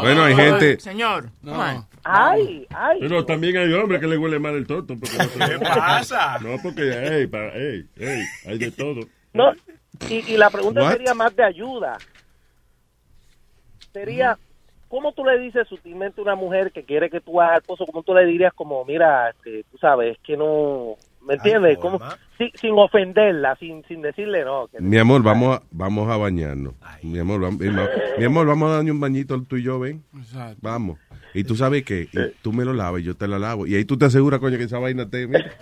Bueno, 0.00 0.24
hay 0.24 0.34
gente- 0.34 0.80
Señor, 0.80 1.26
on. 1.46 1.86
Ay, 2.04 2.66
ay. 2.74 2.98
Pero 3.00 3.24
también 3.24 3.56
hay 3.58 3.72
hombres 3.72 4.00
que 4.00 4.06
le 4.06 4.16
huele 4.16 4.38
mal 4.38 4.54
el 4.54 4.66
toto. 4.66 4.94
Porque 4.98 5.16
no 5.18 5.24
se- 5.46 5.52
¿Qué 5.52 5.58
pasa? 5.58 6.38
No, 6.38 6.56
porque, 6.62 6.90
hey, 6.92 7.30
hey, 7.54 7.84
hey, 7.96 8.22
hay 8.46 8.58
de 8.58 8.70
todo. 8.70 9.00
No, 9.32 9.52
y, 10.08 10.14
y 10.32 10.36
la 10.36 10.48
pregunta 10.50 10.82
What? 10.82 10.92
sería 10.92 11.14
más 11.14 11.34
de 11.36 11.44
ayuda. 11.44 11.98
Sería, 13.92 14.38
¿cómo 14.88 15.12
tú 15.12 15.24
le 15.24 15.38
dices 15.38 15.66
sutilmente 15.68 16.20
a 16.20 16.24
una 16.24 16.34
mujer 16.34 16.72
que 16.72 16.84
quiere 16.84 17.10
que 17.10 17.20
tú 17.20 17.40
hagas 17.40 17.58
el 17.58 17.62
pozo? 17.64 17.84
¿Cómo 17.86 18.02
tú 18.02 18.14
le 18.14 18.24
dirías 18.26 18.52
como, 18.54 18.84
mira, 18.84 19.30
este, 19.30 19.64
tú 19.70 19.78
sabes, 19.78 20.16
es 20.16 20.22
que 20.22 20.36
no... 20.36 20.96
¿Me 21.28 21.34
entiendes? 21.34 21.78
¿Cómo? 21.78 22.00
Sin, 22.38 22.50
sin 22.54 22.72
ofenderla, 22.78 23.54
sin, 23.56 23.84
sin 23.84 24.00
decirle 24.02 24.44
no. 24.44 24.66
que- 24.68 24.80
Mi 24.80 24.96
amor, 24.96 25.22
vamos 25.22 25.58
a, 25.58 25.62
vamos 25.70 26.08
a 26.10 26.16
bañarnos. 26.16 26.72
Mi 27.02 27.18
amor, 27.18 27.40
vamos, 27.40 27.60
mi, 27.60 28.24
amor, 28.24 28.46
vamos 28.46 28.70
a 28.70 28.76
darle 28.76 28.90
un 28.90 28.98
bañito 29.00 29.40
tú 29.42 29.56
y 29.56 29.62
yo, 29.62 29.78
ven. 29.78 30.02
Vamos. 30.62 30.98
Y 31.34 31.44
tú 31.44 31.56
sabes 31.56 31.84
que 31.84 32.08
tú 32.42 32.52
me 32.52 32.64
lo 32.64 32.72
lavas 32.72 33.00
y 33.02 33.04
yo 33.04 33.16
te 33.16 33.28
la 33.28 33.38
lavo. 33.38 33.66
Y 33.66 33.74
ahí 33.74 33.84
tú 33.84 33.96
te 33.98 34.06
aseguras, 34.06 34.40
coño, 34.40 34.56
que 34.58 34.64
esa 34.64 34.78
vaina 34.78 35.08
te... 35.08 35.26
mira. 35.26 35.52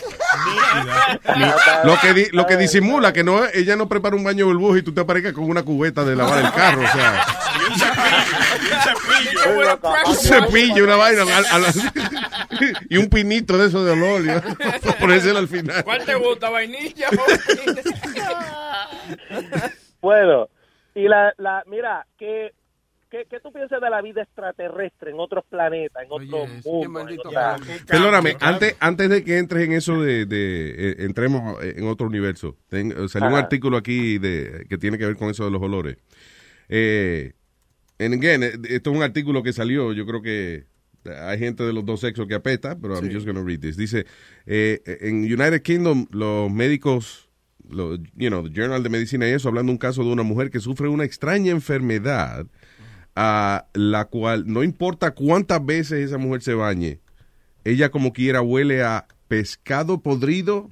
Lo 1.84 1.98
que, 2.00 2.12
di- 2.14 2.28
lo 2.32 2.46
que 2.46 2.56
disimula 2.56 3.12
que 3.12 3.24
no 3.24 3.40
ella 3.52 3.76
no 3.76 3.88
prepara 3.88 4.16
un 4.16 4.24
baño 4.24 4.46
de 4.46 4.52
burbuja 4.52 4.78
y 4.78 4.82
tú 4.82 4.92
te 4.92 5.00
aparezcas 5.00 5.32
con 5.32 5.44
una 5.44 5.62
cubeta 5.62 6.04
de 6.04 6.14
lavar 6.16 6.44
el 6.44 6.52
carro, 6.52 6.82
o 6.82 6.86
sea, 6.86 7.24
un 10.06 10.14
cepillo, 10.14 10.84
una 10.84 10.96
vaina 10.96 11.22
a- 11.22 11.54
a 11.54 11.58
la- 11.58 11.72
y 12.88 12.96
un 12.96 13.08
pinito 13.08 13.56
de 13.58 13.68
eso 13.68 13.84
de 13.84 13.92
olor, 13.92 14.24
para 14.58 14.98
ponérselo 15.00 15.38
al 15.38 15.48
final. 15.48 15.82
¿Cuál 15.84 16.04
te 16.04 16.14
gusta, 16.14 16.50
vainilla? 16.50 17.08
Bueno, 20.00 20.48
y 20.94 21.08
la, 21.08 21.32
la 21.38 21.62
mira, 21.66 22.06
¿qué, 22.18 22.52
qué, 23.10 23.26
qué 23.30 23.40
tú 23.40 23.52
piensas 23.52 23.80
de 23.80 23.88
la 23.90 24.02
vida 24.02 24.22
extraterrestre 24.22 25.10
en 25.10 25.16
otros 25.18 25.44
planetas, 25.48 26.02
en 26.04 26.08
otros 26.10 26.48
mundos? 26.64 26.90
Perdóname, 27.86 28.30
antes, 28.40 28.76
antes 28.80 29.08
de 29.10 29.24
que 29.24 29.38
entres 29.38 29.64
en 29.64 29.72
eso 29.72 30.00
de, 30.00 30.26
de, 30.26 30.74
eh, 30.90 30.96
entremos 31.00 31.62
en 31.62 31.86
otro 31.86 32.06
universo, 32.06 32.56
ten- 32.68 32.92
eh, 32.92 33.08
salió 33.08 33.28
un 33.28 33.34
artículo 33.44 33.76
aquí 33.76 34.18
de, 34.18 34.66
que 34.68 34.78
tiene 34.78 34.98
que 34.98 35.06
ver 35.06 35.16
con 35.16 35.30
eso 35.30 35.44
de 35.44 35.50
los 35.50 35.62
olores. 35.62 35.96
Eh, 36.68 37.32
and 37.98 38.14
again, 38.14 38.42
eh, 38.42 38.52
esto 38.68 38.90
es 38.90 38.96
un 38.96 39.02
artículo 39.02 39.42
que 39.42 39.52
salió, 39.52 39.92
yo 39.92 40.04
creo 40.06 40.22
que 40.22 40.64
hay 41.04 41.38
gente 41.38 41.62
de 41.62 41.72
los 41.72 41.84
dos 41.84 42.00
sexos 42.00 42.26
que 42.26 42.34
apesta, 42.34 42.76
pero 42.76 42.94
I'm 42.96 43.04
just 43.14 43.26
going 43.26 43.36
to 43.36 43.44
read 43.44 43.60
this. 43.60 43.76
Dice, 43.76 44.06
eh, 44.46 44.80
en 45.02 45.18
United 45.24 45.62
Kingdom 45.62 46.06
los 46.10 46.50
médicos, 46.50 47.30
los, 47.68 48.00
you 48.16 48.28
know, 48.28 48.42
the 48.42 48.50
Journal 48.52 48.82
de 48.82 48.88
Medicina 48.88 49.28
y 49.28 49.32
eso, 49.32 49.48
hablando 49.48 49.70
de 49.70 49.74
un 49.74 49.78
caso 49.78 50.02
de 50.02 50.10
una 50.10 50.24
mujer 50.24 50.50
que 50.50 50.58
sufre 50.60 50.88
una 50.88 51.04
extraña 51.04 51.52
enfermedad 51.52 52.46
a 53.16 53.66
la 53.72 54.04
cual 54.04 54.44
no 54.46 54.62
importa 54.62 55.12
cuántas 55.12 55.64
veces 55.64 56.04
esa 56.04 56.18
mujer 56.18 56.42
se 56.42 56.54
bañe, 56.54 57.00
ella 57.64 57.90
como 57.90 58.12
quiera 58.12 58.42
huele 58.42 58.84
a 58.84 59.06
pescado 59.26 60.00
podrido 60.00 60.68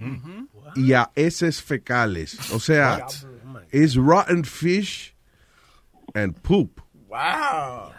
y 0.76 0.92
a 0.92 1.10
heces 1.16 1.62
fecales. 1.62 2.52
O 2.52 2.60
sea, 2.60 3.06
es 3.70 3.96
rotten 3.96 4.44
fish 4.44 5.16
and 6.14 6.38
poop. 6.40 6.80
Wow. 7.08 7.92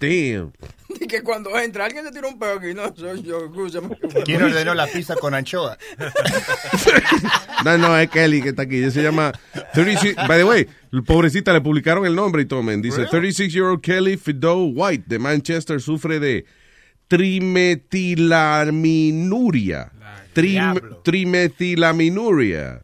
Damn. 0.00 0.52
Y 1.00 1.06
que 1.08 1.22
cuando 1.22 1.58
entra 1.58 1.86
alguien 1.86 2.04
te 2.04 2.12
tira 2.12 2.28
un 2.28 2.38
peo 2.38 2.58
aquí, 2.58 2.72
no 2.72 2.94
soy 2.94 3.20
yo, 3.22 3.46
escúchame. 3.46 3.96
¿Quién 4.24 4.40
ordenó 4.42 4.74
la 4.74 4.86
pizza 4.86 5.16
con 5.16 5.34
anchoa? 5.34 5.76
No, 7.64 7.78
no, 7.78 7.96
es 7.98 8.10
Kelly 8.10 8.42
que 8.42 8.50
está 8.50 8.62
aquí. 8.62 8.76
Ella 8.76 8.90
se 8.90 9.02
llama 9.02 9.32
36. 9.72 10.16
By 10.28 10.38
the 10.38 10.44
way, 10.44 10.68
pobrecita, 11.06 11.50
le 11.52 11.62
publicaron 11.62 12.04
el 12.04 12.14
nombre 12.14 12.42
y 12.42 12.44
todo, 12.44 12.62
man. 12.62 12.82
Dice: 12.82 13.06
36-year-old 13.06 13.80
Kelly 13.80 14.18
Fido 14.18 14.64
White 14.66 15.04
de 15.06 15.18
Manchester 15.18 15.80
sufre 15.80 16.20
de 16.20 16.44
trimetilaminuria. 17.08 19.90
Trim- 20.34 20.80
trimetilaminuria. 21.02 22.82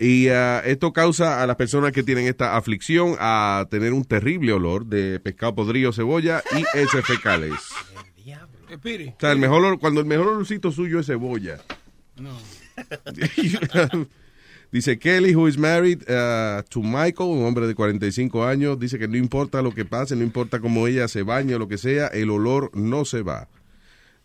Y 0.00 0.28
ah, 0.28 0.62
esto 0.64 0.92
causa 0.94 1.42
a 1.42 1.46
las 1.46 1.56
personas 1.56 1.92
que 1.92 2.02
tienen 2.02 2.26
esta 2.26 2.56
aflicción 2.56 3.16
a 3.18 3.66
tener 3.70 3.92
un 3.92 4.04
terrible 4.04 4.52
olor 4.54 4.86
de 4.86 5.20
pescado 5.20 5.54
podrido, 5.54 5.92
cebolla 5.92 6.42
y 6.56 6.64
heces 6.78 7.04
fecales. 7.04 7.52
O 9.16 9.20
sea, 9.20 9.32
el 9.32 9.38
mejor, 9.38 9.62
olor- 9.62 9.78
cuando 9.78 10.00
el 10.00 10.06
mejor 10.06 10.28
olorcito 10.28 10.72
suyo 10.72 11.00
es 11.00 11.06
cebolla. 11.06 11.58
No. 12.16 12.30
Dice 14.72 14.98
Kelly, 15.00 15.34
who 15.34 15.48
is 15.48 15.58
married 15.58 16.02
uh, 16.08 16.62
to 16.70 16.80
Michael, 16.80 17.30
un 17.30 17.44
hombre 17.44 17.66
de 17.66 17.74
45 17.74 18.44
años, 18.44 18.78
dice 18.78 19.00
que 19.00 19.08
no 19.08 19.16
importa 19.16 19.62
lo 19.62 19.74
que 19.74 19.84
pase, 19.84 20.14
no 20.14 20.22
importa 20.22 20.60
cómo 20.60 20.86
ella 20.86 21.08
se 21.08 21.24
bañe 21.24 21.56
o 21.56 21.58
lo 21.58 21.66
que 21.66 21.76
sea, 21.76 22.06
el 22.06 22.30
olor 22.30 22.70
no 22.72 23.04
se 23.04 23.22
va. 23.22 23.48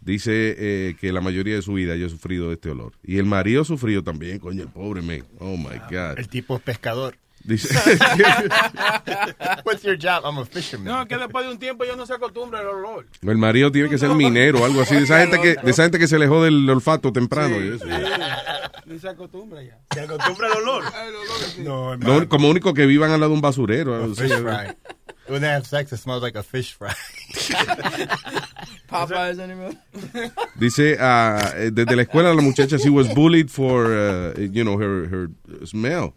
Dice 0.06 0.56
eh, 0.57 0.95
que 1.02 1.11
la 1.11 1.19
mayoría 1.19 1.56
de 1.56 1.64
su 1.64 1.73
vida 1.73 1.94
ha 1.95 2.10
sufrido 2.10 2.49
de 2.49 2.53
este 2.53 2.69
olor. 2.69 2.94
Y 3.03 3.18
el 3.18 3.26
marido 3.26 3.64
ha 3.64 3.65
sufrido 3.65 4.03
también, 4.03 4.38
coño, 4.38 4.61
el 4.61 4.69
pobre 4.69 5.02
men. 5.02 5.26
Oh 5.40 5.57
my 5.57 5.80
God. 5.90 6.19
El 6.19 6.30
tipo 6.30 6.56
es 6.56 6.61
pescador. 6.61 7.18
Dice, 7.44 7.69
What's 9.65 9.84
your 9.84 9.98
job? 9.98 10.23
I'm 10.26 10.38
a 10.40 10.45
fisherman. 10.45 10.86
No, 10.94 11.07
que 11.07 11.18
después 11.18 11.45
de 11.45 11.52
un 11.52 11.60
tiempo 11.60 11.86
yo 11.86 11.95
no 11.95 12.06
se 12.06 12.14
acostumbra 12.14 12.61
el 12.61 12.68
olor. 12.68 13.07
el 13.22 13.38
marido 13.38 13.72
tiene 13.72 13.90
que 13.90 13.98
ser 13.98 14.10
minero 14.11 14.61
o 14.61 14.65
algo 14.65 14.82
así. 14.82 14.95
De 14.95 15.03
esa 15.03 15.19
gente 15.22 15.40
que, 15.41 15.56
de 15.56 15.72
esa 15.72 15.84
gente 15.84 15.99
que 15.99 16.07
se 16.07 16.18
le 16.19 16.27
jode 16.27 16.49
el 16.49 16.69
olfato 16.69 17.11
temprano. 17.11 17.56
y 17.64 17.76
eso. 17.76 17.86
Ni 18.86 18.99
se 18.99 19.10
acostumbra 19.10 19.64
ya. 19.64 19.80
¿Se 19.91 20.02
acostumbra 20.02 20.48
al 20.52 20.57
olor? 20.57 20.84
No, 21.60 21.98
No, 21.98 22.30
como 22.30 22.49
único 22.49 22.73
que 22.73 22.86
vivan 22.86 23.11
al 23.11 23.19
lado 23.19 23.32
de 23.32 23.36
un 23.36 23.41
basurero. 23.41 23.95
A 23.95 24.07
When 25.27 25.41
they 25.41 25.47
have 25.47 25.65
sex, 25.65 25.91
it 25.91 25.97
smells 25.97 26.22
like 26.22 26.35
a 26.35 26.43
fish 26.43 26.73
fry. 26.73 26.93
Popeyes 28.88 29.39
anymore. 29.39 29.73
Dice, 30.60 30.97
eh, 30.99 31.72
desde 31.73 31.95
la 31.95 32.03
escuela 32.03 32.34
la 32.34 32.41
muchacha 32.41 32.77
she 32.77 32.89
was 32.89 33.07
bullied 33.14 33.49
for, 33.49 33.91
uh, 33.91 34.34
you 34.39 34.64
know, 34.64 34.77
her, 34.77 35.07
her 35.07 35.30
smell. 35.65 36.14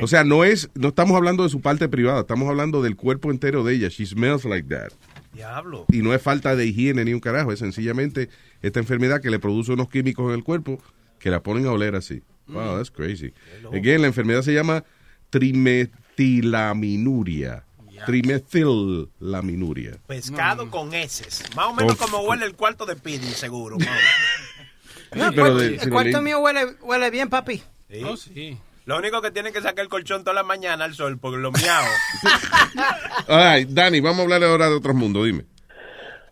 O 0.00 0.06
sea, 0.06 0.24
no 0.24 0.44
es, 0.44 0.68
no 0.74 0.88
estamos 0.88 1.16
hablando 1.16 1.42
de 1.44 1.48
su 1.48 1.60
parte 1.60 1.88
privada, 1.88 2.20
estamos 2.20 2.48
hablando 2.48 2.82
del 2.82 2.96
cuerpo 2.96 3.30
entero 3.30 3.64
de 3.64 3.74
ella. 3.74 3.88
She 3.88 4.06
smells 4.06 4.44
like 4.44 4.68
that. 4.68 4.92
Diablo. 5.32 5.86
Y 5.88 6.02
no 6.02 6.12
es 6.12 6.20
falta 6.20 6.56
de 6.56 6.66
higiene 6.66 7.04
ni 7.04 7.14
un 7.14 7.20
carajo, 7.20 7.52
es 7.52 7.60
sencillamente 7.60 8.28
esta 8.60 8.80
enfermedad 8.80 9.20
que 9.20 9.30
le 9.30 9.38
produce 9.38 9.72
unos 9.72 9.88
químicos 9.88 10.28
en 10.28 10.34
el 10.34 10.44
cuerpo 10.44 10.80
que 11.18 11.30
la 11.30 11.42
ponen 11.42 11.66
a 11.66 11.72
oler 11.72 11.94
así. 11.94 12.22
Wow, 12.48 12.76
that's 12.76 12.90
crazy. 12.90 13.32
Again, 13.72 14.02
la 14.02 14.08
enfermedad 14.08 14.42
se 14.42 14.52
llama 14.52 14.84
trimetilaminuria. 18.06 19.98
Pescado 20.06 20.70
con 20.70 20.94
heces. 20.94 21.42
Más 21.56 21.66
o 21.66 21.74
menos 21.74 21.92
Of- 21.92 21.98
como 22.00 22.18
huele 22.20 22.44
el 22.46 22.54
cuarto 22.54 22.86
de 22.86 22.96
Pidi, 22.96 23.28
seguro. 23.28 23.76
No, 25.14 25.26
el 25.28 25.34
de- 25.78 25.90
cuarto- 25.90 26.16
el 26.18 26.22
mío 26.24 26.38
huele, 26.40 26.64
huele 26.80 27.10
bien, 27.10 27.28
papi. 27.28 27.62
menos. 27.90 28.22
¿Sí? 28.22 28.56
Lo 28.86 28.96
único 28.96 29.20
que 29.20 29.30
tiene 29.30 29.52
que 29.52 29.60
sacar 29.60 29.80
el 29.84 29.90
colchón 29.90 30.24
toda 30.24 30.32
la 30.32 30.42
mañana 30.42 30.84
al 30.86 30.94
sol, 30.94 31.18
porque 31.18 31.36
lo 31.36 31.52
miao. 31.52 31.84
Right, 33.28 33.68
Dani, 33.72 34.00
vamos 34.00 34.20
a 34.20 34.22
hablar 34.22 34.42
ahora 34.42 34.70
de 34.70 34.74
otros 34.74 34.94
mundos, 34.96 35.26
dime. 35.26 35.44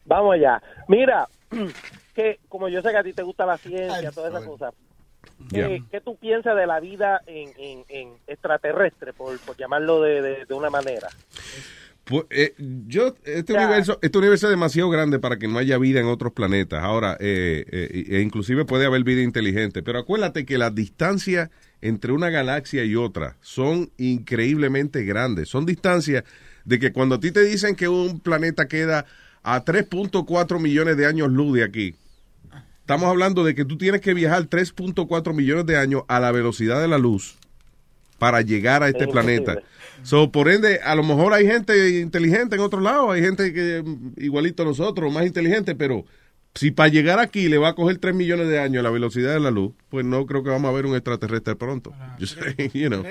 Vamos 0.06 0.34
allá. 0.34 0.62
Mira, 0.88 1.28
que 2.14 2.40
como 2.48 2.70
yo 2.70 2.80
sé 2.80 2.90
que 2.90 2.96
a 2.96 3.04
ti 3.04 3.12
te 3.12 3.22
gusta 3.22 3.44
la 3.44 3.58
ciencia, 3.58 4.10
todas 4.12 4.32
esas 4.32 4.44
cosas, 4.46 4.72
Yeah. 5.50 5.68
Eh, 5.68 5.82
¿Qué 5.90 6.00
tú 6.00 6.16
piensas 6.16 6.56
de 6.56 6.66
la 6.66 6.80
vida 6.80 7.22
en, 7.26 7.50
en, 7.58 7.84
en 7.88 8.12
extraterrestre, 8.26 9.12
por, 9.12 9.38
por 9.40 9.56
llamarlo 9.56 10.02
de, 10.02 10.22
de, 10.22 10.44
de 10.44 10.54
una 10.54 10.70
manera? 10.70 11.08
Pues, 12.10 12.24
eh, 12.30 12.54
yo, 12.58 13.14
este 13.24 13.52
universo, 13.52 14.00
este 14.02 14.18
universo 14.18 14.48
es 14.48 14.50
demasiado 14.50 14.90
grande 14.90 15.20
para 15.20 15.38
que 15.38 15.46
no 15.46 15.58
haya 15.58 15.78
vida 15.78 16.00
en 16.00 16.06
otros 16.06 16.32
planetas. 16.32 16.82
Ahora, 16.82 17.16
eh, 17.20 17.64
eh, 17.70 18.04
e 18.08 18.20
inclusive 18.20 18.64
puede 18.64 18.84
haber 18.84 19.04
vida 19.04 19.22
inteligente. 19.22 19.82
Pero 19.84 20.00
acuérdate 20.00 20.44
que 20.44 20.58
las 20.58 20.74
distancias 20.74 21.50
entre 21.80 22.10
una 22.10 22.28
galaxia 22.28 22.84
y 22.84 22.96
otra 22.96 23.36
son 23.42 23.92
increíblemente 23.96 25.04
grandes. 25.04 25.48
Son 25.48 25.64
distancias 25.64 26.24
de 26.64 26.80
que 26.80 26.92
cuando 26.92 27.14
a 27.14 27.20
ti 27.20 27.30
te 27.30 27.44
dicen 27.44 27.76
que 27.76 27.88
un 27.88 28.18
planeta 28.18 28.66
queda 28.66 29.06
a 29.44 29.64
3.4 29.64 30.60
millones 30.60 30.96
de 30.96 31.06
años 31.06 31.30
luz 31.30 31.58
de 31.58 31.64
aquí, 31.64 31.94
estamos 32.90 33.08
hablando 33.08 33.44
de 33.44 33.54
que 33.54 33.64
tú 33.64 33.78
tienes 33.78 34.00
que 34.00 34.14
viajar 34.14 34.48
3.4 34.48 35.32
millones 35.32 35.64
de 35.66 35.76
años 35.76 36.02
a 36.08 36.18
la 36.18 36.32
velocidad 36.32 36.80
de 36.80 36.88
la 36.88 36.98
luz 36.98 37.36
para 38.18 38.40
llegar 38.42 38.82
a 38.82 38.88
este 38.88 39.04
Es 39.04 39.10
planeta. 39.10 39.58
So, 40.02 40.32
por 40.32 40.48
ende, 40.48 40.80
a 40.82 40.94
lo 40.96 41.04
mejor 41.04 41.32
hay 41.32 41.46
gente 41.46 42.00
inteligente 42.00 42.56
en 42.56 42.62
otro 42.62 42.80
lado, 42.80 43.12
hay 43.12 43.22
gente 43.22 43.52
que 43.52 43.82
mm, 43.84 44.14
igualito 44.16 44.64
a 44.64 44.66
nosotros, 44.66 45.12
más 45.12 45.24
inteligente, 45.24 45.74
pero 45.76 46.04
si 46.54 46.72
para 46.72 46.88
llegar 46.88 47.20
aquí 47.20 47.48
le 47.48 47.58
va 47.58 47.68
a 47.68 47.74
coger 47.74 47.98
3 47.98 48.12
millones 48.12 48.48
de 48.48 48.58
años 48.58 48.80
a 48.80 48.82
la 48.82 48.90
velocidad 48.90 49.34
de 49.34 49.40
la 49.40 49.52
luz, 49.52 49.72
pues 49.88 50.04
no 50.04 50.26
creo 50.26 50.42
que 50.42 50.50
vamos 50.50 50.68
a 50.68 50.72
ver 50.72 50.84
un 50.84 50.94
extraterrestre 50.96 51.54
pronto. 51.54 51.92
Yo 52.18 52.26
sé, 52.26 52.70
you 52.74 52.88
know. 52.88 53.04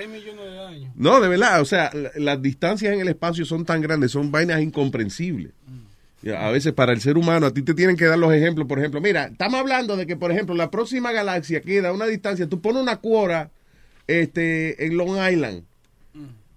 No, 0.94 1.20
de 1.20 1.28
verdad, 1.28 1.60
o 1.62 1.64
sea, 1.64 1.90
la- 1.94 2.10
las 2.16 2.42
distancias 2.42 2.92
en 2.92 3.00
el 3.00 3.08
espacio 3.08 3.46
son 3.46 3.64
tan 3.64 3.80
grandes, 3.80 4.10
son 4.10 4.30
vainas 4.30 4.60
incomprensibles. 4.60 5.52
Ya, 5.56 5.79
A 6.36 6.50
veces 6.50 6.74
para 6.74 6.92
el 6.92 7.00
ser 7.00 7.16
humano, 7.16 7.46
a 7.46 7.54
ti 7.54 7.62
te 7.62 7.72
tienen 7.72 7.96
que 7.96 8.04
dar 8.04 8.18
los 8.18 8.32
ejemplos. 8.32 8.68
Por 8.68 8.78
ejemplo, 8.78 9.00
mira, 9.00 9.26
estamos 9.26 9.58
hablando 9.58 9.96
de 9.96 10.06
que, 10.06 10.16
por 10.16 10.30
ejemplo, 10.30 10.54
la 10.54 10.70
próxima 10.70 11.12
galaxia 11.12 11.62
queda 11.62 11.88
a 11.88 11.92
una 11.92 12.06
distancia, 12.06 12.46
tú 12.46 12.60
pones 12.60 12.82
una 12.82 12.96
cuora 12.98 13.50
este, 14.06 14.84
en 14.84 14.96
Long 14.96 15.16
Island, 15.16 15.64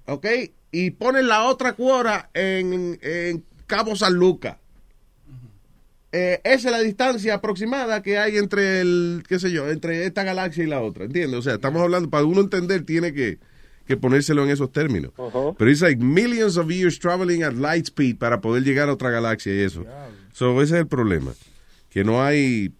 ¿ok? 0.05 0.27
Y 0.71 0.91
pones 0.91 1.23
la 1.23 1.43
otra 1.43 1.73
cuora 1.73 2.29
en, 2.33 2.99
en 3.01 3.43
Cabo 3.67 3.95
San 3.95 4.15
Lucas. 4.15 4.57
Eh, 6.11 6.41
esa 6.43 6.69
es 6.69 6.71
la 6.71 6.79
distancia 6.81 7.33
aproximada 7.33 8.03
que 8.03 8.19
hay 8.19 8.37
entre 8.37 8.81
el, 8.81 9.23
qué 9.27 9.39
sé 9.39 9.51
yo, 9.51 9.67
entre 9.69 10.05
esta 10.05 10.23
galaxia 10.23 10.63
y 10.63 10.67
la 10.67 10.81
otra, 10.81 11.05
¿entiendes? 11.05 11.39
O 11.39 11.41
sea, 11.41 11.55
estamos 11.55 11.81
hablando, 11.81 12.09
para 12.09 12.25
uno 12.25 12.41
entender, 12.41 12.85
tiene 12.85 13.13
que, 13.13 13.39
que 13.85 13.97
ponérselo 13.97 14.43
en 14.43 14.49
esos 14.49 14.71
términos. 14.71 15.11
Pero 15.57 15.71
es 15.71 15.81
like 15.81 16.01
millions 16.01 16.57
of 16.57 16.69
years 16.69 16.99
traveling 16.99 17.43
at 17.43 17.53
light 17.53 17.87
speed 17.87 18.17
para 18.17 18.41
poder 18.41 18.63
llegar 18.63 18.89
a 18.89 18.93
otra 18.93 19.09
galaxia 19.09 19.53
y 19.53 19.59
eso. 19.59 19.85
So, 20.31 20.61
ese 20.61 20.75
es 20.75 20.81
el 20.81 20.87
problema. 20.87 21.33
Que 21.89 22.03
no 22.03 22.23
hay. 22.23 22.71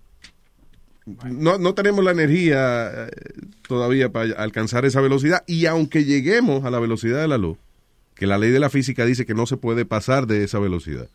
No, 1.26 1.58
no 1.58 1.74
tenemos 1.74 2.04
la 2.04 2.12
energía 2.12 3.08
eh, 3.08 3.12
todavía 3.68 4.10
para 4.10 4.34
alcanzar 4.36 4.86
esa 4.86 5.02
velocidad. 5.02 5.44
Y 5.46 5.66
aunque 5.66 6.06
lleguemos 6.06 6.64
a 6.64 6.72
la 6.72 6.80
velocidad 6.80 7.22
de 7.22 7.28
la 7.28 7.38
luz, 7.38 7.58
que 8.16 8.26
la 8.26 8.38
ley 8.38 8.52
de 8.52 8.60
la 8.60 8.70
física 8.70 9.06
dice 9.06 9.26
que 9.26 9.34
no 9.34 9.46
se 9.46 9.58
puede 9.58 9.86
pasar 9.86 10.28
de 10.28 10.44
esa 10.44 10.60
velocidad. 10.60 11.10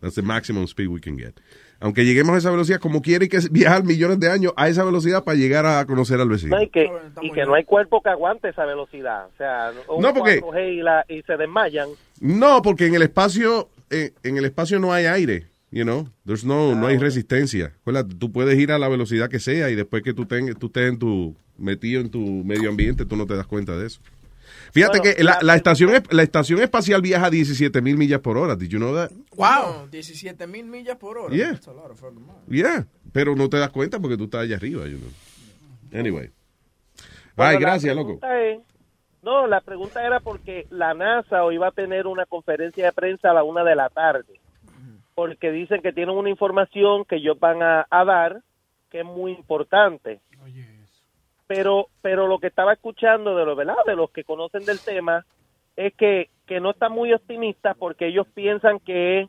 That's 0.00 0.14
the 0.14 0.22
maximum 0.22 0.66
speed 0.66 0.88
we 0.88 1.00
can 1.00 1.16
get. 1.16 1.34
Aunque 1.82 2.04
lleguemos 2.04 2.34
a 2.34 2.38
esa 2.38 2.50
velocidad, 2.50 2.78
como 2.80 3.02
quiere 3.02 3.28
que 3.28 3.38
viajar 3.50 3.82
millones 3.84 4.20
de 4.20 4.30
años 4.30 4.52
a 4.56 4.68
esa 4.68 4.84
velocidad 4.84 5.24
para 5.24 5.36
llegar 5.36 5.66
a 5.66 5.84
conocer 5.84 6.20
al 6.20 6.28
vecino. 6.28 6.56
No, 6.56 6.62
y 6.62 6.68
que, 6.68 6.90
y 7.22 7.30
que 7.32 7.44
no 7.44 7.54
hay 7.54 7.64
cuerpo 7.64 8.00
que 8.00 8.08
aguante 8.08 8.48
esa 8.50 8.64
velocidad. 8.64 9.26
O 9.26 9.36
sea, 9.36 9.72
un 9.88 10.00
No, 10.00 10.14
porque- 10.14 10.40
4G 10.40 10.74
y, 10.74 10.82
la- 10.82 11.04
y 11.08 11.22
se 11.22 11.36
desmayan. 11.36 11.88
No, 12.20 12.62
porque 12.62 12.86
en 12.86 12.94
el 12.94 13.02
espacio, 13.02 13.68
eh, 13.90 14.12
en 14.22 14.36
el 14.38 14.44
espacio 14.44 14.78
no 14.78 14.92
hay 14.92 15.06
aire, 15.06 15.48
you 15.72 15.82
know. 15.82 16.08
There's 16.24 16.44
no, 16.44 16.74
no 16.76 16.86
hay 16.86 16.98
resistencia. 16.98 17.72
Acuérdate, 17.80 18.14
tú 18.14 18.30
puedes 18.30 18.56
ir 18.58 18.70
a 18.70 18.78
la 18.78 18.88
velocidad 18.88 19.28
que 19.28 19.40
sea 19.40 19.68
y 19.68 19.74
después 19.74 20.02
que 20.04 20.14
tú, 20.14 20.24
tengas, 20.24 20.56
tú 20.56 20.66
estés 20.66 20.88
en 20.88 20.98
tu, 21.00 21.34
metido 21.58 22.00
en 22.00 22.10
tu 22.10 22.20
medio 22.44 22.70
ambiente, 22.70 23.04
tú 23.04 23.16
no 23.16 23.26
te 23.26 23.34
das 23.36 23.46
cuenta 23.48 23.76
de 23.76 23.88
eso. 23.88 24.00
Fíjate 24.72 24.98
Bueno, 25.00 25.14
que 25.16 25.22
la, 25.22 25.38
la 25.42 25.54
estación, 25.54 25.94
es- 25.94 26.12
la 26.12 26.22
estación 26.22 26.60
espacial 26.60 27.02
viaja 27.02 27.26
a 27.26 27.30
17 27.30 27.80
mil 27.82 27.96
millas 27.96 28.20
por 28.20 28.36
hora. 28.38 28.56
Did 28.56 28.68
you 28.70 28.78
know 28.78 28.94
that? 28.94 29.10
Wow. 29.36 29.88
17 29.90 30.46
mil 30.46 30.64
millas 30.66 30.96
por 30.96 31.18
hora. 31.18 31.34
Yeah. 31.34 31.52
That's 31.52 31.68
a 31.68 31.72
lot 31.72 31.90
of 31.90 31.98
fucking 32.00 32.20
miles. 32.26 32.40
Yeah, 32.48 32.86
pero 33.12 33.36
no 33.36 33.48
te 33.50 33.58
das 33.58 33.70
cuenta 33.70 34.00
porque 34.00 34.16
tú 34.16 34.24
estás 34.24 34.42
allá 34.42 34.56
arriba, 34.56 34.86
you 34.86 34.98
know. 34.98 36.00
Anyway. 36.00 36.30
Bueno, 37.36 37.50
Ay, 37.52 37.58
gracias, 37.58 37.94
loco. 37.94 38.18
es- 38.26 38.60
no, 39.22 39.46
la 39.46 39.60
pregunta 39.60 40.04
era 40.04 40.18
porque 40.20 40.66
la 40.70 40.94
NASA 40.94 41.44
hoy 41.44 41.56
va 41.56 41.68
a 41.68 41.72
tener 41.72 42.06
una 42.08 42.26
conferencia 42.26 42.86
de 42.86 42.92
prensa 42.92 43.30
a 43.30 43.34
la 43.34 43.44
una 43.44 43.62
de 43.62 43.76
la 43.76 43.88
tarde. 43.88 44.40
Porque 45.14 45.50
dicen 45.52 45.82
que 45.82 45.92
tienen 45.92 46.16
una 46.16 46.30
información 46.30 47.04
que 47.04 47.16
ellos 47.16 47.38
van 47.38 47.62
a, 47.62 47.86
a 47.90 48.04
dar 48.04 48.40
que 48.90 49.00
es 49.00 49.04
muy 49.06 49.32
importante. 49.32 50.20
Pero, 51.54 51.88
pero 52.00 52.26
lo 52.28 52.38
que 52.38 52.46
estaba 52.46 52.72
escuchando 52.72 53.36
de 53.36 53.44
los, 53.44 53.54
¿verdad? 53.54 53.76
de 53.86 53.94
los 53.94 54.10
que 54.10 54.24
conocen 54.24 54.64
del 54.64 54.80
tema 54.80 55.26
es 55.76 55.92
que, 55.92 56.30
que 56.46 56.60
no 56.60 56.70
están 56.70 56.92
muy 56.92 57.12
optimistas 57.12 57.76
porque 57.76 58.06
ellos 58.06 58.26
piensan 58.32 58.78
que 58.80 59.20
es 59.20 59.28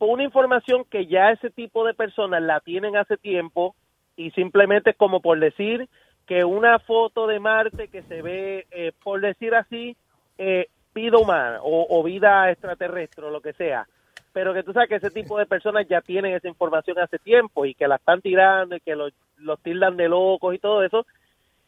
una 0.00 0.24
información 0.24 0.84
que 0.84 1.06
ya 1.06 1.30
ese 1.30 1.48
tipo 1.48 1.86
de 1.86 1.94
personas 1.94 2.42
la 2.42 2.58
tienen 2.58 2.96
hace 2.96 3.16
tiempo 3.16 3.76
y 4.16 4.32
simplemente 4.32 4.90
es 4.90 4.96
como 4.96 5.20
por 5.20 5.38
decir 5.38 5.88
que 6.26 6.44
una 6.44 6.80
foto 6.80 7.28
de 7.28 7.38
Marte 7.38 7.86
que 7.86 8.02
se 8.02 8.20
ve, 8.20 8.66
eh, 8.72 8.90
por 9.04 9.20
decir 9.20 9.54
así, 9.54 9.96
eh, 10.38 10.66
vida 10.92 11.18
humana 11.18 11.60
o, 11.62 11.86
o 11.88 12.02
vida 12.02 12.50
extraterrestre 12.50 13.26
o 13.26 13.30
lo 13.30 13.40
que 13.40 13.52
sea. 13.52 13.86
Pero 14.32 14.52
que 14.54 14.64
tú 14.64 14.72
sabes 14.72 14.88
que 14.88 14.96
ese 14.96 15.10
tipo 15.12 15.38
de 15.38 15.46
personas 15.46 15.86
ya 15.88 16.00
tienen 16.00 16.34
esa 16.34 16.48
información 16.48 16.98
hace 16.98 17.20
tiempo 17.20 17.64
y 17.64 17.74
que 17.74 17.86
la 17.86 17.94
están 17.94 18.20
tirando 18.20 18.74
y 18.74 18.80
que 18.80 18.96
los, 18.96 19.12
los 19.38 19.60
tildan 19.60 19.96
de 19.96 20.08
locos 20.08 20.52
y 20.52 20.58
todo 20.58 20.82
eso. 20.82 21.06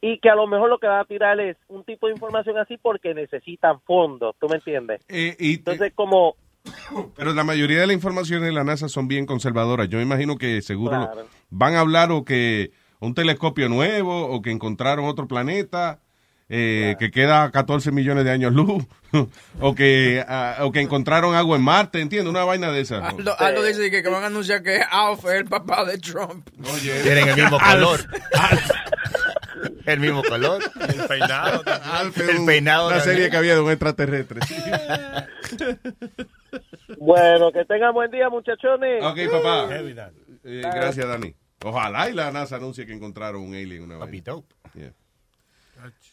Y 0.05 0.19
que 0.19 0.29
a 0.29 0.35
lo 0.35 0.47
mejor 0.49 0.69
lo 0.69 0.79
que 0.79 0.89
va 0.89 1.01
a 1.01 1.05
tirar 1.05 1.41
es 1.41 1.57
un 1.69 1.85
tipo 1.85 2.09
de 2.09 2.13
información 2.13 2.59
así 2.59 2.77
porque 2.77 3.15
necesitan 3.15 3.81
fondos, 3.83 4.35
¿tú 4.41 4.49
me 4.49 4.57
entiendes? 4.57 5.01
Eh, 5.09 5.37
y 5.39 5.55
Entonces, 5.55 5.93
como 5.95 6.35
Pero 7.17 7.33
la 7.35 7.45
mayoría 7.45 7.81
de 7.81 7.87
la 7.87 7.93
información 7.93 8.43
de 8.43 8.53
la 8.53 8.65
NASA 8.65 8.89
son 8.89 9.09
bien 9.09 9.27
conservadoras. 9.27 9.89
Yo 9.89 9.99
me 9.99 10.05
imagino 10.05 10.37
que 10.37 10.61
seguro 10.61 10.91
Claro. 10.99 11.27
van 11.51 11.75
a 11.77 11.81
hablar 11.81 12.11
o 12.13 12.25
que 12.25 12.73
un 13.01 13.15
telescopio 13.15 13.69
nuevo 13.69 14.27
o 14.27 14.43
que 14.43 14.51
encontraron 14.51 15.07
otro 15.07 15.27
planeta 15.27 16.01
eh, 16.49 16.97
que 16.99 17.11
queda 17.11 17.45
a 17.45 17.51
14 17.51 17.93
millones 17.93 18.25
de 18.25 18.31
años 18.31 18.53
luz 18.53 18.85
o 19.61 19.75
que 19.75 20.23
o 20.61 20.71
que 20.71 20.81
encontraron 20.81 21.35
agua 21.35 21.57
en 21.57 21.63
Marte, 21.63 22.01
entiendo, 22.01 22.29
una 22.31 22.45
vaina 22.45 22.71
de 22.71 22.81
esa. 22.83 23.09
Aldo, 23.09 23.35
Aldo 23.39 23.63
dice 23.63 23.91
que, 23.91 24.03
que 24.03 24.09
van 24.09 24.23
a 24.23 24.27
anunciar 24.27 24.63
que 24.63 24.81
Alf 24.91 25.25
es 25.25 25.33
el 25.33 25.45
papá 25.47 25.85
de 25.85 25.97
Trump. 25.99 26.47
Tienen 27.03 27.29
el 27.29 27.37
mismo 27.37 27.59
color. 27.59 28.01
El 29.87 30.01
mismo 30.01 30.23
color. 30.23 30.63
El 30.89 31.07
peinado. 31.09 31.63
El 32.05 32.45
peinado. 32.47 32.89
Una 32.89 33.01
serie 33.01 33.31
que 33.31 33.37
había 33.37 33.55
de 33.55 33.61
un 33.61 33.71
extraterrestre. 33.71 34.41
Bueno, 36.99 37.53
que 37.53 37.65
tengan 37.65 37.93
buen 37.95 38.11
día, 38.11 38.29
muchachones. 38.29 39.03
Ok, 39.05 39.19
papá. 39.31 39.69
Eh, 40.45 40.63
gracias, 40.63 41.07
Dani. 41.07 41.35
Ojalá 41.65 42.11
y 42.11 42.13
la 42.13 42.31
NASA 42.33 42.57
anuncie 42.57 42.87
que 42.87 42.93
encontraron 42.93 43.43
un 43.43 43.55
alien 43.55 43.83
una 43.83 43.99
vez. 44.05 44.23
Yeah. 44.75 44.93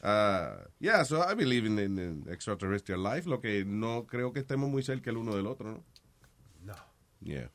Uh, 0.02 0.68
yeah, 0.80 1.04
so 1.06 1.22
I 1.30 1.36
believe 1.36 1.68
in, 1.68 1.78
in- 1.78 2.00
in 2.00 2.26
extraterrestrial 2.32 3.04
life, 3.04 3.30
lo 3.30 3.40
que 3.40 3.64
no 3.66 4.06
creo 4.08 4.34
que 4.34 4.40
estemos 4.40 4.70
muy 4.70 4.82
cerca 4.84 5.10
el 5.12 5.18
uno 5.18 5.36
del 5.36 5.46
otro, 5.46 5.72
¿no? 5.72 5.84
No. 6.64 6.74
Yeah. 7.22 7.52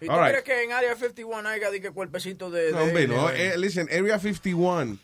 ¿Y 0.00 0.06
tú 0.06 0.12
All 0.12 0.20
right. 0.20 0.30
crees 0.30 0.44
que 0.44 0.62
en 0.64 0.72
Área 0.72 0.94
51 0.94 1.46
haya 1.48 1.70
de 1.70 1.80
que 1.82 1.90
cuerpecito 1.90 2.50
de... 2.50 2.70
No, 2.72 2.78
de- 2.78 2.84
hombre, 2.84 3.08
no. 3.08 3.28
Eh, 3.30 3.58
listen, 3.58 3.86
Area 3.90 4.18
51 4.18 4.96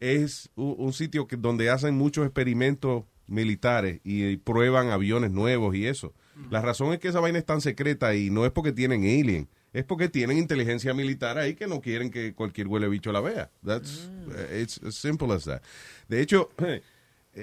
es 0.00 0.50
un, 0.54 0.74
un 0.78 0.92
sitio 0.92 1.26
que, 1.26 1.36
donde 1.36 1.70
hacen 1.70 1.96
muchos 1.96 2.24
experimentos 2.24 3.04
militares 3.28 4.00
y, 4.04 4.36
prueban 4.38 4.90
aviones 4.90 5.30
nuevos 5.30 5.74
y 5.76 5.86
eso. 5.86 6.14
La 6.50 6.62
razón 6.62 6.92
es 6.92 7.00
que 7.00 7.08
esa 7.08 7.20
vaina 7.20 7.38
es 7.38 7.44
tan 7.44 7.60
secreta 7.60 8.14
y 8.14 8.30
no 8.30 8.46
es 8.46 8.52
porque 8.52 8.72
tienen 8.72 9.02
alien, 9.02 9.48
es 9.72 9.84
porque 9.84 10.08
tienen 10.08 10.38
inteligencia 10.38 10.94
militar 10.94 11.36
ahí 11.36 11.54
que 11.54 11.66
no 11.66 11.80
quieren 11.80 12.10
que 12.10 12.32
cualquier 12.32 12.68
huele 12.68 12.88
bicho 12.88 13.10
la 13.10 13.20
vea. 13.20 13.50
That's, 13.64 14.08
eh, 14.36 14.60
it's 14.62 14.80
as 14.84 14.94
simple 14.94 15.32
as 15.32 15.44
that. 15.44 15.62
De 16.08 16.20
hecho, 16.20 16.50
eh, 16.58 16.82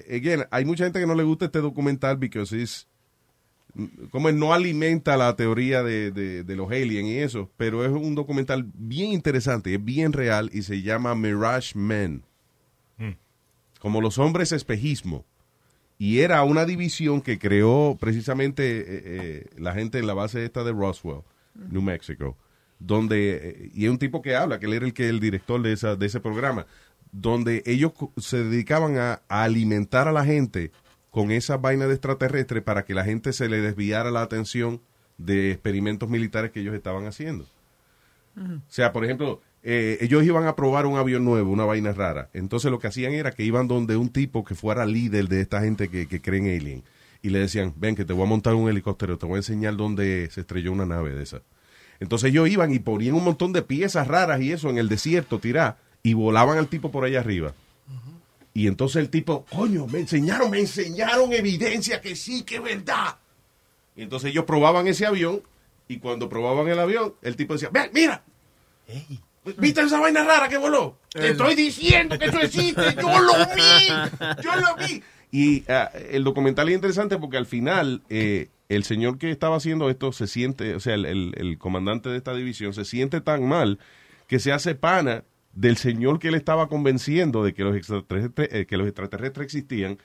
again, 0.10 0.46
hay 0.50 0.64
mucha 0.64 0.86
gente 0.86 1.00
que 1.00 1.08
no 1.08 1.16
le 1.16 1.24
gusta 1.24 1.46
este 1.46 1.60
documental 1.60 2.18
because 2.18 2.56
it's 2.56 2.88
como 4.12 4.32
no 4.32 4.54
alimenta 4.54 5.18
la 5.18 5.36
teoría 5.36 5.84
de, 5.84 6.12
de, 6.12 6.46
de 6.46 6.56
los 6.56 6.72
aliens 6.72 7.10
y 7.10 7.18
eso, 7.18 7.52
pero 7.58 7.84
es 7.84 7.92
un 7.92 8.16
documental 8.16 8.66
bien 8.74 9.12
interesante, 9.12 9.76
es 9.76 9.84
bien 9.84 10.14
real 10.14 10.50
y 10.54 10.62
se 10.62 10.82
llama 10.82 11.14
Mirage 11.16 11.78
Men. 11.78 12.24
Como 13.86 14.02
los 14.02 14.18
hombres 14.18 14.52
espejismo. 14.52 15.26
Y 16.00 16.22
era 16.22 16.44
una 16.44 16.66
división 16.66 17.22
que 17.22 17.38
creó 17.38 17.96
precisamente 18.00 18.80
eh, 18.80 18.84
eh, 18.88 19.46
la 19.60 19.76
gente 19.76 20.00
en 20.00 20.08
la 20.08 20.16
base 20.16 20.44
esta 20.44 20.64
de 20.64 20.72
Roswell, 20.72 21.22
New 21.54 21.84
Mexico, 21.84 22.36
donde, 22.80 23.36
eh, 23.36 23.72
y 23.76 23.86
es 23.86 23.92
un 23.92 24.00
tipo 24.00 24.24
que 24.24 24.36
habla, 24.36 24.58
que 24.58 24.66
él 24.66 24.74
era 24.74 24.88
el, 24.88 24.94
que, 24.96 25.08
el 25.08 25.20
director 25.20 25.62
de, 25.62 25.74
esa, 25.74 25.96
de 25.96 26.08
ese 26.08 26.20
programa, 26.20 26.66
donde 27.12 27.62
ellos 27.68 27.92
se 28.18 28.44
dedicaban 28.44 28.98
a, 28.98 29.22
a 29.28 29.44
alimentar 29.44 30.08
a 30.08 30.12
la 30.12 30.26
gente 30.26 30.72
con 31.12 31.30
esa 31.30 31.58
vaina 31.58 31.86
de 31.86 31.94
extraterrestre 31.94 32.64
para 32.64 32.86
que 32.86 32.96
la 32.96 33.06
gente 33.06 33.34
se 33.34 33.50
le 33.50 33.62
desviara 33.62 34.10
la 34.10 34.24
atención 34.24 34.82
de 35.20 35.52
experimentos 35.52 36.10
militares 36.10 36.50
que 36.50 36.62
ellos 36.62 36.74
estaban 36.74 37.06
haciendo. 37.06 37.46
O 38.36 38.62
sea, 38.68 38.92
por 38.92 39.06
ejemplo, 39.06 39.42
eh, 39.68 39.98
ellos 40.02 40.24
iban 40.24 40.46
a 40.46 40.56
probar 40.56 40.86
un 40.86 40.96
avión 40.96 41.26
nuevo, 41.26 41.52
una 41.52 41.66
vaina 41.66 41.92
rara. 41.92 42.30
Entonces 42.34 42.70
lo 42.70 42.78
que 42.78 42.86
hacían 42.86 43.14
era 43.14 43.32
que 43.32 43.44
iban 43.44 43.68
donde 43.68 43.98
un 43.98 44.10
tipo 44.10 44.44
que 44.46 44.54
fuera 44.54 44.86
líder 44.86 45.28
de 45.28 45.42
esta 45.42 45.60
gente 45.62 45.90
que, 45.90 46.08
que 46.08 46.22
creen 46.22 46.46
alien. 46.46 46.84
Y 47.24 47.30
le 47.30 47.40
decían, 47.40 47.74
ven 47.76 47.96
que 47.96 48.06
te 48.06 48.14
voy 48.14 48.26
a 48.26 48.30
montar 48.30 48.54
un 48.54 48.70
helicóptero, 48.70 49.18
te 49.18 49.26
voy 49.26 49.36
a 49.36 49.38
enseñar 49.38 49.76
dónde 49.76 50.30
se 50.32 50.42
estrelló 50.42 50.72
una 50.72 50.86
nave 50.86 51.16
de 51.16 51.24
esa. 51.24 51.42
Entonces 52.00 52.30
ellos 52.30 52.48
iban 52.48 52.72
y 52.72 52.78
ponían 52.78 53.16
un 53.16 53.24
montón 53.24 53.54
de 53.54 53.64
piezas 53.64 54.08
raras 54.08 54.40
y 54.40 54.52
eso 54.52 54.70
en 54.70 54.78
el 54.78 54.88
desierto, 54.88 55.40
tirá, 55.40 55.80
y 56.04 56.14
volaban 56.14 56.60
al 56.60 56.68
tipo 56.68 56.92
por 56.92 57.04
allá 57.04 57.22
arriba. 57.22 57.56
Y 58.54 58.68
entonces 58.68 58.98
el 58.98 59.10
tipo, 59.10 59.46
coño, 59.46 59.88
me 59.88 60.00
enseñaron, 60.00 60.52
me 60.52 60.60
enseñaron 60.60 61.34
evidencia 61.34 62.02
que 62.02 62.16
sí, 62.16 62.44
que 62.44 62.58
es 62.58 62.64
verdad. 62.64 63.18
Y 63.96 64.04
entonces 64.04 64.30
ellos 64.30 64.46
probaban 64.46 64.86
ese 64.86 65.08
avión 65.08 65.42
y 65.88 65.98
cuando 65.98 66.30
probaban 66.30 66.68
el 66.68 66.78
avión, 66.78 67.16
el 67.24 67.36
tipo 67.36 67.54
decía, 67.54 67.70
ven, 67.72 67.90
mira, 67.94 68.24
¿viste 69.58 69.82
esa 69.82 70.00
vaina 70.00 70.24
rara 70.24 70.48
que 70.50 70.58
voló? 70.58 70.98
Te 71.10 71.30
estoy 71.30 71.56
diciendo 71.56 72.18
que 72.20 72.26
eso 72.26 72.40
existe, 72.42 72.82
yo 73.02 73.20
lo 73.20 73.34
vi, 73.56 74.44
yo 74.44 74.56
lo 74.56 74.76
vi. 74.86 75.04
Y 75.32 75.64
ah, 75.70 75.90
el 76.12 76.24
documental 76.24 76.70
es 76.70 76.76
interesante 76.76 77.18
porque 77.18 77.38
al 77.38 77.46
final 77.46 78.02
eh, 78.10 78.50
el 78.70 78.84
señor 78.84 79.18
que 79.18 79.32
estaba 79.32 79.58
haciendo 79.58 79.90
esto 79.90 80.12
se 80.12 80.28
siente, 80.28 80.76
o 80.76 80.80
sea, 80.80 80.94
el, 80.96 81.06
el- 81.06 81.34
el 81.38 81.58
comandante 81.58 82.10
de 82.10 82.18
esta 82.18 82.34
división 82.34 82.74
se 82.74 82.86
siente 82.86 83.22
tan 83.22 83.48
mal 83.48 83.80
que 84.28 84.40
se 84.40 84.52
hace 84.52 84.76
pana 84.76 85.24
del 85.54 85.78
señor 85.78 86.20
que 86.20 86.32
le 86.32 86.38
estaba 86.38 86.68
convenciendo 86.68 87.44
de 87.44 87.54
que 87.54 87.64
los 87.64 87.76
extraterrestres, 87.76 88.50
eh, 88.52 88.66
que 88.66 88.78
los 88.78 88.88
extraterrestres 88.88 89.46
existían. 89.46 89.98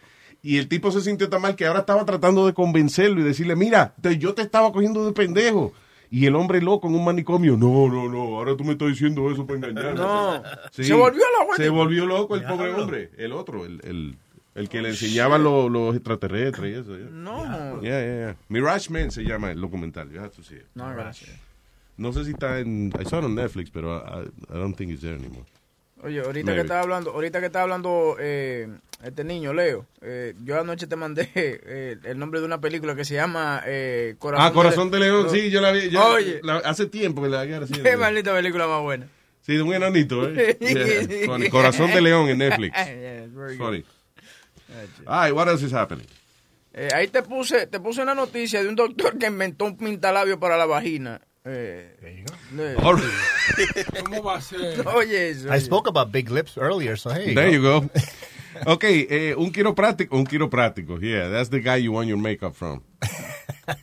Y 0.43 0.59
el 0.59 0.69
tipo 0.69 0.91
se 0.91 1.01
sintió 1.01 1.29
tan 1.29 1.43
mal 1.43 1.55
que 1.57 1.67
ahora 1.67 1.81
estaba 1.81 2.05
tratando 2.05 2.47
de 2.47 2.55
convencerlo 2.55 3.21
y 3.21 3.25
decirle, 3.25 3.57
mira, 3.57 3.95
te- 4.01 4.17
yo 4.17 4.35
te 4.35 4.43
estaba 4.43 4.73
cogiendo 4.73 5.05
de 5.05 5.13
pendejo. 5.13 5.73
Y 6.11 6.27
el 6.27 6.35
hombre 6.35 6.61
loco 6.61 6.89
en 6.89 6.97
un 6.97 7.05
manicomio, 7.05 7.57
no, 7.57 7.87
no, 7.89 8.09
no, 8.09 8.37
ahora 8.39 8.57
tú 8.57 8.65
me 8.65 8.73
estás 8.73 8.89
diciendo 8.89 9.31
eso 9.31 9.47
para 9.47 9.59
engañarme. 9.59 9.95
No. 9.95 10.43
Se 10.73 10.93
volvió 10.93 11.23
loco, 11.39 11.55
Se 11.57 11.69
volvió 11.69 12.07
loco 12.07 12.35
el 12.35 12.43
pobre 12.45 12.73
hombre, 12.75 13.11
el 13.17 13.33
otro, 13.33 13.65
el, 13.65 13.81
el, 13.85 14.17
el 14.57 14.69
que 14.69 14.83
le 14.83 14.89
enseñaba 14.89 15.39
los, 15.39 15.71
los 15.71 15.95
extraterrestres 15.95 16.77
y 16.77 16.81
eso. 16.81 16.97
yeah. 16.99 17.09
No. 17.13 17.81
Yeah, 17.81 18.01
yeah. 18.03 18.37
Mirage 18.49 18.91
Man 18.91 19.13
se 19.13 19.23
llama 19.23 19.53
el 19.53 19.61
documental. 19.61 20.11
You 20.11 20.19
have 20.19 20.31
to 20.31 20.43
see 20.43 20.57
it. 20.57 20.67
No, 20.75 20.91
gracias. 20.91 21.31
No 21.97 22.13
sé 22.13 22.25
si 22.25 22.31
está 22.33 22.59
en. 22.59 22.93
I 22.99 23.05
saw 23.05 23.19
it 23.21 23.27
on 23.27 23.35
Netflix, 23.37 23.71
pero 23.71 23.99
I, 23.99 24.27
I 24.53 24.59
don't 24.59 24.75
think 24.75 24.91
it's 24.91 25.03
there 25.03 25.15
anymore. 25.15 25.45
Oye, 26.03 26.21
ahorita 26.21 26.47
Maybe. 26.47 26.57
que 26.57 26.63
estaba 26.63 26.81
hablando, 26.81 27.11
ahorita 27.11 27.41
que 27.41 27.47
estaba 27.47 27.65
hablando 27.65 28.17
eh, 28.19 28.69
este 29.05 29.23
niño, 29.23 29.53
Leo, 29.53 29.87
eh, 30.01 30.35
yo 30.45 30.59
anoche 30.59 30.87
te 30.87 30.97
mandé 30.97 31.31
eh, 31.35 31.97
el 32.05 32.19
nombre 32.19 32.41
de 32.41 32.47
una 32.47 32.61
película 32.61 32.95
que 32.95 33.05
se 33.05 33.15
llama 33.15 33.63
eh, 33.67 34.15
Corazón 34.19 34.47
ah, 34.47 34.53
Corazón 34.53 34.91
de 34.91 34.99
León, 35.01 35.29
sí, 35.31 35.51
yo 35.51 35.61
la 35.61 35.73
vi. 35.73 35.91
yo- 35.91 36.05
Oye, 36.15 36.41
la- 36.43 36.59
hace 36.59 36.87
tiempo 36.87 37.23
que 37.23 37.29
la 37.29 37.45
vi 37.45 37.53
qué 37.83 37.97
maldita 37.97 38.33
película 38.35 38.67
más 38.67 38.81
buena. 38.83 39.09
Sí, 39.43 39.57
de 39.57 39.63
un 39.63 39.75
enanito, 39.75 40.29
¿eh? 40.29 40.57
Yeah. 41.29 41.51
Corazón 41.51 41.91
de 41.93 42.01
León 42.01 42.29
en 42.29 42.39
Netflix. 42.39 42.77
Yeah. 42.77 43.27
Funny. 43.59 43.85
All 45.07 45.25
right, 45.27 45.35
what 45.35 45.49
else 45.49 45.65
is 45.65 45.73
happening? 45.73 46.07
Eh, 46.73 46.89
ahí 46.95 47.09
te 47.09 47.23
puse, 47.23 47.67
te 47.67 47.81
puse 47.81 48.01
una 48.03 48.15
noticia 48.15 48.63
de 48.63 48.69
un 48.69 48.77
doctor 48.77 49.19
que 49.19 49.27
inventó 49.27 49.65
un 49.65 49.77
pintalabio 49.77 50.39
para 50.39 50.57
la 50.57 50.67
vagina. 50.67 51.21
Eh, 51.45 51.97
eh, 52.03 52.77
All 52.83 52.97
right. 52.97 53.87
¿Cómo 54.05 54.23
va 54.23 54.37
a? 54.37 54.97
Oye. 54.97 55.31
I 55.51 55.59
spoke 55.59 55.89
about 55.89 56.13
big 56.13 56.31
lips 56.31 56.59
earlier, 56.59 56.97
so 56.97 57.11
hey. 57.11 57.35
There 57.35 57.51
you 57.51 57.63
go. 57.63 57.91
Ok, 58.67 58.85
eh, 58.85 59.35
un 59.39 59.53
quiropráctico, 59.53 60.17
un 60.17 60.27
quiropráctico, 60.27 60.99
yeah, 61.01 61.29
that's 61.29 61.49
the 61.49 61.61
guy 61.61 61.77
you 61.77 61.93
want 61.93 62.09
your 62.09 62.19
makeup 62.19 62.55
from. 62.55 62.83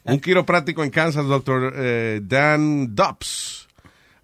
un 0.05 0.19
quiropráctico 0.19 0.83
en 0.83 0.91
Kansas, 0.91 1.25
doctor 1.25 1.73
eh, 1.75 2.19
Dan 2.21 2.93
Dobbs, 2.93 3.67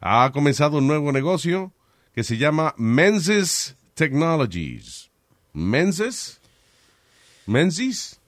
ha 0.01 0.29
comenzado 0.31 0.77
un 0.77 0.85
nuevo 0.85 1.11
negocio 1.11 1.71
que 2.13 2.23
se 2.23 2.37
llama 2.37 2.75
Menzies 2.77 3.75
Technologies. 3.95 5.09
Menzies? 5.53 6.39
Menzies? 7.47 8.19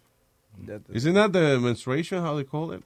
Isn't 0.94 1.16
that 1.16 1.34
the 1.34 1.60
menstruation, 1.60 2.24
how 2.24 2.36
they 2.36 2.46
call 2.46 2.72
it? 2.72 2.82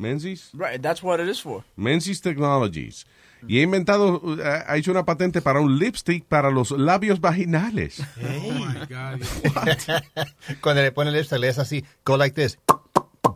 Menzies? 0.00 0.50
Right, 0.54 0.80
that's 0.80 1.02
what 1.02 1.20
it 1.20 1.28
is 1.28 1.40
for. 1.40 1.64
Menzies 1.76 2.20
Technologies. 2.20 3.06
Y 3.46 3.58
ha 3.58 3.62
inventado, 3.62 4.20
uh, 4.22 4.38
ha 4.66 4.76
hecho 4.76 4.90
una 4.90 5.04
patente 5.04 5.40
para 5.40 5.60
un 5.60 5.78
lipstick 5.78 6.24
para 6.24 6.50
los 6.50 6.72
labios 6.72 7.20
vaginales. 7.20 8.02
Cuando 10.60 10.82
le 10.82 10.92
pone 10.92 11.10
lipstick, 11.10 11.38
le 11.38 11.48
es 11.48 11.58
así, 11.58 11.84
go 12.04 12.16
like 12.16 12.34
this. 12.34 12.58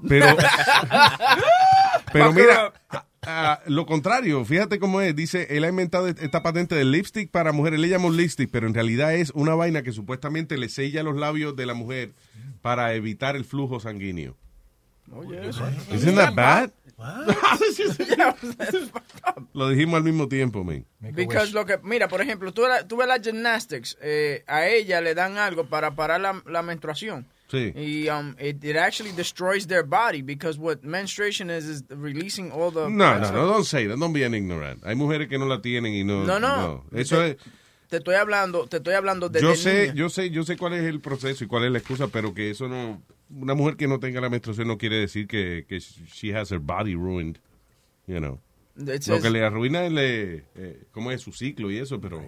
Pero, 0.06 0.26
pero 2.12 2.32
mira, 2.32 2.72
ah, 3.22 3.60
lo 3.66 3.86
contrario, 3.86 4.44
fíjate 4.44 4.78
cómo 4.78 5.00
es. 5.00 5.16
Dice, 5.16 5.56
él 5.56 5.64
ha 5.64 5.68
inventado 5.68 6.08
esta 6.08 6.42
patente 6.42 6.74
de 6.74 6.84
lipstick 6.84 7.30
para 7.30 7.52
mujeres. 7.52 7.80
Le 7.80 7.88
llama 7.88 8.06
un 8.06 8.16
lipstick, 8.16 8.50
pero 8.50 8.66
en 8.66 8.74
realidad 8.74 9.14
es 9.14 9.30
una 9.30 9.54
vaina 9.54 9.82
que 9.82 9.92
supuestamente 9.92 10.58
le 10.58 10.68
sella 10.68 11.02
los 11.02 11.16
labios 11.16 11.56
de 11.56 11.66
la 11.66 11.74
mujer 11.74 12.14
para 12.60 12.94
evitar 12.94 13.36
el 13.36 13.44
flujo 13.44 13.80
sanguíneo. 13.80 14.36
Oye, 15.12 15.48
eso. 15.48 15.64
Isn't 15.92 16.16
that 16.16 16.34
bad? 16.34 16.70
Lo 19.52 19.68
dijimos 19.68 19.96
al 19.98 20.04
mismo 20.04 20.28
tiempo, 20.28 20.64
man. 20.64 20.84
Because 21.00 21.52
lo 21.52 21.64
que, 21.66 21.78
mira, 21.82 22.08
por 22.08 22.20
ejemplo, 22.20 22.52
tú, 22.52 22.62
la- 22.62 22.86
tú 22.86 22.96
ves 22.96 23.08
las 23.08 23.20
gymnastics, 23.20 23.96
eh, 24.00 24.44
a 24.46 24.66
ella 24.68 25.00
le 25.00 25.14
dan 25.14 25.36
algo 25.36 25.64
para 25.66 25.94
parar 25.94 26.20
la, 26.20 26.42
la 26.46 26.62
menstruación. 26.62 27.26
Sí. 27.50 27.72
Y 27.76 28.08
um, 28.08 28.34
it, 28.38 28.64
it 28.64 28.76
actually 28.76 29.12
destroys 29.12 29.66
their 29.66 29.84
body 29.84 30.22
because 30.22 30.58
what 30.58 30.82
menstruation 30.82 31.50
is 31.50 31.66
is 31.66 31.84
releasing 31.90 32.50
all 32.50 32.70
the. 32.72 32.88
No, 32.88 33.18
no, 33.18 33.30
no, 33.30 33.46
don't 33.46 33.64
say 33.66 33.86
that. 33.86 33.98
Don't 33.98 34.14
be 34.14 34.24
an 34.24 34.34
ignorant. 34.34 34.82
Hay 34.84 34.94
mujeres 34.96 35.28
que 35.28 35.38
no 35.38 35.46
la 35.46 35.60
tienen 35.60 35.92
y 35.92 36.04
no. 36.04 36.24
No, 36.24 36.38
no. 36.38 36.84
Eso 36.92 37.18
te, 37.18 37.30
es. 37.32 37.36
Te 37.90 37.98
estoy 37.98 38.14
hablando, 38.14 38.66
te 38.66 38.78
estoy 38.78 38.94
hablando 38.94 39.28
de. 39.28 39.40
Yo 39.40 39.54
sé, 39.54 39.82
niña. 39.82 39.94
yo 39.94 40.08
sé, 40.08 40.30
yo 40.30 40.42
sé 40.42 40.56
cuál 40.56 40.72
es 40.72 40.84
el 40.84 41.00
proceso 41.00 41.44
y 41.44 41.46
cuál 41.46 41.64
es 41.64 41.70
la 41.72 41.78
excusa, 41.78 42.08
pero 42.08 42.32
que 42.32 42.50
eso 42.50 42.66
no. 42.66 43.02
Una 43.30 43.54
mujer 43.54 43.76
que 43.76 43.88
no 43.88 43.98
tenga 44.00 44.20
la 44.20 44.28
menstruación 44.28 44.68
no 44.68 44.76
quiere 44.78 44.96
decir 44.96 45.26
que, 45.26 45.64
que 45.68 45.78
she 45.80 46.34
has 46.34 46.50
her 46.52 46.58
body 46.60 46.94
ruined. 46.94 47.38
You 48.06 48.18
know. 48.18 48.40
It 48.76 49.06
Lo 49.06 49.20
que 49.20 49.30
le 49.30 49.44
arruina 49.44 49.86
es 49.86 49.92
le, 49.92 50.34
eh, 50.56 50.82
cómo 50.90 51.10
es 51.12 51.22
su 51.22 51.32
ciclo 51.32 51.70
y 51.70 51.78
eso, 51.78 52.00
pero, 52.00 52.20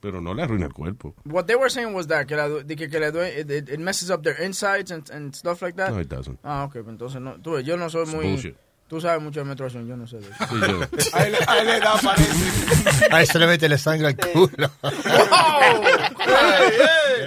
pero 0.00 0.20
no 0.20 0.34
le 0.34 0.42
arruina 0.42 0.66
el 0.66 0.72
cuerpo. 0.72 1.14
What 1.24 1.44
they 1.46 1.54
were 1.56 1.70
saying 1.70 1.94
was 1.94 2.08
that 2.08 2.26
que, 2.26 2.34
la, 2.36 2.48
que, 2.66 2.88
que 2.88 2.98
le 3.00 3.12
due- 3.12 3.40
it, 3.40 3.50
it- 3.70 3.78
messes 3.78 4.10
up 4.10 4.22
their 4.22 4.40
insides 4.42 4.90
and, 4.90 5.08
and 5.10 5.32
stuff 5.34 5.62
like 5.62 5.76
that. 5.76 5.90
No, 5.90 6.00
it 6.00 6.08
doesn't. 6.08 6.38
Ah, 6.42 6.64
ok, 6.64 6.72
pues 6.82 6.88
entonces 6.88 7.20
no. 7.20 7.40
Tú, 7.40 7.58
yo 7.60 7.76
no 7.76 7.88
soy 7.88 8.02
It's 8.02 8.14
muy. 8.14 8.24
bullshit. 8.26 8.56
Tú 8.92 9.00
sabes 9.00 9.22
mucho 9.22 9.40
de 9.40 9.46
menstruación, 9.46 9.88
yo 9.88 9.96
no 9.96 10.06
sé 10.06 10.18
de 10.18 10.24
eso. 10.26 10.34
Sí, 10.50 10.56
yo. 10.60 10.80
Ahí 11.14 11.30
le, 11.30 11.38
ahí 11.46 11.64
le 11.64 11.80
da 11.80 11.94
parece. 11.96 13.06
Ahí 13.10 13.24
se 13.24 13.38
le 13.38 13.46
mete 13.46 13.66
la 13.66 13.78
sangre 13.78 14.08
al 14.08 14.16
culo. 14.18 14.70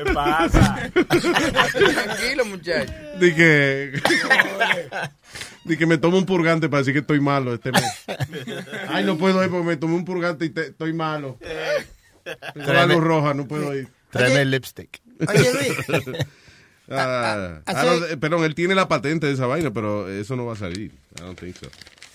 ¿Qué 0.05 0.13
pasa? 0.13 0.91
Tranquilo, 0.93 2.45
muchacho. 2.45 2.93
Di 3.19 3.33
que, 3.33 3.99
di 5.63 5.75
que 5.75 5.85
me 5.87 5.97
tomo 5.97 6.19
un 6.19 6.27
purgante 6.27 6.69
para 6.69 6.81
decir 6.81 6.93
que 6.93 6.99
estoy 6.99 7.19
malo 7.19 7.55
este 7.55 7.71
mes. 7.71 7.83
Ay, 8.89 9.03
no 9.03 9.17
puedo 9.17 9.43
ir 9.43 9.49
porque 9.49 9.65
me 9.65 9.77
tomé 9.77 9.95
un 9.95 10.05
purgante 10.05 10.45
y 10.45 10.49
te- 10.51 10.67
estoy 10.67 10.93
malo. 10.93 11.39
Tengo 12.53 12.73
la 12.73 12.85
luz 12.85 13.03
roja, 13.03 13.33
no 13.33 13.47
puedo 13.47 13.75
ir. 13.75 13.87
Tráeme 14.11 14.41
el 14.41 14.51
lipstick. 14.51 15.01
Oye, 15.27 15.51
Luis. 15.51 16.17
Ah, 16.89 17.61
hace- 17.65 17.79
ah, 17.79 17.95
no, 18.11 18.19
perdón, 18.19 18.43
él 18.43 18.53
tiene 18.55 18.75
la 18.75 18.87
patente 18.87 19.27
de 19.27 19.33
esa 19.33 19.47
vaina, 19.47 19.71
pero 19.71 20.09
eso 20.09 20.35
no 20.35 20.45
va 20.45 20.53
a 20.53 20.57
salir. 20.57 20.91
I 21.17 21.21
don't 21.21 21.39
think 21.39 21.55
so. 21.57 21.67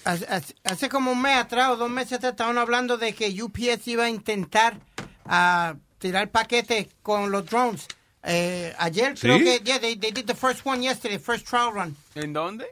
Hace, 0.05 0.27
hace- 0.27 0.55
hace 0.65 0.89
como 0.89 1.13
un 1.13 1.21
mes 1.21 1.37
atrás 1.37 1.71
o 1.71 1.77
dos 1.77 1.91
meses 1.91 2.15
atrás 2.15 2.33
estaban 2.33 2.57
hablando 2.59 2.97
de 2.97 3.13
que 3.15 3.29
UPS 3.43 3.87
iba 3.89 4.05
a 4.05 4.09
intentar 4.09 4.79
ah, 5.27 5.75
tirar 5.99 6.31
paquetes 6.31 6.87
con 7.03 7.31
los 7.31 7.47
drones. 7.47 7.87
Eh, 8.23 8.75
ayer 8.79 9.17
¿Sí? 9.17 9.23
creo 9.23 9.39
que, 9.39 9.61
yeah, 9.65 9.79
they, 9.81 9.97
they 9.97 10.11
did 10.13 10.27
the 10.27 10.35
first 10.35 10.61
one 10.65 10.83
yesterday, 10.83 11.19
first 11.19 11.47
trial 11.49 11.73
run. 11.73 11.97
¿En 12.15 12.33
dónde? 12.33 12.67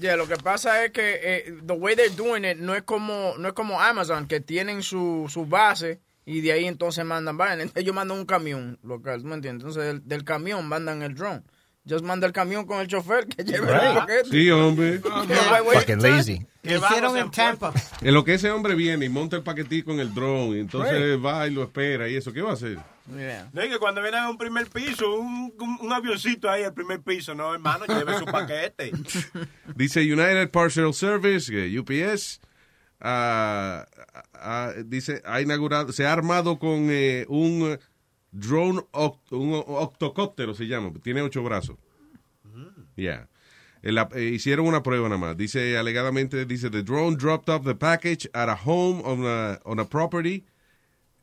Ya, 0.00 0.16
lo 0.16 0.26
que 0.28 0.36
pasa 0.36 0.84
es 0.84 0.92
que 0.92 1.18
eh, 1.22 1.54
the 1.66 1.72
way 1.72 1.94
they're 1.96 2.14
doing 2.14 2.44
it 2.44 2.56
no 2.58 2.74
es 2.74 2.82
como 2.82 3.34
no 3.38 3.48
es 3.48 3.54
como 3.54 3.80
Amazon 3.80 4.26
que 4.26 4.40
tienen 4.40 4.82
su, 4.82 5.26
su 5.28 5.44
base 5.46 6.00
y 6.26 6.42
de 6.42 6.52
ahí 6.52 6.66
entonces 6.66 7.04
mandan 7.06 7.36
vaina. 7.38 7.64
Ellos 7.74 7.94
mandan 7.94 8.18
un 8.18 8.26
camión 8.26 8.78
local, 8.82 9.22
¿tú 9.22 9.28
me 9.28 9.36
entiendes? 9.36 9.62
Entonces 9.64 9.84
del, 9.84 10.06
del 10.06 10.24
camión 10.24 10.68
mandan 10.68 11.00
el 11.02 11.14
drone. 11.14 11.42
Just 11.88 12.04
manda 12.04 12.26
el 12.26 12.32
camión 12.32 12.66
con 12.66 12.80
el 12.80 12.88
chofer 12.88 13.26
que 13.28 13.44
lleve 13.44 13.72
el 13.72 13.94
paquete. 13.94 14.28
Sí, 14.28 14.50
hombre. 14.50 14.98
Fucking 15.72 16.02
lazy. 16.02 16.44
Lo 16.64 16.78
hicieron 16.78 17.16
en 17.16 17.30
Tampa. 17.30 17.72
En 18.00 18.12
lo 18.12 18.24
que 18.24 18.34
ese 18.34 18.50
hombre 18.50 18.74
viene 18.74 19.04
y 19.04 19.08
monta 19.08 19.36
el 19.36 19.44
paquetico 19.44 19.92
en 19.92 20.00
el 20.00 20.12
drone, 20.12 20.56
y 20.56 20.60
entonces 20.60 20.92
Right. 21.14 21.24
va 21.24 21.46
y 21.46 21.52
lo 21.52 21.62
espera 21.62 22.08
y 22.08 22.16
eso, 22.16 22.32
¿qué 22.32 22.42
va 22.42 22.50
a 22.50 22.54
hacer? 22.54 22.76
No, 23.52 23.64
y 23.64 23.68
que 23.68 23.78
cuando 23.78 24.02
viene 24.02 24.16
a 24.16 24.28
un 24.28 24.36
primer 24.36 24.66
piso, 24.68 25.14
un, 25.14 25.54
un, 25.60 25.78
un 25.80 25.92
avioncito 25.92 26.50
ahí 26.50 26.64
al 26.64 26.74
primer 26.74 27.02
piso, 27.02 27.36
no, 27.36 27.54
hermano, 27.54 27.84
lleve 27.86 28.18
su 28.18 28.24
paquete. 28.24 28.90
Dice 29.76 30.00
United 30.00 30.50
Parcel 30.50 30.92
Service, 30.92 31.52
eh, 31.54 31.78
UPS, 31.78 32.40
dice, 34.86 35.22
ha 35.24 35.40
inaugurado, 35.40 35.92
se 35.92 36.06
ha 36.06 36.12
armado 36.12 36.58
con 36.58 36.88
eh, 36.90 37.24
un 37.28 37.62
eh, 37.72 37.78
drone, 38.32 38.80
oct- 38.92 39.30
un 39.32 39.52
octocóptero 39.66 40.54
se 40.54 40.66
llama, 40.66 40.92
tiene 41.02 41.22
ocho 41.22 41.42
brazos. 41.42 41.76
Yeah. 42.96 43.28
El- 43.82 43.98
eh, 44.14 44.30
hicieron 44.34 44.66
una 44.66 44.82
prueba 44.82 45.08
nada 45.08 45.18
más. 45.20 45.36
Dice, 45.36 45.76
alegadamente, 45.76 46.44
dice, 46.46 46.70
the 46.70 46.82
drone 46.82 47.16
dropped 47.16 47.48
off 47.48 47.64
the 47.64 47.74
package 47.74 48.28
at 48.34 48.48
a 48.48 48.54
home 48.56 49.02
on 49.04 49.24
a, 49.24 49.60
on 49.64 49.78
a 49.78 49.84
property 49.84 50.44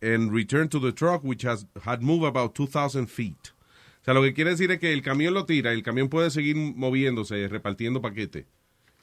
and 0.01 0.31
returned 0.31 0.69
to 0.71 0.79
the 0.79 0.91
truck, 0.91 1.23
which 1.23 1.43
has 1.45 1.65
had 1.83 2.01
moved 2.01 2.25
about 2.25 2.53
2,000 2.55 3.07
feet. 3.07 3.51
O 4.01 4.05
sea, 4.05 4.13
lo 4.13 4.21
que 4.21 4.33
quiere 4.33 4.51
decir 4.51 4.69
es 4.71 4.79
que 4.79 4.91
el 4.93 5.01
camión 5.01 5.33
lo 5.33 5.45
tira, 5.45 5.71
el 5.71 5.81
camión 5.81 6.09
puede 6.09 6.29
seguir 6.29 6.55
moviéndose, 6.55 7.47
repartiendo 7.47 8.01
paquetes. 8.01 8.45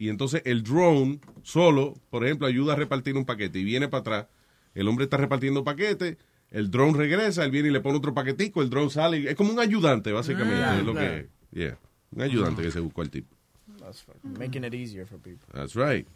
Y 0.00 0.08
entonces 0.08 0.40
el 0.46 0.62
drone 0.62 1.20
solo, 1.42 1.92
por 2.08 2.24
ejemplo, 2.24 2.46
ayuda 2.46 2.72
a 2.72 2.76
repartir 2.76 3.16
un 3.18 3.26
paquete 3.26 3.58
y 3.58 3.64
viene 3.64 3.86
para 3.86 4.00
atrás. 4.00 4.26
El 4.74 4.88
hombre 4.88 5.04
está 5.04 5.18
repartiendo 5.18 5.62
paquetes, 5.62 6.16
el 6.50 6.70
drone 6.70 6.96
regresa, 6.96 7.44
él 7.44 7.50
viene 7.50 7.68
y 7.68 7.70
le 7.70 7.80
pone 7.80 7.98
otro 7.98 8.14
paquetico, 8.14 8.62
el 8.62 8.70
drone 8.70 8.88
sale. 8.88 9.18
y- 9.18 9.26
Es 9.26 9.34
como 9.34 9.52
un 9.52 9.60
ayudante, 9.60 10.10
básicamente. 10.10 10.64
Ah, 10.64 10.78
es 10.78 10.84
lo 10.86 10.92
claro. 10.92 11.08
que, 11.08 11.28
yeah, 11.52 11.78
un 12.12 12.22
ayudante 12.22 12.62
que 12.62 12.70
se 12.70 12.80
buscó 12.80 13.02
el 13.02 13.10
tipo. 13.10 13.36
That's 13.78 14.04
making 14.38 14.64
it 14.64 14.72
easier 14.74 15.06
for 15.06 15.18
people. 15.18 15.46
That's 15.52 15.74
right. 15.76 16.06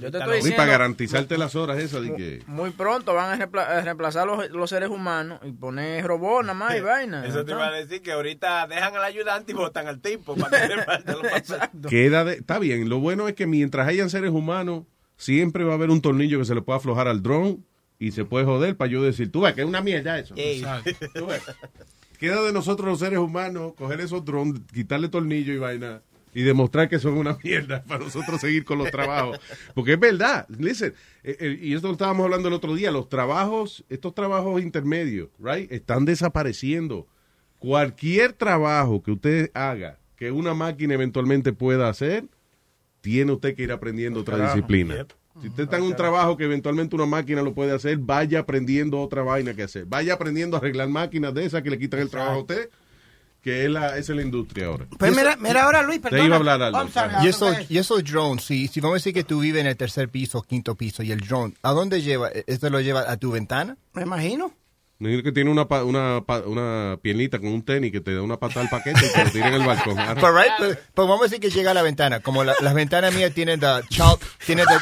Yo 0.00 0.10
te 0.10 0.18
estoy 0.18 0.36
diciendo, 0.36 0.56
para 0.56 0.70
garantizarte 0.72 1.38
las 1.38 1.54
horas 1.54 1.78
esas 1.78 2.02
de 2.02 2.08
mu- 2.10 2.16
que... 2.16 2.42
muy 2.46 2.70
pronto 2.70 3.14
van 3.14 3.40
a, 3.40 3.80
reemplazar 3.82 4.26
los, 4.26 4.50
los 4.50 4.68
seres 4.68 4.88
humanos 4.90 5.38
y 5.44 5.52
poner 5.52 6.04
robots 6.04 6.46
nada 6.46 6.54
más 6.58 6.76
y 6.76 6.80
vaina. 6.82 7.24
Eso 7.24 7.44
te 7.44 7.52
iba 7.52 7.66
a 7.68 7.72
decir 7.72 8.02
que 8.02 8.12
ahorita 8.12 8.66
dejan 8.66 8.94
al 8.96 9.04
ayudante 9.04 9.52
y 9.52 9.54
votan 9.54 9.86
al 9.86 10.00
tipo 10.00 10.34
para 10.36 10.68
que 10.68 10.76
papeles. 10.86 11.52
Queda 11.88 12.24
de, 12.24 12.34
está 12.34 12.58
bien, 12.58 12.88
lo 12.88 12.98
bueno 12.98 13.28
es 13.28 13.34
que 13.34 13.46
mientras 13.46 13.86
hayan 13.86 14.10
seres 14.10 14.30
humanos, 14.32 14.84
siempre 15.16 15.62
va 15.64 15.72
a 15.72 15.74
haber 15.76 15.90
un 15.90 16.00
tornillo 16.02 16.38
que 16.38 16.44
se 16.44 16.54
le 16.54 16.62
pueda 16.62 16.78
aflojar 16.78 17.06
al 17.06 17.22
drone 17.22 17.58
y 17.98 18.10
se 18.10 18.24
puede 18.24 18.44
joder 18.44 18.76
para 18.76 18.90
yo 18.90 19.02
decir, 19.02 19.30
tú 19.30 19.42
ves 19.42 19.54
que 19.54 19.60
es 19.60 19.66
una 19.66 19.80
mierda 19.80 20.18
eso. 20.18 20.34
Ey. 20.36 20.64
Tú 21.14 21.26
ves. 21.26 21.42
Queda 22.18 22.42
de 22.42 22.52
nosotros 22.52 22.88
los 22.88 22.98
seres 22.98 23.18
humanos 23.20 23.74
coger 23.76 24.00
esos 24.00 24.24
drones, 24.24 24.60
quitarle 24.72 25.08
tornillo 25.08 25.52
y 25.52 25.58
vaina 25.58 26.02
y 26.34 26.42
demostrar 26.42 26.88
que 26.88 26.98
son 26.98 27.14
una 27.14 27.38
mierda 27.44 27.82
para 27.84 28.04
nosotros 28.04 28.40
seguir 28.40 28.64
con 28.64 28.78
los 28.78 28.90
trabajos. 28.90 29.38
Porque 29.74 29.94
es 29.94 30.00
verdad, 30.00 30.46
listen, 30.58 30.92
eh, 31.22 31.36
eh, 31.40 31.58
y 31.62 31.74
esto 31.74 31.86
lo 31.86 31.92
estábamos 31.92 32.24
hablando 32.24 32.48
el 32.48 32.54
otro 32.54 32.74
día, 32.74 32.90
los 32.90 33.08
trabajos, 33.08 33.84
estos 33.88 34.14
trabajos 34.14 34.60
intermedios, 34.60 35.28
right, 35.38 35.70
están 35.70 36.04
desapareciendo. 36.04 37.06
Cualquier 37.58 38.32
trabajo 38.34 39.02
que 39.02 39.12
usted 39.12 39.50
haga, 39.54 39.98
que 40.16 40.30
una 40.30 40.52
máquina 40.52 40.94
eventualmente 40.94 41.52
pueda 41.52 41.88
hacer, 41.88 42.24
tiene 43.00 43.32
usted 43.32 43.54
que 43.54 43.62
ir 43.62 43.72
aprendiendo 43.72 44.20
otra 44.20 44.36
Carajo. 44.36 44.56
disciplina. 44.56 44.96
Yep. 44.96 45.12
Si 45.40 45.48
usted 45.48 45.64
está 45.64 45.78
en 45.78 45.82
un 45.82 45.96
trabajo 45.96 46.36
que 46.36 46.44
eventualmente 46.44 46.94
una 46.94 47.06
máquina 47.06 47.42
lo 47.42 47.54
puede 47.54 47.72
hacer, 47.72 47.98
vaya 47.98 48.40
aprendiendo 48.40 49.00
otra 49.00 49.22
vaina 49.22 49.52
que 49.54 49.64
hacer. 49.64 49.84
Vaya 49.84 50.14
aprendiendo 50.14 50.56
a 50.56 50.60
arreglar 50.60 50.88
máquinas 50.88 51.34
de 51.34 51.44
esas 51.44 51.62
que 51.62 51.70
le 51.70 51.78
quitan 51.78 52.00
el 52.00 52.08
trabajo 52.08 52.34
a 52.34 52.40
usted, 52.40 52.70
que 53.44 53.64
es 53.66 53.70
la, 53.70 53.88
esa 53.98 54.12
es 54.12 54.16
la 54.16 54.22
industria 54.22 54.66
ahora. 54.66 54.86
Pues 54.98 55.14
mira, 55.14 55.36
mira 55.36 55.62
ahora, 55.64 55.82
Luis, 55.82 56.00
Te 56.00 56.08
perdona. 56.08 56.24
iba 56.26 56.34
a 56.34 56.38
hablar 56.38 56.62
algo. 56.62 56.88
Y 57.22 57.28
eso, 57.28 57.52
sorry. 57.52 57.66
y 57.68 57.78
esos 57.78 58.02
drones, 58.02 58.42
si, 58.44 58.66
si 58.68 58.80
vamos 58.80 58.94
a 58.94 58.98
decir 58.98 59.12
que 59.14 59.22
tú 59.22 59.40
vives 59.40 59.60
en 59.60 59.66
el 59.68 59.76
tercer 59.76 60.08
piso, 60.08 60.42
quinto 60.42 60.74
piso, 60.74 61.02
y 61.02 61.12
el 61.12 61.20
drone, 61.20 61.54
¿a 61.62 61.72
dónde 61.72 62.00
lleva? 62.02 62.30
¿Esto 62.46 62.70
lo 62.70 62.80
lleva 62.80 63.08
a 63.08 63.16
tu 63.18 63.30
ventana? 63.30 63.76
Me 63.92 64.02
imagino. 64.02 64.52
Me 64.98 65.08
imagino 65.10 65.24
que 65.24 65.32
tiene 65.32 65.50
una, 65.50 65.64
una, 65.82 66.22
una 66.46 66.98
piernita 67.02 67.38
con 67.38 67.48
un 67.48 67.62
tenis 67.64 67.90
que 67.92 68.00
te 68.00 68.14
da 68.14 68.22
una 68.22 68.38
patada 68.38 68.62
al 68.62 68.68
paquete 68.70 69.04
y 69.04 69.12
te 69.12 69.24
lo 69.24 69.30
tira 69.30 69.48
en 69.48 69.54
el 69.54 69.66
balcón. 69.66 69.96
Right, 70.16 70.52
but 70.94 71.06
vamos 71.06 71.20
a 71.20 71.24
decir 71.24 71.40
que 71.40 71.50
llega 71.50 71.72
a 71.72 71.74
la 71.74 71.82
ventana. 71.82 72.20
Como 72.20 72.44
la- 72.44 72.54
las 72.60 72.72
ventanas 72.74 73.12
mías 73.12 73.32
tienen 73.34 73.60
the 73.60 73.66
child, 73.90 74.18
tiene 74.46 74.62
the, 74.64 74.74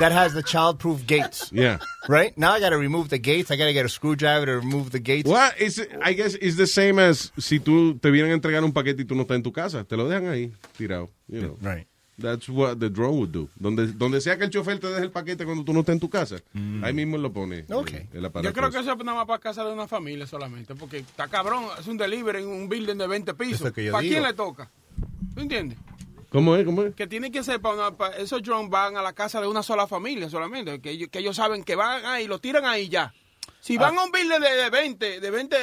that 0.00 0.12
has 0.12 0.32
the 0.34 0.42
child-proof 0.42 1.06
gates. 1.06 1.50
Yeah. 1.52 1.78
Right? 2.08 2.36
Now 2.36 2.52
I 2.52 2.60
got 2.60 2.70
to 2.70 2.78
remove 2.78 3.08
the 3.08 3.18
gates. 3.18 3.50
I 3.50 3.56
got 3.56 3.66
to 3.66 3.72
get 3.72 3.84
a 3.84 3.88
screwdriver 3.88 4.46
to 4.46 4.56
remove 4.58 4.90
the 4.90 4.98
gates. 5.00 5.28
What 5.28 5.58
is 5.60 5.78
it- 5.78 5.90
I 6.02 6.12
guess 6.14 6.34
it's 6.40 6.56
the 6.56 6.66
same 6.66 6.98
as 6.98 7.32
si 7.38 7.60
tú 7.60 7.98
te 8.00 8.10
vienen 8.10 8.32
a 8.32 8.34
entregar 8.34 8.62
un 8.64 8.72
paquete 8.72 9.02
y 9.02 9.04
tú 9.04 9.14
no 9.14 9.22
estás 9.22 9.36
en 9.36 9.42
tu 9.42 9.52
casa, 9.52 9.84
te 9.84 9.96
lo 9.96 10.08
dejan 10.08 10.28
ahí 10.28 10.52
tirado. 10.76 11.10
You 11.28 11.40
know. 11.40 11.58
Right. 11.62 11.86
That's 12.16 12.48
what 12.48 12.78
the 12.78 12.90
drone 12.90 13.18
would 13.18 13.32
do. 13.32 13.48
Donde, 13.56 13.88
donde 13.88 14.20
sea 14.20 14.38
que 14.38 14.44
el 14.44 14.50
chofer 14.50 14.78
te 14.78 14.86
deje 14.86 15.02
el 15.02 15.10
paquete 15.10 15.44
cuando 15.44 15.64
tú 15.64 15.72
no 15.72 15.80
estés 15.80 15.94
en 15.94 16.00
tu 16.00 16.08
casa, 16.08 16.36
ahí 16.82 16.92
mismo 16.92 17.18
lo 17.18 17.32
pone. 17.32 17.64
Okay. 17.68 18.08
El, 18.12 18.18
el 18.18 18.24
aparato. 18.26 18.48
Yo 18.48 18.52
creo 18.54 18.70
que 18.70 18.78
eso 18.78 18.92
es 18.92 18.98
nada 19.04 19.18
más 19.18 19.26
para 19.26 19.40
casa 19.40 19.64
de 19.64 19.72
una 19.72 19.88
familia 19.88 20.24
solamente, 20.24 20.76
porque 20.76 20.98
está 20.98 21.26
cabrón, 21.26 21.64
es 21.78 21.86
un 21.88 21.96
delivery 21.96 22.38
en 22.42 22.48
un 22.48 22.68
building 22.68 22.96
de 22.98 23.06
20 23.08 23.34
pisos. 23.34 23.62
¿Para 23.72 23.82
digo. 23.82 23.98
quién 23.98 24.22
le 24.22 24.32
toca? 24.32 24.70
¿Tú 25.34 25.40
entiendes? 25.40 25.76
¿Cómo 26.34 26.56
es? 26.56 26.64
¿Cómo 26.64 26.82
es? 26.82 26.94
Que 26.96 27.06
tiene 27.06 27.30
que 27.30 27.42
ser 27.44 27.60
para 27.60 27.74
una, 27.76 27.96
pa- 27.96 28.10
esos 28.16 28.42
drones 28.42 28.68
van 28.68 28.96
a 28.96 29.02
la 29.02 29.12
casa 29.12 29.40
de 29.40 29.46
una 29.46 29.62
sola 29.62 29.86
familia 29.86 30.28
solamente, 30.28 30.80
que 30.80 30.90
ellos, 30.90 31.08
que 31.10 31.20
ellos 31.20 31.36
saben 31.36 31.62
que 31.62 31.76
van 31.76 32.04
ahí, 32.04 32.26
lo 32.26 32.40
tiran 32.40 32.64
ahí 32.66 32.88
ya. 32.88 33.14
Si 33.60 33.78
van 33.78 33.96
a 33.96 34.02
un 34.04 34.10
building 34.10 34.40
de, 34.40 34.50
de 34.64 34.68
20, 34.70 35.20
de 35.20 35.30
20, 35.30 35.56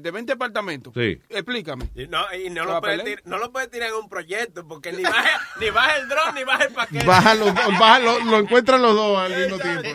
de 0.00 0.10
20 0.10 0.32
apartamentos, 0.32 0.92
Sí. 0.94 1.20
explícame. 1.28 1.88
Y 1.94 2.06
no, 2.08 2.24
y 2.34 2.48
no 2.50 2.62
¿Se 2.62 2.68
va 2.68 2.74
lo, 2.76 2.80
puede 2.80 2.96
pelear? 2.98 3.18
tir- 3.18 3.22
no 3.30 3.38
lo 3.38 3.52
puede 3.52 3.68
tirar 3.68 3.88
en 3.90 3.94
un 3.96 4.08
proyecto 4.08 4.66
porque 4.66 4.92
ni 4.92 5.02
baja, 5.02 5.40
ni 5.60 5.70
baja 5.70 5.96
el 5.98 6.08
dron 6.08 6.34
ni 6.34 6.42
baja 6.44 6.64
el 6.64 6.72
paquete. 6.72 7.04
Baja 7.06 7.34
los 7.34 7.54
dos, 7.54 7.78
baja 7.78 7.98
lo, 8.00 8.18
lo 8.24 8.38
encuentran 8.38 8.80
los 8.82 8.94
dos 8.96 9.18
al 9.18 9.36
mismo 9.36 9.58
tiempo. 9.58 9.88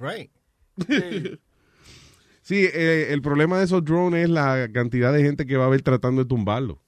Right. 0.00 0.30
Sí, 2.42 2.64
eh, 2.72 3.08
el 3.10 3.22
problema 3.22 3.58
de 3.58 3.64
esos 3.64 3.84
drones 3.84 4.24
es 4.24 4.30
la 4.30 4.68
cantidad 4.74 5.12
de 5.12 5.22
gente 5.22 5.46
que 5.46 5.56
va 5.56 5.66
a 5.66 5.68
ver 5.68 5.82
tratando 5.82 6.24
de 6.24 6.28
tumbarlo. 6.28 6.81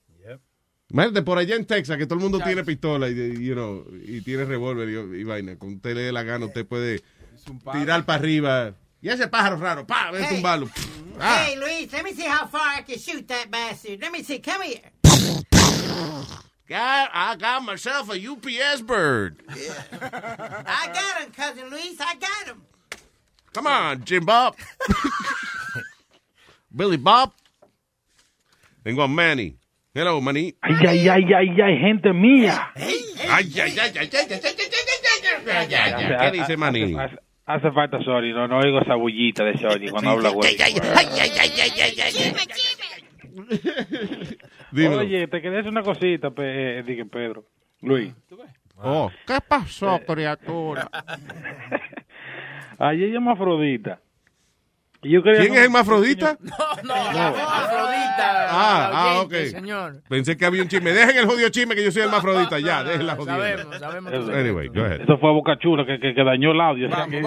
Imagínate, 0.90 1.22
por 1.22 1.38
allá 1.38 1.56
en 1.56 1.64
Texas, 1.64 1.96
que 1.96 2.06
todo 2.06 2.18
el 2.18 2.22
mundo 2.22 2.40
tiene 2.40 2.62
pistola 2.62 3.08
y, 3.08 3.14
you 3.44 3.54
know, 3.54 3.84
y 4.06 4.20
tiene 4.20 4.44
revólver 4.44 4.88
y, 4.88 5.20
y 5.20 5.24
vaina. 5.24 5.56
Con 5.56 5.74
usted 5.76 5.94
le 5.94 6.02
dé 6.02 6.12
la 6.12 6.22
gana, 6.22 6.46
usted 6.46 6.66
puede 6.66 7.02
tirar 7.72 8.04
para 8.04 8.18
arriba. 8.18 8.74
Y 9.00 9.08
ese 9.08 9.26
pájaro 9.28 9.56
raro, 9.56 9.86
pa, 9.86 10.10
ve 10.12 10.22
Hey. 10.22 10.34
tumbarlo. 10.36 10.68
Ah. 11.20 11.44
Hey, 11.46 11.56
Luis, 11.56 11.92
let 11.92 12.02
me 12.04 12.12
see 12.12 12.26
how 12.26 12.46
far 12.46 12.78
I 12.78 12.82
can 12.82 12.98
shoot 12.98 13.26
that 13.28 13.50
bastard. 13.50 14.00
Let 14.00 14.12
me 14.12 14.22
see. 14.22 14.38
Come 14.38 14.62
here. 14.62 14.92
God, 16.66 17.08
I 17.12 17.36
got 17.38 17.62
myself 17.62 18.10
a 18.10 18.16
UPS 18.18 18.80
bird. 18.82 19.42
I 19.50 20.88
got 20.92 21.22
him, 21.22 21.30
cousin 21.32 21.70
Luis. 21.70 22.00
I 22.00 22.14
got 22.14 22.46
him. 22.46 22.62
Come 23.52 23.66
on, 23.66 24.04
Jim 24.04 24.24
Bob. 24.24 24.56
Billy 26.74 26.96
Bob. 26.96 27.32
Tengo 28.84 29.02
a 29.02 29.08
Manny. 29.08 29.56
Hello, 29.96 30.20
maní. 30.20 30.52
Ay, 30.60 30.74
ay, 30.88 31.08
ay, 31.08 31.32
ay, 31.32 31.60
ay, 31.62 31.78
gente 31.78 32.12
mía. 32.12 32.72
Ay, 32.74 32.98
ay, 33.30 33.54
ay, 33.56 33.78
ay, 33.78 33.94
ay, 33.94 34.10
ay, 34.10 36.00
¿Qué 36.18 36.30
dice 36.32 36.56
maní? 36.56 36.96
Hace 37.46 37.70
falta 37.70 38.02
Sori, 38.02 38.32
no, 38.32 38.48
no 38.48 38.58
oigo 38.58 38.80
esa 38.80 38.96
bullita 38.96 39.44
de 39.44 39.56
Sori 39.56 39.90
cuando 39.90 40.10
habla 40.10 40.30
güey. 40.30 40.50
Ay, 40.50 40.56
ay, 40.58 40.74
ay, 41.20 41.52
ay, 41.60 41.70
ay, 41.80 42.00
ay, 44.72 44.88
Oye, 44.88 45.28
te 45.28 45.40
quería 45.40 45.58
decir 45.58 45.70
una 45.70 45.82
cosita, 45.82 46.30
dije 46.30 47.04
Pedro. 47.04 47.44
Luis. 47.80 48.12
Oh, 48.78 49.12
¿qué 49.24 49.38
pasó, 49.46 50.00
criatura? 50.04 50.90
Ayer 52.80 53.10
llamó 53.12 53.30
Afrodita. 53.30 54.00
¿Quién 55.04 55.54
es 55.54 55.64
el 55.64 55.70
mafrodita? 55.70 56.38
No, 56.42 56.52
no, 56.82 56.94
Afrodita. 56.94 58.48
Ah, 58.56 58.88
la 58.92 58.98
ah, 59.00 59.20
ok. 59.22 59.32
Señor. 59.50 60.02
Pensé 60.08 60.36
que 60.36 60.46
había 60.46 60.62
un 60.62 60.68
chisme. 60.68 60.92
Dejen 60.92 61.16
el 61.18 61.26
jodido 61.26 61.48
chisme 61.50 61.74
que 61.74 61.84
yo 61.84 61.90
soy 61.92 62.02
el 62.02 62.10
mafrodita. 62.10 62.58
Ya, 62.58 62.82
dejen 62.84 63.06
la 63.06 63.16
jodida. 63.16 63.34
Sabemos, 63.34 63.78
sabemos. 63.78 64.12
Anyway, 64.30 64.68
go 64.68 64.84
ahead. 64.84 65.02
Eso 65.02 65.18
fue 65.18 65.30
Boca 65.32 65.58
Chula 65.58 65.84
que, 65.84 65.98
que, 66.00 66.14
que 66.14 66.24
dañó 66.24 66.52
el 66.52 66.60
audio. 66.60 66.88
Esa 66.88 67.06
que- 67.06 67.22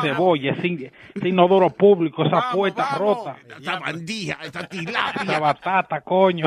cebolla, 0.00 0.52
ese, 0.52 0.92
ese 1.14 1.28
inodoro 1.28 1.70
público, 1.70 2.24
esa 2.24 2.50
puerta 2.52 2.96
rota. 2.98 3.36
Esta 3.58 3.78
bandija, 3.78 4.38
esta 4.42 4.60
Esa 4.60 4.68
tilapia. 4.68 5.38
batata, 5.38 6.00
coño. 6.00 6.46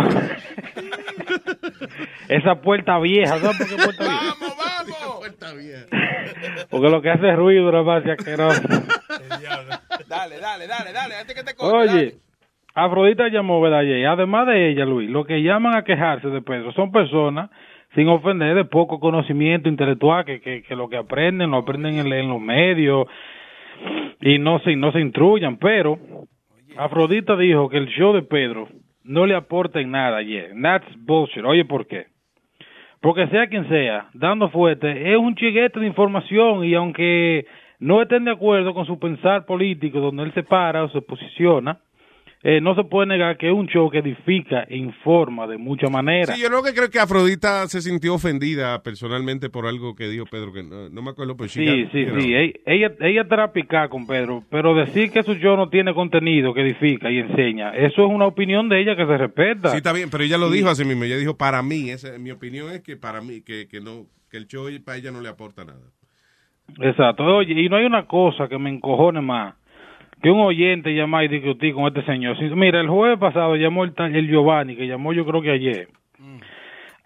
esa 2.27 2.55
puerta 2.55 2.97
vieja, 2.99 3.39
¿sabes 3.39 3.57
por 3.57 3.67
qué 3.67 3.75
puerta 3.75 5.53
vieja? 5.53 5.85
Porque 6.69 6.89
lo 6.89 7.01
que 7.01 7.09
hace 7.11 7.29
es 7.29 7.35
ruido, 7.35 7.71
nada 7.71 7.83
más, 7.83 8.05
asqueroso. 8.05 8.61
Dale, 10.07 10.39
dale, 10.39 10.54
dale, 10.67 10.93
dale, 10.93 11.15
antes 11.15 11.35
que 11.35 11.43
te 11.43 11.55
coge. 11.55 11.75
Oye, 11.75 12.13
Afrodita 12.73 13.29
llamó, 13.29 13.61
¿verdad? 13.61 13.79
ayer? 13.79 14.05
Además 14.07 14.47
de 14.47 14.69
ella, 14.69 14.85
Luis, 14.85 15.09
lo 15.09 15.25
que 15.25 15.41
llaman 15.41 15.75
a 15.75 15.83
quejarse 15.83 16.27
de 16.29 16.41
Pedro 16.41 16.71
son 16.73 16.91
personas 16.91 17.49
sin 17.93 18.07
ofender 18.09 18.55
de 18.55 18.65
poco 18.65 18.99
conocimiento 18.99 19.69
intelectual, 19.69 20.25
que, 20.25 20.41
que, 20.41 20.63
que 20.63 20.75
lo 20.75 20.89
que 20.89 20.97
aprenden 20.97 21.51
lo 21.51 21.57
aprenden 21.57 21.99
en, 21.99 22.11
en 22.11 22.29
los 22.29 22.41
medios 22.41 23.07
y 24.21 24.39
no 24.39 24.59
se, 24.59 24.75
no 24.75 24.91
se 24.91 24.99
instruyan. 24.99 25.57
Pero 25.57 25.97
Afrodita 26.77 27.37
dijo 27.37 27.69
que 27.69 27.77
el 27.77 27.87
show 27.87 28.13
de 28.13 28.23
Pedro 28.23 28.67
no 29.03 29.25
le 29.25 29.35
aporta 29.35 29.79
en 29.79 29.91
nada 29.91 30.17
ayer. 30.17 30.51
That's 30.61 30.87
bullshit. 30.97 31.45
Oye, 31.45 31.63
¿por 31.63 31.87
qué? 31.87 32.07
Porque 33.01 33.27
sea 33.27 33.47
quien 33.47 33.69
sea, 33.69 34.09
dando 34.13 34.49
fuerte, 34.49 35.13
es 35.13 35.17
un 35.17 35.35
chiguete 35.35 35.79
de 35.79 35.87
información 35.87 36.65
y 36.65 36.73
aunque 36.73 37.45
no 37.79 38.01
estén 38.01 38.25
de 38.25 38.31
acuerdo 38.31 38.73
con 38.73 38.85
su 38.85 38.97
pensar 38.99 39.45
político, 39.45 39.99
donde 39.99 40.23
él 40.23 40.33
se 40.33 40.43
para 40.43 40.83
o 40.83 40.89
se 40.89 41.01
posiciona, 41.01 41.79
eh, 42.47 42.61
no 42.61 42.75
se 42.75 42.83
puede 42.83 43.07
negar 43.07 43.37
que 43.37 43.47
es 43.47 43.53
un 43.53 43.65
show 43.65 43.89
que 43.89 43.97
edifica 43.97 44.65
e 44.69 44.77
informa 44.77 45.47
de 45.47 45.57
muchas 45.57 45.89
maneras. 45.89 46.35
Sí, 46.35 46.43
yo 46.43 46.47
lo 46.49 46.61
que 46.61 46.75
creo 46.75 46.91
que 46.91 46.99
Afrodita 46.99 47.65
se 47.67 47.81
sintió 47.81 48.13
ofendida 48.13 48.83
personalmente 48.83 49.49
por 49.49 49.65
algo 49.65 49.95
que 49.95 50.07
dijo 50.07 50.25
Pedro, 50.29 50.53
que 50.53 50.61
no, 50.61 50.87
no 50.89 51.01
me 51.01 51.09
acuerdo, 51.09 51.35
pero 51.35 51.49
Sí, 51.49 51.65
sí, 51.91 52.05
sí. 52.19 52.33
Ella, 52.35 52.53
ella, 52.67 52.91
ella 52.99 53.21
estará 53.23 53.51
picada 53.51 53.89
con 53.89 54.05
Pedro, 54.05 54.43
pero 54.51 54.75
decir 54.75 55.09
que 55.11 55.23
su 55.23 55.33
show 55.35 55.57
no 55.57 55.69
tiene 55.69 55.95
contenido 55.95 56.53
que 56.53 56.61
edifica 56.61 57.09
y 57.09 57.17
enseña, 57.17 57.71
eso 57.75 58.05
es 58.05 58.11
una 58.13 58.27
opinión 58.27 58.69
de 58.69 58.79
ella 58.79 58.95
que 58.95 59.07
se 59.07 59.17
respeta. 59.17 59.71
Sí, 59.71 59.77
está 59.77 59.91
bien, 59.91 60.11
pero 60.11 60.23
ella 60.23 60.37
lo 60.37 60.49
Sí. 60.51 60.57
dijo 60.57 60.69
así 60.69 60.85
mismo. 60.85 61.03
Ella 61.05 61.17
dijo, 61.17 61.35
para 61.37 61.63
mí, 61.63 61.89
esa, 61.89 62.15
mi 62.19 62.29
opinión 62.29 62.71
es 62.71 62.81
que 62.81 62.95
para 62.95 63.21
mí, 63.21 63.41
que, 63.41 63.67
que 63.67 63.81
no, 63.81 64.05
que 64.29 64.37
el 64.37 64.45
show 64.45 64.67
para 64.85 64.99
ella 64.99 65.09
no 65.11 65.19
le 65.21 65.29
aporta 65.29 65.65
nada. 65.65 65.81
Exacto. 66.79 67.23
Oye, 67.23 67.61
y 67.61 67.69
no 67.69 67.77
hay 67.77 67.85
una 67.85 68.05
cosa 68.05 68.47
que 68.47 68.57
me 68.57 68.69
encojone 68.69 69.21
más 69.21 69.55
que 70.21 70.31
un 70.31 70.39
oyente 70.39 70.95
llama 70.95 71.23
y 71.23 71.27
discutí 71.27 71.71
con 71.71 71.85
este 71.85 72.01
señor. 72.03 72.35
Mira, 72.55 72.81
el 72.81 72.89
jueves 72.89 73.19
pasado 73.19 73.55
llamó 73.55 73.83
el, 73.83 73.93
el 73.97 74.27
Giovanni, 74.27 74.75
que 74.75 74.87
llamó 74.87 75.13
yo 75.13 75.23
creo 75.23 75.41
que 75.41 75.51
ayer. 75.51 75.87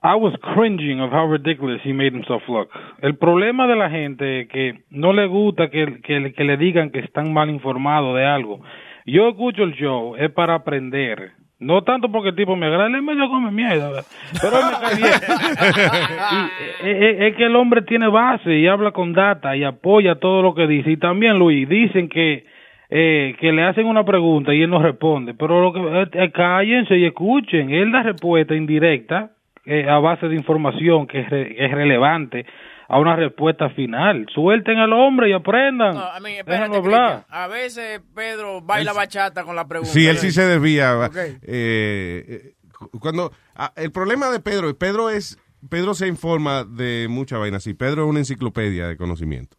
I 0.01 0.15
was 0.15 0.33
cringing 0.53 1.01
of 1.01 1.11
how 1.11 1.29
ridiculous 1.29 1.81
he 1.83 1.91
made 1.91 2.13
himself 2.13 2.41
look. 2.47 2.69
El 3.01 3.17
problema 3.17 3.67
de 3.67 3.75
la 3.75 3.89
gente 3.89 4.41
es 4.41 4.47
que 4.47 4.83
no 4.89 5.11
le 5.11 5.25
gusta 5.27 5.69
que, 5.69 5.99
que, 6.01 6.31
que 6.31 6.43
le 6.45 6.55
digan 6.55 6.91
que 6.91 6.99
están 6.99 7.33
mal 7.33 7.49
informados 7.49 8.15
de 8.15 8.25
algo. 8.25 8.61
Yo 9.05 9.27
escucho 9.27 9.63
el 9.63 9.73
show, 9.73 10.15
es 10.15 10.31
para 10.31 10.55
aprender. 10.55 11.33
No 11.59 11.83
tanto 11.83 12.09
porque 12.09 12.29
el 12.29 12.35
tipo 12.35 12.55
me 12.55 12.67
agrada, 12.67 12.87
él 12.87 13.01
medio 13.01 13.27
come 13.29 13.51
mierda, 13.51 14.01
pero 14.41 14.59
él 14.59 14.65
me 14.65 14.79
cae 14.79 14.95
bien. 14.95 15.11
Eh, 16.81 17.17
eh, 17.19 17.27
es 17.27 17.35
que 17.35 17.43
el 17.43 17.55
hombre 17.57 17.81
tiene 17.81 18.07
base 18.07 18.55
y 18.57 18.65
habla 18.67 18.91
con 18.91 19.11
data 19.11 19.55
y 19.57 19.65
apoya 19.65 20.15
todo 20.15 20.41
lo 20.41 20.55
que 20.55 20.65
dice. 20.67 20.91
Y 20.91 20.97
también, 20.97 21.37
Luis, 21.37 21.67
dicen 21.67 22.07
que 22.07 22.45
eh, 22.89 23.35
que 23.39 23.51
le 23.51 23.63
hacen 23.63 23.85
una 23.85 24.03
pregunta 24.05 24.53
y 24.53 24.61
él 24.61 24.69
no 24.69 24.81
responde. 24.81 25.33
Pero 25.33 25.61
lo 25.61 25.73
que, 25.73 25.79
eh, 25.81 26.07
eh, 26.23 26.31
cállense 26.31 26.97
y 26.97 27.05
escuchen. 27.05 27.69
Él 27.71 27.91
da 27.91 28.01
respuesta 28.03 28.55
indirecta 28.55 29.31
eh, 29.65 29.85
a 29.89 29.99
base 29.99 30.27
de 30.29 30.35
información 30.35 31.05
que 31.05 31.19
es, 31.19 31.29
re- 31.29 31.53
que 31.55 31.65
es 31.65 31.71
relevante 31.71 32.45
a 32.89 32.99
una 32.99 33.15
respuesta 33.15 33.69
final. 33.69 34.25
Suelten 34.33 34.77
al 34.79 34.91
hombre 34.93 35.29
y 35.29 35.33
aprendan. 35.33 35.93
No, 35.95 36.01
I 36.17 36.21
mean, 36.21 36.35
espérate, 36.39 36.75
hablar. 36.75 37.25
A 37.29 37.47
veces 37.47 38.01
Pedro 38.15 38.61
baila 38.61 38.93
bachata 38.93 39.43
con 39.43 39.55
la 39.55 39.67
pregunta. 39.67 39.93
Sí, 39.93 40.07
él 40.07 40.17
sí 40.17 40.31
se 40.31 40.45
desvía. 40.45 41.09
Eh, 41.15 41.37
eh, 41.43 42.53
cu- 42.77 42.89
cuando 42.99 43.31
ah, 43.55 43.71
el 43.75 43.91
problema 43.91 44.29
de 44.31 44.39
Pedro, 44.39 44.75
Pedro 44.77 45.09
es 45.09 45.37
Pedro 45.69 45.93
se 45.93 46.07
informa 46.07 46.63
de 46.63 47.07
mucha 47.09 47.37
vaina. 47.37 47.59
Sí, 47.59 47.73
Pedro 47.73 48.03
es 48.03 48.09
una 48.09 48.19
enciclopedia 48.19 48.87
de 48.87 48.97
conocimiento. 48.97 49.57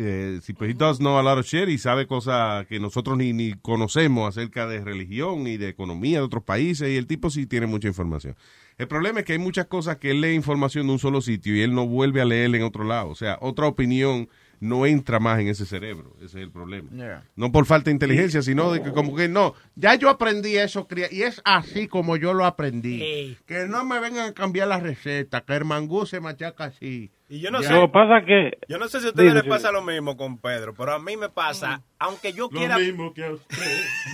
Eh, 0.00 0.38
sí, 0.42 0.52
pues 0.52 0.70
he 0.70 0.74
does 0.74 0.98
know 0.98 1.18
a 1.18 1.22
lot 1.24 1.38
of 1.38 1.44
shit 1.44 1.68
y 1.68 1.76
sabe 1.76 2.06
cosas 2.06 2.66
que 2.66 2.78
nosotros 2.78 3.16
ni, 3.16 3.32
ni 3.32 3.52
conocemos 3.54 4.28
acerca 4.28 4.66
de 4.68 4.80
religión 4.84 5.46
y 5.48 5.56
de 5.56 5.68
economía 5.68 6.18
de 6.18 6.24
otros 6.24 6.44
países 6.44 6.88
y 6.88 6.96
el 6.96 7.08
tipo 7.08 7.30
sí 7.30 7.46
tiene 7.46 7.66
mucha 7.66 7.88
información. 7.88 8.36
El 8.78 8.86
problema 8.86 9.20
es 9.20 9.26
que 9.26 9.32
hay 9.32 9.38
muchas 9.40 9.66
cosas 9.66 9.96
que 9.96 10.12
él 10.12 10.20
lee 10.20 10.34
información 10.34 10.86
de 10.86 10.92
un 10.92 10.98
solo 11.00 11.20
sitio 11.20 11.54
y 11.54 11.62
él 11.62 11.74
no 11.74 11.86
vuelve 11.86 12.20
a 12.20 12.24
leer 12.24 12.54
en 12.54 12.62
otro 12.62 12.84
lado. 12.84 13.08
O 13.08 13.14
sea, 13.16 13.36
otra 13.40 13.66
opinión 13.66 14.28
no 14.60 14.86
entra 14.86 15.18
más 15.18 15.40
en 15.40 15.48
ese 15.48 15.66
cerebro. 15.66 16.14
Ese 16.18 16.26
es 16.26 16.34
el 16.36 16.52
problema. 16.52 16.90
Yeah. 16.92 17.24
No 17.34 17.50
por 17.50 17.66
falta 17.66 17.86
de 17.86 17.92
inteligencia, 17.92 18.40
sino 18.40 18.72
de 18.72 18.80
que 18.82 18.92
como 18.92 19.16
que 19.16 19.28
no, 19.28 19.54
ya 19.74 19.96
yo 19.96 20.08
aprendí 20.08 20.56
eso 20.56 20.86
y 21.10 21.22
es 21.22 21.40
así 21.44 21.88
como 21.88 22.16
yo 22.16 22.34
lo 22.34 22.44
aprendí. 22.44 23.36
Que 23.46 23.66
no 23.68 23.84
me 23.84 23.98
vengan 23.98 24.30
a 24.30 24.32
cambiar 24.34 24.68
la 24.68 24.78
receta, 24.78 25.40
que 25.40 25.56
el 25.56 25.64
mangú 25.64 26.06
se 26.06 26.20
machaca 26.20 26.64
así. 26.64 27.10
Y 27.30 27.40
yo 27.40 27.50
no 27.50 27.60
Ya. 27.60 27.68
sé. 27.68 27.74
Lo 27.74 27.82
que 27.82 27.88
pasa 27.92 28.24
que... 28.24 28.58
Yo 28.68 28.78
no 28.78 28.88
sé 28.88 29.00
si 29.00 29.06
a 29.06 29.10
ustedes 29.10 29.34
les 29.34 29.44
pasa 29.44 29.70
lo 29.70 29.82
mismo 29.82 30.16
con 30.16 30.38
Pedro, 30.38 30.74
pero 30.74 30.92
a 30.94 30.98
mí 30.98 31.16
me 31.16 31.28
pasa, 31.28 31.82
aunque 31.98 32.32
yo 32.32 32.48
Lo 32.50 32.58
quiera. 32.58 32.78
mismo 32.78 33.12
que 33.12 33.24
a 33.24 33.32
usted. 33.32 33.56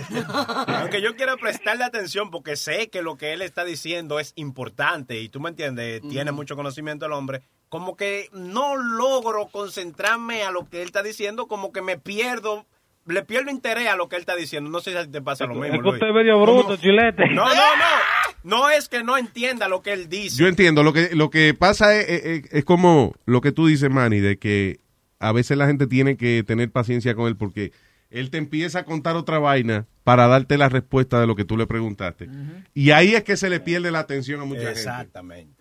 aunque 0.67 1.01
yo 1.01 1.15
quiera 1.15 1.37
prestarle 1.37 1.83
atención 1.85 2.29
porque 2.29 2.55
sé 2.55 2.89
que 2.89 3.01
lo 3.01 3.15
que 3.17 3.33
él 3.33 3.41
está 3.41 3.63
diciendo 3.63 4.19
es 4.19 4.33
importante 4.35 5.19
y 5.19 5.29
tú 5.29 5.39
me 5.39 5.49
entiendes, 5.49 6.01
tiene 6.09 6.31
mucho 6.31 6.55
conocimiento 6.55 7.05
el 7.05 7.13
hombre, 7.13 7.41
como 7.69 7.95
que 7.95 8.29
no 8.33 8.75
logro 8.75 9.47
concentrarme 9.47 10.43
a 10.43 10.51
lo 10.51 10.69
que 10.69 10.81
él 10.81 10.85
está 10.87 11.01
diciendo, 11.03 11.47
como 11.47 11.71
que 11.71 11.81
me 11.81 11.97
pierdo, 11.97 12.65
le 13.05 13.23
pierdo 13.23 13.49
interés 13.51 13.87
a 13.87 13.95
lo 13.95 14.09
que 14.09 14.15
él 14.17 14.21
está 14.21 14.35
diciendo. 14.35 14.69
No 14.69 14.79
sé 14.81 14.91
si 14.91 14.97
a 14.97 15.05
ti 15.05 15.11
te 15.11 15.21
pasa 15.21 15.45
lo 15.45 15.55
mismo. 15.55 15.75
Es 15.75 15.81
que 15.81 15.89
usted 15.89 16.07
es 16.07 16.13
medio 16.13 16.39
bruto, 16.41 16.75
chilete. 16.77 17.27
No, 17.29 17.45
no, 17.45 17.53
no. 17.53 17.85
No 18.45 18.69
es 18.69 18.87
que 18.89 19.03
no 19.03 19.17
entienda 19.17 19.67
lo 19.67 19.81
que 19.81 19.91
él 19.93 20.07
dice. 20.07 20.37
Yo 20.37 20.47
entiendo, 20.47 20.83
lo 20.83 20.93
que, 20.93 21.09
lo 21.15 21.29
que 21.29 21.53
pasa 21.53 21.99
es, 21.99 22.07
es- 22.07 22.43
es 22.51 22.63
como 22.63 23.13
lo 23.25 23.41
que 23.41 23.51
tú 23.51 23.65
dices, 23.67 23.89
Manny, 23.89 24.19
de 24.19 24.37
que 24.37 24.79
a 25.19 25.31
veces 25.31 25.57
la 25.57 25.65
gente 25.67 25.87
tiene 25.87 26.15
que 26.15 26.43
tener 26.45 26.69
paciencia 26.71 27.15
con 27.15 27.27
él 27.27 27.35
porque 27.35 27.71
él 28.11 28.29
te 28.29 28.37
empieza 28.37 28.79
a 28.79 28.83
contar 28.85 29.15
otra 29.15 29.39
vaina 29.39 29.87
para 30.03 30.27
darte 30.27 30.57
la 30.57 30.69
respuesta 30.69 31.19
de 31.19 31.25
lo 31.27 31.35
que 31.35 31.43
tú 31.45 31.57
le 31.57 31.65
preguntaste. 31.65 32.29
Y 32.75 32.91
ahí 32.91 33.15
es 33.15 33.23
que 33.23 33.35
se 33.35 33.49
le 33.49 33.59
pierde 33.59 33.89
la 33.91 33.99
atención 33.99 34.39
a 34.41 34.45
mucha 34.45 34.61
gente. 34.61 34.79
Exactamente. 34.79 35.54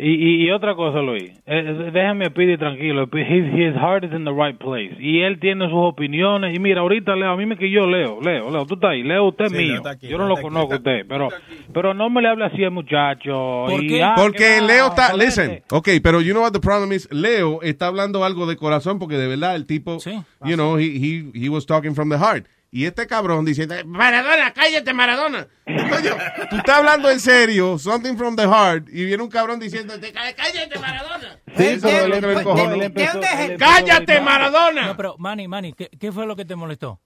Y, 0.00 0.10
y, 0.10 0.46
y 0.46 0.50
otra 0.52 0.76
cosa, 0.76 1.00
Luis, 1.00 1.24
eh, 1.24 1.40
eh, 1.46 1.90
déjame 1.92 2.26
a 2.26 2.30
Pidi 2.30 2.56
tranquilo. 2.56 3.08
His, 3.12 3.52
his 3.52 3.74
heart 3.74 4.04
is 4.04 4.12
in 4.12 4.24
the 4.24 4.30
right 4.32 4.56
place. 4.56 4.94
Y 5.00 5.22
él 5.22 5.40
tiene 5.40 5.64
sus 5.64 5.74
opiniones. 5.74 6.54
Y 6.54 6.60
mira, 6.60 6.82
ahorita 6.82 7.16
Leo, 7.16 7.32
a 7.32 7.36
mí 7.36 7.46
me 7.46 7.56
que 7.56 7.68
yo 7.68 7.84
leo, 7.84 8.20
Leo, 8.22 8.48
Leo, 8.48 8.64
tú 8.64 8.74
estás 8.74 8.90
ahí, 8.90 9.02
Leo, 9.02 9.26
usted 9.26 9.46
es 9.46 9.50
Sí, 9.50 9.58
mío. 9.58 9.74
Está 9.76 9.90
aquí, 9.90 10.06
yo 10.06 10.16
no 10.16 10.28
lo 10.28 10.34
aquí, 10.34 10.42
conozco 10.42 10.74
a 10.74 10.76
usted, 10.76 11.04
pero, 11.08 11.28
pero 11.74 11.94
no 11.94 12.10
me 12.10 12.22
le 12.22 12.28
hable 12.28 12.44
así 12.44 12.62
al 12.62 12.70
muchacho. 12.70 13.64
¿Por 13.66 13.82
y, 13.82 13.88
qué? 13.88 14.02
ah, 14.04 14.14
Porque 14.16 14.60
va, 14.60 14.66
Leo 14.68 14.86
está, 14.86 15.16
listen, 15.16 15.62
ok, 15.70 15.88
pero 16.00 16.20
you 16.20 16.32
know 16.32 16.42
what 16.44 16.52
the 16.52 16.60
problem 16.60 16.92
is, 16.92 17.08
Leo 17.10 17.60
está 17.62 17.88
hablando 17.88 18.24
algo 18.24 18.46
de 18.46 18.56
corazón 18.56 19.00
porque 19.00 19.16
de 19.16 19.26
verdad 19.26 19.56
el 19.56 19.66
tipo, 19.66 19.98
you 20.44 20.54
know, 20.54 20.78
he, 20.78 20.84
he, 20.84 21.30
he 21.34 21.48
was 21.48 21.66
talking 21.66 21.94
from 21.96 22.08
the 22.08 22.18
heart. 22.18 22.46
Y 22.70 22.84
este 22.84 23.06
cabrón 23.06 23.46
diciendo, 23.46 23.74
Maradona, 23.86 24.52
cállate 24.52 24.92
Maradona. 24.92 25.46
Coño, 25.64 26.16
tú 26.50 26.56
estás 26.56 26.76
hablando 26.76 27.10
en 27.10 27.18
serio, 27.18 27.78
something 27.78 28.14
from 28.16 28.36
the 28.36 28.42
heart, 28.46 28.88
y 28.90 29.04
viene 29.06 29.22
un 29.22 29.30
cabrón 29.30 29.58
diciéndote, 29.58 30.12
"Cá- 30.12 30.34
cállate 30.34 30.78
Maradona. 30.78 31.38
Sí, 31.56 31.64
Eso 31.64 31.88
empezó- 31.88 32.80
empezó 32.82 33.20
¡Cállate. 33.58 34.20
Maradona! 34.20 34.86
No, 34.88 34.96
pero 34.96 35.16
Manny, 35.18 35.48
Manny, 35.48 35.72
¿qué, 35.72 35.88
qué 35.98 36.12
fue 36.12 36.26
lo 36.26 36.36
que 36.36 36.44
te 36.44 36.56
molestó? 36.56 37.00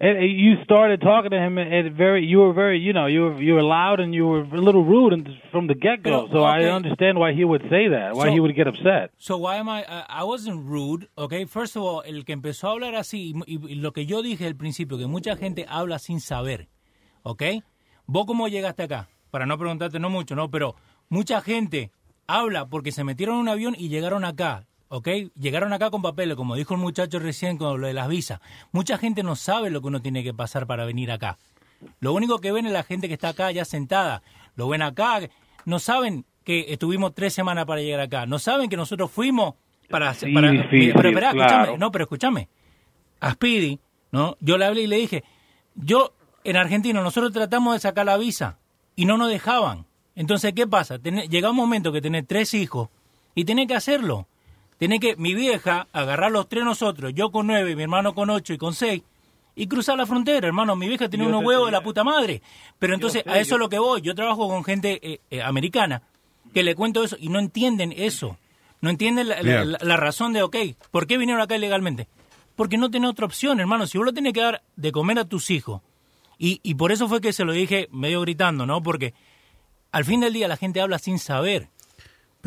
You 0.00 0.62
started 0.62 1.00
talking 1.00 1.30
to 1.32 1.38
him 1.38 1.58
and 1.58 1.74
and 1.74 1.96
very, 1.96 2.24
you 2.24 2.38
were 2.38 2.52
very, 2.52 2.78
you 2.78 2.92
know, 2.92 3.06
you 3.06 3.22
were 3.22 3.42
you 3.42 3.54
were 3.54 3.64
loud 3.64 3.98
and 3.98 4.14
you 4.14 4.26
were 4.28 4.42
a 4.42 4.60
little 4.68 4.84
rude 4.84 5.12
and 5.12 5.28
from 5.50 5.66
the 5.66 5.74
get 5.74 6.04
go. 6.04 6.28
So 6.30 6.44
I 6.44 6.70
understand 6.70 7.18
why 7.18 7.32
he 7.32 7.44
would 7.44 7.62
say 7.68 7.88
that, 7.88 8.14
why 8.14 8.26
So- 8.26 8.32
he 8.32 8.38
would 8.38 8.54
get 8.54 8.68
upset. 8.68 9.10
So 9.18 9.38
why 9.38 9.56
am 9.56 9.68
I? 9.68 9.82
uh, 9.82 10.04
I 10.08 10.22
wasn't 10.22 10.64
rude, 10.68 11.08
okay. 11.16 11.46
First 11.46 11.74
of 11.76 11.82
all, 11.82 12.02
el 12.06 12.24
que 12.24 12.32
empezó 12.32 12.68
a 12.68 12.72
hablar 12.74 12.94
así 12.94 13.32
y, 13.48 13.58
y 13.72 13.74
lo 13.74 13.90
que 13.92 14.06
yo 14.06 14.22
dije 14.22 14.46
al 14.46 14.54
principio, 14.54 14.98
que 14.98 15.08
mucha 15.08 15.34
gente 15.34 15.66
habla 15.68 15.98
sin 15.98 16.20
saber, 16.20 16.68
okay. 17.24 17.62
Vos 18.06 18.24
cómo 18.24 18.46
llegaste 18.46 18.84
acá, 18.84 19.08
para 19.32 19.46
no 19.46 19.58
preguntarte 19.58 19.98
no 19.98 20.10
mucho, 20.10 20.36
no, 20.36 20.48
pero 20.48 20.76
mucha 21.08 21.40
gente 21.40 21.90
habla 22.28 22.66
porque 22.68 22.92
se 22.92 23.02
metieron 23.02 23.34
en 23.34 23.40
un 23.42 23.48
avión 23.48 23.74
y 23.76 23.88
llegaron 23.88 24.24
acá, 24.24 24.64
¿ok? 24.88 25.08
Llegaron 25.38 25.72
acá 25.72 25.90
con 25.90 26.02
papeles, 26.02 26.36
como 26.36 26.54
dijo 26.54 26.74
el 26.74 26.80
muchacho 26.80 27.18
recién 27.18 27.56
con 27.58 27.80
lo 27.80 27.86
de 27.86 27.94
las 27.94 28.08
visas. 28.08 28.40
Mucha 28.72 28.98
gente 28.98 29.22
no 29.22 29.36
sabe 29.36 29.70
lo 29.70 29.80
que 29.80 29.88
uno 29.88 30.00
tiene 30.00 30.22
que 30.22 30.34
pasar 30.34 30.66
para 30.66 30.84
venir 30.84 31.10
acá. 31.10 31.38
Lo 32.00 32.12
único 32.12 32.38
que 32.38 32.52
ven 32.52 32.66
es 32.66 32.72
la 32.72 32.82
gente 32.82 33.08
que 33.08 33.14
está 33.14 33.30
acá 33.30 33.50
ya 33.50 33.64
sentada. 33.64 34.22
Lo 34.56 34.68
ven 34.68 34.82
acá. 34.82 35.20
No 35.64 35.78
saben 35.78 36.24
que 36.44 36.66
estuvimos 36.68 37.14
tres 37.14 37.34
semanas 37.34 37.66
para 37.66 37.80
llegar 37.80 38.00
acá. 38.00 38.26
No 38.26 38.38
saben 38.38 38.68
que 38.68 38.76
nosotros 38.76 39.10
fuimos 39.10 39.54
para... 39.88 40.14
Sí, 40.14 40.32
para 40.32 40.50
pero 40.50 41.08
espera, 41.08 41.32
claro. 41.32 41.54
escúchame. 41.54 41.78
No, 41.78 41.92
pero 41.92 42.04
escúchame. 42.04 42.48
A 43.20 43.32
Speedy, 43.32 43.78
¿no? 44.12 44.36
Yo 44.40 44.58
le 44.58 44.64
hablé 44.64 44.82
y 44.82 44.86
le 44.86 44.96
dije, 44.96 45.24
yo 45.74 46.14
en 46.44 46.56
Argentina 46.56 47.00
nosotros 47.02 47.32
tratamos 47.32 47.74
de 47.74 47.80
sacar 47.80 48.06
la 48.06 48.16
visa 48.16 48.58
y 48.96 49.04
no 49.04 49.16
nos 49.16 49.28
dejaban. 49.28 49.86
Entonces, 50.14 50.52
¿qué 50.52 50.66
pasa? 50.66 50.96
Llega 50.96 51.50
un 51.50 51.56
momento 51.56 51.92
que 51.92 52.00
tenés 52.00 52.26
tres 52.26 52.54
hijos 52.54 52.88
y 53.34 53.44
tenés 53.44 53.68
que 53.68 53.74
hacerlo. 53.74 54.26
Tenés 54.78 55.00
que, 55.00 55.16
mi 55.16 55.34
vieja, 55.34 55.88
agarrar 55.92 56.30
los 56.30 56.48
tres 56.48 56.64
nosotros, 56.64 57.12
yo 57.14 57.30
con 57.30 57.46
nueve, 57.46 57.74
mi 57.74 57.82
hermano 57.82 58.14
con 58.14 58.30
ocho 58.30 58.52
y 58.52 58.58
con 58.58 58.74
seis, 58.74 59.02
y 59.56 59.66
cruzar 59.66 59.98
la 59.98 60.06
frontera, 60.06 60.46
hermano. 60.46 60.76
Mi 60.76 60.86
vieja 60.86 61.08
tiene 61.08 61.24
Yo 61.24 61.30
unos 61.30 61.44
huevos 61.44 61.66
de 61.66 61.72
la 61.72 61.82
puta 61.82 62.04
madre. 62.04 62.42
Pero 62.78 62.94
entonces, 62.94 63.24
sé, 63.24 63.30
a 63.30 63.38
eso 63.40 63.50
yo- 63.50 63.56
es 63.56 63.60
lo 63.60 63.68
que 63.68 63.78
voy. 63.80 64.00
Yo 64.02 64.14
trabajo 64.14 64.46
con 64.48 64.62
gente 64.62 65.00
eh, 65.02 65.20
eh, 65.30 65.42
americana 65.42 66.02
que 66.54 66.62
le 66.62 66.76
cuento 66.76 67.02
eso 67.02 67.16
y 67.18 67.28
no 67.28 67.40
entienden 67.40 67.92
eso. 67.96 68.38
No 68.80 68.88
entienden 68.90 69.28
la, 69.28 69.36
la- 69.36 69.42
Yeah. 69.42 69.64
la- 69.64 69.78
la 69.82 69.96
razón 69.96 70.32
de, 70.32 70.42
ok, 70.42 70.56
¿por 70.92 71.08
qué 71.08 71.18
vinieron 71.18 71.42
acá 71.42 71.56
ilegalmente? 71.56 72.06
Porque 72.54 72.78
no 72.78 72.88
tiene 72.90 73.08
otra 73.08 73.26
opción, 73.26 73.58
hermano. 73.58 73.88
Si 73.88 73.98
vos 73.98 74.04
lo 74.04 74.12
tenés 74.12 74.32
que 74.32 74.40
dar 74.42 74.62
de 74.76 74.92
comer 74.92 75.18
a 75.18 75.24
tus 75.24 75.50
hijos, 75.50 75.82
y, 76.38 76.60
y 76.62 76.76
por 76.76 76.92
eso 76.92 77.08
fue 77.08 77.20
que 77.20 77.32
se 77.32 77.44
lo 77.44 77.52
dije 77.52 77.88
medio 77.90 78.20
gritando, 78.20 78.64
¿no? 78.64 78.80
Porque 78.80 79.12
al 79.90 80.04
fin 80.04 80.20
del 80.20 80.32
día 80.32 80.46
la 80.46 80.56
gente 80.56 80.80
habla 80.80 81.00
sin 81.00 81.18
saber. 81.18 81.68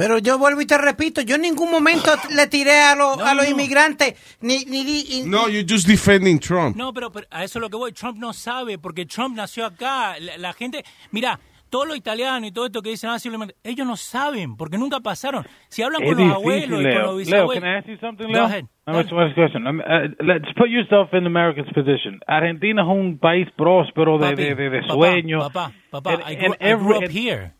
Pero 0.01 0.17
yo 0.17 0.37
vuelvo 0.39 0.61
y 0.61 0.65
te 0.65 0.77
repito, 0.77 1.21
yo 1.21 1.35
en 1.35 1.43
ningún 1.43 1.69
momento 1.69 2.09
le 2.35 2.47
tiré 2.47 2.79
a, 2.81 2.95
los 2.95 3.19
a 3.19 3.35
los 3.35 3.45
no. 3.45 3.51
inmigrantes, 3.51 4.15
ni, 4.41 4.65
ni, 4.65 4.83
di- 4.83 5.05
y- 5.19 5.23
No, 5.27 5.47
you're 5.47 5.65
just 5.67 5.87
defending 5.87 6.39
Trump. 6.39 6.75
No, 6.75 6.91
pero, 6.91 7.11
pero 7.11 7.27
a 7.29 7.43
eso 7.43 7.59
es 7.59 7.61
lo 7.61 7.69
que 7.69 7.77
voy. 7.77 7.91
Trump 7.91 8.17
no 8.17 8.33
sabe, 8.33 8.79
porque 8.79 9.05
Trump 9.05 9.35
nació 9.35 9.65
acá. 9.65 10.15
La, 10.19 10.37
la 10.39 10.53
gente, 10.53 10.83
mira, 11.11 11.39
todo 11.69 11.85
lo 11.85 11.95
italiano 11.95 12.45
y 12.47 12.51
todo 12.51 12.65
esto 12.65 12.81
que 12.81 12.89
dicen, 12.89 13.11
ah, 13.11 13.19
simplemente, 13.19 13.55
ellos 13.63 13.85
no 13.87 13.95
saben, 13.95 14.57
porque 14.57 14.77
nunca 14.77 14.99
pasaron. 15.01 15.45
Si 15.69 15.83
hablan 15.83 16.01
Es 16.03 16.09
con 16.15 16.27
los 16.27 16.35
abuelos 16.35 16.65
y 16.81 16.83
con 16.83 16.83
Leo. 16.83 16.93
los 16.93 17.05
Leo, 17.05 17.15
bisabuelos. 17.17 17.63
can 17.63 17.71
I 17.71 17.77
ask 17.77 17.87
you 17.87 17.97
something, 18.01 18.25
Go 18.25 18.33
Leo? 18.33 18.43
ahead. 18.45 18.65
I'm 18.87 18.95
asking 18.95 19.15
one 19.17 19.33
question. 19.35 19.67
Uh, 19.67 20.15
let's 20.25 20.51
put 20.57 20.67
yourself 20.69 21.13
in 21.13 21.25
America's 21.27 21.71
position. 21.73 22.19
Argentina 22.27 22.81
es 22.81 22.87
un 22.89 23.19
país 23.19 23.47
próspero 23.55 24.17
de, 24.17 24.31
Papi, 24.31 24.43
de, 24.43 24.55
de, 24.55 24.69
de 24.69 24.81
papá, 24.81 24.93
sueños. 24.95 25.43
Papá, 25.51 25.71
papá, 25.91 26.13
And- 26.13 26.23
I 26.27 26.35
grew, 26.35 26.45
and 26.45 26.55
I 26.59 26.73
grew 26.75 26.95
every- 26.95 27.05
up 27.05 27.11
here. 27.11 27.53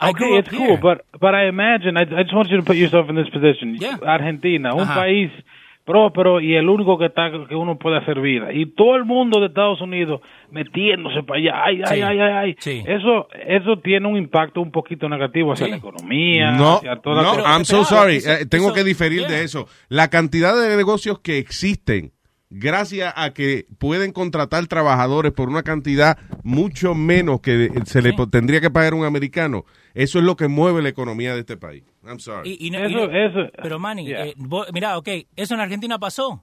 I 0.00 0.10
Okay, 0.10 0.38
it's 0.38 0.48
here. 0.50 0.66
cool, 0.66 0.76
but 0.80 1.04
but 1.20 1.34
I 1.34 1.48
imagine 1.48 1.96
I, 1.96 2.02
I 2.02 2.22
just 2.22 2.34
want 2.34 2.48
you 2.50 2.56
to 2.58 2.62
put 2.62 2.76
yourself 2.76 3.08
in 3.10 3.16
this 3.16 3.28
position. 3.30 3.76
Yeah. 3.80 3.98
Argentina, 4.06 4.72
un 4.74 4.82
Ajá. 4.82 4.94
país 4.94 5.30
próspero 5.84 6.38
y 6.40 6.54
el 6.54 6.68
único 6.68 6.98
que 6.98 7.06
está 7.06 7.30
que 7.48 7.54
uno 7.56 7.78
puede 7.78 7.96
hacer 7.96 8.20
vida 8.20 8.52
y 8.52 8.66
todo 8.66 8.94
el 8.96 9.06
mundo 9.06 9.40
de 9.40 9.46
Estados 9.46 9.80
Unidos 9.80 10.20
metiéndose 10.50 11.22
para 11.22 11.40
allá. 11.40 11.64
Ay, 11.64 11.80
ay, 11.84 11.96
Sí. 11.96 12.02
ay, 12.02 12.18
ay, 12.20 12.32
ay. 12.32 12.56
Sí. 12.60 12.84
Eso 12.86 13.26
eso 13.46 13.78
tiene 13.78 14.06
un 14.06 14.16
impacto 14.18 14.60
un 14.60 14.70
poquito 14.70 15.08
negativo 15.08 15.52
hacia 15.54 15.64
Sí. 15.66 15.70
la 15.70 15.78
economía, 15.78 16.52
No, 16.52 16.76
hacia 16.76 16.96
toda 16.96 17.22
no, 17.22 17.36
la 17.38 17.42
I'm 17.54 17.64
so 17.64 17.84
sorry. 17.84 18.16
eso- 18.16 18.30
Eh, 18.32 18.46
tengo 18.46 18.66
eso- 18.66 18.74
que 18.74 18.84
diferir 18.84 19.20
yeah. 19.20 19.28
de 19.30 19.44
eso. 19.44 19.66
La 19.88 20.08
cantidad 20.10 20.54
de 20.60 20.76
negocios 20.76 21.20
que 21.20 21.38
existen 21.38 22.12
gracias 22.50 23.12
a 23.16 23.32
que 23.32 23.64
pueden 23.78 24.12
contratar 24.12 24.66
trabajadores 24.66 25.32
por 25.32 25.48
una 25.48 25.62
cantidad 25.62 26.18
mucho 26.44 26.94
menos 26.94 27.40
que 27.40 27.70
se 27.84 28.02
le 28.02 28.12
tendría 28.30 28.60
que 28.60 28.70
pagar 28.70 28.92
un 28.94 29.04
americano. 29.06 29.64
Eso 29.98 30.18
es 30.18 30.24
lo 30.24 30.36
que 30.36 30.48
mueve 30.48 30.80
la 30.82 30.88
economía 30.90 31.34
de 31.34 31.40
este 31.40 31.56
país. 31.56 31.82
I'm 32.06 32.20
sorry. 32.20 32.50
Y- 32.60 32.66
y 32.68 32.70
no- 32.70 32.88
y 32.88 32.94
no- 32.94 33.08
Pero 33.62 33.78
Manny, 33.78 34.12
eh, 34.12 34.34
vos- 34.36 34.68
mira, 34.72 34.96
ok, 34.96 35.08
eso 35.36 35.54
en 35.54 35.60
Argentina 35.60 35.98
pasó. 35.98 36.42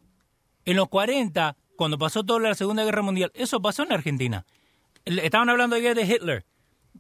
En 0.66 0.76
los 0.76 0.90
40, 0.90 1.56
cuando 1.78 1.98
pasó 1.98 2.24
toda 2.24 2.40
la 2.40 2.56
Segunda 2.56 2.84
Guerra 2.84 3.02
Mundial, 3.02 3.32
eso 3.34 3.62
pasó 3.62 3.84
en 3.84 3.94
Argentina. 3.94 4.46
Estaban 5.06 5.50
hablando 5.50 5.76
ayer 5.76 5.96
de 5.96 6.04
Hitler. 6.04 6.46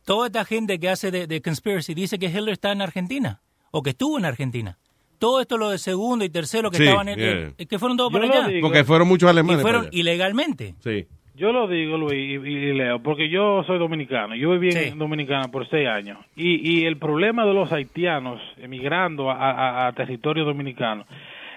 Toda 0.06 0.27
esta 0.27 0.45
gente 0.45 0.80
que 0.80 0.90
hace 0.90 1.10
de, 1.11 1.27
de 1.27 1.41
conspiracy 1.41 1.94
dice 1.94 2.19
que 2.19 2.27
Hitler 2.27 2.49
está 2.49 2.72
en 2.72 2.82
Argentina 2.82 3.41
o 3.72 3.82
que 3.82 3.90
estuvo 3.91 4.18
en 4.18 4.26
Argentina. 4.26 4.77
Todo 5.18 5.41
esto 5.41 5.57
lo 5.57 5.69
de 5.69 5.77
segundo 5.77 6.23
y 6.26 6.30
tercero 6.30 6.69
que 6.69 6.77
Sí, 6.77 6.84
estaban 6.84 7.07
en, 7.10 7.18
yeah. 7.57 7.65
que 7.68 7.80
fueron 7.80 7.98
todos 7.98 8.11
Yo 8.14 8.19
para 8.19 8.32
allá. 8.32 8.48
digo. 8.49 8.68
Porque 8.68 8.84
fueron 8.84 9.07
muchos 9.07 9.30
alemanes 9.30 9.60
Y 9.60 9.61
fueron 9.61 9.82
para 9.84 9.90
allá. 9.90 9.99
ilegalmente. 9.99 10.76
Sí. 10.84 11.07
Yo 11.38 11.52
lo 11.52 11.68
digo, 11.68 11.98
Luis, 11.98 12.14
y, 12.14 12.48
y 12.48 12.74
Leo, 12.74 12.99
porque 12.99 13.28
yo 13.30 13.64
soy 13.66 13.78
dominicano. 13.78 14.36
Yo 14.36 14.52
viví 14.52 14.70
en 14.74 14.98
Dominicana 14.98 15.49
por 15.52 15.68
seis 15.68 15.88
años. 15.88 16.18
Y, 16.36 16.80
y 16.82 16.86
el 16.86 16.98
problema 16.98 17.45
de 17.45 17.53
los 17.53 17.72
haitianos 17.74 18.40
emigrando 18.57 19.30
a, 19.30 19.34
a- 19.52 19.88
a 19.88 19.91
territorio 19.94 20.45
dominicano 20.45 21.03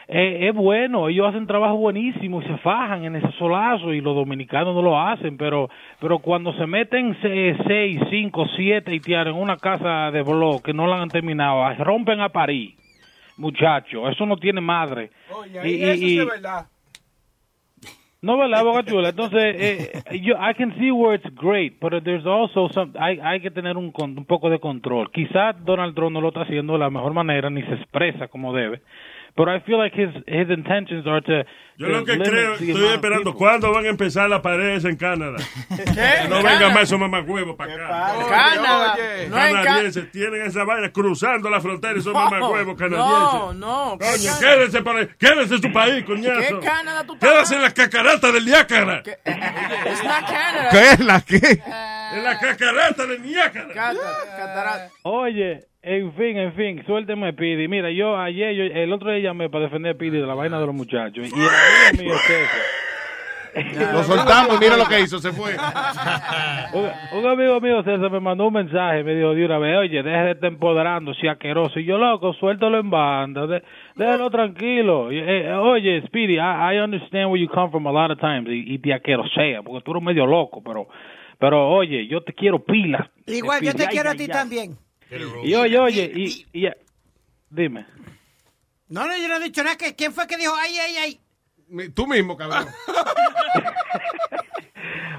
eh, 0.09 0.49
es 0.49 0.55
bueno. 0.55 1.09
Ellos 1.09 1.29
hacen 1.29 1.47
trabajo 1.47 1.77
buenísimo 1.77 2.43
y 2.43 2.47
se 2.47 2.57
fajan 2.59 3.05
en 3.05 3.17
ese 3.17 3.31
solazo 3.39 3.93
y 3.93 4.01
los 4.01 4.17
dominicanos 4.17 4.75
no 4.75 4.83
lo 4.83 4.99
hacen. 5.01 5.37
Pero 5.37 5.69
pero 6.01 6.19
cuando 6.19 6.53
se 6.55 6.67
meten 6.67 7.17
se- 7.23 7.57
seis, 7.67 8.01
cinco, 8.11 8.47
siete 8.57 8.91
haitianos 8.91 9.37
en 9.37 9.41
una 9.41 9.59
casa 9.59 10.11
de 10.11 10.23
blog 10.23 10.61
que 10.63 10.73
no 10.73 10.89
la 10.89 11.01
han 11.01 11.09
terminado, 11.09 11.73
rompen 11.85 12.21
a 12.21 12.31
París. 12.31 12.75
Muchachos, 13.37 14.11
eso 14.11 14.27
no 14.27 14.37
tiene 14.37 14.61
madre. 14.61 15.11
Oye, 15.31 15.53
Y- 15.53 15.85
ahí 15.85 16.03
y- 16.05 16.19
eso 16.19 16.23
es 16.23 16.29
verdad. 16.43 16.67
No, 18.21 18.37
¿verdad, 18.37 18.65
Boca 18.65 18.83
Chula? 18.85 19.11
Entonces, 19.11 19.55
eh, 19.59 20.21
yo, 20.23 20.35
I 20.35 20.55
can 20.55 20.75
see 20.79 20.91
where 20.91 21.15
it's 21.15 21.35
great, 21.37 21.79
but 21.81 21.93
there's 22.03 22.27
also 22.27 22.69
some, 22.73 22.93
hay, 22.99 23.19
hay 23.21 23.41
que 23.41 23.51
tener 23.51 23.77
un, 23.77 23.93
un 23.97 24.25
poco 24.25 24.51
de 24.51 24.59
control. 24.59 25.11
Quizás 25.13 25.57
Donald 25.65 25.95
Trump 25.95 26.13
no 26.13 26.21
lo 26.21 26.29
está 26.29 26.43
haciendo 26.43 26.73
de 26.73 26.81
la 26.81 26.91
mejor 26.91 27.13
manera, 27.13 27.49
ni 27.51 27.63
se 27.63 27.75
expresa 27.75 28.29
como 28.29 28.53
debe. 28.53 28.83
But 29.37 29.49
I 29.49 29.61
feel 29.61 29.79
like 29.79 29.95
his, 29.95 30.11
his 30.27 30.49
intentions 30.51 31.07
are 31.07 31.21
to... 31.23 31.45
Yo 31.77 31.87
lo 31.87 32.05
que 32.05 32.19
creo, 32.19 32.55
estoy 32.55 32.87
esperando. 32.93 33.35
¿cuándo 33.35 33.71
van 33.73 33.87
a 33.87 33.89
empezar 33.91 34.29
las 34.29 34.41
paredes 34.41 34.85
en 34.85 34.97
Canadá? 34.97 35.37
¿Qué? 35.69 36.29
No 36.29 36.43
venga 36.43 36.71
más 36.71 36.83
esos 36.83 36.99
mamagüevos 36.99 37.55
para 37.55 37.73
acá. 37.75 38.27
Canadá. 38.29 38.97
No 39.29 39.39
en 39.47 39.55
Ca- 39.55 39.63
canadienses 39.63 40.11
tienen 40.11 40.43
esa 40.43 40.65
vaina 40.65 40.91
cruzando 40.91 41.49
la 41.49 41.61
frontera 41.61 41.97
y 41.97 42.01
son 42.03 42.15
No, 42.15 42.25
mamagüevos 42.25 42.77
canadienses. 42.77 43.15
No, 43.15 43.53
no. 43.55 43.97
¿qué 43.97 44.07
Coño, 44.07 44.25
Canadá? 44.25 44.41
quédense, 44.41 44.83
por 44.83 44.97
ahí, 44.97 45.09
quédense 45.21 45.55
en 45.55 45.63
su 45.63 45.73
país, 45.73 46.05
coñazo. 46.05 46.59
¿Qué 46.61 46.67
Canadá 46.67 47.05
tú 47.07 47.17
Quédense 47.17 47.55
en 47.55 47.63
las 47.63 47.75
cacaratas 47.75 48.33
del 48.33 48.45
Niágara. 48.45 49.03
It's 49.07 50.03
not 50.03 50.27
Canada. 50.27 50.69
¿Qué 50.73 50.91
es 50.95 50.99
la 51.01 51.21
qué? 51.21 51.63
En 52.17 52.25
la 52.25 52.39
cacarata 52.39 53.07
del 53.07 53.23
Niágara. 53.23 53.69
Cata- 53.75 54.37
catarata. 54.37 54.89
Oye, 55.03 55.61
en 55.83 56.13
fin, 56.15 56.37
en 56.39 56.53
fin, 56.55 56.83
suélteme, 56.87 57.33
Pidi. 57.35 57.69
Mira, 57.69 57.91
yo 57.91 58.17
ayer, 58.19 58.55
yo, 58.55 58.65
el 58.65 58.93
otro 58.93 59.11
día 59.11 59.21
llamé 59.21 59.49
para 59.51 59.65
defender 59.65 59.95
a 59.95 59.99
Pidi 59.99 60.19
de 60.19 60.27
la 60.27 60.35
vaina 60.35 60.59
de 60.59 60.67
los 60.67 60.75
muchachos. 60.75 61.29
Y 61.29 61.33
el 61.33 61.49
amigo 61.99 62.15
mío, 62.15 62.19
César. 62.27 62.61
Lo 63.93 64.03
soltamos 64.05 64.57
y 64.57 64.59
mira 64.61 64.77
lo 64.77 64.87
que 64.87 65.01
hizo, 65.01 65.19
se 65.19 65.33
fue. 65.33 65.53
Un, 66.75 67.19
un 67.19 67.27
amigo 67.27 67.61
mío, 67.61 67.83
César, 67.83 68.11
me 68.11 68.21
mandó 68.21 68.47
un 68.47 68.53
mensaje, 68.55 69.03
me 69.03 69.15
dijo 69.15 69.35
de 69.35 69.45
una 69.47 69.59
vez, 69.59 69.77
oye, 69.79 70.03
deje 70.03 70.17
de 70.25 70.31
estar 70.33 70.49
empoderando, 70.53 71.15
si 71.15 71.27
asqueroso. 71.27 71.81
Y 71.81 71.85
yo, 71.85 71.99
loco, 71.99 72.35
suéltalo 72.35 72.79
en 72.79 72.91
banda, 72.91 73.47
de- 73.47 73.63
déjalo 73.97 74.31
tranquilo. 74.31 75.11
Y, 75.11 75.19
eh, 75.19 75.53
oye, 75.55 76.03
Speedy, 76.07 76.35
I, 76.35 76.75
I 76.77 76.79
understand 76.79 77.31
where 77.31 77.43
you 77.43 77.49
come 77.49 77.71
from 77.71 77.87
a 77.87 77.93
lot 77.93 78.11
of 78.13 78.19
times, 78.21 78.49
y, 78.49 78.75
y 78.75 78.79
te 78.79 78.93
asquerosea, 78.95 79.63
porque 79.63 79.83
tú 79.85 79.91
eres 79.93 80.03
medio 80.03 80.27
loco, 80.27 80.63
pero, 80.63 80.87
pero 81.39 81.69
oye, 81.71 82.07
yo 82.09 82.23
te 82.23 82.33
quiero 82.33 82.65
pila. 82.65 83.11
Igual, 83.27 83.63
yo 83.63 83.75
te 83.75 83.85
ay, 83.85 83.89
quiero 83.89 84.11
a 84.11 84.15
ti 84.15 84.27
también. 84.29 84.77
Y 85.45 85.55
oye, 85.55 85.79
oye, 85.79 86.13
y, 86.15 86.47
y- 86.53 86.69
dime. 87.51 87.87
No, 88.89 89.07
no, 89.07 89.17
yo 89.17 89.29
no 89.29 89.37
he 89.37 89.41
dicho 89.41 89.63
nada. 89.63 89.77
que- 89.77 89.95
¿Quién 89.95 90.13
fue 90.13 90.27
que 90.27 90.37
dijo 90.37 90.53
ay, 90.59 90.73
ay, 90.79 90.97
ay? 90.97 91.91
Tú 91.95 92.07
mismo, 92.07 92.37
cabrón. 92.37 92.67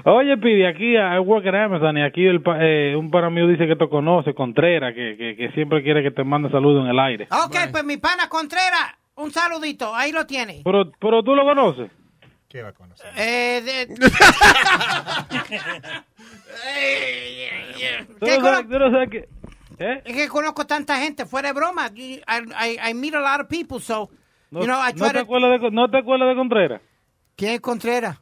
Oye, 0.04 0.36
Pidi, 0.38 0.64
aquí 0.64 0.96
I 0.96 1.18
work 1.18 1.46
at 1.46 1.54
Amazon 1.54 1.98
y 1.98 2.02
aquí 2.02 2.24
el, 2.24 2.40
pa- 2.42 2.56
eh, 2.60 2.96
un 2.96 3.10
pana 3.10 3.28
mío 3.28 3.46
dice 3.46 3.66
que 3.66 3.76
te 3.76 3.88
conoce, 3.88 4.32
Contreras, 4.34 4.94
que, 4.94 5.14
que, 5.16 5.36
que 5.36 5.50
siempre 5.52 5.82
quiere 5.82 6.02
que 6.02 6.10
te 6.10 6.24
mande 6.24 6.50
saludos 6.50 6.84
en 6.84 6.90
el 6.90 6.98
aire. 6.98 7.28
Ok, 7.30 7.54
pues 7.70 7.84
mi 7.84 7.98
pana 7.98 8.28
Contreras, 8.30 8.94
un 9.16 9.30
saludito. 9.30 9.94
Ahí 9.94 10.10
lo 10.10 10.26
tiene. 10.26 10.62
Pero, 10.64 10.90
pero 10.98 11.22
tú 11.22 11.34
lo 11.34 11.44
conoces. 11.44 11.90
¿Qué 12.50 12.62
va 12.62 12.70
a 12.70 12.72
conocer? 12.72 13.06
Eh, 13.16 13.62
de- 13.64 13.86
¿Qué 18.20 18.38
no 18.38 18.44
sabes- 18.44 18.68
tú 18.68 18.78
no 18.78 18.90
sabes 18.90 19.10
que- 19.10 19.28
¿eh? 19.78 20.02
Es 20.04 20.16
que 20.16 20.28
conozco 20.28 20.66
tanta 20.66 20.96
gente, 20.98 21.24
fuera 21.26 21.48
de 21.48 21.54
broma. 21.54 21.90
I, 21.94 22.20
I, 22.26 22.90
I 22.90 22.94
meet 22.94 23.14
a 23.14 23.20
lot 23.20 23.40
of 23.40 23.46
people, 23.48 23.78
so, 23.80 24.10
No, 24.50 24.60
you 24.60 24.66
know, 24.66 24.80
I 24.80 24.92
no 24.92 24.98
try 24.98 25.08
te 25.08 25.14
to... 25.14 25.20
acuerdas 25.20 25.60
de, 25.60 25.70
¿No 25.70 25.88
te 25.88 25.98
acuerdas 25.98 26.28
de 26.28 26.34
Contreras? 26.34 26.82
¿Quién 27.36 27.52
es 27.52 27.60
Contreras? 27.60 28.18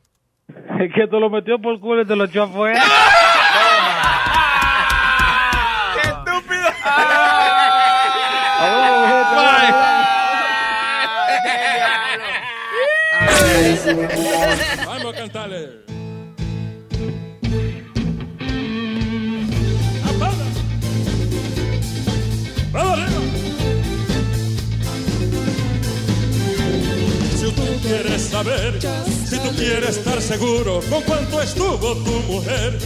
Es 0.79 0.93
que 0.95 1.07
te 1.09 1.19
lo 1.21 1.29
metió 1.31 1.59
por 1.61 1.81
culo 1.81 2.03
y 2.03 2.07
te 2.07 2.15
lo 2.15 2.25
echó 2.25 2.43
afuera. 2.45 2.83
Vamos 13.89 15.15
a 15.15 15.17
cantarle. 15.17 15.69
¡Vamos! 22.71 23.09
Si 27.35 27.51
tú 27.53 27.63
quieres 27.83 28.23
saber, 28.23 28.79
si 29.27 29.39
tú 29.39 29.57
quieres 29.57 29.97
estar 29.97 30.21
seguro 30.21 30.81
con 30.91 31.03
cuánto 31.05 31.41
estuvo 31.41 31.95
tu 31.97 32.11
mujer, 32.31 32.79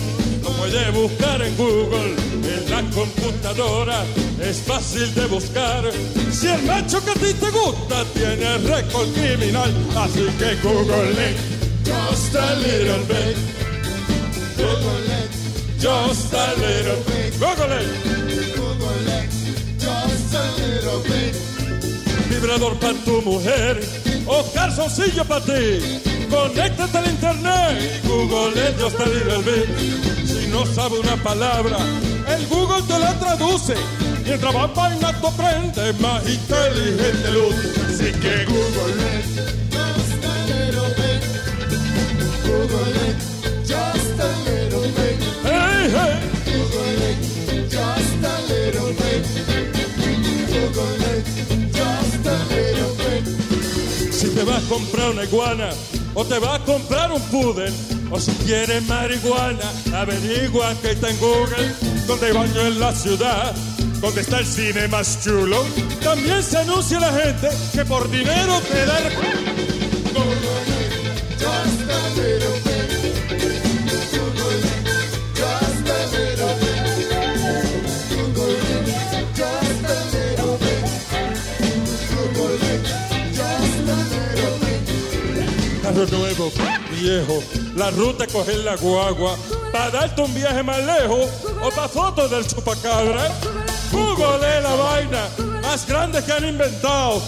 lo 0.43 0.51
puede 0.51 0.91
buscar 0.91 1.43
en 1.43 1.57
Google, 1.57 2.15
en 2.33 2.71
la 2.71 2.83
computadora, 2.91 4.05
es 4.41 4.59
fácil 4.63 5.15
de 5.15 5.27
buscar. 5.27 5.85
Si 6.31 6.47
el 6.47 6.63
macho 6.63 7.05
que 7.05 7.11
a 7.11 7.15
ti 7.15 7.35
te 7.35 7.51
gusta 7.51 8.05
tiene 8.15 8.59
récord 8.59 9.09
criminal, 9.15 9.73
así 9.97 10.27
que 10.39 10.57
Google 10.63 11.13
it, 11.13 11.37
just 11.85 12.35
a 12.35 12.55
little 12.57 13.05
bit. 13.07 13.37
Google 14.57 15.07
it, 15.21 15.31
just 15.79 16.33
a 16.35 16.55
little 16.57 17.03
bit. 17.07 17.39
Google 17.39 17.73
it. 17.81 18.57
Google 18.57 19.09
it, 19.09 19.31
just 19.79 20.35
a 20.35 20.45
little 20.59 21.01
bit. 21.03 21.35
Vibrador 22.29 22.79
para 22.79 22.95
tu 23.05 23.23
mujer 23.23 23.81
o 24.27 24.45
calzoncillo 24.53 25.25
para 25.25 25.45
ti. 25.45 26.01
Conéctate 26.31 26.99
al 26.99 27.07
internet 27.11 28.03
Google 28.05 28.57
it, 28.57 28.79
just 28.79 28.99
a 28.99 29.07
little 29.07 29.43
bit. 29.43 30.12
No 30.53 30.67
sabe 30.67 30.99
una 31.01 31.17
palabra, 31.17 31.79
el 32.29 32.47
Google 32.47 32.83
te 32.83 32.99
la 32.99 33.19
traduce. 33.19 33.75
Mientras 34.23 34.55
más 34.55 34.75
vaina 34.75 35.13
tú 35.19 35.27
aprendes, 35.29 35.99
más 35.99 36.23
inteligente 36.29 37.31
luz. 37.33 37.55
Así 37.89 38.13
que 38.21 38.45
Google 38.45 38.93
it, 39.17 39.25
just 39.71 40.25
a 40.25 40.35
little 40.47 40.91
bit. 41.01 41.23
Google 42.45 42.95
it, 43.09 43.17
just 43.67 44.21
a 44.21 44.33
little 44.45 44.87
bit. 44.93 45.17
Hey, 45.43 45.91
hey. 45.91 46.21
Google 46.45 47.01
it, 47.09 47.19
just 47.71 48.23
a 48.23 48.37
little 48.53 48.93
bit. 48.93 49.25
Google 50.53 51.03
it, 51.17 51.25
just 51.73 52.27
a 52.27 52.39
little 52.53 52.93
bit. 52.97 53.25
Si 54.13 54.29
te 54.29 54.45
vas 54.45 54.63
a 54.63 54.69
comprar 54.69 55.11
una 55.11 55.25
iguana 55.25 55.71
o 56.15 56.25
te 56.25 56.39
vas 56.39 56.61
a 56.61 56.65
comprar 56.65 57.13
un 57.13 57.21
pudel 57.23 57.73
o 58.11 58.21
si 58.21 58.31
quieres 58.45 58.87
marihuana, 58.87 59.65
averigua 59.95 60.75
que 60.83 60.91
está 60.91 61.09
en 61.09 61.19
Google, 61.19 61.73
donde 62.07 62.33
baño 62.33 62.61
en 62.67 62.79
la 62.79 62.95
ciudad, 62.95 63.55
donde 64.01 64.21
está 64.21 64.39
el 64.41 64.47
cine 64.47 64.87
más 64.89 65.25
chulo. 65.25 65.65
También 66.03 66.43
se 66.43 66.59
anuncia 66.59 67.01
la 67.01 67.13
gente 67.13 67.49
que 67.73 67.85
por 67.87 68.11
dinero 68.11 68.61
te 68.71 68.87
da 68.87 68.99
el... 68.99 69.52
Nuevo, 85.93 86.51
viejo, 86.91 87.43
la 87.77 87.91
ruta 87.91 88.25
es 88.25 88.33
coger 88.33 88.57
la 88.61 88.77
guagua 88.77 89.37
para 89.71 89.91
darte 89.91 90.23
un 90.23 90.35
viaje 90.35 90.63
más 90.63 90.79
lejos 90.79 91.29
o 91.63 91.71
para 91.71 91.87
fotos 91.87 92.31
del 92.31 92.47
chupacabra. 92.47 93.29
Google 93.93 94.57
es 94.57 94.63
la 94.63 94.75
vaina 94.75 95.29
más 95.61 95.87
grande 95.87 96.25
que 96.25 96.33
han 96.33 96.49
inventado. 96.49 97.23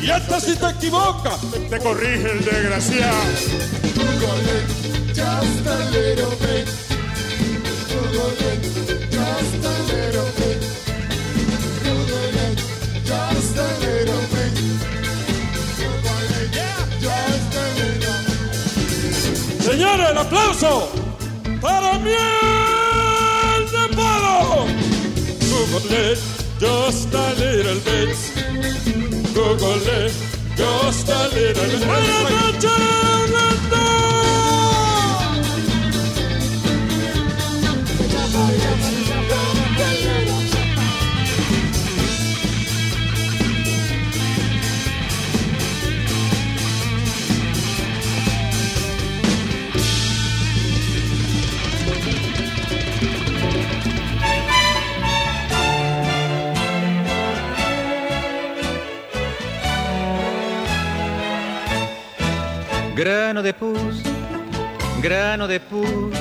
Y 0.00 0.10
hasta 0.10 0.40
si 0.40 0.54
te 0.54 0.66
equivocas, 0.66 1.40
te 1.68 1.78
corrige 1.80 2.30
el 2.30 2.44
desgraciado. 2.44 3.18
Google 3.96 4.62
just 5.08 5.66
a 5.66 5.90
little 5.90 6.30
bit. 6.38 6.68
Google 7.90 8.30
just 9.10 9.64
a 9.64 9.82
little 9.92 10.30
bit. 10.38 10.53
Señores, 19.74 20.08
el 20.08 20.18
aplauso 20.18 20.88
para 21.60 21.98
miel 21.98 22.14
de 23.72 23.96
palo. 23.96 24.66
Google 25.50 26.12
it 26.12 26.18
just 26.60 27.12
a 27.12 27.34
little 27.34 27.80
bit. 27.80 28.16
Google 29.34 29.82
it 29.98 30.12
just 30.56 31.08
a 31.08 31.28
little 31.34 31.66
bit. 31.66 31.86
Buenas 31.86 32.30
noches, 32.30 33.43
Grano 62.96 63.42
de 63.42 63.52
pus, 63.52 64.02
grano 65.02 65.48
de 65.48 65.58
pus, 65.58 66.16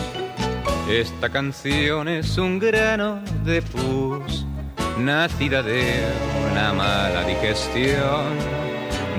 esta 0.89 1.29
canción 1.29 2.07
es 2.07 2.35
un 2.39 2.57
grano 2.57 3.19
de 3.45 3.61
pus, 3.61 4.43
nacida 4.97 5.61
de 5.61 6.03
una 6.51 6.73
mala 6.73 7.25
digestión, 7.25 8.25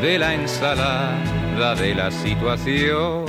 de 0.03 0.19
la 0.19 0.35
ensalada 0.35 1.77
de 1.77 1.95
la 1.95 2.11
situación. 2.11 3.25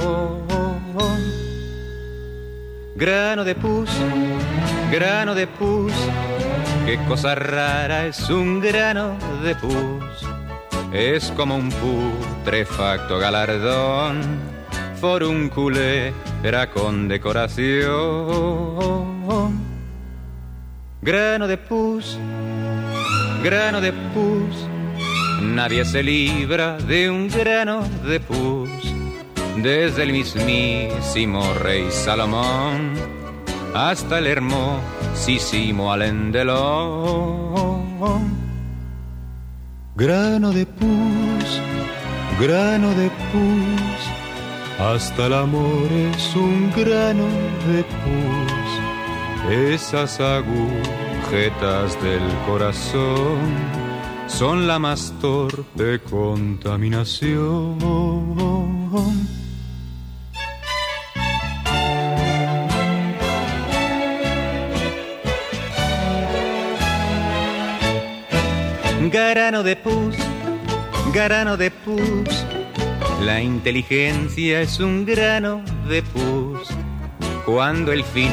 Grano 2.95 3.43
de 3.43 3.53
pus, 3.53 3.91
grano 4.91 5.35
de 5.35 5.45
pus, 5.45 5.93
qué 6.87 6.97
cosa 7.07 7.35
rara 7.35 8.07
es 8.07 8.27
un 8.31 8.59
grano 8.59 9.15
de 9.43 9.53
pus. 9.53 10.34
Es 10.95 11.29
como 11.31 11.57
un 11.57 11.69
putrefacto 11.71 13.19
galardón, 13.19 14.21
foruncule 15.01 16.13
era 16.41 16.71
con 16.71 17.09
decoración. 17.09 17.91
Grano 21.01 21.49
de 21.49 21.57
pus, 21.57 22.17
grano 23.43 23.81
de 23.81 23.91
pus, 23.91 24.55
nadie 25.41 25.83
se 25.83 26.01
libra 26.01 26.77
de 26.77 27.09
un 27.09 27.27
grano 27.27 27.83
de 28.07 28.21
pus. 28.21 28.69
Desde 29.57 30.03
el 30.03 30.13
mismísimo 30.13 31.53
rey 31.55 31.87
Salomón 31.91 32.93
hasta 33.73 34.19
el 34.19 34.27
hermosísimo 34.27 35.91
Alain 35.91 36.31
Delon. 36.31 37.85
Grano 39.97 40.51
de 40.51 40.65
pus, 40.65 41.61
grano 42.37 42.89
de 42.95 43.09
pus, 43.31 44.01
hasta 44.77 45.27
el 45.27 45.33
amor 45.33 45.89
es 45.89 46.35
un 46.35 46.69
grano 46.75 47.23
de 47.71 47.81
pus. 47.85 48.69
Esas 49.49 50.19
agujetas 50.19 51.97
del 52.03 52.27
corazón 52.45 53.39
son 54.27 54.67
la 54.67 54.79
más 54.79 55.13
torpe 55.21 56.01
contaminación. 56.01 57.77
Grano 69.15 69.63
de 69.63 69.77
pus, 69.77 70.13
grano 71.13 71.55
de 71.55 71.71
pus, 71.71 72.27
la 73.21 73.41
inteligencia 73.41 74.59
es 74.59 74.81
un 74.81 75.05
grano 75.05 75.61
de 75.87 76.03
pus. 76.03 76.67
Cuando 77.45 77.93
el 77.93 78.03
fin 78.03 78.29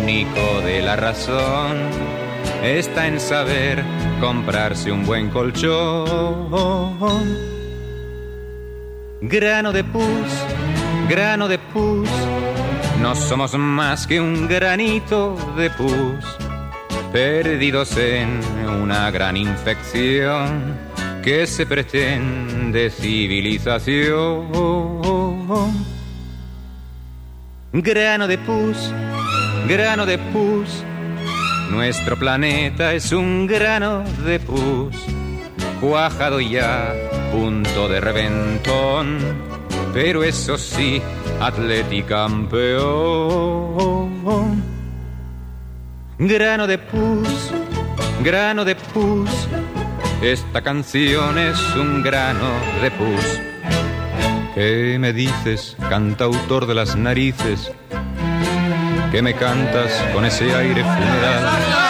único 0.00 0.60
de 0.60 0.80
la 0.80 0.94
razón 0.94 1.76
está 2.62 3.08
en 3.08 3.18
saber 3.18 3.82
comprarse 4.20 4.92
un 4.92 5.04
buen 5.04 5.28
colchón. 5.28 6.48
Grano 9.22 9.72
de 9.72 9.82
pus, 9.82 10.30
grano 11.08 11.48
de 11.48 11.58
pus, 11.58 12.08
no 13.00 13.16
somos 13.16 13.54
más 13.54 14.06
que 14.06 14.20
un 14.20 14.46
granito 14.46 15.36
de 15.56 15.68
pus 15.70 16.41
perdidos 17.12 17.96
en 17.98 18.40
una 18.80 19.10
gran 19.10 19.36
infección 19.36 20.78
que 21.22 21.46
se 21.46 21.66
pretende 21.66 22.90
civilización. 22.90 24.50
Grano 27.74 28.26
de 28.26 28.38
pus, 28.38 28.92
grano 29.68 30.06
de 30.06 30.18
pus, 30.18 30.84
nuestro 31.70 32.18
planeta 32.18 32.92
es 32.94 33.12
un 33.12 33.46
grano 33.46 34.04
de 34.24 34.40
pus, 34.40 34.96
cuajado 35.80 36.40
ya, 36.40 36.94
punto 37.30 37.88
de 37.88 38.00
reventón, 38.00 39.18
pero 39.92 40.24
eso 40.24 40.58
sí, 40.58 41.00
atlética 41.40 42.26
campeón. 42.26 44.11
Grano 46.24 46.68
de 46.68 46.78
pus, 46.78 47.50
grano 48.22 48.64
de 48.64 48.76
pus, 48.76 49.28
esta 50.22 50.62
canción 50.62 51.36
es 51.36 51.58
un 51.74 52.00
grano 52.00 52.48
de 52.80 52.92
pus. 52.92 53.40
¿Qué 54.54 54.98
me 55.00 55.12
dices, 55.12 55.76
cantautor 55.88 56.66
de 56.66 56.74
las 56.76 56.94
narices? 56.94 57.72
¿Qué 59.10 59.20
me 59.20 59.34
cantas 59.34 59.90
con 60.14 60.24
ese 60.24 60.54
aire 60.54 60.84
funeral? 60.84 61.82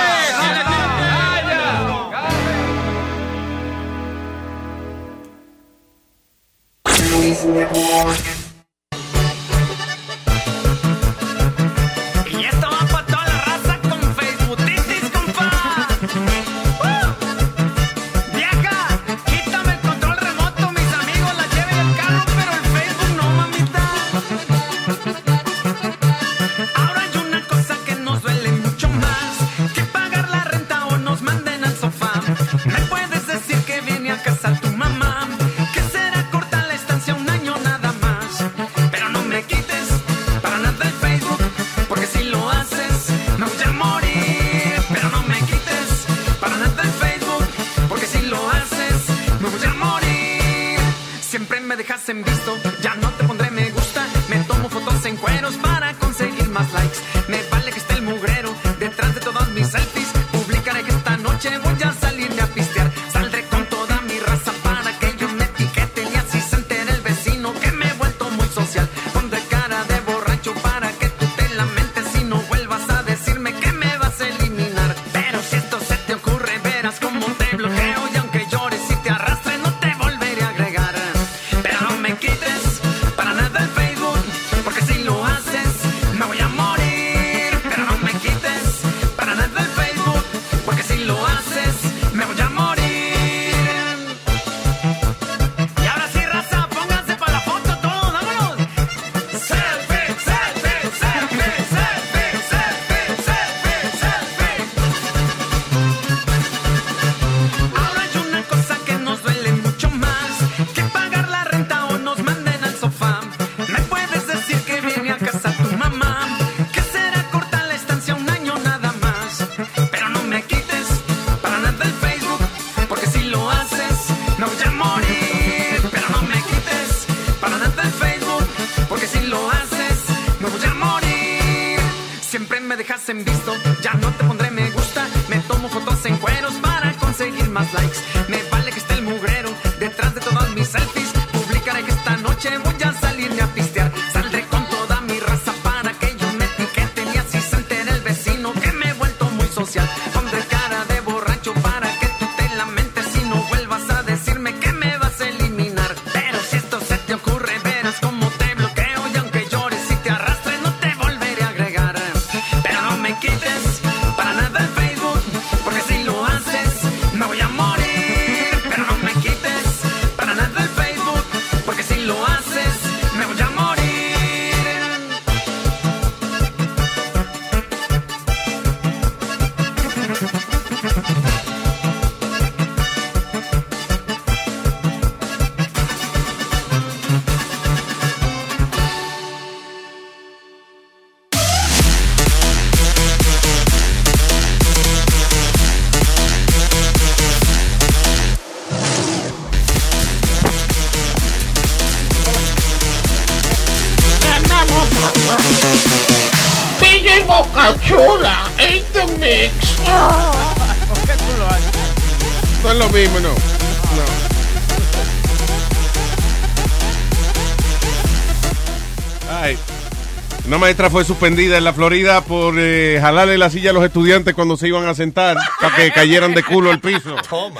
Maestra 220.73 220.89
fue 220.89 221.05
suspendida 221.05 221.59
en 221.59 221.65
la 221.65 221.74
Florida 221.74 222.23
por 222.23 222.55
eh, 222.57 222.97
jalarle 222.99 223.36
la 223.36 223.51
silla 223.51 223.69
a 223.69 223.73
los 223.74 223.85
estudiantes 223.85 224.32
cuando 224.32 224.57
se 224.57 224.69
iban 224.69 224.86
a 224.86 224.94
sentar 224.94 225.36
para 225.61 225.77
que 225.77 225.93
cayeran 225.93 226.32
de 226.32 226.43
culo 226.43 226.70
al 226.70 226.81
piso. 226.81 227.15
How 227.31 227.51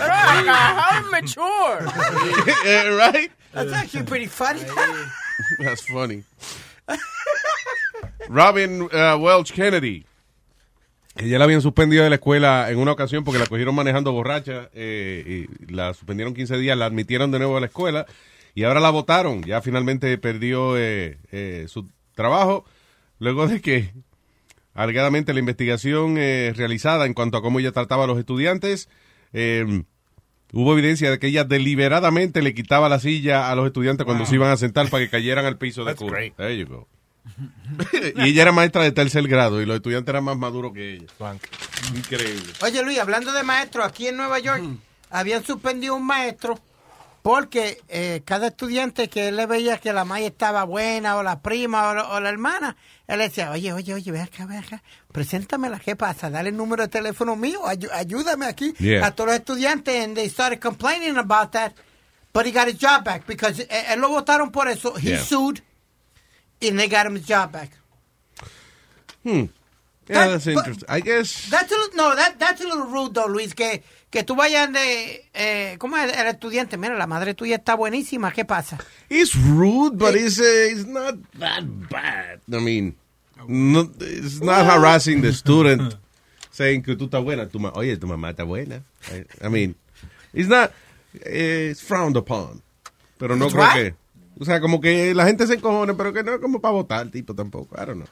mature. 1.11 1.85
Right? 2.65 3.31
That's 3.53 3.71
actually 3.71 4.07
pretty 4.07 4.29
funny. 4.29 4.63
That's 5.63 5.83
funny. 5.87 6.25
Robin 8.31 8.81
uh, 8.81 9.19
Welch 9.19 9.53
Kennedy. 9.53 10.07
Que 11.15 11.29
ya 11.29 11.39
la 11.39 11.45
habían 11.45 11.61
suspendido 11.61 12.05
de 12.05 12.09
la 12.09 12.17
escuela 12.17 12.71
en 12.71 12.79
una 12.79 12.93
ocasión 12.93 13.25
porque 13.25 13.39
la 13.39 13.47
cogieron 13.47 13.75
manejando 13.75 14.13
borracha 14.13 14.71
eh, 14.73 15.47
y 15.61 15.71
la 15.71 15.93
suspendieron 15.93 16.33
15 16.33 16.57
días, 16.57 16.79
la 16.79 16.87
admitieron 16.87 17.31
de 17.31 17.41
nuevo 17.41 17.59
a 17.59 17.61
la 17.61 17.67
escuela 17.67 18.07
y 18.55 18.65
ahora 18.65 18.81
la 18.81 18.89
votaron. 18.89 19.43
Ya 19.43 19.61
finalmente 19.61 20.17
perdió 20.17 20.79
eh, 20.79 21.19
eh, 21.31 21.67
su 21.69 21.91
trabajo 22.15 22.65
luego 23.23 23.47
de 23.47 23.61
que 23.61 23.93
alegadamente 24.75 25.33
la 25.33 25.39
investigación 25.39 26.17
eh, 26.19 26.53
realizada 26.57 27.07
en 27.07 27.15
cuanto 27.15 27.39
a 27.39 27.43
cómo 27.43 27.61
ella 27.61 27.71
trataba 27.71 28.05
a 28.05 28.07
los 28.09 28.19
estudiantes 28.19 28.89
eh, 29.33 29.85
hubo 30.53 30.73
evidencia 30.73 31.09
de 31.11 31.21
que 31.21 31.29
ella 31.29 31.45
deliberadamente 31.45 32.43
le 32.43 32.53
quitaba 32.53 32.89
la 32.89 32.99
silla 32.99 33.51
a 33.51 33.55
los 33.55 33.67
estudiantes 33.67 34.05
cuando 34.05 34.27
se 34.27 34.35
iban 34.35 34.51
a 34.51 34.57
sentar 34.57 34.89
para 34.91 35.05
que 35.05 35.11
cayeran 35.11 35.47
al 35.47 35.57
piso 35.57 35.85
de 35.85 35.95
great. 35.95 36.35
There 36.37 36.59
you 36.59 36.67
go. 36.67 36.89
y 38.17 38.31
ella 38.31 38.43
era 38.43 38.53
maestra 38.53 38.83
de 38.83 38.91
tercer 38.91 39.29
grado 39.29 39.63
y 39.63 39.67
los 39.67 39.77
estudiantes 39.77 40.13
eran 40.13 40.25
más 40.25 40.37
maduros 40.37 40.73
que 40.73 40.95
ella. 40.95 41.07
Increíble. 41.95 42.53
Oye, 42.63 42.83
Luis, 42.83 42.99
hablando 42.99 43.33
de 43.33 43.45
maestros, 43.45 43.87
aquí 43.87 44.09
en 44.09 44.17
Nueva 44.17 44.41
York 44.41 44.65
habían 45.11 45.45
suspendido 45.45 45.95
un 45.95 46.05
maestro 46.05 46.59
porque 47.23 47.81
eh, 47.89 48.23
cada 48.25 48.49
estudiante 48.49 49.09
que 49.09 49.29
él 49.29 49.37
le 49.37 49.47
veía 49.47 49.79
que 49.79 49.93
la 49.93 50.05
madre 50.05 50.27
estaba 50.27 50.65
buena 50.65 51.17
o 51.17 51.23
la 51.23 51.41
prima 51.41 51.89
o 51.91 51.95
la, 51.95 52.09
o 52.09 52.21
la 52.21 52.29
hermana, 52.29 52.77
él 53.07 53.19
le 53.19 53.25
decía, 53.29 53.51
oye, 53.53 53.73
oye, 53.73 53.95
oye, 53.95 54.11
ve 54.11 54.21
acá, 54.21 54.45
ve 54.47 54.59
acá, 54.59 54.83
preséntamela, 55.13 55.79
¿qué 55.79 55.95
pasa? 55.95 56.31
Dale 56.31 56.49
el 56.49 56.57
número 56.57 56.83
de 56.83 56.89
teléfono 56.89 57.37
mío, 57.37 57.61
ayu- 57.65 57.91
ayúdame 57.93 58.47
aquí 58.47 58.75
Yeah. 58.81 59.07
a 59.07 59.11
todos 59.13 59.29
los 59.31 59.37
estudiantes. 59.39 60.05
And 60.05 60.17
they 60.17 60.29
started 60.29 60.59
complaining 60.61 61.17
about 61.17 61.53
that, 61.53 61.75
but 62.33 62.45
he 62.45 62.51
got 62.51 62.67
his 62.69 62.79
job 62.79 63.05
back 63.05 63.25
because 63.27 63.61
eh, 63.61 63.85
él 63.93 64.01
lo 64.01 64.09
votaron 64.09 64.51
por 64.51 64.67
eso. 64.67 64.93
He 64.99 65.11
Yeah. 65.11 65.23
sued 65.23 65.63
and 66.61 66.77
they 66.79 66.89
got 66.89 67.07
him 67.07 67.15
his 67.17 67.27
job 67.27 67.53
back. 67.53 67.71
Hmm. 69.23 69.45
Yeah, 70.09 70.27
that's 70.29 70.47
interesting. 70.49 70.85
I 70.89 71.01
guess. 71.01 71.49
That's 71.49 71.71
a 71.71 71.77
no, 71.97 72.15
that, 72.17 72.37
that's 72.39 72.61
a 72.61 72.65
little 72.65 72.87
rude, 72.87 73.15
though, 73.15 73.27
Luis, 73.29 73.55
que, 73.55 73.83
que 74.13 74.23
tú 74.23 74.37
vayas 74.37 74.71
de... 74.71 75.25
Eh, 75.33 75.77
¿Cómo 75.79 75.97
es 75.97 76.15
el 76.15 76.27
estudiante? 76.27 76.77
Mira, 76.77 76.95
la 76.97 77.07
madre 77.07 77.35
tuya 77.35 77.57
está 77.57 77.75
buenísima, 77.75 78.31
¿qué 78.31 78.45
pasa? 78.45 78.79
It's 79.09 79.35
rude, 79.35 79.97
but 79.97 80.15
it's, 80.15 80.39
uh, 80.39 80.71
it's 80.71 80.87
not 80.87 81.17
that 81.39 81.65
bad. 81.91 82.41
I 82.53 82.61
mean, 82.61 82.95
no, 83.49 83.91
it's 84.01 84.41
not 84.43 84.67
harassing 84.67 85.23
the 85.23 85.33
student 85.33 85.97
saying 86.51 86.83
que 86.83 86.95
tú 86.95 87.07
estás 87.07 87.25
buena. 87.25 87.49
Tu 87.49 87.59
Oye, 87.75 87.97
tu 87.97 88.07
mamá 88.07 88.31
está 88.31 88.45
buena. 88.45 88.83
I, 89.11 89.25
I 89.47 89.49
mean, 89.49 89.75
it's 90.35 90.49
not, 90.49 90.73
eh, 91.25 91.71
it's 91.71 91.81
frowned 91.81 92.17
upon. 92.17 92.61
Pero 93.17 93.35
no 93.35 93.49
creo 93.49 93.73
que, 93.73 93.95
o 94.39 94.45
sea, 94.45 94.61
como 94.61 94.79
que 94.79 95.15
la 95.15 95.25
gente 95.25 95.47
se 95.47 95.55
encojone, 95.55 95.95
pero 95.95 96.13
que 96.13 96.23
no 96.23 96.35
es 96.35 96.41
como 96.41 96.61
para 96.61 96.73
votar, 96.73 97.09
tipo, 97.09 97.35
tampoco. 97.35 97.75
I 97.81 97.87
don't 97.87 97.97
know. 97.97 98.09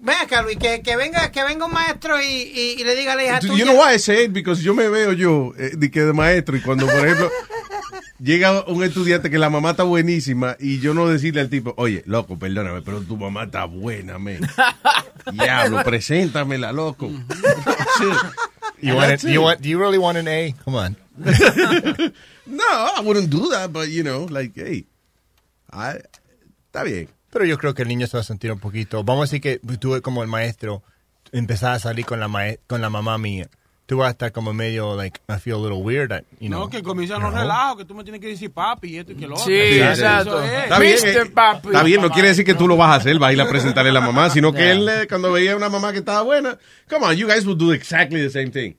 Ven 0.00 0.16
acá, 0.22 0.42
Luis, 0.42 0.56
que, 0.58 0.80
que, 0.82 0.96
venga, 0.96 1.30
que 1.32 1.42
venga 1.44 1.66
un 1.66 1.72
maestro 1.72 2.20
y, 2.20 2.24
y, 2.26 2.76
y 2.80 2.84
le 2.84 2.94
diga 2.94 3.12
a 3.12 3.16
la 3.16 3.24
hija 3.24 3.40
You 3.40 3.48
tuya... 3.48 3.64
know 3.64 3.76
why 3.82 3.94
I 3.94 3.98
say 3.98 4.24
it? 4.24 4.32
Because 4.32 4.62
yo 4.62 4.74
me 4.74 4.88
veo 4.88 5.12
yo 5.12 5.52
eh, 5.58 5.72
de 5.76 5.90
que 5.90 6.02
de 6.02 6.12
maestro 6.12 6.56
y 6.56 6.60
cuando, 6.60 6.86
por 6.86 7.04
ejemplo, 7.04 7.30
llega 8.20 8.64
un 8.66 8.82
estudiante 8.84 9.30
que 9.30 9.38
la 9.38 9.50
mamá 9.50 9.70
está 9.72 9.82
buenísima 9.82 10.56
y 10.60 10.78
yo 10.80 10.94
no 10.94 11.08
decirle 11.08 11.40
al 11.40 11.48
tipo, 11.50 11.74
oye, 11.76 12.02
loco, 12.06 12.38
perdóname, 12.38 12.82
pero 12.82 13.00
tu 13.02 13.16
mamá 13.16 13.44
está 13.44 13.64
buena, 13.64 14.18
men. 14.18 14.40
Diablo, 15.32 15.82
preséntamela, 15.84 16.72
loco. 16.72 17.10
You 18.80 18.94
want 18.94 19.12
it, 19.12 19.24
you 19.28 19.42
want, 19.42 19.60
do 19.60 19.68
you 19.68 19.78
really 19.78 19.98
want 19.98 20.16
an 20.18 20.28
A? 20.28 20.54
Come 20.64 20.76
on. 20.76 20.96
no, 22.46 22.64
I 22.64 23.00
wouldn't 23.02 23.28
do 23.30 23.50
that, 23.50 23.72
but 23.72 23.88
you 23.88 24.04
know, 24.04 24.26
like, 24.30 24.52
hey, 24.54 24.84
I- 25.72 26.00
está 26.72 26.84
bien. 26.84 27.08
Pero 27.30 27.44
yo 27.44 27.58
creo 27.58 27.74
que 27.74 27.82
el 27.82 27.88
niño 27.88 28.06
se 28.06 28.16
va 28.16 28.20
a 28.22 28.24
sentir 28.24 28.50
un 28.52 28.58
poquito. 28.60 29.04
Vamos 29.04 29.22
a 29.22 29.26
decir 29.26 29.40
que 29.40 29.60
tú 29.78 30.00
como 30.02 30.22
el 30.22 30.28
maestro 30.28 30.82
empezás 31.32 31.76
a 31.76 31.78
salir 31.88 32.06
con 32.06 32.20
la 32.20 32.28
mae- 32.28 32.58
con 32.66 32.80
la 32.80 32.88
mamá 32.90 33.18
mía. 33.18 33.48
Tú 33.86 33.96
vas 33.98 34.08
a 34.08 34.10
estar 34.10 34.32
como 34.32 34.52
medio 34.52 34.96
like 34.96 35.18
I 35.30 35.38
feel 35.40 35.54
a 35.56 35.58
little 35.58 35.78
weird, 35.82 36.12
at, 36.12 36.22
you 36.40 36.48
know. 36.48 36.60
No, 36.60 36.68
que 36.68 36.82
comienzan 36.82 37.22
los 37.22 37.32
No. 37.32 37.38
relajos, 37.40 37.78
que 37.78 37.84
tú 37.86 37.94
me 37.94 38.02
tienes 38.02 38.20
que 38.20 38.26
decir 38.28 38.50
papi 38.52 38.88
y 38.88 38.98
esto 38.98 39.12
y 39.12 39.14
que 39.14 39.26
lo 39.26 39.34
otro. 39.34 39.46
Sí, 39.46 39.52
Eso 39.54 39.90
es. 40.42 40.52
Está 40.64 40.78
bien, 40.78 40.94
eh, 41.04 41.22
está 41.22 41.82
bien, 41.82 42.00
no 42.02 42.10
quiere 42.10 42.28
decir 42.28 42.44
que 42.44 42.54
tú 42.54 42.68
lo 42.68 42.76
vas 42.76 42.90
a 42.90 42.94
hacer, 42.96 43.18
vas 43.18 43.30
a 43.30 43.32
ir 43.32 43.40
a 43.40 43.48
presentarle 43.48 43.88
a 43.90 43.94
la 43.94 44.02
mamá, 44.02 44.28
sino 44.28 44.52
que 44.52 44.58
Yeah. 44.60 44.72
él, 44.72 44.88
eh, 44.90 45.06
cuando 45.08 45.32
veía 45.32 45.56
una 45.56 45.70
mamá 45.70 45.92
que 45.92 46.00
estaba 46.00 46.20
buena, 46.22 46.58
come 46.88 47.06
on, 47.06 47.14
you 47.16 47.26
guys 47.26 47.46
would 47.46 47.58
do 47.58 47.72
exactly 47.72 48.20
the 48.20 48.28
same 48.30 48.50
thing. 48.50 48.74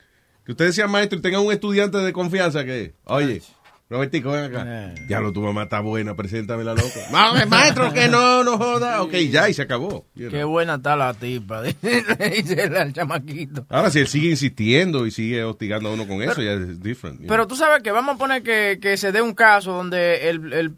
Que 0.45 0.51
ustedes 0.51 0.76
sean 0.76 0.91
maestros 0.91 1.19
y 1.19 1.21
tengan 1.23 1.41
un 1.41 1.51
estudiante 1.53 1.97
de 1.99 2.13
confianza 2.13 2.63
que, 2.63 2.93
oye, 3.05 3.41
Robertico, 3.90 4.32
ven 4.32 4.45
acá. 4.56 4.94
Diablo, 5.07 5.34
tu 5.34 5.41
mamá 5.41 5.64
está 5.64 5.80
buena, 5.80 6.16
preséntamela, 6.16 6.76
loca. 6.76 6.99
Ma- 7.11 7.44
maestro, 7.48 7.91
que 7.91 8.07
no, 8.07 8.44
no 8.44 8.57
joda. 8.60 9.02
Ok, 9.02 9.14
ya, 9.32 9.49
y 9.49 9.53
se 9.56 9.64
acabó. 9.64 10.06
you 10.14 10.30
know. 10.30 10.32
Qué 10.32 10.44
buena 10.44 10.76
está 10.76 10.95
la 10.95 11.14
tipa, 11.16 11.61
dice 11.64 12.64
el 12.64 12.94
chamaquito. 12.94 13.66
Ahora, 13.70 13.90
si 13.90 13.99
él 13.99 14.07
sigue 14.07 14.30
insistiendo 14.30 15.07
y 15.07 15.11
sigue 15.11 15.44
hostigando 15.44 15.90
a 15.90 15.94
uno 15.94 16.07
con 16.07 16.22
eso, 16.22 16.40
ya 16.41 16.52
es 16.53 16.80
different. 16.84 17.22
Pero 17.28 17.48
tú 17.48 17.56
sabes 17.56 17.82
que 17.82 17.91
vamos 17.91 18.16
a 18.16 18.18
poner 18.20 18.44
que, 18.44 18.78
que 18.80 18.95
se 18.95 19.11
dé 19.11 19.24
un 19.24 19.34
caso 19.34 19.72
donde 19.74 20.30
el, 20.30 20.53
el, 20.53 20.76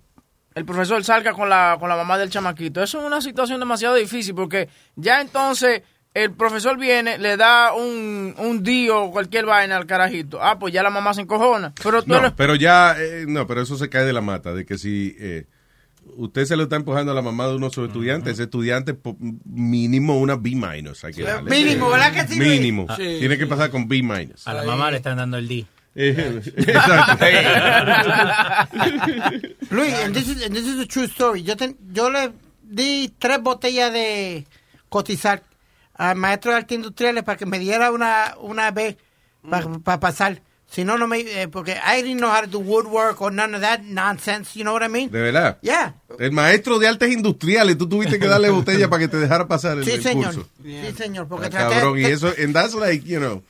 el 0.56 0.66
profesor 0.66 1.04
salga 1.04 1.34
con 1.34 1.50
la, 1.50 1.76
con 1.82 1.90
la 1.90 1.98
mamá 1.98 2.18
del 2.18 2.30
chamaquito. 2.30 2.82
Eso 2.82 3.02
es 3.02 3.06
una 3.06 3.20
situación 3.20 3.60
demasiado 3.60 3.96
difícil 3.96 4.36
porque 4.36 4.70
ya 4.96 5.20
entonces 5.20 5.82
el 6.14 6.32
profesor 6.34 6.78
viene, 6.78 7.18
le 7.18 7.38
da 7.38 7.74
un, 7.74 8.36
un 8.38 8.64
dio 8.64 9.04
o 9.06 9.12
cualquier 9.12 9.46
vaina 9.46 9.78
al 9.78 9.86
carajito. 9.86 10.40
Ah, 10.42 10.60
pues 10.60 10.74
ya 10.74 10.84
la 10.84 10.90
mamá 10.90 11.14
se 11.14 11.22
encojona. 11.22 11.74
Pero 11.82 12.04
tú 12.04 12.10
No, 12.10 12.18
eres- 12.20 12.34
pero 12.36 12.56
ya, 12.56 12.96
eh, 13.00 13.24
no, 13.28 13.48
pero 13.48 13.62
eso 13.62 13.78
se 13.78 13.90
cae 13.90 14.04
de 14.04 14.12
la 14.14 14.20
mata, 14.22 14.54
de 14.54 14.66
que 14.66 14.78
si 14.78 15.16
eh, 15.20 15.46
usted 16.18 16.44
se 16.46 16.58
lo 16.58 16.64
está 16.64 16.76
empujando 16.76 17.14
a 17.14 17.16
la 17.16 17.22
mamá 17.22 17.48
de 17.48 17.56
uno 17.56 17.70
de 17.70 17.74
sus 17.74 17.88
estudiantes, 17.88 18.34
ese 18.34 18.44
estudiante 18.44 18.96
mínimo 19.46 20.20
una 20.20 20.36
B 20.36 20.52
minus 20.56 21.04
hay 21.06 21.14
que 21.14 21.24
darle. 21.24 21.50
Mínimo, 21.50 21.90
¿verdad 21.90 22.12
que 22.12 22.28
sí? 22.34 22.38
Mínimo. 22.40 22.88
Sí. 22.98 23.18
Tiene 23.20 23.38
que 23.38 23.48
pasar 23.48 23.70
con 23.72 23.88
B 23.88 24.02
minus. 24.04 24.46
A 24.48 24.54
la 24.54 24.64
mamá 24.64 24.92
le 24.92 24.98
están 24.98 25.16
dando 25.18 25.38
el 25.38 25.48
D. 25.48 25.66
Eh, 25.96 26.42
Exacto. 26.58 27.26
Luis, 29.72 29.94
and 29.94 30.14
this 30.14 30.28
is, 30.30 30.44
and 30.46 30.56
this 30.56 30.66
is 30.66 30.80
a 30.80 30.86
true 30.86 31.06
story. 31.08 31.44
Yo, 31.44 31.56
ten- 31.56 31.78
yo 31.94 32.10
le 32.10 32.32
di 32.64 33.12
tres 33.20 33.42
botellas 33.42 33.92
de 33.94 34.46
cotizar 34.90 35.44
al 35.96 36.16
maestro 36.16 36.52
de 36.52 36.58
arte 36.58 36.76
industriales 36.76 37.24
para 37.24 37.38
que 37.38 37.46
me 37.46 37.60
diera 37.60 37.92
una, 37.92 38.36
una 38.40 38.72
B 38.72 38.98
para 39.84 40.00
pasar. 40.00 40.42
Si 40.68 40.86
no, 40.86 40.98
no 40.98 41.06
me... 41.06 41.20
eh, 41.20 41.50
porque 41.50 41.74
I 41.74 42.02
didn't 42.02 42.20
know 42.20 42.30
how 42.32 42.40
to 42.42 42.48
do 42.48 42.60
woodwork 42.60 43.20
or 43.22 43.30
none 43.34 43.54
of 43.54 43.62
that 43.62 43.82
nonsense, 43.82 44.58
you 44.58 44.64
know 44.64 44.74
what 44.74 44.82
I 44.82 44.88
mean? 44.88 45.12
De 45.12 45.20
verdad. 45.20 45.58
Yeah. 45.62 45.96
El 46.18 46.32
maestro 46.32 46.80
de 46.80 46.88
artes 46.88 47.12
industriales, 47.12 47.78
tú 47.78 47.90
tuviste 47.90 48.18
que 48.18 48.26
darle 48.26 48.50
botella 48.50 48.88
para 48.90 49.02
que 49.02 49.10
te 49.10 49.18
dejara 49.18 49.48
pasar 49.50 49.78
el, 49.80 49.84
Sí, 49.84 49.92
el 49.92 50.02
señor. 50.04 50.34
curso. 50.34 50.50
Sí, 50.64 50.94
señor. 50.98 51.28
Porque 51.28 51.48
Ah, 51.48 51.50
traté... 51.50 51.76
cabrón, 51.76 52.00
y 52.00 52.06
eso, 52.06 52.34
and 52.42 52.54
that's 52.54 52.74
like, 52.74 53.06
you 53.06 53.20
know, 53.20 53.44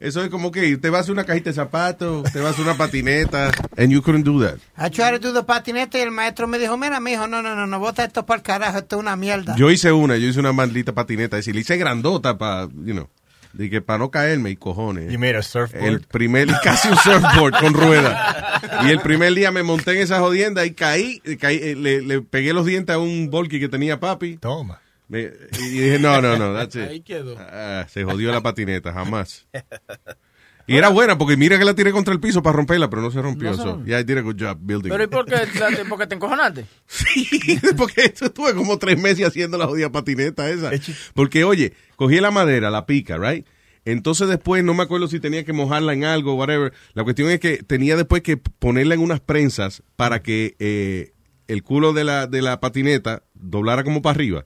eso 0.00 0.22
es 0.22 0.30
como 0.30 0.50
que 0.52 0.76
te 0.76 0.90
vas 0.90 1.08
a 1.08 1.12
una 1.12 1.24
cajita 1.24 1.50
de 1.50 1.54
zapatos, 1.54 2.32
te 2.32 2.40
vas 2.40 2.58
a 2.58 2.62
una 2.62 2.74
patineta, 2.74 3.50
and 3.76 3.90
you 3.90 4.02
couldn't 4.02 4.24
do 4.24 4.40
that. 4.40 4.56
I 4.76 4.90
tried 4.90 5.18
to 5.20 5.32
do 5.32 5.32
the 5.32 5.44
patinete 5.44 5.98
y 5.98 6.02
el 6.02 6.10
maestro 6.10 6.46
me 6.46 6.58
dijo, 6.58 6.76
mira, 6.76 7.00
mijo, 7.00 7.26
no, 7.26 7.42
no, 7.42 7.54
no, 7.56 7.66
no, 7.66 7.78
bota 7.78 8.04
esto 8.04 8.24
para 8.24 8.38
el 8.38 8.42
carajo, 8.42 8.78
esto 8.78 8.96
es 8.96 9.00
una 9.00 9.16
mierda. 9.16 9.56
Yo 9.56 9.70
hice 9.70 9.92
una, 9.92 10.16
yo 10.16 10.28
hice 10.28 10.40
una 10.40 10.52
maldita 10.52 10.92
patineta, 10.92 11.36
es 11.36 11.44
decir, 11.44 11.54
le 11.54 11.62
hice 11.62 11.76
grandota 11.76 12.38
para, 12.38 12.68
you 12.68 12.92
know, 12.92 13.08
de 13.52 13.70
que 13.70 13.80
para 13.80 13.98
no 13.98 14.10
caerme 14.10 14.50
y 14.50 14.56
cojones. 14.56 15.10
You 15.10 15.18
made 15.18 15.36
a 15.36 15.42
surfboard? 15.42 15.84
El 15.84 16.00
primer, 16.02 16.48
casi 16.62 16.88
un 16.88 16.96
surfboard 16.96 17.58
con 17.60 17.74
rueda. 17.74 18.60
Y 18.84 18.90
el 18.90 19.00
primer 19.00 19.34
día 19.34 19.50
me 19.50 19.62
monté 19.62 19.92
en 19.92 19.98
esa 19.98 20.20
jodienda 20.20 20.64
y 20.64 20.72
caí, 20.72 21.20
y 21.24 21.36
caí 21.36 21.56
eh, 21.56 21.74
le, 21.74 22.02
le 22.02 22.20
pegué 22.20 22.52
los 22.52 22.66
dientes 22.66 22.94
a 22.94 22.98
un 22.98 23.30
volky 23.30 23.58
que 23.58 23.68
tenía 23.68 23.98
papi. 23.98 24.36
Toma. 24.36 24.80
Me- 25.08 25.30
y 25.58 25.68
dije, 25.70 25.98
no, 25.98 26.20
no, 26.20 26.36
no, 26.36 26.52
that's 26.54 26.76
it. 26.76 26.82
Ahí 26.82 27.00
quedó. 27.00 27.34
Ah, 27.38 27.86
se 27.88 28.04
jodió 28.04 28.30
la 28.30 28.42
patineta, 28.42 28.92
jamás. 28.92 29.46
Y 30.66 30.76
era 30.76 30.90
buena 30.90 31.16
porque 31.16 31.38
mira 31.38 31.58
que 31.58 31.64
la 31.64 31.72
tiré 31.74 31.92
contra 31.92 32.12
el 32.12 32.20
piso 32.20 32.42
para 32.42 32.54
romperla, 32.56 32.90
pero 32.90 33.00
no 33.00 33.10
se 33.10 33.22
rompió. 33.22 33.50
No 33.50 33.56
se 33.56 33.62
so, 33.62 33.68
rompió. 33.70 33.86
yeah, 33.86 34.00
I 34.00 34.04
did 34.04 34.18
a 34.18 34.20
good 34.20 34.36
job 34.38 34.58
building. 34.60 34.90
Pero 34.90 35.02
¿y 35.04 35.06
por 35.06 35.24
qué, 35.24 35.36
la- 35.58 35.84
por 35.88 35.98
qué 35.98 36.06
te 36.06 36.14
encojonaste? 36.16 36.66
porque 37.78 38.02
esto 38.02 38.26
estuve 38.26 38.52
como 38.54 38.78
tres 38.78 39.00
meses 39.00 39.26
haciendo 39.26 39.56
la 39.56 39.66
jodida 39.66 39.90
patineta 39.90 40.50
esa. 40.50 40.70
Porque, 41.14 41.44
oye, 41.44 41.72
cogí 41.96 42.20
la 42.20 42.30
madera, 42.30 42.70
la 42.70 42.84
pica, 42.84 43.16
right? 43.16 43.46
Entonces 43.86 44.28
después, 44.28 44.62
no 44.62 44.74
me 44.74 44.82
acuerdo 44.82 45.08
si 45.08 45.20
tenía 45.20 45.42
que 45.46 45.54
mojarla 45.54 45.94
en 45.94 46.04
algo, 46.04 46.34
whatever. 46.34 46.74
La 46.92 47.02
cuestión 47.02 47.30
es 47.30 47.40
que 47.40 47.62
tenía 47.62 47.96
después 47.96 48.20
que 48.20 48.36
ponerla 48.36 48.92
en 48.94 49.00
unas 49.00 49.20
prensas 49.20 49.82
para 49.96 50.20
que 50.22 50.54
eh, 50.58 51.12
el 51.46 51.62
culo 51.62 51.94
de 51.94 52.04
la, 52.04 52.26
de 52.26 52.42
la 52.42 52.60
patineta 52.60 53.22
doblara 53.32 53.84
como 53.84 54.02
para 54.02 54.10
arriba. 54.16 54.44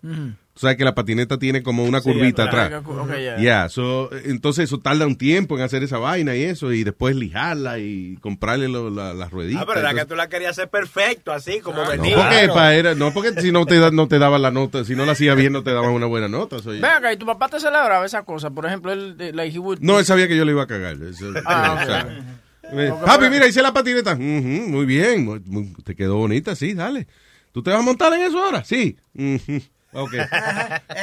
O 0.55 0.59
sea 0.61 0.77
que 0.77 0.85
la 0.85 0.95
patineta 0.95 1.39
tiene 1.39 1.63
como 1.63 1.83
una 1.85 2.01
Sí, 2.03 2.13
curvita 2.13 2.45
atrás. 2.45 2.67
atrás. 2.67 2.83
Ok, 2.87 3.11
ya. 3.17 3.37
Yeah, 3.39 3.69
so, 3.71 4.11
entonces 4.27 4.65
eso 4.65 4.81
tarda 4.81 5.07
un 5.07 5.17
tiempo 5.17 5.57
en 5.57 5.65
hacer 5.65 5.83
esa 5.83 5.97
vaina 5.97 6.37
y 6.37 6.43
eso, 6.43 6.73
y 6.73 6.85
después 6.85 7.17
lijarla 7.17 7.79
y 7.79 8.19
comprarle 8.21 8.69
lo- 8.69 8.91
la- 8.91 9.15
las 9.15 9.31
rueditas. 9.31 9.63
Ah, 9.63 9.67
pero 9.67 9.81
era 9.81 9.89
Entonces- 9.91 10.05
que 10.05 10.09
tú 10.11 10.17
la 10.17 10.29
querías 10.29 10.51
hacer 10.51 10.69
perfecto, 10.69 11.33
así 11.33 11.61
como 11.61 11.83
no 11.83 11.89
venía. 11.89 12.17
porque, 12.17 12.49
pa, 12.49 12.75
era- 12.75 12.95
no 12.95 13.15
porque 13.15 13.33
si 13.41 13.51
no 13.51 13.65
te, 13.65 13.91
no 13.93 14.09
te 14.09 14.19
daban 14.19 14.43
la 14.43 14.51
nota, 14.51 14.85
si 14.85 14.95
no 14.95 15.07
la 15.07 15.13
hacía 15.13 15.35
bien 15.35 15.55
no 15.55 15.63
te 15.63 15.73
daban 15.73 15.91
una 15.91 16.05
buena 16.07 16.29
nota. 16.29 16.59
so, 16.59 16.69
Ven 16.69 16.85
acá, 16.85 17.11
y 17.13 17.17
tu 17.17 17.25
papá 17.25 17.49
te 17.49 17.59
celebraba 17.59 18.05
esa 18.05 18.23
cosa. 18.25 18.51
Por 18.51 18.67
ejemplo, 18.67 18.93
él, 18.93 19.17
eh, 19.21 19.33
like, 19.35 19.59
would- 19.59 19.79
no, 19.81 19.99
él 19.99 20.05
sabía 20.05 20.29
que 20.29 20.37
yo 20.37 20.45
le 20.45 20.53
iba 20.53 20.65
a 20.65 20.67
cagar. 20.67 20.97
Eso- 21.03 21.33
Ah, 21.47 21.79
o 21.83 21.87
sea, 21.87 22.01
ok. 22.03 22.75
me- 22.75 22.89
Porque 22.91 23.07
Papi, 23.07 23.31
mira, 23.31 23.47
hice 23.47 23.63
la 23.63 23.73
patineta. 23.73 24.13
Ujú, 24.13 24.21
muy 24.21 24.85
bien, 24.85 25.25
muy- 25.25 25.41
muy- 25.47 25.73
te 25.83 25.95
quedó 25.97 26.17
bonita, 26.17 26.55
sí, 26.55 26.75
dale. 26.75 27.07
¿Tú 27.53 27.63
te 27.63 27.71
vas 27.71 27.81
a 27.81 27.83
montar 27.83 28.13
en 28.13 28.21
eso 28.23 28.43
ahora? 28.45 28.65
Sí. 28.65 28.97
Ujú, 29.15 29.63
Ok. 29.93 30.15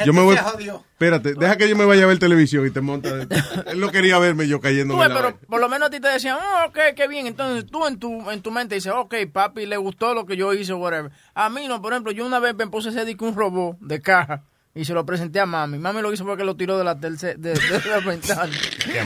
Yo 0.04 0.12
me 0.12 0.22
voy. 0.22 0.36
Espérate, 0.36 1.34
deja 1.34 1.56
que 1.56 1.68
yo 1.68 1.76
me 1.76 1.84
vaya 1.84 2.04
a 2.04 2.06
ver 2.06 2.18
televisión 2.18 2.66
y 2.66 2.70
te 2.70 2.80
montas. 2.80 3.26
Él 3.66 3.80
no 3.80 3.90
quería 3.90 4.18
verme 4.18 4.48
yo 4.48 4.60
cayendo. 4.60 4.94
Tú 4.94 5.00
ves, 5.00 5.10
pero 5.14 5.36
por 5.48 5.60
lo 5.60 5.68
menos 5.68 5.88
a 5.88 5.90
ti 5.90 6.00
te 6.00 6.08
decían, 6.08 6.36
oh, 6.36 6.68
ok, 6.68 6.78
qué 6.96 7.08
bien. 7.08 7.26
Entonces 7.26 7.70
tú 7.70 7.86
en 7.86 7.98
tu, 7.98 8.30
en 8.30 8.42
tu 8.42 8.50
mente 8.50 8.74
dices, 8.74 8.92
ok, 8.94 9.14
papi, 9.32 9.66
le 9.66 9.76
gustó 9.76 10.14
lo 10.14 10.26
que 10.26 10.36
yo 10.36 10.52
hice, 10.52 10.74
whatever. 10.74 11.12
A 11.34 11.48
mí 11.48 11.68
no, 11.68 11.80
por 11.80 11.92
ejemplo, 11.92 12.12
yo 12.12 12.26
una 12.26 12.40
vez 12.40 12.54
me 12.54 12.66
puse 12.66 12.88
a 12.88 12.92
hacer 12.92 13.16
un 13.20 13.34
robot 13.34 13.78
de 13.80 14.00
caja 14.00 14.44
y 14.72 14.84
se 14.84 14.94
lo 14.94 15.04
presenté 15.04 15.40
a 15.40 15.46
mami. 15.46 15.78
Mami 15.78 16.00
lo 16.00 16.12
hizo 16.12 16.24
porque 16.24 16.44
lo 16.44 16.56
tiró 16.56 16.78
de 16.78 16.84
la, 16.84 16.94
terce- 16.96 17.34
de, 17.36 17.54
de 17.54 17.88
la 17.90 17.98
ventana. 18.06 18.52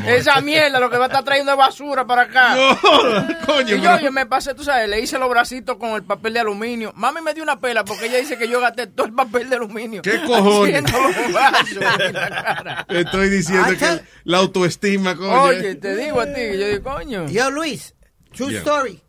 Esa 0.07 0.41
mierda 0.43 0.79
lo 0.79 0.91
que 0.91 0.99
va 0.99 1.05
a 1.05 1.09
estar 1.09 1.25
trayendo 1.25 1.53
es 1.53 1.59
basura 1.59 2.07
para 2.07 2.23
acá. 2.23 2.55
coño, 3.47 3.77
Y 3.77 3.81
yo, 3.81 3.99
yo 3.99 4.13
me 4.13 4.27
pasé, 4.27 4.55
tú 4.55 4.63
sabes, 4.63 4.89
le 4.91 5.01
hice 5.01 5.19
los 5.19 5.29
bracitos 5.31 5.77
con 5.79 5.91
el 5.93 6.03
papel 6.03 6.35
de 6.35 6.41
aluminio. 6.41 6.93
Mami 6.97 7.23
me 7.23 7.33
dio 7.33 7.43
una 7.43 7.59
pela 7.61 7.83
porque 7.85 8.07
ella 8.07 8.19
dice 8.19 8.37
que 8.37 8.47
yo 8.47 8.61
gasté 8.61 8.87
todo 8.89 9.07
el 9.07 9.15
papel 9.15 9.49
de 9.49 9.57
aluminio. 9.57 10.03
¿Qué 10.03 10.21
cojones? 10.27 10.85
La 11.33 12.85
estoy 12.89 13.29
diciendo 13.31 13.67
Ay, 13.69 13.77
que 13.77 14.01
la 14.25 14.39
autoestima, 14.39 15.17
coño. 15.17 15.43
Oye, 15.45 15.75
te 15.77 15.97
digo 15.97 16.21
a 16.21 16.27
ti, 16.27 16.35
que 16.35 16.59
yo 16.59 16.69
digo, 16.69 16.83
coño. 16.93 17.27
Yo, 17.29 17.51
Luis, 17.51 17.95
true 18.35 18.51
Yeah. 18.51 18.59
story. 18.61 19.01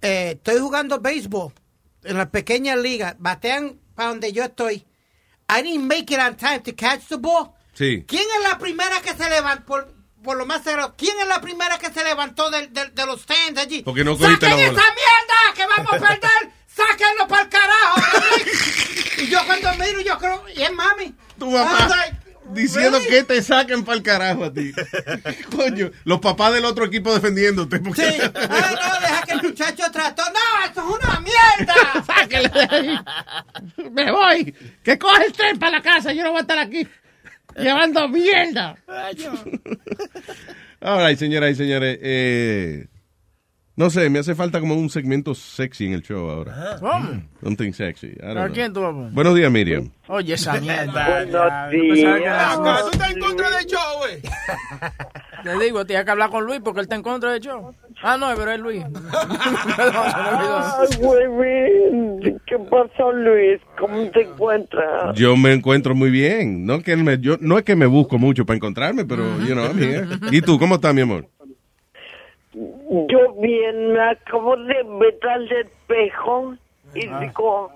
Eh, 0.00 0.32
estoy 0.32 0.58
jugando 0.58 0.98
béisbol 1.00 1.52
en 2.04 2.18
las 2.18 2.26
pequeñas 2.28 2.76
ligas. 2.78 3.14
Batean 3.18 3.78
para 3.94 4.08
donde 4.08 4.32
yo 4.32 4.42
estoy. 4.44 4.84
I 5.58 5.62
didn't 5.62 5.86
make 5.86 6.10
it 6.14 6.18
on 6.20 6.36
time 6.36 6.60
to 6.62 6.72
catch 6.74 7.06
the 7.08 7.16
ball. 7.16 7.52
Sí. 7.74 8.04
¿Quién 8.06 8.22
es 8.38 8.48
la 8.50 8.58
primera 8.58 9.00
que 9.00 9.14
se 9.14 9.28
levantó? 9.30 9.64
Por, 9.66 9.92
por 10.22 10.36
lo 10.36 10.46
más 10.46 10.62
seguro, 10.62 10.94
¿quién 10.96 11.18
es 11.20 11.26
la 11.26 11.40
primera 11.40 11.78
que 11.78 11.90
se 11.92 12.04
levantó 12.04 12.50
del- 12.50 12.72
del- 12.72 12.94
de, 12.94 13.06
los 13.06 13.22
stands 13.22 13.58
allí? 13.60 13.82
Porque 13.82 14.04
no 14.04 14.16
cogiste 14.16 14.46
¡Saquen 14.46 14.58
la 14.58 14.62
esa 14.64 14.72
bola! 14.72 14.94
mierda! 14.94 15.54
¡Que 15.56 15.66
vamos 15.66 15.92
a 15.92 15.98
perder! 16.08 16.52
¡Sáquenlo 16.74 17.28
para 17.28 17.42
el 17.42 17.48
carajo! 17.48 18.00
y 19.18 19.26
yo 19.26 19.44
cuando 19.46 19.72
miro, 19.74 20.00
yo 20.00 20.18
creo, 20.18 20.44
y 20.54 20.62
es 20.62 20.72
mami. 20.72 21.14
Tu 21.38 21.50
like, 21.50 22.16
diciendo 22.54 22.98
really? 22.98 23.10
que 23.10 23.24
te 23.24 23.42
saquen 23.42 23.84
para 23.84 23.96
el 23.98 24.02
carajo 24.02 24.44
a 24.44 24.52
ti. 24.52 24.72
Coño, 25.56 25.90
los 26.04 26.20
papás 26.20 26.52
del 26.54 26.64
otro 26.64 26.84
equipo 26.86 27.12
defendiéndote. 27.14 27.78
porque- 27.80 28.02
Sí. 28.02 28.08
Ay, 28.34 28.74
no, 28.74 29.00
deja 29.00 29.22
que 29.26 29.32
el 29.32 29.42
muchacho 29.42 29.82
trató. 29.92 30.22
No, 30.24 30.66
esto 30.66 30.80
es 30.80 31.04
una 31.04 31.20
mierda. 31.20 32.04
Sáquenle 32.06 32.48
de 32.48 32.76
ahí. 32.76 32.98
Me 33.90 34.10
voy. 34.12 34.54
Que 34.82 34.98
coge 34.98 35.26
el 35.26 35.32
tren 35.32 35.58
para 35.58 35.72
la 35.78 35.82
casa. 35.82 36.12
Yo 36.12 36.22
no 36.22 36.30
voy 36.30 36.38
a 36.38 36.42
estar 36.42 36.58
aquí 36.58 36.86
llevando 37.56 38.08
mierda. 38.08 38.76
All 40.80 41.06
right, 41.06 41.18
señoras 41.18 41.52
y 41.52 41.54
señores. 41.54 41.98
eh, 42.02 42.86
no 43.74 43.88
sé, 43.90 44.10
me 44.10 44.18
hace 44.18 44.34
falta 44.34 44.60
como 44.60 44.74
un 44.74 44.90
segmento 44.90 45.34
sexy 45.34 45.86
en 45.86 45.94
el 45.94 46.02
show 46.02 46.28
ahora. 46.28 46.76
¿Cómo? 46.78 47.22
Something 47.42 47.72
sexy. 47.72 48.08
I 48.08 48.16
don't 48.20 48.38
¿A 48.38 48.44
know. 48.44 48.52
quién 48.52 48.72
tú 48.72 48.80
poner? 48.80 49.12
Buenos 49.12 49.34
días, 49.34 49.50
Miriam. 49.50 49.90
Oye, 50.08 50.34
esa 50.34 50.60
mierda. 50.60 51.24
Buenos 51.24 51.40
Acá, 51.40 52.78
tú 52.82 52.90
estás 52.92 53.12
en 53.12 53.20
contra 53.20 53.50
del 53.50 53.66
show, 53.66 53.98
güey. 53.98 54.20
Le 55.58 55.64
digo, 55.64 55.84
tienes 55.84 56.04
que 56.04 56.10
hablar 56.10 56.30
con 56.30 56.44
Luis 56.44 56.60
porque 56.62 56.80
él 56.80 56.84
está 56.84 56.94
en 56.96 57.02
contra 57.02 57.32
del 57.32 57.40
show. 57.40 57.74
Ah, 58.02 58.16
no, 58.16 58.28
pero 58.36 58.52
es 58.52 58.60
Luis. 58.60 58.84
Güey, 61.00 62.36
¿qué 62.46 62.58
pasó, 62.70 63.12
Luis? 63.12 63.60
¿Cómo 63.78 64.10
te 64.10 64.22
encuentras? 64.22 65.16
Yo 65.16 65.36
me 65.36 65.52
encuentro 65.52 65.94
muy 65.94 66.10
bien. 66.10 66.66
No, 66.66 66.80
que 66.82 66.96
me, 66.96 67.18
yo, 67.18 67.36
no 67.40 67.58
es 67.58 67.64
que 67.64 67.74
me 67.74 67.86
busco 67.86 68.18
mucho 68.18 68.44
para 68.46 68.56
encontrarme, 68.56 69.04
pero, 69.04 69.24
you 69.40 69.54
know, 69.54 69.64
I'm 69.64 69.78
here. 69.82 70.06
¿Y 70.30 70.42
tú, 70.42 70.58
cómo 70.58 70.76
estás, 70.76 70.94
mi 70.94 71.00
amor? 71.00 71.26
Yo 72.54 73.32
bien, 73.40 73.92
me 73.92 74.00
acabo 74.10 74.56
de 74.56 74.82
ver 75.00 75.18
al 75.30 75.50
espejo 75.52 76.54
y 76.94 77.06
Ah. 77.08 77.18
digo, 77.20 77.72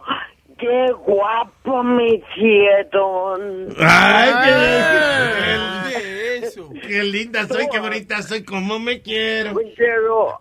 qué 0.58 0.92
guapo 1.06 1.82
me 1.82 2.06
hicieron. 2.16 3.68
¡Ay, 3.78 4.30
qué, 4.44 6.36
eso? 6.46 6.68
qué 6.86 7.02
linda 7.04 7.46
soy, 7.46 7.66
qué 7.70 7.78
bonita 7.78 8.20
soy, 8.22 8.44
cómo 8.44 8.78
me 8.78 9.00
quiero. 9.00 9.54
Pero 9.76 10.38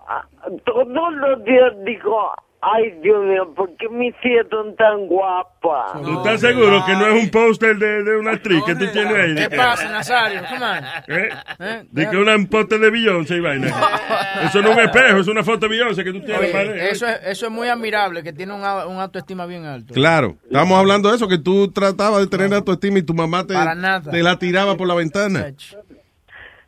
todos 0.66 1.14
los 1.14 1.44
días 1.46 1.74
digo, 1.86 2.34
ay, 2.74 3.00
Dios 3.02 3.24
mío, 3.26 3.54
¿por 3.56 3.76
qué 3.78 3.88
me 3.90 4.08
hicieron 4.08 4.76
tan 4.76 5.08
guapa? 5.08 6.00
¿Tú 6.04 6.18
estás 6.18 6.42
seguro 6.42 6.84
que 6.86 6.94
no 6.94 7.08
es 7.08 7.24
un 7.24 7.30
póster 7.30 7.78
de, 7.78 8.04
de 8.04 8.18
una 8.18 8.32
actriz 8.32 8.64
que 8.66 8.76
tú 8.76 8.86
tienes 8.92 9.14
ahí? 9.14 9.36
¿Qué 9.36 9.56
pasa, 9.56 9.90
Nazario? 9.90 10.42
Come 10.50 10.66
on. 10.66 10.84
¿Eh? 11.08 11.30
¿Eh? 11.60 11.84
De 11.92 12.10
que 12.10 12.18
una 12.18 12.36
póster 12.50 12.80
de 12.80 12.90
Beyoncé 12.90 13.36
y 13.38 13.40
vaina. 13.40 13.68
Eso 14.46 14.62
no 14.62 14.70
es 14.72 14.78
un 14.78 14.84
espejo, 14.84 15.18
es 15.20 15.28
una 15.28 15.44
foto 15.44 15.60
de 15.62 15.70
Beyoncé 15.70 16.04
que 16.04 16.12
tú 16.12 16.22
tienes. 16.22 16.54
Oye, 16.56 16.90
eso, 16.92 17.08
es, 17.08 17.20
eso 17.26 17.46
es 17.48 17.52
muy 17.52 17.68
admirable, 17.68 18.22
que 18.24 18.34
tiene 18.34 18.54
un, 18.54 18.64
a- 18.64 18.86
un 18.86 19.00
autoestima 19.00 19.46
bien 19.46 19.66
alto. 19.66 19.94
Claro, 19.94 20.36
estamos 20.46 20.78
hablando 20.78 21.10
de 21.10 21.16
eso, 21.16 21.28
que 21.28 21.38
tú 21.38 21.72
tratabas 21.72 22.20
de 22.22 22.28
tener 22.28 22.54
autoestima 22.54 23.00
y 23.00 23.04
tu 23.04 23.14
mamá 23.14 23.46
te, 23.46 23.54
Para 23.54 23.76
nada. 23.76 24.12
te 24.12 24.22
la 24.24 24.38
tiraba 24.38 24.76
por 24.76 24.88
la 24.88 24.96
ventana. 24.96 25.48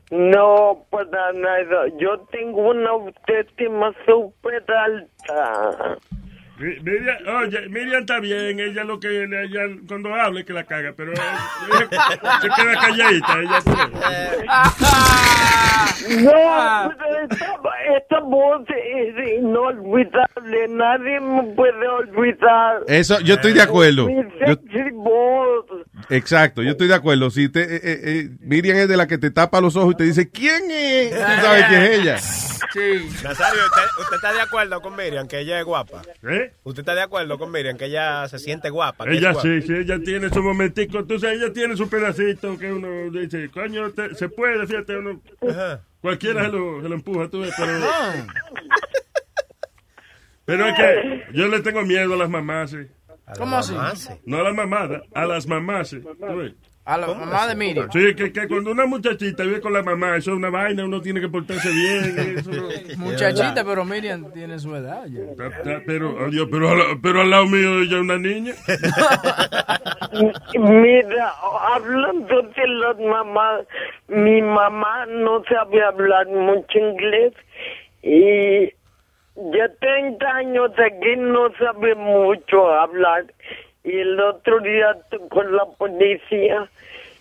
No, 0.09 0.85
para 0.89 1.33
nada. 1.33 1.87
Yo 1.99 2.19
tengo 2.31 2.69
una 2.69 2.91
autoestima 2.91 3.93
súper 4.05 4.63
alta. 4.71 5.97
Mi- 6.59 6.79
Miriam, 6.81 7.17
oye, 7.43 7.69
Miriam 7.69 8.01
está 8.01 8.19
bien, 8.19 8.59
ella 8.59 8.83
lo 8.83 8.99
que 8.99 9.23
ella 9.25 9.61
cuando 9.87 10.13
hable 10.15 10.43
que 10.43 10.53
la 10.53 10.63
caga, 10.63 10.93
pero 10.97 11.11
ella 11.13 11.37
se 12.41 12.49
queda 12.49 12.73
calladita, 12.79 13.39
ella 13.39 13.59
No, 16.21 16.91
esta, 17.21 17.59
esta 17.97 18.19
voz 18.21 18.61
es 18.69 19.39
inolvidable. 19.39 20.67
Nadie 20.69 21.19
me 21.19 21.43
puede 21.55 21.87
olvidar. 21.87 22.81
Eso, 22.87 23.19
yo 23.21 23.35
estoy 23.35 23.53
de 23.53 23.61
acuerdo. 23.61 24.07
Mi 24.07 24.15
Yo- 24.15 24.29
sexy 24.55 24.89
voz. 24.93 25.65
Exacto, 26.09 26.61
yo 26.63 26.71
estoy 26.71 26.87
de 26.87 26.93
acuerdo. 26.95 27.29
Si 27.29 27.49
te, 27.49 27.61
eh, 27.63 27.81
eh, 27.83 27.99
eh, 28.03 28.29
Miriam 28.39 28.77
es 28.77 28.87
de 28.87 28.97
la 28.97 29.07
que 29.07 29.17
te 29.17 29.31
tapa 29.31 29.59
los 29.61 29.75
ojos 29.75 29.93
y 29.93 29.97
te 29.97 30.03
dice, 30.05 30.29
¿quién 30.31 30.63
es? 30.71 31.11
Tú 31.11 31.41
sabes 31.41 31.65
quién 31.65 31.81
es 31.83 31.99
ella. 31.99 32.17
Sí. 32.17 33.09
Nazario, 33.23 33.61
¿usted, 33.65 33.81
usted 34.01 34.15
está 34.15 34.33
de 34.33 34.41
acuerdo 34.41 34.81
con 34.81 34.95
Miriam 34.95 35.27
que 35.27 35.39
ella 35.39 35.59
es 35.59 35.65
guapa? 35.65 36.01
¿Eh? 36.29 36.46
¿Usted 36.63 36.81
está 36.81 36.95
de 36.95 37.01
acuerdo 37.01 37.37
con 37.37 37.51
Miriam 37.51 37.77
que 37.77 37.85
ella 37.85 38.27
se 38.27 38.39
siente 38.39 38.69
guapa? 38.69 39.05
Ella 39.07 39.31
guapa? 39.33 39.47
sí, 39.47 39.61
sí, 39.61 39.73
ella 39.73 39.99
tiene 39.99 40.29
su 40.29 40.41
momentico. 40.43 40.99
Entonces 40.99 41.31
ella 41.33 41.51
tiene 41.53 41.75
su 41.77 41.89
pedacito 41.89 42.57
que 42.57 42.71
uno 42.71 43.09
dice, 43.11 43.49
coño, 43.49 43.91
te- 43.91 44.15
se 44.15 44.29
puede, 44.29 44.65
fíjate, 44.67 44.97
uno. 44.97 45.21
Cualquiera 46.01 46.45
se 46.45 46.51
lo, 46.51 46.81
se 46.81 46.89
lo 46.89 46.95
empuja, 46.95 47.27
tú 47.29 47.41
ves, 47.41 47.53
pero. 47.57 47.79
Pero 50.45 50.65
es 50.67 50.75
que 50.75 51.23
yo 51.33 51.47
le 51.47 51.59
tengo 51.61 51.81
miedo 51.83 52.13
a 52.13 52.17
las 52.17 52.29
mamás, 52.29 52.71
sí. 52.71 52.77
¿Cómo 53.37 53.57
así? 53.57 53.75
No 54.25 54.37
a 54.39 54.43
las 54.43 54.55
mamadas, 54.55 55.01
a 55.13 55.25
las 55.25 55.45
mamás, 55.47 55.89
sí. 55.89 55.99
¿Tú 55.99 56.37
ves? 56.37 56.53
A 56.89 56.97
la 56.97 57.07
mamá 57.07 57.47
de 57.47 57.55
Miriam. 57.55 57.89
Sí, 57.91 58.15
que, 58.15 58.31
que 58.31 58.47
cuando 58.47 58.71
una 58.71 58.85
muchachita 58.85 59.43
vive 59.43 59.59
con 59.59 59.73
la 59.73 59.83
mamá, 59.83 60.15
eso 60.15 60.31
es 60.31 60.37
una 60.37 60.49
vaina, 60.49 60.85
uno 60.85 61.01
tiene 61.01 61.19
que 61.19 61.27
portarse 61.27 61.69
bien. 61.69 62.15
Eso 62.37 62.49
no- 62.51 62.69
Muchachita, 62.97 63.65
pero 63.65 63.83
Miriam 63.83 64.31
tiene 64.31 64.57
su 64.57 64.73
edad 64.73 65.05
ya. 65.07 65.35
Ta- 65.35 65.49
ta- 65.63 65.81
Pero, 65.85 66.17
adiós, 66.25 66.47
pero, 66.49 66.69
al- 66.69 67.01
pero 67.01 67.19
al 67.21 67.29
lado 67.29 67.45
mío 67.47 67.81
ella 67.81 67.97
es 67.97 68.01
una 68.01 68.17
niña. 68.17 68.53
Mira, 70.57 71.33
hablando 71.73 72.41
de 72.41 72.67
las 72.67 72.97
mamás, 72.99 73.61
mi 74.07 74.41
mamá 74.41 75.05
no 75.07 75.43
sabe 75.49 75.83
hablar 75.83 76.27
mucho 76.27 76.79
inglés 76.79 77.33
y 78.01 78.67
ya 79.35 79.67
30 79.79 80.25
años 80.25 80.71
aquí 80.79 81.15
no 81.17 81.49
sabe 81.59 81.95
mucho 81.95 82.69
hablar. 82.73 83.25
Y 83.87 83.99
el 83.99 84.19
otro 84.19 84.59
día 84.59 84.97
con 85.29 85.55
la 85.55 85.63
policía 85.77 86.67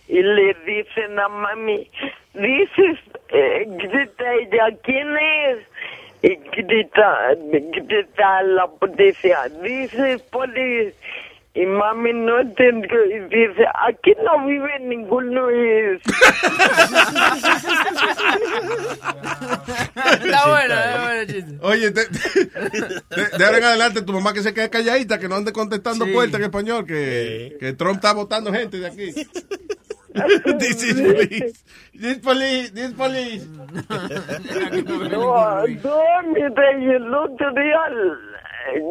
y 0.09 0.20
le 0.20 0.52
dicen 0.66 1.16
a 1.16 1.28
mami, 1.28 1.88
dices, 2.34 2.98
eh, 3.28 3.64
grita 3.68 4.34
ella, 4.34 4.76
¿quién 4.82 5.16
es? 5.16 5.59
Y 6.22 6.34
grita, 6.51 7.36
grita 7.52 8.43
la 8.43 8.66
policía, 8.66 9.48
dice 9.62 10.18
policía. 10.32 10.93
Y 11.59 11.65
mami 11.65 12.12
no 12.12 12.39
entendió 12.41 13.05
y 13.07 13.19
dice, 13.31 13.65
aquí 13.89 14.12
no 14.23 14.47
vive 14.47 14.78
ningún 14.81 15.35
Luis. 15.35 16.03
Está 19.97 20.49
bueno, 20.49 20.74
está 20.74 21.03
bueno 21.03 21.24
chiste. 21.27 21.59
Oye, 21.62 21.91
te- 21.91 22.09
de, 22.09 23.39
de 23.39 23.45
ahora 23.45 23.59
en 23.59 23.65
adelante 23.65 24.03
tu 24.03 24.12
mamá 24.12 24.33
que 24.33 24.43
se 24.43 24.53
quede 24.55 24.69
calladita, 24.70 25.19
que 25.19 25.28
no 25.28 25.37
ande 25.37 25.53
contestando 25.53 26.05
Sí. 26.05 26.12
puertas 26.12 26.39
en 26.41 26.45
español, 26.45 26.85
que, 26.87 27.57
que 27.59 27.73
Trump 27.73 27.97
está 27.97 28.12
votando 28.12 28.53
gente 28.53 28.78
de 28.78 28.87
aquí. 28.87 29.12
This 30.59 30.83
is 30.83 30.95
police. 31.01 31.65
This 31.93 32.19
police. 32.19 32.70
This 32.73 32.93
police. 32.95 33.47
No, 35.11 35.65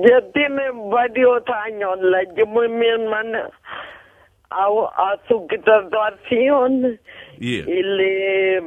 ya 0.08 0.22
tiene 0.34 0.64
varios 0.90 1.44
años, 1.66 2.00
la 2.02 2.24
llevó 2.36 2.62
mi 2.70 2.86
hermana 2.88 3.50
a, 4.50 4.66
a 4.68 5.18
su 5.28 5.46
graduación 5.48 7.00
Yeah. 7.38 7.66
y 7.70 7.84
le, 7.84 8.62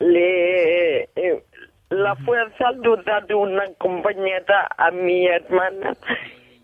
le, 0.00 1.02
eh, 1.14 1.42
la 1.90 2.16
fue 2.16 2.40
a 2.40 2.50
saludar 2.58 3.32
una 3.32 3.66
compañera 3.78 4.68
a 4.76 4.90
mi 4.90 5.26
hermana 5.28 5.96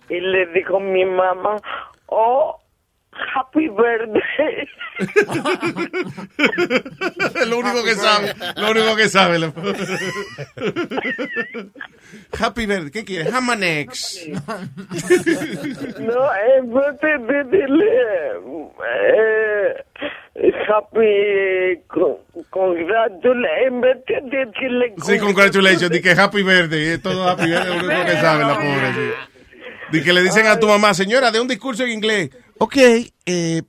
y 0.08 0.18
le 0.18 0.46
dijo 0.46 0.80
mi 0.80 1.04
mamá, 1.04 1.56
oh, 2.06 2.60
happy 3.34 3.68
birthday. 3.68 4.68
Es 7.34 7.46
lo 7.48 7.58
único 7.58 7.82
que 7.84 7.94
sabe. 7.94 8.34
Lo 8.56 8.70
único 8.70 8.96
que 8.96 9.08
sabe. 9.08 9.38
lo- 9.38 9.52
Happy 12.38 12.66
birthday. 12.66 12.90
¿Qué 12.90 13.04
quieres? 13.04 13.32
Hamanex. 13.32 14.20
No, 15.98 16.28
vez 16.72 17.00
de 17.00 17.18
decirle 17.50 17.90
happy 20.68 21.80
con, 21.86 22.16
congratula- 22.50 23.60
en 23.66 23.80
vez 23.80 23.98
de 24.06 24.20
decirle 24.46 24.94
Sí, 25.04 25.18
congratulations. 25.18 25.90
Di 25.90 26.00
que 26.00 26.10
happy 26.12 26.42
birthday. 26.42 26.84
Es 26.94 27.02
todo 27.02 27.28
happy 27.28 27.46
birthday. 27.46 27.76
Es 27.76 27.82
lo 27.82 27.88
único 27.88 28.04
que 28.04 28.12
sabe 28.20 28.44
la 28.44 28.54
pobre. 28.54 29.14
Di 29.92 30.02
que 30.02 30.12
le 30.12 30.22
dicen 30.22 30.46
a 30.46 30.58
tu 30.58 30.66
mamá, 30.66 30.94
señora, 30.94 31.30
de 31.30 31.40
un 31.40 31.46
discurso 31.48 31.84
en 31.84 31.90
inglés. 31.90 32.30
Ok, 32.58 32.76
eh, 32.76 33.62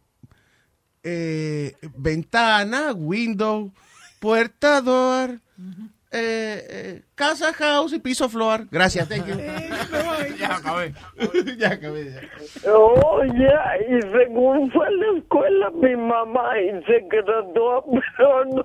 eh, 1.04 1.74
ventana, 1.98 2.94
window, 2.94 3.72
puerta, 4.20 4.82
door, 4.82 5.40
eh, 6.12 6.68
eh, 6.70 7.02
casa, 7.16 7.52
house 7.54 7.94
y 7.94 8.00
piso, 8.00 8.30
floor. 8.30 8.68
Gracias, 8.72 9.08
thank 9.10 9.26
you. 9.28 9.36
Ya 10.40 10.58
acabé. 10.58 10.94
ya 11.58 11.70
acabé. 11.72 12.12
ya. 12.12 12.72
Oh, 12.72 13.24
ya, 13.24 13.78
y 13.88 14.02
según 14.12 14.70
fue 14.72 14.88
a 14.88 14.92
la 14.92 15.18
escuela 15.18 15.70
mi 15.72 15.96
mamá 15.96 16.60
y 16.60 16.84
se 16.86 17.06
graduó, 17.10 17.84
pero 18.18 18.46
no 18.46 18.64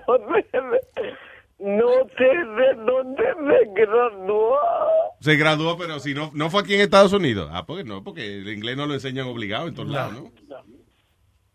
sé, 0.51 0.61
no 1.61 1.91
sé 2.17 2.25
de 2.25 2.75
dónde 2.85 3.25
se 3.25 3.71
graduó. 3.75 4.59
Se 5.21 5.37
graduó, 5.37 5.77
pero 5.77 6.01
si 6.01 6.15
no, 6.15 6.31
no 6.35 6.51
fue 6.51 6.63
aquí 6.63 6.75
en 6.75 6.81
Estados 6.81 7.13
Unidos. 7.13 7.51
Ah, 7.53 7.67
porque 7.67 7.85
no, 7.85 8.03
porque 8.03 8.39
el 8.39 8.49
inglés 8.49 8.77
no 8.77 8.87
lo 8.87 8.95
enseñan 8.95 9.27
obligado 9.27 9.69
en 9.69 9.75
todos 9.75 9.89
lados, 9.89 10.15
¿no? 10.15 10.33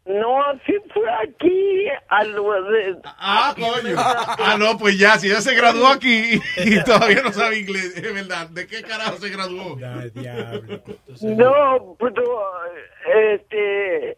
No, 0.06 0.38
sí 0.68 0.74
fue 0.94 1.10
aquí, 1.24 1.88
a 2.10 2.24
lo 2.26 2.62
de... 2.66 2.96
Ah, 3.04 3.56
coño. 3.56 3.96
Ah, 3.98 4.56
no, 4.60 4.78
pues 4.78 5.00
ya, 5.00 5.18
si 5.18 5.26
ella 5.26 5.42
se 5.42 5.56
graduó 5.56 5.88
aquí 5.88 6.40
y 6.58 6.84
todavía 6.84 7.24
no 7.24 7.34
sabe 7.34 7.58
inglés, 7.58 7.98
es 7.98 8.14
verdad. 8.14 8.48
¿De 8.50 8.68
qué 8.68 8.84
carajo 8.84 9.18
se 9.18 9.30
graduó? 9.30 9.76
No, 11.22 11.96
pero 11.98 12.24
este 13.34 14.16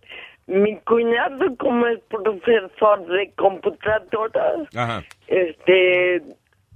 mi 0.47 0.77
cuñado 0.79 1.55
como 1.57 1.87
es 1.87 1.99
profesor 2.09 3.05
de 3.07 3.31
computadoras, 3.33 4.75
Ajá. 4.75 5.03
este 5.27 6.21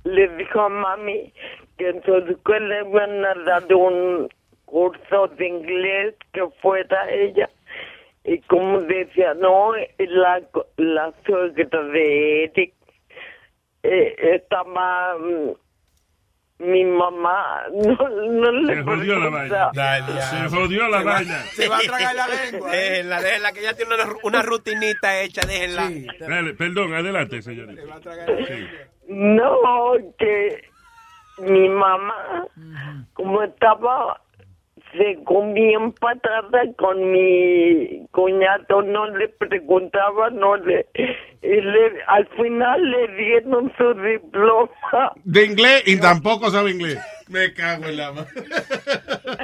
le 0.04 0.28
dijo 0.38 0.60
a 0.62 0.70
mami 0.70 1.34
que 1.78 1.90
en 1.90 2.04
su 2.04 2.16
escuela 2.18 2.82
iban 2.82 3.26
a 3.26 3.34
dar 3.46 3.74
un 3.74 4.30
curso 4.66 5.28
de 5.38 5.48
inglés 5.48 6.16
que 6.34 6.48
fuera 6.62 7.10
ella. 7.12 7.50
Y 8.24 8.40
como 8.42 8.82
decía, 8.82 9.34
no, 9.34 9.74
la, 9.98 10.42
la 10.78 11.14
suegra 11.26 11.84
de 11.84 12.44
Eric 12.46 12.74
eh, 13.84 14.16
estaba 14.36 15.16
mi 16.62 16.84
mamá, 16.86 17.64
no, 17.74 17.96
no 18.10 18.52
le 18.52 18.76
Se 18.76 18.84
jodió 18.84 19.20
la 19.20 19.30
vaina. 19.30 19.72
Se 20.22 20.50
jodió 20.50 20.88
la 20.88 21.04
vaina. 21.04 21.38
Se 21.54 21.68
va 21.68 21.78
a 21.78 21.82
tragar 21.82 22.16
la 22.16 22.28
lengua. 22.28 22.72
Déjenla, 22.72 23.22
déjenla, 23.22 23.52
que 23.52 23.62
ya 23.64 23.74
tiene 23.74 23.96
una, 23.96 24.06
una 24.24 24.42
rutinita 24.44 25.22
hecha, 25.22 25.42
déjenla. 25.42 25.90
Dale, 26.20 26.54
perdón, 26.54 26.94
adelante, 26.94 27.42
señorita. 27.42 27.82
Sí. 28.48 28.68
No, 29.08 29.94
que 30.20 30.70
mi 31.40 31.68
mamá, 31.68 32.46
como 33.14 33.42
estaba 33.42 34.22
según 34.98 35.54
bien 35.54 35.92
patada 35.94 36.62
con 36.78 37.12
mi 37.12 38.06
cuñado, 38.12 38.82
no 38.82 39.08
le 39.18 39.30
preguntaba, 39.30 40.30
no 40.32 40.58
le... 40.58 40.86
Y 41.44 41.60
le, 41.62 42.04
al 42.08 42.28
final 42.38 42.92
le 42.92 43.08
dieron 43.16 43.72
su 43.78 43.94
diploma. 43.96 44.70
De 45.24 45.46
inglés 45.46 45.84
y 45.88 46.00
tampoco 46.00 46.50
sabe 46.52 46.72
inglés. 46.72 47.00
Me 47.30 47.52
cago 47.54 47.86
en 47.86 47.98
la 47.98 48.12
madre. 48.12 48.30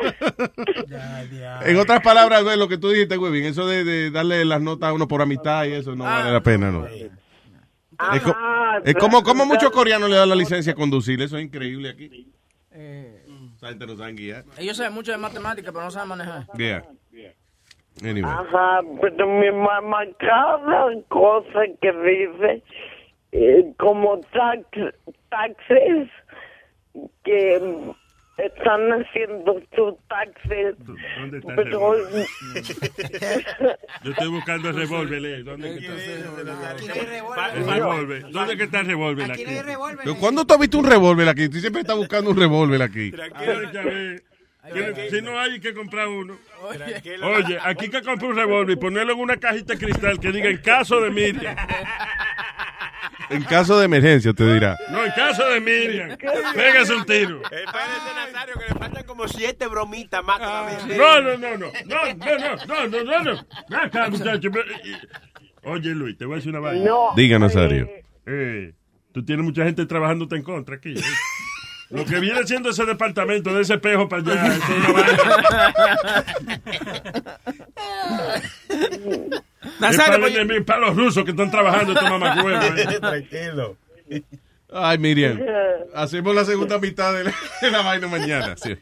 En 1.65 1.77
otras 1.77 2.01
palabras, 2.01 2.43
lo 2.57 2.67
que 2.67 2.77
tú 2.77 2.89
dijiste, 2.89 3.17
Webin, 3.17 3.45
eso 3.45 3.67
de, 3.67 3.83
de 3.83 4.11
darle 4.11 4.43
las 4.45 4.61
notas 4.61 4.89
a 4.89 4.93
uno 4.93 5.07
por 5.07 5.21
amistad 5.21 5.65
y 5.65 5.73
eso 5.73 5.95
no 5.95 6.03
vale 6.03 6.31
la 6.31 6.41
pena, 6.41 6.71
¿no? 6.71 6.85
Es, 6.85 8.21
co- 8.23 8.35
Ah, 8.37 8.79
es 8.83 8.93
como, 8.95 9.23
como 9.23 9.45
muchos 9.45 9.71
coreanos 9.71 10.09
le 10.09 10.17
dan 10.17 10.29
la 10.29 10.35
licencia 10.35 10.73
a 10.73 10.75
conducir, 10.75 11.21
eso 11.21 11.37
es 11.37 11.45
increíble 11.45 11.89
aquí. 11.89 12.31
Esa 13.57 13.69
gente 13.69 13.87
no 13.87 13.95
sabe 13.95 14.13
guiar. 14.13 14.43
Ellos 14.59 14.77
saben 14.77 14.93
mucho 14.93 15.11
de 15.11 15.17
matemáticas, 15.17 15.73
pero 15.73 15.83
no 15.83 15.89
saben 15.89 16.09
manejar. 16.09 16.45
Yeah. 16.55 16.83
Anyway. 18.03 18.31
Ajá, 18.31 18.81
pero 19.01 19.27
mi 19.27 19.51
mamá 19.51 20.05
cada 20.19 20.93
cosa 21.09 21.61
que 21.81 21.91
dice, 21.91 22.63
eh, 23.31 23.73
como 23.79 24.19
tax, 24.31 24.67
taxes, 25.29 26.07
que 27.23 27.95
están 28.37 28.91
haciendo 28.91 29.61
sus 29.75 29.95
taxes. 30.07 30.75
¿Dónde 30.79 31.39
está 31.39 31.51
el 31.51 31.55
Pero, 31.55 31.95
Yo 34.03 34.11
estoy 34.11 34.27
buscando 34.27 34.69
el 34.69 34.75
revólver, 34.75 35.25
eh. 35.25 35.43
¿Dónde 35.43 35.79
que 35.79 35.87
está? 35.87 37.53
El 37.55 37.65
revólver. 37.65 38.31
¿Dónde 38.31 38.57
que 38.57 38.63
está 38.63 38.79
el 38.81 38.87
revólver 38.87 39.31
aquí? 39.31 39.43
Pero 40.03 40.15
¿Cuándo 40.15 40.45
tú 40.45 40.53
has 40.53 40.59
visto 40.59 40.77
un 40.77 40.85
revólver 40.85 41.29
aquí? 41.29 41.49
Tú 41.49 41.57
siempre 41.59 41.81
estás 41.81 41.97
buscando 41.97 42.29
un 42.31 42.37
revólver 42.37 42.81
aquí. 42.81 43.11
Que- 43.11 44.21
Si 45.09 45.21
no 45.21 45.39
hay, 45.39 45.53
hay 45.53 45.59
que 45.61 45.73
comprar 45.73 46.07
uno. 46.07 46.37
Tranquilo. 46.73 47.27
Oye, 47.27 47.57
aquí 47.63 47.85
hay 47.85 47.91
que 47.91 48.01
comprar 48.01 48.31
un 48.31 48.35
revólver 48.35 48.77
y 48.77 48.79
ponerlo 48.79 49.13
en 49.13 49.19
una 49.19 49.37
cajita 49.37 49.73
de 49.73 49.79
cristal 49.79 50.19
que 50.19 50.31
diga 50.31 50.49
en 50.49 50.57
caso 50.57 50.99
de 50.99 51.09
Miriam. 51.09 51.55
En 53.29 53.43
caso 53.43 53.77
de 53.77 53.85
emergencia, 53.85 54.33
te 54.33 54.53
dirá. 54.53 54.77
No, 54.89 55.03
en 55.03 55.11
caso 55.11 55.47
de 55.49 55.59
Miriam. 55.59 56.17
Pégase 56.17 56.93
un 56.95 57.05
tiro. 57.05 57.41
Espérese, 57.43 58.13
Nazario, 58.15 58.55
que 58.55 58.73
le 58.73 58.79
faltan 58.79 59.03
como 59.05 59.27
siete 59.27 59.67
bromitas 59.67 60.23
más 60.23 60.39
todavía. 60.39 60.97
No, 60.97 61.21
no, 61.21 61.37
no, 61.37 61.57
no. 61.57 61.71
No, 61.85 62.13
no, 62.13 62.37
no, 62.37 62.87
no, 62.87 62.87
no, 62.87 63.03
no, 63.03 63.23
no. 63.23 63.77
Acá, 63.77 64.09
muchacho. 64.09 64.49
Oye, 65.63 65.89
Luis, 65.89 66.17
te 66.17 66.25
voy 66.25 66.35
a 66.35 66.37
decir 66.37 66.51
una 66.51 66.59
vaina. 66.59 66.85
No. 66.85 67.09
Diga, 67.15 67.37
Nazario. 67.39 67.89
Eh, 68.25 68.73
tú 69.11 69.23
tienes 69.25 69.43
mucha 69.43 69.63
gente 69.63 69.85
trabajándote 69.85 70.35
en 70.35 70.43
contra 70.43 70.75
aquí. 70.75 70.93
¿eh? 70.97 71.01
Lo 71.89 72.05
que 72.05 72.19
viene 72.19 72.45
siendo 72.45 72.69
ese 72.69 72.85
departamento 72.85 73.53
de 73.53 73.61
ese 73.61 73.75
espejo 73.75 74.09
para 74.09 74.21
allá. 74.21 74.47
eso 74.47 74.63
es 74.73 74.77
una 74.77 74.91
vaina. 74.91 75.17
Nazario, 79.79 80.27
Es 80.27 80.63
para, 80.65 80.79
los 80.79 80.95
rusos 80.95 81.23
que 81.23 81.31
están 81.31 81.49
trabajando 81.49 81.93
estos 81.93 82.09
mamacuevos. 82.09 82.65
¿eh? 82.77 82.99
Tranquilo. 82.99 83.77
Ay, 84.69 84.97
Miriam. 84.97 85.39
Hacemos 85.93 86.35
la 86.35 86.43
segunda 86.43 86.77
mitad 86.77 87.13
de 87.13 87.23
la, 87.25 87.33
de 87.61 87.71
la 87.71 87.81
vaina 87.81 88.07
mañana. 88.07 88.57
sí. 88.57 88.75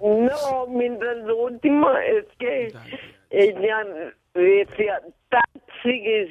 No, 0.00 0.66
mientras 0.68 1.16
lo 1.24 1.36
último 1.36 1.90
es 1.98 2.26
que 2.38 2.72
ella 3.30 3.84
decía 4.34 5.00
taxis 5.28 6.30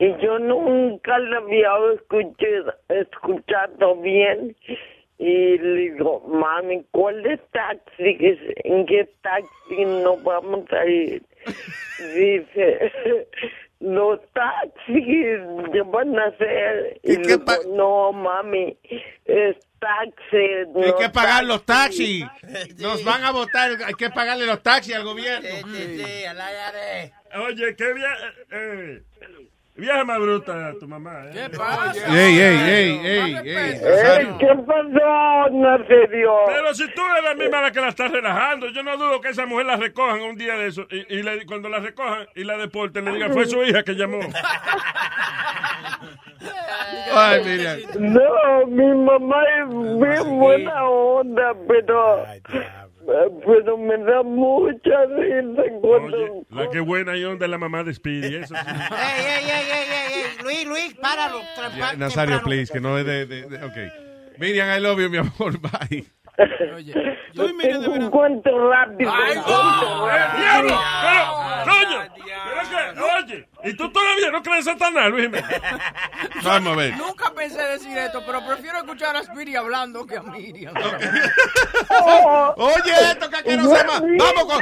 y 0.00 0.16
yo 0.22 0.38
nunca 0.38 1.18
la 1.18 1.36
había 1.36 1.68
escuchado, 1.94 2.74
escuchado 2.88 3.96
bien. 3.96 4.56
Y 5.18 5.58
le 5.58 5.74
digo, 5.74 6.20
mami, 6.26 6.82
¿cuál 6.90 7.26
es 7.26 7.38
taxis? 7.50 8.38
¿En 8.64 8.86
qué 8.86 9.06
taxi 9.20 9.84
nos 9.84 10.22
vamos 10.22 10.64
a 10.72 10.86
ir? 10.86 11.22
Dice, 12.14 12.90
los 13.80 14.20
taxis 14.32 15.38
van 15.92 16.18
a 16.18 16.34
ser. 16.38 16.98
Y 17.02 17.16
le 17.16 17.36
digo, 17.36 17.44
no, 17.76 18.12
mami, 18.12 18.78
es 19.26 19.56
taxi. 19.80 20.36
Hay 20.36 20.66
no 20.74 20.96
que 20.96 21.10
pagar 21.10 21.40
taxi". 21.40 21.46
los 21.46 21.66
taxis. 21.66 22.24
Nos 22.78 23.04
van 23.04 23.22
a 23.24 23.32
votar. 23.32 23.72
Hay 23.84 23.92
que 23.92 24.08
pagarle 24.08 24.46
los 24.46 24.62
taxis 24.62 24.94
al 24.94 25.04
gobierno. 25.04 25.46
Oye, 27.46 27.76
qué 27.76 27.92
viaje. 27.92 28.26
Eh, 28.50 29.02
viaje 29.80 30.04
más 30.04 30.18
bruta 30.20 30.72
tu 30.78 30.86
mamá. 30.86 31.24
¿eh? 31.26 31.30
¿Qué 31.50 31.56
pasa? 31.58 32.06
Ey, 32.08 32.38
ey, 32.38 32.56
ey, 32.58 33.00
ey, 33.04 33.34
ey. 33.44 34.28
¿Qué 34.38 34.46
pasó, 34.66 35.50
Nazario? 35.52 36.32
Pero 36.46 36.74
si 36.74 36.88
tú 36.94 37.02
eres 37.12 37.24
la 37.24 37.34
misma 37.34 37.62
la 37.62 37.70
que 37.72 37.80
la 37.80 37.88
estás 37.88 38.10
relajando, 38.12 38.68
yo 38.68 38.82
no 38.82 38.96
dudo 38.96 39.20
que 39.20 39.28
esa 39.30 39.46
mujer 39.46 39.66
la 39.66 39.76
recojan 39.76 40.20
un 40.22 40.36
día 40.36 40.54
de 40.54 40.66
eso. 40.68 40.86
Y, 40.90 41.16
y 41.18 41.22
le- 41.22 41.46
cuando 41.46 41.68
la 41.68 41.78
recojan 41.80 42.26
y 42.34 42.44
la 42.44 42.56
deporten, 42.56 43.04
le 43.04 43.12
digan, 43.12 43.32
fue 43.32 43.46
su 43.46 43.62
hija 43.62 43.82
que 43.82 43.94
llamó. 43.94 44.20
Ay, 47.12 47.42
Miriam. 47.44 47.78
No, 47.98 48.66
mi 48.66 48.94
mamá 49.04 49.42
es 49.58 49.68
bien 49.68 50.38
buena 50.38 50.84
onda, 50.84 51.52
pero, 51.68 52.24
pero 53.06 53.76
me 53.78 53.96
da 53.98 54.22
mucha 54.22 55.04
risa 55.16 55.62
cuando... 55.80 56.44
La 56.50 56.68
que 56.70 56.80
buena 56.80 57.16
y 57.16 57.24
onda 57.24 57.46
es 57.46 57.50
la 57.50 57.58
mamá 57.58 57.82
de 57.84 57.94
Speedy. 57.94 58.36
Eso 58.36 58.54
sí. 58.54 58.60
Ey, 58.66 59.24
ey, 59.26 59.50
ey, 59.50 59.86
ey. 60.14 60.44
Luis, 60.44 60.66
Luis, 60.66 60.94
páralo. 60.94 61.40
Ya, 61.76 61.94
Nazario, 61.94 62.42
please, 62.42 62.72
que 62.72 62.80
no 62.80 62.98
es 62.98 63.04
de, 63.06 63.26
de, 63.26 63.42
de- 63.48 63.64
Ok. 63.64 64.38
Miriam, 64.38 64.68
I 64.74 64.80
love 64.80 64.98
you, 65.00 65.10
mi 65.10 65.18
amor. 65.18 65.58
Bye. 65.60 66.06
Tengo 67.34 67.92
un 67.92 68.10
cuento 68.10 68.70
rápido. 68.70 69.10
un 69.12 69.42
cuento 69.42 70.08
rápido. 70.08 70.40
¡Diablo! 70.40 70.78
Pero, 71.02 71.24
coño, 71.64 72.14
pero 72.14 72.60
que, 72.70 73.34
oye, 73.34 73.48
¿y 73.64 73.74
tú 73.74 73.90
todavía 73.90 74.30
no 74.30 74.42
crees 74.42 74.66
en 74.66 74.78
Satanás, 74.78 75.10
Luis 75.10 75.24
Jiménez? 75.24 75.46
Vamos 76.44 76.72
a 76.72 76.76
ver. 76.76 76.96
Nunca 76.96 77.32
pensé 77.34 77.62
decir 77.62 77.96
esto, 77.96 78.22
pero 78.24 78.44
prefiero 78.46 78.78
escuchar 78.78 79.16
a 79.16 79.22
Speedy 79.22 79.56
hablando 79.56 80.06
que 80.06 80.16
a 80.16 80.22
Miriam. 80.22 80.74
Oye, 82.56 82.92
esto 83.10 83.30
que 83.30 83.42
quiero 83.42 83.64
ser 83.64 83.86
más. 83.86 84.00
Vamos 84.00 84.44
con. 84.44 84.60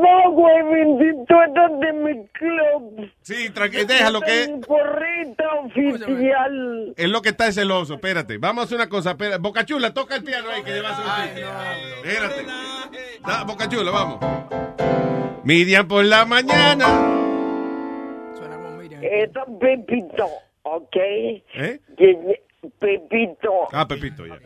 No, 0.00 0.30
güey, 0.32 0.62
bendito, 0.62 1.34
eres 1.42 1.80
de 1.80 1.92
mi 1.92 2.26
club. 2.28 3.10
Sí, 3.22 3.50
tranquilo, 3.50 3.84
déjalo 3.86 4.20
que. 4.20 4.48
Mi 4.48 4.60
porrita 4.60 5.44
oficial. 5.62 6.94
Es 6.96 7.08
lo 7.08 7.22
que 7.22 7.30
está 7.30 7.46
es 7.46 7.54
celoso. 7.54 7.94
Espérate. 7.94 8.38
Vamos 8.38 8.62
a 8.62 8.64
hacer 8.66 8.76
una 8.76 8.88
cosa. 8.88 9.12
Espera. 9.12 9.38
Boca 9.38 9.64
Chula, 9.64 9.92
toca 9.94 10.16
el 10.16 10.24
piano 10.24 10.50
ahí 10.50 10.62
que 10.62 10.72
lleva 10.72 10.90
a 10.90 10.92
hacer 10.92 11.04
un 11.06 11.28
sitio. 11.28 11.48
Espérate. 12.04 12.46
Da, 13.26 13.44
Boca 13.44 13.68
Chula, 13.68 13.90
vamos. 13.90 14.18
Miriam 15.44 15.86
por 15.86 16.04
la 16.04 16.24
mañana. 16.24 17.13
Eso 19.04 19.40
es 19.46 19.58
Pepito, 19.60 20.28
¿ok? 20.62 20.96
¿Eh? 20.96 21.80
Pepito. 22.78 23.68
Ah, 23.70 23.86
Pepito, 23.86 24.26
ya. 24.26 24.38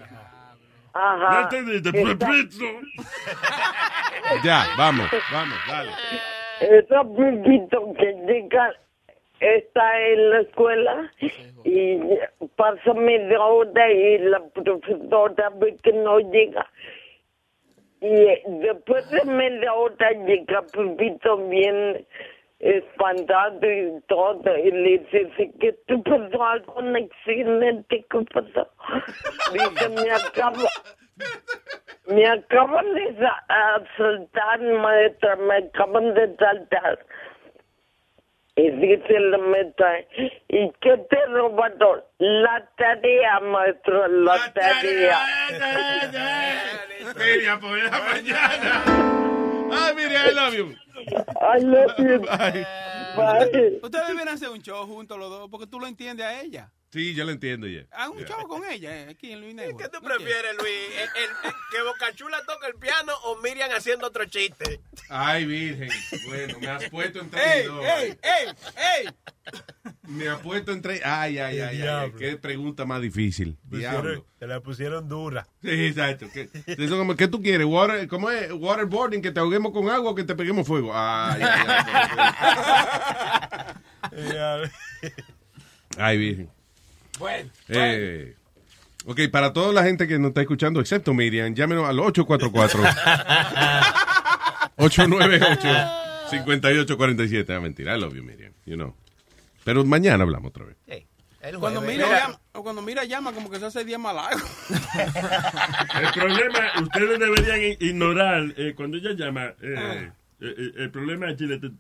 Ajá. 0.93 1.31
No 1.33 1.41
entendiste, 1.43 1.93
Pepito. 1.93 2.65
Ya, 4.43 4.67
vamos, 4.77 5.09
vamos, 5.33 5.59
dale. 5.69 5.91
Esa 6.61 7.05
Pepito 7.05 7.95
que 7.95 8.13
llega, 8.27 8.75
está 9.39 10.01
en 10.09 10.31
la 10.31 10.41
escuela 10.41 11.13
y 11.65 12.01
pasa 12.57 12.95
media 12.95 13.41
hora 13.41 13.93
y 13.93 14.19
la 14.19 14.41
profesora 14.49 15.51
ve 15.55 15.77
que 15.83 15.93
no 15.93 16.19
llega. 16.19 16.67
Y 18.01 18.11
después 18.61 19.09
de 19.11 19.25
media 19.25 19.73
hora 19.73 20.11
llega 20.11 20.63
Pepito 20.63 21.37
bien 21.49 22.05
espantado 22.61 23.71
y 23.71 24.01
todo 24.09 24.57
y 24.59 24.71
le 24.71 24.99
dice 24.99 25.53
que 25.61 25.73
tú 25.87 26.03
pasó 26.03 26.45
algo, 26.45 26.75
un 26.75 26.97
accidente, 26.97 28.05
¿qué 28.11 28.25
pasó? 28.33 28.69
Dice, 29.53 29.89
me 29.91 30.11
acaba, 30.11 30.69
me 32.09 32.27
acaban 32.27 32.95
de 32.95 33.29
asaltar, 33.49 34.61
maestra, 34.61 35.37
me 35.37 35.57
acaban 35.57 36.15
de 36.15 36.25
asaltar. 36.25 36.99
Y 38.57 38.71
dice 38.73 39.21
la 39.21 39.39
maestra, 39.39 40.01
¿y 40.49 40.73
qué 40.81 40.99
te 41.09 41.27
robaron? 41.27 42.03
La 42.19 42.69
tarea, 42.77 43.39
maestro, 43.39 44.09
la, 44.09 44.37
la 44.37 44.53
tarea. 44.53 45.19
tarea. 45.61 46.79
Miriam 47.17 47.61
por 47.61 47.79
la 47.79 47.91
mañana. 48.01 49.38
Ay, 49.73 49.95
Miriam, 49.95 50.23
I 50.27 50.33
love 50.33 50.55
you. 50.55 50.75
I 51.41 51.59
love 51.59 51.99
you. 51.99 52.21
Bye. 52.21 52.67
Bye. 53.17 53.81
Ustedes 53.83 54.09
deben 54.09 54.29
hacer 54.29 54.49
un 54.49 54.61
show 54.63 54.87
juntos 54.87 55.19
los 55.19 55.31
dos, 55.31 55.49
porque 55.51 55.67
tú 55.67 55.79
lo 55.81 55.87
entiendes 55.87 56.27
a 56.27 56.41
ella. 56.41 56.71
Sí, 56.91 57.15
yo 57.15 57.25
lo 57.27 57.33
entiendo 57.33 57.67
ya. 57.67 57.83
Haz 57.91 58.09
un 58.09 58.25
show 58.25 58.49
con 58.49 58.65
ella, 58.65 58.97
eh, 58.97 59.09
aquí 59.11 59.33
en 59.33 59.43
Luis 59.43 59.55
Network. 59.55 59.83
¿Qué 59.83 59.89
tú 59.99 60.03
prefieres, 60.03 60.57
Luis? 60.59 60.73
¿El- 60.97 61.23
el- 61.25 61.53
¿Que 61.71 61.83
Bocachula 61.83 62.39
toque 62.47 62.67
el 62.69 62.75
piano 62.77 63.13
o 63.25 63.37
Miriam 63.43 63.69
haciendo 63.77 64.07
otro 64.07 64.25
chiste? 64.25 64.81
Ay, 65.11 65.45
Virgen. 65.45 65.91
Bueno, 66.27 66.59
me 66.59 66.67
has 66.69 66.89
puesto 66.89 67.19
en 67.21 67.27
¡Ey, 67.27 67.31
tres. 67.31 67.69
ey, 67.69 68.19
ey, 68.23 68.55
ey! 69.05 69.09
Me 70.05 70.29
has 70.29 70.39
puesto 70.41 70.73
en. 70.73 70.83
Ay, 70.87 71.39
ay, 71.39 71.39
ay, 71.39 71.61
ay, 71.61 71.83
ay. 71.83 72.13
Qué 72.19 72.39
pregunta 72.39 72.87
más 72.87 73.03
difícil. 73.03 73.59
Diablo. 73.65 74.25
Te 74.39 74.47
la 74.47 74.61
pusieron 74.61 75.07
dura. 75.11 75.47
Sí, 75.63 75.69
exacto. 75.71 76.27
¿Qué, 76.33 76.49
eso 76.67 76.97
como, 76.97 77.15
¿qué 77.17 77.29
tú 77.29 77.43
quieres? 77.43 77.67
Water, 77.67 78.09
¿Cómo 78.09 78.31
es? 78.31 78.51
Waterboarding, 78.51 79.21
que 79.21 79.31
te 79.31 79.41
ahoguemos 79.41 79.73
con 79.73 79.91
agua 79.91 80.13
o 80.13 80.15
que 80.15 80.25
te 80.25 80.35
peguemos 80.35 80.67
fuego. 80.67 80.93
Ay, 80.95 81.43
ay, 81.43 81.67
ay. 84.33 84.71
Ay, 85.99 86.19
Virgen. 86.19 86.51
Bueno. 87.19 87.51
Eh, 87.69 88.35
ok, 89.07 89.21
para 89.31 89.53
toda 89.53 89.73
la 89.73 89.83
gente 89.85 90.07
que 90.07 90.19
nos 90.19 90.29
está 90.31 90.41
escuchando, 90.43 90.81
excepto 90.81 91.13
Miriam, 91.15 91.55
llámenos 91.55 91.89
al 91.89 91.99
844 91.99 92.83
898 94.77 95.69
5847. 96.31 97.55
Ah, 97.55 97.61
mentira, 97.61 97.97
I 97.97 98.01
love 98.01 98.15
you, 98.15 98.23
Miriam. 98.23 98.53
You 98.67 98.77
know. 98.77 98.95
Pero 99.65 99.85
mañana 99.85 100.23
hablamos 100.25 100.51
otra 100.51 100.65
vez. 100.67 100.77
Cuando 101.61 101.81
mira, 101.81 102.05
Mira. 102.07 102.19
llama, 102.21 102.41
o 102.53 102.63
cuando 102.63 102.83
mira 102.83 103.05
llama, 103.05 103.33
como 103.33 103.49
que 103.51 103.59
se 103.61 103.67
hace 103.67 103.85
día 103.85 103.97
más 103.97 104.15
largo. 104.15 104.41
El 106.03 106.13
problema, 106.13 106.59
ustedes 106.83 107.19
deberían 107.19 107.63
i- 107.63 107.77
ignorar 107.87 108.43
eh, 108.57 108.75
cuando 108.77 108.97
ella 108.99 109.13
llama. 109.13 109.45
eh, 109.63 110.11
eh, 110.41 110.55
eh, 110.59 110.71
el 110.77 110.91
problema 110.91 111.31
es 111.31 111.37
Chile, 111.39 111.59
te- 111.59 111.71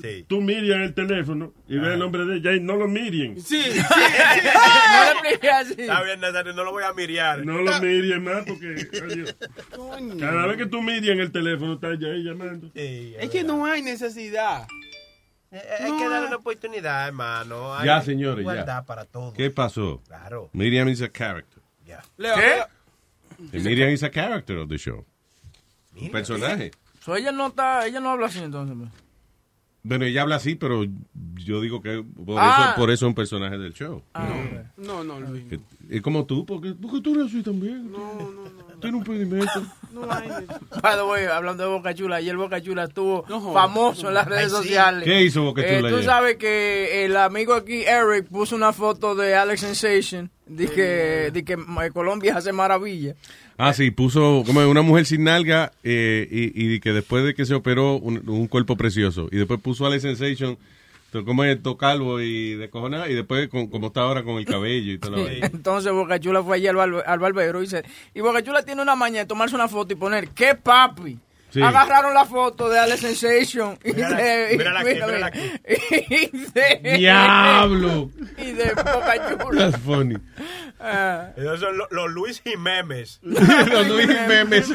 tú, 0.00 0.24
tú 0.28 0.40
Miriam 0.40 0.82
el 0.82 0.94
teléfono 0.94 1.52
y 1.68 1.76
ves 1.78 1.94
el 1.94 1.98
nombre 1.98 2.24
de 2.24 2.36
ella 2.36 2.52
y 2.54 2.60
no 2.60 2.76
lo 2.76 2.86
miren. 2.88 3.40
Sí, 3.40 3.62
sí, 3.62 3.80
No 3.80 5.04
le 5.04 5.10
expliqué 5.30 5.50
así. 5.50 5.74
Está 5.78 6.02
bien, 6.02 6.20
Nazario, 6.20 6.52
no 6.52 6.64
lo 6.64 6.70
voy 6.72 6.84
a 6.84 6.92
miriar. 6.92 7.44
No 7.44 7.58
lo 7.62 7.80
miren 7.80 8.22
más 8.24 8.44
porque 8.46 8.86
adiós. 9.02 9.36
cada 10.18 10.46
vez 10.46 10.56
que 10.56 10.66
tú 10.66 10.82
Miriam 10.82 11.18
el 11.20 11.32
teléfono 11.32 11.74
está 11.74 11.88
ella 11.92 12.08
ahí 12.08 12.22
llamando. 12.22 12.70
Es 12.74 13.30
que 13.30 13.42
no 13.44 13.64
hay 13.66 13.82
necesidad. 13.82 14.66
Hay 15.50 15.96
que 15.96 16.08
darle 16.08 16.26
una 16.26 16.36
oportunidad, 16.36 17.06
hermano. 17.08 17.74
Hay 17.74 17.86
Ya, 17.86 18.02
señores, 18.02 18.40
igualdad 18.40 18.80
ya. 18.80 18.84
para 18.84 19.04
todos. 19.04 19.32
¿Qué 19.32 19.50
pasó? 19.50 20.02
Claro. 20.06 20.50
Miriam 20.52 20.88
is 20.88 21.00
a 21.02 21.08
character. 21.08 21.62
Leo, 22.18 22.34
¿Qué? 22.34 22.40
Leo, 22.42 22.66
And 23.52 23.64
Miriam 23.64 23.90
is 23.90 24.02
a 24.02 24.10
character 24.10 24.58
of 24.58 24.68
the 24.68 24.76
show. 24.76 25.04
Un 25.98 26.10
personaje. 26.10 26.72
So, 27.00 27.14
ella 27.16 27.30
no 27.32 27.46
está, 27.46 27.86
ella 27.86 28.00
no 28.00 28.10
habla 28.10 28.26
así 28.26 28.40
entonces. 28.40 28.76
Bueno, 29.86 30.04
ella 30.04 30.22
habla 30.22 30.36
así, 30.36 30.56
pero 30.56 30.84
yo 31.36 31.60
digo 31.60 31.80
que 31.80 32.02
por, 32.24 32.38
Ah. 32.40 32.70
eso, 32.70 32.80
por 32.80 32.90
eso 32.90 33.06
es 33.06 33.08
un 33.08 33.14
personaje 33.14 33.56
del 33.56 33.72
show. 33.72 34.02
No, 34.76 35.04
no, 35.04 35.20
Luis. 35.20 35.44
Que- 35.48 35.60
Es 35.88 36.02
como 36.02 36.26
tú, 36.26 36.44
porque, 36.44 36.74
porque 36.74 37.00
tú 37.00 37.14
eres 37.14 37.26
así 37.26 37.42
también. 37.44 37.90
No, 37.92 37.98
no, 38.14 38.30
no. 38.30 38.56
Tiene 38.80 38.96
un 38.98 39.04
pedimento. 39.04 39.62
By 40.82 40.96
the 40.96 41.02
way, 41.04 41.24
hablando 41.26 41.62
de 41.62 41.68
Boca 41.70 41.94
Chula, 41.94 42.16
ayer 42.16 42.36
Boca 42.36 42.60
Chula 42.60 42.84
estuvo 42.84 43.24
famoso 43.54 44.08
en 44.08 44.14
las 44.14 44.26
redes 44.26 44.50
sociales. 44.50 45.04
¿Qué 45.04 45.22
hizo 45.22 45.44
Boca 45.44 45.62
Eh, 45.62 45.76
Chula 45.78 45.88
Tú 45.88 45.94
ayer? 45.96 46.04
sabes 46.06 46.36
que 46.36 47.04
el 47.04 47.16
amigo 47.16 47.54
aquí, 47.54 47.84
Eric, 47.84 48.26
puso 48.28 48.54
una 48.56 48.72
foto 48.72 49.14
de 49.14 49.34
Alex 49.34 49.60
Sensation, 49.60 50.30
de 50.46 50.66
que, 50.66 51.42
que 51.44 51.52
eh, 51.54 51.90
Colombia 51.92 52.36
hace 52.36 52.52
maravilla. 52.52 53.14
Ah, 53.58 53.72
sí, 53.72 53.90
puso 53.90 54.42
como 54.46 54.68
una 54.68 54.82
mujer 54.82 55.06
sin 55.06 55.24
nalga 55.24 55.72
eh, 55.82 56.28
y, 56.30 56.74
y 56.74 56.80
que 56.80 56.92
después 56.92 57.24
de 57.24 57.34
que 57.34 57.46
se 57.46 57.54
operó 57.54 57.96
un, 57.96 58.28
un 58.28 58.46
cuerpo 58.48 58.76
precioso. 58.76 59.28
Y 59.32 59.36
después 59.36 59.60
puso 59.60 59.86
a 59.86 59.90
la 59.90 59.98
Sensation 59.98 60.58
como 61.24 61.44
es 61.44 61.62
todo 61.62 61.78
calvo 61.78 62.20
y 62.20 62.56
de 62.56 62.68
cojonada 62.68 63.08
y 63.08 63.14
después 63.14 63.48
con- 63.48 63.68
como 63.68 63.86
está 63.86 64.02
ahora 64.02 64.22
con 64.22 64.36
el 64.36 64.44
cabello 64.44 64.92
y 64.92 64.98
todo 64.98 65.12
lo 65.12 65.26
Entonces 65.28 65.90
Boca 65.90 66.20
Chula 66.20 66.42
fue 66.42 66.56
allí 66.56 66.66
al, 66.66 66.78
al 66.78 67.18
barbero 67.18 67.60
y 67.60 67.62
dice, 67.62 67.84
y 68.14 68.20
Boca 68.20 68.42
Chula 68.42 68.62
tiene 68.62 68.82
una 68.82 68.96
maña 68.96 69.20
de 69.20 69.24
tomarse 69.26 69.54
una 69.54 69.66
foto 69.68 69.94
y 69.94 69.96
poner, 69.96 70.28
¿qué 70.28 70.54
papi? 70.54 71.18
Sí. 71.56 71.62
Agarraron 71.62 72.12
la 72.12 72.24
foto 72.26 72.68
de 72.68 72.78
Alex 72.78 73.00
Sensation 73.00 73.78
y 73.82 73.92
Mírala- 73.92 74.16
de, 74.16 74.52
y- 74.52 74.58
mírala 74.58 74.80
aquí, 74.80 74.88
mira, 74.94 75.06
mírala 75.06 75.30
mira. 75.30 75.60
y 76.10 76.80
de- 76.82 76.98
¡Diablo! 76.98 78.10
y 78.36 78.52
de 78.52 78.74
Boca 78.74 79.38
Chula. 79.38 79.70
That's 79.70 79.82
funny. 79.82 80.16
Ah. 80.78 81.30
Esos 81.36 81.60
son 81.60 81.78
los, 81.78 81.88
los 81.90 82.10
Luis 82.12 82.42
Jiménez. 82.42 83.20
Los 83.22 83.88
Luis 83.88 84.06
Memes. 84.06 84.68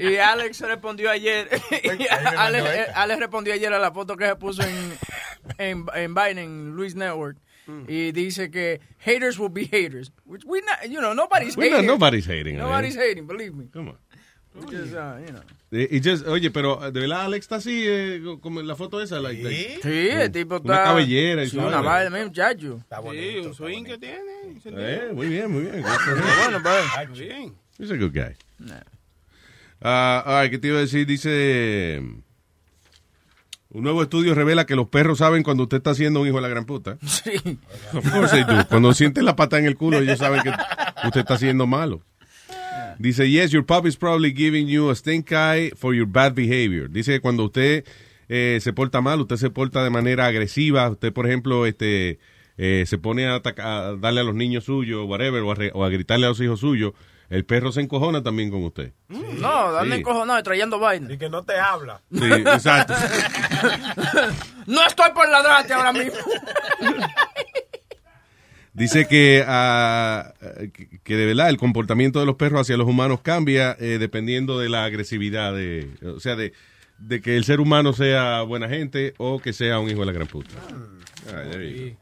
y 0.00 0.16
Alex 0.16 0.60
respondió 0.60 1.10
ayer 1.10 1.48
Alex, 2.36 2.64
eh, 2.68 2.86
Alex 2.94 3.20
respondió 3.20 3.52
ayer 3.54 3.72
a 3.72 3.78
la 3.78 3.90
foto 3.92 4.16
que 4.16 4.26
se 4.26 4.36
puso 4.36 4.62
en 4.62 4.92
en, 5.58 5.84
en 5.94 6.14
Biden 6.14 6.38
en 6.38 6.70
Luis 6.76 6.94
Network 6.94 7.38
y 7.88 8.12
dice 8.12 8.50
que 8.50 8.80
haters 8.98 9.38
will 9.38 9.50
be 9.50 9.64
haters 9.64 10.12
which 10.26 10.44
we 10.44 10.60
not, 10.60 10.84
you 10.90 10.98
know 11.00 11.14
nobody's 11.14 11.56
We're 11.56 11.70
not- 11.70 11.76
hating 11.80 11.86
nobody's 11.86 12.26
hating, 12.26 12.58
nobody's 12.58 12.94
man. 12.96 13.06
hating 13.08 13.26
believe 13.26 13.54
me 13.54 13.68
Come 13.72 13.88
on. 13.88 13.98
Just, 14.54 14.94
uh, 14.94 15.18
you 15.18 15.32
know. 15.32 15.42
Y 15.72 16.00
just- 16.00 16.26
oye, 16.28 16.50
pero 16.52 16.76
de 16.92 17.00
verdad 17.00 17.22
Alex 17.24 17.44
está 17.44 17.56
así, 17.56 17.82
eh, 17.84 18.22
como 18.40 18.60
en 18.60 18.68
la 18.68 18.76
foto 18.76 19.00
esa. 19.02 19.18
Like, 19.20 19.42
like- 19.42 19.80
Sí, 19.82 20.08
el 20.10 20.30
tipo 20.30 20.60
Una 20.62 20.74
está. 20.74 20.84
cabellera 20.84 21.42
y 21.42 21.46
sí, 21.50 21.56
su 21.56 21.62
una 21.62 21.80
vaina. 21.80 22.10
mira, 22.10 22.24
muchacho. 22.26 22.80
Sí, 23.10 23.36
un 23.44 23.54
swing 23.54 23.82
que 23.84 23.98
tiene. 23.98 24.20
Eh, 24.64 25.10
muy 25.12 25.26
bien, 25.28 25.50
muy 25.50 25.62
bien. 25.62 25.82
Bueno, 25.82 26.62
pues. 26.62 27.18
Bien. 27.18 27.52
He's 27.78 27.90
a 27.90 27.96
good 27.96 28.12
guy. 28.12 28.36
Ah, 29.82 30.22
all 30.24 30.42
right, 30.42 30.50
¿qué 30.52 30.58
te 30.58 30.68
iba 30.68 30.78
a 30.78 30.80
decir? 30.82 31.04
Dice... 31.06 32.00
Un 33.70 33.82
nuevo 33.82 34.02
estudio 34.04 34.36
revela 34.36 34.66
que 34.66 34.76
los 34.76 34.88
perros 34.88 35.18
saben 35.18 35.42
cuando 35.42 35.64
usted 35.64 35.78
está 35.78 35.90
haciendo 35.90 36.20
un 36.20 36.28
hijo 36.28 36.36
de 36.36 36.42
la 36.42 36.48
gran 36.48 36.64
puta. 36.64 36.96
Sí. 37.06 37.32
Of 37.92 38.08
course 38.12 38.30
they 38.30 38.44
do. 38.44 38.64
Cuando 38.68 38.94
sienten 38.94 39.24
la 39.24 39.34
pata 39.34 39.58
en 39.58 39.66
el 39.66 39.76
culo, 39.76 39.98
ellos 39.98 40.18
saben 40.20 40.42
que 40.42 40.50
usted 41.08 41.20
está 41.20 41.34
haciendo 41.34 41.66
malo. 41.66 42.00
Dice, 42.98 43.28
yes, 43.30 43.50
your 43.52 43.64
pup 43.64 43.86
is 43.86 43.96
probably 43.96 44.32
giving 44.32 44.66
you 44.68 44.90
a 44.90 44.94
stink 44.94 45.32
eye 45.32 45.70
for 45.76 45.94
your 45.94 46.06
bad 46.06 46.34
behavior. 46.34 46.88
Dice 46.88 47.12
que 47.12 47.20
cuando 47.20 47.44
usted 47.44 47.84
eh, 48.28 48.58
se 48.60 48.72
porta 48.72 49.00
mal, 49.00 49.20
usted 49.20 49.36
se 49.36 49.50
porta 49.50 49.82
de 49.84 49.90
manera 49.90 50.26
agresiva. 50.26 50.88
Usted, 50.90 51.12
por 51.12 51.26
ejemplo, 51.26 51.66
este 51.66 52.18
eh, 52.56 52.84
se 52.86 52.98
pone 52.98 53.26
a, 53.26 53.34
ataca- 53.40 53.88
a 53.88 53.96
darle 53.96 54.20
a 54.20 54.24
los 54.24 54.34
niños 54.34 54.64
suyos, 54.64 55.04
whatever, 55.06 55.42
o 55.42 55.50
a, 55.50 55.54
re- 55.54 55.70
o 55.74 55.84
a 55.84 55.88
gritarle 55.90 56.26
a 56.26 56.28
los 56.30 56.40
hijos 56.40 56.60
suyos. 56.60 56.92
El 57.30 57.44
perro 57.46 57.72
se 57.72 57.80
encojona 57.80 58.22
también 58.22 58.50
con 58.50 58.62
usted. 58.64 58.92
No, 59.08 59.72
dale 59.72 59.94
Sí. 59.94 60.00
encojonado 60.00 60.38
y 60.38 60.42
trayendo 60.42 60.78
vaina. 60.78 61.10
Y 61.12 61.16
que 61.18 61.28
no 61.30 61.42
te 61.42 61.58
habla. 61.58 62.00
Sí, 62.12 62.24
exacto. 62.30 62.94
No 64.66 64.86
estoy 64.86 65.10
por 65.14 65.28
ladrarte 65.28 65.74
ahora 65.74 65.92
mismo. 65.92 66.14
Dice 68.74 69.06
que, 69.06 69.44
ah, 69.46 70.34
que, 70.72 70.98
que 71.02 71.16
de 71.16 71.26
verdad 71.26 71.48
el 71.48 71.56
comportamiento 71.58 72.18
de 72.20 72.26
los 72.26 72.34
perros 72.34 72.60
hacia 72.62 72.76
los 72.76 72.88
humanos 72.88 73.20
cambia 73.22 73.76
eh, 73.78 73.98
dependiendo 73.98 74.58
de 74.58 74.68
la 74.68 74.84
agresividad, 74.84 75.54
de, 75.54 75.88
o 76.02 76.18
sea, 76.20 76.34
de, 76.34 76.52
de 76.98 77.20
que 77.20 77.36
el 77.36 77.44
ser 77.44 77.60
humano 77.60 77.92
sea 77.92 78.42
buena 78.42 78.68
gente 78.68 79.14
o 79.18 79.38
que 79.40 79.52
sea 79.52 79.78
un 79.78 79.88
hijo 79.90 80.00
de 80.00 80.06
la 80.06 80.12
gran 80.12 80.26
puta. 80.26 80.50
Ah, 81.32 81.42
go. 81.44 81.96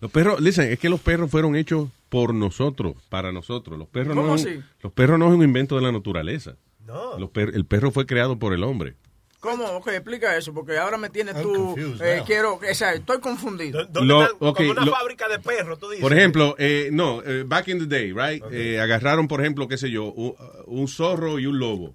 Los 0.00 0.10
perros, 0.12 0.40
listen, 0.40 0.70
es 0.70 0.78
que 0.78 0.88
los 0.88 1.00
perros 1.00 1.28
fueron 1.30 1.56
hechos 1.56 1.88
por 2.08 2.32
nosotros, 2.32 2.94
para 3.08 3.32
nosotros. 3.32 3.76
Los 3.78 3.88
perros, 3.88 4.14
¿Cómo 4.14 4.28
no, 4.28 4.34
es 4.36 4.42
así? 4.46 4.54
un- 4.56 4.64
los 4.82 4.92
perros 4.92 5.18
no 5.18 5.26
es 5.28 5.34
un 5.34 5.42
invento 5.42 5.74
de 5.74 5.82
la 5.82 5.90
naturaleza. 5.90 6.54
No. 6.86 7.18
Los 7.18 7.30
per- 7.30 7.50
el 7.54 7.64
perro 7.64 7.90
fue 7.90 8.06
creado 8.06 8.38
por 8.38 8.52
el 8.52 8.62
hombre. 8.62 8.94
¿Cómo? 9.40 9.64
Ok, 9.64 9.88
explica 9.88 10.36
eso, 10.36 10.52
porque 10.54 10.76
ahora 10.78 10.96
me 10.96 11.10
tienes 11.10 11.34
I'm 11.34 11.42
tú. 11.42 11.52
confused 11.54 12.00
eh, 12.06 12.22
quiero, 12.26 12.54
o 12.54 12.74
sea, 12.74 12.94
estoy 12.94 13.20
confundido. 13.20 13.86
Como 13.92 14.70
una 14.70 14.84
lo- 14.84 14.92
fábrica 14.92 15.28
de 15.28 15.38
perros, 15.38 15.78
tú 15.78 15.88
dices. 15.88 16.02
Por 16.02 16.12
ejemplo, 16.12 16.54
eh, 16.58 16.88
no, 16.92 17.22
eh, 17.22 17.44
back 17.46 17.68
in 17.68 17.78
the 17.78 17.86
day, 17.86 18.12
right? 18.12 18.42
Eh, 18.50 18.80
agarraron, 18.80 19.28
por 19.28 19.40
ejemplo, 19.40 19.68
qué 19.68 19.76
sé 19.78 19.90
yo, 19.90 20.04
un, 20.12 20.34
un 20.66 20.88
zorro 20.88 21.38
y 21.38 21.46
un 21.46 21.58
lobo 21.58 21.94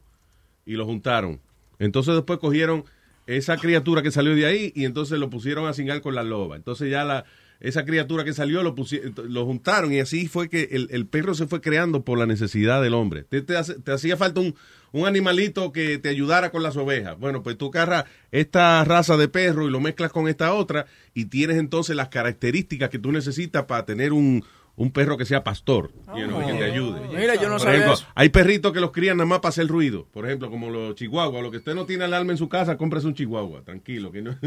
y 0.66 0.74
lo 0.74 0.86
juntaron. 0.86 1.42
Entonces 1.80 2.14
después 2.14 2.40
cogieron 2.40 2.86
esa 3.28 3.58
criatura 3.58 4.02
que 4.02 4.11
salió 4.11 4.36
de 4.36 4.45
ahí 4.45 4.72
y 4.76 4.86
entonces 4.86 5.18
lo 5.20 5.30
pusieron 5.30 5.68
a 5.68 5.74
cingar 5.74 6.02
con 6.02 6.16
la 6.16 6.24
loba. 6.24 6.56
Entonces 6.56 6.90
ya 6.92 7.03
la 7.03 7.26
esa 7.60 7.86
criatura 7.86 8.24
que 8.24 8.34
salió 8.34 8.64
lo, 8.64 8.74
pusi- 8.76 9.14
lo 9.28 9.45
juntaron 9.45 9.94
y 9.94 10.00
así 10.00 10.28
fue 10.28 10.50
que 10.50 10.70
el, 10.72 10.88
el 10.92 11.06
perro 11.06 11.36
se 11.36 11.45
fue 11.45 11.61
creando 11.61 12.03
por 12.03 12.18
la 12.18 12.26
necesidad 12.26 12.82
del 12.82 12.95
hombre. 12.95 13.24
Te, 13.24 13.42
te 13.44 13.56
hace- 13.56 13.76
te 13.80 13.92
hacía 13.92 14.18
falta 14.18 14.40
un, 14.42 14.56
un 14.92 15.06
animalito 15.08 15.72
que 15.72 15.98
te 15.98 16.10
ayudara 16.10 16.50
con 16.52 16.64
las 16.64 16.76
ovejas. 16.78 17.18
Bueno, 17.18 17.44
pues 17.44 17.58
tú 17.58 17.68
agarras 17.74 18.06
esta 18.32 18.84
raza 18.84 19.18
de 19.18 19.28
perro 19.28 19.68
y 19.68 19.72
lo 19.72 19.80
mezclas 19.80 20.11
con 20.11 20.28
esta 20.28 20.53
otra 20.53 20.86
y 21.14 21.26
tienes 21.26 21.58
entonces 21.58 21.95
las 21.95 22.10
características 22.10 22.90
que 22.90 23.00
tú 23.00 23.11
necesitas 23.11 23.66
para 23.66 23.86
tener 23.86 24.14
un, 24.14 24.44
un 24.76 24.92
perro 24.92 25.18
que 25.18 25.26
sea 25.26 25.44
pastor, 25.44 25.92
you 26.18 26.26
know, 26.28 26.42
y 26.42 26.45
que 26.45 26.53
te 26.53 26.64
ayude. 26.66 27.02
Mira, 27.10 27.36
yo 27.36 27.44
no 27.44 27.52
Por 27.56 27.60
sabía 27.61 27.76
ejemplo, 27.76 27.94
eso. 27.94 28.06
hay 28.16 28.30
perritos 28.30 28.74
que 28.74 28.80
los 28.80 28.92
crían 28.92 29.18
nada 29.18 29.28
más 29.28 29.40
para 29.40 29.50
hacer 29.50 29.68
ruido. 29.68 30.08
Por 30.11 30.26
ejemplo, 30.26 30.50
como 30.50 30.70
los 30.70 30.95
chihuahuas. 30.95 31.42
Lo 31.44 31.52
que 31.52 31.58
usted 31.58 31.76
no 31.76 31.86
tiene 31.86 32.03
alarma 32.06 32.32
en 32.32 32.38
su 32.38 32.50
casa, 32.50 32.78
cómprese 32.78 33.08
un 33.08 33.14
chihuahua. 33.16 33.64
Tranquilo, 33.64 34.11
que 34.11 34.22
no... 34.22 34.38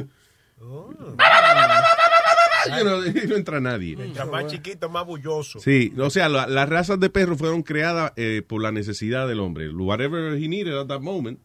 You 2.66 2.82
know, 2.84 3.00
no 3.28 3.36
entra 3.36 3.60
nadie. 3.60 3.96
Mientras 3.96 4.28
más 4.28 4.46
chiquito, 4.46 4.88
más 4.88 5.06
bulloso. 5.06 5.58
Sí, 5.58 5.92
o 5.98 6.10
sea, 6.10 6.28
la- 6.28 6.46
las 6.46 6.68
razas 6.68 6.98
de 7.00 7.10
perros 7.10 7.38
fueron 7.38 7.62
creadas 7.62 8.12
eh, 8.16 8.42
por 8.46 8.62
la 8.62 8.72
necesidad 8.72 9.26
del 9.28 9.40
hombre. 9.40 9.70
Whatever 9.72 10.34
he 10.42 10.48
needed 10.48 10.74
at 10.78 10.86
that 10.88 11.00
moment, 11.00 11.38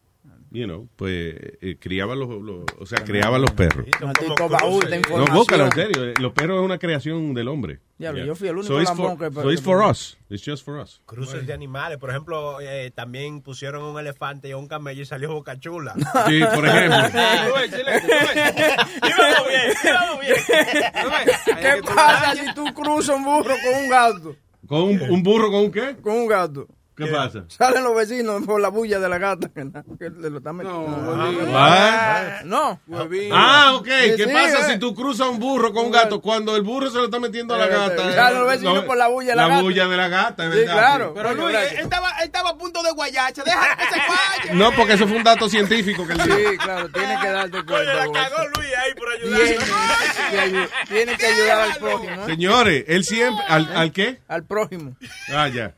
you 0.52 0.64
know, 0.64 0.88
pues 0.96 1.34
eh, 1.60 1.76
criaban 1.78 2.18
los, 2.18 2.28
los- 2.42 2.64
o 2.78 2.86
sea, 2.86 3.02
creaban 3.04 3.40
los 3.40 3.50
perros. 3.52 3.86
Maldito 4.00 4.48
baúl 4.48 4.84
de 4.90 5.00
No, 5.00 5.24
búscalo, 5.26 5.66
en 5.66 5.72
serio. 5.72 6.04
eh, 6.08 6.14
Los 6.20 6.32
perros 6.32 6.58
es 6.58 6.64
una 6.64 6.78
creación 6.78 7.32
del 7.34 7.48
hombre. 7.48 7.78
Yo 7.98 8.34
fui 8.34 8.48
el 8.48 8.56
único 8.56 8.72
So 8.74 8.80
it's 8.80 8.90
for, 8.92 9.16
que- 9.18 9.30
so 9.32 9.50
it's 9.52 9.62
for 9.62 9.82
us. 9.82 10.16
It's 10.30 10.42
just 10.44 10.64
for 10.64 10.78
us. 10.80 11.00
Cruces 11.06 11.46
de 11.46 11.52
animales. 11.52 11.98
Por 11.98 12.10
ejemplo, 12.10 12.58
eh, 12.60 12.90
también 12.94 13.42
pusieron 13.42 13.82
un 13.84 13.98
elefante 14.00 14.48
y 14.48 14.54
un 14.54 14.66
camello 14.68 15.02
y 15.02 15.06
salió 15.06 15.32
Boca 15.32 15.58
Chula. 15.60 15.94
Sí, 16.26 16.40
por 16.54 16.66
ejemplo. 16.66 16.98
Íbamos 18.10 19.48
bien, 19.48 19.72
íbamos 19.84 20.20
bien. 20.20 20.34
¿Qué 21.60 21.82
pasa 21.94 22.34
si 22.34 22.54
tú 22.54 22.64
cruzas 22.74 23.16
un 23.16 23.24
burro 23.24 23.54
con 23.62 23.82
un 23.84 23.88
gato? 23.90 24.36
¿Con 24.66 24.82
un, 24.82 25.00
un 25.10 25.22
burro 25.22 25.50
con 25.50 25.60
un 25.64 25.70
qué? 25.72 25.96
Con 26.00 26.12
un 26.14 26.26
gato. 26.26 26.66
¿Qué 27.06 27.06
pasa? 27.12 27.44
Salen 27.48 27.82
los 27.84 27.94
vecinos 27.96 28.42
por 28.44 28.60
la 28.60 28.68
bulla 28.68 28.98
de 29.00 29.08
la 29.08 29.18
gata. 29.18 29.48
Que, 29.54 30.10
le 30.10 30.30
lo 30.30 30.38
están 30.38 30.56
metiendo. 30.56 30.80
What? 31.50 32.42
No. 32.44 32.80
Ah, 33.32 33.72
ok. 33.76 33.86
Sí, 33.86 34.16
¿Qué 34.16 34.24
sí, 34.24 34.30
pasa 34.32 34.60
eh. 34.68 34.72
si 34.72 34.78
tú 34.78 34.94
cruzas 34.94 35.28
un 35.28 35.38
burro 35.38 35.72
con 35.72 35.86
un 35.86 35.90
gato 35.92 36.20
cuando 36.20 36.56
el 36.56 36.62
burro 36.62 36.90
se 36.90 36.98
lo 36.98 37.04
está 37.04 37.18
metiendo 37.18 37.54
a 37.54 37.58
la 37.58 37.66
Eh, 37.66 37.70
gata? 37.70 38.12
salen 38.14 38.38
los 38.40 38.48
eh, 38.48 38.50
vecinos 38.56 38.74
no, 38.74 38.84
por 38.84 38.96
la 38.96 39.08
bulla 39.08 39.30
de 39.30 39.36
la 39.36 39.48
gata. 39.48 39.62
bulla 39.62 39.88
de 39.88 39.96
la 39.96 40.08
gata, 40.08 40.44
es 40.46 40.52
Sí, 40.52 40.58
verdad. 40.60 40.72
claro. 40.74 41.14
Pero 41.14 41.34
Luis, 41.34 41.56
él 41.56 41.78
estaba, 41.78 42.10
él 42.18 42.24
estaba 42.24 42.50
a 42.50 42.56
punto 42.58 42.82
de 42.82 42.90
guayacha. 42.92 43.42
Deja 43.44 43.76
que 43.76 43.84
se 43.84 43.98
vaya. 43.98 44.54
No, 44.54 44.72
porque 44.72 44.92
eso 44.94 45.06
fue 45.08 45.16
un 45.16 45.24
dato 45.24 45.48
científico 45.48 46.06
que 46.06 46.12
él 46.12 46.18
dijo. 46.22 46.36
Sí, 46.50 46.58
claro, 46.58 46.88
tiene 46.90 47.18
que 47.20 47.28
darte 47.30 47.64
cuenta. 47.64 47.94
la 47.94 48.04
porque 48.04 48.20
cagó 48.20 48.36
Luis 48.56 48.70
ahí 48.76 48.94
por 48.94 49.08
Tiene 49.20 50.42
ayudar. 50.42 50.68
tiene 50.88 51.16
que 51.16 51.26
ayudar 51.26 51.60
al 51.60 51.76
prójimo. 51.78 52.12
¿eh? 52.12 52.26
Señores, 52.26 52.84
él 52.88 53.04
siempre... 53.04 53.44
¿Al, 53.48 53.76
al 53.76 53.92
qué? 53.92 54.20
Al 54.28 54.44
prójimo. 54.44 54.96
Ah, 55.32 55.48
ya. 55.48 55.74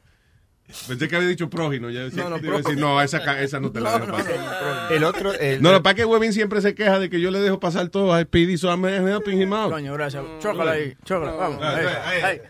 Pensé 0.89 1.09
que 1.09 1.17
había 1.17 1.28
dicho 1.28 1.49
prójimo. 1.49 1.91
Ya 1.91 2.05
decía, 2.05 2.25
No, 2.25 2.31
no, 2.31 2.36
a 2.36 2.57
decir, 2.59 2.76
no, 2.76 3.01
esa, 3.01 3.41
esa 3.41 3.60
no 3.60 3.70
te 3.70 3.81
la 3.81 3.99
dejo 3.99 4.12
pasar. 4.12 4.92
El 4.92 5.05
otro, 5.05 5.33
el, 5.33 5.62
No, 5.62 5.70
lo 5.73 5.83
es 5.84 5.94
que 5.94 6.05
Webin 6.05 6.33
siempre 6.33 6.60
se 6.60 6.75
queja 6.75 6.99
de 6.99 7.10
que 7.10 7.20
yo 7.20 7.31
le 7.31 7.41
dejo 7.41 7.60
pasar 7.60 7.89
todo 7.89 8.12
a 8.12 8.23
Speedy, 8.23 8.57
so 8.57 8.68
I'm 8.68 8.84
helping 8.84 9.41
him 9.41 9.52
out. 9.52 9.70
Coño, 9.73 9.92
gracias. 9.94 10.25
Chócala 10.41 10.73
ahí. 10.73 10.97
Chócala. 11.05 11.33
Vamos. 11.33 11.59
Ah, 11.62 11.76
ahí, 12.07 12.23
ahí. 12.23 12.41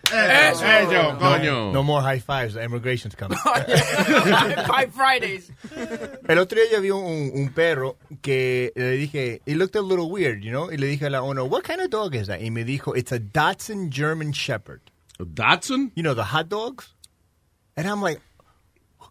Eso. 0.50 0.64
no, 0.92 1.18
coño. 1.18 1.72
no 1.72 1.82
more 1.82 2.02
high 2.02 2.20
fives. 2.20 2.54
The 2.54 2.64
immigration's 2.64 3.14
coming. 3.14 3.38
Five 4.66 4.92
Fridays. 4.92 5.50
El 6.28 6.38
otro 6.38 6.58
día 6.58 6.70
yo 6.72 6.80
vi 6.80 6.90
un, 6.90 7.32
un 7.34 7.48
perro 7.50 7.96
que 8.22 8.72
le 8.76 8.92
dije, 8.92 9.40
it 9.46 9.56
looked 9.56 9.76
a 9.76 9.82
little 9.82 10.10
weird, 10.10 10.42
you 10.42 10.50
know? 10.50 10.70
Y 10.70 10.76
le 10.76 10.86
dije 10.86 11.06
a 11.06 11.10
la 11.10 11.20
owner, 11.22 11.44
what 11.44 11.64
kind 11.64 11.80
of 11.80 11.90
dog 11.90 12.14
is 12.14 12.26
that? 12.28 12.40
Y 12.40 12.50
me 12.50 12.64
dijo, 12.64 12.96
it's 12.96 13.12
a 13.12 13.18
Dachshund 13.18 13.90
German 13.90 14.32
Shepherd. 14.32 14.80
Datsun? 15.18 15.92
You 15.94 16.02
know, 16.02 16.14
the 16.14 16.24
hot 16.24 16.48
dogs? 16.48 16.94
And 17.76 17.86
I'm 17.88 18.02
like, 18.02 18.20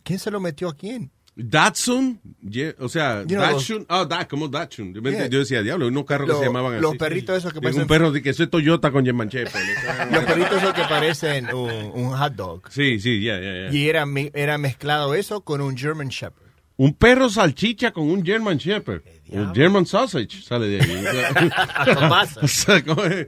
¿quién 0.03 0.19
se 0.19 0.29
lo 0.31 0.39
metió 0.39 0.69
a 0.69 0.75
quién? 0.75 1.11
Datsun, 1.33 2.19
yeah, 2.41 2.73
o 2.79 2.89
sea, 2.89 3.21
You 3.23 3.37
know, 3.37 3.41
Datsun, 3.41 3.85
ah, 3.89 4.05
da, 4.05 4.27
como 4.27 4.47
Datsun. 4.49 4.93
Yo, 4.93 5.01
Yeah. 5.01 5.27
yo 5.27 5.39
decía, 5.39 5.61
diablo, 5.63 5.87
unos 5.87 6.03
carros 6.05 6.27
que 6.27 6.33
Los- 6.33 6.39
se 6.41 6.45
llamaban 6.47 6.73
así. 6.73 6.81
los 6.81 6.97
perritos 6.97 7.37
esos 7.37 7.53
que 7.53 7.61
parecen- 7.61 7.83
Un 7.83 7.87
perro 7.87 8.11
de 8.11 8.21
que 8.21 8.29
eso 8.31 8.43
es 8.43 8.49
Toyota 8.49 8.91
con 8.91 9.05
German 9.05 9.29
Shepherd. 9.29 10.11
Los 10.11 10.25
perritos 10.25 10.57
esos 10.57 10.73
que 10.73 10.83
parecen 10.83 11.53
un, 11.55 11.71
un 11.93 12.17
hot 12.17 12.33
dog. 12.35 12.61
Sí, 12.69 12.99
sí, 12.99 13.23
ya, 13.23 13.39
ya, 13.39 13.53
ya. 13.69 13.71
Y 13.71 13.87
era, 13.89 14.05
era 14.33 14.57
mezclado 14.57 15.15
eso 15.15 15.41
con 15.41 15.61
un 15.61 15.77
German 15.77 16.09
Shepherd. 16.09 16.51
Un 16.77 16.93
perro 16.95 17.29
salchicha 17.29 17.91
con 17.91 18.09
un 18.09 18.25
German 18.25 18.57
Shepherd. 18.57 19.01
Un 19.29 19.55
German 19.55 19.85
sausage 19.85 20.41
sale 20.43 20.67
de 20.67 20.81
ahí. 20.81 21.45
Tomasa. 21.93 22.41
O 22.43 22.47
sea, 22.47 22.83
¿cómo 22.83 23.03
es? 23.05 23.27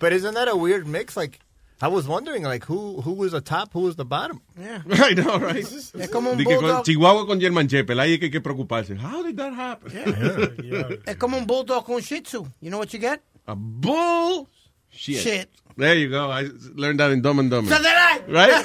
But 0.00 0.12
isn't 0.12 0.34
that 0.34 0.48
a 0.48 0.54
weird 0.54 0.86
mix? 0.86 1.16
Like, 1.16 1.38
I 1.82 1.88
was 1.88 2.06
wondering, 2.06 2.44
like, 2.44 2.64
who 2.64 3.00
who 3.02 3.12
was 3.12 3.32
the 3.32 3.40
top, 3.40 3.72
who 3.72 3.80
was 3.80 3.96
the 3.96 4.04
bottom? 4.04 4.40
Yeah. 4.56 4.82
I 4.92 5.14
know, 5.14 5.36
right? 5.38 5.64
Es 5.66 6.08
como 6.12 6.30
un 6.30 6.38
Di 6.38 6.44
con- 6.44 6.60
bulldog. 6.60 6.84
Chihuahua 6.84 7.26
con 7.26 7.40
German 7.40 7.66
Shepherd, 7.66 7.98
ahí 7.98 8.12
es 8.14 8.18
que 8.20 8.26
hay 8.26 8.30
que 8.30 8.40
preocuparse. 8.40 8.96
How 8.96 9.22
did 9.24 9.36
that 9.36 9.52
happen? 9.52 9.90
Yeah, 10.64 10.96
Es 11.06 11.16
como 11.16 11.36
un 11.36 11.44
bulldog 11.46 11.84
con 11.84 12.00
shih 12.00 12.20
tzu. 12.22 12.46
You 12.60 12.70
know 12.70 12.78
what 12.78 12.92
you 12.94 13.00
get? 13.00 13.20
A 13.48 13.56
bull 13.56 14.48
shit. 14.90 15.18
Shit. 15.18 15.48
There 15.76 15.96
you 15.96 16.08
go. 16.10 16.30
I 16.30 16.50
learned 16.76 17.00
that 17.00 17.10
in 17.10 17.20
Dumb 17.22 17.38
and 17.40 17.50
Dumber. 17.50 17.70
So 17.74 17.78
did 17.78 17.86
I. 17.86 18.20
Right? 18.28 18.64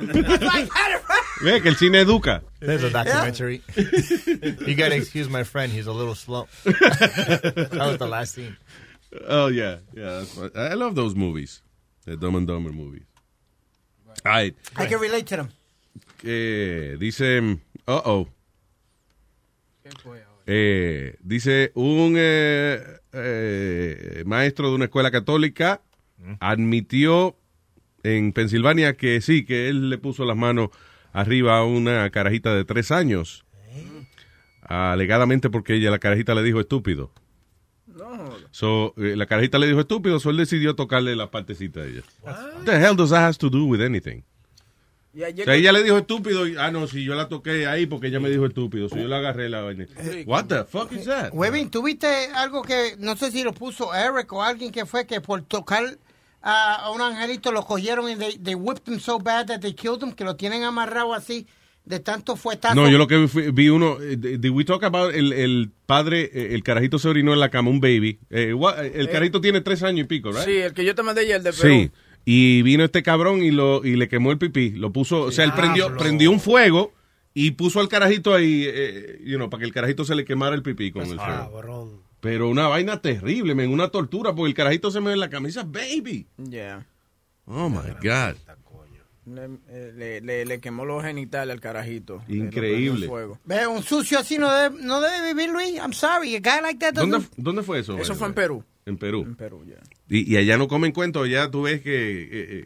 That's 0.00 0.44
why 0.44 0.60
I 0.60 0.68
had 0.74 0.96
it. 0.96 1.02
Ve 1.42 1.60
que 1.60 1.70
el 1.70 1.76
cine 1.76 1.98
educa. 2.04 2.42
There's 2.58 2.82
a 2.82 2.90
documentary. 2.90 3.62
you 3.76 4.74
gotta 4.74 4.96
excuse 4.96 5.28
my 5.28 5.44
friend; 5.44 5.70
he's 5.70 5.86
a 5.86 5.92
little 5.92 6.16
slow. 6.16 6.48
that 6.64 7.76
was 7.78 7.98
the 7.98 8.06
last 8.08 8.34
scene. 8.34 8.56
Oh, 9.28 9.46
yeah. 9.46 9.76
Yeah, 9.94 10.24
that's. 10.36 10.56
I 10.56 10.74
love 10.74 10.94
those 10.94 11.14
movies. 11.14 11.62
The 12.08 12.16
Dumb 12.16 12.36
and 12.36 12.46
Dumber 12.46 12.72
movies. 12.72 13.06
All 14.24 14.32
right. 14.32 14.56
I 14.76 14.86
can 14.86 15.00
relate 15.00 15.26
to 15.26 15.36
them. 15.36 15.48
Eh, 16.24 16.96
dice, 16.98 17.40
uh 17.86 18.02
oh. 18.04 18.28
Eh, 20.46 21.16
dice 21.20 21.72
un 21.74 22.14
eh, 22.16 22.82
eh, 23.12 24.22
maestro 24.26 24.70
de 24.70 24.74
una 24.76 24.86
escuela 24.86 25.10
católica 25.10 25.82
admitió 26.40 27.36
en 28.02 28.32
Pensilvania 28.32 28.96
que 28.96 29.20
sí, 29.20 29.44
que 29.44 29.68
él 29.68 29.90
le 29.90 29.98
puso 29.98 30.24
las 30.24 30.36
manos 30.36 30.70
arriba 31.12 31.58
a 31.58 31.64
una 31.64 32.08
carajita 32.10 32.54
de 32.54 32.64
tres 32.64 32.90
años, 32.90 33.44
alegadamente 34.62 35.50
porque 35.50 35.74
ella, 35.74 35.90
la 35.90 35.98
carajita 35.98 36.34
le 36.34 36.42
dijo 36.42 36.60
estúpido. 36.60 37.12
So, 38.50 38.94
eh, 38.96 39.14
la 39.16 39.26
carajita 39.26 39.58
le 39.58 39.66
dijo 39.66 39.80
estúpido, 39.80 40.18
so 40.20 40.30
él 40.30 40.36
decidió 40.36 40.74
tocarle 40.74 41.14
la 41.16 41.30
partecita 41.30 41.80
de 41.80 41.90
ella. 41.90 42.02
What 42.22 42.64
the 42.64 42.72
hell 42.78 42.96
does 42.96 43.10
that 43.10 43.26
has 43.28 43.38
to 43.38 43.48
do 43.50 43.64
with 43.66 43.80
anything? 43.80 44.22
Y 45.14 45.24
ayer 45.24 45.42
O 45.42 45.44
sea, 45.46 45.54
ella 45.54 45.72
le 45.72 45.82
dijo 45.82 45.96
estúpido. 45.98 46.46
y- 46.46 46.56
ah, 46.58 46.70
no, 46.70 46.86
si 46.86 47.02
yo 47.02 47.14
la 47.14 47.28
toqué 47.28 47.66
ahí 47.66 47.86
porque 47.86 48.08
ella 48.08 48.20
me 48.20 48.28
dijo 48.30 48.46
estúpido. 48.46 48.88
Si 48.88 48.96
yo 48.96 49.08
la 49.08 49.16
agarré 49.18 49.48
la 49.48 49.62
vaina. 49.62 49.86
What 50.26 50.44
the 50.46 50.64
fuck 50.64 50.92
is 50.92 51.06
that? 51.06 51.30
Webin, 51.32 51.70
¿tuviste 51.70 52.06
algo 52.34 52.62
que, 52.62 52.94
no 52.98 53.16
sé 53.16 53.30
si 53.30 53.42
lo 53.42 53.52
puso 53.52 53.94
Eric 53.94 54.32
o 54.32 54.42
alguien 54.42 54.70
que 54.70 54.86
fue 54.86 55.06
que 55.06 55.20
por 55.20 55.42
tocar 55.42 55.98
a, 56.42 56.74
a 56.76 56.90
un 56.90 57.00
angelito 57.00 57.50
lo 57.52 57.64
cogieron 57.64 58.08
y 58.10 58.16
they, 58.16 58.38
they 58.38 58.54
whipped 58.54 58.86
him 58.92 59.00
so 59.00 59.18
bad 59.18 59.46
that 59.46 59.60
they 59.60 59.72
killed 59.74 60.02
him, 60.02 60.12
que 60.12 60.24
lo 60.24 60.36
tienen 60.36 60.62
amarrado 60.62 61.14
así 61.14 61.46
de 61.88 62.00
tanto 62.00 62.36
fuetazo? 62.36 62.74
No, 62.74 62.88
yo 62.90 62.98
lo 62.98 63.06
que 63.06 63.16
vi, 63.16 63.28
fue- 63.28 63.50
vi 63.50 63.68
uno. 63.68 63.98
eh, 64.00 64.16
Did 64.16 64.50
we 64.50 64.64
talk 64.64 64.84
about 64.84 65.14
el, 65.14 65.32
el 65.32 65.70
padre, 65.86 66.30
eh, 66.32 66.48
el 66.54 66.62
carajito 66.62 66.98
se 66.98 67.08
orinó 67.08 67.32
en 67.32 67.40
la 67.40 67.48
cama, 67.50 67.70
un 67.70 67.80
baby. 67.80 68.18
Eh, 68.30 68.52
what- 68.54 68.78
el 68.84 69.06
Eh, 69.08 69.10
carajito 69.10 69.40
tiene 69.40 69.60
tres 69.60 69.82
años 69.82 70.04
y 70.04 70.08
pico, 70.08 70.30
¿right? 70.30 70.44
Sí, 70.44 70.56
el 70.58 70.72
que 70.74 70.84
yo 70.84 70.94
te 70.94 71.02
mandé 71.02 71.22
ayer 71.22 71.42
de 71.42 71.52
Perú. 71.52 71.62
Sí. 71.68 71.90
Y 72.24 72.62
vino 72.62 72.84
este 72.84 73.02
cabrón 73.02 73.42
y 73.42 73.50
lo 73.50 73.84
y 73.84 73.96
le 73.96 74.06
quemó 74.08 74.30
el 74.32 74.38
pipí. 74.38 74.70
Lo 74.70 74.92
puso, 74.92 75.22
o 75.22 75.32
sea, 75.32 75.44
él 75.44 75.52
prendió, 75.54 75.96
prendió 75.96 76.30
un 76.30 76.40
fuego 76.40 76.92
y 77.32 77.52
puso 77.52 77.80
al 77.80 77.88
carajito 77.88 78.34
ahí, 78.34 78.64
eh, 78.66 79.20
you 79.24 79.36
know, 79.36 79.48
para 79.48 79.60
que 79.60 79.66
el 79.66 79.72
carajito 79.72 80.04
se 80.04 80.14
le 80.14 80.24
quemara 80.26 80.54
el 80.54 80.62
pipí 80.62 80.90
con 80.92 81.02
el 81.06 81.18
fuego. 81.18 82.02
Pero 82.20 82.48
una 82.50 82.66
vaina 82.66 83.00
terrible, 83.00 83.54
men, 83.54 83.70
una 83.70 83.88
tortura, 83.88 84.34
porque 84.34 84.48
el 84.48 84.54
carajito 84.54 84.90
se 84.90 84.98
me 85.00 85.06
ve 85.06 85.12
en 85.14 85.20
la 85.20 85.30
camisa, 85.30 85.62
baby. 85.62 86.26
Yeah. 86.50 86.84
Oh 87.46 87.68
my 87.70 87.92
God. 88.02 88.34
Le, 89.28 89.44
eh, 89.68 89.92
le, 89.96 90.20
le- 90.20 90.44
le 90.44 90.60
quemó 90.60 90.84
los 90.84 91.02
genitales 91.04 91.52
al 91.52 91.60
carajito. 91.60 92.22
Increíble. 92.28 93.06
fuego. 93.06 93.38
Ve, 93.44 93.66
un 93.66 93.82
sucio 93.82 94.18
así 94.18 94.38
no 94.38 94.52
debe, 94.52 94.76
no 94.82 95.00
debe 95.00 95.34
vivir, 95.34 95.50
Luis. 95.52 95.74
I'm 95.76 95.92
sorry, 95.92 96.34
a 96.36 96.40
guy 96.40 96.62
like 96.62 96.78
that 96.78 96.94
doesn't- 96.94 97.10
¿Dónde, 97.10 97.28
¿Dónde 97.36 97.62
fue 97.62 97.80
eso? 97.80 97.98
Eso 97.98 98.14
fue 98.14 98.28
en? 98.28 98.34
Perú. 98.34 98.64
En 98.86 98.96
Perú. 98.96 99.22
En 99.22 99.34
Perú, 99.36 99.64
ya. 99.66 99.76
Y, 100.08 100.32
y 100.32 100.36
allá 100.38 100.56
no 100.56 100.66
comen 100.68 100.92
cuentos, 100.92 101.24
allá 101.26 101.50
tú 101.50 101.62
ves 101.62 101.82
que 101.82 102.22
eh, 102.22 102.28
eh, 102.32 102.64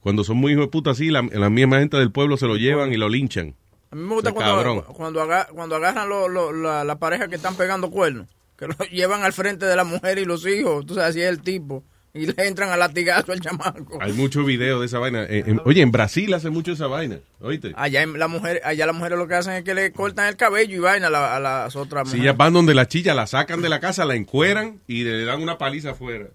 cuando 0.00 0.24
son 0.24 0.36
muy 0.38 0.52
hijos 0.52 0.64
de 0.64 0.68
puta 0.70 0.90
así, 0.90 1.10
la, 1.10 1.22
la 1.22 1.50
misma 1.50 1.78
gente 1.78 1.96
del 1.96 2.10
pueblo 2.10 2.36
se 2.36 2.46
lo 2.46 2.56
llevan 2.56 2.92
y 2.92 2.96
lo 2.96 3.08
linchan. 3.08 3.54
A 3.92 3.96
mí 3.96 4.02
me 4.02 4.14
gusta 4.14 4.32
cuando, 4.32 4.84
cuando, 4.94 5.20
aga- 5.22 5.48
cuando 5.52 5.76
agarran 5.76 6.08
lo- 6.08 6.28
lo- 6.28 6.52
la, 6.52 6.84
la 6.84 6.98
pareja 6.98 7.28
que 7.28 7.36
están 7.36 7.56
pegando 7.56 7.90
cuernos, 7.90 8.26
que 8.56 8.66
lo 8.68 8.74
llevan 8.90 9.22
al 9.22 9.32
frente 9.32 9.66
de 9.66 9.76
la 9.76 9.84
mujer 9.84 10.18
y 10.18 10.24
los 10.24 10.46
hijos, 10.46 10.86
tú 10.86 10.94
sabes, 10.94 11.10
así 11.10 11.20
es 11.20 11.28
el 11.28 11.40
tipo, 11.42 11.84
y 12.14 12.26
le 12.26 12.34
entran 12.46 12.70
a 12.70 12.76
latigazo 12.76 13.32
al 13.32 13.40
chamaco. 13.40 13.98
Hay 14.00 14.12
muchos 14.12 14.44
videos 14.44 14.80
de 14.80 14.86
esa 14.86 14.98
vaina. 14.98 15.22
Eh, 15.24 15.44
en- 15.46 15.60
oye, 15.64 15.80
en 15.82 15.90
Brasil 15.92 16.32
hace 16.34 16.50
mucho 16.50 16.72
esa 16.72 16.86
vaina, 16.86 17.18
¿oíste? 17.40 17.72
Allá 17.76 18.02
en 18.02 18.18
la 18.18 18.26
mujer, 18.28 18.60
allá 18.64 18.86
las 18.86 18.94
mujeres 18.96 19.18
lo 19.18 19.28
que 19.28 19.34
hacen 19.34 19.52
es 19.54 19.64
que 19.64 19.74
le 19.74 19.92
cortan 19.92 20.28
el 20.28 20.36
cabello 20.36 20.76
y 20.76 20.78
vaina 20.80 21.06
a, 21.06 21.10
la- 21.10 21.36
a 21.36 21.40
las 21.40 21.76
otras 21.76 22.08
Si 22.08 22.16
mujeres. 22.16 22.24
ellas 22.24 22.36
van 22.36 22.52
donde 22.52 22.74
la 22.74 22.88
chilla, 22.88 23.14
la 23.14 23.26
sacan 23.26 23.62
de 23.62 23.68
la 23.68 23.80
casa, 23.80 24.04
la 24.04 24.14
encueran 24.16 24.80
y 24.86 25.04
le 25.04 25.24
dan 25.24 25.42
una 25.42 25.56
paliza 25.58 25.90
afuera. 25.90 26.26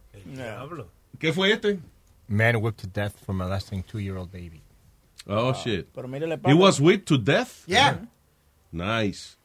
¿Qué 1.20 1.34
fue 1.34 1.52
este? 1.52 1.80
Man 2.28 2.56
whipped 2.58 2.82
to 2.82 2.88
death 3.02 3.14
for 3.26 3.36
molesting 3.36 3.84
two-year-old 3.84 4.32
baby. 4.32 4.62
Oh, 5.28 5.54
shit. 5.54 5.88
Pero 5.94 6.08
He 6.46 6.54
was 6.54 6.80
whipped 6.80 7.08
to 7.08 7.18
death? 7.18 7.64
Yeah. 7.68 8.00
Nice. 8.72 9.38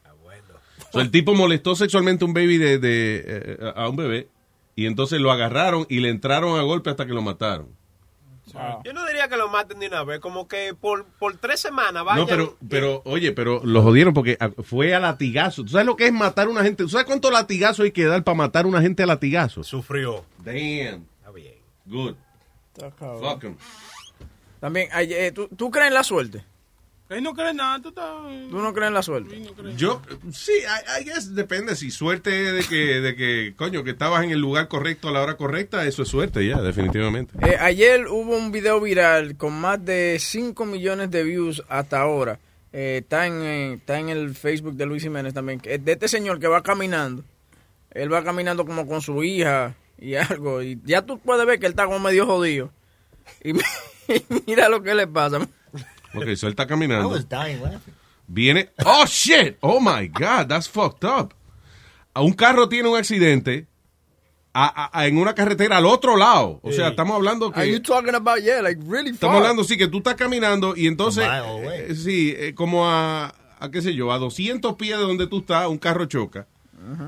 So, 0.91 0.99
el 0.99 1.09
tipo 1.09 1.33
molestó 1.33 1.75
sexualmente 1.75 2.25
a 2.25 2.27
un 2.27 2.33
baby 2.33 2.57
de, 2.57 2.77
de, 2.77 3.23
eh, 3.25 3.73
a 3.75 3.87
un 3.87 3.95
bebé 3.95 4.27
y 4.75 4.85
entonces 4.85 5.19
lo 5.19 5.31
agarraron 5.31 5.85
y 5.89 5.99
le 5.99 6.09
entraron 6.09 6.59
a 6.59 6.63
golpe 6.63 6.89
hasta 6.89 7.05
que 7.05 7.13
lo 7.13 7.21
mataron. 7.21 7.69
Yo 8.83 8.91
no 8.91 9.05
diría 9.05 9.29
que 9.29 9.37
lo 9.37 9.47
maten 9.47 9.79
de 9.79 9.87
una 9.87 10.03
vez, 10.03 10.19
como 10.19 10.47
que 10.47 10.73
por, 10.73 11.05
por 11.05 11.37
tres 11.37 11.61
semanas 11.61 12.03
vayan. 12.03 12.19
No, 12.19 12.27
pero, 12.27 12.57
pero, 12.67 13.01
oye, 13.05 13.31
pero 13.31 13.61
lo 13.63 13.81
jodieron 13.81 14.13
porque 14.13 14.35
ah, 14.41 14.49
fue 14.63 14.93
a 14.93 14.99
latigazo. 14.99 15.63
¿Tú 15.63 15.69
sabes 15.69 15.85
lo 15.85 15.95
que 15.95 16.07
es 16.07 16.13
matar 16.13 16.47
a 16.47 16.49
una 16.49 16.63
gente? 16.63 16.83
¿Tú 16.83 16.89
sabes 16.89 17.05
cuánto 17.05 17.31
latigazo 17.31 17.83
hay 17.83 17.91
que 17.91 18.03
dar 18.05 18.23
para 18.23 18.35
matar 18.35 18.65
a 18.65 18.67
una 18.67 18.81
gente 18.81 19.03
a 19.03 19.05
latigazo? 19.05 19.63
Sufrió. 19.63 20.25
Damn. 20.43 21.05
Good. 21.85 22.15
Está 22.73 22.91
cabrón. 22.91 23.19
Fuck 23.19 23.43
'em. 23.43 23.55
También, 24.59 24.89
ay, 24.91 25.11
eh, 25.11 25.31
¿tú, 25.31 25.49
¿tú 25.49 25.71
crees 25.71 25.87
en 25.87 25.95
la 25.95 26.03
suerte? 26.03 26.43
Él 27.11 27.23
no 27.23 27.33
cree 27.33 27.53
nada, 27.53 27.81
tú 27.81 27.89
estás... 27.89 28.05
¿Tú 28.49 28.57
no 28.59 28.73
crees 28.73 28.87
en 28.87 28.93
la 28.93 29.03
suerte? 29.03 29.41
Yo, 29.75 30.01
sí, 30.31 30.53
I, 30.53 31.01
I 31.01 31.03
guess 31.03 31.35
depende. 31.35 31.75
Si 31.75 31.91
suerte 31.91 32.29
de 32.29 32.63
que, 32.63 33.01
de 33.01 33.15
que, 33.15 33.53
coño, 33.57 33.83
que 33.83 33.91
estabas 33.91 34.23
en 34.23 34.31
el 34.31 34.39
lugar 34.39 34.69
correcto 34.69 35.09
a 35.09 35.11
la 35.11 35.21
hora 35.21 35.35
correcta, 35.35 35.85
eso 35.85 36.03
es 36.03 36.07
suerte 36.07 36.47
ya, 36.47 36.61
definitivamente. 36.61 37.33
Eh, 37.45 37.57
ayer 37.59 38.07
hubo 38.07 38.37
un 38.37 38.53
video 38.53 38.79
viral 38.79 39.35
con 39.35 39.53
más 39.59 39.83
de 39.83 40.17
5 40.19 40.65
millones 40.65 41.11
de 41.11 41.23
views 41.23 41.61
hasta 41.67 41.99
ahora. 41.99 42.39
Eh, 42.71 42.99
está, 43.03 43.27
en, 43.27 43.41
eh, 43.41 43.73
está 43.73 43.99
en 43.99 44.07
el 44.07 44.33
Facebook 44.33 44.75
de 44.75 44.85
Luis 44.85 45.03
Jiménez 45.03 45.33
también. 45.33 45.59
de 45.59 45.91
este 45.91 46.07
señor 46.07 46.39
que 46.39 46.47
va 46.47 46.63
caminando. 46.63 47.25
Él 47.91 48.13
va 48.13 48.23
caminando 48.23 48.65
como 48.65 48.87
con 48.87 49.01
su 49.01 49.21
hija 49.21 49.75
y 49.99 50.15
algo. 50.15 50.61
Y 50.61 50.79
ya 50.85 51.01
tú 51.01 51.19
puedes 51.19 51.45
ver 51.45 51.59
que 51.59 51.65
él 51.65 51.73
está 51.73 51.85
como 51.85 51.99
medio 51.99 52.25
jodido. 52.25 52.71
Y 53.43 53.51
mira 54.47 54.69
lo 54.69 54.81
que 54.81 54.95
le 54.95 55.07
pasa. 55.07 55.39
Ok, 56.13 56.35
so 56.35 56.47
él 56.47 56.51
está 56.53 56.63
I 56.63 56.67
caminando. 56.67 57.09
was 57.09 57.27
dying 57.27 57.61
laughing. 57.61 57.93
Viene. 58.27 58.69
Oh 58.85 59.05
shit. 59.05 59.57
Oh 59.61 59.79
my 59.79 60.07
God. 60.07 60.47
That's 60.47 60.67
fucked 60.69 61.03
up. 61.03 61.33
A 62.13 62.21
un 62.21 62.33
carro 62.33 62.67
tiene 62.69 62.89
un 62.89 62.97
accidente 62.97 63.67
a- 64.53 64.67
a- 64.93 64.99
a- 64.99 65.07
en 65.07 65.17
una 65.17 65.33
carretera 65.33 65.77
al 65.77 65.85
otro 65.85 66.17
lado. 66.17 66.59
O 66.63 66.71
sea, 66.73 66.89
estamos 66.89 67.15
hablando 67.15 67.51
Are 67.55 67.65
you 67.69 67.77
que. 67.81 67.87
talking 67.87 68.15
about, 68.15 68.39
yeah, 68.43 68.61
like 68.61 68.81
really 68.85 69.11
Estamos 69.11 69.37
hablando, 69.37 69.63
sí, 69.63 69.77
que 69.77 69.87
tú 69.87 69.99
estás 69.99 70.15
caminando 70.15 70.75
y 70.75 70.87
entonces. 70.87 71.25
Away. 71.25 71.85
eh, 71.91 71.95
sí, 71.95 72.33
eh, 72.37 72.53
como 72.53 72.89
a, 72.89 73.33
a, 73.59 73.71
qué 73.71 73.81
sé 73.81 73.93
yo, 73.93 74.11
a 74.11 74.17
200 74.17 74.75
pies 74.75 74.97
de 74.97 75.03
donde 75.03 75.27
tú 75.27 75.39
estás, 75.39 75.67
un 75.67 75.77
carro 75.77 76.05
choca. 76.05 76.47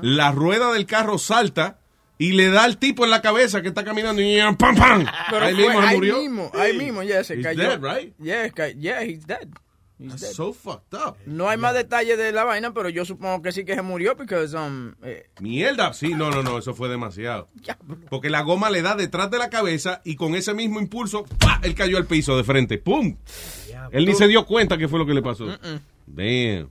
La 0.02 0.30
rueda 0.30 0.72
del 0.72 0.86
carro 0.86 1.18
salta 1.18 1.78
y 2.18 2.32
le 2.32 2.48
da 2.50 2.64
al 2.64 2.78
tipo 2.78 3.04
en 3.04 3.10
la 3.10 3.20
cabeza 3.22 3.62
que 3.62 3.68
está 3.68 3.84
caminando 3.84 4.22
y 4.22 4.38
¡pam, 4.58 4.76
pam! 4.76 5.06
Pero 5.30 5.44
ahí 5.44 5.54
fue 5.54 5.64
mismo 5.66 5.80
se 5.80 5.86
ahí 5.88 5.96
murió. 5.96 6.18
mismo, 6.20 6.50
ahí 6.54 6.72
mismo, 6.78 7.02
ya 7.02 7.24
se 7.24 7.34
He's 7.34 7.42
cayó. 7.42 7.62
dead, 7.62 7.80
right? 7.82 8.14
Yeah, 8.18 8.50
yeah, 8.78 9.02
he's 9.04 9.26
dead. 9.26 9.48
He's 9.98 10.08
That's 10.10 10.22
dead. 10.22 10.32
so 10.32 10.52
fucked 10.52 10.92
up. 10.94 11.16
No 11.24 11.48
hay 11.48 11.56
más 11.56 11.72
detalles 11.72 12.18
de 12.18 12.32
la 12.32 12.42
vaina, 12.44 12.74
pero 12.74 12.88
yo 12.88 13.04
supongo 13.04 13.42
que 13.42 13.52
sí 13.52 13.64
que 13.64 13.74
se 13.76 13.82
murió 13.82 14.16
porque 14.16 14.34
um, 14.34 14.92
eh, 15.04 15.28
Mierda, 15.40 15.92
sí, 15.92 16.14
no, 16.14 16.30
no, 16.30 16.42
no, 16.42 16.58
eso 16.58 16.74
fue 16.74 16.88
demasiado. 16.88 17.48
Porque 18.10 18.28
la 18.28 18.42
goma 18.42 18.70
le 18.70 18.82
da 18.82 18.96
detrás 18.96 19.30
de 19.30 19.38
la 19.38 19.50
cabeza 19.50 20.00
y 20.04 20.16
con 20.16 20.34
ese 20.34 20.52
mismo 20.52 20.80
impulso, 20.80 21.24
¡pa! 21.38 21.60
él 21.62 21.74
cayó 21.76 21.96
al 21.96 22.06
piso 22.06 22.36
de 22.36 22.42
frente, 22.42 22.78
¡pum! 22.78 23.16
Él 23.92 24.06
ni 24.06 24.14
se 24.14 24.26
dio 24.26 24.44
cuenta 24.46 24.78
que 24.78 24.88
fue 24.88 24.98
lo 24.98 25.06
que 25.06 25.14
le 25.14 25.22
pasó. 25.22 25.46
Damn. 26.06 26.68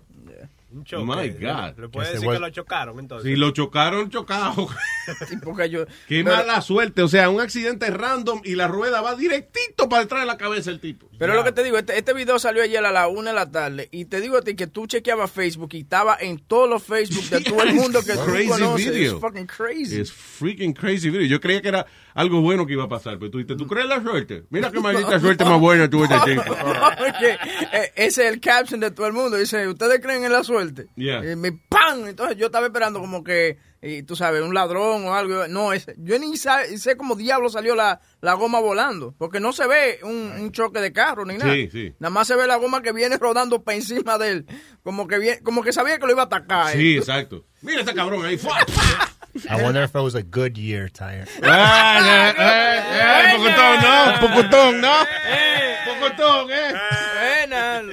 Un 0.73 0.83
choque. 0.83 1.05
My 1.05 1.29
God. 1.29 1.79
Le 1.79 1.89
puede 1.89 2.13
decir 2.13 2.27
que 2.29 2.39
lo 2.39 2.49
chocaron, 2.49 2.99
entonces. 2.99 3.29
Si 3.29 3.35
lo 3.37 3.51
chocaron, 3.51 4.09
chocado. 4.09 4.67
yo, 5.69 5.85
Qué 6.07 6.23
pero- 6.23 6.35
mala 6.35 6.61
suerte. 6.61 7.03
O 7.03 7.07
sea, 7.07 7.29
un 7.29 7.39
accidente 7.39 7.89
random 7.91 8.41
y 8.43 8.55
la 8.55 8.67
rueda 8.67 9.01
va 9.01 9.15
directito 9.15 9.87
para 9.87 10.01
detrás 10.03 10.21
de 10.21 10.27
la 10.27 10.37
cabeza 10.37 10.71
del 10.71 10.79
tipo. 10.79 11.07
Pero 11.17 11.35
lo 11.35 11.43
que 11.43 11.51
te 11.51 11.63
digo, 11.63 11.77
este, 11.77 11.97
este 11.97 12.13
video 12.13 12.39
salió 12.39 12.63
ayer 12.63 12.83
a 12.83 12.91
la 12.91 13.07
una 13.07 13.29
de 13.31 13.35
la 13.35 13.49
tarde 13.51 13.87
y 13.91 14.05
te 14.05 14.19
digo 14.19 14.37
a 14.37 14.41
ti 14.41 14.55
que 14.55 14.67
tú 14.67 14.87
chequeabas 14.87 15.31
Facebook 15.31 15.69
y 15.73 15.81
estaba 15.81 16.17
en 16.19 16.39
todos 16.39 16.69
los 16.69 16.83
Facebook 16.83 17.29
de 17.29 17.41
todo 17.49 17.61
el 17.63 17.73
mundo 17.75 18.01
que 18.03 18.13
tú 18.13 18.25
Crazy 18.25 18.47
conoces. 18.47 18.91
video. 18.91 19.11
It's 19.13 19.21
fucking 19.21 19.47
crazy. 19.47 20.01
Es 20.01 20.11
freaking 20.11 20.73
crazy 20.73 21.09
video. 21.09 21.27
Yo 21.27 21.39
creía 21.39 21.61
que 21.61 21.67
era 21.69 21.85
algo 22.13 22.41
bueno 22.41 22.65
que 22.65 22.73
iba 22.73 22.83
a 22.83 22.89
pasar, 22.89 23.17
pero 23.19 23.31
tú 23.31 23.37
dices, 23.37 23.57
¿tú 23.57 23.67
crees 23.67 23.87
la 23.87 24.01
suerte? 24.01 24.43
Mira 24.49 24.71
qué 24.71 24.79
maldita 24.81 25.19
suerte 25.19 25.45
más 25.45 25.59
buena 25.59 25.89
tuvo 25.89 26.03
este. 26.05 26.39
Oye, 26.39 27.37
eh, 27.71 27.91
ese 27.95 28.27
es 28.27 28.33
el 28.33 28.39
caption 28.39 28.79
de 28.79 28.91
todo 28.91 29.07
el 29.07 29.13
mundo. 29.13 29.37
Dice, 29.37 29.67
¿ustedes 29.67 29.99
creen 29.99 30.23
en 30.23 30.31
la 30.31 30.43
suerte? 30.43 30.87
Yeah. 30.95 31.31
Y 31.31 31.35
me 31.35 31.51
¡pam! 31.51 32.07
Entonces 32.07 32.37
yo 32.37 32.47
estaba 32.47 32.65
esperando 32.65 32.99
como 32.99 33.23
que, 33.23 33.57
y 33.81 34.03
tú 34.03 34.15
sabes, 34.15 34.41
un 34.41 34.53
ladrón 34.53 35.05
o 35.05 35.13
algo. 35.13 35.47
No, 35.47 35.73
ese, 35.73 35.95
yo 35.97 36.17
ni 36.19 36.35
sé 36.37 36.97
cómo 36.97 37.15
diablo 37.15 37.49
salió 37.49 37.75
la, 37.75 37.99
la 38.23 38.35
goma 38.35 38.61
volando. 38.61 39.13
Porque 39.17 39.41
no 39.41 39.51
se 39.51 39.67
ve 39.67 39.99
un, 40.03 40.31
un 40.39 40.51
choque 40.53 40.79
de 40.79 40.93
carro 40.93 41.25
ni 41.25 41.37
nada. 41.37 41.53
Sí, 41.53 41.69
sí. 41.69 41.93
Nada 41.99 42.09
más 42.09 42.25
se 42.25 42.37
ve 42.37 42.47
la 42.47 42.55
goma 42.55 42.81
que 42.81 42.93
viene 42.93 43.17
rodando 43.19 43.63
para 43.63 43.75
encima 43.75 44.17
de 44.17 44.29
él. 44.29 44.45
Como 44.81 45.07
que, 45.07 45.19
viene, 45.19 45.41
como 45.41 45.61
que 45.61 45.73
sabía 45.73 45.99
que 45.99 46.05
lo 46.05 46.13
iba 46.13 46.21
a 46.23 46.25
atacar. 46.25 46.71
Sí, 46.71 46.95
eh. 46.95 46.99
exacto. 46.99 47.45
Mira 47.61 47.81
este 47.81 47.93
cabrón 47.93 48.25
ahí. 48.25 48.39
I 49.49 49.61
wonder 49.61 49.83
if 49.83 49.93
it 49.93 50.01
was 50.01 50.15
a 50.15 50.21
good 50.21 50.57
year 50.57 50.89
tire. 50.89 51.25
Ah, 51.43 52.33
eh, 52.37 52.39
eh, 52.39 53.33
eh, 53.33 53.37
pocotón, 53.37 53.81
no, 53.81 54.19
pocotón, 54.21 54.81
no. 54.81 54.93
Pocotón, 55.85 56.49
eh. 56.51 57.91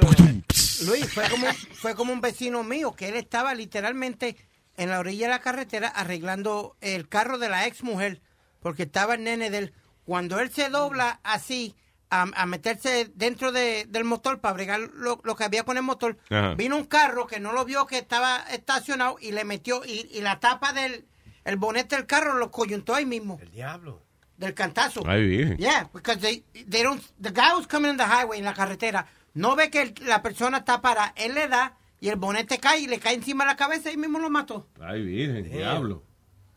Luis, 0.87 1.13
fue 1.13 1.25
como, 1.29 1.47
fue 1.73 1.95
como 1.97 2.13
un 2.13 2.21
vecino 2.21 2.63
mío, 2.63 2.93
que 2.93 3.09
él 3.09 3.17
estaba 3.17 3.55
literalmente 3.55 4.37
en 4.77 4.91
la 4.91 5.01
orilla 5.01 5.27
de 5.27 5.33
la 5.33 5.41
carretera 5.41 5.89
arreglando 5.89 6.77
el 6.81 7.09
carro 7.09 7.39
de 7.39 7.49
la 7.49 7.67
ex 7.67 7.83
mujer, 7.83 8.21
porque 8.61 8.85
estaba 8.85 9.15
el 9.15 9.25
nene 9.25 9.51
de 9.51 9.59
él. 9.59 9.75
Cuando 10.11 10.41
él 10.41 10.51
se 10.51 10.71
dobla 10.71 11.21
así, 11.23 11.77
a, 12.11 12.23
a 12.35 12.45
meterse 12.45 13.13
dentro 13.15 13.53
de- 13.53 13.85
del 13.89 14.03
motor 14.03 14.41
para 14.41 14.55
bregar 14.55 14.81
lo, 14.81 15.21
lo 15.23 15.37
que 15.37 15.45
había 15.45 15.63
con 15.63 15.77
el 15.77 15.85
motor, 15.85 16.19
Ajá. 16.31 16.55
vino 16.57 16.77
un 16.77 16.83
carro 16.87 17.29
que 17.29 17.39
no 17.39 17.53
lo 17.53 17.65
vio 17.65 17.87
que 17.87 17.99
estaba 17.99 18.39
estacionado 18.51 19.19
y 19.21 19.31
le 19.31 19.45
metió, 19.45 19.85
y, 19.85 20.09
y 20.13 20.21
la 20.21 20.41
tapa 20.41 20.73
del 20.73 21.05
el 21.45 21.57
bonete 21.59 21.95
del 21.95 22.07
carro 22.07 22.35
lo 22.35 22.51
coyuntó 22.51 22.93
ahí 22.97 23.07
mismo. 23.07 23.39
El 23.41 23.53
diablo. 23.53 24.03
Del 24.37 24.53
cantazo. 24.53 25.05
Ay, 25.07 25.29
bien. 25.29 25.57
Yeah, 25.59 25.89
because 25.95 26.19
they, 26.21 26.41
they 26.69 26.83
don't, 26.83 27.01
the 27.23 27.31
guy 27.31 27.53
was 27.57 27.69
coming 27.69 27.91
on 27.91 27.97
the 27.97 28.03
highway, 28.05 28.41
en 28.41 28.45
la 28.47 28.55
carretera, 28.55 29.07
no 29.35 29.55
ve 29.55 29.71
que 29.71 29.81
el- 29.83 29.95
la 30.07 30.23
persona 30.23 30.59
está 30.59 30.81
para, 30.83 31.13
él 31.15 31.35
le 31.35 31.47
da 31.47 31.77
y 32.01 32.09
el 32.09 32.17
bonete 32.17 32.59
cae 32.59 32.81
y 32.81 32.89
le 32.89 32.99
cae 32.99 33.15
encima 33.15 33.45
de 33.45 33.51
la 33.51 33.57
cabeza 33.57 33.93
y 33.93 33.97
mismo 33.97 34.19
lo 34.19 34.29
mató. 34.29 34.67
Ay, 34.81 35.03
virgen, 35.05 35.49
diablo. 35.53 36.03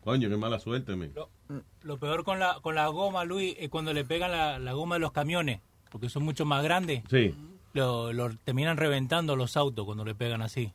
Coño, 0.04 0.28
qué 0.28 0.38
mala 0.38 0.60
suerte, 0.60 0.96
men. 0.96 1.14
Lo 1.84 1.98
peor 1.98 2.24
con 2.24 2.40
la, 2.40 2.60
con 2.62 2.76
la 2.76 2.88
goma, 2.88 3.26
Luis, 3.26 3.56
es 3.60 3.70
cuando 3.70 3.94
le 3.94 4.06
pegan 4.06 4.32
la, 4.32 4.58
la 4.60 4.74
goma 4.74 4.96
de 4.96 5.00
los 5.00 5.12
camiones, 5.12 5.60
porque 5.92 6.10
son 6.10 6.24
mucho 6.24 6.46
más 6.46 6.64
grandes. 6.64 7.04
Sí. 7.10 7.34
Lo, 7.74 8.14
lo 8.14 8.30
terminan 8.44 8.78
reventando 8.78 9.36
los 9.36 9.58
autos 9.58 9.86
cuando 9.86 10.06
le 10.06 10.16
pegan 10.16 10.42
así. 10.42 10.72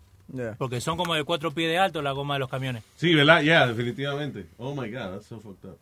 Porque 0.58 0.80
son 0.82 0.98
como 0.98 1.14
de 1.14 1.24
cuatro 1.24 1.52
pies 1.52 1.70
de 1.70 1.78
alto 1.78 2.02
la 2.02 2.12
goma 2.12 2.34
de 2.34 2.40
los 2.40 2.50
camiones. 2.50 2.82
Sí, 2.96 3.14
¿verdad? 3.14 3.40
Ya, 3.40 3.66
definitivamente. 3.66 4.46
Oh 4.58 4.74
my 4.74 4.90
God, 4.90 5.12
that's 5.12 5.26
so 5.26 5.40
fucked 5.40 5.70
up. 5.70 5.78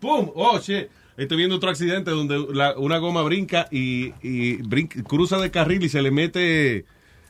¡Pum! 0.00 0.30
Oh 0.36 0.58
shit. 0.60 0.88
Estoy 1.16 1.36
viendo 1.36 1.56
otro 1.56 1.68
accidente 1.70 2.10
donde 2.12 2.38
la- 2.54 2.76
una 2.78 2.98
goma 2.98 3.22
brinca 3.22 3.66
y, 3.72 4.14
y 4.22 4.56
brinca- 4.62 5.02
cruza 5.02 5.38
de 5.38 5.50
carril 5.50 5.82
y 5.82 5.88
se 5.88 6.00
le 6.00 6.10
mete 6.12 6.84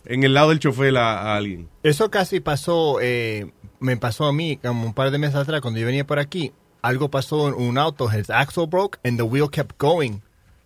en 0.05 0.25
el 0.25 0.35
lado 0.35 0.51
del 0.51 0.59
chofer 0.59 0.95
a, 0.99 1.21
a 1.33 1.37
alguien. 1.37 1.69
Eso 1.83 2.11
casi 2.11 2.41
pasó, 2.41 2.99
eh, 3.01 3.51
me 3.81 3.97
pasó 3.97 4.27
a 4.27 4.33
mí 4.33 4.59
como 4.59 4.85
un 4.85 4.95
par 4.95 5.11
de 5.11 5.19
meses 5.19 5.37
atrás 5.37 5.61
cuando 5.63 5.81
yo 5.81 5.87
venía 5.87 6.07
por 6.07 6.19
aquí. 6.19 6.53
Algo 6.83 7.09
pasó 7.11 7.49
en 7.49 7.55
un 7.55 7.79
auto, 7.79 8.09
his 8.09 8.29
axle 8.29 8.67
broke 8.67 8.99
and 9.05 9.19
the 9.19 9.25
wheel 9.25 9.49
kept 9.49 9.79
going 9.79 10.23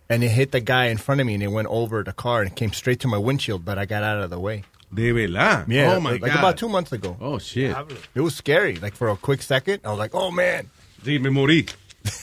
and 0.09 0.23
it 0.23 0.29
hit 0.31 0.51
the 0.51 0.59
guy 0.61 0.87
in 0.87 0.97
front 0.97 1.21
of 1.21 1.27
me 1.27 1.33
and 1.35 1.43
it 1.43 1.49
went 1.51 1.67
over 1.69 2.03
the 2.03 2.13
car 2.13 2.41
and 2.41 2.55
came 2.55 2.71
straight 2.73 2.99
to 3.01 3.07
my 3.07 3.17
windshield, 3.17 3.63
but 3.63 3.77
I 3.77 3.85
got 3.85 4.03
out 4.03 4.23
of 4.23 4.29
the 4.29 4.39
way. 4.39 4.63
De 4.93 5.11
verdad? 5.11 5.65
Yeah, 5.67 5.95
Oh 5.95 5.99
my 5.99 6.11
like 6.13 6.21
God. 6.31 6.39
about 6.39 6.57
two 6.57 6.69
months 6.69 6.91
ago. 6.93 7.17
Oh 7.19 7.37
shit. 7.39 7.75
It 8.15 8.21
was 8.21 8.35
scary. 8.35 8.77
Like 8.77 8.95
for 8.95 9.09
a 9.09 9.17
quick 9.17 9.41
second, 9.41 9.81
I 9.85 9.89
was 9.89 9.99
like, 9.99 10.15
oh 10.15 10.31
man. 10.31 10.69
Sí, 11.03 11.19
me 11.21 11.29
morí. 11.29 11.67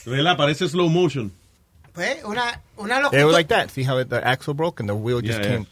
De 0.05 0.11
verdad, 0.11 0.37
parece 0.37 0.69
slow 0.69 0.89
motion. 0.89 1.31
Pues 1.93 2.25
una, 2.25 2.61
una 2.79 2.99
It 2.99 3.03
was 3.03 3.13
locutora, 3.13 3.33
like 3.33 3.49
that. 3.49 3.71
See 3.71 3.85
how 3.85 3.99
it, 3.99 4.09
the 4.09 4.27
axle 4.27 4.55
broke 4.55 4.81
and 4.81 4.89
the 4.89 4.95
wheel 4.97 5.21
just 5.21 5.39
Yeah, 5.41 5.47
yeah. 5.47 5.57
came. 5.59 5.67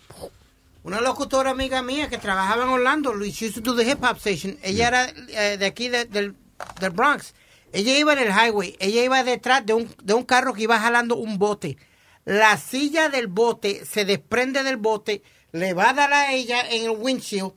una 0.84 1.00
locutora 1.00 1.50
amiga 1.50 1.82
mía 1.82 2.08
que 2.08 2.18
trabajaba 2.18 2.62
en 2.64 2.68
Orlando, 2.68 3.12
Luis, 3.12 3.34
she 3.34 3.46
used 3.46 3.54
to 3.56 3.60
do 3.62 3.74
the 3.74 3.84
hip 3.84 3.98
hop 4.04 4.18
station. 4.18 4.56
Ella 4.62 4.86
era 4.88 5.08
eh, 5.30 5.56
de 5.56 5.66
aquí, 5.66 5.88
de- 5.88 6.04
del, 6.04 6.34
del 6.78 6.90
Bronx. 6.90 7.32
Ella 7.72 7.98
iba 7.98 8.12
en 8.12 8.18
el 8.18 8.28
highway, 8.28 8.76
ella 8.80 9.02
iba 9.02 9.24
detrás 9.24 9.64
de 9.64 9.72
un, 9.74 9.88
de 10.02 10.14
un 10.14 10.24
carro 10.24 10.52
que 10.52 10.62
iba 10.62 10.78
jalando 10.78 11.16
un 11.16 11.38
bote. 11.38 11.78
La 12.24 12.56
silla 12.56 13.08
del 13.08 13.26
bote 13.26 13.84
se 13.84 14.04
desprende 14.04 14.62
del 14.62 14.76
bote, 14.76 15.22
le 15.52 15.74
va 15.74 15.90
a 15.90 15.94
dar 15.94 16.12
a 16.12 16.32
ella 16.32 16.62
en 16.70 16.84
el 16.84 16.90
windshield. 16.90 17.52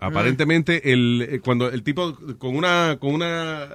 Aparentemente, 0.00 0.92
el, 0.92 1.22
eh, 1.28 1.40
cuando 1.40 1.68
el 1.68 1.82
tipo 1.82 2.16
con 2.38 2.54
una, 2.54 2.98
con 3.00 3.14
una 3.14 3.66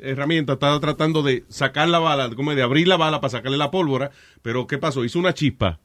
herramienta 0.00 0.52
estaba 0.52 0.78
tratando 0.78 1.24
de 1.24 1.44
sacar 1.48 1.88
la 1.88 1.98
bala, 1.98 2.30
como 2.36 2.54
de 2.54 2.62
abrir 2.62 2.86
la 2.86 2.96
bala 2.96 3.20
para 3.20 3.32
sacarle 3.32 3.56
la 3.58 3.72
pólvora, 3.72 4.12
pero 4.42 4.68
¿qué 4.68 4.78
pasó? 4.78 5.04
Hizo 5.04 5.18
una 5.18 5.34
chispa. 5.34 5.80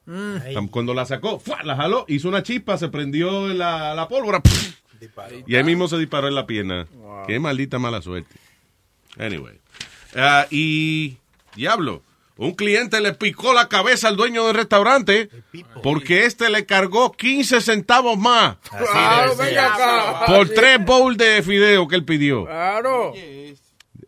Tam- 0.53 0.69
Cuando 0.69 0.93
la 0.93 1.05
sacó, 1.05 1.39
¡fua! 1.39 1.63
la 1.63 1.75
jaló, 1.75 2.05
hizo 2.07 2.29
una 2.29 2.43
chispa, 2.43 2.77
se 2.77 2.89
prendió 2.89 3.47
la, 3.47 3.95
la 3.95 4.07
pólvora, 4.07 4.39
y 5.45 5.55
ahí 5.55 5.63
mismo 5.63 5.87
se 5.87 5.97
disparó 5.97 6.27
en 6.27 6.35
la 6.35 6.45
pierna. 6.47 6.87
Qué 7.27 7.39
maldita 7.39 7.79
mala 7.79 8.01
suerte. 8.01 8.35
Anyway. 9.17 9.59
Ah, 10.15 10.45
y, 10.49 11.17
diablo, 11.55 12.01
un 12.37 12.53
cliente 12.53 13.01
le 13.01 13.13
picó 13.13 13.53
la 13.53 13.67
cabeza 13.67 14.07
al 14.07 14.15
dueño 14.15 14.45
del 14.45 14.55
restaurante 14.55 15.29
porque 15.83 16.25
este 16.25 16.49
le 16.49 16.65
cargó 16.65 17.11
15 17.11 17.61
centavos 17.61 18.17
más 18.17 18.57
Claro, 18.69 19.33
acá. 19.33 20.25
por 20.27 20.49
tres 20.49 20.83
bowls 20.85 21.17
de 21.17 21.41
fideo 21.43 21.87
que 21.87 21.95
él 21.95 22.05
pidió. 22.05 22.45
Claro. 22.45 23.13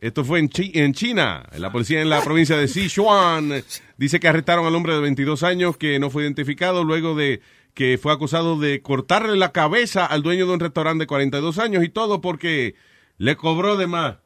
Esto 0.02 0.24
fue 0.24 0.40
en, 0.40 0.48
Chi- 0.50 0.72
en 0.76 0.94
China. 0.94 1.44
La 1.58 1.72
policía 1.72 2.02
en 2.02 2.10
la 2.10 2.22
provincia 2.24 2.56
de 2.56 2.68
Sichuan 2.70 3.64
dice 3.98 4.20
que 4.20 4.28
arrestaron 4.30 4.66
al 4.66 4.74
hombre 4.76 4.94
de 4.94 5.02
22 5.02 5.44
años 5.44 5.76
que 5.76 6.00
no 6.00 6.10
fue 6.10 6.24
identificado 6.24 6.84
luego 6.86 7.16
de 7.16 7.42
que 7.74 7.98
fue 7.98 8.12
acusado 8.12 8.58
de 8.60 8.82
cortarle 8.82 9.38
la 9.38 9.52
cabeza 9.52 10.06
al 10.06 10.22
dueño 10.24 10.48
de 10.48 10.54
un 10.54 10.60
restaurante 10.60 11.04
de 11.04 11.08
42 11.08 11.58
años 11.60 11.84
y 11.84 11.90
todo 11.90 12.22
porque 12.22 12.76
le 13.18 13.36
cobró 13.36 13.78
de 13.78 13.88
más. 13.88 14.18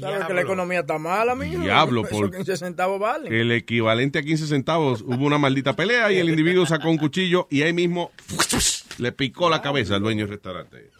¿Sabes 0.00 0.26
que 0.26 0.32
la 0.34 0.40
economía 0.40 0.80
está 0.80 0.98
mala, 0.98 1.34
mijo? 1.34 1.60
Diablo, 1.60 2.02
Eso 2.06 2.10
por- 2.10 2.30
15 2.34 2.56
centavos 2.56 2.98
vale. 2.98 3.40
El 3.40 3.52
equivalente 3.52 4.18
a 4.18 4.22
15 4.22 4.46
centavos. 4.46 5.02
Hubo 5.02 5.26
una 5.26 5.36
maldita 5.36 5.76
pelea 5.76 6.10
y 6.10 6.16
el 6.18 6.30
individuo 6.30 6.64
sacó 6.64 6.88
un 6.88 6.96
cuchillo 6.96 7.46
y 7.50 7.60
ahí 7.62 7.74
mismo 7.74 8.10
le 8.98 9.12
picó 9.12 9.50
la 9.50 9.60
cabeza 9.60 9.96
al 9.96 10.02
dueño 10.02 10.20
del 10.24 10.30
restaurante. 10.30 10.90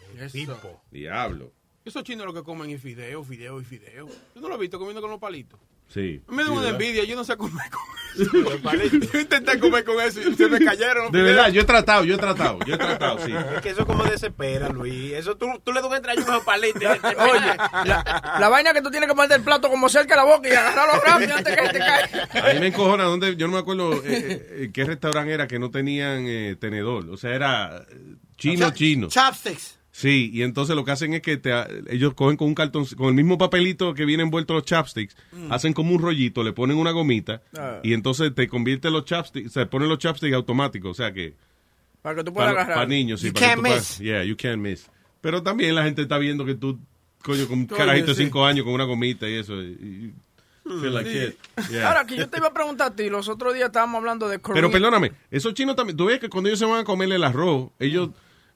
Diablo. 0.91 1.51
Esos 1.85 2.03
chinos 2.03 2.25
lo 2.27 2.33
que 2.33 2.43
comen 2.43 2.69
es 2.69 2.81
fideo, 2.81 3.23
fideo 3.23 3.59
y 3.59 3.65
fideo. 3.65 4.07
¿Tú 4.33 4.39
no 4.41 4.47
lo 4.47 4.53
has 4.53 4.59
visto 4.59 4.77
comiendo 4.77 5.01
con 5.01 5.09
los 5.09 5.19
palitos? 5.19 5.59
Sí. 5.89 6.21
Me 6.27 6.43
da 6.43 6.51
una 6.51 6.61
¿verdad? 6.61 6.79
envidia, 6.81 7.03
yo 7.03 7.15
no 7.15 7.23
sé 7.23 7.35
comer 7.35 7.65
con 7.71 7.81
eso. 8.15 9.11
yo 9.11 9.19
intenté 9.19 9.59
comer 9.59 9.83
con 9.83 9.99
eso 10.01 10.21
y 10.21 10.35
se 10.35 10.47
me 10.47 10.59
cayeron. 10.63 11.11
De 11.11 11.21
verdad, 11.21 11.49
yo 11.51 11.61
he 11.61 11.63
tratado, 11.63 12.03
yo 12.03 12.13
he 12.13 12.17
tratado, 12.17 12.59
yo 12.65 12.75
he 12.75 12.77
tratado, 12.77 13.17
sí. 13.25 13.33
Es 13.55 13.61
que 13.61 13.69
eso 13.69 13.87
como 13.87 14.03
desespera, 14.03 14.69
Luis. 14.69 15.13
Eso 15.13 15.35
tú, 15.35 15.47
tú 15.63 15.71
le 15.71 15.81
das 15.81 15.89
un 15.89 15.95
entrañudo 15.95 16.33
a 16.33 16.43
palito. 16.43 16.79
Oye, 16.79 17.55
la, 17.85 18.37
la 18.39 18.49
vaina 18.49 18.71
que 18.73 18.81
tú 18.83 18.91
tienes 18.91 19.09
que 19.09 19.15
ponerte 19.15 19.35
el 19.35 19.41
plato 19.41 19.67
como 19.69 19.89
cerca 19.89 20.15
de 20.15 20.21
la 20.21 20.35
boca 20.35 20.47
y 20.47 20.51
agarrarlo 20.51 21.01
rápido 21.01 21.35
antes 21.35 21.55
que 21.55 21.69
te 21.69 21.79
caiga. 21.79 22.49
A 22.49 22.53
mí 22.53 22.59
me 22.59 22.67
encojona, 22.67 23.05
donde, 23.05 23.35
yo 23.35 23.47
no 23.47 23.53
me 23.53 23.59
acuerdo 23.59 23.93
eh, 23.95 24.01
eh, 24.05 24.69
qué 24.71 24.85
restaurante 24.85 25.33
era 25.33 25.47
que 25.47 25.57
no 25.57 25.71
tenían 25.71 26.25
eh, 26.27 26.55
tenedor. 26.59 27.09
O 27.09 27.17
sea, 27.17 27.33
era 27.33 27.85
eh, 27.89 28.15
chino, 28.37 28.69
chino. 28.71 29.07
Chopsticks. 29.07 29.78
Sí, 29.99 30.29
y 30.33 30.43
entonces 30.43 30.77
lo 30.77 30.85
que 30.85 30.91
hacen 30.91 31.13
es 31.13 31.21
que 31.21 31.35
te, 31.35 31.51
ellos 31.89 32.13
cogen 32.13 32.37
con 32.37 32.47
un 32.47 32.55
cartón, 32.55 32.85
con 32.95 33.07
el 33.09 33.15
mismo 33.15 33.37
papelito 33.37 33.93
que 33.93 34.05
viene 34.05 34.23
envuelto 34.23 34.53
los 34.53 34.63
chopsticks, 34.63 35.13
Mm. 35.33 35.51
hacen 35.51 35.73
como 35.73 35.93
un 35.93 36.01
rollito, 36.01 36.41
le 36.41 36.53
ponen 36.53 36.77
una 36.77 36.91
gomita 36.91 37.41
Ah. 37.57 37.79
y 37.83 37.91
entonces 37.93 38.33
te 38.33 38.47
convierte 38.47 38.89
los 38.91 39.03
chopsticks, 39.03 39.51
se 39.51 39.65
ponen 39.65 39.89
los 39.89 39.97
chopsticks 39.99 40.33
automáticos, 40.33 40.91
o 40.91 40.93
sea 40.93 41.11
que 41.11 41.33
Para 42.01 42.15
que 42.15 42.23
tú 42.23 42.33
puedas 42.33 42.53
para, 42.53 42.63
agarrar. 42.63 42.87
niños, 42.87 43.19
sí, 43.19 43.27
You 43.27 43.33
para 43.33 43.45
que 43.45 43.51
can't 43.55 43.61
puedas- 43.67 43.99
yeah, 43.99 44.23
you 44.23 44.37
can't 44.37 44.59
miss. 44.59 44.89
Pero 45.19 45.43
también 45.43 45.75
la 45.75 45.83
gente 45.83 46.01
está 46.03 46.17
viendo 46.17 46.45
que 46.45 46.55
tú, 46.55 46.79
coño, 47.21 47.45
con 47.49 47.59
un 47.59 47.65
carajito 47.65 48.07
de 48.07 48.15
sí. 48.15 48.23
cinco 48.23 48.45
años 48.45 48.63
con 48.63 48.73
una 48.73 48.85
gomita 48.85 49.27
y 49.27 49.33
eso. 49.33 49.61
y- 49.61 50.13
y 50.65 50.79
feel 50.79 50.93
like 50.93 51.09
Sí. 51.11 51.17
shit. 51.65 51.69
Yeah. 51.71 51.87
Ahora, 51.89 52.05
que 52.05 52.15
yo 52.15 52.29
te 52.29 52.37
iba 52.37 52.47
a 52.47 52.53
preguntar 52.53 52.87
a 52.93 52.95
ti, 52.95 53.09
los 53.09 53.27
otros 53.27 53.53
días 53.53 53.65
estábamos 53.65 53.97
hablando 53.97 54.29
de 54.29 54.39
Korean. 54.39 54.61
Pero 54.63 54.71
perdóname, 54.71 55.11
esos 55.29 55.53
chinos 55.55 55.75
también, 55.75 55.97
tú 55.97 56.05
ves 56.05 56.19
que 56.19 56.29
cuando 56.29 56.47
ellos 56.47 56.59
se 56.59 56.65
van 56.65 56.79
a 56.79 56.83
comer 56.85 57.11
el 57.11 57.23
arroz, 57.25 57.71
ellos 57.79 58.11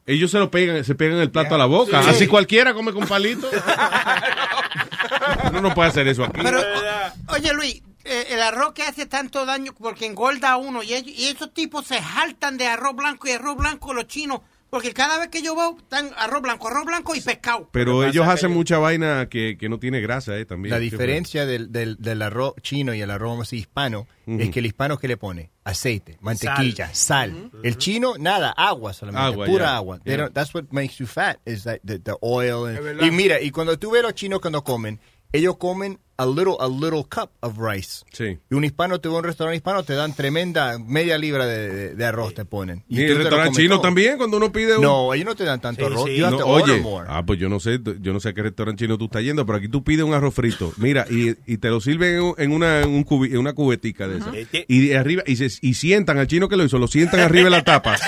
ellos 0.05 0.31
se 0.31 0.39
lo 0.39 0.51
pegan, 0.51 0.83
se 0.83 0.95
pegan 0.95 1.19
el 1.19 1.31
plato 1.31 1.55
a 1.55 1.57
la 1.57 1.65
boca. 1.65 2.01
Sí. 2.03 2.09
Así 2.09 2.27
cualquiera 2.27 2.73
come 2.73 2.91
con 2.93 3.07
palito. 3.07 3.49
Uno 5.49 5.61
no 5.61 5.73
puede 5.73 5.89
hacer 5.89 6.07
eso 6.07 6.23
aquí. 6.23 6.41
Pero, 6.43 6.59
o- 6.59 7.33
oye, 7.33 7.53
Luis, 7.53 7.81
eh, 8.03 8.27
el 8.31 8.41
arroz 8.41 8.73
que 8.73 8.83
hace 8.83 9.05
tanto 9.05 9.45
daño 9.45 9.73
porque 9.77 10.05
engorda 10.05 10.51
a 10.51 10.57
uno 10.57 10.83
y, 10.83 10.93
ellos- 10.93 11.13
y 11.17 11.25
esos 11.27 11.53
tipos 11.53 11.85
se 11.87 12.01
jaltan 12.01 12.57
de 12.57 12.67
arroz 12.67 12.95
blanco 12.95 13.27
y 13.27 13.31
arroz 13.31 13.55
blanco 13.57 13.93
los 13.93 14.07
chinos 14.07 14.41
porque 14.73 14.91
cada 14.91 15.19
vez 15.19 15.27
que 15.29 15.43
yo 15.43 15.55
veo 15.55 15.77
están 15.77 16.09
arroz 16.17 16.41
blanco, 16.41 16.67
arroz 16.67 16.83
blanco 16.85 17.13
y 17.13 17.21
pescado. 17.21 17.69
Pero 17.71 18.03
ellos 18.03 18.27
hacen 18.27 18.49
mucha 18.51 18.79
vaina 18.79 19.29
que, 19.29 19.55
que 19.55 19.69
no 19.69 19.77
tiene 19.77 20.01
grasa, 20.01 20.35
eh, 20.35 20.45
también. 20.45 20.71
La 20.73 20.79
diferencia 20.79 21.45
del, 21.45 21.71
del, 21.71 21.97
del 21.99 22.23
arroz 22.23 22.55
chino 22.63 22.91
y 22.95 23.01
el 23.01 23.11
arroz 23.11 23.39
así 23.41 23.57
hispano 23.57 24.07
es 24.25 24.49
que 24.49 24.61
el 24.61 24.65
hispano 24.65 24.97
que 24.97 25.07
le 25.07 25.15
pone 25.15 25.51
aceite, 25.63 26.17
mantequilla, 26.21 26.89
sal. 26.91 27.51
El 27.61 27.77
chino 27.77 28.15
nada, 28.17 28.49
agua 28.49 28.93
solamente, 28.93 29.25
Agua, 29.27 29.45
pura 29.45 29.65
ya. 29.65 29.75
agua. 29.75 29.99
Yeah. 30.05 30.29
That's 30.33 30.55
what 30.55 30.63
makes 30.71 30.95
you 30.97 31.05
fat 31.05 31.37
is 31.45 31.65
that 31.65 31.79
the, 31.85 31.99
the 31.99 32.15
oil. 32.21 32.65
and- 32.65 32.99
y 33.03 33.11
mira, 33.11 33.39
y 33.39 33.51
cuando 33.51 33.77
tú 33.77 33.91
ves 33.91 34.01
los 34.01 34.15
chinos 34.15 34.39
cuando 34.41 34.63
comen, 34.63 34.99
ellos 35.31 35.55
comen 35.57 35.99
a 36.17 36.25
little 36.25 36.55
a 36.59 36.67
little 36.67 37.03
cup 37.09 37.31
of 37.41 37.57
rice. 37.57 38.03
Sí. 38.11 38.37
Y 38.49 38.53
un 38.55 38.63
hispano 38.63 38.99
te 38.99 39.09
va 39.09 39.15
a 39.15 39.17
un 39.19 39.23
restaurante 39.23 39.55
hispano 39.57 39.83
te 39.83 39.93
dan 39.93 40.13
tremenda 40.13 40.77
media 40.79 41.17
libra 41.17 41.45
de, 41.45 41.69
de- 41.69 41.95
de 41.95 42.05
arroz 42.05 42.33
te 42.33 42.45
ponen. 42.45 42.83
Y 42.87 43.01
el 43.03 43.17
restaurante 43.17 43.61
chino 43.61 43.75
todo. 43.75 43.81
también, 43.81 44.17
cuando 44.17 44.37
uno 44.37 44.51
pide 44.51 44.77
un... 44.77 44.83
No, 44.83 45.13
ellos 45.13 45.25
no 45.25 45.35
te 45.35 45.43
dan 45.43 45.59
tanto 45.59 45.85
arroz. 45.85 46.05
No, 46.17 46.37
oye, 46.45 46.79
more. 46.81 47.07
ah, 47.09 47.23
pues 47.25 47.39
yo 47.39 47.49
no 47.49 47.59
sé, 47.59 47.79
yo 47.99 48.13
no 48.13 48.19
sé 48.19 48.29
a 48.29 48.33
qué 48.33 48.43
restaurante 48.43 48.83
chino 48.85 48.97
tú 48.97 49.05
estás 49.05 49.23
yendo, 49.23 49.45
pero 49.45 49.57
aquí 49.57 49.67
tú 49.67 49.83
pides 49.83 50.03
un 50.05 50.13
arroz 50.13 50.33
frito, 50.33 50.71
mira, 50.77 51.05
y, 51.09 51.35
y 51.51 51.57
te 51.57 51.69
lo 51.69 51.81
sirven 51.81 52.15
en, 52.15 52.21
un- 52.21 52.35
en 52.37 52.51
una, 52.51 52.81
en 52.81 52.89
un 52.89 53.05
cubi- 53.05 53.31
en 53.31 53.37
una 53.39 53.53
cubetica 53.53 54.07
de 54.07 54.17
esas. 54.19 54.33
Y 54.67 54.87
de 54.87 54.97
arriba, 54.97 55.23
y, 55.25 55.35
se, 55.37 55.47
y 55.61 55.73
sientan 55.73 56.17
al 56.19 56.27
chino 56.27 56.47
que 56.47 56.57
lo 56.57 56.63
hizo, 56.63 56.77
lo 56.77 56.87
sientan 56.87 57.21
arriba 57.21 57.45
de 57.45 57.49
la 57.49 57.63
tapa 57.63 57.95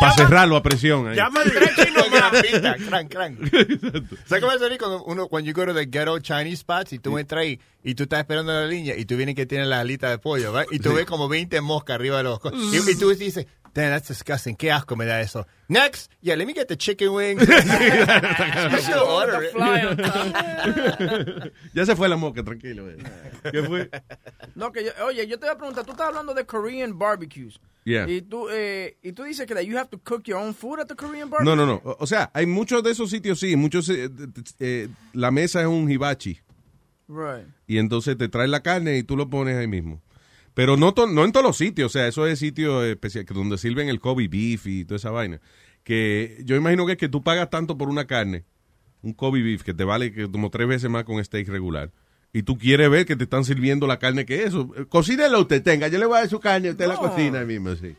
para 0.00 0.12
cerrarlo 0.14 0.56
a 0.56 0.62
presión. 0.62 1.12
Llama 1.14 1.40
tres 1.44 1.70
chinos 1.76 2.10
más. 2.10 2.32
Crank, 2.88 3.10
crank. 3.10 3.38
¿Sabes 4.26 4.42
cómo 4.44 4.52
es 4.52 4.78
cuando 4.78 5.04
uno, 5.04 5.28
cuando 5.28 5.46
you 5.48 5.54
the 5.74 5.86
ghetto 5.86 6.18
Chinese 6.18 6.58
spots 6.58 6.92
y 6.92 6.98
tú 6.98 7.18
entras 7.18 7.42
ahí 7.42 7.60
y 7.84 7.94
tú 7.94 8.04
estás 8.04 8.20
esperando 8.20 8.52
la 8.52 8.66
línea 8.66 8.96
y 8.96 9.04
tú 9.04 9.16
vienes 9.16 9.34
que 9.34 9.46
tienes 9.46 9.66
la 9.68 9.80
alita 9.80 10.08
de 10.10 10.18
pollo, 10.18 10.52
¿verdad? 10.52 10.68
Y 10.70 10.78
tú 10.78 10.90
Sí. 10.90 10.96
ves 10.96 11.06
como 11.06 11.28
20 11.28 11.60
moscas 11.60 11.94
arriba 11.96 12.18
de 12.18 12.22
los... 12.24 12.38
co- 12.40 12.52
Y, 12.54 12.90
y 12.90 12.94
tú 12.96 13.10
dices, 13.14 13.46
damn, 13.74 13.90
that's 13.90 14.08
disgusting. 14.08 14.56
Qué 14.56 14.70
asco 14.70 14.96
me 14.96 15.04
da 15.06 15.20
eso. 15.20 15.46
Next, 15.68 16.10
yeah, 16.20 16.34
let 16.36 16.46
me 16.46 16.52
get 16.54 16.68
the 16.68 16.76
chicken 16.76 17.12
wings. 17.12 17.42
You 17.48 18.78
should 18.80 18.98
order 18.98 19.42
it. 19.42 19.54
ya 21.74 21.84
se 21.86 21.96
fue 21.96 22.08
la 22.08 22.16
mosca, 22.16 22.42
tranquilo. 22.42 22.88
eh. 22.90 22.98
¿Qué 23.50 23.62
fue? 23.62 23.90
No, 24.54 24.70
que 24.72 24.84
yo, 24.84 24.90
oye, 25.06 25.26
yo 25.26 25.38
te 25.38 25.46
voy 25.46 25.54
a 25.54 25.58
preguntar, 25.58 25.84
tú 25.84 25.92
estás 25.92 26.08
hablando 26.08 26.34
de 26.34 26.44
Korean 26.44 26.98
barbecues. 26.98 27.58
Yeah. 27.84 28.08
Y 28.08 28.22
tú, 28.22 28.48
eh, 28.50 28.96
y 29.02 29.12
tú 29.12 29.24
dices 29.24 29.46
que 29.46 29.54
that 29.54 29.64
you 29.64 29.76
have 29.76 29.88
to 29.90 29.98
cook 29.98 30.22
your 30.24 30.38
own 30.38 30.54
food 30.54 30.78
at 30.80 30.86
the 30.86 30.94
Korean 30.94 31.28
barbecue. 31.30 31.56
No, 31.56 31.56
no, 31.56 31.66
no. 31.66 31.80
O 31.84 31.96
o 32.00 32.06
sea, 32.06 32.30
hay 32.34 32.46
muchos 32.46 32.82
de 32.82 32.90
esos 32.92 33.10
sitios, 33.10 33.40
sí. 33.40 33.56
Muchos, 33.56 33.88
eh, 33.88 34.08
eh, 34.60 34.88
la 35.12 35.30
mesa 35.30 35.60
es 35.60 35.66
un 35.66 35.90
hibachi. 35.90 36.40
Right. 37.08 37.46
Y 37.66 37.78
entonces 37.78 38.16
te 38.16 38.28
traes 38.28 38.48
la 38.48 38.60
carne 38.62 38.96
y 38.96 39.02
tú 39.02 39.16
lo 39.16 39.28
pones 39.28 39.56
ahí 39.56 39.66
mismo. 39.66 40.00
Pero 40.54 40.76
no, 40.76 40.92
to- 40.92 41.06
no 41.06 41.24
en 41.24 41.32
todos 41.32 41.44
los 41.46 41.56
sitios. 41.56 41.86
O 41.86 41.92
sea, 41.92 42.06
eso 42.06 42.26
es 42.26 42.38
sitios 42.38 42.84
especiales 42.84 43.28
donde 43.34 43.56
sirven 43.58 43.88
el 43.88 44.00
Kobe 44.00 44.28
beef 44.28 44.66
y 44.66 44.84
toda 44.84 44.96
esa 44.96 45.10
vaina. 45.10 45.40
Que 45.82 46.42
yo 46.44 46.56
imagino 46.56 46.86
que 46.86 46.92
es 46.92 46.98
que 46.98 47.08
tú 47.08 47.22
pagas 47.22 47.50
tanto 47.50 47.76
por 47.78 47.88
una 47.88 48.06
carne, 48.06 48.44
un 49.02 49.14
Kobe 49.14 49.42
beef, 49.42 49.62
que 49.62 49.74
te 49.74 49.84
vale 49.84 50.12
que 50.12 50.30
como 50.30 50.50
tres 50.50 50.68
veces 50.68 50.90
más 50.90 51.04
con 51.04 51.22
steak 51.24 51.48
regular. 51.48 51.90
Y 52.34 52.42
tú 52.44 52.56
quieres 52.56 52.88
ver 52.90 53.04
que 53.04 53.16
te 53.16 53.24
están 53.24 53.44
sirviendo 53.44 53.86
la 53.86 53.98
carne 53.98 54.24
que 54.24 54.40
es 54.42 54.48
eso. 54.48 54.70
Eh, 54.76 54.86
Cocínelo 54.88 55.40
usted, 55.40 55.62
tenga. 55.62 55.88
Yo 55.88 55.98
le 55.98 56.06
voy 56.06 56.16
a 56.16 56.20
dar 56.20 56.28
su 56.28 56.40
carne, 56.40 56.70
usted 56.70 56.86
la 56.86 56.94
No. 56.94 57.00
cocina 57.00 57.40
ahí 57.40 57.46
mismo, 57.46 57.74
sí. 57.74 57.94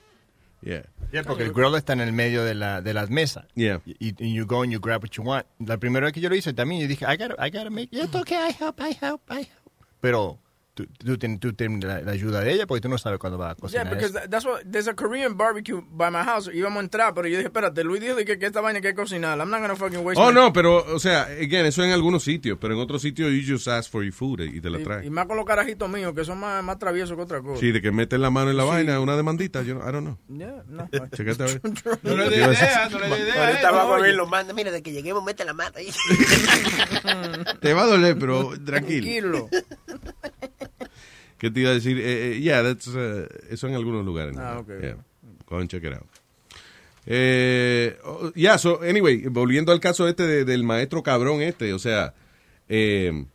Yeah. 0.62 0.86
Yeah, 1.12 1.24
porque 1.24 1.44
el 1.44 1.52
grill 1.52 1.76
está 1.76 1.94
en 1.94 2.00
el 2.00 2.14
medio 2.14 2.44
de, 2.44 2.56
la, 2.56 2.82
de 2.82 2.94
las 2.94 3.10
mesas. 3.10 3.46
Yeah. 3.54 3.82
Y, 3.86 4.16
y 4.18 4.34
you 4.34 4.46
go 4.48 4.64
and 4.64 4.72
you 4.72 4.80
grab 4.80 5.04
what 5.04 5.12
you 5.12 5.22
want. 5.24 5.46
La 5.60 5.78
primera 5.78 6.06
vez 6.06 6.14
que 6.14 6.22
yo 6.22 6.30
lo 6.30 6.36
hice 6.36 6.54
también, 6.54 6.82
yo 6.82 6.88
dije, 6.88 7.06
I 7.06 7.18
gotta, 7.18 7.36
I 7.46 7.52
gotta 7.52 7.70
make 7.70 7.90
it. 7.92 8.16
okay, 8.16 8.38
I 8.38 8.52
help, 8.58 8.80
I 8.80 8.96
help, 9.00 9.22
I 9.30 9.40
help. 9.42 9.50
Pero 10.00 10.40
tú, 10.74 10.86
tú, 11.04 11.18
tienes, 11.18 11.40
tú 11.40 11.54
tienes 11.54 11.84
la, 11.84 12.02
la 12.02 12.12
ayuda 12.12 12.42
de 12.42 12.52
ella 12.54 12.68
porque 12.68 12.82
tú 12.82 12.90
no 12.90 12.98
sabes 12.98 13.20
cuándo 13.20 13.38
va 13.38 13.52
a 13.52 13.56
Yeah, 13.56 13.62
cocinar. 13.62 13.90
because 13.90 14.06
eso. 14.12 14.20
that- 14.20 14.30
that's 14.30 14.46
what, 14.46 14.62
there's 14.70 14.88
a 14.88 14.94
Korean 14.96 15.38
barbecue 15.38 15.82
by 15.92 16.10
my 16.12 16.24
house. 16.24 16.50
Íbamos 16.54 16.78
a 16.82 16.84
entrar, 16.84 17.14
pero 17.14 17.28
yo 17.28 17.38
dije, 17.38 17.48
espérate, 17.48 17.84
Luis 17.84 18.02
dijo 18.02 18.16
de 18.16 18.26
que, 18.26 18.38
que 18.40 18.46
esta 18.48 18.62
vaina 18.62 18.78
hay 18.78 18.84
que 18.84 18.94
cocinar. 18.94 19.38
I'm 19.40 19.50
not 19.50 19.62
gonna 19.62 19.76
fucking 19.76 20.00
waste 20.06 20.22
Oh, 20.22 20.28
my- 20.30 20.34
no, 20.34 20.52
pero, 20.54 20.84
o 20.94 21.00
sea, 21.00 21.24
again, 21.24 21.66
eso 21.66 21.84
en 21.84 21.92
algunos 21.92 22.24
sitios, 22.24 22.58
pero 22.60 22.74
en 22.74 22.80
otros 22.80 23.02
sitios 23.02 23.32
you 23.32 23.54
just 23.56 23.68
ask 23.68 23.92
for 23.92 24.04
your 24.04 24.14
food 24.14 24.42
y 24.42 24.60
te 24.62 24.70
la 24.70 24.80
Y, 24.80 24.84
traen. 24.84 25.06
y 25.06 25.10
más 25.10 25.26
con 25.28 25.38
los 25.38 25.46
carajitos 25.46 25.90
míos, 25.90 26.14
que 26.16 26.26
son 26.26 26.40
más, 26.40 26.64
más 26.64 26.78
traviesos 26.80 27.16
que 27.16 27.22
otra 27.24 27.42
cosa. 27.42 27.60
Sí, 27.60 27.72
de 27.72 27.82
que 27.82 27.92
meten 27.92 28.22
la 28.22 28.30
mano 28.30 28.50
en 28.52 28.58
la 28.58 28.64
Sí. 28.64 28.70
vaina, 28.70 29.00
una 29.00 29.16
demandita, 29.16 29.62
yo 29.62 29.76
no, 29.76 29.82
I 29.88 29.92
don't 29.92 30.04
know. 30.06 30.18
Yeah, 30.38 30.64
no. 30.68 30.90
Checate 31.16 31.44
a 31.44 31.46
ver. 31.46 31.62
No 32.04 32.16
le 32.16 32.26
Yo- 32.38 32.52
idea, 32.52 32.90
no 32.92 33.00
le 33.00 33.10
dé 33.10 33.20
idea. 33.22 33.46
Ahorita 33.48 33.70
eh, 33.70 33.72
vamos 33.72 33.98
a 33.98 34.02
ver, 34.02 34.16
lo 34.16 34.26
manda. 34.28 34.54
Mira, 34.54 34.72
de 34.72 34.82
que 34.82 34.92
lleguemos, 34.92 35.24
mete 35.24 35.46
la 35.46 35.54
mano 35.54 35.72
ahí. 35.78 35.88
Te 37.62 37.74
va 37.74 37.84
a 37.84 37.86
doler, 37.86 38.18
pero 38.18 38.52
tranquilo. 38.66 39.48
Tranquilo. 39.50 39.50
¿Qué 41.44 41.52
te 41.52 41.60
iba 41.60 41.72
a 41.72 41.74
decir? 41.74 41.98
Eh, 42.00 42.38
eh, 42.38 42.40
yeah, 42.40 42.64
that's, 42.64 42.88
uh, 42.88 43.28
eso 43.50 43.68
en 43.68 43.76
algunos 43.76 44.06
lugares. 44.06 44.34
Ah, 44.38 44.60
ok. 44.60 44.70
Yeah. 44.80 44.96
Go 45.46 45.58
and 45.58 45.70
check 45.70 45.84
it 45.84 45.92
out. 45.92 46.08
Eh, 47.06 47.98
oh, 48.06 48.32
yeah, 48.34 48.58
so, 48.58 48.82
anyway, 48.82 49.24
volviendo 49.28 49.74
al 49.74 49.82
caso 49.82 50.08
este 50.08 50.26
de- 50.26 50.46
del 50.46 50.64
maestro 50.64 51.04
cabrón 51.04 51.42
este, 51.42 51.74
o 51.74 51.80
sea, 51.80 52.14
eh, 52.70 53.26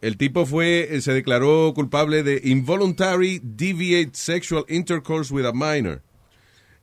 el 0.00 0.16
tipo 0.16 0.44
fue, 0.44 0.88
eh, 0.96 1.00
se 1.02 1.12
declaró 1.12 1.72
culpable 1.72 2.24
de 2.24 2.40
involuntary 2.42 3.40
deviate 3.44 4.16
sexual 4.16 4.64
intercourse 4.68 5.32
with 5.32 5.46
a 5.46 5.52
minor. 5.52 6.02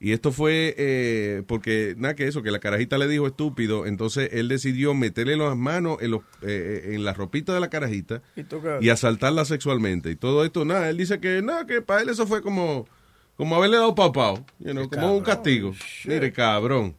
Y 0.01 0.13
esto 0.13 0.31
fue 0.31 0.75
eh, 0.77 1.43
porque, 1.45 1.93
nada 1.97 2.15
que 2.15 2.25
eso, 2.25 2.41
que 2.41 2.51
la 2.51 2.59
carajita 2.59 2.97
le 2.97 3.07
dijo 3.07 3.27
estúpido, 3.27 3.85
entonces 3.85 4.29
él 4.31 4.47
decidió 4.47 4.93
meterle 4.93 5.35
las 5.35 5.57
manos 5.57 5.97
en, 6.01 6.11
los, 6.11 6.21
eh, 6.41 6.91
en 6.93 7.03
la 7.03 7.13
ropita 7.13 7.53
de 7.53 7.59
la 7.59 7.69
carajita 7.69 8.21
¿Y 8.37 8.85
y 8.85 8.89
asaltarla 8.89 9.43
sexualmente. 9.43 10.09
Y 10.09 10.15
todo 10.15 10.45
esto, 10.45 10.63
nada, 10.63 10.89
él 10.89 10.97
dice 10.97 11.19
que 11.19 11.41
nada, 11.41 11.67
que 11.67 11.81
para 11.81 12.01
él 12.01 12.09
eso 12.09 12.25
fue 12.25 12.41
como, 12.41 12.87
como 13.35 13.57
haberle 13.57 13.75
dado 13.75 13.93
papao, 13.93 14.45
you 14.59 14.71
know, 14.71 14.89
como 14.89 15.17
un 15.17 15.23
castigo. 15.23 15.73
Mire, 16.05 16.31
cabrón. 16.31 16.95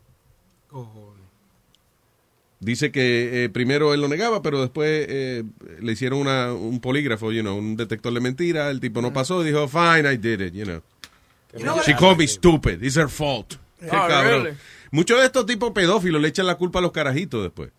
Dice 2.60 2.92
que 2.92 3.44
eh, 3.44 3.48
primero 3.48 3.94
él 3.94 4.02
lo 4.02 4.08
negaba, 4.08 4.42
pero 4.42 4.60
después 4.60 5.06
eh, 5.08 5.44
le 5.80 5.92
hicieron 5.92 6.18
una, 6.18 6.52
un 6.52 6.78
polígrafo, 6.80 7.32
you 7.32 7.40
know, 7.40 7.56
un 7.56 7.76
detector 7.76 8.12
de 8.12 8.20
mentira. 8.20 8.70
El 8.70 8.80
tipo 8.80 9.00
no 9.00 9.14
pasó 9.14 9.42
y 9.42 9.46
dijo, 9.46 9.66
fine, 9.66 10.12
I 10.12 10.18
did 10.18 10.40
it, 10.40 10.52
you 10.52 10.64
know. 10.64 10.82
She 11.84 11.94
called 11.94 12.18
me 12.18 12.26
stupid. 12.26 12.82
It's 12.84 12.96
her 12.96 13.08
fault. 13.08 13.56
Qué 13.80 13.88
Oh, 13.88 14.08
cabrón. 14.08 14.44
really? 14.44 14.56
Muchos 14.92 15.18
de 15.20 15.26
estos 15.26 15.46
tipos 15.46 15.72
pedófilos 15.72 16.20
le 16.20 16.28
echan 16.28 16.46
la 16.46 16.56
culpa 16.56 16.78
a 16.80 16.82
los 16.82 16.92
carajitos 16.92 17.42
después. 17.42 17.70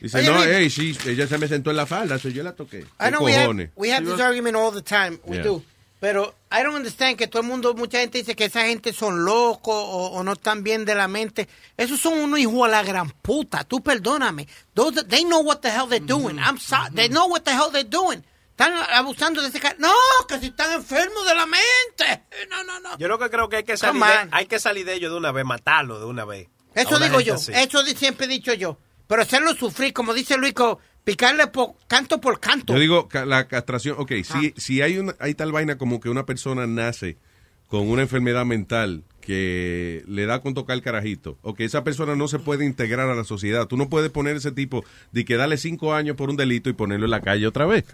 Dicen, 0.00 0.20
Oye, 0.20 0.28
no, 0.32 0.42
hey, 0.44 0.68
she- 0.68 0.96
ella 1.10 1.26
se 1.26 1.36
me 1.38 1.48
sentó 1.48 1.70
en 1.70 1.76
la 1.76 1.84
falda, 1.86 2.18
so 2.18 2.28
yo 2.28 2.42
la 2.44 2.52
toqué. 2.54 2.80
I 3.00 3.04
¿Qué 3.06 3.10
know 3.10 3.24
we 3.24 3.32
have, 3.34 3.46
cojones? 3.48 3.70
we 3.74 3.90
have 3.92 4.04
this 4.06 4.20
argument 4.20 4.54
all 4.56 4.70
the 4.72 4.80
time. 4.82 5.18
We 5.24 5.36
Yeah. 5.36 5.44
do. 5.44 5.62
Pero 6.00 6.32
I 6.52 6.62
don't 6.62 6.76
understand 6.76 7.16
que 7.18 7.26
todo 7.26 7.42
el 7.42 7.48
mundo, 7.48 7.74
mucha 7.74 7.98
gente 7.98 8.18
dice 8.18 8.36
que 8.36 8.44
esa 8.44 8.64
gente 8.66 8.92
son 8.92 9.24
locos 9.24 9.74
o, 9.74 10.10
o 10.12 10.22
no 10.22 10.34
están 10.34 10.62
bien 10.62 10.84
de 10.84 10.94
la 10.94 11.08
mente. 11.08 11.48
Esos 11.76 11.98
son 12.00 12.16
unos 12.20 12.38
hijos 12.38 12.64
a 12.64 12.68
la 12.68 12.84
gran 12.84 13.10
puta. 13.10 13.64
Tú 13.64 13.82
perdóname. 13.82 14.46
Those, 14.74 15.02
they 15.08 15.24
know 15.24 15.40
what 15.42 15.58
the 15.62 15.68
hell 15.70 15.88
they're 15.88 15.98
doing. 15.98 16.38
I'm 16.38 16.58
sorry. 16.58 16.94
They 16.94 17.08
know 17.08 17.26
what 17.26 17.40
the 17.42 17.50
hell 17.50 17.70
they're 17.72 17.82
doing. 17.82 18.22
Están 18.58 18.74
abusando 18.92 19.40
de 19.40 19.48
ese 19.48 19.60
cara. 19.60 19.76
No, 19.78 19.92
que 20.28 20.36
si 20.40 20.46
están 20.46 20.72
enfermos 20.72 21.24
de 21.24 21.32
la 21.32 21.46
mente. 21.46 22.24
No, 22.50 22.64
no, 22.64 22.80
no. 22.80 22.98
Yo 22.98 23.06
lo 23.06 23.16
que 23.16 23.30
creo 23.30 23.48
que 23.48 23.58
hay 23.58 23.62
que 23.62 23.76
salir 23.76 24.02
de, 24.02 24.28
hay 24.32 24.46
que 24.46 24.58
salir 24.58 24.84
de 24.84 24.94
ellos 24.94 25.12
de 25.12 25.16
una 25.16 25.30
vez, 25.30 25.44
matarlo 25.44 26.00
de 26.00 26.06
una 26.06 26.24
vez. 26.24 26.48
Eso 26.74 26.96
una 26.96 27.06
digo 27.06 27.20
yo. 27.20 27.34
así. 27.34 27.52
Eso 27.54 27.84
siempre 27.86 28.26
he 28.26 28.28
dicho 28.28 28.52
yo. 28.54 28.76
Pero 29.06 29.22
hacerlo 29.22 29.54
sufrir, 29.54 29.92
como 29.92 30.12
dice 30.12 30.36
Luis, 30.36 30.54
co- 30.54 30.80
Picarle 31.04 31.46
por, 31.46 31.76
canto 31.86 32.20
por 32.20 32.40
canto. 32.40 32.72
Yo 32.74 32.80
digo 32.80 33.08
la 33.26 33.46
castración, 33.46 33.94
ok, 33.98 34.10
si, 34.24 34.52
si 34.56 34.82
hay, 34.82 34.98
una, 34.98 35.14
hay 35.20 35.34
tal 35.34 35.52
vaina 35.52 35.78
como 35.78 36.00
que 36.00 36.08
una 36.10 36.26
persona 36.26 36.66
nace 36.66 37.16
con 37.68 37.88
una 37.88 38.02
enfermedad 38.02 38.44
mental 38.44 39.04
que 39.28 40.04
le 40.08 40.24
da 40.24 40.40
con 40.40 40.54
tocar 40.54 40.74
el 40.74 40.82
carajito, 40.82 41.36
o 41.42 41.54
que 41.54 41.66
esa 41.66 41.84
persona 41.84 42.16
no 42.16 42.28
se 42.28 42.38
puede 42.38 42.64
integrar 42.64 43.10
a 43.10 43.14
la 43.14 43.24
sociedad, 43.24 43.66
tú 43.66 43.76
no 43.76 43.90
puedes 43.90 44.08
poner 44.08 44.36
ese 44.36 44.52
tipo 44.52 44.86
de 45.12 45.26
que 45.26 45.36
darle 45.36 45.58
cinco 45.58 45.92
años 45.92 46.16
por 46.16 46.30
un 46.30 46.38
delito 46.38 46.70
y 46.70 46.72
ponerlo 46.72 47.04
en 47.04 47.10
la 47.10 47.20
calle 47.20 47.46
otra 47.46 47.66
vez. 47.66 47.84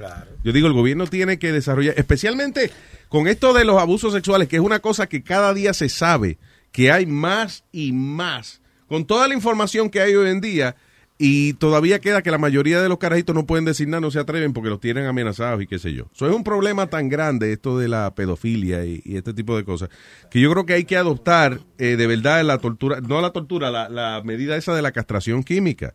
Yo 0.45 0.53
digo, 0.53 0.69
el 0.69 0.75
gobierno 0.75 1.09
tiene 1.09 1.41
que 1.41 1.51
desarrollar, 1.51 1.95
especialmente 1.99 2.71
con 3.09 3.27
esto 3.27 3.53
de 3.53 3.65
los 3.65 3.83
abusos 3.83 4.13
sexuales, 4.13 4.47
que 4.47 4.55
es 4.55 4.63
una 4.63 4.79
cosa 4.79 5.09
que 5.09 5.25
cada 5.25 5.53
día 5.53 5.75
se 5.75 5.89
sabe 5.89 6.39
que 6.71 6.93
hay 6.93 7.05
más 7.05 7.65
y 7.73 7.91
más. 7.91 8.61
Con 8.87 9.05
toda 9.05 9.27
la 9.27 9.35
información 9.35 9.91
que 9.91 10.01
hay 10.01 10.15
hoy 10.15 10.31
en 10.31 10.41
día, 10.41 10.77
y 11.17 11.53
todavía 11.55 12.01
queda 12.01 12.23
que 12.23 12.31
la 12.31 12.39
mayoría 12.39 12.83
de 12.83 12.89
los 12.89 12.99
carajitos 12.99 13.35
no 13.35 13.47
pueden 13.47 13.65
decir 13.65 13.87
nada, 13.87 14.01
no 14.01 14.11
se 14.11 14.19
atreven 14.19 14.53
porque 14.53 14.71
los 14.71 14.81
tienen 14.81 15.07
amenazados 15.07 15.63
y 15.63 15.67
qué 15.67 15.79
sé 15.79 15.93
yo. 15.93 16.11
Eso 16.13 16.29
es 16.29 16.35
un 16.35 16.43
problema 16.43 16.89
tan 16.89 17.09
grande, 17.09 17.53
esto 17.53 17.79
de 17.79 17.89
la 17.89 18.15
pedofilia 18.15 18.85
y, 18.85 19.01
y 19.05 19.17
este 19.17 19.33
tipo 19.33 19.57
de 19.57 19.65
cosas, 19.65 19.91
que 20.31 20.41
yo 20.41 20.51
creo 20.51 20.67
que 20.67 20.75
hay 20.75 20.85
que 20.85 20.97
adoptar 20.97 21.61
eh, 21.79 21.97
de 21.97 22.07
verdad 22.07 22.45
la 22.45 22.59
tortura, 22.59 23.01
no 23.01 23.21
la 23.21 23.31
tortura, 23.31 23.71
la, 23.71 23.89
la 23.89 24.23
medida 24.25 24.57
esa 24.57 24.75
de 24.75 24.83
la 24.83 24.93
castración 24.93 25.45
química. 25.45 25.95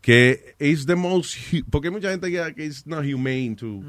Que 0.00 0.54
es 0.58 0.86
the 0.86 0.94
most, 0.94 1.36
porque 1.70 1.88
hay 1.88 1.92
mucha 1.92 2.10
gente 2.10 2.30
que 2.30 2.54
que 2.54 2.64
it's 2.64 2.86
not 2.86 3.04
humane 3.04 3.54
to, 3.56 3.82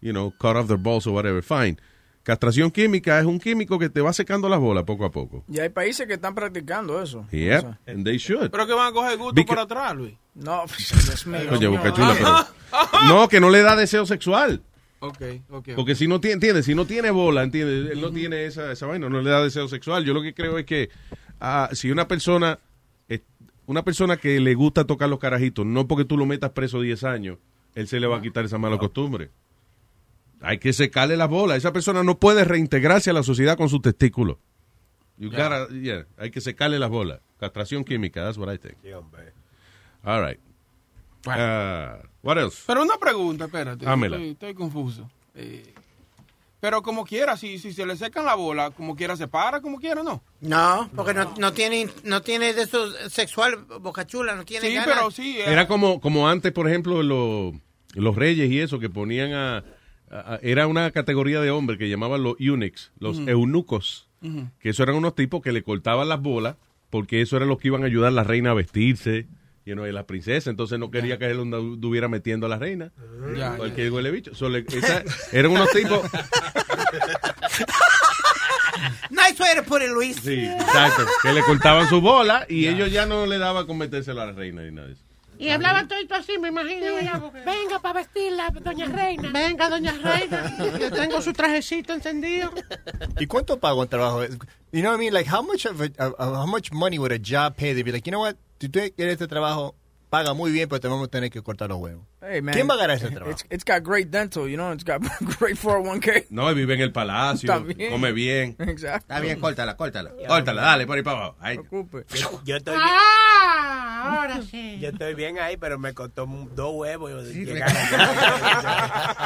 you 0.00 0.10
know, 0.12 0.32
cut 0.38 0.56
off 0.56 0.66
their 0.66 0.78
balls 0.78 1.06
or 1.06 1.12
whatever, 1.12 1.42
fine. 1.42 1.76
Castración 2.22 2.70
química 2.70 3.18
es 3.18 3.24
un 3.26 3.40
químico 3.40 3.78
que 3.78 3.88
te 3.88 4.00
va 4.00 4.12
secando 4.12 4.48
las 4.48 4.60
bolas 4.60 4.84
poco 4.84 5.04
a 5.04 5.10
poco. 5.10 5.44
Y 5.48 5.58
hay 5.58 5.70
países 5.70 6.06
que 6.06 6.14
están 6.14 6.34
practicando 6.34 7.02
eso. 7.02 7.26
Yep, 7.32 7.64
and 7.88 8.04
they 8.04 8.16
should. 8.16 8.50
Pero 8.50 8.66
que 8.66 8.72
van 8.74 8.88
a 8.88 8.92
coger 8.92 9.18
gusto 9.18 9.34
Because- 9.34 9.46
por 9.48 9.58
atrás, 9.58 9.96
Luis. 9.96 10.14
No, 10.34 10.62
Dios 11.06 11.26
mío. 11.26 11.40
Oye, 11.50 11.66
Boca 11.66 11.92
Chula, 11.92 12.14
pero- 12.14 13.08
No, 13.08 13.28
que 13.28 13.40
no 13.40 13.50
le 13.50 13.62
da 13.62 13.74
deseo 13.76 14.06
sexual. 14.06 14.62
Ok, 15.00 15.20
ok. 15.50 15.68
Porque 15.74 15.96
si 15.96 16.06
no 16.06 16.20
tiene, 16.20 16.34
entiende, 16.34 16.62
si 16.62 16.76
no 16.76 16.86
tiene 16.86 17.10
bola, 17.10 17.42
entiende, 17.42 17.92
él 17.92 18.00
no 18.00 18.12
tiene 18.12 18.46
esa, 18.46 18.70
esa 18.70 18.86
vaina, 18.86 19.08
no 19.08 19.20
le 19.20 19.30
da 19.30 19.42
deseo 19.42 19.66
sexual. 19.66 20.04
Yo 20.04 20.14
lo 20.14 20.22
que 20.22 20.32
creo 20.32 20.58
es 20.58 20.64
que 20.64 20.90
ah, 21.40 21.70
si 21.72 21.90
una 21.90 22.06
persona, 22.06 22.60
una 23.66 23.82
persona 23.82 24.16
que 24.16 24.38
le 24.38 24.54
gusta 24.54 24.84
tocar 24.84 25.08
los 25.08 25.18
carajitos, 25.18 25.66
no 25.66 25.88
porque 25.88 26.04
tú 26.04 26.16
lo 26.16 26.24
metas 26.24 26.50
preso 26.50 26.80
10 26.80 27.02
años, 27.02 27.38
él 27.74 27.88
se 27.88 27.98
le 27.98 28.06
va 28.06 28.18
a 28.18 28.22
quitar 28.22 28.44
esa 28.44 28.58
mala 28.58 28.78
costumbre. 28.78 29.30
Hay 30.42 30.58
que 30.58 30.72
secarle 30.72 31.16
las 31.16 31.28
bolas. 31.28 31.58
Esa 31.58 31.72
persona 31.72 32.02
no 32.02 32.18
puede 32.18 32.44
reintegrarse 32.44 33.10
a 33.10 33.12
la 33.12 33.22
sociedad 33.22 33.56
con 33.56 33.68
sus 33.68 33.80
testículos. 33.82 34.38
You 35.18 35.30
Ya. 35.30 35.48
gotta- 35.48 35.68
yeah, 35.74 36.06
hay 36.18 36.30
que 36.30 36.40
secarle 36.40 36.78
las 36.78 36.90
bolas. 36.90 37.20
Castración 37.38 37.84
química, 37.84 38.22
that's 38.24 38.38
what 38.38 38.52
I 38.52 38.58
think. 38.58 38.76
All 40.04 40.24
right. 40.26 40.38
Ah, 41.26 41.98
what 42.22 42.38
else? 42.38 42.62
Pero 42.66 42.82
una 42.82 42.96
pregunta, 42.98 43.44
espérate. 43.44 43.84
Estoy, 43.84 44.30
estoy 44.30 44.54
confuso. 44.54 45.08
Eh, 45.34 45.72
pero 46.60 46.82
como 46.82 47.04
quiera, 47.04 47.36
si, 47.36 47.58
si 47.58 47.72
se 47.72 47.86
le 47.86 47.96
secan 47.96 48.24
la 48.24 48.34
bola, 48.34 48.70
como 48.70 48.94
quiera 48.96 49.16
se 49.16 49.28
para, 49.28 49.60
como 49.60 49.78
quiera, 49.78 50.02
¿no? 50.02 50.22
No, 50.40 50.90
porque 50.94 51.14
no, 51.14 51.32
no 51.38 51.52
tiene 51.52 51.88
no 52.04 52.22
tiene 52.22 52.52
de 52.54 52.62
eso 52.62 52.90
sexual, 53.08 53.64
Boca 53.80 54.06
Chula, 54.06 54.34
no 54.34 54.44
tiene 54.44 54.68
Sí, 54.68 54.74
ganas. 54.74 54.88
pero 54.94 55.10
sí. 55.10 55.38
eh, 55.38 55.44
Era 55.46 55.66
como, 55.68 56.00
como 56.00 56.28
antes, 56.28 56.52
por 56.52 56.68
ejemplo, 56.68 57.02
lo- 57.02 57.52
los 57.94 58.16
reyes 58.16 58.50
y 58.50 58.60
eso, 58.60 58.78
que 58.78 58.88
ponían 58.90 59.32
a- 59.32 59.64
Era 60.42 60.66
una 60.66 60.90
categoría 60.90 61.40
de 61.40 61.50
hombres 61.50 61.78
que 61.78 61.88
llamaban 61.88 62.22
los 62.22 62.36
eunuchs, 62.38 62.92
los 62.98 63.18
eunucos, 63.26 64.08
que 64.60 64.68
eso 64.70 64.82
eran 64.82 64.96
unos 64.96 65.14
tipos 65.14 65.40
que 65.42 65.52
le 65.52 65.62
cortaban 65.62 66.08
las 66.08 66.20
bolas, 66.20 66.56
porque 66.90 67.22
eso 67.22 67.36
era 67.36 67.46
los 67.46 67.58
que 67.58 67.68
iban 67.68 67.82
a 67.82 67.86
ayudar 67.86 68.08
a 68.08 68.12
la 68.12 68.24
reina 68.24 68.50
a 68.50 68.54
vestirse, 68.54 69.26
y 69.64 69.74
no, 69.74 69.86
y 69.86 69.92
la 69.92 70.06
princesa, 70.06 70.50
entonces 70.50 70.78
no 70.78 70.90
quería 70.90 71.18
que 71.18 71.26
él 71.30 71.38
estuviera 71.74 72.08
metiendo 72.08 72.46
a 72.46 72.48
la 72.48 72.58
reina. 72.58 72.92
Ya, 73.36 73.56
Cualquier 73.56 73.90
huele 73.92 74.10
bicho. 74.10 74.34
So, 74.34 74.48
le- 74.48 74.66
esa- 74.68 75.04
eran 75.32 75.52
unos 75.52 75.70
tipos... 75.70 76.00
Nice 79.10 79.40
way 79.40 79.54
to 79.56 79.62
put 79.62 79.82
it, 79.82 79.90
Luis. 79.90 80.16
Sí, 80.16 80.44
exacto, 80.44 81.06
que 81.22 81.32
le 81.32 81.42
cortaban 81.42 81.88
su 81.88 82.00
bola 82.00 82.46
y 82.48 82.66
ellos 82.66 82.90
ya 82.90 83.06
no 83.06 83.26
le 83.26 83.38
daban 83.38 83.66
con 83.66 83.78
metérsela 83.78 84.22
a 84.24 84.26
la 84.26 84.32
reina 84.32 84.62
ni 84.62 84.72
nada 84.72 84.88
de 84.88 84.94
eso. 84.94 85.04
Y 85.46 85.50
hablaban 85.50 85.88
todo 85.88 85.98
así, 86.14 86.38
me 86.38 86.48
imagino. 86.48 86.86
porque- 87.20 87.40
Venga 87.44 87.78
para 87.80 88.00
vestirla, 88.00 88.50
doña 88.50 88.86
Reina. 88.86 89.30
Venga, 89.32 89.68
doña 89.68 89.92
Reina. 89.92 90.56
Yo 90.78 90.90
tengo 90.90 91.20
su 91.20 91.32
trajecito 91.32 91.92
encendido. 91.92 92.50
¿Y 93.18 93.26
cuánto 93.26 93.58
paga 93.58 93.74
un 93.74 93.88
trabajo? 93.88 94.22
You 94.72 94.80
know 94.82 94.90
what 94.92 94.96
I 94.96 94.98
mean? 94.98 95.12
Like, 95.14 95.28
how 95.28 95.42
much 95.42 95.66
of 95.66 95.80
a, 95.80 95.86
of- 95.98 96.14
of- 96.18 96.36
how 96.36 96.46
much 96.46 96.70
money 96.72 96.98
would 96.98 97.12
a 97.12 97.18
job 97.18 97.56
pay? 97.56 97.74
They'd 97.74 97.82
be 97.84 97.92
like, 97.92 98.06
you 98.08 98.12
know 98.12 98.20
what? 98.20 98.36
Si 98.60 98.68
tú 98.68 98.78
quieres 98.96 99.14
este 99.14 99.26
trabajo, 99.26 99.74
paga 100.12 100.34
muy 100.34 100.52
bien, 100.52 100.68
pero 100.68 100.78
te 100.78 100.88
vamos 100.88 101.08
a 101.08 101.10
tener 101.10 101.30
que 101.30 101.40
cortar 101.40 101.70
los 101.70 101.78
huevos. 101.78 102.04
Hey, 102.20 102.42
man. 102.42 102.52
¿Quién 102.52 102.68
va 102.68 102.74
a 102.74 102.76
ganar 102.76 102.98
ese 102.98 103.08
trabajo? 103.08 103.30
It's, 103.30 103.46
it's 103.48 103.64
got 103.64 103.82
great 103.82 104.10
dental, 104.10 104.46
you 104.46 104.58
know, 104.58 104.70
it's 104.70 104.84
got 104.84 105.00
great 105.38 105.56
401k. 105.56 106.26
No, 106.28 106.50
él 106.50 106.54
vive 106.54 106.74
en 106.74 106.82
el 106.82 106.92
palacio, 106.92 107.50
Está 107.50 107.64
bien. 107.64 107.90
come 107.90 108.12
bien. 108.12 108.54
Exacto. 108.58 109.06
Está 109.10 109.20
bien, 109.20 109.40
córtala, 109.40 109.74
córtala. 109.74 110.12
Córtala, 110.28 110.60
dale, 110.60 110.86
por 110.86 110.98
ahí 110.98 111.02
para 111.02 111.16
abajo. 111.16 111.36
Ahí. 111.40 111.58
Yo 112.44 112.56
estoy 112.56 112.74
bien. 112.74 112.86
Ah, 112.86 114.18
ahora 114.18 114.42
sí. 114.42 114.78
Yo 114.82 114.90
estoy 114.90 115.14
bien 115.14 115.38
ahí, 115.38 115.56
pero 115.56 115.78
me 115.78 115.94
costó 115.94 116.26
dos 116.26 116.74
huevos 116.74 117.24
llegar 117.32 117.70
allá. 117.74 119.16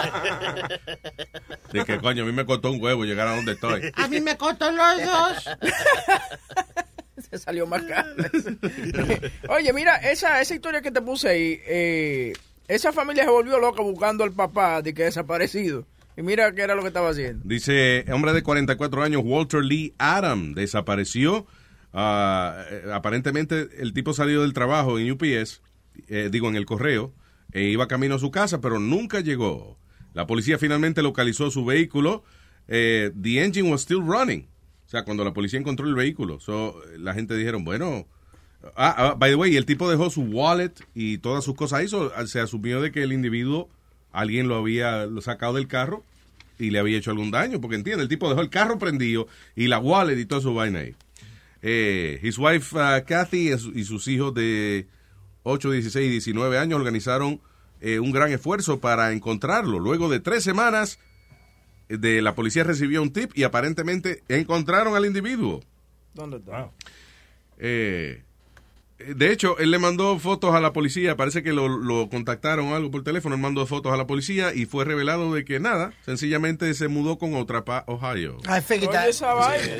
De 1.73 1.85
que 1.85 1.99
coño, 1.99 2.23
a 2.23 2.27
mí 2.27 2.33
me 2.33 2.47
costó 2.47 2.71
un 2.71 2.81
huevo 2.81 3.05
llegar 3.05 3.27
a 3.27 3.35
donde 3.35 3.55
estoy. 3.55 3.91
A 3.93 4.07
mí 4.07 4.21
me 4.21 4.37
cortó 4.37 4.71
los 4.71 5.03
dos. 5.03 5.49
Salió 7.39 7.67
más 7.67 7.83
caro. 7.89 8.09
Oye, 9.49 9.73
mira, 9.73 9.97
esa, 9.97 10.41
esa 10.41 10.55
historia 10.55 10.83
que 10.83 10.91
te 10.91 11.03
puse 11.03 11.29
ahí, 11.29 11.61
eh, 11.67 12.33
esa 12.69 12.93
familia 12.93 13.25
se 13.25 13.31
volvió 13.31 13.59
loca 13.59 13.83
buscando 13.83 14.25
al 14.25 14.33
papá 14.33 14.83
de 14.83 14.95
que 14.95 15.05
desaparecido. 15.05 15.87
Y 16.17 16.23
mira 16.23 16.51
qué 16.55 16.63
era 16.63 16.75
lo 16.75 16.83
que 16.83 16.89
estaba 16.89 17.11
haciendo. 17.11 17.43
Dice, 17.45 18.07
hombre 18.11 18.33
de 18.33 18.43
44 18.43 19.03
años, 19.03 19.23
Walter 19.25 19.63
Lee 19.63 19.95
Adam, 19.99 20.55
desapareció. 20.55 21.47
Eh, 21.93 22.83
aparentemente 22.93 23.69
el 23.79 23.93
tipo 23.93 24.15
salió 24.15 24.43
del 24.43 24.53
trabajo 24.53 24.99
en 24.99 25.11
UPS, 25.11 25.63
eh, 26.09 26.29
digo, 26.31 26.49
en 26.49 26.57
el 26.57 26.67
correo, 26.67 27.13
e 27.53 27.65
iba 27.65 27.87
camino 27.89 28.17
a 28.17 28.19
su 28.19 28.31
casa, 28.31 28.61
pero 28.61 28.79
nunca 28.79 29.21
llegó. 29.21 29.79
La 30.15 30.27
policía 30.27 30.59
finalmente 30.59 31.03
localizó 31.03 31.51
su 31.51 31.65
vehículo. 31.65 32.25
Eh, 32.69 33.13
the 33.21 33.45
engine 33.45 33.71
was 33.71 33.83
still 33.83 34.03
running. 34.03 34.49
O 34.87 34.89
sea, 34.89 35.05
cuando 35.05 35.25
la 35.25 35.33
policía 35.33 35.59
encontró 35.59 35.87
el 35.89 35.95
vehículo. 35.95 36.39
So, 36.41 36.81
la 36.99 37.15
gente 37.15 37.37
dijeron, 37.37 37.65
bueno... 37.65 38.07
Ah, 38.75 38.95
ah, 38.99 39.15
by 39.17 39.31
the 39.31 39.37
way, 39.37 39.57
el 39.57 39.65
tipo 39.67 39.89
dejó 39.89 40.11
su 40.11 40.23
wallet 40.23 40.73
y 40.95 41.19
todas 41.19 41.45
sus 41.45 41.55
cosas 41.55 41.81
ahí. 41.81 41.89
so, 41.89 42.11
se 42.27 42.41
asumió 42.41 42.81
de 42.81 42.91
que 42.91 43.03
el 43.03 43.13
individuo, 43.13 43.69
alguien 44.13 44.49
lo 44.49 44.57
había 44.57 45.07
sacado 45.21 45.55
del 45.55 45.69
carro 45.69 46.03
y 46.59 46.71
le 46.71 46.79
había 46.81 46.99
hecho 46.99 47.11
algún 47.13 47.31
daño, 47.31 47.61
porque 47.61 47.77
entiende, 47.77 48.03
el 48.03 48.09
tipo 48.09 48.29
dejó 48.29 48.41
el 48.41 48.51
carro 48.51 48.79
prendido 48.79 49.29
y 49.55 49.69
la 49.69 49.79
wallet 49.79 50.19
y 50.19 50.25
toda 50.27 50.41
su 50.41 50.53
vaina 50.55 50.81
ahí. 50.81 50.95
Eh, 51.63 52.19
his 52.23 52.39
wife 52.39 52.75
uh, 52.77 53.05
Kathy 53.07 53.53
y 53.53 53.59
su- 53.59 53.73
y 53.73 53.85
sus 53.85 54.09
hijos 54.09 54.35
de 54.35 54.87
8, 55.45 55.71
16 55.71 56.07
y 56.07 56.11
19 56.11 56.59
años 56.59 56.79
organizaron 56.81 57.41
eh, 57.81 57.99
un 58.01 58.11
gran 58.11 58.33
esfuerzo 58.33 58.81
para 58.81 59.13
encontrarlo. 59.13 59.79
Luego 59.79 60.09
de 60.09 60.19
tres 60.19 60.43
semanas, 60.43 60.99
de 61.89 62.23
la 62.23 62.35
policía 62.35 62.65
recibió 62.65 63.03
un 63.03 63.13
tip 63.13 63.31
y 63.35 63.45
aparentemente 63.45 64.23
encontraron 64.29 64.97
al 64.97 65.07
individuo. 65.07 65.63
¿Dónde 66.15 66.39
está? 66.39 66.71
Eh, 67.59 68.23
de 68.99 69.31
hecho, 69.31 69.59
él 69.59 69.71
le 69.71 69.79
mandó 69.79 70.19
fotos 70.19 70.55
a 70.55 70.61
la 70.61 70.73
policía, 70.73 71.17
parece 71.17 71.43
que 71.43 71.53
lo, 71.53 71.69
lo 71.69 72.09
contactaron 72.09 72.69
o 72.69 72.75
algo 72.75 72.91
por 72.91 73.05
teléfono, 73.05 73.35
él 73.35 73.41
mandó 73.41 73.67
fotos 73.67 73.93
a 73.93 73.97
la 73.97 74.07
policía 74.07 74.55
y 74.55 74.65
fue 74.65 74.85
revelado 74.87 75.35
de 75.35 75.45
que 75.45 75.61
nada, 75.61 75.93
sencillamente 76.05 76.73
se 76.73 76.89
mudó 76.89 77.19
con 77.19 77.35
otra 77.35 77.65
para 77.65 77.85
Ohio. 77.89 78.39
I 78.47 78.63
figured 78.63 78.89
Oye 78.95 79.09
esa 79.11 79.35
vaina. 79.35 79.75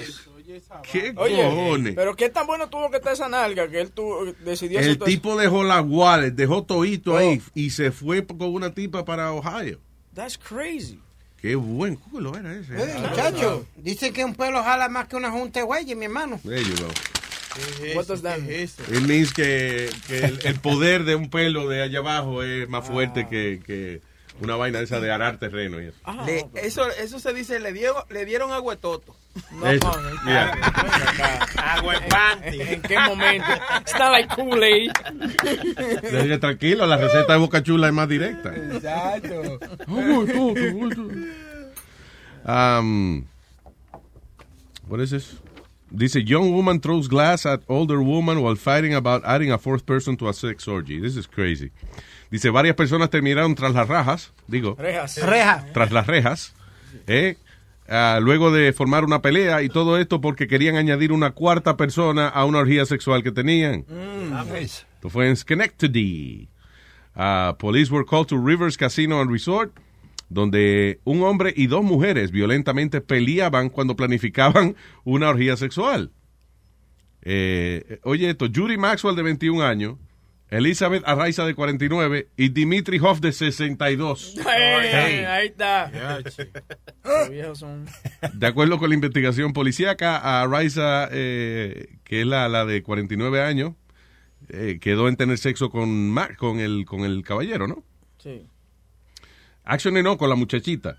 ¿Qué 0.91 1.13
Oye, 1.17 1.43
cojones? 1.43 1.95
pero 1.97 2.15
qué 2.15 2.29
tan 2.29 2.47
bueno 2.47 2.69
tuvo 2.69 2.91
que 2.91 2.99
estar 2.99 3.13
esa 3.13 3.29
nalga 3.29 3.69
que 3.69 3.81
él 3.81 3.91
tuvo, 3.91 4.27
decidió 4.45 4.79
hacer 4.79 4.93
El 4.93 4.99
tipo 4.99 5.37
dejó 5.37 5.65
la 5.65 5.81
wallet, 5.83 6.31
dejó 6.31 6.63
todito 6.65 7.17
ahí 7.17 7.43
y 7.55 7.71
se 7.71 7.91
fue 7.91 8.25
con 8.25 8.55
una 8.55 8.73
tipa 8.73 9.05
para 9.05 9.33
Ohio. 9.33 9.81
That's 10.15 10.39
crazy. 10.39 11.01
Qué 11.47 11.55
buen 11.55 11.95
culo 11.95 12.37
era 12.37 12.53
ese. 12.53 12.75
Eh, 12.75 12.99
muchacho, 12.99 13.65
dicen 13.77 14.13
que 14.13 14.25
un 14.25 14.35
pelo 14.35 14.65
jala 14.65 14.89
más 14.89 15.07
que 15.07 15.15
una 15.15 15.31
junta 15.31 15.61
de 15.61 15.65
güeyes, 15.65 15.97
mi 15.97 16.07
hermano. 16.07 16.41
There 16.43 16.61
you 16.61 16.75
go. 16.75 16.89
What 17.95 18.09
does 18.09 18.23
that 18.23 18.41
mean? 18.41 18.65
It 18.65 19.03
means 19.03 19.33
que, 19.33 19.89
que 20.09 20.25
el, 20.25 20.41
el 20.43 20.59
poder 20.59 21.05
de 21.05 21.15
un 21.15 21.31
pelo 21.31 21.69
de 21.69 21.83
allá 21.83 22.01
abajo 22.01 22.43
es 22.43 22.69
más 22.69 22.85
fuerte 22.85 23.29
que, 23.29 23.61
que 23.65 24.01
una 24.41 24.57
vaina 24.57 24.81
esa 24.81 25.01
de 25.01 25.11
arar 25.11 25.39
terreno 25.39 25.81
y 25.81 25.87
eso. 25.87 25.99
Le- 26.27 26.47
eso, 26.55 26.89
eso 26.91 27.19
se 27.19 27.33
dice, 27.33 27.59
le, 27.61 27.73
dio, 27.73 27.95
le 28.11 28.25
dieron 28.25 28.53
agua 28.53 28.77
toto. 28.77 29.15
Eso, 29.67 29.93
mira. 30.25 30.51
Agua 31.59 31.97
en 31.97 32.09
panty. 32.09 32.59
¿En 32.63 32.81
qué 32.81 32.99
momento? 33.01 33.47
Está 33.85 34.11
like 34.11 34.35
Kool-Aid. 34.35 34.91
Tranquilo, 36.41 36.87
la 36.87 36.97
receta 36.97 37.35
de 37.35 37.39
Boca 37.39 37.63
Chula 37.63 37.89
es 37.89 37.93
más 37.93 38.09
directa. 38.09 38.55
Exacto. 38.57 39.59
Um, 42.47 43.27
what 44.89 45.01
is 45.01 45.11
this? 45.11 45.35
Dice, 45.95 46.17
young 46.17 46.53
woman 46.55 46.81
throws 46.81 47.07
glass 47.09 47.45
at 47.47 47.61
older 47.69 48.03
woman 48.03 48.41
while 48.43 48.57
fighting 48.57 48.95
about 48.95 49.23
adding 49.25 49.53
a 49.53 49.59
fourth 49.59 49.85
person 49.87 50.17
to 50.17 50.29
a 50.29 50.33
sex 50.35 50.67
orgy. 50.67 50.99
This 50.99 51.17
is 51.17 51.27
crazy. 51.27 51.71
Dice, 52.31 52.51
varias 52.51 52.75
personas 52.77 53.11
terminaron 53.11 53.55
tras 53.55 53.73
las 53.73 53.89
rajas, 53.89 54.33
digo, 54.47 54.77
Rejas. 54.79 55.25
Reja. 55.25 55.67
tras 55.73 55.93
las 55.93 56.07
rejas, 56.07 56.55
¿eh? 57.07 57.37
Ah, 57.89 58.19
luego 58.21 58.51
de 58.51 58.73
formar 58.73 59.05
una 59.05 59.23
pelea 59.23 59.63
y 59.63 59.69
todo 59.69 59.97
esto 59.99 60.21
porque 60.21 60.49
querían 60.49 60.77
añadir 60.77 61.13
una 61.13 61.31
cuarta 61.31 61.77
persona 61.77 62.27
a 62.29 62.45
una 62.45 62.59
orgía 62.59 62.85
sexual 62.85 63.23
que 63.23 63.31
tenían. 63.31 63.85
Esto 64.59 65.09
fue 65.09 65.29
en 65.29 65.37
Schenectady. 65.37 66.49
Ah, 67.15 67.57
police 67.59 67.93
were 67.93 68.05
called 68.05 68.27
to 68.27 68.37
Rivers 68.45 68.77
Casino 68.77 69.21
and 69.21 69.31
Resort, 69.31 69.73
donde 70.29 70.99
un 71.05 71.23
hombre 71.23 71.55
y 71.57 71.69
dos 71.69 71.85
mujeres 71.85 72.33
violentamente 72.33 73.01
peleaban 73.01 73.69
cuando 73.71 73.95
planificaban 73.95 74.75
una 75.05 75.29
orgía 75.29 75.57
sexual. 75.57 76.11
Eh, 77.23 78.01
oye 78.03 78.31
esto, 78.31 78.47
Judy 78.53 78.77
Maxwell 78.77 79.17
de 79.17 79.23
21 79.23 79.65
años, 79.65 79.97
Elizabeth 80.49 81.03
Arraiza 81.07 81.45
de 81.45 81.55
49 81.55 82.29
y 82.37 82.51
Dimitri 82.51 82.99
Hoff 83.01 83.21
de 83.21 83.33
62. 83.33 84.37
Hey, 84.47 85.25
Ahí 85.25 85.47
está. 85.49 85.91
Los 87.05 87.31
viejos 87.31 87.59
son- 87.59 87.87
De 88.35 88.47
acuerdo 88.47 88.79
con 88.79 88.89
la 88.91 88.95
investigación 88.95 89.53
policíaca, 89.53 90.41
a 90.43 90.47
Raiza, 90.47 91.09
eh, 91.11 91.97
que 92.05 92.21
es 92.21 92.27
la, 92.27 92.49
la 92.49 92.65
de 92.65 92.83
49 92.83 93.43
años, 93.43 93.75
eh, 94.49 94.79
quedó 94.81 95.09
en 95.09 95.17
tener 95.17 95.39
sexo 95.39 95.71
con, 95.71 96.15
con, 96.39 96.61
el, 96.61 96.85
con 96.87 97.01
el 97.01 97.25
caballero, 97.25 97.67
¿no? 97.67 97.83
Sí. 98.19 98.47
Actually 99.65 100.03
no, 100.03 100.17
con 100.17 100.29
la 100.29 100.37
muchachita. 100.37 100.97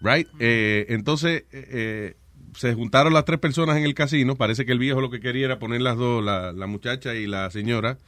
Right? 0.00 0.28
Eh, 0.38 0.86
entonces, 0.90 1.44
eh, 1.50 1.66
eh, 1.70 2.16
se 2.54 2.72
juntaron 2.74 3.12
las 3.12 3.24
tres 3.24 3.40
personas 3.40 3.76
en 3.76 3.82
el 3.84 3.94
casino. 3.94 4.36
Parece 4.36 4.64
que 4.64 4.70
el 4.72 4.78
viejo 4.78 5.00
lo 5.00 5.10
que 5.10 5.18
quería 5.18 5.46
era 5.46 5.58
poner 5.58 5.80
las 5.80 5.96
dos, 5.96 6.24
la, 6.24 6.52
la 6.52 6.66
muchacha 6.68 7.14
y 7.16 7.26
la 7.26 7.50
señora, 7.50 7.98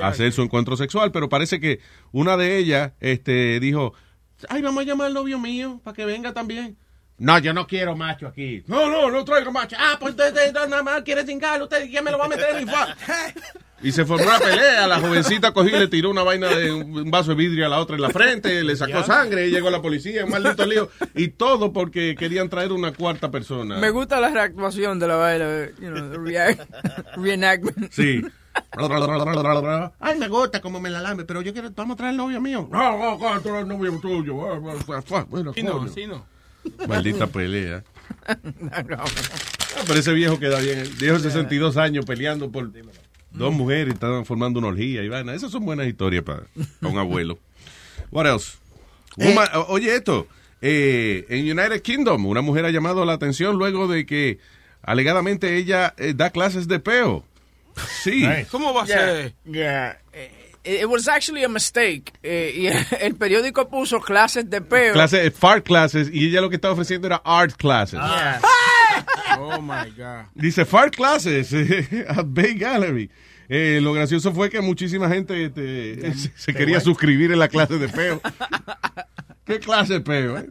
hacer 0.00 0.32
su 0.32 0.42
encuentro 0.42 0.76
sexual. 0.76 1.12
Pero 1.12 1.28
parece 1.28 1.60
que 1.60 1.80
una 2.12 2.36
de 2.36 2.58
ellas 2.58 2.92
este, 3.00 3.60
dijo, 3.60 3.94
ay, 4.48 4.62
vamos 4.62 4.82
a 4.82 4.86
llamar 4.86 5.08
al 5.08 5.14
novio 5.14 5.38
mío 5.38 5.80
para 5.84 5.94
que 5.94 6.04
venga 6.04 6.32
también. 6.32 6.76
No, 7.18 7.38
yo 7.38 7.52
no 7.52 7.66
quiero 7.66 7.94
macho 7.94 8.26
aquí. 8.26 8.64
No, 8.66 8.88
no, 8.90 9.10
no 9.10 9.24
traigo 9.24 9.52
macho. 9.52 9.76
Ah, 9.78 9.96
pues 10.00 10.12
usted, 10.12 10.34
usted 10.34 10.52
nada 10.68 10.82
más 10.82 11.02
quiere 11.02 11.24
cingar. 11.24 11.62
Usted, 11.62 11.88
¿quién 11.88 12.02
me 12.02 12.10
lo 12.10 12.18
va 12.18 12.24
a 12.24 12.28
meter 12.28 12.56
en 12.56 12.68
el? 12.68 12.74
Y 13.84 13.90
se 13.90 14.04
formó 14.04 14.24
una 14.24 14.38
pelea. 14.38 14.86
La 14.86 15.00
jovencita 15.00 15.52
cogió 15.52 15.76
y 15.76 15.80
le 15.80 15.88
tiró 15.88 16.10
una 16.10 16.22
vaina 16.22 16.48
de 16.48 16.70
un 16.72 17.10
vaso 17.10 17.30
de 17.30 17.34
vidrio 17.36 17.66
a 17.66 17.68
la 17.68 17.80
otra 17.80 17.96
en 17.96 18.02
la 18.02 18.10
frente, 18.10 18.62
le 18.62 18.76
sacó 18.76 18.92
Ya. 18.92 19.02
sangre 19.02 19.48
y 19.48 19.50
llegó 19.50 19.70
la 19.70 19.82
policía, 19.82 20.24
un 20.24 20.30
maldito 20.30 20.64
lío. 20.66 20.88
Y 21.16 21.28
todo 21.28 21.72
porque 21.72 22.14
querían 22.16 22.48
traer 22.48 22.70
una 22.70 22.92
cuarta 22.92 23.32
persona. 23.32 23.78
Me 23.78 23.90
gusta 23.90 24.20
la 24.20 24.30
reactuación 24.30 25.00
de 25.00 25.08
la 25.08 25.16
baila, 25.16 25.66
you 25.80 25.90
know, 25.90 26.24
reenactment. 27.16 27.90
Sí. 27.90 28.22
Ay, 30.00 30.18
me 30.18 30.28
gusta 30.28 30.60
como 30.60 30.80
me 30.80 30.90
la 30.90 31.00
lame, 31.00 31.24
pero 31.24 31.42
yo 31.42 31.52
quiero, 31.52 31.70
vamos 31.74 31.94
a 31.94 31.96
traer 31.96 32.10
el 32.12 32.16
novio 32.18 32.40
mío. 32.40 32.68
No, 32.70 32.98
no, 32.98 33.18
no, 33.18 33.40
tú 33.40 33.48
eres 33.50 33.66
novio 33.66 33.98
tuyo. 34.00 34.34
Bueno, 34.34 35.52
Sí, 35.54 35.62
no, 35.62 35.88
sí, 35.88 36.06
no. 36.06 36.24
Maldita 36.86 37.26
pelea. 37.32 37.82
Pero 39.86 39.98
ese 39.98 40.12
viejo 40.12 40.38
queda 40.38 40.60
bien. 40.60 40.78
El 40.80 40.88
viejo 40.90 41.16
de 41.16 41.22
62 41.22 41.76
años 41.76 42.04
peleando 42.04 42.50
por 42.50 42.70
dos 43.30 43.52
mujeres 43.54 43.88
y 43.88 43.94
estaban 43.94 44.24
formando 44.26 44.58
una 44.58 44.68
orgía 44.68 45.02
y 45.02 45.08
vaina. 45.08 45.34
Esas 45.34 45.50
son 45.50 45.64
buenas 45.64 45.86
historias 45.86 46.22
para 46.24 46.42
un 46.82 46.98
abuelo. 46.98 47.38
What 48.10 48.26
else? 48.26 48.58
Woman- 49.16 49.48
o- 49.54 49.66
oye 49.68 49.94
esto, 49.94 50.26
eh, 50.60 51.24
en 51.28 51.40
United 51.58 51.82
Kingdom 51.82 52.26
una 52.26 52.42
mujer 52.42 52.64
ha 52.66 52.70
llamado 52.70 53.04
la 53.04 53.14
atención 53.14 53.56
luego 53.56 53.88
de 53.88 54.06
que 54.06 54.38
alegadamente 54.82 55.56
ella 55.56 55.94
eh, 55.96 56.12
da 56.14 56.30
clases 56.30 56.68
de 56.68 56.78
peo. 56.78 57.24
Sí. 58.02 58.24
¿Cómo 58.50 58.72
va 58.74 58.82
a 58.82 58.86
Yeah, 58.86 58.98
ser? 58.98 59.34
yeah. 59.46 59.98
Eh, 60.12 60.30
It 60.64 60.86
was 60.86 61.08
actually 61.08 61.42
a 61.42 61.48
mistake. 61.48 62.12
Eh, 62.22 62.52
y 62.54 62.66
el 63.04 63.16
periódico 63.16 63.68
puso 63.68 64.00
clases 64.00 64.48
de 64.48 64.60
peo. 64.60 64.92
Clases, 64.92 65.32
fart 65.34 65.64
classes 65.66 66.08
y 66.12 66.28
ella 66.28 66.40
lo 66.40 66.48
que 66.50 66.56
estaba 66.56 66.74
ofreciendo 66.74 67.06
era 67.08 67.20
art 67.24 67.56
classes. 67.56 67.98
Yeah. 68.00 68.40
Oh 69.38 69.60
my 69.60 69.90
God. 69.96 70.26
Dice 70.34 70.64
fart 70.64 70.94
classes 70.94 71.52
at 72.08 72.24
Bay 72.26 72.54
Gallery. 72.54 73.10
Eh, 73.48 73.80
lo 73.82 73.92
gracioso 73.92 74.32
fue 74.32 74.50
que 74.50 74.60
muchísima 74.60 75.08
gente 75.08 75.46
este, 75.46 76.14
se, 76.14 76.30
se 76.36 76.54
quería 76.54 76.80
suscribir 76.80 77.32
en 77.32 77.38
la 77.38 77.48
clase 77.48 77.78
de 77.78 77.88
peo. 77.88 78.20
¿Qué 79.44 79.58
clase 79.58 79.94
de 79.94 80.00
peo? 80.00 80.38
Eh? 80.38 80.46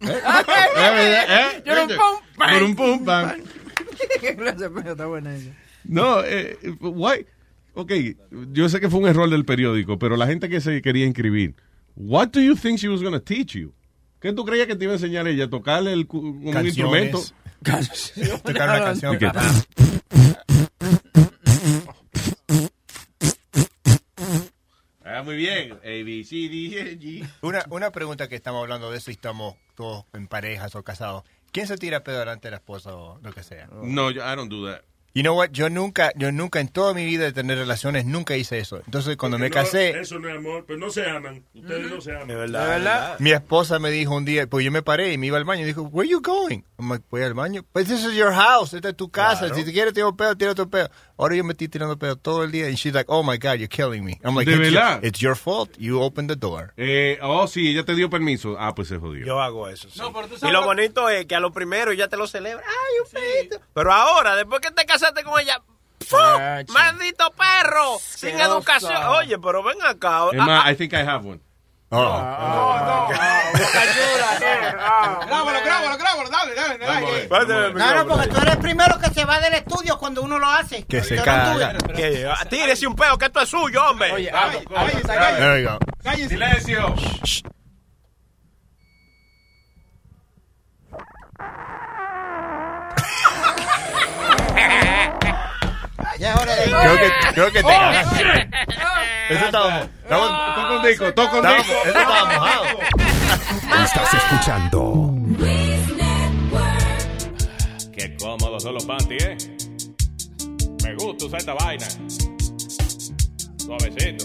Eh, 0.00 1.24
eh, 1.28 1.62
Yo 1.66 1.74
no 1.74 1.92
eh, 1.92 1.96
pum, 1.96 2.20
bang. 2.36 2.52
por 2.52 2.62
un 2.62 2.76
pum, 2.76 3.04
bang. 3.04 3.42
¿Qué 4.20 4.36
clase 4.36 4.68
de 4.68 4.70
peo? 4.70 4.92
Está 4.92 5.06
buena 5.06 5.34
ella. 5.34 5.52
No, 5.84 6.22
eh, 6.24 6.56
why? 6.80 7.26
Ok, 7.74 7.92
yo 8.52 8.68
sé 8.68 8.80
que 8.80 8.90
fue 8.90 9.00
un 9.00 9.08
error 9.08 9.28
del 9.30 9.44
periódico, 9.44 9.98
pero 9.98 10.16
la 10.16 10.26
gente 10.26 10.48
que 10.48 10.60
se 10.60 10.82
quería 10.82 11.06
inscribir, 11.06 11.54
what 11.96 12.28
do 12.28 12.40
you 12.40 12.54
think 12.54 12.78
she 12.78 12.88
was 12.88 13.00
going 13.02 13.12
to 13.12 13.22
teach 13.22 13.54
you? 13.54 13.72
¿Qué 14.20 14.32
tú 14.32 14.44
creías 14.44 14.66
que 14.66 14.76
te 14.76 14.84
iba 14.84 14.92
a 14.92 14.96
enseñar 14.96 15.26
ella? 15.26 15.48
¿Tocarle 15.48 15.92
el, 15.92 16.06
cu- 16.06 16.18
un 16.20 16.52
Canciones. 16.52 17.14
instrumento? 17.14 17.22
Tocar 18.44 18.68
una 18.68 18.84
canción. 18.84 19.18
Ah, 25.04 25.22
muy 25.24 25.36
bien. 25.36 25.72
A, 25.72 25.76
B, 26.04 26.22
C, 26.24 26.36
D, 26.48 26.80
E, 26.80 26.98
G. 26.98 27.28
Una, 27.42 27.64
una 27.70 27.90
pregunta 27.90 28.28
que 28.28 28.36
estamos 28.36 28.62
hablando 28.62 28.90
de 28.90 28.98
eso 28.98 29.10
y 29.10 29.14
estamos 29.14 29.56
todos 29.74 30.04
en 30.12 30.28
parejas 30.28 30.74
o 30.76 30.82
casados. 30.84 31.24
¿Quién 31.50 31.66
se 31.66 31.76
tira 31.76 32.04
pedo 32.04 32.20
delante 32.20 32.48
de 32.48 32.52
la 32.52 32.56
esposa 32.58 32.94
o 32.94 33.18
lo 33.22 33.32
que 33.32 33.42
sea? 33.42 33.68
No, 33.82 34.10
yo- 34.10 34.22
I 34.22 34.36
don't 34.36 34.50
do 34.50 34.66
that. 34.70 34.82
You 35.14 35.22
know 35.22 35.36
what? 35.36 35.50
Yo 35.52 35.68
nunca, 35.68 36.10
yo 36.16 36.32
nunca 36.32 36.58
en 36.60 36.68
toda 36.68 36.94
mi 36.94 37.04
vida 37.04 37.24
de 37.24 37.32
tener 37.32 37.58
relaciones, 37.58 38.06
nunca 38.06 38.34
hice 38.34 38.58
eso. 38.58 38.78
Entonces 38.86 39.16
cuando 39.18 39.38
me 39.38 39.50
No, 39.50 39.54
casé, 39.54 39.90
Eso 40.00 40.18
no 40.18 40.28
es 40.30 40.36
amor, 40.36 40.64
pero 40.66 40.78
no 40.78 40.88
se 40.90 41.04
aman. 41.08 41.44
Ustedes 41.54 41.90
no 41.90 42.00
se 42.00 42.12
aman. 42.12 42.28
De 42.28 42.34
¿De 42.34 42.46
verdad? 42.46 43.16
Mi 43.18 43.32
esposa 43.32 43.78
me 43.78 43.90
dijo 43.90 44.16
un 44.16 44.24
día, 44.24 44.46
pues 44.46 44.64
yo 44.64 44.72
me 44.72 44.82
paré 44.82 45.12
y 45.12 45.18
me 45.18 45.26
iba 45.26 45.36
al 45.36 45.44
baño 45.44 45.62
y 45.62 45.66
dijo, 45.66 45.82
where 45.82 46.08
you 46.08 46.22
going? 46.22 46.62
I'm 46.78 46.88
like, 46.90 47.04
voy 47.10 47.22
al 47.22 47.34
baño. 47.34 47.62
Pues 47.72 47.86
this 47.88 48.02
is 48.04 48.14
your 48.14 48.32
house, 48.32 48.72
esta 48.72 48.88
es 48.88 48.96
tu 48.96 49.10
casa. 49.10 49.40
Claro. 49.40 49.54
Si 49.54 49.64
te 49.64 49.72
quieres 49.72 49.92
tirar 49.92 50.16
pedo, 50.16 50.34
tira 50.34 50.54
tu 50.54 50.68
pedo. 50.70 50.90
Ahora 51.18 51.36
yo 51.36 51.44
me 51.44 51.52
estoy 51.52 51.68
tirando 51.68 51.96
pedo 51.98 52.16
todo 52.16 52.42
el 52.44 52.50
día 52.50 52.68
y 52.70 52.74
she's 52.74 52.92
like, 52.94 53.06
oh 53.08 53.22
my 53.22 53.36
God, 53.38 53.54
you're 53.58 53.68
killing 53.68 54.04
me. 54.04 54.18
I'm 54.24 54.34
like, 54.34 54.50
¿De 54.50 54.56
it's 54.56 54.70
your- 54.70 54.82
verdad? 54.82 55.04
it's 55.04 55.20
your 55.20 55.36
fault. 55.36 55.70
You 55.78 56.00
opened 56.02 56.28
the 56.30 56.36
door. 56.36 56.72
Eh, 56.76 57.18
oh, 57.22 57.46
sí, 57.46 57.68
ella 57.68 57.84
te 57.84 57.94
dio 57.94 58.08
permiso. 58.10 58.56
Ah, 58.58 58.74
pues 58.74 58.88
se 58.88 58.98
jodió. 58.98 59.24
Yo 59.26 59.40
hago 59.40 59.68
eso. 59.68 59.88
sí. 59.90 60.00
pero 60.12 60.26
tú 60.28 60.34
y 60.34 60.38
sabes 60.38 60.52
lo 60.52 60.60
lo- 60.60 60.66
bonito 60.66 61.08
es 61.08 61.26
que 61.26 61.34
a 61.34 61.40
lo 61.40 61.52
primero 61.52 61.92
ya 61.92 62.08
te 62.08 62.16
lo 62.16 62.26
celebra. 62.26 62.64
Ay, 62.66 62.98
un 63.04 63.10
pedito. 63.10 63.60
Pero 63.74 63.92
ahora, 63.92 64.34
después 64.36 64.60
que 64.60 64.70
te 64.70 64.84
casaste 64.84 65.22
con 65.22 65.38
ella. 65.40 65.60
¡Maldito 66.68 67.30
perro! 67.32 67.98
Sin 68.00 68.38
educación. 68.38 68.92
Oye, 69.18 69.38
pero 69.38 69.62
ven 69.62 69.78
acá. 69.82 70.26
Es 70.32 70.38
Ah, 70.40 70.62
ah, 70.64 70.70
I 70.72 70.74
think 70.76 70.92
I 70.92 70.96
have 71.04 71.24
one. 71.26 71.40
Grábalo, 75.26 75.60
grábalo, 75.62 75.98
grábalo. 75.98 76.30
Dale, 76.30 76.54
dale, 76.54 76.78
dale. 76.78 77.74
No, 77.74 77.94
no, 77.94 78.06
porque 78.06 78.28
tú 78.28 78.36
eres 78.38 78.54
el 78.54 78.60
primero 78.60 78.98
que 78.98 79.10
se 79.10 79.24
va 79.26 79.38
del 79.40 79.54
estudio 79.54 79.98
cuando 79.98 80.22
uno 80.22 80.38
lo 80.38 80.46
hace. 80.46 80.84
Que 80.84 81.04
se 81.04 81.16
no 81.16 81.22
caga. 81.22 81.76
Tírese 82.48 82.86
un 82.86 82.96
peo, 82.96 83.18
que 83.18 83.26
esto 83.26 83.42
es 83.42 83.48
suyo, 83.50 83.90
hombre. 83.90 84.10
Oye, 84.12 84.30
go. 84.30 85.78
Cállense. 86.02 86.28
Silencio. 86.30 86.94
Ya 96.18 96.32
es 96.32 96.40
hora 96.40 96.54
de 96.54 96.64
Creo 96.64 96.96
que, 96.96 97.10
creo 97.34 97.52
que 97.52 97.62
te 97.62 97.68
Oh, 97.68 97.92
shit. 98.16 98.54
Eso 99.30 99.44
estaba, 99.46 99.80
estaba, 99.82 100.54
toca 100.54 100.76
un 100.76 100.82
disco, 100.82 101.14
toca 101.14 101.36
un 101.36 101.42
disco. 101.46 101.72
Eso 101.84 101.98
estaba 101.98 102.24
mojado. 102.24 102.64
Estás 103.84 104.14
escuchando 104.14 105.14
Qué 107.92 108.16
cómodos 108.16 108.62
son 108.62 108.74
los 108.74 108.84
panties, 108.84 109.24
¿eh? 109.24 109.36
Me 110.84 110.94
gusta 110.94 111.26
usar 111.26 111.40
esta 111.40 111.54
vaina. 111.54 111.86
Suavecito. 113.56 114.24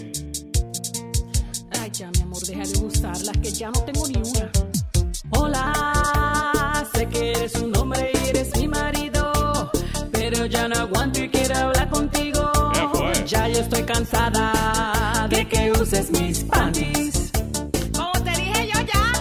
Ay, 1.79 1.91
ya, 1.91 2.09
mi 2.11 2.21
amor, 2.23 2.41
deja 2.41 2.63
de 2.63 2.85
usarlas, 2.85 3.37
que 3.37 3.51
ya 3.51 3.69
no 3.69 3.79
tengo 3.83 4.07
ni 4.07 4.17
una. 4.17 4.51
Hola, 5.31 6.87
sé 6.93 7.07
que 7.07 7.31
eres 7.31 7.55
un 7.55 7.75
hombre 7.77 8.11
y 8.13 8.29
eres 8.29 8.55
mi 8.57 8.67
marido, 8.67 9.71
pero 10.11 10.45
ya 10.45 10.67
no 10.67 10.75
aguanto 10.79 11.21
y 11.23 11.29
quiero 11.57 11.69
hablar 11.69 11.89
contigo. 11.89 12.51
Ya 13.25 13.47
yo 13.47 13.59
estoy 13.59 13.83
cansada 13.83 15.27
de 15.29 15.47
que 15.47 15.71
uses 15.71 16.11
mis 16.11 16.43
panties. 16.43 17.31
Como 17.95 18.11
te 18.23 18.31
dije 18.31 18.69
yo 18.73 18.79
ya. 18.81 19.13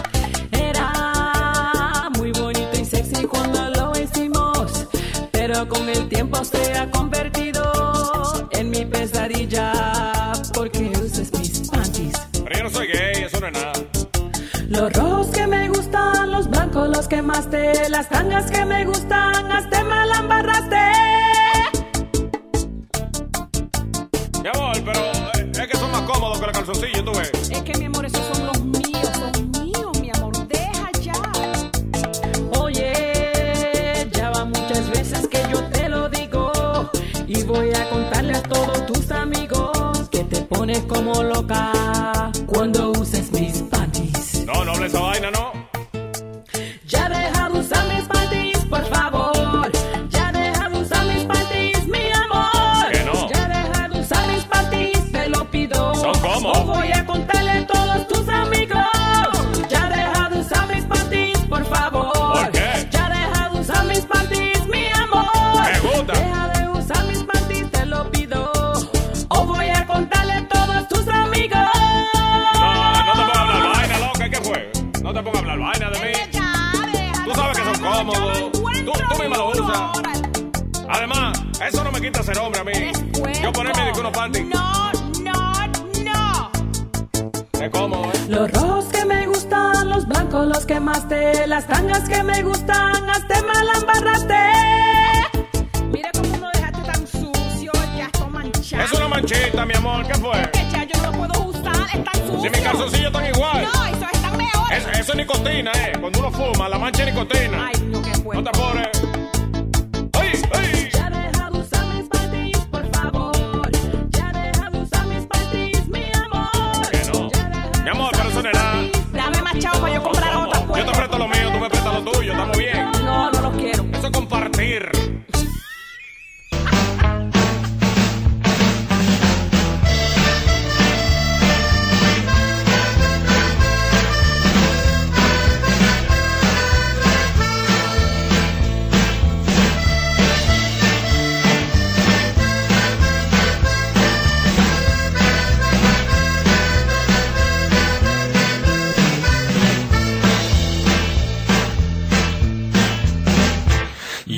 Era 0.51 2.09
muy 2.17 2.31
bonito 2.31 2.79
y 2.79 2.85
sexy 2.85 3.25
cuando 3.25 3.69
lo 3.69 3.91
hicimos, 3.99 4.87
pero 5.31 5.67
con 5.67 5.89
el 5.89 6.07
tiempo 6.07 6.43
se 6.43 6.77
ha 6.77 6.89
convertido 6.91 8.49
en 8.51 8.69
mi 8.69 8.85
pesadilla 8.85 9.73
porque 10.53 10.91
usas 11.03 11.31
mis 11.33 11.69
panties. 11.69 12.15
Pero 12.43 12.57
yo 12.57 12.63
no 12.63 12.69
soy 12.69 12.87
gay, 12.87 13.23
eso 13.23 13.39
no 13.39 13.47
es 13.47 13.53
nada. 13.53 13.73
Los 14.69 14.93
rojos 14.93 15.27
que 15.27 15.47
me 15.47 15.69
gustan, 15.69 16.31
los 16.31 16.49
blancos 16.49 16.89
los 16.89 17.07
quemaste, 17.07 17.89
las 17.89 18.09
tangas 18.09 18.51
que 18.51 18.65
me 18.65 18.85
gustan, 18.85 19.51
hasta 19.51 19.83
me 19.83 20.05
la 20.05 20.17
embarraste. 20.19 21.16
Mi 24.47 24.57
amor, 24.57 24.81
pero 24.85 25.01
eh, 25.01 25.51
es 25.59 25.67
que 25.67 25.77
son 25.77 25.91
más 25.91 26.03
cómodos 26.03 26.39
que 26.39 26.45
calzón 26.45 26.67
calzoncillos, 26.67 27.03
tú 27.03 27.11
ves. 27.19 27.49
Es 27.51 27.61
que 27.63 27.77
mi 27.77 27.83
amor, 27.83 28.05
esos 28.05 28.25
son 28.27 28.47
los 28.47 28.61
míos, 28.61 29.09
son 29.13 29.51
míos, 29.51 29.99
mi 29.99 30.09
amor. 30.15 30.47
Deja 30.47 30.89
ya. 31.01 31.11
Oye, 32.57 34.09
ya 34.13 34.29
va 34.29 34.45
muchas 34.45 34.89
veces 34.89 35.27
que 35.27 35.43
yo 35.51 35.61
te 35.65 35.89
lo 35.89 36.07
digo. 36.07 36.89
Y 37.27 37.43
voy 37.43 37.73
a 37.73 37.89
contarle 37.89 38.37
a 38.37 38.43
todos 38.43 38.85
tus 38.85 39.11
amigos 39.11 40.07
que 40.11 40.23
te 40.23 40.43
pones 40.43 40.79
como 40.83 41.23
loca 41.23 42.31
cuando 42.45 42.91
uses 42.91 43.29
mis 43.33 43.63
panties. 43.63 44.45
No, 44.45 44.63
no 44.63 44.71
hable 44.71 44.85
esa 44.85 45.01
vaina, 45.01 45.29
no. 45.29 45.66
Eso 81.61 81.83
no 81.83 81.91
me 81.91 82.01
quita 82.01 82.23
ser 82.23 82.37
hombre 82.39 82.61
a 82.61 82.63
mí. 82.63 82.91
Yo 83.41 83.51
ponerme 83.51 83.85
de 83.85 83.91
que 83.93 83.99
unos 83.99 84.11
panties. 84.11 84.45
No, 84.47 84.91
no, 85.23 85.67
no. 86.03 86.51
Es 87.61 87.69
cómodo, 87.71 88.11
¿eh? 88.13 88.25
Los 88.29 88.51
rojos 88.51 88.85
que 88.85 89.05
me 89.05 89.27
gustan, 89.27 89.89
los 89.89 90.07
blancos 90.07 90.47
los 90.47 90.65
quemaste, 90.65 91.47
las 91.47 91.65
tangas 91.67 92.07
que 92.07 92.23
me 92.23 92.43
gustan, 92.43 93.09
hasta 93.09 93.41
me 93.41 93.63
la 93.63 93.73
embarraste. 93.79 94.35
Mira 95.91 96.09
cómo 96.13 96.37
lo 96.37 96.49
dejaste 96.53 96.91
tan 96.91 97.07
sucio, 97.07 97.71
ya 97.97 98.05
está 98.05 98.27
manchado. 98.27 98.83
Es 98.83 98.91
una 98.93 99.07
manchita, 99.07 99.65
mi 99.65 99.73
amor. 99.73 100.07
¿Qué 100.07 100.13
fue? 100.15 100.51
Que 100.51 100.69
ya 100.71 100.83
yo 100.83 101.01
no 101.01 101.11
lo 101.11 101.17
puedo 101.17 101.49
usar, 101.49 101.87
es 101.93 102.03
tan 102.03 102.27
sucio. 102.27 102.41
Si 102.41 102.49
mis 102.49 102.61
calzoncillos 102.61 103.07
están 103.07 103.25
igual. 103.25 103.63
No, 103.63 103.85
eso 103.85 104.05
está 104.13 104.31
mejor. 104.31 104.73
Eso, 104.73 104.89
eso 104.91 105.11
es 105.11 105.17
nicotina, 105.17 105.71
¿eh? 105.71 105.93
Cuando 105.99 106.19
uno 106.19 106.31
fuma, 106.31 106.69
la 106.69 106.77
mancha 106.77 107.03
es 107.03 107.13
nicotina. 107.13 107.67
Ay, 107.67 107.76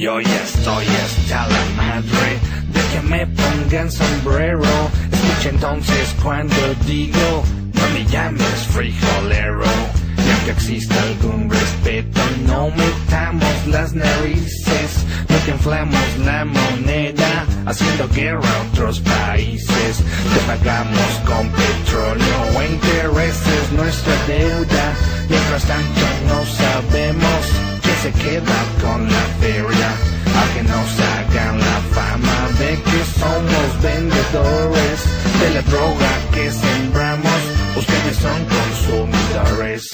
Yo 0.09 0.19
ya 0.19 0.41
estoy 0.41 0.85
hasta 0.87 1.47
la 1.47 1.65
madre 1.77 2.39
de 2.73 2.81
que 2.91 3.01
me 3.07 3.27
pongan 3.27 3.91
sombrero. 3.91 4.89
Escucha 5.11 5.49
entonces 5.49 6.15
cuando 6.23 6.55
digo, 6.87 7.43
no 7.75 7.89
me 7.93 8.03
llames 8.07 8.59
frijolero. 8.73 9.65
Y 10.17 10.31
aunque 10.31 10.51
exista 10.51 10.95
algún 11.03 11.47
respeto, 11.47 12.21
no 12.47 12.71
metamos 12.71 13.67
las 13.67 13.93
narices. 13.93 15.05
No 15.29 15.37
te 15.45 15.51
inflamos 15.51 16.17
la 16.25 16.43
moneda, 16.43 17.45
haciendo 17.67 18.09
guerra 18.09 18.49
a 18.49 18.61
otros 18.73 19.01
países. 19.01 19.97
Te 20.33 20.39
pagamos 20.47 21.11
con 21.27 21.47
petróleo 21.49 22.39
intereses 22.71 23.71
nuestra 23.75 24.15
deuda. 24.27 24.93
Mientras 25.29 25.63
tanto 25.65 26.01
no 26.27 26.45
sabemos 26.45 27.41
que 27.83 27.93
se 28.01 28.11
queda 28.23 28.57
con 28.81 29.05
la 29.07 29.23
feria. 29.39 29.78
Que 30.59 30.65
nos 30.65 30.99
hagan 30.99 31.57
la 31.57 31.79
fama 31.95 32.49
de 32.59 32.75
que 32.83 32.99
somos 33.17 33.81
vendedores 33.81 34.99
de 35.39 35.49
la 35.55 35.61
droga 35.61 36.11
que 36.33 36.51
sembramos. 36.51 37.39
Ustedes 37.77 38.17
son 38.17 38.39
consumidores. 38.57 39.89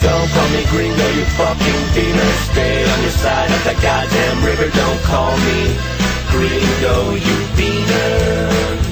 Don't 0.00 0.30
call 0.32 0.48
me 0.48 0.64
gringo, 0.72 1.06
you 1.16 1.24
fucking 1.36 1.82
beaner. 1.94 2.32
Stay 2.52 2.84
on 2.90 3.02
your 3.02 3.16
side 3.20 3.50
of 3.50 3.64
the 3.64 3.74
goddamn 3.82 4.44
river. 4.46 4.68
Don't 4.74 5.02
call 5.02 5.36
me 5.36 5.76
gringo, 6.30 7.14
you 7.26 7.36
beaner. 7.54 8.91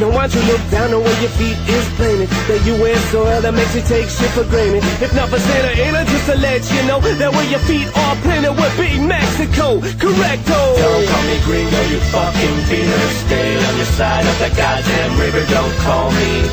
Now 0.00 0.14
why 0.14 0.26
you 0.26 0.40
look 0.46 0.62
down 0.70 0.94
on 0.94 1.02
where 1.02 1.20
your 1.20 1.34
feet 1.34 1.58
is 1.66 1.86
planted. 1.98 2.30
That 2.46 2.62
you 2.64 2.78
U.S. 2.86 3.02
soil 3.10 3.40
that 3.42 3.52
makes 3.52 3.74
you 3.74 3.82
take 3.82 4.06
shit 4.06 4.30
for 4.30 4.44
granted. 4.46 4.86
If 5.02 5.10
not 5.12 5.28
for 5.28 5.40
Santa 5.42 5.74
Ana, 5.74 6.06
just 6.06 6.26
to 6.30 6.36
let 6.38 6.62
you 6.70 6.86
know 6.86 7.00
That 7.02 7.32
where 7.34 7.50
your 7.50 7.58
feet 7.66 7.90
are 7.90 8.16
planted 8.22 8.54
would 8.54 8.74
be 8.78 8.94
Mexico. 9.02 9.82
Correcto. 9.98 10.60
Don't 10.78 11.02
call 11.02 11.24
me 11.26 11.36
gringo, 11.42 11.80
you 11.90 11.98
fucking 12.14 12.58
beaner 12.70 13.06
Stay 13.26 13.58
on 13.58 13.74
your 13.74 13.90
side 13.98 14.26
of 14.26 14.38
the 14.38 14.50
goddamn 14.54 15.18
river. 15.18 15.42
Don't 15.50 15.76
call 15.82 16.14
me 16.14 16.46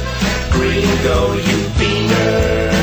gringo, 0.50 1.38
you 1.38 1.58
beaner 1.78 2.75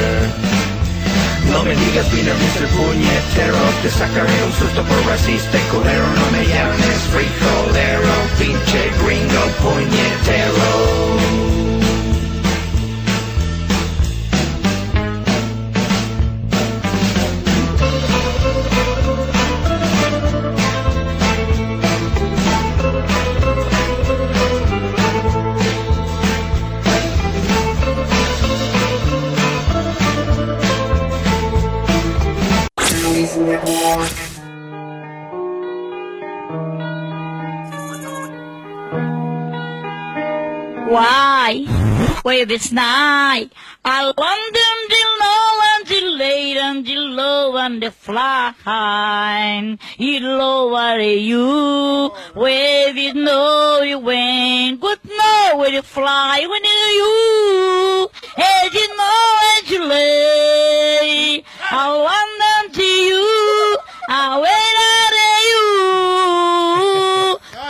No 1.52 1.62
me 1.62 1.76
digas 1.76 2.10
beaner, 2.10 2.34
Mr. 2.34 2.66
Puñetero 2.68 3.56
Te 3.82 3.90
sacaré 3.90 4.44
un 4.44 4.52
susto 4.52 4.82
por 4.82 5.06
racista 5.06 5.58
y 5.58 5.62
culero 5.70 6.06
No 6.06 6.30
me 6.32 6.46
llames 6.46 7.00
frijolero 7.12 8.12
Pinche 8.38 8.90
gringo 9.04 9.42
puñetero 9.60 11.31
Wave 42.24 42.52
it's 42.52 42.70
night. 42.70 43.50
I 43.84 44.04
London 44.04 44.88
till 44.88 45.12
low 45.22 45.60
and 45.74 45.86
till 45.88 46.16
late 46.16 46.56
and 46.56 46.86
till 46.86 47.08
low 47.10 47.56
and 47.56 47.82
the 47.82 47.90
flying. 47.90 49.80
You 49.98 50.20
low 50.20 50.72
are 50.72 51.00
you? 51.00 52.12
Wave 52.36 52.96
it 52.96 53.16
no 53.16 53.80
you 53.82 53.98
went. 53.98 54.80
Good 54.80 55.00
know 55.04 55.56
where 55.56 55.72
you 55.72 55.82
fly 55.82 56.46
when 56.48 56.62
you. 56.64 58.08
Hey, 58.36 58.68
you 58.72 58.96
know 58.96 59.38
as 59.58 59.68
you 59.70 59.84
lay, 59.84 61.42
I 61.72 61.88
want 62.06 62.38
them 62.38 62.70
to 62.72 62.82
you, 62.82 63.78
I 64.08 64.38
wait 64.38 64.76
out 64.94 65.12
you. 65.52 65.68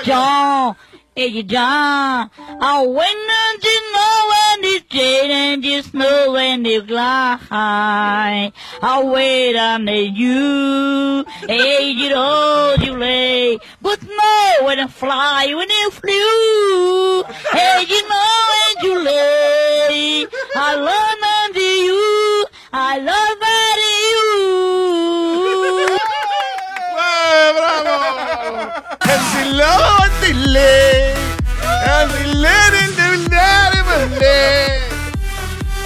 John, 0.04 0.76
hey, 1.14 1.42
John, 1.42 2.30
I 2.38 2.86
wait 2.86 3.16
until 3.52 3.82
know 3.92 4.16
when 4.30 4.72
it's 4.72 4.94
shade 4.94 5.30
and 5.30 5.62
just 5.62 5.90
snow 5.90 6.32
when 6.32 6.64
it's 6.64 6.86
glide. 6.86 7.38
I 7.50 9.02
wait 9.04 9.56
on 9.56 9.86
you, 9.86 11.24
hey, 11.46 11.90
you 11.90 12.10
know 12.10 12.76
you 12.80 12.96
lay, 12.96 13.58
but 13.80 14.02
no 14.02 14.66
when 14.66 14.80
I 14.80 14.86
fly 14.86 15.52
when 15.54 15.68
you 15.68 15.90
flew. 15.90 17.22
Hey, 17.52 17.84
you 17.88 18.08
know 18.08 18.32
when 18.52 18.84
you 18.84 19.04
lay, 19.04 20.26
I 20.56 20.74
love 20.76 21.22
unto 21.46 21.60
you, 21.60 22.46
I 22.72 22.98
love 22.98 23.38
you. 23.38 24.01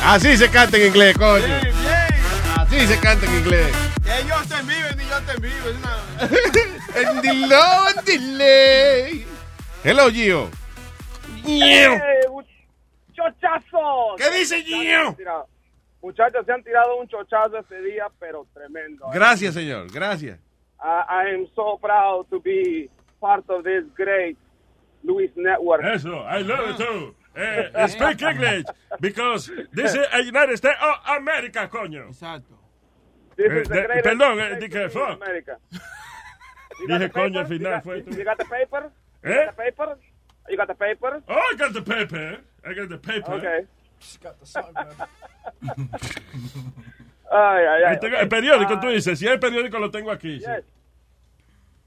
Así 0.02 0.36
se 0.36 0.48
canta 0.50 0.76
en 0.76 0.86
inglés, 0.86 1.16
coño. 1.18 1.44
Así 2.56 2.86
se 2.86 2.98
canta 3.00 3.26
en 3.26 3.34
inglés. 3.36 3.66
Yo 4.26 4.36
te 4.48 4.62
vive 4.62 4.96
ni 4.96 5.04
yo 5.08 5.20
te 5.22 5.40
vive. 5.40 5.70
es 5.70 5.76
una- 5.76 7.10
Andiló, 7.10 7.62
andilé. 7.96 9.26
Hello, 9.84 10.10
Gio. 10.10 10.48
¡Eh, 11.46 12.00
¡Chochazos! 13.12 14.16
¿Qué 14.16 14.30
dice 14.38 14.62
Gio? 14.62 15.16
Muchachos, 16.02 16.46
se 16.46 16.52
han 16.52 16.62
tirado 16.62 16.96
un 16.96 17.08
chochazo 17.08 17.58
este 17.58 17.80
día, 17.82 18.06
pero 18.18 18.46
tremendo. 18.54 19.06
¿eh? 19.06 19.10
Gracias, 19.12 19.54
señor. 19.54 19.90
Gracias. 19.92 20.38
I, 20.78 21.28
I 21.28 21.34
am 21.34 21.46
so 21.54 21.78
proud 21.80 22.26
to 22.30 22.40
be 22.40 22.88
part 23.20 23.44
of 23.50 23.64
this 23.64 23.84
great 23.94 24.36
Luis 25.04 25.30
Network. 25.36 25.84
Eso, 25.84 26.18
I 26.20 26.42
love 26.42 26.70
it 26.70 26.76
too. 26.78 27.14
Eh, 27.38 27.86
speak 27.88 28.22
English, 28.22 28.64
because 28.98 29.50
this 29.74 29.92
is 29.94 30.06
a 30.10 30.22
United 30.22 30.56
States 30.56 30.78
of 30.80 31.16
America, 31.18 31.68
coño. 31.70 32.08
Exacto. 32.08 32.56
This 33.36 33.52
Eh, 33.52 33.60
is 33.60 33.68
the 33.68 33.74
greatest 33.82 34.06
perdón, 34.06 34.40
eh, 34.40 34.56
dije 34.58 34.88
fuck. 34.90 35.20
Got 35.20 35.28
Dije 36.88 36.98
the 36.98 37.08
coño 37.10 37.38
al 37.40 37.44
paper? 37.44 37.58
final, 37.58 37.72
You 37.74 37.80
fue 37.82 38.00
got- 38.00 38.06
tú. 38.10 38.16
You 38.18 38.24
got 38.24 38.38
the 38.38 38.44
paper? 38.46 38.90
You 39.22 39.30
Eh? 39.30 39.44
got 39.44 39.46
the 39.56 39.62
paper? 39.62 39.98
You 40.48 40.56
got 40.56 40.68
the 40.68 40.74
paper? 40.74 41.22
Oh, 41.28 41.34
I 41.52 41.56
got 41.56 41.72
the 41.74 41.82
paper. 41.82 42.40
I 42.64 42.72
got 42.74 42.88
the 42.88 42.98
paper. 42.98 43.34
Okay. 43.34 43.66
Ay, 47.30 47.64
ay, 47.66 47.82
ay. 47.82 47.84
Ahí 47.94 48.00
tengo 48.00 48.16
el 48.16 48.28
periódico, 48.28 48.78
tú 48.80 48.88
dices. 48.88 49.18
Si 49.18 49.26
hay 49.28 49.36
periódico, 49.38 49.78
lo 49.78 49.90
tengo 49.90 50.10
aquí. 50.10 50.38
sí. 50.40 50.46
Yes. 50.46 50.64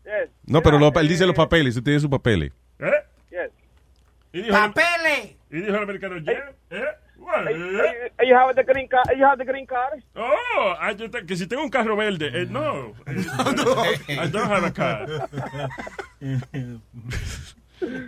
Yes. 0.09 0.29
No, 0.45 0.61
pero 0.61 0.79
lo- 0.79 0.91
él 0.99 1.07
dice 1.07 1.25
los 1.27 1.35
papeles. 1.35 1.75
Usted 1.75 1.83
tiene 1.83 1.99
sus 1.99 2.09
papeles. 2.09 2.51
¿Eh? 2.79 2.91
Yes. 3.29 3.51
Y 4.33 4.41
dijo, 4.41 4.53
¡Papeles! 4.53 5.35
Y 5.51 5.57
dijo 5.61 5.75
el 5.75 5.83
americano, 5.83 6.17
yeah, 6.19 6.51
eh, 6.71 6.83
Hey, 8.17 8.29
eh? 8.29 8.33
have 8.33 8.55
the 8.55 8.63
green 8.63 8.87
card? 8.87 9.05
You 9.15 9.25
have 9.25 9.37
the 9.37 9.45
green 9.45 9.65
card? 9.65 10.01
Oh, 10.15 10.75
que 11.27 11.35
si 11.35 11.45
tengo 11.47 11.61
un 11.63 11.69
carro 11.69 11.95
verde. 11.95 12.31
Eh, 12.33 12.47
no. 12.49 12.93
Eh, 14.07 14.17
I 14.23 14.27
don't 14.29 14.49
have 14.49 14.65
a 14.65 14.71
car. 14.73 15.07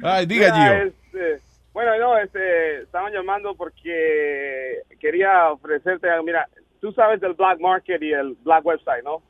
Ay, 0.03 0.25
diga, 0.25 0.51
Mira, 0.51 0.55
Gio. 0.55 0.87
este, 0.87 1.41
bueno, 1.73 1.97
no, 1.99 2.17
este, 2.17 2.81
estaban 2.81 3.13
llamando 3.13 3.55
porque 3.55 4.79
quería 4.99 5.49
ofrecerte, 5.51 6.07
mira, 6.25 6.47
tú 6.81 6.91
sabes 6.91 7.21
del 7.21 7.33
black 7.33 7.59
market 7.59 8.01
y 8.01 8.11
el 8.11 8.35
black 8.43 8.65
website, 8.65 9.03
¿no? 9.03 9.21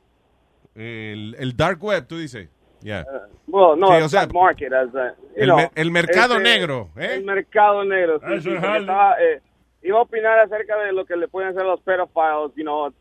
El, 0.74 1.36
el 1.38 1.56
dark 1.56 1.82
web, 1.82 2.06
tú 2.06 2.18
dices. 2.18 2.48
Ya. 2.82 3.04
Well, 3.46 3.76
no, 3.78 3.88
Sí, 3.88 3.94
el 3.94 4.02
o 4.04 4.08
sea, 4.08 4.26
market, 4.32 4.72
as 4.72 4.94
a, 4.94 5.14
el 5.36 5.46
know, 5.46 5.70
el 5.74 5.90
mercado 5.90 6.36
este, 6.36 6.42
negro, 6.44 6.90
¿eh? 6.96 7.14
El 7.14 7.24
mercado 7.24 7.84
negro, 7.84 8.18
sí, 8.20 8.40
sí, 8.42 8.50
estaba, 8.52 9.16
eh, 9.20 9.40
iba 9.82 9.98
a 9.98 10.02
opinar 10.02 10.38
acerca 10.40 10.76
de 10.78 10.92
lo 10.92 11.04
que 11.04 11.16
le 11.16 11.28
pueden 11.28 11.50
hacer 11.50 11.62
a 11.62 11.66
los 11.68 11.80
pedophiles, 11.80 12.52
you 12.56 12.64
know, 12.64 12.92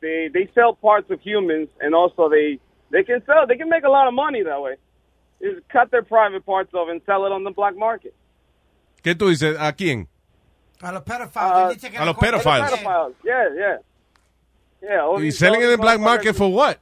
they, 0.00 0.28
they 0.32 0.46
sell 0.54 0.74
parts 0.74 1.10
of 1.10 1.20
humans 1.20 1.68
and 1.80 1.94
also 1.94 2.28
they, 2.28 2.58
they 2.90 3.04
can 3.04 3.22
sell, 3.26 3.46
they 3.46 3.56
can 3.56 3.68
make 3.68 3.84
a 3.84 3.90
lot 3.90 4.06
of 4.06 4.14
money 4.14 4.42
that 4.42 4.60
way. 4.60 4.76
Is 5.38 5.62
cut 5.70 5.90
their 5.90 6.02
private 6.02 6.46
parts 6.46 6.72
off 6.72 6.88
and 6.88 7.02
sell 7.04 7.26
it 7.26 7.32
on 7.32 7.44
the 7.44 7.50
black 7.50 7.76
market. 7.76 8.14
¿Qué 9.02 9.14
tú 9.14 9.28
dices? 9.28 9.54
¿A 9.60 9.72
quién? 9.74 10.08
A 10.80 10.92
los 10.92 11.02
Uh, 11.02 11.04
pedophiles. 11.04 11.90
que 11.90 11.98
a 11.98 12.04
los 12.06 12.16
pedophiles. 12.16 12.70
Yeah, 13.22 13.48
yeah. 13.54 13.76
Yeah, 14.82 15.18
¿Y 15.20 15.32
selling 15.32 15.60
all 15.60 15.64
in 15.64 15.70
the 15.72 15.78
black 15.78 16.00
market 16.00 16.34
for 16.34 16.48
what? 16.48 16.78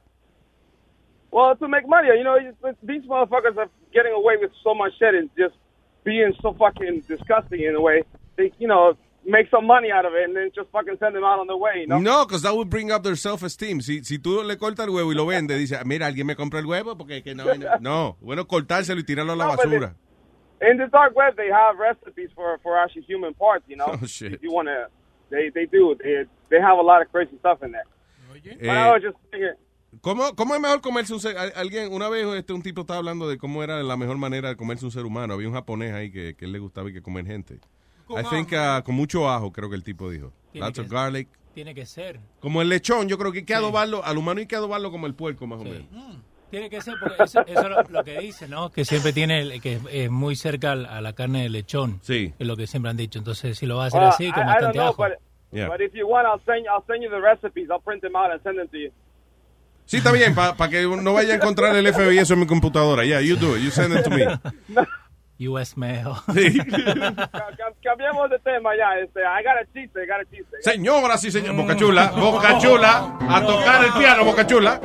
Well, 1.35 1.53
to 1.57 1.67
make 1.67 1.85
money, 1.85 2.07
you 2.17 2.23
know, 2.23 2.37
you- 2.37 2.55
these 2.81 3.03
motherfuckers 3.03 3.57
are 3.57 3.67
getting 3.93 4.13
away 4.13 4.37
with 4.37 4.51
so 4.63 4.73
much 4.73 4.93
shit 4.97 5.13
and 5.13 5.29
just 5.37 5.53
being 6.05 6.33
so 6.41 6.53
fucking 6.53 7.01
disgusting 7.09 7.59
in 7.61 7.75
a 7.75 7.81
way. 7.81 8.03
They, 8.37 8.53
you 8.57 8.69
know, 8.69 8.95
make 9.25 9.49
some 9.49 9.65
money 9.67 9.91
out 9.91 10.05
of 10.05 10.13
it 10.13 10.23
and 10.23 10.33
then 10.33 10.49
just 10.55 10.69
fucking 10.71 10.95
send 10.97 11.13
them 11.13 11.25
out 11.25 11.39
on 11.39 11.47
their 11.47 11.57
way, 11.57 11.81
you 11.81 11.87
know? 11.87 11.99
No, 11.99 12.23
because 12.25 12.41
that 12.43 12.55
would 12.55 12.69
bring 12.69 12.89
up 12.89 13.03
their 13.03 13.17
self-esteem. 13.17 13.81
Si, 13.81 14.01
si 14.05 14.17
tú 14.17 14.43
le 14.45 14.55
cortas 14.55 14.87
el 14.87 14.93
huevo 14.93 15.11
y 15.11 15.15
lo 15.15 15.25
vendes, 15.25 15.57
dice, 15.63 15.83
mira, 15.83 16.07
alguien 16.07 16.25
me 16.25 16.35
compra 16.37 16.59
el 16.61 16.67
huevo 16.67 16.95
porque 16.97 17.21
que 17.21 17.35
no, 17.35 17.43
no. 17.57 17.79
No, 17.81 18.17
bueno, 18.21 18.45
cortárselo 18.47 19.01
y 19.01 19.03
tirarlo 19.03 19.33
a 19.33 19.35
la 19.35 19.43
No, 19.45 19.55
but 19.57 19.65
basura. 19.65 19.95
In 20.61 20.77
the 20.77 20.87
dark 20.87 21.17
web, 21.17 21.35
they 21.35 21.49
have 21.51 21.77
recipes 21.77 22.29
for, 22.33 22.57
for 22.63 22.77
actually 22.77 23.03
human 23.05 23.33
parts, 23.33 23.65
you 23.67 23.75
know? 23.75 23.87
Oh, 24.01 24.05
shit. 24.07 24.31
If 24.31 24.41
you 24.41 24.53
want 24.53 24.69
to, 24.69 24.87
they, 25.29 25.49
they 25.49 25.65
do. 25.65 25.95
They, 26.01 26.23
they 26.49 26.61
have 26.61 26.77
a 26.77 26.81
lot 26.81 27.01
of 27.01 27.11
crazy 27.11 27.37
stuff 27.39 27.61
in 27.61 27.73
there. 27.73 27.83
But 28.41 28.77
I 28.77 28.87
Eh, 28.87 28.93
was 28.93 29.01
just 29.01 29.17
thinking, 29.31 29.51
¿Cómo, 30.01 30.35
¿Cómo 30.35 30.55
es 30.55 30.61
mejor 30.61 30.81
comerse 30.81 31.13
un 31.13 31.19
ser? 31.19 31.37
al- 31.37 31.53
Alguien, 31.55 31.91
una 31.93 32.09
vez 32.09 32.25
este, 32.35 32.53
un 32.53 32.61
tipo 32.61 32.81
estaba 32.81 32.99
hablando 32.99 33.27
de 33.27 33.37
cómo 33.37 33.63
era 33.63 33.81
la 33.83 33.97
mejor 33.97 34.17
manera 34.17 34.49
de 34.49 34.55
comerse 34.55 34.85
un 34.85 34.91
ser 34.91 35.05
humano. 35.05 35.33
Había 35.33 35.47
un 35.47 35.53
japonés 35.53 35.93
ahí 35.93 36.11
que, 36.11 36.35
que 36.35 36.45
él 36.45 36.51
le 36.51 36.59
gustaba 36.59 36.89
y 36.89 36.93
que 36.93 37.01
comer 37.01 37.25
gente. 37.25 37.59
I 38.09 38.23
think 38.29 38.51
uh, 38.53 38.83
con 38.83 38.93
mucho 38.95 39.29
ajo, 39.29 39.51
creo 39.51 39.69
que 39.69 39.75
el 39.75 39.83
tipo 39.83 40.09
dijo. 40.09 40.31
Tiene 40.51 40.67
Lots 40.67 40.79
of 40.79 40.85
ser. 40.87 40.93
garlic. 40.95 41.27
Tiene 41.53 41.73
que 41.73 41.85
ser. 41.85 42.19
Como 42.39 42.61
el 42.61 42.69
lechón, 42.69 43.07
yo 43.07 43.17
creo 43.17 43.31
que 43.31 43.39
hay 43.39 43.45
que 43.45 43.55
adobarlo, 43.55 44.03
al 44.03 44.17
humano 44.17 44.39
hay 44.41 44.45
que 44.47 44.55
adobarlo 44.55 44.91
como 44.91 45.07
el 45.07 45.15
puerco, 45.15 45.47
más 45.47 45.59
o 45.59 45.63
menos. 45.63 45.87
Tiene 46.51 46.69
que 46.69 46.79
ser, 46.81 46.93
porque 46.99 47.23
eso, 47.23 47.45
eso 47.47 47.61
es 47.61 47.69
lo, 47.69 47.81
lo 47.99 48.03
que 48.03 48.19
dice, 48.19 48.47
¿no? 48.47 48.69
Que 48.71 48.85
siempre 48.85 49.11
tiene, 49.13 49.41
el- 49.41 49.61
que 49.61 49.73
es, 49.73 49.81
es 49.91 50.11
muy 50.11 50.35
cerca 50.35 50.73
a 50.73 51.01
la 51.01 51.13
carne 51.13 51.43
de 51.43 51.49
lechón. 51.49 51.99
Sí. 52.03 52.33
Es 52.37 52.45
lo 52.47 52.55
que 52.55 52.67
siempre 52.67 52.91
han 52.91 52.97
dicho. 52.97 53.17
Entonces, 53.19 53.57
si 53.57 53.65
lo 53.65 53.77
va 53.77 53.85
a 53.85 53.87
hacer 53.87 53.99
well, 54.01 54.09
así, 54.09 54.31
con 54.31 54.41
I, 54.43 54.43
I 54.43 54.45
don't 54.45 54.53
bastante 54.53 54.77
know, 54.77 54.87
ajo. 54.89 55.03
but, 55.03 55.11
Yeah. 55.51 55.67
but 55.69 55.79
if 55.81 55.93
you 55.93 56.05
want, 56.07 56.27
I'll 56.27 56.41
send, 56.45 56.67
I'll 56.67 56.83
send 56.85 57.01
you 57.03 57.09
the 57.09 57.19
recipes. 57.21 57.69
I'll 57.71 57.79
print 57.81 58.01
them 58.01 58.15
out 58.15 58.29
and 58.31 58.41
send 58.43 58.57
them 58.59 58.67
to 58.67 58.77
you. 58.77 58.91
Sí, 59.85 59.97
está 59.97 60.11
bien, 60.11 60.33
para 60.35 60.69
que 60.69 60.83
no 60.85 61.13
vaya 61.13 61.33
a 61.33 61.37
encontrar 61.37 61.75
el 61.75 61.87
FBI 61.93 62.17
eso 62.19 62.33
en 62.33 62.39
mi 62.41 62.47
computadora. 62.47 63.03
Yeah, 63.05 63.21
you 63.21 63.35
do 63.35 63.55
it. 63.55 63.63
You 63.63 63.69
send 63.71 63.93
it 63.95 64.03
to 64.03 64.09
me. 64.09 64.25
US 65.49 65.75
mail. 65.77 66.13
Sí. 66.33 66.57
Cam- 66.59 67.15
cam- 67.15 67.73
Cambiemos 67.83 68.29
de 68.29 68.39
tema 68.39 68.71
ya. 68.77 68.97
Este, 68.99 69.19
I 69.19 69.43
got 69.43 69.57
a 69.61 69.65
chiste, 69.73 70.01
I 70.03 70.07
got 70.07 70.21
a 70.21 70.25
chiste. 70.31 70.57
Señoras 70.61 71.23
y 71.25 71.31
señores, 71.31 71.57
Boca 71.57 71.75
Chula, 71.75 72.07
Boca 72.15 72.57
Chula, 72.57 73.17
a 73.29 73.45
tocar 73.45 73.83
el 73.85 73.91
piano, 73.93 74.23
Boca 74.25 74.47
Chula. 74.47 74.79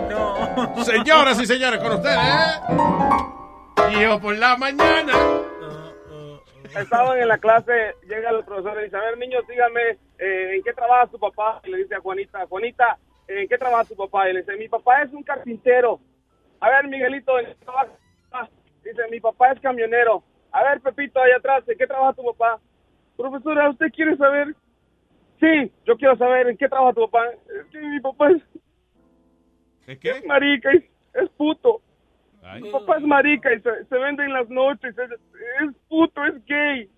Señoras 0.84 1.40
y 1.40 1.46
señores, 1.46 1.80
con 1.80 1.92
ustedes, 1.92 2.18
¿eh? 2.18 4.00
Yo 4.02 4.20
por 4.20 4.36
la 4.36 4.56
mañana. 4.56 5.12
Estaban 6.76 7.18
en 7.18 7.26
la 7.28 7.38
clase, 7.38 7.72
llega 8.08 8.30
el 8.30 8.44
profesor 8.44 8.76
y 8.80 8.84
dice, 8.84 8.96
a 8.96 9.00
ver, 9.00 9.18
niños, 9.18 9.42
díganme, 9.48 9.80
eh, 10.18 10.54
¿en 10.56 10.62
qué 10.62 10.72
trabaja 10.72 11.08
su 11.10 11.18
papá? 11.18 11.60
Y 11.64 11.70
le 11.70 11.78
dice 11.78 11.96
a 11.96 12.00
Juanita, 12.00 12.46
Juanita, 12.48 12.96
¿en 13.38 13.48
qué 13.48 13.58
trabaja 13.58 13.84
tu 13.84 13.96
papá? 13.96 14.28
Y 14.28 14.34
le 14.34 14.40
dice, 14.40 14.56
mi 14.56 14.68
papá 14.68 15.02
es 15.02 15.12
un 15.12 15.22
carpintero. 15.22 16.00
A 16.60 16.68
ver, 16.70 16.88
Miguelito, 16.88 17.38
¿en 17.38 17.46
qué 17.46 17.54
trabaja? 17.64 17.88
Dice, 18.84 19.02
mi 19.10 19.20
papá 19.20 19.52
es 19.52 19.60
camionero. 19.60 20.22
A 20.52 20.64
ver, 20.64 20.80
Pepito, 20.80 21.20
ahí 21.20 21.32
atrás, 21.32 21.62
¿en 21.68 21.78
qué 21.78 21.86
trabaja 21.86 22.14
tu 22.14 22.24
papá? 22.24 22.60
Profesora, 23.16 23.70
¿usted 23.70 23.90
quiere 23.92 24.16
saber? 24.16 24.54
Sí, 25.38 25.72
yo 25.86 25.96
quiero 25.96 26.16
saber, 26.16 26.48
¿en 26.48 26.56
qué 26.56 26.68
trabaja 26.68 26.94
tu 26.94 27.08
papá? 27.08 27.30
Es 27.30 27.66
que 27.70 27.80
mi 27.80 28.00
papá 28.00 28.30
es, 28.30 28.42
¿Es 29.86 29.98
qué? 29.98 30.10
es 30.10 30.26
marica, 30.26 30.70
es, 30.72 30.84
es 31.14 31.28
puto. 31.30 31.80
Mi 32.60 32.70
papá 32.70 32.96
es 32.96 33.02
marica 33.04 33.52
y 33.52 33.60
se, 33.60 33.84
se 33.84 33.98
vende 33.98 34.24
en 34.24 34.32
las 34.32 34.48
noches, 34.48 34.96
es, 34.98 35.10
es 35.10 35.76
puto, 35.88 36.24
es 36.24 36.44
gay. 36.46 36.90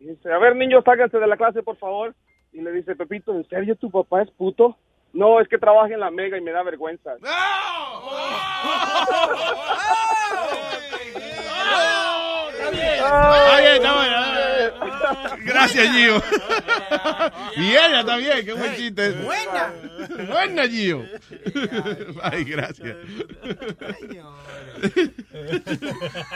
Y 0.00 0.06
dice, 0.06 0.32
a 0.32 0.38
ver, 0.38 0.56
niños, 0.56 0.84
sáquense 0.84 1.18
de 1.18 1.26
la 1.26 1.36
clase, 1.36 1.62
por 1.62 1.76
favor. 1.76 2.14
Y 2.52 2.60
le 2.60 2.72
dice, 2.72 2.94
Pepito, 2.94 3.34
¿en 3.34 3.46
serio 3.48 3.76
tu 3.76 3.90
papá 3.90 4.22
es 4.22 4.30
puto? 4.30 4.76
No, 5.14 5.40
es 5.40 5.48
que 5.48 5.58
trabaja 5.58 5.94
en 5.94 6.00
la 6.00 6.10
mega 6.10 6.36
y 6.36 6.40
me 6.40 6.50
da 6.50 6.62
vergüenza. 6.64 7.12
Está 12.74 13.60
bien, 13.60 13.74
está 13.76 13.94
bueno. 13.94 15.36
Gracias, 15.44 15.88
Gio. 15.92 16.22
Y 17.56 17.70
ella 17.70 18.04
también, 18.04 18.44
qué 18.44 18.52
buen 18.54 18.74
chiste. 18.74 19.10
Buena. 19.10 19.72
Buena, 20.28 20.66
Gio. 20.66 21.04
Ay, 22.22 22.44
gracias. 22.44 22.96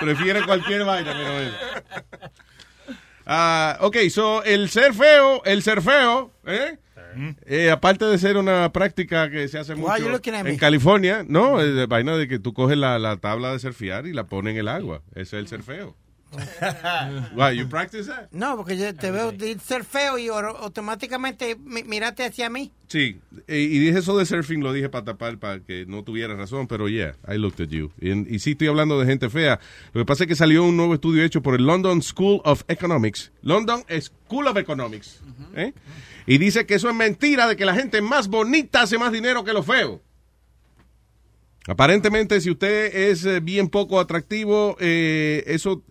Prefiere 0.01 0.45
cualquier 0.45 0.85
vaina, 0.85 1.13
pero 1.13 1.33
bueno. 1.33 1.53
Ah, 3.27 3.79
ok, 3.81 3.97
so 4.11 4.43
el 4.45 4.71
ser 4.71 4.95
feo, 4.95 5.43
el 5.45 5.63
ser 5.63 5.83
feo, 5.83 6.31
¿eh? 6.47 6.79
Eh, 7.47 7.71
aparte 7.71 8.05
de 8.05 8.19
ser 8.19 8.37
una 8.37 8.71
práctica 8.73 9.31
que 9.31 9.49
se 9.49 9.59
hace 9.59 9.75
mucho 9.75 9.95
en 10.25 10.57
California, 10.57 11.25
no, 11.27 11.61
es 11.61 11.75
de 11.75 11.87
vaina 11.87 12.17
de 12.17 12.29
que 12.29 12.39
tú 12.39 12.53
coges 12.53 12.77
la, 12.77 12.99
la 12.99 13.17
tabla 13.17 13.53
de 13.53 13.59
surfear 13.59 14.07
y 14.07 14.13
la 14.13 14.25
pones 14.25 14.53
en 14.53 14.59
el 14.61 14.69
agua. 14.69 15.03
Ese 15.15 15.23
es 15.23 15.33
el 15.35 15.49
ser 15.49 15.63
feo. 15.63 15.97
Why, 17.35 17.57
you 17.57 17.67
practice 17.69 18.07
that? 18.07 18.29
No, 18.33 18.57
porque 18.57 18.77
yo 18.77 18.95
te 18.95 19.11
veo 19.11 19.33
de 19.33 19.59
ser 19.59 19.83
feo 19.85 20.19
y 20.19 20.29
automáticamente 20.29 21.57
mi- 21.57 21.85
mírate 21.85 22.25
hacia 22.25 22.51
mí. 22.51 22.71
Sí, 22.89 23.19
y, 23.47 23.79
dije 23.79 23.99
eso 23.99 24.17
de 24.19 24.27
surfing, 24.27 24.63
lo 24.63 24.73
dije 24.73 24.89
para 24.91 25.05
tapar, 25.07 25.39
para 25.39 25.61
que 25.61 25.87
no 25.87 26.05
tuviera 26.05 26.35
razón, 26.35 26.67
pero 26.67 26.89
yeah, 26.89 27.15
I 27.27 27.39
looked 27.39 27.63
at 27.65 27.71
you. 27.71 27.91
Y, 28.01 28.35
y 28.35 28.39
sí 28.41 28.53
estoy 28.53 28.69
hablando 28.69 28.99
de 29.01 29.07
gente 29.07 29.31
fea. 29.31 29.59
Lo 29.93 30.03
que 30.03 30.05
pasa 30.07 30.25
es 30.25 30.29
que 30.29 30.37
salió 30.37 30.65
un 30.65 30.77
nuevo 30.77 30.95
estudio 30.95 31.23
hecho 31.25 31.43
por 31.43 31.55
el 31.55 31.65
London 31.67 32.03
School 32.03 32.41
of 32.45 32.63
Economics. 32.69 33.33
London 33.43 33.83
School 34.01 34.47
of 34.49 34.57
Economics. 34.59 35.21
¿eh? 35.55 35.73
Y 36.29 36.39
dice 36.39 36.67
que 36.67 36.75
eso 36.75 36.89
es 36.91 36.95
mentira, 36.95 37.47
de 37.49 37.57
que 37.57 37.65
la 37.65 37.75
gente 37.75 38.01
más 38.03 38.29
bonita 38.29 38.83
hace 38.83 38.99
más 38.99 39.11
dinero 39.13 39.43
que 39.45 39.53
los 39.55 39.65
feos. 39.67 40.01
Aparentemente, 41.67 42.41
si 42.41 42.51
usted 42.51 42.95
es 42.95 43.25
eh, 43.25 43.41
bien 43.41 43.69
poco 43.69 44.01
atractivo, 44.01 44.77
eh, 44.81 45.43
eso 45.47 45.83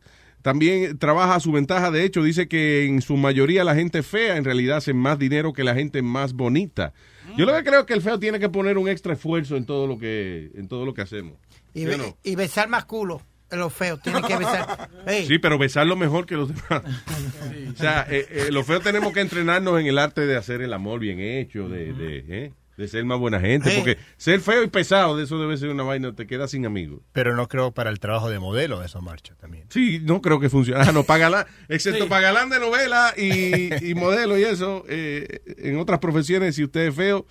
también 0.42 0.98
trabaja 0.98 1.36
a 1.36 1.40
su 1.40 1.52
ventaja. 1.52 1.92
De 1.92 2.04
hecho, 2.04 2.24
dice 2.24 2.48
que 2.48 2.86
en 2.86 3.02
su 3.02 3.16
mayoría 3.18 3.64
la 3.64 3.76
gente 3.76 4.02
fea 4.02 4.38
en 4.38 4.44
realidad 4.44 4.78
hace 4.78 4.94
más 4.94 5.20
dinero 5.20 5.54
que 5.54 5.64
la 5.64 5.76
gente 5.76 6.02
más 6.02 6.34
bonita. 6.34 6.94
Yo 7.36 7.46
lo 7.46 7.54
que 7.56 7.64
creo 7.64 7.82
es 7.82 7.86
que 7.86 7.94
el 7.94 8.02
feo 8.02 8.18
tiene 8.20 8.40
que 8.40 8.48
poner 8.50 8.78
un 8.78 8.88
extra 8.88 9.14
esfuerzo 9.14 9.58
en 9.58 9.66
todo 9.66 9.86
lo 9.86 9.98
que 10.00 10.50
en 10.56 10.68
todo 10.68 10.86
lo 10.86 10.94
que 10.94 11.02
hacemos. 11.02 11.34
Y, 11.74 11.80
¿Sí 11.82 11.86
be- 11.86 11.96
o 11.96 11.98
no? 11.98 12.18
y 12.24 12.36
besar 12.36 12.70
más 12.70 12.86
culo. 12.86 13.22
Los 13.52 13.74
feos 13.74 14.02
tienen 14.02 14.24
que 14.24 14.36
besar. 14.38 14.90
Sí, 15.28 15.40
pero 15.40 15.58
besarlo 15.58 15.96
mejor 15.96 16.26
que 16.26 16.36
los 16.36 16.50
demás. 16.50 16.84
O 17.74 17.80
sea, 17.80 18.06
eh, 18.10 18.26
eh, 18.30 18.48
los 18.52 18.66
feos 18.66 18.82
tenemos 18.84 19.14
que 19.14 19.22
entrenarnos 19.22 19.80
en 19.80 19.86
el 19.88 19.98
arte 20.00 20.22
de 20.26 20.36
hacer 20.36 20.62
el 20.62 20.74
amor 20.74 21.00
bien 21.00 21.20
hecho, 21.20 21.70
de, 21.70 21.94
de, 21.94 22.26
eh, 22.28 22.54
de 22.76 22.88
ser 22.88 23.06
más 23.06 23.20
buena 23.20 23.40
gente, 23.40 23.72
porque 23.76 23.98
ser 24.18 24.40
feo 24.42 24.64
y 24.64 24.68
pesado, 24.68 25.16
de 25.16 25.24
eso 25.26 25.40
debe 25.40 25.56
ser 25.58 25.70
una 25.70 25.84
vaina, 25.84 26.14
te 26.16 26.26
quedas 26.28 26.52
sin 26.52 26.66
amigos. 26.66 27.02
Pero 27.14 27.36
no 27.36 27.48
creo 27.48 27.72
para 27.72 27.90
el 27.92 28.00
trabajo 28.00 28.30
de 28.30 28.40
modelo 28.40 28.84
eso 28.84 29.02
marcha 29.02 29.36
también. 29.36 29.66
Sí, 29.70 30.00
no 30.04 30.22
creo 30.22 30.40
que 30.40 30.50
funcione. 30.50 30.84
Ah, 30.84 30.92
no, 30.92 31.04
para 31.04 31.20
galán, 31.20 31.46
excepto 31.70 32.04
Sí. 32.06 32.10
para 32.10 32.22
galán 32.22 32.50
de 32.50 32.60
novela 32.60 33.14
y, 33.16 33.90
y 33.90 33.94
modelo 33.96 34.38
y 34.38 34.44
eso. 34.44 34.84
eh, 34.90 35.42
en 35.60 35.78
otras 35.78 36.00
profesiones, 36.00 36.56
si 36.56 36.64
usted 36.64 36.88
es 36.88 36.96
feo, 36.96 37.26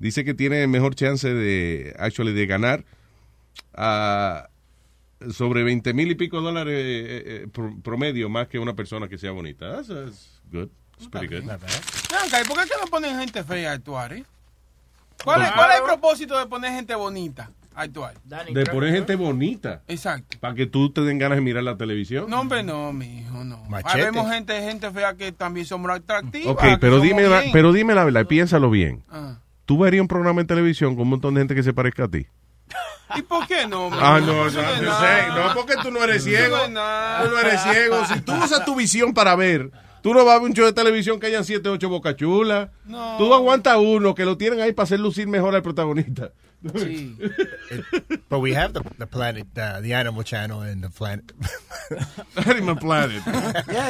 dice 0.00 0.24
que 0.24 0.34
tiene 0.34 0.66
mejor 0.66 0.94
chance 0.96 1.32
de, 1.32 1.94
actually, 1.98 2.32
de 2.32 2.46
ganar 2.46 2.84
sobre 5.30 5.62
20 5.62 5.92
mil 5.94 6.10
y 6.10 6.14
pico 6.14 6.40
dólares 6.40 6.74
eh, 6.76 7.22
eh, 7.26 7.46
pro- 7.52 7.76
promedio 7.82 8.28
más 8.28 8.48
que 8.48 8.58
una 8.58 8.74
persona 8.74 9.08
que 9.08 9.18
sea 9.18 9.30
bonita. 9.32 9.70
That's, 9.76 9.88
that's 9.88 10.40
good. 10.50 10.68
It's 10.98 11.08
pretty 11.08 11.26
good. 11.28 11.42
Ven 11.44 11.50
acá, 11.50 12.40
¿y 12.40 12.44
por 12.44 12.56
qué 12.58 12.64
que 12.68 12.74
no 12.80 12.86
ponen 12.90 13.18
gente 13.18 13.42
fea 13.44 13.70
a 13.70 13.74
actuar, 13.74 14.12
eh? 14.12 14.24
¿Cuál, 15.24 15.42
es, 15.42 15.48
Claro. 15.52 15.56
¿Cuál 15.56 15.70
es 15.70 15.76
el 15.78 15.84
propósito 15.84 16.38
de 16.38 16.46
poner 16.46 16.72
gente 16.72 16.94
bonita 16.94 17.50
a 17.74 17.82
actuar? 17.82 18.14
De 18.24 18.66
poner 18.66 18.92
gente 18.92 19.14
bonita. 19.16 19.82
Exacto. 19.88 20.36
Para 20.40 20.54
que 20.54 20.66
tú 20.66 20.90
te 20.90 21.00
den 21.02 21.18
ganas 21.18 21.38
de 21.38 21.42
mirar 21.42 21.62
la 21.62 21.76
televisión. 21.76 22.26
No, 22.28 22.40
hombre, 22.40 22.62
no, 22.62 22.92
mi 22.92 23.20
hijo, 23.20 23.44
no. 23.44 23.64
Machete. 23.68 24.02
Habemos 24.02 24.30
gente, 24.30 24.60
gente 24.62 24.90
fea 24.90 25.14
que 25.14 25.32
también 25.32 25.64
somos 25.66 25.90
atractivas. 25.90 26.48
Ok, 26.54 26.64
pero 26.80 27.00
dime, 27.00 27.22
la, 27.28 27.42
pero 27.52 27.72
dime 27.72 27.94
la 27.94 28.04
verdad, 28.04 28.26
piénsalo 28.26 28.70
bien. 28.70 29.04
Ah. 29.10 29.38
¿Tú 29.64 29.78
verías 29.78 30.02
un 30.02 30.08
programa 30.08 30.40
en 30.40 30.46
televisión 30.46 30.94
con 30.94 31.02
un 31.02 31.10
montón 31.10 31.34
de 31.34 31.40
gente 31.40 31.54
que 31.54 31.62
se 31.62 31.72
parezca 31.72 32.04
a 32.04 32.08
ti? 32.08 32.26
¿Y 33.16 33.22
por 33.22 33.46
qué 33.46 33.66
no? 33.66 33.90
mi 33.90 33.96
Ah, 34.00 34.20
no, 34.20 34.26
no, 34.44 34.48
yo 34.48 34.62
nada. 34.62 35.00
sé. 35.00 35.28
No, 35.28 35.54
porque 35.54 35.74
tú 35.82 35.90
no 35.90 36.02
eres 36.02 36.24
ciego. 36.24 36.56
Tú 36.64 36.70
no 36.72 37.38
eres 37.38 37.62
ciego. 37.62 38.04
Si 38.06 38.20
tú 38.22 38.32
usas 38.34 38.64
tu 38.64 38.74
visión 38.74 39.12
para 39.14 39.34
ver, 39.36 39.70
tú 40.02 40.14
no 40.14 40.24
vas 40.24 40.36
a 40.36 40.38
ver 40.40 40.48
un 40.48 40.54
show 40.54 40.64
de 40.66 40.72
televisión 40.72 41.20
que 41.20 41.26
hayan 41.26 41.44
siete, 41.44 41.68
ocho 41.68 41.88
bocachulas. 41.88 42.70
No. 42.86 43.16
Tú 43.18 43.34
aguantas 43.34 43.76
uno 43.78 44.14
que 44.14 44.24
lo 44.24 44.36
tienen 44.38 44.60
ahí 44.60 44.72
para 44.72 44.84
hacer 44.84 45.00
lucir 45.00 45.28
mejor 45.28 45.54
al 45.54 45.62
protagonista. 45.62 46.32
But 48.30 48.40
we 48.40 48.52
have 48.54 48.72
the, 48.72 48.82
the 48.96 49.06
planet, 49.06 49.46
uh, 49.58 49.80
the 49.80 49.94
Animal 49.94 50.22
Channel 50.22 50.60
and 50.62 50.82
the 50.82 50.90
planet. 50.90 51.32
Animal 52.46 52.76
Planet. 52.76 53.20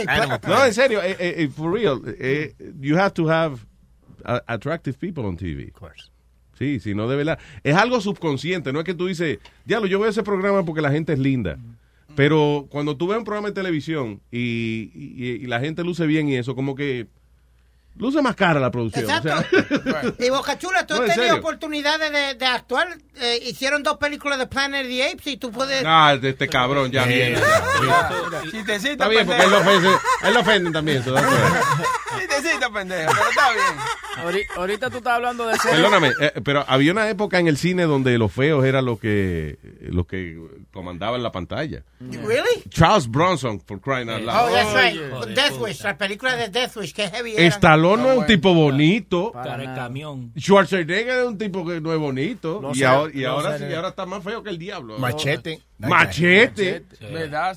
Animal 0.08 0.40
No, 0.46 0.64
en 0.64 0.72
serio, 0.72 1.00
eh, 1.02 1.14
eh, 1.18 1.34
eh, 1.44 1.48
for 1.54 1.70
real, 1.70 2.00
eh, 2.18 2.54
you 2.80 2.96
have 2.96 3.12
to 3.14 3.28
have 3.28 3.66
uh, 4.24 4.40
attractive 4.48 4.98
people 4.98 5.26
on 5.26 5.36
TV. 5.36 5.68
Of 5.68 5.74
course. 5.74 6.08
Sí, 6.62 6.78
sí, 6.78 6.94
no 6.94 7.08
de 7.08 7.16
verdad. 7.16 7.40
Es 7.64 7.74
algo 7.74 8.00
subconsciente, 8.00 8.72
no 8.72 8.78
es 8.78 8.84
que 8.84 8.94
tú 8.94 9.08
dices, 9.08 9.40
diablo, 9.64 9.88
yo 9.88 9.98
veo 9.98 10.08
ese 10.08 10.22
programa 10.22 10.64
porque 10.64 10.80
la 10.80 10.92
gente 10.92 11.12
es 11.12 11.18
linda. 11.18 11.58
Pero 12.14 12.66
cuando 12.70 12.96
tú 12.96 13.08
ves 13.08 13.18
un 13.18 13.24
programa 13.24 13.48
de 13.48 13.54
televisión 13.54 14.20
y, 14.30 14.92
y- 14.94 15.38
y 15.42 15.46
la 15.46 15.58
gente 15.58 15.82
luce 15.82 16.06
bien 16.06 16.28
y 16.28 16.36
eso, 16.36 16.54
como 16.54 16.76
que 16.76 17.08
luce 17.96 18.22
más 18.22 18.34
cara 18.34 18.58
la 18.60 18.70
producción. 18.70 19.04
o 19.10 19.22
sea, 19.22 19.44
Y 20.18 20.30
Boca 20.30 20.58
Chula, 20.58 20.86
tú 20.86 20.94
No, 20.94 21.02
has 21.02 21.10
en 21.10 21.14
tenido 21.16 21.36
oportunidades 21.36 22.10
de, 22.12 22.34
de 22.34 22.46
actuar. 22.46 22.88
Eh, 23.20 23.38
hicieron 23.46 23.82
dos 23.82 23.98
películas 23.98 24.38
de 24.38 24.46
Planet 24.46 24.82
of 24.82 24.88
the 24.88 25.08
Apes 25.10 25.26
y 25.26 25.36
tú 25.36 25.50
puedes. 25.52 25.84
ah, 25.86 26.16
de 26.20 26.30
este 26.30 26.48
cabrón, 26.48 26.90
ya 26.90 27.04
viene. 27.04 27.38
Chistecito, 28.50 28.92
Está 28.92 29.08
bien, 29.08 29.26
porque 29.26 29.42
él 29.42 29.50
lo 29.50 29.58
ofende, 29.60 29.88
él 30.24 30.34
lo 30.34 30.40
ofende 30.40 30.70
también. 30.70 31.02
right. 31.04 31.16
Chistecito, 32.18 32.72
pendejo, 32.72 33.12
pero 33.12 33.30
está 33.30 33.50
bien. 33.52 33.64
Ahorita, 34.18 34.54
ahorita 34.56 34.90
tú 34.90 34.96
estás 34.98 35.12
hablando 35.14 35.46
de 35.46 35.56
ser. 35.58 35.70
Perdóname, 35.72 36.12
eh, 36.20 36.32
pero 36.44 36.64
había 36.68 36.92
una 36.92 37.08
época 37.08 37.38
en 37.38 37.46
el 37.48 37.56
cine 37.56 37.84
donde 37.84 38.18
los 38.18 38.30
feos 38.32 38.64
eran 38.64 38.84
los 38.84 38.98
que, 39.00 39.58
los 39.82 40.06
que 40.06 40.38
comandaban 40.72 41.22
la 41.22 41.32
pantalla. 41.32 41.82
¿Really? 42.00 42.62
Charles 42.68 43.08
Bronson, 43.08 43.60
for 43.60 43.80
crying 43.80 44.10
out 44.10 44.22
loud. 44.22 44.48
Oh, 44.50 44.52
that's 44.52 44.74
right. 44.74 45.34
Death 45.34 45.58
Wish, 45.60 45.82
la 45.82 45.96
película 45.96 46.36
de 46.36 46.48
Death 46.48 46.76
Wish, 46.76 46.92
que 46.92 47.08
heavy 47.08 47.34
era. 47.36 47.44
Stallone 47.82 48.02
no 48.02 48.12
es 48.12 48.18
un 48.18 48.26
tipo 48.26 48.54
bonito. 48.54 49.32
Para 49.32 49.56
el 49.62 49.74
camión. 49.74 50.32
Schwarzenegger 50.38 51.20
es 51.20 51.26
un 51.26 51.38
tipo 51.38 51.66
que 51.66 51.80
no 51.80 51.92
es 51.92 51.98
bonito. 51.98 52.60
No 52.62 52.72
y 52.72 52.76
sé, 52.76 52.86
ahora, 52.86 53.12
y 53.14 53.20
no 53.22 53.28
ahora 53.30 53.58
sí, 53.58 53.64
ahora 53.74 53.88
está 53.88 54.06
más 54.06 54.22
feo 54.22 54.42
que 54.42 54.50
el 54.50 54.58
diablo. 54.58 54.98
Machete. 54.98 55.60
Machete. 55.78 56.84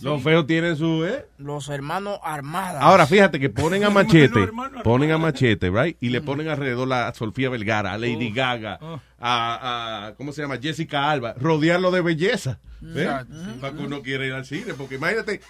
Los 0.02 0.22
feos 0.24 0.48
tienen 0.48 0.76
su... 0.76 1.06
¿eh? 1.06 1.26
Los 1.38 1.70
hermanos 1.70 2.20
armados. 2.24 2.82
Ahora 2.82 3.06
fíjate 3.06 3.40
que 3.40 3.50
ponen 3.50 3.84
a 3.84 3.90
Machete, 3.92 4.50
ponen 4.84 5.12
a 5.12 5.18
Machete, 5.18 5.70
right? 5.70 5.98
Y 6.02 6.10
le 6.10 6.22
ponen 6.22 6.48
alrededor 6.48 6.92
a 6.92 7.14
Sofía 7.14 7.50
Vergara, 7.50 7.94
a 7.94 7.98
Lady 7.98 8.32
Gaga, 8.32 8.80
a, 9.20 10.08
a- 10.08 10.14
¿cómo 10.16 10.32
se 10.32 10.42
llama? 10.42 10.58
Jessica 10.62 11.12
Alba, 11.12 11.34
rodearlo 11.38 11.92
de 11.92 12.02
belleza, 12.02 12.60
¿eh? 12.84 13.04
Exacto. 13.04 13.34
Para 13.62 13.74
que 13.76 13.84
uno 13.84 14.02
quiera 14.02 14.26
ir 14.26 14.34
al 14.34 14.46
cine, 14.46 14.74
porque 14.76 14.96
imagínate 14.96 15.42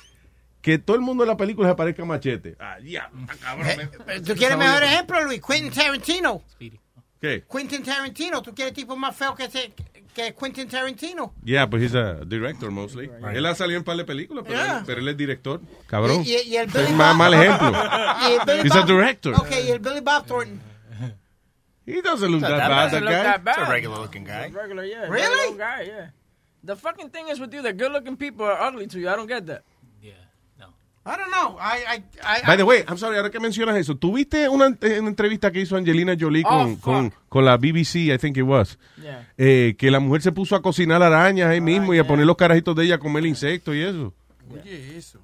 que 0.65 0.79
todo 0.79 0.95
el 0.95 1.03
mundo 1.03 1.23
en 1.23 1.27
la 1.29 1.37
película 1.37 1.69
se 1.69 1.75
parezca 1.75 2.01
a 2.01 2.05
Machete. 2.05 2.55
Ah, 2.59 2.77
diablo, 2.81 3.21
está 3.21 3.35
cabrón. 3.35 3.67
Eh, 4.07 4.21
¿Tú 4.25 4.33
quieres 4.33 4.57
mejor 4.57 4.81
ejemplo, 4.81 5.23
Luis? 5.23 5.39
Quentin 5.39 5.71
Tarantino. 5.71 6.41
¿Qué? 7.21 7.43
Quentin 7.47 7.83
Tarantino. 7.83 8.41
¿Tú 8.41 8.55
quieres 8.55 8.73
tipo 8.73 8.95
más 8.97 9.15
feo 9.15 9.35
que, 9.35 9.43
ese, 9.45 9.73
que 10.15 10.33
Quentin 10.33 10.67
Tarantino? 10.67 11.35
Yeah, 11.43 11.69
pues 11.69 11.83
he's 11.83 11.93
a 11.93 12.25
director 12.25 12.71
mostly. 12.71 13.11
Él 13.31 13.45
ha 13.45 13.53
salido 13.53 13.77
en 13.77 13.83
par 13.83 13.95
de 13.95 14.05
películas, 14.05 14.43
pero, 14.47 14.57
Yeah. 14.59 14.77
él, 14.79 14.83
pero 14.87 15.01
él 15.01 15.07
es 15.07 15.17
director. 15.17 15.61
Cabrón. 15.85 16.23
Y, 16.25 16.31
y- 16.33 16.41
y 16.47 16.57
el 16.57 16.67
es 16.67 16.73
Billy 16.73 16.93
más 16.93 17.09
Bob- 17.13 17.17
mal 17.17 17.33
ejemplo. 17.35 17.71
Y 18.27 18.33
el 18.33 18.39
Billy 18.47 18.67
He's 18.67 18.75
a 18.75 18.85
director. 18.87 19.33
Ok, 19.35 19.51
y 19.67 19.69
el 19.69 19.79
Billy 19.79 19.99
Bob 19.99 20.25
Thornton. 20.25 20.59
He 21.85 22.01
doesn't 22.01 22.31
look 22.31 22.41
That 22.41 22.49
that 22.57 22.57
bad, 22.57 22.69
that 22.69 22.83
doesn't 22.85 23.03
look 23.05 23.13
guy. 23.13 23.23
that 23.23 23.43
bad. 23.43 23.57
It's 23.59 23.67
a 23.67 23.71
regular 23.71 23.99
looking 23.99 24.23
guy. 24.23 24.49
Regular, 24.49 24.83
yeah. 24.83 25.01
Really? 25.07 25.51
regular 25.51 25.57
guy, 25.57 25.81
yeah. 25.83 26.09
The 26.63 26.75
fucking 26.75 27.11
thing 27.11 27.27
is 27.29 27.39
with 27.39 27.53
you, 27.53 27.61
the 27.61 27.73
good 27.73 27.91
looking 27.91 28.17
people 28.17 28.43
are 28.47 28.59
ugly 28.59 28.87
to 28.87 28.99
you. 28.99 29.07
I 29.07 29.15
don't 29.15 29.27
get 29.27 29.45
that. 29.45 29.61
I 31.07 31.17
don't 31.17 31.29
know. 31.29 31.57
I, 31.59 31.83
I, 31.87 32.03
I, 32.23 32.41
By 32.47 32.57
the 32.57 32.63
way, 32.63 32.83
I'm 32.87 32.97
sorry, 32.97 33.17
ahora 33.17 33.29
que 33.29 33.39
mencionas 33.39 33.77
eso, 33.77 33.95
¿tuviste 33.95 34.49
una, 34.49 34.67
una 34.69 35.07
entrevista 35.09 35.51
que 35.51 35.61
hizo 35.61 35.75
Angelina 35.77 36.15
Jolie 36.19 36.41
Oh, 36.45 36.49
con, 36.49 36.75
fuck. 36.77 36.83
con, 36.83 37.13
con 37.29 37.45
la 37.45 37.57
BBC, 37.57 38.11
I 38.11 38.17
think 38.17 38.37
it 38.37 38.43
was? 38.43 38.79
Yeah. 38.99 39.31
Eh, 39.37 39.75
que 39.77 39.91
la 39.91 39.99
mujer 39.99 40.23
se 40.23 40.31
puso 40.31 40.55
a 40.55 40.63
cocinar 40.63 41.03
arañas 41.03 41.49
ahí 41.49 41.61
mismo 41.61 41.93
y 41.93 41.99
a 41.99 42.07
poner 42.07 42.25
los 42.25 42.35
carajitos 42.35 42.75
de 42.75 42.85
ella 42.85 42.95
a 42.95 42.99
comer 42.99 43.23
insectos 43.25 43.75
y 43.75 43.81
eso. 43.81 44.13
Oye, 44.51 44.97
eso. 44.97 45.19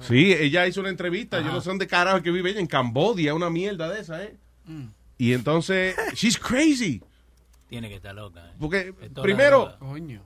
Sí, 0.00 0.32
ella 0.32 0.66
hizo 0.66 0.80
una 0.80 0.88
entrevista, 0.90 1.40
yo 1.40 1.52
no 1.52 1.60
sé 1.60 1.68
dónde 1.68 1.86
carajo 1.86 2.22
que 2.22 2.30
vive 2.30 2.50
ella, 2.50 2.60
en 2.60 2.66
Cambodia, 2.66 3.34
una 3.34 3.50
mierda 3.50 3.88
de 3.90 4.00
esa, 4.00 4.22
¿eh? 4.22 4.36
Mm. 4.66 4.86
Y 5.18 5.32
entonces, 5.34 5.94
she's 6.14 6.38
crazy. 6.38 7.02
Tiene 7.72 7.88
que 7.88 7.94
estar 7.94 8.14
loca. 8.14 8.40
¿eh? 8.50 8.52
Porque 8.60 8.92
primero, 9.22 9.78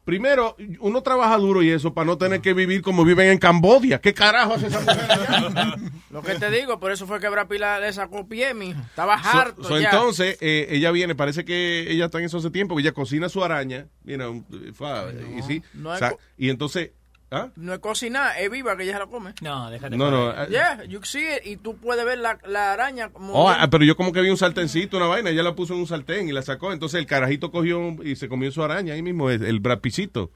primero, 0.04 0.56
uno 0.80 1.00
trabaja 1.00 1.36
duro 1.36 1.62
y 1.62 1.70
eso 1.70 1.94
para 1.94 2.04
no 2.04 2.18
tener 2.18 2.40
que 2.40 2.52
vivir 2.54 2.82
como 2.82 3.04
viven 3.04 3.28
en 3.28 3.38
Cambodia. 3.38 4.00
¿Qué 4.00 4.12
carajo 4.12 4.54
hace 4.54 4.66
esa 4.66 4.80
mujer 4.80 5.10
allá? 5.12 5.76
Lo 6.10 6.22
que 6.22 6.34
te 6.34 6.50
digo, 6.50 6.80
por 6.80 6.90
eso 6.90 7.06
fue 7.06 7.20
que 7.20 7.28
Brad 7.28 7.46
Pitt 7.46 7.60
la- 7.60 7.78
le 7.78 7.92
sacó 7.92 8.26
pie, 8.26 8.52
mijo. 8.52 8.80
Estaba 8.80 9.22
So- 9.22 9.28
harto 9.38 9.62
so 9.62 9.78
ya. 9.78 9.90
entonces, 9.90 10.38
eh, 10.40 10.66
ella 10.70 10.90
viene, 10.90 11.14
parece 11.14 11.44
que 11.44 11.88
ella 11.88 12.06
está 12.06 12.18
en 12.18 12.24
eso 12.24 12.38
hace 12.38 12.50
tiempo, 12.50 12.80
ella 12.80 12.90
cocina 12.90 13.28
su 13.28 13.44
araña, 13.44 13.86
you 14.04 14.16
know, 14.16 14.44
fa- 14.74 15.04
y 15.38 15.42
sí, 15.44 15.62
no 15.74 15.96
co- 16.00 16.18
y 16.36 16.50
entonces 16.50 16.90
¿Ah? 17.30 17.48
No 17.56 17.72
es 17.74 17.80
cocinar, 17.80 18.34
es 18.38 18.48
viva 18.48 18.76
que 18.76 18.84
ella 18.84 18.92
se 18.92 18.98
la 19.00 19.06
come. 19.06 19.34
No, 19.42 19.68
déjate. 19.68 19.96
No, 19.96 20.10
no. 20.12 20.30
eh, 20.30 20.46
Yeah, 20.48 20.84
you 20.84 21.00
see 21.02 21.24
it 21.24 21.44
y 21.44 21.56
tú 21.56 21.76
puedes 21.76 22.04
ver 22.04 22.18
la, 22.18 22.38
la 22.46 22.72
araña 22.72 23.08
como... 23.10 23.32
Oh, 23.32 23.48
ah, 23.50 23.68
pero 23.68 23.84
yo 23.84 23.96
como 23.96 24.12
que 24.12 24.20
vi 24.20 24.30
un 24.30 24.36
sartencito, 24.36 24.96
una 24.96 25.06
vaina, 25.06 25.30
ella 25.30 25.42
la 25.42 25.54
puso 25.56 25.74
en 25.74 25.80
un 25.80 25.88
sartén 25.88 26.28
y 26.28 26.32
la 26.32 26.42
sacó. 26.42 26.72
Entonces 26.72 27.00
el 27.00 27.06
carajito 27.06 27.50
cogió 27.50 27.96
y 28.04 28.14
se 28.14 28.28
comió 28.28 28.52
su 28.52 28.62
araña 28.62 28.94
ahí 28.94 29.02
mismo, 29.02 29.28
el, 29.28 29.44
el 29.44 29.58
brapicito. 29.58 30.30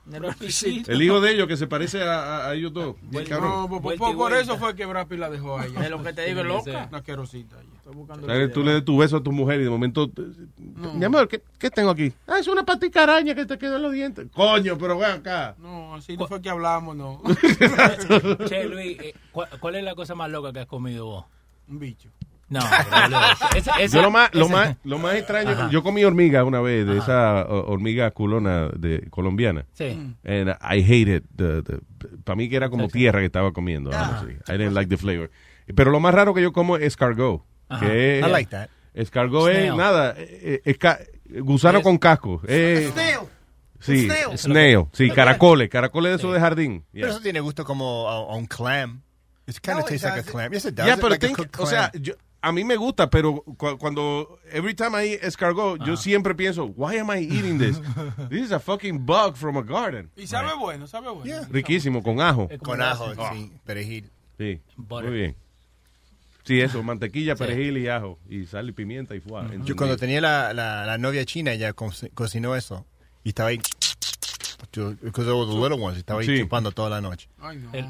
El 0.88 1.00
hijo 1.02 1.20
de 1.20 1.30
ellos 1.32 1.46
que 1.46 1.56
se 1.56 1.68
parece 1.68 2.02
a, 2.02 2.22
a- 2.22 2.48
a 2.50 2.54
ellos 2.54 2.72
dos. 2.72 2.96
Bien 3.02 3.24
cabrón. 3.24 3.70
No, 3.70 3.80
por, 4.16 4.32
eso 4.34 4.58
fue 4.58 4.74
que 4.74 4.84
Brad 4.84 5.06
Pitt 5.06 5.18
la 5.20 5.30
dejó 5.30 5.58
a 5.58 5.66
ella. 5.66 5.84
Es 5.84 5.90
lo 5.90 6.02
que 6.02 6.12
te 6.12 6.24
digo, 6.26 6.42
loca. 6.42 6.88
Una 6.88 7.02
¿Sabes? 8.26 8.52
Tú 8.52 8.62
le 8.64 8.72
das 8.74 8.84
tu 8.84 8.96
beso 8.98 9.16
a 9.18 9.22
tu 9.22 9.32
mujer 9.32 9.60
y 9.60 9.64
de 9.64 9.70
momento, 9.70 10.08
te- 10.10 10.22
mi 10.94 11.04
amor, 11.04 11.28
¿qué, 11.28 11.42
qué 11.58 11.70
tengo 11.70 11.90
aquí? 11.90 12.12
Ah, 12.26 12.38
es 12.38 12.48
una 12.48 12.64
patica 12.64 13.02
araña 13.02 13.34
que 13.34 13.46
te 13.46 13.58
quedó 13.58 13.76
en 13.76 13.82
los 13.82 13.92
dientes. 13.92 14.26
Coño, 14.32 14.76
pero 14.78 14.98
ven 14.98 15.10
acá. 15.10 15.54
No, 15.58 15.94
así 15.94 16.16
no 16.16 16.26
fue 16.26 16.40
que 16.40 16.50
hablamos, 16.50 16.96
no. 16.96 17.22
Che, 18.48 18.64
Luis, 18.64 18.98
eh, 19.00 19.14
¿cuál, 19.32 19.48
cuál 19.60 19.74
es 19.76 19.84
la 19.84 19.94
cosa 19.94 20.14
más 20.14 20.30
loca 20.30 20.52
que 20.52 20.60
has 20.60 20.66
comido 20.66 21.06
vos? 21.06 21.24
Un 21.68 21.78
bicho. 21.78 22.10
No, 22.48 22.58
pero, 22.68 23.00
boludo, 23.02 23.20
ese- 23.56 23.70
ese- 23.78 23.96
yo 23.96 24.02
lo 24.02 24.10
más, 24.10 24.34
lo 24.34 24.46
ese- 24.46 24.52
más, 24.52 24.76
lo 24.82 24.98
más 24.98 25.14
extraño, 25.14 25.50
Ajá. 25.50 25.70
yo 25.70 25.84
comí 25.84 26.02
hormiga 26.02 26.42
una 26.42 26.60
vez, 26.60 26.84
de 26.84 26.98
esa 26.98 27.46
hormiga 27.46 28.10
culona 28.10 28.68
de 28.76 29.06
colombiana. 29.08 29.66
Sí. 29.72 29.84
And 30.24 30.48
I 30.60 30.82
hate 30.82 31.16
it. 31.18 31.24
Para 32.24 32.34
mí 32.34 32.48
que 32.48 32.56
era 32.56 32.68
como 32.68 32.88
tierra 32.88 33.20
que 33.20 33.26
estaba 33.26 33.52
comiendo. 33.52 33.90
Ah. 33.94 34.24
I 34.48 34.52
didn't 34.58 34.72
like 34.74 34.88
the 34.88 34.96
flavor. 34.96 35.30
Pero 35.72 35.92
lo 35.92 36.00
más 36.00 36.12
raro 36.12 36.34
que 36.34 36.42
yo 36.42 36.52
como 36.52 36.76
es 36.76 36.82
escargot. 36.82 37.42
Ajá. 37.70 37.86
Que 37.86 38.18
es- 38.20 38.26
I 38.26 38.30
like 38.30 38.50
that. 38.50 38.68
Escargot 38.92 39.50
es 39.50 39.74
nada, 39.74 40.14
eh, 40.18 40.60
eh, 40.64 40.74
ca- 40.74 40.98
gusano 41.42 41.78
Es- 41.78 41.84
con 41.84 41.96
casco. 41.96 42.42
Eh, 42.46 42.90
Snail. 42.92 43.18
Sí, 43.78 44.04
Snail. 44.06 44.36
snail. 44.38 44.84
Sí, 44.92 45.10
caracoles, 45.10 45.70
caracoles 45.70 46.10
de 46.12 46.16
esos 46.18 46.34
de 46.34 46.40
jardín. 46.40 46.84
Pero 46.92 47.06
Yeah. 47.06 47.14
eso 47.14 47.22
tiene 47.22 47.40
gusto 47.40 47.64
como 47.64 48.10
a, 48.10 48.16
a 48.16 48.34
un 48.36 48.46
clam. 48.46 49.00
It 49.46 49.56
kind 49.60 49.78
No, 49.78 49.84
of 49.84 49.90
it 49.90 50.00
tastes 50.00 50.02
like 50.04 50.28
a 50.28 50.32
clam. 50.32 50.52
Yes, 50.52 50.64
it 50.66 50.74
does. 50.74 50.86
Ya, 50.86 50.92
It's 50.94 51.00
pero 51.00 51.08
like 51.10 51.24
a 51.24 51.28
think- 51.28 51.36
cooked 51.38 51.60
o 51.60 51.66
sea, 51.66 51.90
clam. 51.90 52.02
yo- 52.02 52.14
a 52.42 52.52
mí 52.52 52.62
me 52.64 52.76
gusta, 52.76 53.08
pero 53.08 53.42
cu- 53.42 53.78
cuando 53.78 54.38
every 54.52 54.74
time 54.74 54.90
I 55.02 55.12
eat 55.14 55.24
escargot, 55.24 55.82
yo 55.84 55.96
siempre 55.96 56.34
pienso, 56.34 56.66
why 56.76 56.98
am 56.98 57.10
I 57.10 57.20
eating 57.24 57.58
this? 57.58 57.80
This 58.30 58.42
is 58.46 58.52
a 58.52 58.60
fucking 58.60 59.04
bug 59.06 59.36
from 59.36 59.56
a 59.56 59.62
garden. 59.62 60.10
Y 60.16 60.26
sabe 60.26 60.50
bueno, 60.58 60.86
sabe 60.86 61.10
bueno. 61.10 61.46
Riquísimo, 61.50 62.02
con 62.02 62.20
ajo. 62.20 62.48
Con 62.62 62.82
ajo, 62.82 63.14
sí, 63.32 63.52
perejil. 63.64 64.10
Sí, 64.36 64.60
Butter. 64.76 65.08
muy 65.10 65.18
bien. 65.18 65.36
Sí, 66.44 66.60
eso, 66.60 66.82
mantequilla, 66.82 67.36
perejil 67.36 67.76
y 67.78 67.88
ajo. 67.88 68.18
Y 68.28 68.46
sal 68.46 68.68
y 68.68 68.72
pimienta 68.72 69.14
y 69.14 69.20
fuá. 69.20 69.48
Yo 69.64 69.76
cuando 69.76 69.96
tenía 69.96 70.20
la, 70.20 70.52
la, 70.54 70.84
la 70.86 70.98
novia 70.98 71.24
china, 71.24 71.52
ella 71.52 71.72
co- 71.72 71.92
cocinó 72.14 72.56
eso. 72.56 72.86
Y 73.24 73.30
estaba 73.30 73.50
ahí. 73.50 73.60
Because 74.72 75.26
were 75.32 75.46
the 75.46 75.54
little 75.58 75.80
ones. 75.80 75.98
Estaba 75.98 76.20
ahí 76.20 76.26
Sí. 76.26 76.38
chupando 76.40 76.70
toda 76.70 76.90
la 76.90 77.00
noche. 77.00 77.28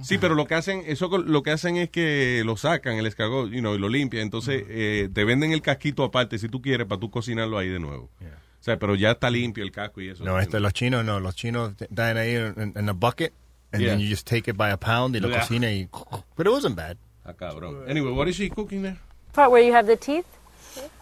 Sí, 0.03 0.19
pero 0.19 0.35
lo 0.35 0.47
que 0.47 0.55
hacen, 0.55 0.83
eso 0.87 1.09
lo 1.19 1.43
que 1.43 1.51
hacen 1.51 1.77
es 1.77 1.91
que 1.91 2.43
lo 2.45 2.57
sacan 2.57 2.95
el 2.97 3.07
escargot, 3.07 3.51
you 3.51 3.61
know, 3.61 3.75
y 3.75 3.79
lo 3.79 3.89
limpian. 3.89 4.23
Entonces, 4.23 4.65
eh, 4.69 5.09
te 5.13 5.25
venden 5.25 5.53
el 5.53 5.63
casquito 5.63 6.05
aparte 6.05 6.39
si 6.39 6.49
tú 6.49 6.63
quieres 6.63 6.87
para 6.87 6.99
tú 7.01 7.11
cocinarlo 7.11 7.59
ahí 7.59 7.69
de 7.69 7.81
nuevo. 7.81 8.11
O 8.23 8.63
sea, 8.63 8.79
pero 8.79 8.95
ya 8.95 9.13
está 9.13 9.31
limpio 9.31 9.63
el 9.65 9.73
casco 9.73 10.01
y 10.01 10.09
eso. 10.09 10.25
No, 10.25 10.39
este, 10.39 10.61
los 10.61 10.73
chinos 10.73 11.05
no. 11.05 11.19
Los 11.21 11.35
chinos 11.35 11.73
dan 11.91 12.17
ahí 12.17 12.35
en, 12.35 12.89
a 12.89 12.93
bucket. 12.93 13.33
And 13.73 13.83
Yeah. 13.83 13.93
then 13.93 14.01
you 14.01 14.09
just 14.11 14.27
take 14.29 14.51
it 14.51 14.57
by 14.57 14.71
a 14.73 14.77
pound 14.77 15.15
y 15.15 15.21
lo 15.21 15.29
Yeah. 15.29 15.41
cocina 15.43 15.71
y... 15.71 15.89
But 16.37 16.47
it 16.47 16.53
wasn't 16.53 16.75
bad. 16.77 16.97
Ah, 17.25 17.33
cabrón. 17.33 17.89
Anyway, 17.89 18.11
what 18.13 18.29
is 18.29 18.37
she 18.37 18.49
cooking 18.49 18.83
there? 18.83 18.99
Part 19.33 19.51
where 19.51 19.63
you 19.63 19.73
have 19.73 19.87
the 19.87 19.97
teeth. 19.97 20.27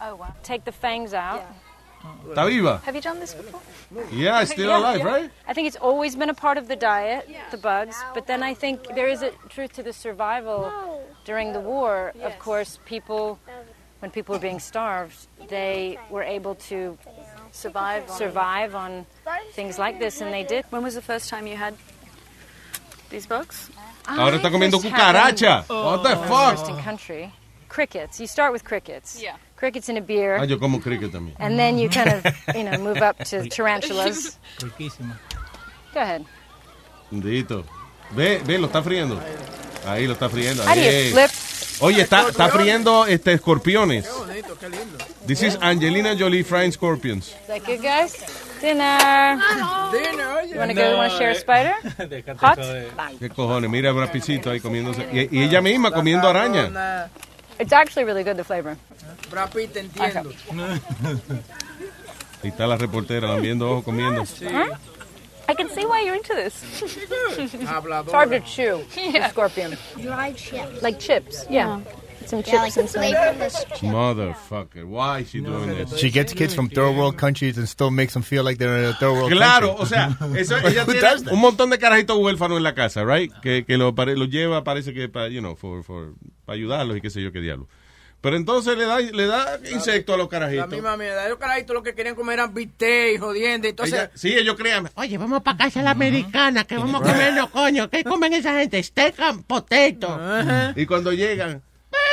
Oh 0.00 0.16
wow. 0.16 0.34
Take 0.42 0.64
the 0.64 0.72
fangs 0.72 1.14
out. 1.14 1.42
¿Está 2.28 2.46
viva? 2.46 2.80
Have 2.84 2.94
you 2.94 3.00
done 3.02 3.18
this 3.18 3.34
before? 3.34 3.60
Yeah, 4.12 4.40
it's 4.42 4.52
still 4.52 4.70
alive, 4.78 5.02
right? 5.02 5.30
I 5.46 5.52
think 5.52 5.66
it's 5.66 5.76
always 5.76 6.14
been 6.14 6.30
a 6.30 6.34
part 6.34 6.56
of 6.56 6.68
the 6.68 6.76
diet, 6.76 7.28
the 7.50 7.56
bugs. 7.56 7.96
But 8.14 8.26
then 8.26 8.42
I 8.42 8.54
think 8.54 8.94
there 8.94 9.08
is 9.08 9.22
a 9.22 9.30
truth 9.48 9.72
to 9.74 9.82
the 9.82 9.92
survival 9.92 10.70
during 11.24 11.52
the 11.52 11.60
war. 11.60 12.12
Of 12.22 12.38
course, 12.38 12.78
people, 12.84 13.38
when 13.98 14.10
people 14.10 14.34
were 14.34 14.40
being 14.40 14.60
starved, 14.60 15.26
they 15.48 15.98
were 16.10 16.22
able 16.22 16.54
to 16.70 16.96
Survive 17.50 18.08
survive 18.10 18.74
on 18.74 19.06
things 19.52 19.78
like 19.78 19.98
this, 19.98 20.20
and 20.20 20.32
they 20.32 20.44
did. 20.44 20.64
When 20.70 20.82
was 20.82 20.94
the 20.94 21.02
first 21.02 21.28
time 21.30 21.46
you 21.46 21.56
had 21.56 21.74
these 23.10 23.26
bugs? 23.26 23.70
Ahora 24.06 24.36
está 24.36 24.50
comiendo 24.50 24.80
cucaracha. 24.80 25.64
What 25.68 26.02
the 26.02 26.16
fuck? 26.16 26.82
Country. 26.82 27.32
Crickets. 27.68 28.18
You 28.18 28.26
start 28.26 28.52
with 28.52 28.64
crickets. 28.64 29.20
Yeah. 29.22 29.36
Crickets 29.56 29.88
in 29.88 29.96
a 29.96 30.00
beer. 30.00 30.38
Ah, 30.40 30.44
yo 30.44 30.58
como 30.58 30.80
cricket 30.80 31.12
también. 31.12 31.34
And 31.38 31.58
then 31.58 31.78
you 31.78 31.88
kind 31.90 32.08
of, 32.08 32.24
you 32.54 32.64
know, 32.64 32.78
move 32.78 32.98
up 33.02 33.18
to 33.24 33.48
tarantulas. 33.50 34.38
Riquísimo. 34.58 35.14
Go 35.92 36.00
ahead. 36.00 36.24
Bendito. 37.10 37.64
Ve, 38.12 38.38
ve, 38.38 38.58
lo 38.58 38.68
está 38.68 38.82
friendo. 38.82 39.20
Ahí 39.86 40.06
lo 40.06 40.14
está 40.14 40.28
friendo. 40.30 40.62
How 40.64 40.74
do 40.74 40.80
you 40.80 40.88
ahí. 40.88 41.10
flip? 41.12 41.30
Oye, 41.80 42.02
está, 42.02 42.28
está 42.28 42.48
friendo 42.48 43.06
este, 43.06 43.34
escorpiones. 43.34 44.06
Qué 44.06 44.12
bonito, 44.18 44.58
qué 44.58 44.68
lindo. 44.68 44.98
This 45.26 45.42
is 45.42 45.58
Angelina 45.60 46.16
Jolie 46.16 46.42
frying 46.42 46.72
scorpions. 46.72 47.28
Is 47.28 47.46
that 47.48 47.64
good, 47.64 47.82
guys? 47.82 48.16
Dinner. 48.60 49.38
Dinner, 49.92 50.26
oye. 50.36 50.50
You 50.52 50.58
want 50.58 50.70
to 50.70 50.74
go? 50.74 50.90
You 50.90 50.96
want 50.96 51.12
to 51.12 51.18
share 51.18 51.30
a 51.30 51.34
spider? 51.34 51.74
Déjate 51.98 52.38
Hot? 52.38 52.58
¿Qué 53.18 53.28
cojones? 53.30 53.70
Mira, 53.70 53.92
Brapicito 53.92 54.50
ahí 54.50 54.60
comiéndose. 54.60 55.08
Y, 55.12 55.28
y 55.38 55.42
ella 55.44 55.60
misma 55.60 55.90
comiendo 55.90 56.28
araña. 56.28 57.08
It's 57.58 57.72
actually 57.72 58.04
really 58.04 58.22
good, 58.22 58.36
the 58.36 58.44
flavor. 58.44 58.76
Brad 59.30 59.52
Pitt, 59.52 59.72
te 59.72 59.80
entiendo. 59.80 60.30
Ahí 62.42 62.50
está 62.50 62.66
la 62.66 62.76
reportera, 62.76 63.26
la 63.28 63.36
viendo 63.36 63.68
ojo 63.68 63.82
comiendo. 63.82 64.24
Huh? 64.24 64.74
I 65.48 65.54
can 65.54 65.68
see 65.70 65.84
why 65.86 66.02
you're 66.02 66.14
into 66.14 66.34
this. 66.34 66.62
It's 67.38 67.64
hard 68.12 68.30
to 68.30 68.40
chew, 68.40 68.84
the 68.94 69.28
scorpion. 69.30 69.76
Dried 69.96 70.36
chips. 70.36 70.82
Like 70.82 70.98
chips, 70.98 71.46
yeah. 71.48 71.80
Some 72.28 72.42
Yeah, 72.46 72.68
chips 72.68 72.94
like 72.94 73.14
and 73.14 73.50
some... 73.52 73.90
Motherfucker, 73.90 74.84
why 74.84 75.20
is 75.20 75.30
she 75.30 75.40
doing 75.40 75.68
this? 75.68 75.96
She 75.98 76.10
gets 76.10 76.32
kids 76.34 76.54
from 76.54 76.68
third 76.68 76.94
world 76.96 77.16
countries 77.16 77.56
and 77.58 77.66
still 77.68 77.90
makes 77.90 78.12
them 78.12 78.22
feel 78.22 78.44
like 78.44 78.58
they're 78.58 78.78
in 78.78 78.84
a 78.90 78.94
third 78.94 79.12
world 79.12 79.32
Claro, 79.32 79.76
country. 79.76 79.82
o 79.82 79.86
sea, 79.86 80.16
eso, 80.36 80.56
ella 80.58 80.84
tiene 80.84 81.30
un 81.32 81.40
montón 81.40 81.70
de 81.70 81.78
carajitos 81.78 82.16
huérfanos 82.18 82.58
en 82.58 82.62
la 82.64 82.74
casa, 82.74 83.04
right? 83.04 83.32
Que, 83.42 83.64
que 83.64 83.76
lo, 83.78 83.92
lo 83.92 84.24
lleva, 84.26 84.62
parece 84.64 84.92
que 84.92 85.08
para, 85.08 85.28
you 85.28 85.40
know, 85.40 85.56
for, 85.56 85.82
for, 85.84 86.14
para 86.44 86.56
ayudarlos 86.56 86.96
y 86.96 87.00
qué 87.00 87.10
sé 87.10 87.22
yo 87.22 87.32
qué 87.32 87.40
diablo. 87.40 87.66
Pero 88.20 88.34
entonces 88.36 88.76
le 88.76 88.84
da, 88.84 88.98
le 88.98 89.26
da 89.26 89.60
insecto 89.72 90.12
a 90.12 90.16
los 90.16 90.26
La 90.26 90.30
carajitos. 90.30 90.68
misma 90.70 90.96
mierda. 90.96 91.24
Ellos 91.26 91.38
carajitos 91.38 91.72
lo 91.72 91.84
que 91.84 91.94
querían 91.94 92.16
comer 92.16 92.34
eran 92.40 92.52
bistec 92.52 93.14
y 93.14 93.18
jodiendo. 93.18 93.68
Entonces, 93.68 93.94
Ella- 93.94 94.10
sí, 94.12 94.34
ellos 94.36 94.56
crean. 94.56 94.90
Oye, 94.96 95.16
vamos 95.18 95.40
para 95.42 95.56
casa 95.56 95.78
a 95.78 95.82
la 95.84 95.90
americana, 95.92 96.64
que 96.64 96.76
vamos 96.76 97.00
a 97.00 97.04
comernos, 97.12 97.48
coño. 97.50 97.88
¿Qué 97.88 98.02
comen 98.02 98.32
esa 98.32 98.58
gente? 98.58 98.82
Steak 98.82 99.20
and 99.20 99.44
potato. 99.44 100.18
Y 100.74 100.84
cuando 100.86 101.12
llegan, 101.12 101.62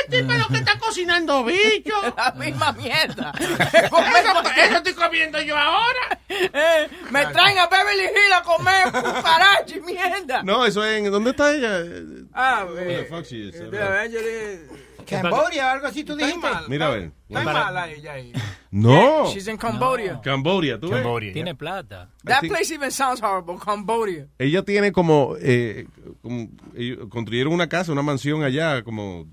Este 0.04 0.24
pero 0.24 0.46
que 0.48 0.56
está 0.56 0.78
cocinando 0.78 1.44
bicho. 1.44 1.94
la 2.16 2.32
misma 2.32 2.72
mierda. 2.72 3.32
eso, 3.40 4.42
eso 4.56 4.76
estoy 4.76 4.94
comiendo 4.94 5.40
yo 5.42 5.56
ahora. 5.56 6.18
Eh, 6.28 6.88
me 7.10 7.26
traen 7.26 7.58
a 7.58 7.66
Beverly 7.66 8.04
Hills 8.04 8.32
a 8.34 8.42
comer 8.42 8.84
cucaracha 8.92 9.76
y 9.76 9.80
mierda. 9.80 10.42
no, 10.42 10.64
eso 10.64 10.84
es 10.84 10.98
en, 10.98 11.10
¿dónde 11.10 11.30
está 11.30 11.54
ella? 11.54 11.82
Ah, 12.34 12.66
eh, 12.78 13.06
fuck 13.08 13.24
she 13.24 13.48
is? 13.48 13.54
le- 13.60 14.86
Cambodia, 15.06 15.72
algo 15.72 15.86
así 15.86 16.02
tú 16.04 16.16
dijiste. 16.16 16.48
Mira, 16.68 16.86
a 16.86 16.90
ver. 16.90 17.12
Está 17.28 17.40
mala 17.42 17.88
ella 17.88 18.12
ahí. 18.12 18.32
No. 18.70 19.30
She's 19.32 19.46
in 19.46 19.56
Cambodia. 19.56 20.20
Cambodia, 20.22 20.78
¿tú 20.78 20.88
ves? 20.88 21.00
Cambodia. 21.02 21.32
Tiene 21.32 21.54
plata. 21.54 22.10
That 22.24 22.40
think- 22.42 22.48
place 22.50 22.74
even 22.74 22.90
sounds 22.90 23.22
horrible, 23.22 23.56
Cambodia. 23.64 24.26
Ella 24.38 24.62
tiene 24.64 24.90
como, 24.92 25.36
eh, 25.40 25.86
como 26.22 26.48
construyeron 27.08 27.52
una 27.52 27.68
casa, 27.68 27.92
una 27.92 28.02
mansión 28.02 28.42
allá, 28.42 28.82
como 28.82 29.26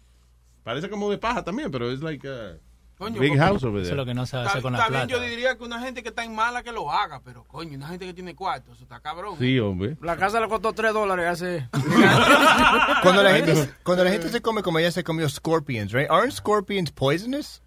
parece 0.63 0.89
como 0.89 1.09
de 1.11 1.17
paja 1.17 1.43
también, 1.43 1.69
pero 1.71 1.91
es 1.91 2.01
like 2.01 2.27
a 2.27 2.57
Coño, 2.97 3.19
big 3.19 3.35
house 3.37 3.63
over 3.63 3.81
Eso 3.81 3.81
es 3.81 3.87
there. 3.89 3.97
lo 3.97 4.05
que 4.05 4.13
no 4.13 4.23
Está, 4.23 4.43
hacer 4.43 4.61
con 4.61 4.73
la 4.73 4.85
plata. 4.85 5.07
yo 5.07 5.19
diría 5.19 5.57
que 5.57 5.63
una 5.63 5.79
gente 5.79 6.03
que 6.03 6.09
está 6.09 6.23
en 6.23 6.35
mala 6.35 6.61
que 6.63 6.71
lo 6.71 6.91
haga, 6.91 7.21
pero 7.25 7.43
coño, 7.43 7.75
una 7.75 7.87
gente 7.87 8.05
que 8.05 8.13
tiene 8.13 8.35
cuarto, 8.35 8.71
eso 8.71 8.83
está 8.83 8.99
cabrón. 8.99 9.35
Sí, 9.39 9.59
hombre. 9.59 9.97
La 10.01 10.15
casa 10.15 10.39
le 10.39 10.47
costó 10.47 10.73
3 10.73 10.93
dólares 10.93 11.25
hace. 11.27 11.67
Cuando 13.01 13.23
la, 13.23 13.33
gente, 13.35 13.69
cuando 13.83 14.03
la 14.03 14.11
gente 14.11 14.29
se 14.29 14.41
come 14.41 14.61
como 14.61 14.79
ella 14.79 14.91
se 14.91 15.03
comió 15.03 15.27
scorpions, 15.27 15.91
right? 15.91 16.09
Aren't 16.09 16.33
scorpions 16.33 16.91
poisonous? 16.91 17.61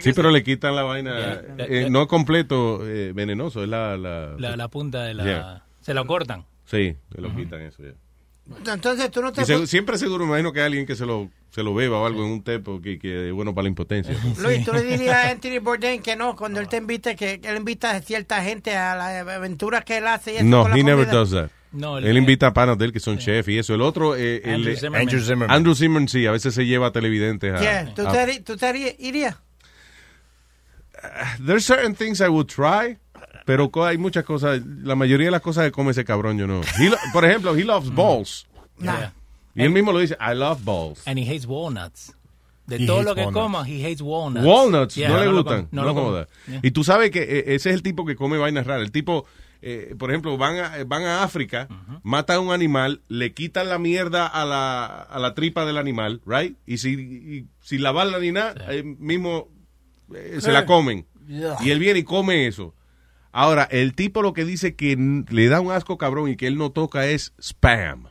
Sí, 0.00 0.12
pero 0.14 0.30
le 0.30 0.42
quitan 0.42 0.74
la 0.74 0.82
vaina, 0.82 1.12
Yeah. 1.16 1.66
eh, 1.68 1.90
no 1.90 2.08
completo 2.08 2.80
eh, 2.84 3.12
venenoso, 3.14 3.62
es 3.62 3.68
la, 3.68 3.96
la, 3.96 4.34
La, 4.38 4.56
la 4.56 4.68
punta 4.68 5.02
de 5.04 5.14
la... 5.14 5.24
Yeah. 5.24 5.64
Se 5.80 5.94
lo 5.94 6.06
cortan. 6.06 6.44
Sí, 6.64 6.96
se 7.14 7.20
lo 7.20 7.34
quitan 7.36 7.60
eso 7.62 7.82
ya. 7.84 7.92
Entonces 8.66 9.10
tú 9.10 9.22
no 9.22 9.32
te... 9.32 9.44
Se- 9.44 9.66
siempre 9.66 9.96
seguro, 9.98 10.24
me 10.24 10.30
imagino 10.30 10.52
que 10.52 10.60
hay 10.60 10.66
alguien 10.66 10.86
que 10.86 10.96
se 10.96 11.06
lo, 11.06 11.30
se 11.50 11.62
lo 11.62 11.72
beba 11.74 11.98
o 11.98 12.06
algo 12.06 12.24
en 12.24 12.30
un 12.32 12.42
té 12.42 12.58
porque 12.58 12.98
que 12.98 13.28
es 13.28 13.32
bueno 13.32 13.54
para 13.54 13.64
la 13.64 13.68
impotencia. 13.68 14.14
Luis, 14.42 14.64
tú 14.64 14.72
le 14.72 14.82
dirías 14.82 15.14
a 15.14 15.30
Anthony 15.30 15.60
Bourdain 15.62 16.02
que 16.02 16.16
no, 16.16 16.34
cuando 16.36 16.58
él 16.60 16.68
te 16.68 16.78
invite, 16.78 17.14
que 17.16 17.40
él 17.42 17.56
invita 17.56 17.90
a 17.92 18.00
cierta 18.00 18.42
gente 18.42 18.76
a 18.76 18.96
las 18.96 19.28
aventuras 19.36 19.84
que 19.84 19.98
él 19.98 20.06
hace. 20.06 20.34
Y 20.34 20.36
eso 20.38 20.44
No, 20.44 20.62
con 20.62 20.72
la 20.72 20.78
he 20.78 20.82
never 20.84 21.06
does 21.08 21.30
that. 21.30 21.50
No, 21.72 21.98
él 21.98 22.16
invita 22.18 22.48
a 22.48 22.52
panas 22.52 22.76
de 22.78 22.86
él 22.86 22.92
que 22.92 22.98
son 22.98 23.18
chef 23.18 23.48
y 23.48 23.58
eso. 23.58 23.72
El 23.74 23.82
otro, 23.82 24.16
eh, 24.16 24.42
el- 24.44 24.54
Andrew 24.54 24.74
Zimmerman. 24.76 25.00
Andrew 25.02 25.20
Zimmerman. 25.20 25.50
Andrew 25.56 25.74
Zimmerman, 25.76 26.08
sí, 26.08 26.26
a 26.26 26.32
veces 26.32 26.52
se 26.52 26.66
lleva 26.66 26.88
a 26.88 26.92
televidentes 26.92 27.54
a... 27.54 27.60
Yeah, 27.60 27.94
¿Tú, 27.94 28.06
a- 28.06 28.10
te, 28.12 28.18
harí- 28.18 28.40
tú 28.44 28.56
te 28.56 28.96
irías? 28.98 29.36
There's 31.46 31.64
certain 31.64 31.94
things 31.94 32.20
I 32.20 32.28
would 32.28 32.48
try, 32.48 32.98
Pero 33.50 33.68
hay 33.84 33.98
muchas 33.98 34.22
cosas, 34.22 34.62
la 34.64 34.94
mayoría 34.94 35.26
de 35.26 35.32
las 35.32 35.40
cosas 35.40 35.64
que 35.64 35.72
come 35.72 35.90
ese 35.90 36.04
cabrón, 36.04 36.38
yo 36.38 36.46
no. 36.46 36.60
Por 37.12 37.24
ejemplo, 37.24 37.56
he 37.56 37.64
loves 37.64 37.92
balls. 37.92 38.46
Yeah. 38.80 39.12
Y 39.56 39.62
él 39.64 39.70
mismo 39.70 39.90
lo 39.90 39.98
dice, 39.98 40.16
I 40.20 40.36
love 40.36 40.62
balls. 40.64 41.02
And 41.04 41.18
he 41.18 41.24
hates 41.28 41.46
walnuts. 41.46 42.14
De 42.68 42.76
He 42.76 42.86
todo 42.86 43.02
lo 43.02 43.12
que 43.16 43.22
walnuts. 43.24 43.42
coma, 43.42 43.68
he 43.68 43.84
hates 43.84 44.02
walnuts. 44.02 44.46
Walnuts, 44.46 44.94
Yeah, 44.94 45.08
no 45.08 45.18
le 45.18 45.32
gustan. 45.32 45.68
No, 45.72 45.92
jodas. 45.92 46.28
Yeah. 46.46 46.60
Y 46.62 46.70
tú 46.70 46.84
sabes 46.84 47.10
que 47.10 47.22
eh, 47.22 47.54
ese 47.56 47.70
es 47.70 47.74
el 47.74 47.82
tipo 47.82 48.06
que 48.06 48.14
come 48.14 48.38
vainas 48.38 48.68
raras. 48.68 48.84
El 48.84 48.92
tipo, 48.92 49.24
eh, 49.62 49.96
por 49.98 50.10
ejemplo, 50.10 50.38
van 50.38 50.58
a, 50.58 50.84
van 50.86 51.02
a 51.02 51.24
África, 51.24 51.66
matan 52.04 52.36
a 52.36 52.40
un 52.40 52.52
animal, 52.52 53.00
le 53.08 53.34
quitan 53.34 53.68
la 53.68 53.80
mierda 53.80 54.28
a 54.28 54.44
la, 54.44 54.86
a 54.86 55.18
la 55.18 55.34
tripa 55.34 55.64
del 55.64 55.76
animal, 55.76 56.20
right? 56.24 56.56
Y 56.66 56.78
si, 56.78 56.90
y, 56.92 57.46
sin 57.62 57.82
lavarla 57.82 58.20
ni 58.20 58.30
nada, 58.30 58.72
eh, 58.72 58.84
mismo 58.84 59.48
eh, 60.14 60.36
se 60.38 60.52
la 60.52 60.66
comen. 60.66 61.04
Yeah. 61.26 61.56
Y 61.62 61.72
él 61.72 61.80
viene 61.80 61.98
y 61.98 62.04
come 62.04 62.46
eso. 62.46 62.74
Ahora, 63.32 63.64
el 63.70 63.94
tipo 63.94 64.22
lo 64.22 64.32
que 64.32 64.44
dice 64.44 64.74
que 64.74 64.96
le 65.28 65.48
da 65.48 65.60
un 65.60 65.70
asco 65.72 65.98
cabrón 65.98 66.28
y 66.30 66.36
que 66.36 66.46
él 66.46 66.58
no 66.58 66.70
toca 66.72 67.06
es 67.06 67.32
spam. 67.40 68.08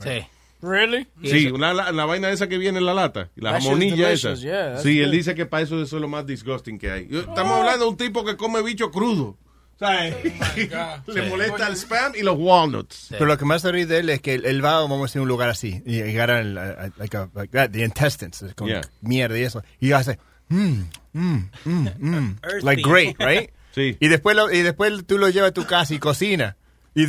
Sí. 0.00 0.26
Really? 0.60 1.08
Sí, 1.24 1.48
una, 1.48 1.74
la, 1.74 1.90
la 1.90 2.04
vaina 2.04 2.30
esa 2.30 2.48
que 2.48 2.56
viene 2.56 2.78
en 2.78 2.86
la 2.86 2.94
lata, 2.94 3.30
la 3.34 3.54
jamonilla 3.60 4.12
esa. 4.12 4.34
yeah, 4.34 4.78
sí, 4.78 5.00
él 5.00 5.10
dice 5.10 5.34
que 5.34 5.44
para 5.44 5.64
eso 5.64 5.82
eso 5.82 5.96
es 5.96 6.00
lo 6.00 6.06
más 6.06 6.24
disgusting 6.24 6.78
que 6.78 6.88
hay. 6.90 7.08
Yo- 7.08 7.20
Estamos 7.20 7.58
hablando 7.58 7.86
de 7.86 7.90
un 7.90 7.96
tipo 7.96 8.24
que 8.24 8.36
come 8.36 8.62
bicho 8.62 8.90
crudo. 8.92 9.36
¿Sabes? 9.76 10.14
Le 11.08 11.28
molesta 11.28 11.66
el 11.66 11.74
spam 11.76 12.12
y 12.14 12.22
los 12.22 12.36
walnuts. 12.38 13.06
Pero 13.10 13.26
lo 13.26 13.36
que 13.36 13.44
más 13.44 13.62
se 13.62 13.72
ríe 13.72 13.86
de 13.86 13.98
él 13.98 14.10
es 14.10 14.20
que 14.20 14.34
él, 14.34 14.64
va, 14.64 14.74
vamos 14.80 15.00
a 15.00 15.02
decir, 15.02 15.18
a 15.18 15.22
un 15.22 15.28
lugar 15.28 15.48
así, 15.48 15.82
y 15.84 16.00
agarra 16.02 16.38
el, 16.38 16.54
like, 16.54 17.16
a- 17.16 17.28
like 17.34 17.50
that, 17.52 17.70
the 17.70 17.82
intestines, 17.84 18.44
con 18.54 18.68
Yeah. 18.68 18.82
mierda 19.00 19.36
y 19.36 19.42
eso, 19.42 19.64
y 19.80 19.90
hace, 19.90 20.20
mmm, 20.48 20.82
mmm, 21.12 21.38
mmm, 21.64 21.88
mmm, 21.98 22.36
like 22.62 22.82
great, 22.82 23.16
right? 23.18 23.50
Sí. 23.72 23.96
Y 24.00 24.08
después, 24.08 24.36
lo, 24.36 24.50
y 24.52 24.62
después 24.62 25.04
tú 25.06 25.18
lo 25.18 25.28
llevas 25.28 25.50
a 25.50 25.54
tu 25.54 25.64
casa 25.64 25.94
y 25.94 25.98
cocina. 25.98 26.56
Y, 26.94 27.06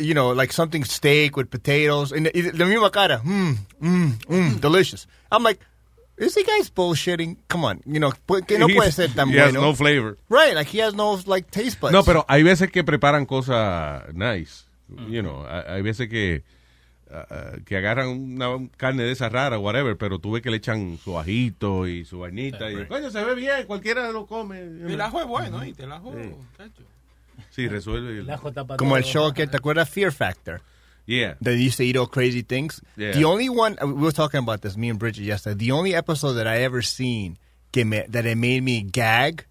you 0.00 0.14
know, 0.14 0.32
like 0.34 0.50
something 0.50 0.82
steak 0.82 1.36
with 1.36 1.48
potatoes, 1.48 2.10
y, 2.10 2.26
y 2.32 2.52
la 2.52 2.64
misma 2.64 2.90
cara, 2.90 3.20
mmm, 3.22 3.54
mmm, 3.80 4.12
mmm, 4.28 4.60
delicious. 4.60 5.06
I'm 5.30 5.42
like, 5.42 5.60
is 6.16 6.32
the 6.34 6.42
guy's 6.42 6.70
bullshitting? 6.70 7.36
Come 7.46 7.66
on, 7.66 7.82
you 7.84 8.00
know, 8.00 8.12
que 8.46 8.58
no 8.58 8.66
puede 8.66 8.92
ser 8.92 9.08
tan 9.14 9.28
He 9.28 9.38
has 9.38 9.52
bueno. 9.52 9.60
no 9.60 9.74
flavor. 9.74 10.16
Right, 10.30 10.54
like 10.54 10.68
he 10.68 10.80
has 10.80 10.94
no 10.94 11.20
like 11.26 11.50
taste 11.50 11.78
buds. 11.78 11.92
No, 11.92 12.02
pero 12.02 12.24
hay 12.28 12.42
veces 12.42 12.70
que 12.70 12.82
preparan 12.82 13.26
cosas 13.26 14.04
nice. 14.14 14.64
You 15.06 15.20
know, 15.20 15.44
hay 15.46 15.82
veces 15.82 16.08
que 16.08 16.42
ah, 17.10 17.52
que 17.64 17.76
agarran 17.76 18.08
una 18.08 18.68
carne 18.76 19.04
de 19.04 19.12
esa 19.12 19.28
rara, 19.28 19.58
whatever, 19.58 19.96
pero 19.96 20.18
tú 20.18 20.32
ves 20.32 20.42
que 20.42 20.50
le 20.50 20.58
echan 20.58 20.98
su 21.02 21.18
ajito 21.18 21.86
y 21.86 22.04
su 22.04 22.20
vainita. 22.20 22.70
y, 22.70 22.86
coño, 22.86 23.10
se 23.10 23.24
ve 23.24 23.34
bien, 23.34 23.66
cualquiera 23.66 24.10
lo 24.12 24.26
come. 24.26 24.60
El 24.60 25.00
ajo 25.00 25.20
es 25.20 25.26
bueno, 25.26 25.58
¿oíste? 25.58 25.84
El 25.84 25.92
ajo, 25.92 26.14
chacho. 26.56 26.82
Sí, 27.50 27.68
resuelve. 27.68 28.18
El, 28.18 28.76
Como 28.76 28.96
el 28.96 29.04
show 29.04 29.32
que 29.32 29.46
te 29.46 29.56
acuerdas 29.56 29.88
Fear 29.88 30.12
Factor. 30.12 30.60
Yeah. 31.06 31.36
That 31.40 31.54
used 31.54 31.76
to 31.76 31.84
eat 31.84 31.96
all 31.96 32.08
crazy 32.08 32.42
things. 32.42 32.82
Yeah. 32.96 33.12
The 33.12 33.24
only 33.24 33.48
one 33.48 33.76
we 33.80 33.92
were 33.92 34.12
talking 34.12 34.40
about 34.40 34.62
this, 34.62 34.76
me 34.76 34.90
and 34.90 34.98
Bridget 34.98 35.22
yesterday. 35.24 35.56
The 35.56 35.72
only 35.72 35.94
episode 35.94 36.34
that 36.34 36.46
I 36.48 36.62
ever 36.62 36.82
seen 36.82 37.38
que 37.72 37.84
me, 37.84 38.02
that 38.08 38.26
it 38.26 38.36
made 38.36 38.62
me 38.62 38.82
gag. 38.82 39.44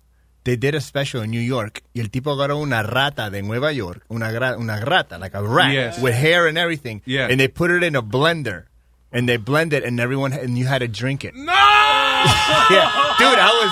They 0.45 0.56
did 0.56 0.75
a 0.75 0.80
special 0.80 1.22
in 1.24 1.32
New 1.32 1.41
York. 1.41 1.82
Y 1.93 1.99
el 2.01 2.09
tipo 2.09 2.32
agarró 2.32 2.57
una 2.59 2.82
rata 2.83 3.30
de 3.30 3.41
Nueva 3.41 3.72
York, 3.74 4.03
una, 4.09 4.32
gra- 4.32 4.57
una 4.57 4.80
rata, 4.80 5.17
like 5.17 5.35
a 5.35 5.41
rat, 5.41 5.74
Yes. 5.74 5.99
with 5.99 6.14
hair 6.14 6.48
and 6.48 6.57
everything. 6.57 7.01
Yeah. 7.06 7.27
And 7.30 7.40
they 7.40 7.48
put 7.49 7.72
it 7.72 7.82
in 7.83 7.95
a 7.95 8.01
blender, 8.03 8.65
and 9.11 9.27
they 9.27 9.38
blend 9.38 9.74
it, 9.74 9.83
and 9.83 9.99
everyone 9.99 10.32
and 10.33 10.56
you 10.57 10.65
had 10.67 10.80
to 10.80 10.88
drink 10.88 11.25
it. 11.25 11.33
No! 11.35 11.51
yeah, 12.72 13.15
dude, 13.17 13.38
I 13.38 13.51
was 13.59 13.72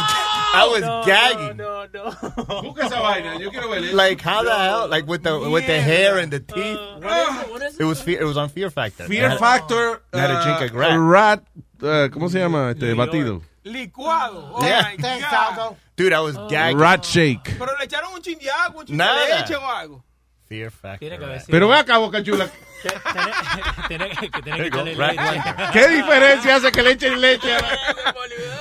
I 0.55 0.67
was 0.67 0.83
gagging. 1.05 1.57
Busca 2.61 2.85
esa 2.85 2.99
vaina, 3.01 3.39
yo 3.39 3.49
quiero 3.51 3.69
ver. 3.69 3.93
Like 3.93 4.21
how 4.21 4.43
the 4.43 4.53
hell? 4.53 4.87
Like 4.87 5.07
with 5.07 5.23
the 5.23 5.37
with 5.49 5.65
the 5.67 5.79
hair 5.79 6.17
and 6.17 6.31
the 6.31 6.39
teeth. 6.39 6.79
It 7.79 7.83
was 7.85 8.01
fear, 8.01 8.19
it 8.21 8.25
was 8.25 8.37
on 8.37 8.49
Fear 8.49 8.69
Factor. 8.71 9.05
Fear 9.05 9.29
had- 9.29 9.39
Factor. 9.39 10.01
I 10.13 10.17
had 10.19 10.27
to 10.27 10.33
uh, 10.37 10.57
drink 10.59 10.73
a 10.73 10.77
rat. 10.77 10.99
rat, 10.99 11.43
uh, 11.81 12.09
¿Cómo 12.09 12.29
se 12.29 12.39
llama? 12.39 12.71
Este, 12.71 12.93
batido. 12.95 13.41
Licuado. 13.63 14.51
Oh 14.55 14.65
Yeah. 14.65 14.91
my 14.97 15.19
God. 15.19 15.77
Dude, 15.95 16.13
I 16.13 16.19
was 16.19 16.35
gagging. 16.49 16.77
Rat 16.79 17.05
shake. 17.05 17.55
Pero 17.57 17.77
le 17.77 17.85
echaron 17.85 18.13
un 18.13 18.21
chin 18.21 18.37
de 18.39 18.49
agua, 18.49 18.81
un 18.81 18.87
chin 18.87 18.97
Nada. 18.97 19.25
de 19.25 19.35
leche 19.39 19.55
o 19.55 19.69
algo. 19.69 20.03
Fear 20.49 20.71
Factor. 20.71 21.09
Pero 21.49 21.67
ve 21.69 21.77
acá, 21.77 21.97
Boca 21.97 22.21
Chula. 22.21 22.49
¿Qué 25.71 25.87
diferencia 25.87 26.55
hace 26.57 26.71
que 26.71 26.83
le 26.83 26.91
echen 26.91 27.19
leche? 27.21 27.47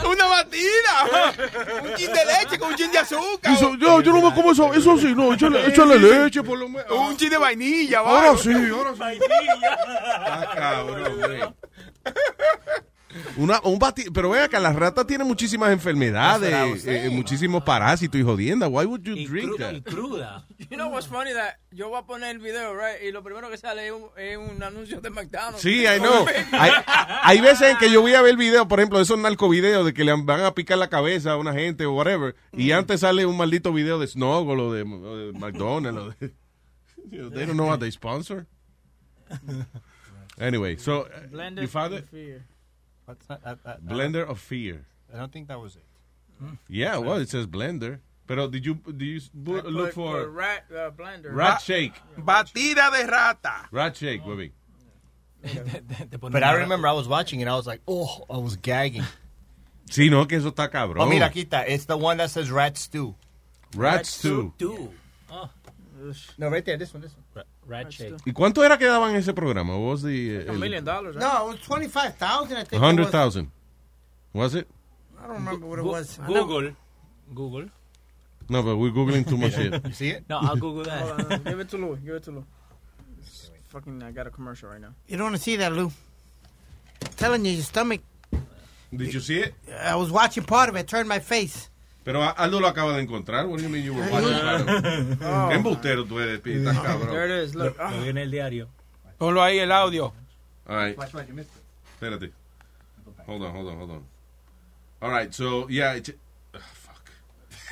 Una 0.09 0.27
batida. 0.27 1.41
un 1.83 1.95
chin 1.97 2.13
de 2.13 2.25
leche 2.25 2.59
con 2.59 2.71
un 2.71 2.77
chin 2.77 2.93
de 2.93 2.99
azúcar. 2.99 3.53
Eso, 3.53 3.75
yo, 3.77 4.01
yo 4.01 4.13
no 4.13 4.23
me 4.31 4.35
como 4.35 4.53
eso, 4.53 4.73
eso 4.73 4.97
sí, 4.99 5.13
no, 5.15 5.35
échale, 5.35 5.67
échale 5.67 5.99
leche 5.99 6.43
por 6.43 6.59
lo 6.59 6.69
menos. 6.69 6.91
Un 6.91 7.17
chin 7.17 7.31
de 7.31 7.39
vainilla. 7.39 7.99
Ahora 7.99 8.37
sí, 8.37 8.53
ahora 8.53 8.95
sí. 8.95 9.21
Ah, 10.25 10.47
cabrón, 10.55 11.17
güey. 11.19 11.41
Una, 13.37 13.61
un 13.65 13.79
bati 13.79 14.05
pero 14.11 14.31
vea 14.31 14.49
que 14.49 14.59
la 14.59 14.73
rata 14.73 15.07
tiene 15.07 15.25
muchísimas 15.25 15.73
enfermedades, 15.73 16.87
eh, 16.87 17.09
muchísimos 17.11 17.63
parásitos 17.63 18.21
y 18.21 18.25
jodienda. 18.25 18.69
Why 18.69 18.87
would 18.87 19.03
you 19.03 19.15
drink 19.27 19.59
that? 19.59 19.83
cruda. 19.85 20.47
You 20.71 20.77
know 20.77 20.89
what's 20.89 21.07
funny 21.07 21.33
that 21.33 21.57
yo 21.71 21.89
voy 21.89 21.99
a 21.99 22.03
poner 22.03 22.31
el 22.37 22.39
video, 22.39 22.75
right? 22.75 23.03
Y 23.03 23.13
lo 23.13 23.23
primero 23.23 23.51
que 23.51 23.57
sale 23.57 23.87
es 23.87 23.93
un, 23.93 24.05
es 24.17 24.37
un 24.37 24.63
anuncio 24.63 25.01
de 25.01 25.11
McDonald's. 25.11 25.61
Sí, 25.61 25.85
I 25.85 25.99
know. 25.99 26.27
Hay, 26.53 26.71
hay 27.23 27.41
veces 27.41 27.71
en 27.71 27.79
que 27.79 27.91
yo 27.91 28.01
voy 28.01 28.15
a 28.15 28.23
ver 28.23 28.37
videos, 28.37 28.67
por 28.67 28.81
ejemplo, 28.81 28.99
de 28.99 29.05
esos 29.05 29.19
narcovideos 29.19 29.85
de 29.85 29.93
que 29.95 30.05
le 30.05 30.13
van 30.13 30.41
a 30.41 30.55
picar 30.55 30.79
la 30.79 30.89
cabeza 30.89 31.33
a 31.33 31.37
una 31.37 31.53
gente 31.53 31.87
o 31.87 31.93
whatever, 31.95 32.35
y 32.53 32.73
antes 32.73 33.01
sale 33.01 33.27
un 33.27 33.37
maldito 33.37 33.73
video 33.73 33.99
de 33.99 34.07
Snuggle 34.07 34.63
o 34.63 34.73
de, 34.73 34.83
o 34.83 35.17
de 35.17 35.33
McDonald's. 35.39 36.01
O 36.01 36.15
de, 36.21 36.33
You 37.11 37.19
know, 37.19 37.31
they 37.31 37.45
don't 37.45 37.57
know 37.57 37.67
what 37.67 37.81
they 37.81 37.91
sponsor. 37.91 38.47
Anyway, 40.41 40.77
so 40.77 41.03
uh, 41.03 41.27
Blender 41.31 41.61
you 41.61 41.69
found 41.69 41.93
and 41.93 42.05
it? 42.05 42.09
fear. 42.09 42.45
What's 43.07 43.27
that? 43.27 43.41
I, 43.45 43.51
I, 43.65 43.77
Blender 43.77 44.29
of 44.29 44.39
Fear. 44.41 44.87
I 45.13 45.19
don't 45.19 45.33
think 45.33 45.49
that 45.49 45.61
was 45.61 45.77
it. 45.77 45.85
Yeah, 46.69 46.99
well, 46.99 47.17
it 47.17 47.29
says 47.29 47.47
Blender. 47.47 48.01
Pero 48.27 48.49
did 48.49 48.65
you 48.65 48.75
do 48.75 49.05
you 49.05 49.21
bu- 49.35 49.63
look 49.63 49.89
put- 49.89 49.95
for 49.95 50.21
put 50.25 50.29
rat 50.31 50.65
uh, 50.71 50.91
blender. 50.91 51.35
rat 51.35 51.61
shake? 51.61 51.93
Batida 52.19 52.91
de 52.93 53.07
rata. 53.11 53.67
Rat 53.71 53.97
shake, 53.97 54.25
baby. 54.25 54.53
But 56.21 56.43
I 56.45 56.55
remember 56.55 56.87
I 56.87 56.93
was 56.93 57.09
watching 57.09 57.41
it. 57.41 57.49
I 57.49 57.57
was 57.57 57.67
like, 57.67 57.81
oh, 57.89 58.25
I 58.31 58.39
was 58.39 58.57
gagging. 58.57 59.03
Sí, 59.91 60.09
no, 60.09 60.25
que 60.27 60.39
eso 60.39 60.51
está 60.53 60.71
cabrón. 60.71 61.01
Oh, 61.01 61.07
mira, 61.07 61.29
aquí 61.29 61.45
está. 61.45 61.69
It's 61.69 61.85
the 61.87 61.97
one 61.97 62.17
that 62.19 62.31
says 62.31 62.51
rat 62.51 62.79
stew. 62.79 63.15
Rat 63.77 64.07
stew. 64.07 64.53
stew. 64.57 64.91
Oh, 65.31 65.51
No, 66.39 66.49
right 66.49 66.65
there. 66.65 66.77
This 66.77 66.95
one. 66.95 67.03
This 67.03 67.13
one. 67.35 67.45
Rat 67.67 67.91
shake. 67.91 68.15
¿Y 68.27 68.33
cuánto 68.33 68.65
era 68.65 68.77
que 68.79 68.87
daban 68.87 69.11
en 69.11 69.17
ese 69.17 69.33
programa? 69.33 69.77
Was 69.79 70.03
the 70.03 70.47
A 70.49 70.53
million 70.53 70.85
dollars. 70.85 71.15
right? 71.17 71.25
¿eh? 71.25 71.29
No, 71.29 71.51
it 71.51 71.59
was 71.59 71.61
25,000, 71.67 72.57
I 72.57 72.61
think. 72.61 72.73
it 72.73 72.77
was. 72.77 72.81
hundred 72.81 73.09
thousand? 73.11 73.51
Was 74.33 74.55
it? 74.55 74.69
I 75.23 75.27
don't 75.27 75.37
remember 75.37 75.67
what 75.67 75.79
it 75.79 75.85
was. 75.85 76.19
Google. 76.27 76.73
Google. 77.35 77.67
No, 78.49 78.63
but 78.63 78.77
we're 78.77 78.91
googling 78.91 79.27
too 79.29 79.37
much 79.37 79.55
shit. 79.55 79.73
You 79.87 79.93
see 79.93 80.11
it? 80.11 80.25
No, 80.29 80.39
I'll 80.39 80.57
Google 80.57 80.85
Hold 80.85 81.19
that. 81.19 81.33
on, 81.33 81.43
give 81.45 81.61
it 81.61 81.69
to 81.71 81.77
Lou. 81.79 81.97
Give 81.97 82.15
it 82.17 82.23
to 82.25 82.31
Lou. 82.33 82.45
Fucking, 83.69 84.03
I 84.03 84.11
got 84.11 84.27
a 84.27 84.31
commercial 84.31 84.69
right 84.69 84.81
now. 84.81 84.95
You 85.07 85.17
don't 85.17 85.27
want 85.27 85.37
to 85.37 85.43
see 85.43 85.57
that, 85.57 85.73
Lou. 85.73 85.91
telling 87.17 87.45
you, 87.45 87.53
your 87.53 87.63
stomach. 87.63 88.01
Did 88.95 89.15
you 89.15 89.21
see 89.21 89.41
it? 89.41 89.55
I 89.81 89.95
was 89.97 90.11
watching 90.11 90.45
part 90.45 90.69
of 90.69 90.77
it. 90.77 90.87
Turned 90.89 91.09
my 91.09 91.21
face. 91.21 91.71
Pero 92.05 92.23
Aldo 92.37 92.61
lo 92.61 92.67
acaba 92.67 92.95
de 92.97 93.03
encontrar. 93.03 93.47
What 93.47 93.59
do 93.59 93.63
you 93.65 93.69
mean 93.69 93.85
you 93.85 93.95
were 93.95 94.09
watching? 94.11 95.19
Oh. 95.23 95.49
Qué 95.49 95.55
embustero 95.55 96.05
tú 96.05 96.19
eres, 96.19 96.41
estás 96.45 96.79
cabrón. 96.81 97.11
There 97.11 97.27
it 97.43 97.45
is. 97.49 97.55
Look. 97.55 97.77
Lo 97.79 98.03
vi 98.03 98.09
en 98.09 98.19
el 98.19 98.31
diario. 98.31 98.69
Ponlo 99.19 99.43
ahí 99.43 99.59
el 99.61 99.71
audio. 99.71 100.13
All 100.67 100.77
right. 100.85 100.99
Espérate. 100.99 102.33
Hold 103.27 103.43
on, 103.45 103.55
hold 103.55 103.69
on, 103.69 103.79
hold 103.79 103.91
on. 103.93 104.05
All 105.01 105.11
right, 105.11 105.33
so, 105.33 105.69
yeah. 105.69 105.97
eche- 105.97 106.17
ah, 106.55 106.59
fuck. 106.59 107.11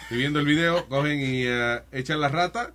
Estoy 0.02 0.18
viendo 0.18 0.39
el 0.41 0.47
video, 0.47 0.86
cogen 0.89 1.20
y 1.20 1.44
eh, 1.47 1.83
echan 1.92 2.20
la 2.20 2.28
rata. 2.28 2.73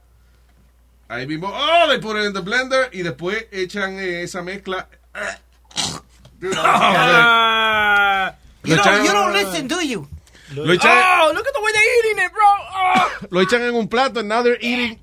Ahí 1.07 1.25
mismo, 1.27 1.49
oh, 1.53 1.87
they 1.87 1.99
put 1.99 2.17
it 2.17 2.25
in 2.25 2.33
the 2.33 2.41
blender 2.41 2.89
y 2.91 3.01
después 3.03 3.47
echan 3.51 3.97
eh, 3.99 4.23
esa 4.23 4.41
mezcla. 4.41 4.87
Dude, 6.39 6.55
Ah. 6.57 8.33
You 8.63 8.75
Lo 8.75 8.83
don't, 8.83 9.05
you 9.05 9.11
don't 9.11 9.33
listen, 9.33 9.67
do 9.67 9.81
you? 9.81 10.07
Lo 10.55 10.73
echan, 10.73 10.91
Oh, 10.91 11.31
look 11.33 11.45
at 11.47 11.53
the 11.53 11.61
way 11.61 11.71
they're 11.71 11.99
eating 12.11 12.25
it, 12.25 12.31
bro. 12.31 12.43
Oh. 12.47 13.11
lo 13.31 13.41
echan 13.41 13.61
en 13.61 13.75
un 13.75 13.87
plato 13.87 14.19
and 14.21 14.29
now 14.29 14.41
they're 14.43 14.57
eating 14.61 14.99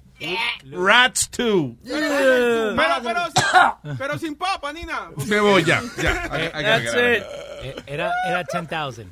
rats 0.70 1.28
too. 1.28 1.76
Pero, 1.84 3.02
pero, 3.02 3.20
sin, 3.26 3.96
pero 3.98 4.18
sin 4.18 4.34
papa 4.36 4.72
ni 4.72 4.82
nada. 4.84 5.10
Me 5.26 5.40
voy 5.40 5.64
ya, 5.64 5.82
ya. 6.00 6.10
I- 6.30 6.50
I 6.54 6.62
gotta 6.62 6.62
That's 6.62 6.94
it. 6.94 6.94
here. 6.94 7.26
Eh, 7.62 7.82
Era, 7.86 8.12
era 8.28 8.44
10,000 8.44 9.02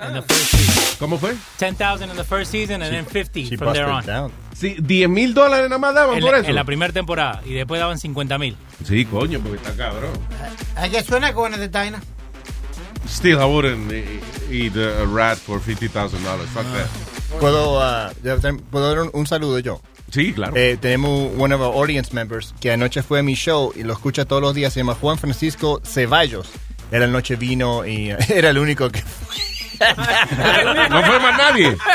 in 0.00 0.12
the 0.14 0.22
first 0.22 0.50
season. 0.50 0.84
¿Cómo 0.98 1.18
fue? 1.18 1.34
10,000 1.58 2.10
in 2.10 2.16
the 2.16 2.24
first 2.24 2.50
season 2.52 2.82
and 2.82 2.92
then 2.92 3.04
50 3.06 3.44
She 3.48 3.56
from 3.56 3.72
there 3.72 3.86
on. 3.86 4.04
down. 4.04 4.32
Sí, 4.54 4.76
10 4.80 5.08
mil 5.08 5.32
dólares 5.34 5.68
nada 5.68 5.78
más 5.78 5.94
daban 5.94 6.16
En 6.16 6.20
por 6.22 6.32
la, 6.32 6.38
eso. 6.38 6.48
en 6.48 6.54
la 6.56 6.64
primera 6.64 6.92
temporada. 6.92 7.40
Y 7.44 7.54
después 7.54 7.78
daban 7.80 7.98
50 7.98 8.38
mil. 8.38 8.56
Sí, 8.84 9.04
coño, 9.04 9.40
porque 9.40 9.56
está 9.56 9.76
cabrón. 9.76 10.12
Guess 10.90 11.08
we're 11.10 11.20
not 11.20 11.34
going 11.34 11.52
to 11.52 11.58
the 11.58 11.68
diner. 11.68 12.00
Still, 13.08 13.40
I 13.40 13.46
wouldn't 13.46 13.90
e- 13.90 14.20
eat 14.50 14.76
a, 14.76 15.06
rat 15.06 15.38
for 15.38 15.58
$50,000. 15.58 15.88
Fuck 16.46 16.66
that. 16.66 16.88
Puedo, 17.40 17.78
uh, 17.78 18.12
puedo 18.70 18.88
dar 18.88 19.02
un, 19.02 19.10
un 19.12 19.26
saludo 19.26 19.58
yo. 19.58 19.80
Sí, 20.10 20.32
claro. 20.32 20.54
Eh, 20.56 20.76
tenemos 20.80 21.32
one 21.36 21.52
of 21.52 21.60
our 21.60 21.74
audience 21.74 22.12
members 22.14 22.54
que 22.60 22.70
anoche 22.70 23.02
fue 23.02 23.18
a 23.18 23.22
mi 23.22 23.34
show 23.34 23.72
y 23.76 23.82
lo 23.82 23.92
escucha 23.92 24.24
todos 24.24 24.40
los 24.40 24.54
días. 24.54 24.72
Se 24.72 24.80
llama 24.80 24.94
Juan 24.94 25.18
Francisco 25.18 25.80
Ceballos. 25.84 26.48
Era 26.90 27.04
el 27.04 27.12
noche 27.12 27.36
vino 27.36 27.86
y 27.86 28.10
era 28.28 28.50
el 28.50 28.58
único 28.58 28.90
que. 28.90 29.02
no 30.90 31.02
fue 31.02 31.20
más 31.20 31.36
nadie. 31.36 31.76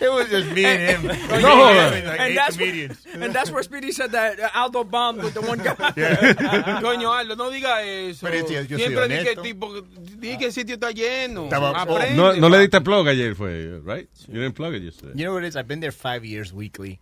It 0.00 0.10
was 0.12 0.28
just 0.28 0.50
me 0.52 0.64
and 0.64 0.80
him. 0.80 1.02
No 1.42 1.56
jodas. 1.56 2.06
Like 2.06 2.20
and 2.20 2.36
that's 2.36 2.56
comedians. 2.56 3.04
What, 3.04 3.22
and 3.22 3.34
that's 3.34 3.50
where 3.50 3.62
Speedy 3.62 3.90
said 3.92 4.12
that 4.12 4.38
Aldo 4.54 4.84
bombed 4.84 5.22
with 5.22 5.34
the 5.34 5.40
one 5.40 5.58
guy. 5.58 5.74
Coño, 5.74 7.10
Aldo, 7.10 7.34
no 7.34 7.50
diga 7.50 7.82
eso. 7.82 8.26
Pero, 8.26 8.46
yo 8.48 8.76
Siempre 8.76 9.08
di 9.08 9.24
que, 9.24 9.36
tipo, 9.36 9.82
di 9.82 10.36
que 10.36 10.46
el 10.46 10.52
sitio 10.52 10.76
está 10.76 10.92
lleno. 10.92 11.48
Aprende, 11.50 12.16
No, 12.16 12.32
no 12.34 12.48
le 12.48 12.58
diste 12.58 12.80
plug 12.80 13.08
ayer, 13.08 13.34
fue, 13.34 13.80
right? 13.84 14.08
You 14.28 14.40
didn't 14.40 14.54
plug 14.54 14.74
it 14.74 14.82
yesterday. 14.82 15.14
You 15.16 15.24
know 15.26 15.34
what 15.34 15.44
it 15.44 15.48
is? 15.48 15.56
I've 15.56 15.68
been 15.68 15.80
there 15.80 15.92
five 15.92 16.24
years 16.24 16.52
weekly. 16.52 17.00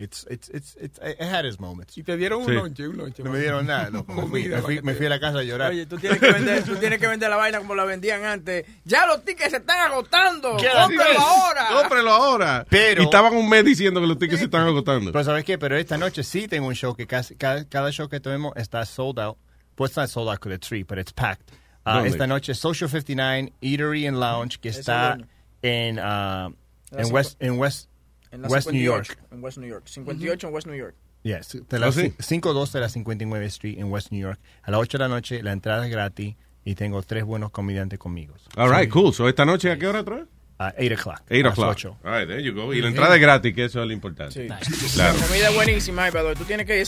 It's, 0.00 0.24
it's, 0.30 0.48
it's, 0.50 0.76
it's, 0.76 0.98
it 1.02 1.20
had 1.20 1.44
its 1.44 1.58
moments. 1.58 1.98
Y 1.98 2.04
te 2.04 2.16
dieron 2.16 2.42
un 2.42 2.46
Sí. 2.46 2.52
lonche, 2.52 2.86
un 2.86 2.96
lonche. 2.96 3.22
No 3.24 3.32
me 3.32 3.40
dieron 3.40 3.66
nada. 3.66 3.90
loco. 3.92 4.12
Me, 4.14 4.26
fui, 4.28 4.48
me 4.48 4.62
fui- 4.62 4.80
me 4.82 4.94
fui 4.94 5.06
a 5.06 5.08
la 5.08 5.18
casa 5.18 5.38
a 5.40 5.42
llorar. 5.42 5.72
Oye, 5.72 5.86
tú 5.86 5.98
tienes, 5.98 6.20
que 6.20 6.32
vender, 6.32 6.62
tú 6.62 6.76
tienes 6.76 7.00
que 7.00 7.06
vender 7.08 7.28
la 7.28 7.36
vaina 7.36 7.58
como 7.58 7.74
la 7.74 7.84
vendían 7.84 8.24
antes. 8.24 8.64
Ya 8.84 9.06
los 9.06 9.24
tickets 9.24 9.50
se 9.50 9.56
están 9.56 9.90
agotando. 9.90 10.52
Cómpralo 10.52 11.18
ahora. 11.20 11.66
Cómprelo 11.72 12.10
ahora. 12.12 12.66
Pero- 12.70 13.02
y 13.02 13.04
estaban 13.06 13.34
un 13.34 13.48
mes 13.48 13.64
diciendo 13.64 14.00
que 14.00 14.06
los 14.06 14.18
tickets 14.18 14.38
se 14.38 14.44
están 14.44 14.66
agotando. 14.68 15.10
Pero 15.10 15.24
¿sabes 15.24 15.44
qué? 15.44 15.58
Pero 15.58 15.76
esta 15.76 15.98
noche 15.98 16.22
sí 16.22 16.46
tengo 16.46 16.68
un 16.68 16.74
show 16.74 16.94
que 16.94 17.06
casi, 17.08 17.34
cada, 17.34 17.64
cada 17.68 17.90
show 17.90 18.08
que 18.08 18.20
tenemos 18.20 18.52
está 18.56 18.86
sold 18.86 19.18
out. 19.18 19.36
Pues 19.74 19.90
está 19.90 20.06
sold 20.06 20.28
out 20.28 20.38
because 20.38 20.54
it's 20.54 20.68
free, 20.68 20.84
but 20.84 20.98
it's 20.98 21.12
packed. 21.12 21.52
¿Dónde? 21.84 22.10
esta 22.10 22.26
noche 22.26 22.54
Social 22.54 22.88
59 22.90 23.52
Eatery 23.62 24.06
and 24.06 24.18
Lounge 24.18 24.58
que 24.60 24.68
está 24.68 25.14
bueno. 25.16 25.26
en, 25.62 25.96
La 25.96 26.52
en 26.92 27.12
West, 27.12 27.42
en 27.42 27.58
West, 27.58 27.87
En 28.30 28.42
la 28.42 28.48
West 28.48 28.68
New 28.68 28.80
58, 28.80 29.12
York. 29.14 29.32
En 29.32 29.42
West 29.42 29.58
New 29.58 29.68
York. 29.68 29.86
58 29.86 30.48
en 30.48 30.54
West 30.54 30.66
New 30.66 30.76
York. 30.76 30.94
Yes, 31.22 31.58
de 31.68 31.78
la 31.78 31.88
¿Oh, 31.88 31.92
sí? 31.92 32.10
512 32.10 32.78
de 32.78 32.82
la 32.82 32.88
59 32.88 33.46
Street 33.46 33.78
en 33.78 33.90
West 33.90 34.12
New 34.12 34.20
York. 34.20 34.38
A 34.62 34.70
las 34.70 34.80
8 34.80 34.98
de 34.98 35.04
la 35.04 35.08
noche 35.08 35.42
la 35.42 35.52
entrada 35.52 35.84
es 35.84 35.90
gratis 35.90 36.36
y 36.64 36.74
tengo 36.74 37.02
tres 37.02 37.24
buenos 37.24 37.50
comediantes 37.50 37.98
conmigo. 37.98 38.34
All 38.56 38.70
right, 38.70 38.90
cool. 38.90 39.12
So, 39.12 39.28
esta 39.28 39.44
noche, 39.44 39.70
¿a 39.70 39.78
qué 39.78 39.86
hora 39.86 40.00
otra 40.00 40.16
vez? 40.16 40.26
A 40.60 40.74
8 40.76 40.94
o'clock. 40.94 41.20
8 41.30 41.34
a 41.34 41.42
las 41.42 41.52
o'clock. 41.52 41.70
8. 41.70 41.96
All 42.04 42.10
right, 42.18 42.26
there 42.26 42.42
you 42.42 42.52
go. 42.52 42.74
Y 42.74 42.80
la 42.80 42.88
entrada 42.88 43.14
es 43.14 43.20
gratis, 43.20 43.54
que 43.54 43.64
eso 43.66 43.80
es 43.80 43.86
lo 43.86 43.92
importante. 43.92 44.32
Sí. 44.34 44.92
Claro. 44.94 45.16
La 45.16 45.26
comida 45.26 45.48
es 45.50 45.54
buenísima, 45.54 46.08
pero 46.10 46.34
tú 46.34 46.44
tienes 46.44 46.66
que 46.66 46.80
ir. 46.80 46.86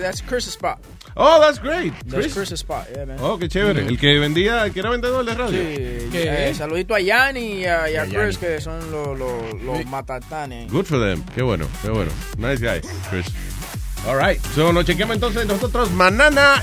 That's 0.00 0.22
Chris' 0.22 0.46
spot. 0.46 0.78
Oh, 1.16 1.40
that's 1.40 1.60
great. 1.60 1.92
That's 2.06 2.32
Chris. 2.32 2.52
Spot, 2.52 2.86
yeah, 2.94 3.04
man. 3.06 3.18
Oh, 3.20 3.36
qué 3.36 3.48
chévere. 3.48 3.86
El 3.86 3.98
que 3.98 4.18
vendía, 4.18 4.64
el 4.64 4.72
que 4.72 4.80
era 4.80 4.90
vendedor 4.90 5.24
de 5.24 5.34
radio. 5.34 5.58
Sí, 5.58 6.10
eh, 6.14 6.52
saludito 6.54 6.94
a 6.94 7.00
Yanni 7.00 7.60
y 7.60 7.64
a, 7.66 7.90
y 7.90 7.96
a 7.96 8.06
Y 8.06 8.14
a 8.14 8.20
Chris, 8.20 8.38
que 8.38 8.60
son 8.60 8.90
los 8.90 9.86
matatanes. 9.86 10.70
Good 10.70 10.84
for 10.84 11.00
them. 11.00 11.24
Qué 11.34 11.42
bueno, 11.42 11.66
qué 11.82 11.90
bueno. 11.90 12.12
Nice 12.36 12.60
guy, 12.64 12.80
Chris. 13.10 13.26
All 14.06 14.16
right. 14.16 14.40
So, 14.54 14.72
nos 14.72 14.84
chequeamos 14.84 15.16
entonces 15.16 15.44
nosotros 15.44 15.90
mañana. 15.90 16.62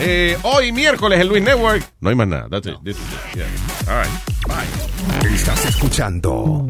Eh, 0.00 0.36
hoy, 0.42 0.72
miércoles, 0.72 1.20
en 1.20 1.28
Luis 1.28 1.42
Network. 1.42 1.84
No 2.00 2.10
hay 2.10 2.16
más 2.16 2.26
nada. 2.26 2.48
That's 2.50 2.66
it. 2.66 2.76
This 2.84 2.96
is 2.96 3.02
it. 3.02 3.36
Yeah. 3.36 3.92
All 3.92 4.02
right. 4.02 4.10
Bye. 4.46 5.28
Estás 5.34 5.64
escuchando 5.66 6.66